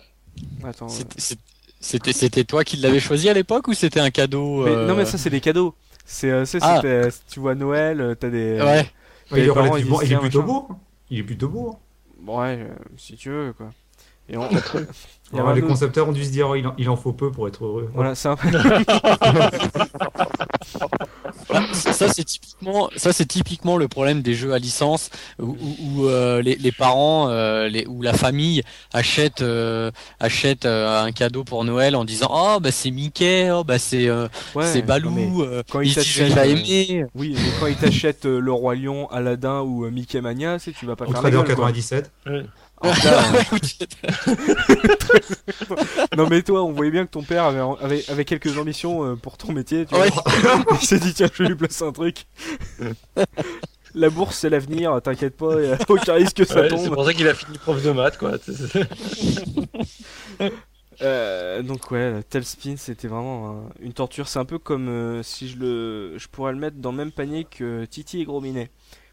Attends. 0.64 0.86
euh, 0.86 1.02
C'était- 1.18 2.44
toi 2.44 2.64
qui 2.64 2.76
l'avais 2.78 3.00
choisi 3.00 3.28
à 3.28 3.34
l'époque 3.34 3.68
ou 3.68 3.74
c'était 3.74 4.00
un 4.00 4.10
cadeau 4.10 4.64
mais- 4.64 4.70
euh, 4.70 4.86
Non 4.86 4.96
mais 4.96 5.04
ça 5.04 5.18
c'est 5.18 5.30
des 5.30 5.40
cadeaux. 5.40 5.74
C'est 6.04 6.30
euh, 6.30 6.44
Ah. 6.62 6.80
euh, 6.84 7.10
tu 7.28 7.40
vois 7.40 7.54
Noël, 7.54 8.00
euh, 8.00 8.14
t'as 8.14 8.30
des. 8.30 8.60
Ouais. 8.60 8.90
il 9.32 9.52
parents, 9.52 9.76
ils 9.76 9.86
il 10.04 10.12
est 10.12 10.18
plutôt 10.18 10.42
beau. 10.42 10.66
hein. 10.70 10.76
Il 11.10 11.18
est 11.18 11.22
plutôt 11.22 11.48
beau. 11.48 11.70
hein. 11.72 11.78
Ouais, 12.26 12.58
euh, 12.60 12.74
si 12.96 13.16
tu 13.16 13.30
veux 13.30 13.52
quoi. 13.52 13.70
Et 14.28 14.36
on... 14.36 14.48
Il 15.32 15.38
y 15.38 15.40
a 15.40 15.54
les 15.54 15.62
concepteurs 15.62 16.08
ont 16.08 16.12
dû 16.12 16.24
se 16.24 16.30
dire, 16.30 16.48
oh, 16.48 16.54
il, 16.56 16.66
en, 16.66 16.74
il 16.78 16.88
en 16.88 16.96
faut 16.96 17.12
peu 17.12 17.30
pour 17.30 17.46
être 17.46 17.64
heureux. 17.64 17.88
Voilà, 17.94 18.14
c'est 18.16 18.28
un... 18.28 18.36
Bah, 21.60 21.92
ça 21.92 22.08
c'est 22.12 22.24
typiquement 22.24 22.90
ça 22.96 23.12
c'est 23.12 23.26
typiquement 23.26 23.76
le 23.76 23.88
problème 23.88 24.22
des 24.22 24.34
jeux 24.34 24.52
à 24.52 24.58
licence 24.58 25.10
où, 25.38 25.44
où- 25.46 25.76
où, 26.02 26.08
euh, 26.08 26.42
les, 26.42 26.56
les 26.56 26.72
parents 26.72 27.28
euh, 27.28 27.68
les, 27.68 27.86
ou 27.86 28.02
la 28.02 28.12
famille 28.12 28.62
achète 28.92 29.40
euh, 29.42 29.90
achète 30.20 30.64
euh, 30.66 31.02
un 31.04 31.12
cadeau 31.12 31.44
pour 31.44 31.64
Noël 31.64 31.96
en 31.96 32.04
disant 32.04 32.28
oh 32.30 32.60
bah 32.60 32.70
c'est 32.72 32.90
Mickey 32.90 33.50
oh 33.50 33.64
bah 33.64 33.78
c'est 33.78 34.08
euh, 34.08 34.28
ouais, 34.54 34.64
c'est 34.66 34.80
non, 34.80 34.86
Balou 34.86 35.10
mais 35.10 35.28
euh, 35.44 35.62
quand 35.70 35.80
il 35.80 35.94
t'achète, 35.94 36.32
Oui, 37.14 37.34
mais 37.36 37.50
quand 37.60 37.66
ils 37.66 37.76
t'achètent 37.76 38.26
euh, 38.26 38.38
le 38.40 38.52
roi 38.52 38.74
lion, 38.74 39.08
Aladdin 39.10 39.60
ou 39.60 39.84
euh, 39.84 39.90
Mickey 39.90 40.20
Mania, 40.20 40.58
c'est 40.58 40.72
tu 40.72 40.86
vas 40.86 40.96
pas 40.96 41.06
faire 41.06 41.22
la 41.22 41.30
gueule, 41.30 41.54
quoi. 41.54 41.66
97. 41.72 42.04
En 42.04 42.08
tout 42.08 42.12
cas, 42.24 42.30
euh, 42.30 42.42
non 46.16 46.28
mais 46.28 46.42
toi, 46.42 46.62
on 46.62 46.72
voyait 46.72 46.90
bien 46.90 47.06
que 47.06 47.10
ton 47.10 47.22
père 47.22 47.44
avait, 47.44 47.60
avait, 47.80 48.04
avait 48.10 48.24
quelques 48.24 48.58
ambitions 48.58 49.04
euh, 49.04 49.16
pour 49.16 49.36
ton 49.38 49.52
métier. 49.52 49.86
Tu 49.86 49.94
vois. 49.94 50.04
Ouais. 50.04 50.10
Il 50.80 50.86
s'est 50.86 50.98
dit 50.98 51.14
tiens, 51.14 51.28
je 51.32 51.42
vais 51.42 51.48
lui 51.50 51.56
placer 51.56 51.84
un 51.84 51.92
truc. 51.92 52.26
La 53.94 54.10
bourse 54.10 54.36
c'est 54.36 54.50
l'avenir, 54.50 55.00
t'inquiète 55.02 55.36
pas, 55.38 55.58
y 55.62 55.72
a 55.72 55.78
aucun 55.88 56.12
risque 56.14 56.36
que 56.36 56.44
ça 56.44 56.56
Ouais, 56.60 56.68
c'est 56.68 56.76
tombe. 56.76 56.92
pour 56.94 57.06
ça 57.06 57.14
qu'il 57.14 57.26
a 57.28 57.34
fini 57.34 57.56
prof 57.56 57.82
de 57.82 57.92
maths, 57.92 58.18
quoi. 58.18 58.32
Euh, 61.02 61.62
donc 61.62 61.90
ouais, 61.90 62.22
Tailspin 62.28 62.76
c'était 62.78 63.08
vraiment 63.08 63.50
un- 63.50 63.68
une 63.80 63.92
torture. 63.92 64.28
C'est 64.28 64.38
un 64.38 64.44
peu 64.46 64.58
comme 64.58 64.88
euh, 64.88 65.22
si 65.22 65.46
je 65.48 65.58
le, 65.58 66.16
je 66.18 66.26
pourrais 66.28 66.52
le 66.52 66.58
mettre 66.58 66.76
dans 66.78 66.90
le 66.90 66.96
même 66.96 67.12
panier 67.12 67.44
que 67.44 67.84
Titi 67.84 68.20
et 68.20 68.24
Gros 68.24 68.40
Minet. 68.40 68.70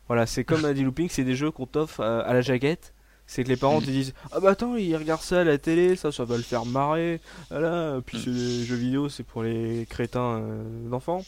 Voilà, 0.08 0.26
c'est 0.26 0.44
comme 0.46 0.64
a 0.66 0.74
dit 0.74 0.84
Looping, 0.84 1.10
c'est 1.10 1.24
des 1.26 1.36
jeux 1.36 1.52
qu'on 1.52 1.66
t'offre 1.66 2.00
à, 2.02 2.20
à 2.22 2.34
la 2.34 2.42
jaquette. 2.42 2.94
C'est 3.26 3.44
que 3.44 3.50
les 3.50 3.56
parents 3.56 3.80
te 3.80 3.86
disent 3.86 4.14
ah 4.32 4.40
bah 4.40 4.52
attends 4.52 4.76
il 4.76 4.96
regarde 4.96 5.22
ça 5.22 5.42
à 5.42 5.44
la 5.44 5.58
télé, 5.58 5.96
ça 5.96 6.12
ça 6.12 6.26
va 6.26 6.38
le 6.38 6.44
faire 6.44 6.66
marrer. 6.66 7.20
Voilà, 7.50 8.00
puis 8.06 8.20
c'est 8.24 8.32
des 8.32 8.64
jeux 8.66 8.76
vidéo 8.76 9.10
c'est 9.10 9.24
pour 9.24 9.44
les 9.44 9.88
crétins 9.90 10.42
euh, 10.42 10.90
d'enfants. 10.90 11.24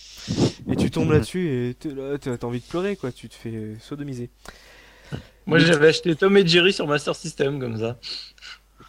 Et 0.70 0.76
tu 0.76 0.92
tombes 0.92 1.12
là-dessus 1.12 1.50
et 1.50 1.74
t'es 1.74 1.90
là, 1.90 2.18
t'as 2.18 2.46
envie 2.46 2.60
de 2.60 2.66
pleurer 2.66 2.96
quoi, 2.96 3.12
tu 3.12 3.30
te 3.30 3.36
fais 3.36 3.76
sodomiser. 3.80 4.30
Moi, 5.46 5.60
j'avais 5.60 5.90
acheté 5.90 6.16
Tom 6.16 6.36
et 6.38 6.46
Jerry 6.46 6.74
sur 6.74 6.88
Master 6.88 7.16
System, 7.16 7.60
comme 7.60 7.78
ça. 7.78 7.98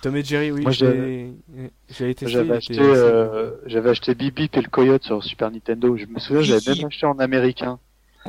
Tom 0.03 0.17
et 0.17 0.25
Jerry 0.25 0.51
oui, 0.51 0.63
Moi, 0.63 0.73
été 0.73 2.29
J'avais 2.29 2.55
acheté, 2.55 2.79
euh, 2.79 3.53
j'avais 3.67 3.91
acheté 3.91 4.15
Bip 4.15 4.35
Bip 4.35 4.57
et 4.57 4.63
le 4.63 4.69
Coyote 4.69 5.05
sur 5.05 5.23
Super 5.23 5.51
Nintendo. 5.51 5.97
Je 5.97 6.07
me 6.07 6.19
souviens, 6.19 6.43
j'avais 6.43 6.77
même 6.77 6.87
acheté 6.87 7.07
en 7.07 7.19
américain. 7.19 7.79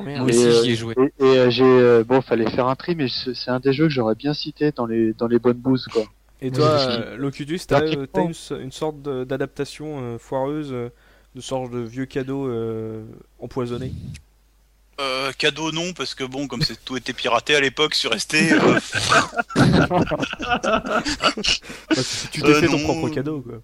Moi 0.05 0.25
Et, 0.27 0.29
aussi 0.29 0.51
j'y 0.51 0.71
ai 0.71 0.75
joué 0.75 0.95
Et, 0.97 1.11
et, 1.19 1.23
euh, 1.39 1.49
j'ai, 1.49 1.63
euh, 1.63 2.03
bon, 2.03 2.21
fallait 2.21 2.49
faire 2.49 2.67
un 2.67 2.75
tri, 2.75 2.95
mais 2.95 3.07
c'est 3.09 3.49
un 3.49 3.59
des 3.59 3.73
jeux 3.73 3.85
que 3.85 3.93
j'aurais 3.93 4.15
bien 4.15 4.33
cité 4.33 4.71
dans 4.71 4.85
les 4.85 5.13
dans 5.13 5.27
les 5.27 5.39
bonnes 5.39 5.57
bouses, 5.59 5.87
quoi. 5.87 6.05
Et 6.41 6.51
Oui, 6.51 6.51
toi, 6.51 6.69
parce 6.71 6.87
euh, 6.87 7.17
Locutus, 7.17 7.67
t'as 7.67 7.81
euh, 7.81 8.05
une, 8.15 8.71
sorte 8.71 9.01
d'adaptation 9.01 9.99
euh, 10.01 10.17
foireuse, 10.17 10.71
de 10.71 11.41
sorte 11.41 11.71
de 11.71 11.79
vieux 11.79 12.05
cadeau 12.05 12.47
euh, 12.47 13.03
empoisonné? 13.39 13.93
Euh, 14.99 15.31
cadeau 15.33 15.71
non, 15.71 15.93
parce 15.93 16.15
que 16.15 16.23
bon, 16.23 16.47
comme 16.47 16.63
c'est 16.63 16.83
tout 16.83 16.97
était 16.97 17.13
piraté 17.13 17.55
à 17.55 17.59
l'époque 17.59 17.93
sur 17.93 18.13
ST, 18.19 18.51
euh, 18.53 18.79
Bah, 21.95 22.03
tu 22.31 22.41
t'es 22.41 22.47
Euh, 22.49 22.53
fait 22.53 22.67
ton 22.67 22.79
propre 22.79 23.09
cadeau, 23.09 23.41
quoi. 23.41 23.61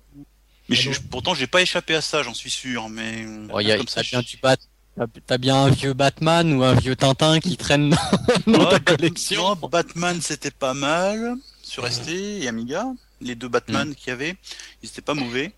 mais 0.69 0.75
je- 0.75 0.91
je- 0.91 0.99
pourtant 1.09 1.33
j'ai 1.33 1.47
pas 1.47 1.61
échappé 1.61 1.95
à 1.95 2.01
ça, 2.01 2.23
j'en 2.23 2.33
suis 2.33 2.49
sûr. 2.49 2.89
Mais 2.89 3.25
Bon, 3.47 3.59
y 3.59 3.71
a, 3.71 3.77
comme 3.77 3.87
ça, 3.87 4.01
bien 4.01 4.21
je- 4.21 4.25
du 4.27 4.37
Bat- 4.37 4.57
t'as- 4.97 5.07
T'as 5.25 5.37
bien 5.37 5.55
un 5.55 5.69
vieux 5.69 5.93
Batman 5.93 6.53
ou 6.53 6.63
un 6.63 6.75
vieux 6.75 6.95
Tintin 6.95 7.39
qui 7.39 7.57
traîne 7.57 7.89
dans, 8.47 8.65
ta 8.69 8.73
Ouais, 8.75 8.79
collection. 8.81 9.55
non, 9.55 9.67
Batman 9.69 10.19
c'était 10.21 10.51
pas 10.51 10.73
mal 10.73 11.35
sur 11.61 11.85
ST 11.91 12.09
et 12.09 12.47
Amiga. 12.47 12.85
Les 13.21 13.35
deux 13.35 13.47
Batman 13.47 13.89
Mm. 13.89 13.95
qu'il 13.95 14.07
y 14.09 14.11
avait, 14.11 14.35
ils 14.81 14.89
étaient 14.89 15.01
pas 15.01 15.13
mauvais. 15.13 15.53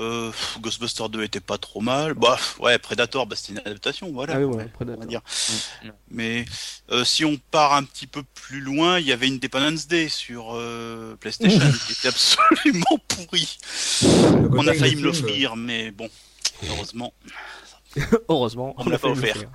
Euh, 0.00 0.30
Ghostbuster 0.60 1.08
2 1.10 1.24
était 1.24 1.40
pas 1.40 1.58
trop 1.58 1.80
mal. 1.80 2.14
Bah 2.14 2.38
ouais, 2.60 2.78
Predator, 2.78 3.26
bah, 3.26 3.34
c'était 3.34 3.54
une 3.54 3.58
adaptation, 3.66 4.12
voilà. 4.12 4.34
Ah 4.36 4.38
oui, 4.38 4.44
on 4.44 4.68
Predator. 4.68 5.00
va 5.00 5.06
dire. 5.06 5.20
Mm. 5.84 5.88
Mais 6.12 6.44
euh, 6.92 7.04
si 7.04 7.24
on 7.24 7.36
part 7.50 7.74
un 7.74 7.82
petit 7.82 8.06
peu 8.06 8.22
plus 8.22 8.60
loin, 8.60 9.00
il 9.00 9.06
y 9.06 9.12
avait 9.12 9.26
Independence 9.26 9.88
Day 9.88 10.08
sur 10.08 10.54
euh, 10.54 11.16
PlayStation 11.20 11.58
qui 11.86 11.92
était 11.94 12.08
absolument 12.08 12.98
pourri. 13.08 13.58
Le 14.02 14.48
côté 14.48 14.56
On 14.64 14.66
a 14.68 14.74
failli 14.74 14.94
me 14.96 15.02
l'offrir, 15.02 15.56
mais 15.56 15.90
bon, 15.90 16.08
heureusement. 16.68 17.12
Heureusement, 18.28 18.74
On 18.78 18.84
me 18.84 18.90
l'a 18.90 18.98
pas 18.98 19.08
offert. 19.08 19.36
faire. 19.36 19.50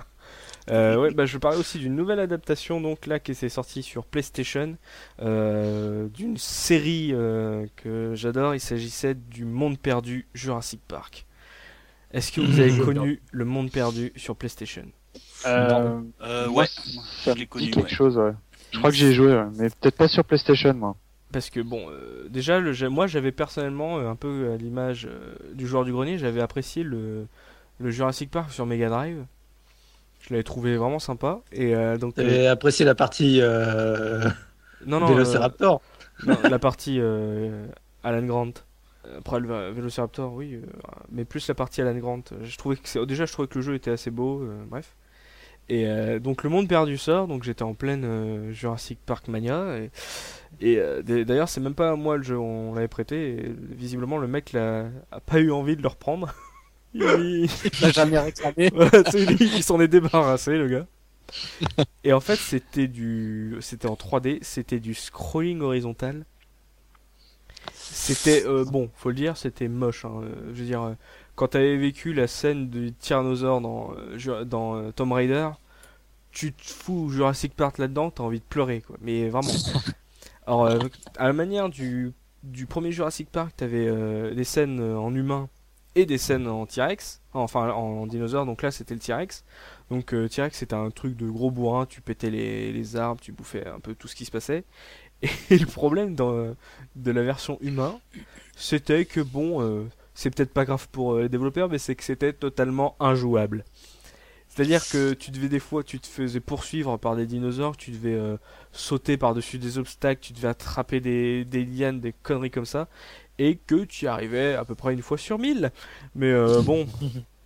Euh, 0.70 0.96
ouais, 0.96 1.10
bah, 1.12 1.26
je 1.26 1.36
parlais 1.36 1.58
aussi 1.58 1.78
d'une 1.78 1.94
nouvelle 1.94 2.20
adaptation 2.20 2.80
donc 2.80 3.06
là 3.06 3.18
qui 3.18 3.34
s'est 3.34 3.50
sortie 3.50 3.82
sur 3.82 4.06
PlayStation 4.06 4.76
euh, 5.20 6.08
d'une 6.08 6.38
série 6.38 7.10
euh, 7.12 7.66
que 7.76 8.14
j'adore. 8.14 8.54
Il 8.54 8.60
s'agissait 8.60 9.14
du 9.14 9.44
Monde 9.44 9.78
perdu 9.78 10.26
Jurassic 10.32 10.80
Park. 10.88 11.26
Est-ce 12.12 12.32
que 12.32 12.40
vous 12.40 12.60
avez 12.60 12.78
connu 12.78 13.20
le 13.30 13.44
Monde 13.44 13.70
perdu 13.70 14.12
sur 14.16 14.36
PlayStation? 14.36 14.86
Euh, 15.46 16.00
Euh, 16.22 16.48
ouais, 16.48 16.66
ça 16.66 17.34
je 17.34 17.34
me 17.34 17.34
l'ai 17.34 17.46
dit 17.46 17.46
connu. 17.46 17.70
quelque 17.70 17.90
ouais. 17.90 17.94
chose, 17.94 18.16
ouais. 18.16 18.32
Je 18.72 18.78
crois 18.78 18.90
que 18.90 18.96
j'y 18.96 19.06
ai 19.06 19.12
joué, 19.12 19.32
ouais, 19.34 19.44
mais 19.56 19.68
peut-être 19.68 19.96
pas 19.96 20.08
sur 20.08 20.24
PlayStation, 20.24 20.72
moi. 20.74 20.96
Parce 21.32 21.50
que 21.50 21.60
bon, 21.60 21.90
euh, 21.90 22.28
déjà, 22.30 22.60
le, 22.60 22.72
moi 22.88 23.06
j'avais 23.06 23.32
personnellement, 23.32 23.98
un 23.98 24.16
peu 24.16 24.52
à 24.52 24.56
l'image 24.56 25.06
euh, 25.10 25.34
du 25.52 25.66
joueur 25.66 25.84
du 25.84 25.92
grenier, 25.92 26.16
j'avais 26.16 26.40
apprécié 26.40 26.82
le, 26.84 27.26
le 27.80 27.90
Jurassic 27.90 28.30
Park 28.30 28.50
sur 28.50 28.66
Mega 28.66 28.88
Drive. 28.88 29.24
Je 30.20 30.30
l'avais 30.32 30.42
trouvé 30.44 30.76
vraiment 30.76 30.98
sympa. 30.98 31.40
Et 31.52 31.74
euh, 31.74 31.96
donc, 31.98 32.18
euh, 32.18 32.22
T'avais 32.22 32.46
apprécié 32.46 32.84
la 32.84 32.94
partie 32.94 33.40
euh, 33.42 34.22
non, 34.86 35.00
non, 35.00 35.06
euh, 35.06 35.08
Vélociraptor 35.10 35.80
non, 36.26 36.36
la 36.48 36.58
partie 36.58 36.98
euh, 37.00 37.66
Alan 38.04 38.22
Grant. 38.24 38.52
Après 39.18 39.38
le 39.40 39.70
Vélociraptor, 39.70 40.32
oui, 40.32 40.54
euh, 40.54 40.66
mais 41.10 41.24
plus 41.26 41.46
la 41.48 41.54
partie 41.54 41.82
Alan 41.82 41.98
Grant. 41.98 42.22
Je 42.42 42.56
trouvais 42.56 42.76
que 42.76 42.88
c'est- 42.88 43.04
déjà, 43.04 43.26
je 43.26 43.32
trouvais 43.32 43.48
que 43.48 43.58
le 43.58 43.62
jeu 43.62 43.74
était 43.74 43.90
assez 43.90 44.10
beau. 44.10 44.40
euh, 44.42 44.64
bref. 44.68 44.94
Et 45.68 45.86
euh, 45.88 46.18
donc 46.20 46.42
le 46.44 46.50
monde 46.50 46.68
perdu 46.68 46.96
sort, 46.98 47.26
donc 47.26 47.42
j'étais 47.42 47.62
en 47.64 47.74
pleine 47.74 48.04
euh, 48.04 48.52
Jurassic 48.52 48.98
Park 49.04 49.28
mania. 49.28 49.76
Et, 50.60 50.78
euh, 50.78 51.02
d'ailleurs, 51.02 51.48
c'est 51.48 51.60
même 51.60 51.74
pas 51.74 51.96
moi 51.96 52.16
le 52.16 52.22
jeu, 52.22 52.38
on 52.38 52.74
l'avait 52.74 52.88
prêté. 52.88 53.30
Et 53.46 53.54
visiblement, 53.74 54.16
le 54.18 54.26
mec 54.28 54.52
l'a, 54.52 54.84
a 55.10 55.20
pas 55.20 55.38
eu 55.40 55.50
envie 55.50 55.76
de 55.76 55.82
le 55.82 55.88
reprendre. 55.88 56.32
Il- 56.94 57.48
l'a 57.80 57.90
jamais 57.90 58.18
réclamé. 58.18 58.70
Ouais, 58.74 58.88
c'est 59.10 59.26
lui, 59.26 59.50
il 59.56 59.62
s'en 59.62 59.80
est 59.80 59.88
débarrassé, 59.88 60.56
le 60.56 60.68
gars. 60.68 60.86
Et 62.04 62.12
en 62.12 62.20
fait, 62.20 62.40
c'était 62.40 62.86
du, 62.88 63.56
c'était 63.60 63.88
en 63.88 63.96
3D, 63.96 64.38
c'était 64.42 64.78
du 64.80 64.94
scrolling 64.94 65.60
horizontal. 65.60 66.24
C'était 67.90 68.44
euh, 68.46 68.64
bon, 68.64 68.90
faut 68.94 69.10
le 69.10 69.14
dire, 69.14 69.36
c'était 69.36 69.68
moche. 69.68 70.04
hein. 70.04 70.22
Je 70.52 70.60
veux 70.60 70.64
dire, 70.66 70.82
euh, 70.82 70.94
quand 71.36 71.48
t'avais 71.48 71.76
vécu 71.76 72.12
la 72.12 72.26
scène 72.26 72.68
du 72.70 72.92
tyrannosaure 72.92 73.60
dans 73.60 73.92
euh, 73.96 74.44
dans 74.44 74.76
euh, 74.76 74.90
Tomb 74.92 75.12
Raider, 75.12 75.50
tu 76.32 76.52
te 76.54 76.62
fous 76.64 77.10
Jurassic 77.10 77.54
Park 77.56 77.78
là-dedans, 77.78 78.10
t'as 78.10 78.24
envie 78.24 78.40
de 78.40 78.44
pleurer, 78.44 78.82
quoi. 78.82 78.96
Mais 79.02 79.28
vraiment. 79.30 79.50
Alors, 80.46 80.66
euh, 80.66 80.78
à 81.18 81.26
la 81.28 81.32
manière 81.32 81.68
du 81.70 82.12
du 82.44 82.66
premier 82.66 82.92
Jurassic 82.92 83.30
Park, 83.30 83.54
t'avais 83.56 84.34
des 84.34 84.44
scènes 84.44 84.80
en 84.82 85.14
humain 85.14 85.48
et 85.94 86.06
des 86.06 86.18
scènes 86.18 86.48
en 86.48 86.66
T-Rex, 86.66 87.20
enfin 87.32 87.70
en 87.70 88.06
dinosaure, 88.06 88.46
donc 88.46 88.62
là 88.62 88.70
c'était 88.70 88.94
le 88.94 89.00
T-Rex. 89.00 89.44
Donc 89.90 90.12
euh, 90.12 90.28
T-Rex 90.28 90.58
c'était 90.58 90.74
un 90.74 90.90
truc 90.90 91.16
de 91.16 91.28
gros 91.28 91.50
bourrin, 91.50 91.86
tu 91.86 92.00
pétais 92.00 92.30
les, 92.30 92.72
les 92.72 92.96
arbres, 92.96 93.20
tu 93.20 93.32
bouffais 93.32 93.66
un 93.66 93.80
peu 93.80 93.94
tout 93.94 94.08
ce 94.08 94.16
qui 94.16 94.24
se 94.24 94.30
passait. 94.30 94.64
Et 95.50 95.58
le 95.58 95.66
problème 95.66 96.14
dans, 96.14 96.54
de 96.96 97.10
la 97.10 97.22
version 97.22 97.58
humain, 97.60 97.98
c'était 98.56 99.04
que 99.04 99.20
bon, 99.20 99.62
euh, 99.62 99.84
c'est 100.14 100.34
peut-être 100.34 100.52
pas 100.52 100.64
grave 100.64 100.88
pour 100.90 101.14
euh, 101.14 101.22
les 101.22 101.28
développeurs, 101.28 101.68
mais 101.68 101.78
c'est 101.78 101.94
que 101.94 102.04
c'était 102.04 102.32
totalement 102.32 102.96
injouable. 103.00 103.64
C'est-à-dire 104.48 104.86
que 104.88 105.14
tu 105.14 105.32
devais 105.32 105.48
des 105.48 105.58
fois, 105.58 105.82
tu 105.82 105.98
te 105.98 106.06
faisais 106.06 106.38
poursuivre 106.38 106.96
par 106.96 107.16
des 107.16 107.26
dinosaures, 107.26 107.76
tu 107.76 107.90
devais 107.90 108.16
sauter 108.70 109.16
par-dessus 109.16 109.58
des 109.58 109.78
obstacles, 109.78 110.20
tu 110.20 110.32
devais 110.32 110.46
attraper 110.46 111.00
des 111.00 111.64
lianes, 111.64 111.98
des 111.98 112.12
conneries 112.12 112.52
comme 112.52 112.64
ça, 112.64 112.86
et 113.38 113.56
que 113.56 113.84
tu 113.84 114.04
y 114.04 114.08
arrivais 114.08 114.54
à 114.54 114.64
peu 114.64 114.74
près 114.74 114.92
une 114.92 115.02
fois 115.02 115.18
sur 115.18 115.38
mille. 115.38 115.70
Mais 116.14 116.30
euh, 116.30 116.60
bon, 116.64 116.86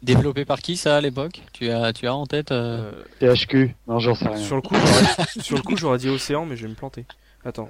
Développé 0.02 0.44
par 0.44 0.60
qui 0.60 0.76
ça 0.76 0.96
à 0.96 1.00
l'époque? 1.00 1.42
Tu 1.52 1.70
as, 1.70 1.92
tu 1.92 2.06
as 2.06 2.14
en 2.14 2.24
tête 2.26 2.52
euh, 2.52 2.92
euh, 3.22 3.34
THQ 3.34 3.74
Non, 3.88 3.98
j'en 3.98 4.14
sais 4.14 4.28
rien. 4.28 4.36
sur 4.36 4.54
le 4.56 4.62
coup, 4.62 4.74
j'aurais- 4.76 5.26
sur 5.42 5.56
le 5.56 5.62
coup, 5.62 5.76
j'aurais 5.76 5.98
dit 5.98 6.08
océan, 6.08 6.46
mais 6.46 6.56
je 6.56 6.62
vais 6.62 6.68
me 6.68 6.74
planter. 6.76 7.04
Attends. 7.44 7.68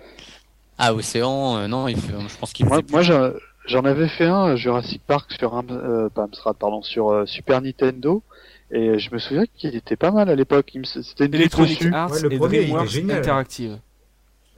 Ah, 0.77 0.95
Océan, 0.95 1.57
euh, 1.57 1.67
non, 1.69 1.89
il 1.89 1.97
fait- 1.99 2.13
je 2.29 2.37
pense 2.37 2.53
qu'il 2.53 2.67
Moi, 2.67 2.83
moi 2.91 3.03
j'en 3.03 3.85
avais 3.85 4.09
fait 4.09 4.27
un, 4.27 4.51
euh, 4.51 4.57
Jurassic 4.57 5.03
Park, 5.07 5.33
sur 5.33 5.55
un, 5.57 5.65
euh, 5.71 6.09
pas 6.11 6.25
Amstrad, 6.25 6.57
pardon, 6.57 6.83
sur 6.83 7.11
euh, 7.11 7.27
Super 7.27 7.61
Nintendo. 7.63 8.23
Et 8.71 8.99
je 8.99 9.13
me 9.15 9.19
souviens 9.19 9.45
qu'il 9.57 9.75
était 9.75 9.97
pas 9.97 10.11
mal 10.11 10.29
à 10.29 10.35
l'époque. 10.35 10.77
C'était 10.85 11.25
une 11.27 11.35
Electronic 11.35 11.79
dessus. 11.79 11.95
Arts 11.95 12.13
Ouais, 12.13 12.21
le 12.21 12.33
et 12.35 12.37
premier, 12.39 12.67
DreamWorks. 12.67 13.11
Interactive. 13.11 13.79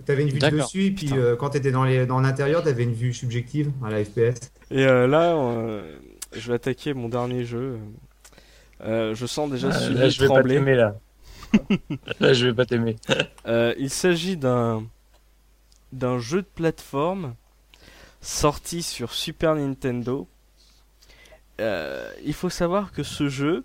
T'avais 0.05 0.23
une 0.23 0.31
vue 0.31 0.39
de 0.39 0.49
dessus, 0.49 0.87
et 0.87 0.91
puis 0.91 1.11
euh, 1.13 1.37
quand 1.37 1.51
t'étais 1.51 1.71
dans 1.73 1.85
les 1.85 2.07
dans 2.07 2.21
l'intérieur, 2.21 2.63
t'avais 2.63 2.85
une 2.85 2.93
vue 2.95 3.13
subjective 3.13 3.71
à 3.85 3.91
la 3.91 4.05
FPS. 4.05 4.51
Et 4.71 4.85
euh, 4.87 5.07
là, 5.07 5.35
euh, 5.37 5.97
je 6.33 6.49
vais 6.49 6.55
attaquer 6.55 6.95
mon 6.95 7.09
dernier 7.09 7.45
jeu. 7.45 7.79
Euh, 8.83 9.15
je 9.15 9.27
sens 9.27 9.51
déjà 9.51 9.73
celui 9.73 9.99
Là, 9.99 10.09
je 10.09 10.21
vais 10.21 10.29
pas 10.29 10.35
trembler. 10.35 10.75
là. 10.75 10.97
là, 12.21 12.33
je 12.33 12.47
vais 12.47 12.55
pas 12.55 12.65
t'aimer. 12.65 12.97
Euh, 13.47 13.75
il 13.79 13.91
s'agit 13.91 14.37
d'un 14.37 14.85
d'un 15.93 16.19
jeu 16.19 16.43
de 16.43 16.47
plateforme 16.47 17.35
sorti 18.21 18.83
sur 18.83 19.13
Super 19.13 19.57
Nintendo. 19.57 20.29
Euh, 21.61 22.11
il 22.25 22.33
faut 22.33 22.49
savoir 22.51 22.93
que 22.93 23.03
ce 23.03 23.29
jeu 23.29 23.65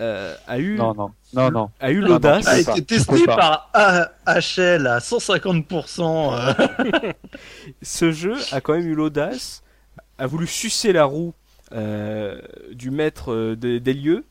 euh, 0.00 0.34
a 0.46 0.58
eu 0.58 0.76
Non, 0.76 0.94
non, 0.94 1.10
non, 1.34 1.50
non. 1.50 1.70
a 1.80 1.90
eu 1.90 2.00
non, 2.00 2.08
l'audace. 2.08 2.44
tu 2.44 2.50
a 2.50 2.58
été 2.58 2.82
testé 2.84 3.24
par 3.26 3.70
A- 3.74 4.08
HL 4.26 4.86
à 4.86 4.98
150%. 4.98 6.32
euh. 6.34 7.12
ce 7.82 8.10
jeu 8.12 8.34
a 8.52 8.60
quand 8.60 8.72
même 8.74 8.86
eu 8.86 8.94
l'audace, 8.94 9.62
a 10.18 10.26
voulu 10.26 10.46
sucer 10.46 10.92
la 10.92 11.04
roue 11.04 11.34
euh, 11.72 12.40
du 12.72 12.90
maître 12.90 13.54
des- 13.54 13.94
lieux. 13.94 14.24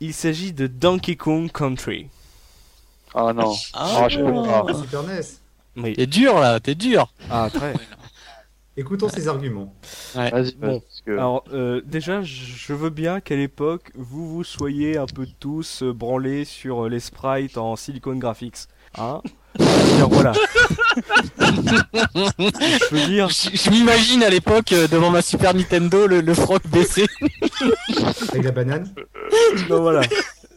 Il 0.00 0.12
s'agit 0.14 0.52
de 0.52 0.66
Donkey 0.66 1.16
Kong 1.16 1.50
Country. 1.50 2.08
Ah 3.14 3.32
non. 3.32 3.54
Ah, 3.72 4.00
Ah, 4.04 4.08
je 4.08 4.18
peux 4.20 4.32
pas. 4.32 4.66
Ah, 4.68 4.74
Super 4.74 5.02
NES. 5.04 5.20
Oui. 5.78 5.92
T'es 5.94 6.06
dur 6.06 6.38
là, 6.40 6.58
t'es 6.60 6.74
dur. 6.74 7.12
Ah, 7.30 7.48
très. 7.52 7.72
Écoutons 8.78 9.08
ses 9.08 9.26
arguments. 9.28 9.74
Vas-y, 10.14 10.30
Bon. 10.30 10.36
vas-y, 10.36 10.80
parce 10.80 11.02
que- 11.06 11.12
Alors, 11.12 11.44
euh, 11.52 11.80
déjà, 11.86 12.20
je 12.22 12.72
veux 12.74 12.90
bien 12.90 13.20
qu'à 13.20 13.34
l'époque, 13.36 13.90
vous 13.94 14.28
vous 14.28 14.44
soyez 14.44 14.98
un 14.98 15.06
peu 15.06 15.26
tous 15.40 15.82
euh, 15.82 15.92
branlés 15.94 16.44
sur 16.44 16.84
euh, 16.84 16.88
les 16.90 17.00
sprites 17.00 17.56
en 17.56 17.74
Silicon 17.76 18.16
Graphics. 18.16 18.66
Hein? 18.98 19.22
Je 19.58 19.64
veux 19.64 19.96
dire, 19.96 20.08
voilà. 20.10 20.32
je 21.38 22.94
veux 22.94 23.06
dire, 23.06 23.28
Je, 23.28 23.50
je 23.56 23.70
m'imagine 23.70 24.22
à 24.22 24.28
l'époque 24.30 24.72
euh, 24.72 24.86
devant 24.88 25.10
ma 25.10 25.22
Super 25.22 25.54
Nintendo 25.54 26.06
le, 26.06 26.20
le 26.20 26.34
froc 26.34 26.62
baissé. 26.68 27.06
Avec 28.30 28.44
la 28.44 28.50
banane? 28.52 28.92
non, 29.70 29.80
voilà. 29.80 30.02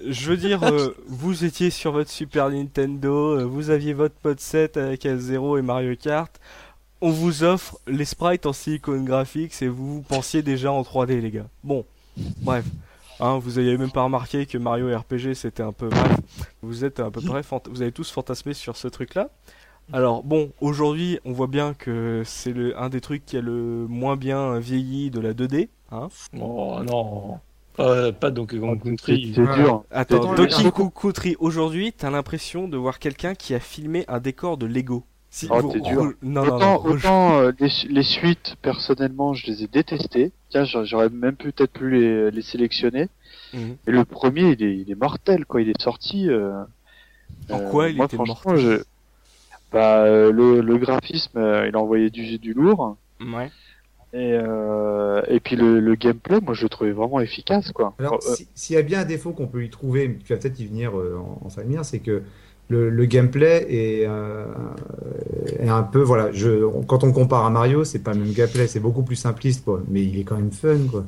Je 0.08 0.30
veux 0.30 0.38
dire, 0.38 0.64
euh, 0.64 0.96
vous 1.08 1.44
étiez 1.44 1.70
sur 1.70 1.92
votre 1.92 2.10
Super 2.10 2.50
Nintendo, 2.50 3.38
euh, 3.40 3.44
vous 3.44 3.70
aviez 3.70 3.94
votre 3.94 4.16
pod 4.16 4.40
7 4.40 4.78
avec 4.78 5.04
L0 5.04 5.60
et 5.60 5.62
Mario 5.62 5.96
Kart. 5.96 6.32
On 7.02 7.12
vous 7.12 7.44
offre 7.44 7.78
les 7.88 8.06
sprites 8.06 8.46
en 8.46 8.54
Silicon 8.54 9.02
Graphics 9.04 9.62
et 9.62 9.68
vous 9.70 10.02
pensiez 10.02 10.42
déjà 10.42 10.72
en 10.72 10.82
3D, 10.82 11.20
les 11.22 11.32
gars. 11.32 11.48
Bon, 11.64 11.86
bref. 12.42 12.66
Hein, 13.22 13.38
vous 13.40 13.58
avez 13.58 13.78
même 13.78 13.92
pas 13.92 14.04
remarqué 14.04 14.46
que 14.46 14.58
Mario 14.58 14.98
RPG 14.98 15.34
c'était 15.34 15.64
un 15.64 15.74
peu 15.74 15.90
bref. 15.90 16.18
Vous 16.62 16.86
êtes 16.86 17.00
à 17.00 17.10
peu 17.12 17.20
près, 17.22 17.44
fant- 17.44 17.62
vous 17.70 17.82
avez 17.82 17.92
tous 17.92 18.10
fantasmé 18.12 18.54
sur 18.54 18.78
ce 18.78 18.88
truc-là. 18.88 19.30
Alors 19.92 20.24
bon, 20.24 20.52
aujourd'hui, 20.62 21.20
on 21.26 21.32
voit 21.34 21.48
bien 21.48 21.74
que 21.74 22.22
c'est 22.26 22.54
le 22.54 22.78
un 22.80 22.90
des 22.90 23.02
trucs 23.02 23.26
qui 23.26 23.36
a 23.38 23.42
le 23.42 23.88
moins 23.90 24.16
bien 24.16 24.60
vieilli 24.60 25.10
de 25.12 25.20
la 25.20 25.34
2D. 25.34 25.68
Hein. 25.92 26.08
Oh 26.40 26.80
non. 26.86 27.40
Pas, 27.76 28.12
pas 28.12 28.30
Donkey 28.32 28.60
Kong 28.60 28.80
c'est 28.84 28.90
Country. 28.90 29.34
c'est 29.36 29.56
dur. 29.56 29.84
Attends, 29.92 30.34
Donkey 30.36 30.72
Kong 30.72 30.92
Country, 30.94 31.36
aujourd'hui, 31.40 31.92
t'as 31.94 32.10
l'impression 32.12 32.68
de 32.68 32.78
voir 32.78 33.00
quelqu'un 33.00 33.36
qui 33.36 33.54
a 33.54 33.60
filmé 33.60 34.06
un 34.08 34.20
décor 34.20 34.58
de 34.58 34.66
Lego. 34.66 35.04
Si, 35.32 35.48
Oh, 35.52 35.60
vous- 35.62 35.72
t'es 35.72 35.80
dur. 35.82 36.02
re- 36.06 36.14
Non, 36.24 36.44
non, 36.46 36.56
autant 36.56 36.60
non, 36.60 36.76
re- 36.78 36.94
autant 36.96 37.40
euh, 37.40 37.52
les, 37.60 37.70
su- 37.70 37.88
les 37.88 38.04
suites, 38.04 38.56
personnellement, 38.62 39.34
je 39.36 39.46
les 39.48 39.64
ai 39.64 39.68
détestées. 39.68 40.32
Tiens, 40.50 40.64
j'a- 40.66 40.84
j'aurais 40.84 41.10
même 41.10 41.36
peut-être 41.36 41.72
pu 41.72 41.90
les, 41.92 42.32
les 42.32 42.42
sélectionner. 42.42 43.10
Mhm. 43.54 43.78
Et 43.88 43.92
le 43.92 44.06
premier, 44.06 44.52
il 44.52 44.64
est, 44.64 44.78
il 44.78 44.92
est 44.92 44.96
mortel, 45.00 45.46
quoi. 45.46 45.62
Il 45.62 45.70
est 45.70 45.82
sorti. 45.82 46.30
Euh, 46.30 46.64
En 47.52 47.60
euh, 47.60 47.70
quoi 47.70 47.90
il 47.90 47.98
moi, 47.98 48.06
était 48.06 48.18
mortel 48.18 48.58
je- 48.58 48.84
Bah, 49.72 50.04
euh, 50.04 50.32
le, 50.32 50.62
le 50.62 50.78
graphisme, 50.78 51.38
euh, 51.38 51.68
il 51.68 51.76
a 51.76 51.80
envoyé 51.80 52.10
du, 52.10 52.40
du 52.40 52.54
lourd. 52.54 52.98
Ouais. 53.22 53.52
Et, 54.14 54.34
euh, 54.34 55.22
et 55.28 55.40
puis 55.40 55.56
le, 55.56 55.80
le 55.80 55.94
gameplay, 55.94 56.40
moi, 56.42 56.56
je 56.56 56.64
le 56.64 56.70
trouvais 56.70 56.92
vraiment 56.92 57.20
efficace, 57.20 57.72
quoi. 57.72 57.94
Alors, 58.00 58.16
Euh, 58.16 58.34
si- 58.36 58.48
s'il 58.56 58.76
y 58.76 58.80
a 58.80 58.82
bien 58.82 59.02
un 59.02 59.06
défaut 59.06 59.32
qu'on 59.34 59.46
peut 59.46 59.64
y 59.64 59.70
trouver, 59.70 60.08
mais 60.08 60.18
tu 60.26 60.34
vas 60.34 60.40
peut-être 60.40 60.60
y 60.60 60.66
venir 60.66 60.98
euh, 60.98 61.18
en, 61.20 61.46
en 61.46 61.50
famille, 61.52 61.78
c'est 61.84 62.00
que 62.00 62.24
le, 62.70 62.90
le 62.90 63.06
gameplay 63.06 63.66
est, 63.70 64.06
euh, 64.08 64.46
est 65.60 65.70
un 65.70 65.84
peu, 65.84 66.02
voilà, 66.02 66.32
je, 66.32 66.66
quand 66.84 67.04
on 67.04 67.12
compare 67.12 67.46
à 67.46 67.50
Mario, 67.50 67.84
c'est 67.84 68.00
pas 68.00 68.14
le 68.14 68.20
même 68.22 68.34
gameplay, 68.34 68.68
c'est 68.68 68.80
beaucoup 68.80 69.04
plus 69.04 69.16
simpliste, 69.16 69.66
quoi, 69.66 69.84
mais 69.88 70.04
il 70.04 70.20
est 70.20 70.24
quand 70.24 70.36
même 70.38 70.52
fun, 70.52 70.88
quoi. 70.90 71.06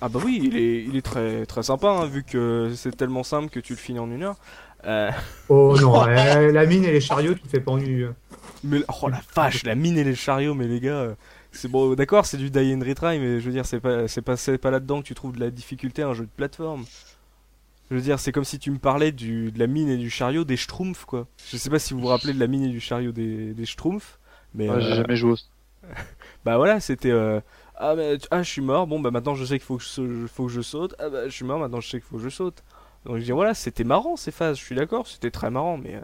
Ah 0.00 0.08
bah 0.08 0.20
oui, 0.24 0.40
il 0.42 0.56
est, 0.56 0.84
il 0.84 0.96
est 0.96 1.02
très, 1.02 1.46
très 1.46 1.62
sympa, 1.62 1.88
hein, 1.90 2.06
vu 2.06 2.24
que 2.24 2.72
c'est 2.74 2.96
tellement 2.96 3.22
simple 3.22 3.50
que 3.50 3.60
tu 3.60 3.72
le 3.74 3.78
finis 3.78 4.00
en 4.00 4.10
une 4.10 4.24
heure. 4.24 4.36
Euh, 4.84 5.10
Oh 5.48 5.76
non, 5.80 6.04
la 6.06 6.66
mine 6.66 6.84
et 6.84 6.92
les 6.92 7.00
chariots, 7.00 7.34
tu 7.34 7.42
le 7.44 7.48
fais 7.48 7.60
pas 7.60 7.72
en 7.72 7.78
une. 7.78 8.14
mais 8.64 8.80
oh 9.02 9.08
la 9.08 9.20
vache, 9.34 9.64
la 9.64 9.74
mine 9.74 9.98
et 9.98 10.04
les 10.04 10.14
chariots, 10.14 10.54
mais 10.54 10.66
les 10.68 10.80
gars, 10.80 10.92
euh, 11.00 11.14
c'est 11.52 11.68
bon, 11.68 11.94
d'accord, 11.94 12.26
c'est 12.26 12.36
du 12.38 12.50
die 12.50 12.74
and 12.74 12.80
retry, 12.86 13.18
mais 13.18 13.40
je 13.40 13.46
veux 13.46 13.52
dire, 13.52 13.66
c'est 13.66 13.80
pas, 13.80 14.08
c'est 14.08 14.22
pas, 14.22 14.36
c'est 14.36 14.58
pas 14.58 14.70
là-dedans 14.70 15.02
que 15.02 15.06
tu 15.06 15.14
trouves 15.14 15.32
de 15.34 15.40
la 15.40 15.50
difficulté 15.50 16.02
à 16.02 16.08
un 16.08 16.14
jeu 16.14 16.24
de 16.24 16.30
plateforme. 16.30 16.86
Je 17.90 17.96
veux 17.96 18.00
dire, 18.00 18.18
c'est 18.18 18.32
comme 18.32 18.44
si 18.44 18.58
tu 18.58 18.70
me 18.70 18.78
parlais 18.78 19.12
du, 19.12 19.52
de 19.52 19.58
la 19.58 19.66
mine 19.66 19.88
et 19.88 19.98
du 19.98 20.08
chariot 20.08 20.44
des 20.44 20.56
Schtroumpfs, 20.56 21.04
quoi. 21.04 21.26
Je 21.50 21.56
sais 21.56 21.68
pas 21.68 21.78
si 21.78 21.92
vous 21.92 22.00
vous 22.00 22.06
rappelez 22.06 22.32
de 22.32 22.40
la 22.40 22.46
mine 22.46 22.64
et 22.64 22.70
du 22.70 22.80
chariot 22.80 23.12
des, 23.12 23.52
des 23.52 23.66
Schtroumpfs, 23.66 24.18
mais 24.54 24.68
ouais, 24.68 24.80
j'ai 24.80 24.92
euh, 24.92 24.96
jamais 24.96 25.16
joué. 25.16 25.34
bah 26.44 26.56
voilà, 26.56 26.80
c'était 26.80 27.10
euh, 27.10 27.40
ah 27.76 27.94
mais 27.96 28.18
ah 28.30 28.42
je 28.42 28.48
suis 28.48 28.62
mort, 28.62 28.86
bon 28.86 29.00
bah 29.00 29.10
maintenant 29.10 29.34
je 29.34 29.44
sais 29.44 29.58
qu'il 29.58 29.66
faut 29.66 29.78
que 29.78 29.82
je, 29.82 30.26
faut 30.26 30.46
que 30.46 30.52
je 30.52 30.60
saute. 30.60 30.94
Ah 30.98 31.08
bah 31.08 31.28
je 31.28 31.32
suis 31.32 31.44
mort, 31.44 31.58
maintenant 31.58 31.80
je 31.80 31.88
sais 31.88 32.00
qu'il 32.00 32.08
faut 32.08 32.16
que 32.16 32.22
je 32.22 32.28
saute. 32.28 32.62
Donc 33.04 33.18
je 33.18 33.24
dis 33.24 33.32
voilà, 33.32 33.54
c'était 33.54 33.84
marrant 33.84 34.16
ces 34.16 34.30
phases, 34.30 34.58
je 34.58 34.64
suis 34.64 34.76
d'accord, 34.76 35.06
c'était 35.06 35.30
très 35.30 35.50
marrant, 35.50 35.76
mais 35.78 35.96
euh, 35.96 36.00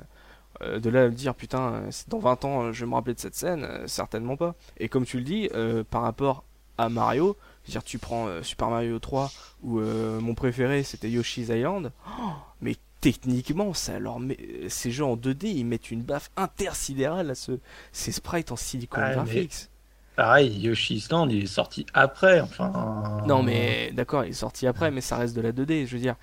euh, 0.62 0.80
de 0.80 0.90
là 0.90 1.04
à 1.04 1.08
me 1.08 1.14
dire 1.14 1.34
putain, 1.34 1.84
dans 2.08 2.18
20 2.18 2.44
ans 2.44 2.72
je 2.72 2.84
vais 2.84 2.90
me 2.90 2.94
rappeler 2.94 3.14
de 3.14 3.20
cette 3.20 3.34
scène, 3.34 3.66
certainement 3.86 4.36
pas. 4.36 4.54
Et 4.78 4.88
comme 4.88 5.04
tu 5.04 5.18
le 5.18 5.24
dis, 5.24 5.48
par 5.90 6.02
rapport 6.02 6.44
à 6.78 6.88
Mario, 6.88 7.36
dire 7.70 7.82
tu 7.84 7.98
prends 7.98 8.26
euh, 8.28 8.42
Super 8.42 8.68
Mario 8.70 8.98
3 8.98 9.30
ou 9.62 9.80
euh, 9.80 10.20
mon 10.20 10.34
préféré 10.34 10.82
c'était 10.82 11.10
Yoshi's 11.10 11.48
Island, 11.48 11.92
oh, 12.20 12.22
mais 12.60 12.76
techniquement 13.00 13.74
ça 13.74 13.98
leur 13.98 14.18
met 14.20 14.36
ces 14.68 14.90
jeux 14.90 15.04
en 15.04 15.16
2D 15.16 15.46
ils 15.46 15.64
mettent 15.64 15.90
une 15.90 16.02
baffe 16.02 16.30
intersidérale 16.36 17.30
à 17.30 17.34
ce 17.34 17.58
ces 17.92 18.12
sprites 18.12 18.50
en 18.52 18.56
silicon 18.56 19.00
Ah, 19.00 19.08
mais- 19.10 19.14
graphics. 19.14 19.68
Pareil, 20.16 20.58
Yoshi's 20.58 21.08
Land, 21.12 21.28
il 21.28 21.44
est 21.44 21.46
sorti 21.46 21.86
après, 21.94 22.40
enfin. 22.40 23.22
Non 23.28 23.44
mais 23.44 23.92
d'accord, 23.92 24.24
il 24.24 24.30
est 24.30 24.32
sorti 24.32 24.66
après, 24.66 24.90
mais 24.90 25.00
ça 25.00 25.16
reste 25.16 25.36
de 25.36 25.40
la 25.40 25.52
2D. 25.52 25.86
Je 25.86 25.94
veux 25.94 26.02
dire, 26.02 26.16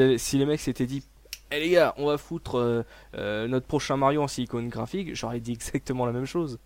avaient- 0.00 0.18
si 0.18 0.36
les 0.38 0.44
mecs 0.46 0.58
s'étaient 0.58 0.84
dit, 0.86 1.04
eh 1.52 1.60
les 1.60 1.70
gars, 1.70 1.94
on 1.96 2.06
va 2.06 2.18
foutre 2.18 2.58
euh, 2.58 2.82
euh, 3.14 3.46
notre 3.46 3.66
prochain 3.68 3.96
Mario 3.96 4.20
en 4.20 4.26
silicone 4.26 4.68
graphique, 4.68 5.14
j'aurais 5.14 5.38
dit 5.38 5.52
exactement 5.52 6.06
la 6.06 6.10
même 6.12 6.24
chose. 6.26 6.58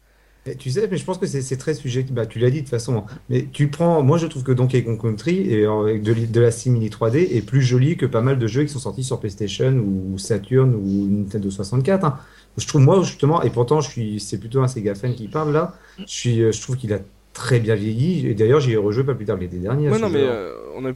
Et 0.47 0.57
tu 0.57 0.71
sais, 0.71 0.89
mais 0.91 0.97
je 0.97 1.05
pense 1.05 1.19
que 1.19 1.27
c'est 1.27 1.57
très 1.59 1.75
sujet. 1.75 2.05
Bah, 2.11 2.25
tu 2.25 2.39
l'as 2.39 2.49
dit 2.51 2.57
de 2.59 2.61
toute 2.62 2.71
façon. 2.71 2.97
hein. 2.99 3.05
Mais 3.29 3.47
tu 3.53 3.69
prends. 3.69 4.03
Moi, 4.03 4.17
je 4.19 4.27
trouve 4.27 4.43
que 4.43 4.53
Donkey 4.53 4.83
Kong 4.83 5.01
Country 5.01 5.37
et 5.53 5.67
euh, 5.67 5.83
avec 5.83 6.03
de, 6.03 6.41
la 6.41 6.51
simili 6.51 6.89
3D 6.89 7.37
est 7.37 7.43
plus 7.45 7.61
joli 7.62 7.97
que 7.99 8.07
pas 8.07 8.23
mal 8.23 8.39
de 8.39 8.47
jeux 8.47 8.62
qui 8.65 8.71
sont 8.73 8.79
sortis 8.79 9.05
sur 9.05 9.21
PlayStation 9.21 9.73
ou 9.73 10.17
Saturn 10.19 10.75
ou 10.75 11.07
Nintendo 11.11 11.51
64. 11.51 12.05
hein. 12.05 12.19
Je 12.57 12.67
trouve 12.67 12.81
moi 12.81 13.03
justement, 13.03 13.43
et 13.43 13.51
pourtant, 13.51 13.81
je 13.81 13.91
suis. 13.91 14.19
C'est 14.19 14.39
plutôt 14.39 14.62
un 14.62 14.69
Sega 14.69 14.95
fan 14.95 15.15
qui 15.15 15.29
parle 15.29 15.53
là. 15.53 15.75
Je 15.99 16.05
suis. 16.07 16.43
euh, 16.43 16.53
Je 16.53 16.61
trouve 16.62 16.77
qu'il 16.77 16.93
a 16.95 16.99
très 17.35 17.61
bien 17.61 17.75
vieilli. 17.75 18.27
Et 18.27 18.35
d'ailleurs, 18.35 18.61
j'y 18.61 18.73
ai 18.73 18.77
rejoué 18.77 19.05
pas 19.05 19.15
plus 19.15 19.27
tard 19.27 19.37
que 19.37 19.43
l'été 19.43 19.59
dernier. 19.59 19.89
Ouais, 19.91 19.97
ce 19.99 20.03
non 20.03 20.09
mais 20.09 20.19
euh, 20.23 20.53
on 20.75 20.85
a, 20.85 20.89
euh, 20.89 20.93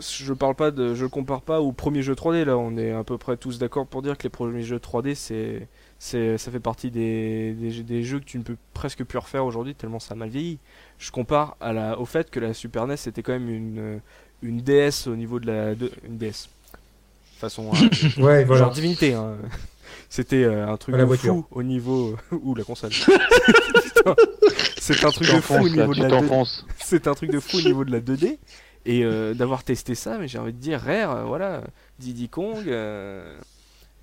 je 0.00 0.32
parle 0.34 0.54
pas 0.54 0.70
de, 0.70 0.94
je 0.94 1.06
compare 1.06 1.42
pas 1.42 1.60
au 1.60 1.72
premier 1.72 2.02
jeu 2.02 2.14
3D. 2.14 2.44
Là, 2.44 2.58
on 2.58 2.76
est 2.76 2.90
à 2.92 3.04
peu 3.04 3.18
près 3.18 3.36
tous 3.36 3.58
d'accord 3.58 3.86
pour 3.86 4.02
dire 4.02 4.18
que 4.18 4.24
les 4.24 4.28
premiers 4.30 4.62
jeux 4.62 4.78
3D, 4.78 5.14
c'est, 5.14 5.68
c'est, 6.02 6.38
ça 6.38 6.50
fait 6.50 6.60
partie 6.60 6.90
des, 6.90 7.52
des, 7.52 7.82
des 7.82 8.02
jeux 8.02 8.20
que 8.20 8.24
tu 8.24 8.38
ne 8.38 8.42
peux 8.42 8.56
presque 8.72 9.04
plus 9.04 9.18
refaire 9.18 9.44
aujourd'hui 9.44 9.74
tellement 9.74 9.98
ça 10.00 10.14
a 10.14 10.16
mal 10.16 10.30
vieilli. 10.30 10.58
Je 10.98 11.10
compare 11.10 11.56
à 11.60 11.74
la, 11.74 11.98
au 12.00 12.06
fait 12.06 12.30
que 12.30 12.40
la 12.40 12.54
Super 12.54 12.86
NES 12.86 12.94
était 13.06 13.22
quand 13.22 13.32
même 13.34 13.50
une, 13.50 14.00
une 14.42 14.62
DS 14.62 15.06
au 15.08 15.14
niveau 15.14 15.38
de 15.38 15.46
la, 15.46 15.74
de, 15.74 15.92
une 16.08 16.16
DS. 16.16 16.48
Façon. 17.36 17.70
euh, 17.74 18.22
Ouais, 18.22 18.44
voilà. 18.44 18.64
Genre 18.64 18.72
divinité, 18.72 19.12
hein. 19.12 19.36
C'était 20.08 20.42
euh, 20.44 20.66
un 20.68 20.76
truc 20.78 20.96
de 20.96 21.02
voiture. 21.02 21.34
fou 21.34 21.46
au 21.50 21.62
niveau. 21.62 22.16
ou 22.32 22.54
la 22.54 22.64
console. 22.64 22.92
C'est 24.80 25.04
un 25.04 25.10
truc 25.10 25.28
de 25.32 25.40
fou 25.40 25.54
au 25.54 25.68
niveau 25.68 25.94
de 25.94 26.00
la 26.00 26.08
2D. 26.08 26.10
t'enfonces. 26.10 26.66
C'est 26.78 27.06
un 27.08 27.14
truc 27.14 27.30
de 27.30 27.40
fou 27.40 27.58
au 27.58 27.62
niveau 27.62 27.84
de 27.84 27.92
la 27.92 28.00
2D. 28.00 28.38
Et 28.86 29.04
euh, 29.04 29.34
d'avoir 29.34 29.62
testé 29.64 29.94
ça, 29.94 30.16
mais 30.18 30.26
j'ai 30.26 30.38
envie 30.38 30.54
de 30.54 30.58
dire, 30.58 30.80
Rare, 30.80 31.14
euh, 31.14 31.24
voilà, 31.24 31.62
Diddy 31.98 32.30
Kong. 32.30 32.64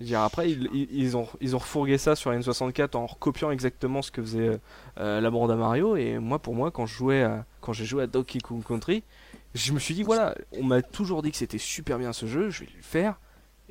je 0.00 0.04
veux 0.04 0.08
dire, 0.08 0.20
après, 0.20 0.50
ils, 0.50 1.16
ont, 1.16 1.26
ils 1.40 1.54
ont 1.56 1.58
refourgué 1.58 1.98
ça 1.98 2.14
sur 2.16 2.30
la 2.30 2.38
N64 2.38 2.96
en 2.96 3.06
recopiant 3.06 3.50
exactement 3.50 4.02
ce 4.02 4.10
que 4.10 4.22
faisait 4.22 4.58
euh, 4.98 5.20
la 5.20 5.30
bande 5.30 5.50
à 5.50 5.56
Mario. 5.56 5.96
Et 5.96 6.18
moi, 6.18 6.38
pour 6.38 6.54
moi, 6.54 6.70
quand 6.70 6.86
je 6.86 6.94
jouais 6.94 7.22
à, 7.22 7.44
quand 7.60 7.72
j'ai 7.72 7.84
joué 7.84 8.04
à 8.04 8.06
Donkey 8.06 8.38
Kong 8.40 8.62
Country, 8.66 9.02
je 9.54 9.72
me 9.72 9.78
suis 9.78 9.94
dit, 9.94 10.02
voilà, 10.02 10.34
on 10.52 10.62
m'a 10.64 10.82
toujours 10.82 11.22
dit 11.22 11.30
que 11.30 11.36
c'était 11.36 11.58
super 11.58 11.98
bien 11.98 12.12
ce 12.12 12.26
jeu, 12.26 12.50
je 12.50 12.60
vais 12.60 12.68
le 12.76 12.82
faire. 12.82 13.18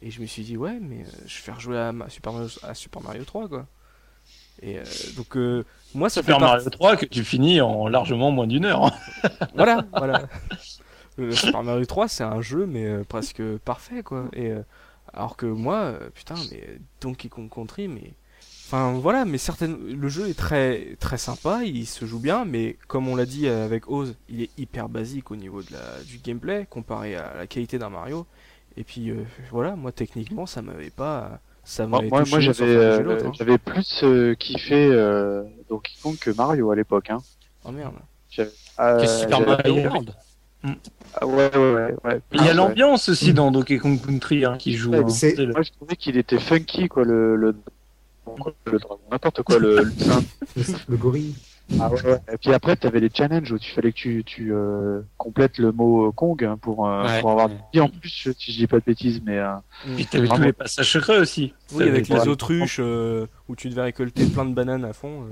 Et 0.01 0.11
je 0.11 0.21
me 0.21 0.25
suis 0.27 0.43
dit, 0.43 0.57
ouais, 0.57 0.77
mais 0.81 1.01
euh, 1.01 1.09
je 1.25 1.37
vais 1.37 1.41
faire 1.43 1.59
jouer 1.59 1.77
à, 1.77 1.91
Ma- 1.91 2.09
Super 2.09 2.33
Mario, 2.33 2.49
à 2.63 2.73
Super 2.75 3.01
Mario 3.01 3.23
3, 3.23 3.47
quoi. 3.47 3.65
Et 4.61 4.77
euh, 4.79 4.83
donc, 5.15 5.37
euh, 5.37 5.63
moi, 5.95 6.09
ça 6.09 6.21
Super 6.21 6.37
fait 6.37 6.41
Mario 6.45 6.69
3 6.69 6.97
que 6.97 7.05
tu 7.05 7.23
finis 7.23 7.61
en 7.61 7.87
largement 7.87 8.31
moins 8.31 8.47
d'une 8.47 8.65
heure. 8.65 8.85
hein. 8.85 8.91
voilà, 9.55 9.85
voilà. 9.95 10.23
Le 11.17 11.31
Super 11.31 11.63
Mario 11.63 11.85
3, 11.85 12.07
c'est 12.07 12.23
un 12.23 12.41
jeu, 12.41 12.65
mais 12.67 12.85
euh, 12.85 13.03
presque 13.03 13.41
parfait, 13.65 14.03
quoi. 14.03 14.25
Et 14.33 14.51
euh, 14.51 14.61
alors 15.13 15.37
que 15.37 15.45
moi, 15.45 15.75
euh, 15.77 16.09
putain, 16.13 16.35
mais 16.51 16.79
Donkey 17.01 17.29
Kong 17.29 17.49
Country, 17.49 17.87
mais. 17.87 18.13
Enfin 18.67 18.93
voilà, 18.99 19.23
mais 19.23 19.37
certaines... 19.37 19.77
le 19.77 20.09
jeu 20.09 20.27
est 20.27 20.37
très 20.37 20.97
très 20.99 21.17
sympa, 21.17 21.63
il 21.63 21.85
se 21.85 22.03
joue 22.05 22.19
bien, 22.19 22.43
mais 22.43 22.77
comme 22.89 23.07
on 23.07 23.15
l'a 23.15 23.25
dit 23.25 23.47
euh, 23.47 23.63
avec 23.63 23.89
Oz, 23.89 24.15
il 24.27 24.41
est 24.41 24.49
hyper 24.59 24.89
basique 24.89 25.31
au 25.31 25.37
niveau 25.37 25.61
de 25.61 25.71
la... 25.71 26.03
du 26.03 26.17
gameplay 26.17 26.67
comparé 26.69 27.15
à 27.15 27.33
la 27.37 27.47
qualité 27.47 27.79
d'un 27.79 27.89
Mario. 27.89 28.25
Et 28.75 28.83
puis 28.83 29.09
euh, 29.09 29.23
voilà, 29.51 29.77
moi 29.77 29.93
techniquement, 29.93 30.45
ça 30.45 30.61
m'avait 30.61 30.89
pas, 30.89 31.39
ça 31.63 31.87
Moi, 31.87 31.99
m'avait 31.99 32.09
moi, 32.09 32.23
moi, 32.29 32.39
j'avais 32.41 32.75
euh, 32.75 33.25
hein. 33.25 33.31
j'avais 33.33 33.57
plus 33.57 34.01
euh, 34.03 34.35
kiffé 34.35 34.87
euh, 34.91 35.43
Donkey 35.69 35.93
Kong 36.03 36.17
que 36.19 36.31
Mario 36.31 36.69
à 36.69 36.75
l'époque. 36.75 37.09
Hein. 37.09 37.19
Oh 37.63 37.71
merde. 37.71 37.95
Euh, 38.37 39.01
Que 39.01 39.07
Super 39.07 39.47
Mario 39.47 39.75
World. 39.75 40.13
Ah, 41.19 41.25
ouais, 41.25 41.49
ouais, 41.55 41.73
ouais, 41.73 41.95
ouais. 42.03 42.21
Il 42.33 42.43
y 42.43 42.47
a 42.47 42.51
Ah, 42.51 42.53
l'ambiance 42.53 43.09
aussi 43.09 43.31
Mm. 43.31 43.35
dans 43.35 43.51
Donkey 43.51 43.77
Kong 43.77 43.99
Country 44.05 44.45
hein, 44.45 44.57
qui 44.57 44.73
joue. 44.73 44.91
Ouais, 44.91 44.99
hein. 44.99 45.45
Moi, 45.53 45.61
je 45.63 45.71
trouvais 45.71 45.95
qu'il 45.95 46.17
était 46.17 46.39
funky, 46.39 46.87
quoi, 46.87 47.03
le, 47.05 47.35
le, 47.35 47.55
le 48.65 48.79
dragon, 48.79 48.99
n'importe 49.11 49.41
quoi, 49.43 49.57
le, 49.57 49.91
le 50.87 50.97
gorille. 50.97 51.33
Ah 51.79 51.89
ouais, 51.91 52.01
ouais. 52.01 52.17
Et 52.33 52.37
puis 52.37 52.53
après, 52.53 52.77
tu 52.77 52.87
avais 52.87 53.01
les 53.01 53.09
challenges 53.13 53.51
où 53.51 53.59
tu 53.59 53.71
fallait 53.71 53.91
que 53.91 53.97
tu, 53.97 54.23
tu 54.25 54.53
euh, 54.53 55.01
complètes 55.17 55.57
le 55.57 55.73
mot 55.73 56.07
euh, 56.07 56.11
Kong 56.11 56.41
hein, 56.45 56.57
pour, 56.61 56.87
euh, 56.87 57.05
Ouais. 57.05 57.19
pour 57.19 57.31
avoir 57.31 57.49
des 57.49 57.55
vies 57.73 57.81
en 57.81 57.89
plus, 57.89 58.09
si 58.37 58.51
je 58.53 58.57
dis 58.59 58.67
pas 58.67 58.77
de 58.79 58.85
bêtises, 58.85 59.21
mais 59.25 59.37
euh, 59.37 59.49
Puis 59.95 60.05
t'avais 60.05 60.23
tous 60.25 60.29
Vraiment. 60.29 60.45
les 60.45 60.53
passages 60.53 60.89
secrets 60.91 61.17
aussi. 61.19 61.53
Oui, 61.73 61.83
avec 61.89 62.07
les 62.07 62.27
autruches 62.27 62.77
euh, 62.79 63.25
où 63.49 63.55
tu 63.57 63.67
devais 63.69 63.81
récolter 63.81 64.25
plein 64.27 64.45
de 64.45 64.53
bananes 64.53 64.85
à 64.85 64.93
fond. 64.93 65.25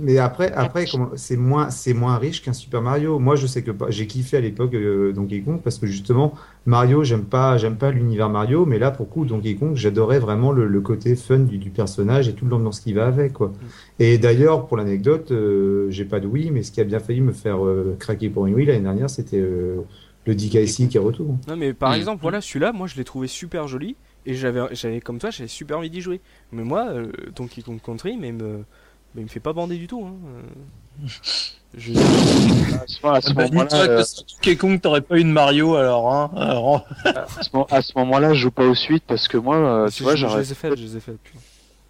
Mais 0.00 0.18
après, 0.18 0.52
après 0.52 0.86
c'est 1.16 1.36
moins, 1.36 1.70
c'est 1.70 1.94
moins 1.94 2.16
riche 2.18 2.42
qu'un 2.42 2.52
Super 2.52 2.82
Mario. 2.82 3.18
Moi, 3.18 3.36
je 3.36 3.46
sais 3.46 3.62
que 3.62 3.70
pas- 3.70 3.90
j'ai 3.90 4.06
kiffé 4.06 4.36
à 4.36 4.40
l'époque 4.40 4.74
euh, 4.74 5.12
Donkey 5.12 5.40
Kong 5.42 5.60
parce 5.62 5.78
que 5.78 5.86
justement, 5.86 6.34
Mario, 6.66 7.04
j'aime 7.04 7.24
pas, 7.24 7.56
j'aime 7.58 7.76
pas 7.76 7.90
l'univers 7.90 8.28
Mario, 8.28 8.66
mais 8.66 8.78
là, 8.78 8.90
pour 8.90 9.08
coup, 9.08 9.24
Donkey 9.24 9.54
Kong, 9.56 9.76
j'adorais 9.76 10.18
vraiment 10.18 10.52
le, 10.52 10.66
le 10.66 10.80
côté 10.80 11.16
fun 11.16 11.40
du, 11.40 11.58
du 11.58 11.70
personnage 11.70 12.28
et 12.28 12.34
toute 12.34 12.48
l'ambiance 12.48 12.80
qui 12.80 12.92
va 12.92 13.06
avec, 13.06 13.32
quoi. 13.32 13.52
Et 13.98 14.18
d'ailleurs, 14.18 14.66
pour 14.66 14.76
l'anecdote, 14.76 15.30
euh, 15.32 15.86
j'ai 15.90 16.04
pas 16.04 16.20
de 16.20 16.26
Wii, 16.26 16.50
mais 16.50 16.62
ce 16.62 16.72
qui 16.72 16.80
a 16.80 16.84
bien 16.84 17.00
failli 17.00 17.20
me 17.20 17.32
faire 17.32 17.64
euh, 17.64 17.96
craquer 17.98 18.30
pour 18.30 18.46
une 18.46 18.54
Wii 18.54 18.66
l'année 18.66 18.80
dernière, 18.80 19.10
c'était 19.10 19.38
euh, 19.40 19.82
le 20.26 20.34
DKC 20.34 20.88
qui 20.88 20.96
est 20.96 21.00
retour. 21.00 21.36
Non 21.48 21.56
mais 21.56 21.72
par 21.74 21.92
Mm. 21.92 21.94
exemple 21.94 22.22
voilà 22.22 22.40
celui-là 22.40 22.72
moi 22.72 22.86
je 22.86 22.96
l'ai 22.96 23.04
trouvé 23.04 23.26
super 23.26 23.66
joli 23.68 23.96
et 24.26 24.34
j'avais 24.34 24.60
j'avais 24.72 25.00
comme 25.00 25.18
toi 25.18 25.30
j'avais 25.30 25.48
super 25.48 25.78
envie 25.78 25.88
d'y 25.90 26.02
jouer 26.02 26.20
mais 26.52 26.62
moi 26.62 26.88
euh, 26.90 27.10
Donkey 27.34 27.62
Kong 27.62 27.80
Country 27.82 28.18
mais 28.20 28.30
me 28.32 28.64
mais 29.14 29.22
il 29.22 29.24
me 29.24 29.28
fait 29.28 29.40
pas 29.40 29.52
bander 29.52 29.76
du 29.76 29.86
tout 29.86 30.04
hein. 30.06 30.14
Je... 31.78 31.92
à 31.92 32.86
ce, 32.88 33.00
moment- 33.00 33.14
à 33.14 33.20
ce 33.20 33.32
Bah, 33.32 33.44
moment-là, 33.44 33.64
dis-toi 33.66 33.78
euh, 33.88 33.98
que 33.98 34.04
sur 34.04 34.24
Donkey 34.24 34.56
Kong, 34.56 34.80
t'aurais 34.80 35.00
pas 35.02 35.18
eu 35.18 35.22
de 35.22 35.28
Mario 35.28 35.76
alors. 35.76 36.12
Hein. 36.12 36.30
alors 36.34 36.84
à 37.04 37.42
ce 37.42 37.48
moment- 37.54 37.68
moment-là, 37.96 38.34
je 38.34 38.40
joue 38.40 38.50
pas 38.50 38.66
aux 38.66 38.74
suites 38.74 39.04
parce 39.06 39.28
que 39.28 39.36
moi, 39.36 39.56
euh, 39.56 39.88
je, 39.88 39.96
tu 39.96 40.02
vois, 40.02 40.16
je 40.16 40.26
j'aurais 40.26 40.40
les 40.42 40.50
ai 40.50 40.54
faites 40.56 40.76
je 40.76 40.82
les 40.82 40.96
ai 40.96 41.00
faites. 41.00 41.16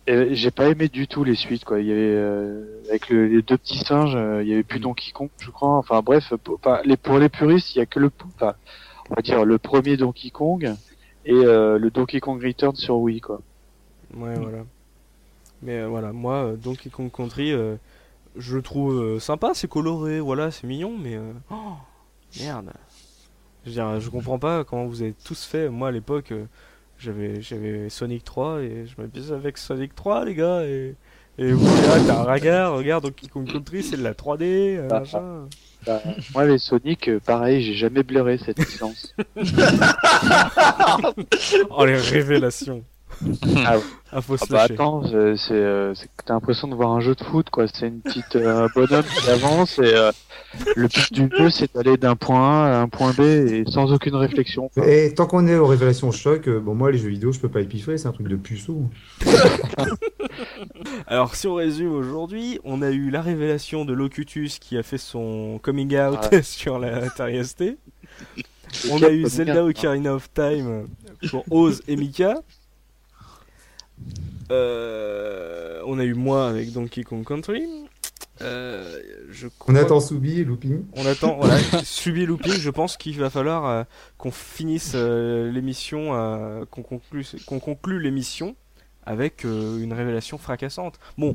Et 0.07 0.35
j'ai 0.35 0.51
pas 0.51 0.69
aimé 0.69 0.89
du 0.89 1.09
tout 1.09 1.25
les 1.25 1.35
suites 1.35 1.65
quoi. 1.65 1.81
Il 1.81 1.87
y 1.87 1.93
avait 1.93 2.01
euh, 2.03 2.65
avec 2.91 3.09
le- 3.09 3.27
les 3.29 3.41
deux 3.43 3.57
petits 3.57 3.79
singes, 3.79 4.15
euh, 4.17 4.43
il 4.43 4.49
y 4.51 4.53
avait 4.53 4.63
plus 4.65 4.81
Mm. 4.81 4.83
Donkey 4.83 5.13
Kong, 5.13 5.31
je 5.39 5.51
crois. 5.51 5.77
Enfin 5.79 6.03
bref, 6.03 6.33
pour, 6.45 6.57
enfin, 6.57 6.81
les, 6.85 6.99
pour 6.99 7.19
les 7.19 7.31
puristes, 7.31 7.75
il 7.75 7.79
y 7.79 7.83
a 7.83 7.87
que 7.87 8.01
le, 8.01 8.11
enfin, 8.37 8.53
on 9.09 9.15
va 9.15 9.23
dire 9.23 9.45
le 9.47 9.57
premier 9.57 9.97
Donkey 9.97 10.29
Kong 10.31 10.75
et 11.25 11.33
euh, 11.33 11.79
le 11.79 11.91
Donkey 11.91 12.21
Kong 12.21 12.43
Return 12.45 12.77
sur 12.77 12.97
Wii 12.99 13.21
quoi. 13.23 13.41
ouais 14.15 14.35
voilà 14.39 14.59
Mais 15.63 15.79
euh, 15.79 15.89
voilà, 15.89 16.13
moi, 16.13 16.45
euh, 16.45 16.57
Donkey 16.57 16.91
Kong 16.91 17.11
Country, 17.11 17.53
euh, 17.53 17.77
je 18.37 18.57
le 18.57 18.63
trouve 18.63 19.19
sympa, 19.19 19.53
c'est 19.55 19.69
coloré, 19.69 20.21
voilà, 20.21 20.51
c'est 20.51 20.67
mignon, 20.67 20.97
mais 20.99 21.17
euh, 21.17 21.33
oh, 21.51 21.75
merde. 22.39 22.73
Je 23.65 23.71
veux 23.71 23.75
dire, 23.75 24.01
je 24.01 24.09
comprends 24.09 24.39
pas 24.39 24.65
comment 24.65 24.87
vous 24.87 25.03
avez 25.03 25.15
tous 25.25 25.45
fait. 25.45 25.69
Moi, 25.69 25.89
à 25.89 25.91
l'époque, 25.91 26.33
j'avais 26.99 27.43
j'avais 27.43 27.91
Sonic 27.91 28.25
3 28.25 28.61
et 28.61 28.87
je 28.87 29.01
m'amusais 29.01 29.35
avec 29.35 29.59
Sonic 29.59 29.95
3, 29.95 30.25
les 30.25 30.35
gars, 30.35 30.63
et 30.65 30.95
et 31.39 31.53
vous 31.53 31.67
ah, 31.67 31.97
t'as 32.07 32.21
un 32.21 32.33
regard, 32.35 32.75
regarde 32.75 33.05
Donkey 33.05 33.29
Kong 33.29 33.51
Country, 33.51 33.83
c'est 33.83 33.97
de 33.97 34.03
la 34.03 34.13
3D, 34.13 34.43
euh, 34.77 34.89
Ah, 34.91 35.01
machin. 35.01 35.49
Bah, 35.87 36.03
moi, 36.35 36.45
les 36.45 36.59
Sonic, 36.59 37.19
pareil, 37.21 37.63
j'ai 37.63 37.73
jamais 37.73 38.03
blairé 38.03 38.37
cette 38.39 38.59
licence. 38.59 39.15
Oh, 41.71 41.85
les 41.87 41.97
révélations. 41.97 42.85
Ah 43.67 43.77
ouais. 43.79 43.85
Ah, 44.13 44.21
faut 44.21 44.35
Ah 44.41 44.45
se 44.45 44.51
bah 44.51 44.59
lâcher. 44.63 44.75
attends, 44.75 45.03
c'est, 45.05 45.37
c'est, 45.37 45.53
euh, 45.55 45.95
t'as 46.27 46.35
l'impression 46.35 46.67
de 46.67 46.75
voir 46.75 46.91
un 46.91 47.01
jeu 47.01 47.15
de 47.15 47.23
foot, 47.23 47.49
quoi. 47.51 47.67
C'est 47.69 47.87
une 47.87 48.01
petite 48.01 48.35
euh, 48.35 48.67
bonhomme 48.75 49.05
qui 49.05 49.31
avance 49.31 49.79
et 49.79 49.95
euh, 49.95 50.11
le 50.75 50.89
but 50.89 51.13
du 51.13 51.31
jeu, 51.37 51.49
c'est 51.51 51.73
d'aller 51.75 51.97
d'un 51.97 52.17
point 52.17 52.65
A 52.65 52.79
à 52.79 52.81
un 52.81 52.89
point 52.89 53.13
B 53.13 53.21
et 53.21 53.65
sans 53.69 53.93
aucune 53.93 54.17
réflexion. 54.17 54.69
quoi. 54.75 54.85
Et 54.89 55.15
tant 55.15 55.27
qu'on 55.27 55.47
est 55.47 55.57
aux 55.57 55.67
révélations 55.67 56.11
choc, 56.11 56.49
euh, 56.49 56.59
bon, 56.59 56.75
moi, 56.75 56.91
les 56.91 56.99
jeux 56.99 57.09
vidéo, 57.09 57.31
je 57.31 57.39
peux 57.39 57.49
pas 57.49 57.61
y 57.61 57.81
c'est 57.81 58.07
un 58.07 58.13
truc 58.13 58.27
de 58.27 58.37
puceau. 58.37 58.83
Alors, 61.07 61.35
si 61.37 61.47
on 61.47 61.55
résume 61.55 61.93
aujourd'hui, 61.93 62.59
on 62.65 62.83
a 62.83 62.91
eu 62.91 63.11
la 63.11 63.23
révélation 63.23 63.85
de 63.85 63.93
Locutus 63.93 64.59
qui 64.59 64.77
a 64.77 64.83
fait 64.83 64.99
son 64.99 65.61
coming 65.63 65.97
out 65.97 66.19
Ouais. 66.33 66.43
sur 66.43 66.79
la 66.81 66.97
Atari 66.97 67.45
ST. 67.45 67.77
On 68.91 69.03
a 69.03 69.11
eu 69.11 69.25
Zelda 69.27 69.65
Ocarina 69.65 70.15
of 70.15 70.33
Time 70.33 70.89
pour 71.31 71.45
Oz 71.51 71.83
et 71.87 71.97
Mika. 71.97 72.35
Euh, 74.51 75.81
on 75.87 75.99
a 75.99 76.05
eu 76.05 76.15
moi 76.15 76.49
avec 76.49 76.73
Donkey 76.73 77.03
Kong 77.03 77.25
Country. 77.25 77.67
Euh, 78.43 78.99
je 79.31 79.49
On 79.69 79.75
attend 79.75 80.01
Soubi 80.01 80.41
et 80.41 80.45
Looping. 80.45 80.85
On 80.97 81.05
attend, 81.07 81.37
voilà, 81.37 81.59
subi 81.85 82.25
looping. 82.25 82.55
Je 82.55 82.71
pense 82.71 82.97
qu'il 82.97 83.19
va 83.19 83.29
falloir 83.29 83.67
euh, 83.67 83.85
qu'on 84.17 84.31
finisse 84.31 84.93
euh, 84.95 85.53
l'émission, 85.53 86.15
euh, 86.15 86.65
qu'on 86.71 86.83
conclue, 86.83 87.27
qu'on 87.47 87.59
conclue 87.61 88.01
l'émission 88.01 88.57
avec 89.05 89.45
euh, 89.45 89.83
une 89.83 89.93
révélation 89.93 90.39
fracassante. 90.39 90.99
Bon, 91.19 91.35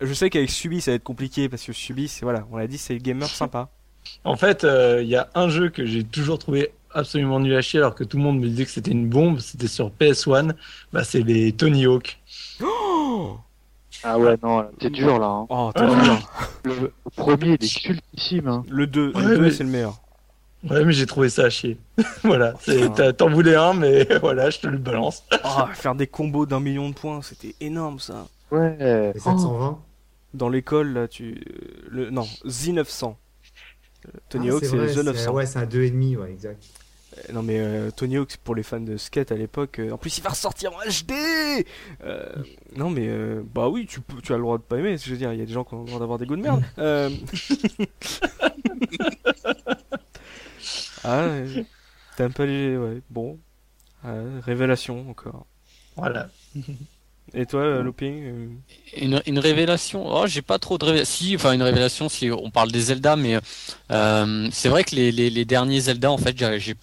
je 0.00 0.14
sais 0.14 0.30
qu'avec 0.30 0.50
Subi 0.50 0.80
ça 0.80 0.92
va 0.92 0.96
être 0.96 1.02
compliqué 1.02 1.48
parce 1.48 1.64
que 1.64 1.72
Subi, 1.72 2.08
c'est 2.08 2.22
voilà, 2.22 2.46
on 2.52 2.56
l'a 2.56 2.66
dit, 2.66 2.78
c'est 2.78 2.94
le 2.94 3.00
gamer 3.00 3.28
sympa. 3.28 3.68
En 4.24 4.36
fait, 4.36 4.64
euh, 4.64 5.02
il 5.02 5.08
y 5.08 5.16
a 5.16 5.28
un 5.34 5.48
jeu 5.48 5.68
que 5.68 5.84
j'ai 5.84 6.04
toujours 6.04 6.38
trouvé 6.38 6.72
absolument 6.92 7.38
nul 7.40 7.54
à 7.54 7.60
chier 7.60 7.78
alors 7.80 7.94
que 7.94 8.04
tout 8.04 8.16
le 8.16 8.22
monde 8.22 8.40
me 8.40 8.48
disait 8.48 8.64
que 8.64 8.70
c'était 8.70 8.90
une 8.90 9.08
bombe, 9.08 9.38
c'était 9.38 9.68
sur 9.68 9.90
PS1, 9.90 10.54
bah, 10.92 11.04
c'est 11.04 11.22
les 11.22 11.52
Tony 11.52 11.86
Hawk. 11.86 12.19
Ah 14.02 14.18
ouais, 14.18 14.36
non, 14.42 14.66
c'est 14.80 14.90
dur 14.90 15.18
là. 15.18 15.26
hein. 15.26 15.46
oh 15.50 15.70
t'as 15.74 15.86
vu, 15.86 16.10
hein. 16.10 16.18
Le, 16.64 16.74
le 16.74 16.92
premier, 17.16 17.56
il 17.60 17.64
est 17.64 17.80
cultissime. 17.82 18.48
Hein. 18.48 18.64
le 18.68 18.86
2, 18.86 19.12
Ouais, 19.14 19.22
le 19.22 19.36
2 19.36 19.42
mais- 19.42 19.50
c'est 19.50 19.64
le 19.64 19.70
meilleur. 19.70 20.00
Ouais, 20.68 20.84
mais 20.84 20.92
j'ai 20.92 21.06
trouvé 21.06 21.30
ça 21.30 21.44
à 21.44 21.50
chier. 21.50 21.78
voilà, 22.22 22.52
t'en 23.16 23.30
voulais 23.30 23.54
un, 23.54 23.72
mais 23.72 24.04
voilà, 24.20 24.50
je 24.50 24.58
te 24.58 24.66
le 24.66 24.76
balance. 24.78 25.24
Oh, 25.44 25.62
faire 25.72 25.94
des 25.94 26.06
combos 26.06 26.44
d'un 26.46 26.60
million 26.60 26.88
de 26.90 26.94
points, 26.94 27.22
c'était 27.22 27.54
énorme 27.60 27.98
ça. 27.98 28.26
Ouais. 28.50 29.12
Et 29.14 29.18
720. 29.18 29.78
Dans 30.34 30.48
l'école 30.50 30.92
là, 30.92 31.08
tu, 31.08 31.42
le 31.90 32.10
non, 32.10 32.26
Z900. 32.46 33.14
Euh, 34.06 34.10
Tony 34.28 34.48
Ah, 34.50 34.52
Hawk 34.54 34.64
c'est 34.64 34.76
le 34.76 34.84
vrai, 34.86 34.94
The 34.94 35.04
900. 35.04 35.32
Ouais, 35.32 35.46
c'est 35.46 35.58
un 35.58 35.64
2,5, 35.66 36.16
ouais, 36.18 36.30
exact. 36.30 36.62
Euh, 37.18 37.32
Non 37.32 37.42
mais 37.42 37.58
euh, 37.58 37.90
Tony 37.90 38.16
Hawk 38.18 38.36
pour 38.44 38.54
les 38.54 38.62
fans 38.62 38.80
de 38.80 38.96
skate 38.96 39.32
à 39.32 39.36
l'époque. 39.36 39.78
euh, 39.80 39.90
en 39.92 39.98
plus 39.98 40.16
il 40.18 40.22
va 40.22 40.30
ressortir 40.30 40.72
en 40.72 40.78
HD. 40.78 41.12
Euh, 42.04 42.26
non 42.76 42.90
mais 42.90 43.08
euh, 43.08 43.42
bah 43.54 43.68
oui 43.68 43.86
tu 43.86 44.00
peux- 44.00 44.20
tu 44.22 44.32
as 44.32 44.36
le 44.36 44.42
droit 44.42 44.58
de 44.58 44.62
pas 44.62 44.78
aimer. 44.78 44.96
Je 44.96 45.10
veux 45.10 45.16
dire 45.16 45.32
il 45.32 45.38
y 45.38 45.42
a 45.42 45.46
des 45.46 45.52
gens 45.52 45.64
qui 45.64 45.74
ont 45.74 45.80
le 45.82 45.86
droit 45.86 45.98
d'avoir 46.00 46.18
des 46.18 46.26
goûts 46.26 46.36
de 46.36 46.42
merde. 46.42 46.62
Ah 51.02 51.26
ouais, 51.28 51.64
t'aimes 52.16 52.32
pas 52.34 52.44
les 52.46 52.76
ouais 52.76 53.00
bon 53.08 53.38
révélation 54.04 55.08
encore. 55.10 55.46
Voilà. 55.96 56.28
Et 57.32 57.46
toi 57.46 57.60
euh, 57.60 57.82
Looping 57.82 58.22
euh, 58.24 58.48
Une, 58.96 59.22
une 59.26 59.38
révélation. 59.38 60.04
Oh, 60.06 60.26
j'ai 60.26 60.42
pas 60.42 60.58
trop 60.58 60.78
de 60.78 60.84
révélation. 60.84 61.14
Si, 61.28 61.36
enfin 61.36 61.52
une 61.52 61.62
révélation. 61.62 62.08
Si 62.08 62.28
on 62.30 62.50
parle 62.50 62.72
des 62.72 62.80
Zelda, 62.80 63.14
mais 63.14 63.38
euh, 63.92 64.48
c'est 64.50 64.68
vrai 64.68 64.82
que 64.82 64.96
les, 64.96 65.12
les, 65.12 65.30
les 65.30 65.44
derniers 65.44 65.80
Zelda, 65.80 66.10
en 66.10 66.18
fait, 66.18 66.36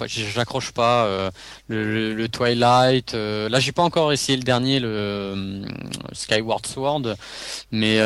j'accroche 0.08 0.72
pas. 0.72 1.06
euh, 1.06 1.32
le, 1.68 2.14
le, 2.14 2.30
Twilight. 2.30 3.14
euh, 3.14 3.50
là, 3.50 3.60
j'ai 3.60 3.74
pas 3.74 3.84
encore 3.84 4.14
essayé 4.14 4.38
le 4.38 4.44
dernier, 4.44 4.80
le 4.80 4.88
euh, 4.90 5.62
Skyward 6.14 6.66
Sword, 6.66 7.16
mais 7.72 7.98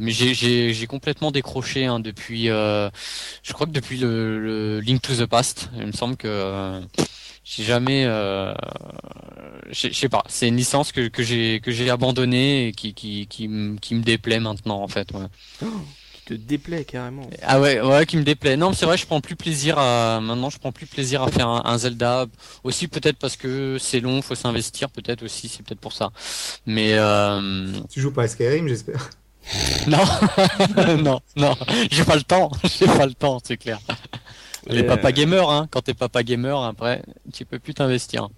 mais 0.00 0.10
j'ai 0.12 0.86
complètement 0.86 1.32
décroché 1.32 1.86
hein, 1.86 1.98
depuis. 2.00 2.44
je 2.46 3.52
crois 3.52 3.66
que 3.66 3.72
depuis 3.72 3.98
le, 3.98 4.38
le 4.38 4.80
Link 4.80 5.02
to 5.02 5.14
the 5.14 5.26
Past, 5.26 5.68
il 5.76 5.86
me 5.86 5.92
semble 5.92 6.16
que. 6.16 6.80
J'ai 7.48 7.64
jamais, 7.64 8.04
euh, 8.06 8.52
je 9.70 9.90
sais 9.92 10.08
pas, 10.08 10.22
c'est 10.28 10.48
une 10.48 10.56
licence 10.56 10.92
que, 10.92 11.08
que 11.08 11.22
j'ai 11.22 11.60
que 11.60 11.70
j'ai 11.70 11.88
abandonnée 11.90 12.68
et 12.68 12.72
qui 12.72 12.92
qui 12.94 13.26
qui, 13.26 13.48
qui 13.80 13.94
me 13.94 14.02
déplaît 14.02 14.40
maintenant 14.40 14.82
en 14.82 14.88
fait. 14.88 15.08
Ouais. 15.12 15.26
qui 16.12 16.22
te 16.24 16.34
déplaît 16.34 16.84
carrément. 16.84 17.28
Ah 17.42 17.58
ouais 17.60 17.80
ouais 17.80 18.04
qui 18.06 18.16
me 18.18 18.22
déplaît. 18.22 18.56
Non 18.56 18.70
mais 18.70 18.74
c'est 18.76 18.84
vrai, 18.86 18.98
je 18.98 19.06
prends 19.06 19.20
plus 19.22 19.36
plaisir 19.36 19.78
à 19.78 20.20
maintenant, 20.20 20.50
je 20.50 20.58
prends 20.58 20.72
plus 20.72 20.86
plaisir 20.86 21.22
à 21.22 21.30
faire 21.30 21.48
un, 21.48 21.62
un 21.64 21.78
Zelda. 21.78 22.26
Aussi 22.64 22.86
peut-être 22.88 23.18
parce 23.18 23.36
que 23.36 23.78
c'est 23.80 24.00
long, 24.00 24.20
faut 24.22 24.34
s'investir 24.34 24.90
peut-être 24.90 25.22
aussi, 25.22 25.48
c'est 25.48 25.62
peut-être 25.62 25.80
pour 25.80 25.92
ça. 25.94 26.10
Mais 26.66 26.92
euh, 26.94 27.72
Tu 27.90 28.00
joues 28.00 28.12
pas 28.12 28.24
à 28.24 28.28
Skyrim, 28.28 28.68
j'espère. 28.68 29.08
non 29.86 30.04
non 30.98 31.20
non, 31.36 31.56
j'ai 31.90 32.04
pas 32.04 32.16
le 32.16 32.22
temps, 32.22 32.50
j'ai 32.78 32.86
pas 32.86 33.06
le 33.06 33.14
temps, 33.14 33.38
c'est 33.42 33.56
clair. 33.56 33.78
Les 34.68 34.80
Et, 34.80 34.82
papa 34.82 35.08
euh, 35.08 35.12
gamer 35.12 35.50
hein, 35.50 35.66
quand 35.70 35.82
t'es 35.82 35.94
papa 35.94 36.22
gamer 36.22 36.62
après, 36.62 37.02
tu 37.32 37.44
peux 37.44 37.58
plus 37.58 37.74
t'investir. 37.74 38.28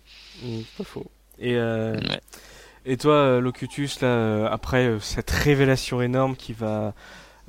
Mm, 0.43 0.59
c'est 0.59 0.77
pas 0.79 0.85
faux. 0.85 1.11
Et 1.39 1.55
euh, 1.57 1.95
Ouais. 1.95 2.21
Et 2.87 2.97
toi, 2.97 3.15
euh, 3.15 3.41
Locutus, 3.41 4.01
là, 4.01 4.09
euh, 4.09 4.49
après 4.51 4.97
cette 5.01 5.31
révélation 5.31 6.01
énorme 6.01 6.35
qui 6.37 6.53
va 6.55 6.95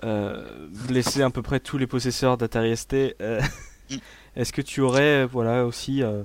euh, 0.03 0.67
blesser 0.87 1.21
à 1.21 1.29
peu 1.29 1.41
près 1.41 1.59
tous 1.59 1.77
les 1.77 1.87
possesseurs 1.87 2.37
d'Atari 2.37 2.75
ST, 2.75 3.15
euh, 3.21 3.41
Mm. 3.89 3.97
est-ce 4.35 4.53
que 4.53 4.61
tu 4.61 4.81
aurais, 4.81 5.25
voilà, 5.25 5.65
aussi 5.65 6.01
euh, 6.03 6.23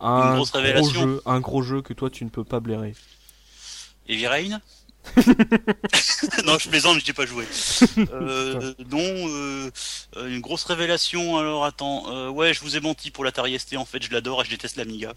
un 0.00 0.38
gros 0.40 0.88
jeu, 0.90 1.20
un 1.26 1.40
gros 1.40 1.62
jeu 1.62 1.82
que 1.82 1.92
toi 1.92 2.10
tu 2.10 2.24
ne 2.24 2.30
peux 2.30 2.44
pas 2.44 2.60
blairer? 2.60 2.94
Heavy 4.08 4.26
Rain? 4.26 4.60
Non, 6.46 6.58
je 6.58 6.68
plaisante, 6.68 6.98
je 7.00 7.06
n'ai 7.06 7.12
pas 7.12 7.26
joué. 7.26 7.44
Euh, 8.12 8.74
non, 8.90 8.98
euh, 9.00 9.70
une 10.26 10.40
grosse 10.40 10.64
révélation. 10.64 11.38
Alors 11.38 11.64
attends, 11.64 12.04
euh, 12.10 12.28
ouais, 12.28 12.52
je 12.54 12.60
vous 12.60 12.76
ai 12.76 12.80
menti 12.80 13.10
pour 13.10 13.24
l'Atari 13.24 13.58
ST. 13.58 13.76
En 13.76 13.84
fait, 13.84 14.02
je 14.02 14.10
l'adore 14.12 14.42
et 14.42 14.44
je 14.44 14.50
déteste 14.50 14.76
l'Amiga. 14.76 15.14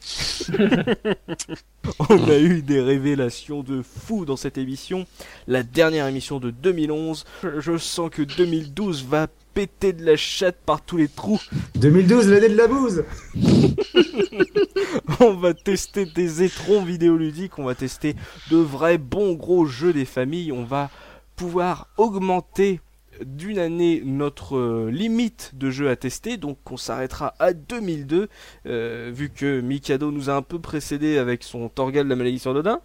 On 2.10 2.30
a 2.30 2.38
eu 2.38 2.62
des 2.62 2.82
révélations 2.82 3.64
de 3.64 3.82
fou 3.82 4.26
dans 4.26 4.36
cette 4.36 4.58
émission, 4.58 5.06
la 5.48 5.64
dernière 5.64 6.08
émission 6.08 6.40
de 6.40 6.52
2011. 6.52 7.26
Je, 7.44 7.60
je 7.60 7.78
sens 7.78 8.10
que 8.10 8.22
2012 8.22 9.06
va 9.06 9.28
péter 9.58 9.92
de 9.92 10.06
la 10.06 10.16
chatte 10.16 10.60
par 10.68 10.82
tous 10.82 10.98
les 10.98 11.08
trous. 11.08 11.42
2012, 11.80 12.30
l'année 12.30 12.50
de 12.50 12.58
la 12.58 12.68
bouse 12.68 13.04
On 15.20 15.34
va 15.34 15.56
tester 15.56 16.06
des 16.06 16.44
étrons 16.44 16.84
vidéoludiques, 16.84 17.58
on 17.58 17.64
va 17.64 17.74
tester 17.74 18.16
de 18.52 18.58
vrais 18.58 19.00
bons 19.00 19.34
gros 19.34 19.66
jeux 19.66 19.94
des 19.94 20.06
familles, 20.06 20.52
on 20.52 20.64
va 20.64 20.92
pouvoir 21.36 21.88
augmenter 21.98 22.82
d'une 23.26 23.58
année 23.58 24.04
notre 24.06 24.58
euh, 24.58 24.92
limite 24.92 25.54
de 25.56 25.72
jeux 25.72 25.90
à 25.90 25.96
tester, 25.96 26.38
donc 26.38 26.60
on 26.70 26.78
s'arrêtera 26.78 27.34
à 27.40 27.54
2002, 27.54 28.30
euh, 28.68 29.12
vu 29.12 29.32
que 29.32 29.60
Mikado 29.62 30.12
nous 30.12 30.30
a 30.30 30.34
un 30.34 30.44
peu 30.44 30.60
précédé 30.60 31.18
avec 31.18 31.42
son 31.42 31.68
Torgal 31.68 32.04
de 32.04 32.10
la 32.12 32.16
malédiction 32.16 32.54
d'Odin. 32.54 32.80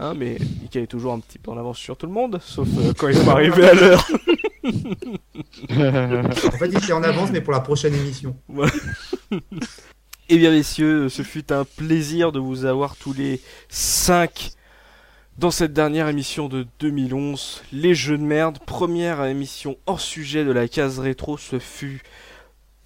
Hein, 0.00 0.14
mais 0.16 0.38
Mika 0.62 0.80
est 0.80 0.86
toujours 0.86 1.12
un 1.12 1.18
petit 1.18 1.38
peu 1.38 1.50
en 1.50 1.58
avance 1.58 1.78
sur 1.78 1.96
tout 1.96 2.06
le 2.06 2.12
monde, 2.12 2.38
sauf 2.40 2.68
euh, 2.78 2.92
quand 2.96 3.08
il 3.08 3.18
va 3.18 3.32
arriver 3.32 3.68
à 3.68 3.74
l'heure. 3.74 4.08
En 5.70 6.58
fait, 6.58 6.66
il 6.66 6.76
était 6.76 6.92
en 6.92 7.02
avance, 7.02 7.30
mais 7.32 7.40
pour 7.40 7.52
la 7.52 7.60
prochaine 7.60 7.94
émission. 7.94 8.36
Eh 10.30 10.36
bien 10.36 10.50
messieurs, 10.50 11.08
ce 11.08 11.22
fut 11.22 11.50
un 11.50 11.64
plaisir 11.64 12.32
de 12.32 12.38
vous 12.38 12.66
avoir 12.66 12.96
tous 12.96 13.14
les 13.14 13.40
5 13.70 14.50
dans 15.38 15.50
cette 15.50 15.72
dernière 15.72 16.06
émission 16.08 16.48
de 16.48 16.66
2011. 16.80 17.62
Les 17.72 17.94
jeux 17.94 18.18
de 18.18 18.22
merde, 18.22 18.58
première 18.66 19.24
émission 19.24 19.78
hors 19.86 20.02
sujet 20.02 20.44
de 20.44 20.52
la 20.52 20.68
case 20.68 20.98
rétro, 20.98 21.38
ce 21.38 21.58
fut 21.58 22.02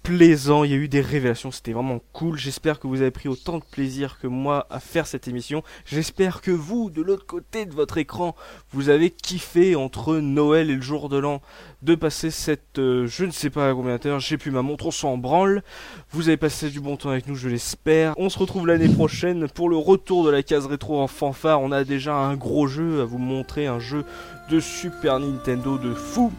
plaisant, 0.03 0.65
il 0.65 0.71
y 0.71 0.73
a 0.73 0.77
eu 0.77 0.89
des 0.89 1.01
révélations, 1.01 1.49
c'était 1.49 1.71
vraiment 1.71 2.01
cool. 2.11 2.37
J'espère 2.37 2.79
que 2.79 2.87
vous 2.87 3.01
avez 3.01 3.09
pris 3.09 3.29
autant 3.29 3.57
de 3.57 3.63
plaisir 3.63 4.19
que 4.19 4.27
moi 4.27 4.67
à 4.69 4.81
faire 4.81 5.07
cette 5.07 5.29
émission. 5.29 5.63
J'espère 5.85 6.41
que 6.41 6.51
vous, 6.51 6.89
de 6.89 7.01
l'autre 7.01 7.25
côté 7.25 7.65
de 7.65 7.73
votre 7.73 7.97
écran, 7.97 8.35
vous 8.71 8.89
avez 8.89 9.09
kiffé 9.09 9.77
entre 9.77 10.17
Noël 10.17 10.69
et 10.69 10.75
le 10.75 10.81
jour 10.81 11.07
de 11.07 11.17
l'an 11.17 11.41
de 11.81 11.95
passer 11.95 12.31
cette, 12.31 12.79
euh, 12.79 13.07
je 13.07 13.23
ne 13.23 13.31
sais 13.31 13.49
pas 13.49 13.69
à 13.69 13.73
combien 13.73 13.97
d'heures, 13.97 14.19
j'ai 14.19 14.37
plus 14.37 14.51
ma 14.51 14.61
montre, 14.61 14.87
on 14.87 14.91
s'en 14.91 15.17
branle. 15.17 15.63
Vous 16.11 16.27
avez 16.27 16.37
passé 16.37 16.69
du 16.69 16.81
bon 16.81 16.97
temps 16.97 17.09
avec 17.09 17.27
nous, 17.27 17.35
je 17.35 17.47
l'espère. 17.47 18.13
On 18.17 18.29
se 18.29 18.37
retrouve 18.37 18.67
l'année 18.67 18.89
prochaine 18.89 19.47
pour 19.47 19.69
le 19.69 19.77
retour 19.77 20.25
de 20.25 20.29
la 20.29 20.43
case 20.43 20.65
rétro 20.65 20.99
en 21.01 21.07
fanfare. 21.07 21.61
On 21.61 21.71
a 21.71 21.85
déjà 21.85 22.15
un 22.15 22.35
gros 22.35 22.67
jeu 22.67 23.01
à 23.01 23.05
vous 23.05 23.19
montrer, 23.19 23.67
un 23.67 23.79
jeu 23.79 24.03
de 24.49 24.59
Super 24.59 25.19
Nintendo 25.19 25.77
de 25.77 25.93
fou. 25.93 26.31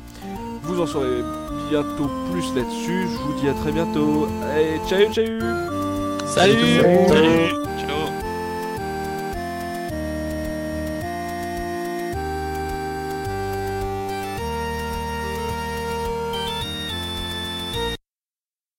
Vous 0.63 0.81
en 0.81 0.87
saurez 0.87 1.23
bientôt 1.69 2.11
plus 2.31 2.55
là-dessus. 2.55 3.09
Je 3.13 3.19
vous 3.19 3.41
dis 3.41 3.49
à 3.49 3.55
très 3.55 3.73
bientôt. 3.73 4.27
Allez, 4.43 4.81
ciao, 4.89 5.13
ciao. 5.13 5.25
Salut. 6.27 6.81
Salut 7.09 7.65